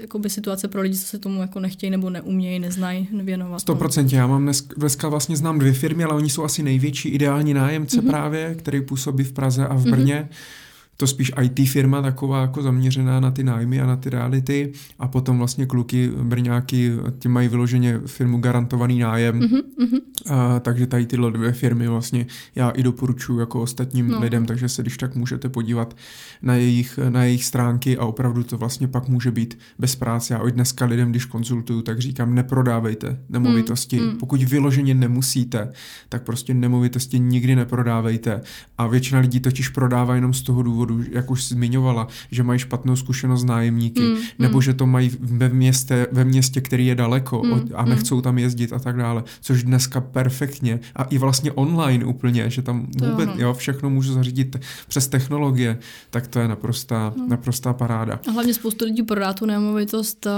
jakoby 0.00 0.30
situace 0.30 0.68
pro 0.68 0.80
lidi, 0.80 0.96
co 0.96 1.06
se 1.06 1.18
tomu 1.18 1.40
jako 1.40 1.60
nechtějí 1.60 1.90
nebo 1.90 2.10
neumějí, 2.10 2.58
neznají 2.58 3.08
věnovat. 3.12 3.62
100%. 3.62 4.16
Já 4.16 4.26
mám 4.26 4.42
dnes, 4.42 4.62
dneska 4.62 5.08
vlastně 5.08 5.36
znám 5.36 5.58
dvě 5.58 5.72
firmy, 5.72 6.04
ale 6.04 6.14
oni 6.14 6.30
jsou 6.30 6.44
asi 6.44 6.62
největší 6.62 7.08
ideální 7.08 7.54
nájemce 7.54 8.00
mm-hmm. 8.00 8.10
právě, 8.10 8.54
který 8.54 8.80
působí 8.80 9.24
v 9.24 9.32
Praze 9.32 9.66
a 9.66 9.74
v 9.74 9.84
Brně. 9.84 10.28
Mm-hmm 10.30 10.57
to 11.00 11.06
spíš 11.06 11.32
IT 11.42 11.68
firma 11.68 12.02
taková 12.02 12.40
jako 12.40 12.62
zaměřená 12.62 13.20
na 13.20 13.30
ty 13.30 13.44
nájmy 13.44 13.80
a 13.80 13.86
na 13.86 13.96
ty 13.96 14.10
reality 14.10 14.72
a 14.98 15.08
potom 15.08 15.38
vlastně 15.38 15.66
kluky 15.66 16.10
brňáky, 16.22 16.92
ti 17.18 17.28
mají 17.28 17.48
vyloženě 17.48 18.00
firmu 18.06 18.38
garantovaný 18.38 18.98
nájem, 18.98 19.40
mm-hmm. 19.40 20.00
a, 20.30 20.60
takže 20.60 20.86
tady 20.86 21.06
tyhle 21.06 21.30
dvě 21.30 21.52
firmy 21.52 21.88
vlastně 21.88 22.26
já 22.54 22.70
i 22.70 22.82
doporučuji 22.82 23.38
jako 23.38 23.62
ostatním 23.62 24.08
no. 24.08 24.20
lidem, 24.20 24.46
takže 24.46 24.68
se 24.68 24.82
když 24.82 24.96
tak 24.96 25.14
můžete 25.14 25.48
podívat 25.48 25.96
na 26.42 26.54
jejich, 26.54 26.98
na 27.08 27.24
jejich 27.24 27.44
stránky 27.44 27.98
a 27.98 28.04
opravdu 28.04 28.42
to 28.42 28.58
vlastně 28.58 28.88
pak 28.88 29.08
může 29.08 29.30
být 29.30 29.58
bez 29.78 29.96
práce. 29.96 30.34
Já 30.34 30.48
i 30.48 30.52
dneska 30.52 30.84
lidem, 30.84 31.10
když 31.10 31.24
konzultuju, 31.24 31.82
tak 31.82 31.98
říkám, 31.98 32.34
neprodávejte 32.34 33.20
nemovitosti. 33.28 34.00
Mm, 34.00 34.06
mm. 34.06 34.16
Pokud 34.16 34.42
vyloženě 34.42 34.94
nemusíte, 34.94 35.72
tak 36.08 36.22
prostě 36.22 36.54
nemovitosti 36.54 37.18
nikdy 37.18 37.56
neprodávejte. 37.56 38.40
A 38.78 38.86
většina 38.86 39.20
lidí 39.20 39.40
totiž 39.40 39.68
prodává 39.68 40.14
jenom 40.14 40.34
z 40.34 40.42
toho 40.42 40.62
důvodu, 40.62 40.87
důvodu, 40.88 41.10
jak 41.12 41.30
už 41.30 41.48
zmiňovala, 41.48 42.08
že 42.30 42.42
mají 42.42 42.58
špatnou 42.58 42.96
zkušenost 42.96 43.40
s 43.40 43.44
nájemníky, 43.44 44.00
mm, 44.00 44.16
nebo 44.38 44.54
mm. 44.54 44.62
že 44.62 44.74
to 44.74 44.86
mají 44.86 45.10
ve 45.20 45.48
městě, 45.48 46.06
ve 46.12 46.24
městě, 46.24 46.60
který 46.60 46.86
je 46.86 46.94
daleko 46.94 47.42
mm, 47.44 47.68
a 47.74 47.82
mm. 47.82 47.88
nechcou 47.88 48.20
tam 48.20 48.38
jezdit 48.38 48.72
a 48.72 48.78
tak 48.78 48.96
dále, 48.96 49.24
což 49.40 49.62
dneska 49.62 50.00
perfektně 50.00 50.80
a 50.96 51.02
i 51.02 51.18
vlastně 51.18 51.52
online 51.52 52.04
úplně, 52.04 52.50
že 52.50 52.62
tam 52.62 52.86
vůbec, 53.10 53.30
jo, 53.36 53.54
všechno 53.54 53.90
můžu 53.90 54.12
zařídit 54.12 54.56
přes 54.88 55.08
technologie, 55.08 55.78
tak 56.10 56.26
to 56.26 56.38
je 56.40 56.48
naprostá, 56.48 57.12
no. 57.16 57.26
naprostá 57.28 57.72
paráda. 57.72 58.20
A 58.28 58.30
hlavně 58.30 58.54
spoustu 58.54 58.84
lidí 58.84 59.02
prodá 59.02 59.32
tu 59.32 59.46
nemovitost, 59.46 60.26
eh, 60.26 60.30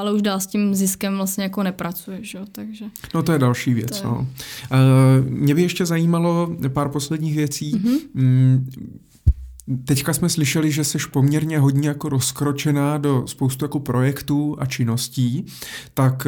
ale 0.00 0.12
už 0.12 0.22
dál 0.22 0.40
s 0.40 0.46
tím 0.46 0.74
ziskem 0.74 1.16
vlastně 1.16 1.44
jako 1.44 1.62
nepracuje, 1.62 2.18
že? 2.22 2.38
takže... 2.52 2.84
No 3.14 3.22
to 3.22 3.32
je 3.32 3.38
další 3.38 3.74
věc, 3.74 3.96
je... 3.96 4.04
no. 4.04 4.26
Uh, 4.72 5.30
mě 5.30 5.54
by 5.54 5.62
ještě 5.62 5.86
zajímalo 5.86 6.56
pár 6.68 6.88
posledních 6.88 7.36
věcí. 7.36 7.74
Mm-hmm. 7.74 7.98
Mm, 8.14 8.70
Teďka 9.84 10.12
jsme 10.12 10.28
slyšeli, 10.28 10.72
že 10.72 10.84
jsi 10.84 10.98
poměrně 11.12 11.58
hodně 11.58 11.88
jako 11.88 12.08
rozkročená 12.08 12.98
do 12.98 13.26
spoustu 13.26 13.64
jako 13.64 13.80
projektů 13.80 14.56
a 14.58 14.66
činností, 14.66 15.46
tak 15.94 16.26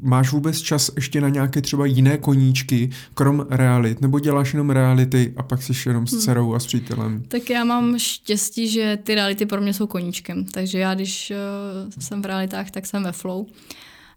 máš 0.00 0.32
vůbec 0.32 0.58
čas 0.58 0.90
ještě 0.96 1.20
na 1.20 1.28
nějaké 1.28 1.62
třeba 1.62 1.86
jiné 1.86 2.18
koníčky, 2.18 2.90
krom 3.14 3.46
realit, 3.50 4.00
nebo 4.00 4.18
děláš 4.18 4.52
jenom 4.52 4.70
reality 4.70 5.34
a 5.36 5.42
pak 5.42 5.62
jsi 5.62 5.72
jenom 5.88 6.06
s 6.06 6.12
hmm. 6.12 6.20
dcerou 6.20 6.54
a 6.54 6.58
s 6.58 6.66
přítelem? 6.66 7.22
Tak 7.28 7.50
já 7.50 7.64
mám 7.64 7.98
štěstí, 7.98 8.68
že 8.68 8.98
ty 9.02 9.14
reality 9.14 9.46
pro 9.46 9.60
mě 9.60 9.74
jsou 9.74 9.86
koníčkem, 9.86 10.44
takže 10.44 10.78
já 10.78 10.94
když 10.94 11.32
uh, 11.84 11.90
jsem 11.98 12.22
v 12.22 12.26
realitách, 12.26 12.70
tak 12.70 12.86
jsem 12.86 13.02
ve 13.02 13.12
flow. 13.12 13.46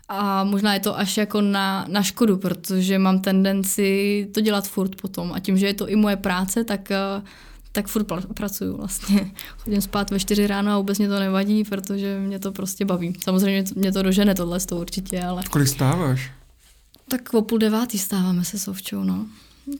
A 0.09 0.43
možná 0.43 0.73
je 0.73 0.79
to 0.79 0.97
až 0.97 1.17
jako 1.17 1.41
na, 1.41 1.85
na 1.89 2.03
škodu, 2.03 2.37
protože 2.37 2.99
mám 2.99 3.19
tendenci 3.19 4.27
to 4.33 4.41
dělat 4.41 4.67
furt 4.67 5.01
potom. 5.01 5.33
A 5.33 5.39
tím, 5.39 5.57
že 5.57 5.67
je 5.67 5.73
to 5.73 5.89
i 5.89 5.95
moje 5.95 6.15
práce, 6.15 6.63
tak 6.63 6.89
uh, 6.91 7.23
tak 7.71 7.87
furt 7.87 8.07
pracuju 8.33 8.77
vlastně. 8.77 9.31
Chodím 9.57 9.81
spát 9.81 10.11
ve 10.11 10.19
čtyři 10.19 10.47
ráno 10.47 10.71
a 10.71 10.77
vůbec 10.77 10.97
mě 10.97 11.07
to 11.07 11.19
nevadí, 11.19 11.63
protože 11.63 12.19
mě 12.19 12.39
to 12.39 12.51
prostě 12.51 12.85
baví. 12.85 13.13
Samozřejmě 13.23 13.63
mě 13.75 13.91
to 13.91 14.03
dožene 14.03 14.35
tohle 14.35 14.59
to 14.59 14.77
určitě, 14.77 15.21
ale... 15.21 15.43
Kolik 15.49 15.67
stáváš? 15.67 16.31
Tak 17.07 17.33
o 17.33 17.41
půl 17.41 17.57
devátý 17.57 17.99
stáváme 17.99 18.45
se 18.45 18.59
Sovčou, 18.59 19.03
no. 19.03 19.25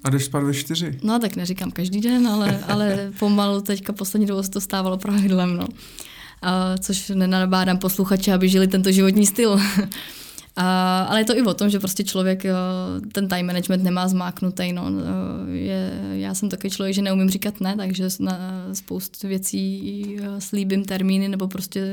A 0.04 0.10
jdeš 0.10 0.26
spát 0.26 0.44
ve 0.44 0.54
čtyři? 0.54 1.00
No 1.04 1.20
tak 1.20 1.36
neříkám 1.36 1.72
každý 1.72 2.02
den, 2.02 2.28
ale, 2.28 2.64
ale 2.68 3.12
pomalu 3.20 3.62
teďka 3.62 3.94
poslední 3.94 4.28
dobou 4.28 4.44
se 4.44 4.50
to 4.50 4.62
stávalo 4.62 4.98
pravidlem, 4.98 5.58
no. 5.58 5.68
A, 6.42 6.78
což 6.78 7.10
nenabádám 7.10 7.78
posluchače, 7.78 8.34
aby 8.34 8.50
žili 8.50 8.68
tento 8.68 8.92
životní 8.92 9.26
styl. 9.26 9.62
A, 10.62 11.02
ale 11.10 11.22
je 11.22 11.26
to 11.26 11.38
i 11.38 11.42
o 11.42 11.54
tom, 11.54 11.70
že 11.70 11.80
prostě 11.80 12.04
člověk 12.04 12.44
ten 13.12 13.28
time 13.28 13.46
management 13.46 13.84
nemá 13.84 14.08
zmáknutý. 14.08 14.74
No. 14.74 14.86
Je, 15.52 16.02
já 16.12 16.34
jsem 16.34 16.50
takový 16.50 16.72
člověk, 16.72 16.96
že 16.96 17.02
neumím 17.02 17.30
říkat 17.30 17.62
ne, 17.62 17.76
takže 17.78 18.08
na 18.20 18.40
spoustu 18.74 19.28
věcí 19.28 20.18
slíbím 20.40 20.86
termíny 20.86 21.28
nebo 21.28 21.48
prostě 21.48 21.84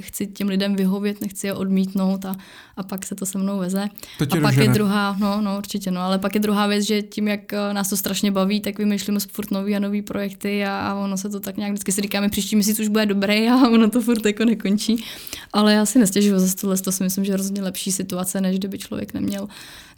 chci 0.00 0.26
těm 0.26 0.48
lidem 0.48 0.76
vyhovět, 0.76 1.20
nechci 1.20 1.46
je 1.46 1.54
odmítnout 1.54 2.24
a, 2.24 2.36
a 2.76 2.82
pak 2.82 3.06
se 3.06 3.14
to 3.14 3.26
se 3.26 3.38
mnou 3.38 3.58
veze. 3.58 3.88
To 4.18 4.24
a 4.24 4.26
pak 4.28 4.40
dožene. 4.42 4.64
je 4.64 4.68
druhá, 4.68 5.16
no, 5.20 5.40
no 5.40 5.58
určitě, 5.58 5.90
no, 5.90 6.00
ale 6.00 6.18
pak 6.18 6.34
je 6.34 6.40
druhá 6.40 6.66
věc, 6.66 6.84
že 6.84 7.02
tím, 7.02 7.28
jak 7.28 7.52
nás 7.72 7.88
to 7.88 7.96
strašně 7.96 8.30
baví, 8.30 8.60
tak 8.60 8.78
vymýšlíme 8.78 9.20
furt 9.20 9.50
nový 9.50 9.76
a 9.76 9.78
nový 9.78 10.02
projekty 10.02 10.64
a, 10.64 10.78
a 10.78 10.94
ono 10.94 11.16
se 11.16 11.28
to 11.28 11.40
tak 11.40 11.56
nějak 11.56 11.72
vždycky 11.72 11.92
si 11.92 12.00
říkáme, 12.00 12.28
příští 12.28 12.56
měsíc 12.56 12.80
už 12.80 12.88
bude 12.88 13.06
dobrý 13.06 13.48
a 13.48 13.68
ono 13.74 13.90
to 13.90 14.00
furt 14.00 14.26
jako 14.26 14.44
nekončí. 14.44 15.04
Ale 15.52 15.72
já 15.72 15.86
si 15.86 15.98
nestěžuju 15.98 16.38
za 16.38 16.54
tohle, 16.60 16.76
to 16.76 16.92
si 16.92 17.04
myslím, 17.04 17.24
že 17.24 17.32
je 17.32 17.34
hrozně 17.34 17.62
lepší 17.62 17.92
situace, 17.96 18.40
než 18.40 18.58
kdyby 18.58 18.78
člověk 18.78 19.14
neměl 19.14 19.48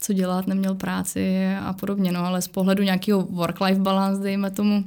co 0.00 0.12
dělat, 0.12 0.46
neměl 0.46 0.74
práci 0.74 1.46
a 1.60 1.72
podobně. 1.72 2.12
No, 2.12 2.20
ale 2.20 2.42
z 2.42 2.48
pohledu 2.48 2.82
nějakého 2.82 3.22
work-life 3.22 3.80
balance, 3.80 4.22
dejme 4.22 4.50
tomu, 4.50 4.84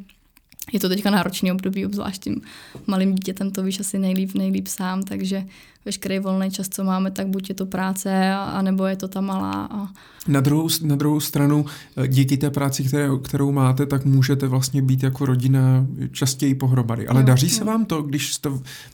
je 0.73 0.79
to 0.79 0.89
teďka 0.89 1.11
náročný 1.11 1.51
období, 1.51 1.85
obzvlášť 1.85 2.23
tím 2.23 2.41
malým 2.87 3.15
dítětem, 3.15 3.51
to 3.51 3.63
víš 3.63 3.79
asi 3.79 3.99
nejlíp, 3.99 4.33
nejlíp 4.33 4.67
sám, 4.67 5.03
takže 5.03 5.43
veškerý 5.85 6.19
volný 6.19 6.51
čas, 6.51 6.69
co 6.69 6.83
máme, 6.83 7.11
tak 7.11 7.27
buď 7.27 7.49
je 7.49 7.55
to 7.55 7.65
práce, 7.65 8.33
a, 8.33 8.61
nebo 8.61 8.85
je 8.85 8.95
to 8.95 9.07
ta 9.07 9.21
malá. 9.21 9.69
A... 9.71 9.87
Na, 10.27 10.41
druhou, 10.41 10.69
na 10.83 10.95
druhou 10.95 11.19
stranu, 11.19 11.65
eh, 11.97 12.07
díky 12.07 12.37
té 12.37 12.49
práci, 12.49 12.83
které, 12.83 13.09
kterou 13.23 13.51
máte, 13.51 13.85
tak 13.85 14.05
můžete 14.05 14.47
vlastně 14.47 14.81
být 14.81 15.03
jako 15.03 15.25
rodina 15.25 15.85
častěji 16.11 16.55
pohromady. 16.55 17.07
Ale 17.07 17.21
jo, 17.21 17.27
daří 17.27 17.47
jo. 17.47 17.53
se 17.53 17.63
vám 17.63 17.85
to, 17.85 18.01
když 18.01 18.33
jste, 18.33 18.49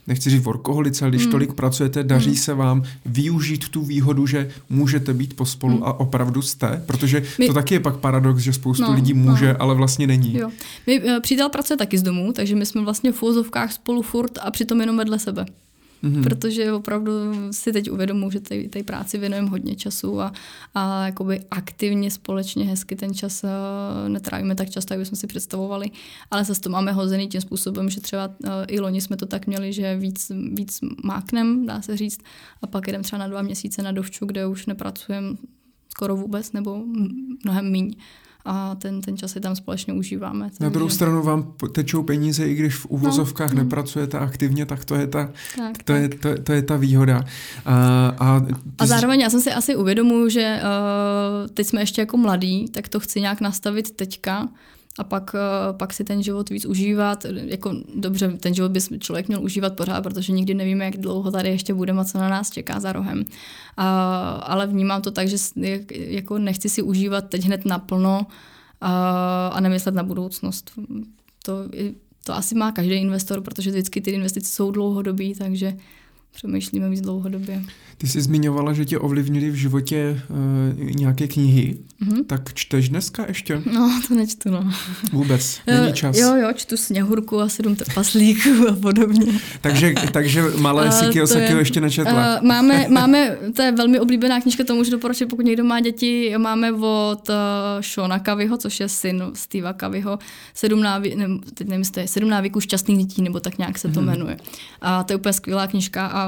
nechci 0.06 0.30
říct 0.30 0.42
workoholice, 0.42 1.04
ale 1.04 1.10
když 1.10 1.24
mm. 1.24 1.30
tolik 1.32 1.52
pracujete, 1.52 2.04
daří 2.04 2.30
mm. 2.30 2.36
se 2.36 2.54
vám 2.54 2.82
využít 3.06 3.68
tu 3.68 3.84
výhodu, 3.84 4.26
že 4.26 4.48
můžete 4.70 5.14
být 5.14 5.36
pospolu 5.36 5.76
mm. 5.76 5.82
a 5.82 6.00
opravdu 6.00 6.42
jste? 6.42 6.82
Protože 6.86 7.22
My... 7.38 7.46
to 7.46 7.52
taky 7.52 7.74
je 7.74 7.80
pak 7.80 7.96
paradox, 7.96 8.42
že 8.42 8.52
spoustu 8.52 8.84
no, 8.84 8.94
lidí 8.94 9.14
může, 9.14 9.52
no. 9.52 9.62
ale 9.62 9.74
vlastně 9.74 10.06
není. 10.06 10.36
Jo. 10.36 10.50
My, 10.86 11.02
eh, 11.06 11.20
přítel 11.20 11.48
pracuje 11.48 11.76
taky 11.76 11.98
z 11.98 12.02
domu, 12.02 12.32
takže 12.32 12.56
my 12.56 12.66
jsme 12.66 12.80
vlastně 12.80 13.12
v 13.12 13.22
úzovkách 13.22 13.72
spolu 13.72 14.02
furt 14.02 14.38
a 14.42 14.50
přitom 14.50 14.80
jenom 14.80 14.96
vedle 14.96 15.18
sebe 15.18 15.46
mm-hmm. 16.02 16.22
protože 16.22 16.72
opravdu 16.72 17.12
si 17.50 17.72
teď 17.72 17.90
uvědomuji, 17.90 18.30
že 18.30 18.40
té, 18.40 18.82
práci 18.82 19.18
věnujeme 19.18 19.48
hodně 19.48 19.76
času 19.76 20.20
a, 20.20 20.32
a 20.74 21.06
jakoby 21.06 21.40
aktivně 21.50 22.10
společně 22.10 22.64
hezky 22.64 22.96
ten 22.96 23.14
čas 23.14 23.44
uh, 23.44 24.08
netrávíme 24.08 24.54
tak 24.54 24.70
často, 24.70 24.94
jak 24.94 25.00
bychom 25.00 25.16
si 25.16 25.26
představovali, 25.26 25.90
ale 26.30 26.44
zase 26.44 26.60
to 26.60 26.70
máme 26.70 26.92
hozený 26.92 27.28
tím 27.28 27.40
způsobem, 27.40 27.90
že 27.90 28.00
třeba 28.00 28.28
uh, 28.28 28.50
i 28.68 28.80
loni 28.80 29.00
jsme 29.00 29.16
to 29.16 29.26
tak 29.26 29.46
měli, 29.46 29.72
že 29.72 29.96
víc, 29.96 30.32
víc 30.52 30.80
máknem, 31.04 31.66
dá 31.66 31.82
se 31.82 31.96
říct, 31.96 32.20
a 32.62 32.66
pak 32.66 32.88
jdem 32.88 33.02
třeba 33.02 33.18
na 33.18 33.28
dva 33.28 33.42
měsíce 33.42 33.82
na 33.82 33.92
dovču, 33.92 34.26
kde 34.26 34.46
už 34.46 34.66
nepracujeme 34.66 35.36
skoro 35.88 36.16
vůbec 36.16 36.52
nebo 36.52 36.84
mnohem 37.44 37.72
míň 37.72 37.94
a 38.48 38.74
ten, 38.74 39.00
ten 39.00 39.16
čas 39.16 39.32
si 39.32 39.40
tam 39.40 39.56
společně 39.56 39.92
užíváme. 39.92 40.44
Takže... 40.44 40.64
Na 40.64 40.70
druhou 40.70 40.90
stranu 40.90 41.22
vám 41.22 41.52
tečou 41.72 42.02
peníze, 42.02 42.48
i 42.48 42.54
když 42.54 42.76
v 42.76 42.86
uvozovkách 42.86 43.52
no, 43.52 43.62
nepracujete 43.62 44.18
aktivně, 44.18 44.66
tak 44.66 44.84
to 44.84 44.94
je 44.94 45.06
ta, 45.06 45.30
tak, 45.56 45.78
to 45.78 45.92
tak. 45.92 46.02
Je, 46.02 46.08
to, 46.08 46.42
to 46.42 46.52
je 46.52 46.62
ta 46.62 46.76
výhoda. 46.76 47.24
A, 47.64 47.74
a, 48.18 48.42
a 48.78 48.86
zároveň 48.86 49.20
já 49.20 49.30
jsem 49.30 49.40
si 49.40 49.52
asi 49.52 49.76
uvědomuji, 49.76 50.28
že 50.28 50.60
uh, 50.62 51.48
teď 51.54 51.66
jsme 51.66 51.82
ještě 51.82 52.02
jako 52.02 52.16
mladí, 52.16 52.68
tak 52.68 52.88
to 52.88 53.00
chci 53.00 53.20
nějak 53.20 53.40
nastavit 53.40 53.90
teďka, 53.90 54.48
a 54.98 55.04
pak, 55.04 55.34
eh, 55.34 55.72
pak 55.72 55.92
si 55.92 56.04
ten 56.04 56.22
život 56.22 56.50
víc 56.50 56.64
užívat. 56.64 57.24
Jako, 57.24 57.74
dobře, 57.94 58.28
ten 58.28 58.54
život 58.54 58.72
by 58.72 58.80
člověk 58.98 59.28
měl 59.28 59.42
užívat 59.42 59.76
pořád, 59.76 60.02
protože 60.02 60.32
nikdy 60.32 60.54
nevíme, 60.54 60.84
jak 60.84 60.96
dlouho 60.96 61.30
tady 61.30 61.48
ještě 61.48 61.74
budeme 61.74 62.00
a 62.00 62.04
co 62.04 62.18
na 62.18 62.28
nás 62.28 62.50
čeká 62.50 62.80
za 62.80 62.92
rohem. 62.92 63.24
A, 63.76 64.30
ale 64.30 64.66
vnímám 64.66 65.02
to 65.02 65.10
tak, 65.10 65.28
že 65.28 65.36
jako 65.90 66.38
nechci 66.38 66.68
si 66.68 66.82
užívat 66.82 67.28
teď 67.28 67.44
hned 67.44 67.64
naplno 67.64 68.26
a, 68.80 69.48
a 69.48 69.60
nemyslet 69.60 69.94
na 69.94 70.02
budoucnost. 70.02 70.70
To, 71.44 71.52
to 72.24 72.34
asi 72.34 72.54
má 72.54 72.72
každý 72.72 72.94
investor, 72.94 73.40
protože 73.40 73.70
vždycky 73.70 74.00
ty 74.00 74.10
investice 74.10 74.50
jsou 74.50 74.70
dlouhodobé, 74.70 75.24
takže 75.38 75.76
přemýšlíme 76.38 76.90
víc 76.90 77.00
dlouhodobě. 77.00 77.62
Ty 77.96 78.06
jsi 78.06 78.20
zmiňovala, 78.20 78.72
že 78.72 78.84
tě 78.84 78.98
ovlivnily 78.98 79.50
v 79.50 79.54
životě 79.54 80.22
uh, 80.30 80.90
nějaké 80.94 81.28
knihy, 81.28 81.78
mm-hmm. 82.02 82.24
tak 82.26 82.54
čteš 82.54 82.88
dneska 82.88 83.24
ještě? 83.28 83.62
No, 83.72 84.00
to 84.08 84.14
nečtu, 84.14 84.50
no. 84.50 84.72
Vůbec, 85.12 85.60
není 85.66 85.92
čas. 85.92 86.16
Jo, 86.16 86.36
jo, 86.36 86.48
čtu 86.54 86.76
Sněhurku 86.76 87.40
a 87.40 87.48
sedm 87.48 87.76
trpaslíků 87.76 88.68
a 88.68 88.76
podobně. 88.76 89.32
takže, 89.60 89.94
takže 90.12 90.44
malé 90.58 90.92
Sikio 90.92 91.26
Sakio 91.26 91.58
ještě 91.58 91.80
nečetla. 91.80 92.40
Uh, 92.40 92.46
máme, 92.46 92.86
máme, 92.88 93.38
to 93.56 93.62
je 93.62 93.72
velmi 93.72 94.00
oblíbená 94.00 94.40
knižka, 94.40 94.64
to 94.64 94.74
můžu 94.74 94.90
doporučit, 94.90 95.26
pokud 95.26 95.44
někdo 95.44 95.64
má 95.64 95.80
děti, 95.80 96.34
máme 96.38 96.72
od 96.72 97.28
uh, 97.28 97.34
Shona 97.80 98.18
Kaviho, 98.18 98.56
což 98.56 98.80
je 98.80 98.88
syn 98.88 99.22
Steva 99.34 99.72
Kaviho, 99.72 100.18
sedm, 100.54 100.82
náví, 100.82 101.16
ne, 101.16 101.26
teď 101.54 101.68
nevím, 101.68 101.84
je 101.96 102.08
sedm 102.08 102.28
návyků 102.28 102.60
šťastných 102.60 103.06
dětí, 103.06 103.22
nebo 103.22 103.40
tak 103.40 103.58
nějak 103.58 103.78
se 103.78 103.88
to 103.88 104.00
hmm. 104.00 104.08
jmenuje. 104.08 104.36
A 104.80 105.02
to 105.02 105.12
je 105.12 105.16
úplně 105.16 105.32
skvělá 105.32 105.66
knižka 105.66 106.06
a 106.06 106.27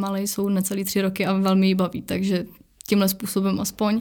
malé 0.00 0.22
jsou 0.22 0.48
necelý 0.48 0.84
tři 0.84 1.02
roky 1.02 1.26
a 1.26 1.32
velmi 1.32 1.66
ji 1.66 1.74
baví, 1.74 2.02
takže 2.02 2.44
tímhle 2.90 3.08
způsobem 3.08 3.60
aspoň. 3.60 4.00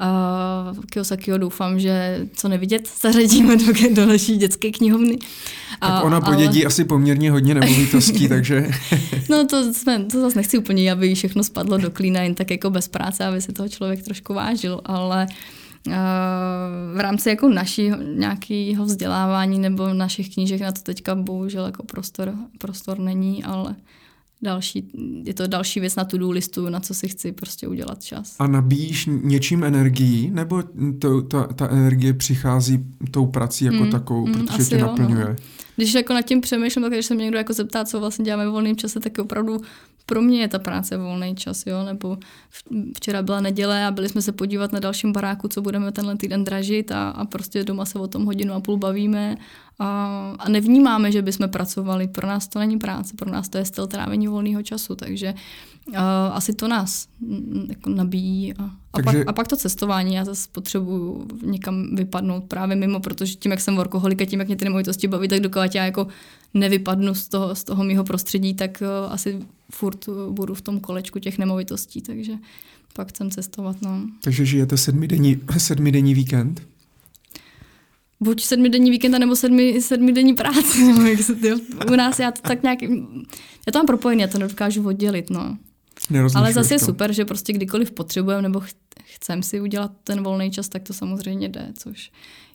Uh, 0.00 0.84
Kiyosakiho 0.84 1.38
doufám, 1.38 1.80
že 1.80 2.26
co 2.34 2.48
nevidět, 2.48 2.88
zařadíme 3.00 3.56
do, 3.56 3.64
do 3.94 4.06
naší 4.06 4.36
dětské 4.36 4.70
knihovny. 4.70 5.18
Tak 5.80 6.04
ona 6.04 6.20
podědí 6.20 6.58
ale... 6.58 6.66
asi 6.66 6.84
poměrně 6.84 7.30
hodně 7.30 7.54
nemovitostí, 7.54 8.28
takže... 8.36 8.70
no 9.30 9.46
to, 9.46 9.74
jsme, 9.74 10.04
to 10.04 10.20
zase 10.20 10.38
nechci 10.38 10.58
úplně, 10.58 10.92
aby 10.92 11.14
všechno 11.14 11.44
spadlo 11.44 11.78
do 11.78 11.90
klína 11.90 12.22
jen 12.22 12.34
tak 12.34 12.50
jako 12.50 12.70
bez 12.70 12.88
práce, 12.88 13.24
aby 13.24 13.40
si 13.40 13.52
toho 13.52 13.68
člověk 13.68 14.02
trošku 14.02 14.34
vážil, 14.34 14.80
ale 14.84 15.26
uh, 15.86 15.92
v 16.96 17.00
rámci 17.00 17.28
jako 17.28 17.48
našího 17.48 17.96
nějakého 18.02 18.84
vzdělávání 18.84 19.58
nebo 19.58 19.94
našich 19.94 20.34
knížek 20.34 20.60
na 20.60 20.72
to 20.72 20.80
teďka 20.82 21.14
bohužel 21.14 21.66
jako 21.66 21.82
prostor, 21.82 22.34
prostor 22.58 22.98
není, 22.98 23.44
ale 23.44 23.76
další, 24.42 24.90
je 25.24 25.34
to 25.34 25.46
další 25.46 25.80
věc 25.80 25.96
na 25.96 26.04
tu 26.04 26.30
listu, 26.30 26.68
na 26.68 26.80
co 26.80 26.94
si 26.94 27.08
chci 27.08 27.32
prostě 27.32 27.68
udělat 27.68 28.02
čas. 28.02 28.36
A 28.38 28.46
nabíjíš 28.46 29.08
něčím 29.22 29.64
energii, 29.64 30.30
nebo 30.30 30.62
to, 30.98 31.22
ta, 31.22 31.46
ta 31.46 31.70
energie 31.70 32.12
přichází 32.12 32.78
tou 33.10 33.26
prací 33.26 33.64
jako 33.64 33.84
mm, 33.84 33.90
takovou, 33.90 34.26
mm, 34.26 34.32
protože 34.34 34.64
tě 34.64 34.74
jo, 34.74 34.86
naplňuje? 34.86 35.24
No. 35.28 35.36
Když 35.76 35.94
jako 35.94 36.12
nad 36.12 36.22
tím 36.22 36.40
přemýšlím, 36.40 36.82
tak 36.82 36.92
když 36.92 37.06
se 37.06 37.14
mě 37.14 37.24
někdo 37.24 37.38
jako 37.38 37.52
zeptá, 37.52 37.84
co 37.84 38.00
vlastně 38.00 38.24
děláme 38.24 38.48
v 38.48 38.50
volném 38.50 38.76
čase, 38.76 39.00
tak 39.00 39.18
opravdu 39.18 39.60
pro 40.06 40.22
mě 40.22 40.40
je 40.40 40.48
ta 40.48 40.58
práce 40.58 40.96
volný 40.96 41.34
čas, 41.36 41.66
jo, 41.66 41.84
nebo 41.84 42.18
včera 42.96 43.22
byla 43.22 43.40
neděle 43.40 43.86
a 43.86 43.90
byli 43.90 44.08
jsme 44.08 44.22
se 44.22 44.32
podívat 44.32 44.72
na 44.72 44.80
dalším 44.80 45.12
baráku, 45.12 45.48
co 45.48 45.62
budeme 45.62 45.92
tenhle 45.92 46.16
týden 46.16 46.44
dražit 46.44 46.92
a, 46.92 47.08
a 47.08 47.24
prostě 47.24 47.64
doma 47.64 47.84
se 47.84 47.98
o 47.98 48.06
tom 48.06 48.24
hodinu 48.24 48.54
a 48.54 48.60
půl 48.60 48.76
bavíme 48.76 49.36
a, 49.78 50.34
a 50.38 50.48
nevnímáme, 50.48 51.12
že 51.12 51.22
bychom 51.22 51.48
pracovali. 51.48 52.08
Pro 52.08 52.26
nás 52.26 52.48
to 52.48 52.58
není 52.58 52.78
práce, 52.78 53.14
pro 53.16 53.30
nás 53.30 53.48
to 53.48 53.58
je 53.58 53.64
styl 53.64 53.86
trávení 53.86 54.28
volného 54.28 54.62
času, 54.62 54.94
takže 54.94 55.34
uh, 55.88 55.96
asi 56.32 56.54
to 56.54 56.68
nás 56.68 57.08
mm, 57.20 57.66
jako 57.68 57.90
nabíjí. 57.90 58.54
A, 58.54 58.64
a, 58.64 58.70
takže... 58.92 59.18
pak, 59.18 59.28
a 59.28 59.32
pak 59.32 59.48
to 59.48 59.56
cestování, 59.56 60.14
já 60.14 60.24
zase 60.24 60.48
potřebuju 60.52 61.26
někam 61.42 61.96
vypadnout 61.96 62.44
právě 62.44 62.76
mimo, 62.76 63.00
protože 63.00 63.34
tím, 63.34 63.50
jak 63.50 63.60
jsem 63.60 63.76
workoholik 63.76 64.22
a 64.22 64.24
tím, 64.24 64.40
jak 64.40 64.48
mě 64.48 64.56
ty 64.56 64.64
nemovitosti 64.64 65.08
baví, 65.08 65.28
tak 65.28 65.40
dokud 65.40 65.74
já 65.74 65.84
jako 65.84 66.06
nevypadnu 66.54 67.14
z 67.14 67.28
toho, 67.28 67.54
z 67.54 67.64
toho 67.64 67.84
mého 67.84 68.04
prostředí, 68.04 68.54
tak 68.54 68.82
uh, 68.82 69.12
asi 69.12 69.38
furt 69.74 70.08
budu 70.30 70.54
v 70.54 70.60
tom 70.62 70.80
kolečku 70.80 71.18
těch 71.18 71.38
nemovitostí, 71.38 72.02
takže 72.02 72.32
pak 72.92 73.08
chcem 73.08 73.30
cestovat. 73.30 73.82
No. 73.82 74.02
Takže 74.20 74.46
žijete 74.46 74.76
sedmidenní, 74.76 75.40
sedmidenní 75.58 76.14
víkend? 76.14 76.62
buď 78.22 78.42
sedmidenní 78.42 78.90
víkend, 78.90 79.18
nebo 79.18 79.36
sedmi, 79.36 79.82
sedmidenní 79.82 80.34
práce. 80.34 80.78
Nebo 80.86 81.02
jak 81.02 81.20
se, 81.20 81.34
u 81.92 81.96
nás 81.96 82.18
já 82.18 82.30
to 82.30 82.40
tak 82.42 82.62
nějak, 82.62 82.82
já 83.66 83.72
to 83.72 83.78
mám 83.78 83.86
propojený, 83.86 84.22
já 84.22 84.28
to 84.28 84.38
nedokážu 84.38 84.86
oddělit, 84.86 85.30
no. 85.30 85.58
Ale 86.34 86.52
zase 86.52 86.74
je 86.74 86.78
to. 86.78 86.84
super, 86.84 87.12
že 87.12 87.24
prostě 87.24 87.52
kdykoliv 87.52 87.90
potřebujeme 87.90 88.42
nebo 88.42 88.62
chcem 89.14 89.42
si 89.42 89.60
udělat 89.60 89.92
ten 90.04 90.22
volný 90.22 90.50
čas, 90.50 90.68
tak 90.68 90.82
to 90.82 90.92
samozřejmě 90.92 91.48
jde, 91.48 91.72
což 91.78 92.10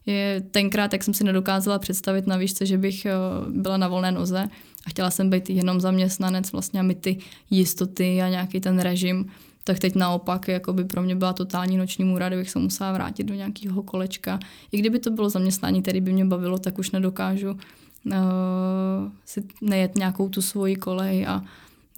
je 0.05 0.43
tenkrát, 0.51 0.93
jak 0.93 1.03
jsem 1.03 1.13
si 1.13 1.23
nedokázala 1.23 1.79
představit 1.79 2.27
na 2.27 2.37
výšce, 2.37 2.65
že 2.65 2.77
bych 2.77 3.05
eh, 3.05 3.11
byla 3.49 3.77
na 3.77 3.87
volné 3.87 4.11
noze 4.11 4.47
a 4.87 4.89
chtěla 4.89 5.11
jsem 5.11 5.29
být 5.29 5.49
jenom 5.49 5.81
zaměstnanec 5.81 6.51
vlastně 6.51 6.79
a 6.79 6.83
mít 6.83 7.01
ty 7.01 7.17
jistoty 7.49 8.21
a 8.21 8.29
nějaký 8.29 8.59
ten 8.59 8.79
režim, 8.79 9.31
tak 9.63 9.79
teď 9.79 9.95
naopak 9.95 10.47
jako 10.47 10.73
by 10.73 10.85
pro 10.85 11.01
mě 11.01 11.15
byla 11.15 11.33
totální 11.33 11.77
noční 11.77 12.05
můra, 12.05 12.27
kdybych 12.27 12.49
se 12.49 12.59
musela 12.59 12.91
vrátit 12.91 13.23
do 13.23 13.33
nějakého 13.33 13.83
kolečka. 13.83 14.39
I 14.71 14.77
kdyby 14.77 14.99
to 14.99 15.11
bylo 15.11 15.29
zaměstnání, 15.29 15.81
které 15.81 16.01
by 16.01 16.13
mě 16.13 16.25
bavilo, 16.25 16.57
tak 16.57 16.79
už 16.79 16.91
nedokážu 16.91 17.51
uh, 17.51 18.13
si 19.25 19.43
nejet 19.61 19.95
nějakou 19.95 20.29
tu 20.29 20.41
svoji 20.41 20.75
kolej 20.75 21.27
a 21.27 21.43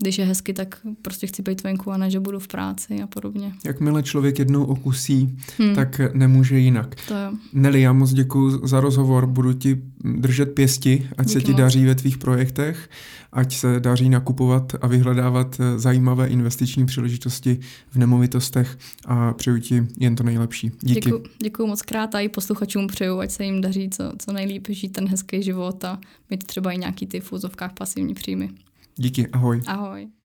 když 0.02 0.18
je 0.18 0.26
hezky, 0.26 0.54
tak 0.54 0.78
prostě 1.02 1.28
chci 1.28 1.42
být 1.42 1.64
venku 1.64 1.92
a 1.92 1.98
ne, 1.98 2.10
že 2.10 2.20
budu 2.20 2.40
v 2.40 2.48
práci 2.48 3.02
a 3.04 3.08
podobně. 3.08 3.54
Jakmile 3.66 4.04
člověk 4.04 4.40
jednou 4.40 4.66
okusí, 4.66 5.38
hmm. 5.58 5.76
tak 5.76 6.02
nemůže 6.14 6.60
jinak. 6.60 6.96
To 7.08 7.14
jo. 7.14 7.32
Neli, 7.54 7.82
já 7.82 7.94
moc 7.94 8.14
děkuji 8.14 8.68
za 8.68 8.80
rozhovor, 8.80 9.28
budu 9.28 9.54
ti 9.54 9.82
držet 10.04 10.46
pěsti, 10.46 11.10
ať 11.18 11.28
Díky 11.28 11.40
se 11.40 11.46
ti 11.46 11.52
moc. 11.52 11.60
daří 11.60 11.86
ve 11.86 11.96
tvých 11.96 12.18
projektech, 12.18 12.90
ať 13.32 13.56
se 13.56 13.80
daří 13.80 14.10
nakupovat 14.10 14.76
a 14.82 14.88
vyhledávat 14.88 15.62
zajímavé 15.78 16.28
investiční 16.28 16.86
příležitosti 16.86 17.60
v 17.92 17.96
nemovitostech 17.96 18.78
a 19.06 19.34
přeju 19.34 19.60
ti 19.60 19.88
jen 20.00 20.16
to 20.16 20.24
nejlepší. 20.24 20.72
Díky. 20.82 21.00
Děkuji, 21.00 21.24
děkuji 21.44 21.68
moc 21.68 21.82
krát 21.82 22.16
a 22.16 22.20
i 22.20 22.30
posluchačům 22.30 22.88
přeju, 22.88 23.20
ať 23.20 23.32
se 23.32 23.46
jim 23.46 23.62
daří 23.62 23.90
co, 23.90 24.12
co 24.20 24.34
nejlíp 24.34 24.68
žít 24.70 24.90
ten 24.90 25.08
hezký 25.08 25.44
život 25.44 25.84
a 25.84 26.00
mít 26.30 26.44
třeba 26.44 26.72
i 26.72 26.78
nějaký 26.78 27.08
ty 27.08 27.20
v 27.20 27.34
pasivní 27.78 28.14
příjmy. 28.14 28.50
Díky, 29.00 29.28
ahoj. 29.32 29.62
Ahoj. 29.68 30.10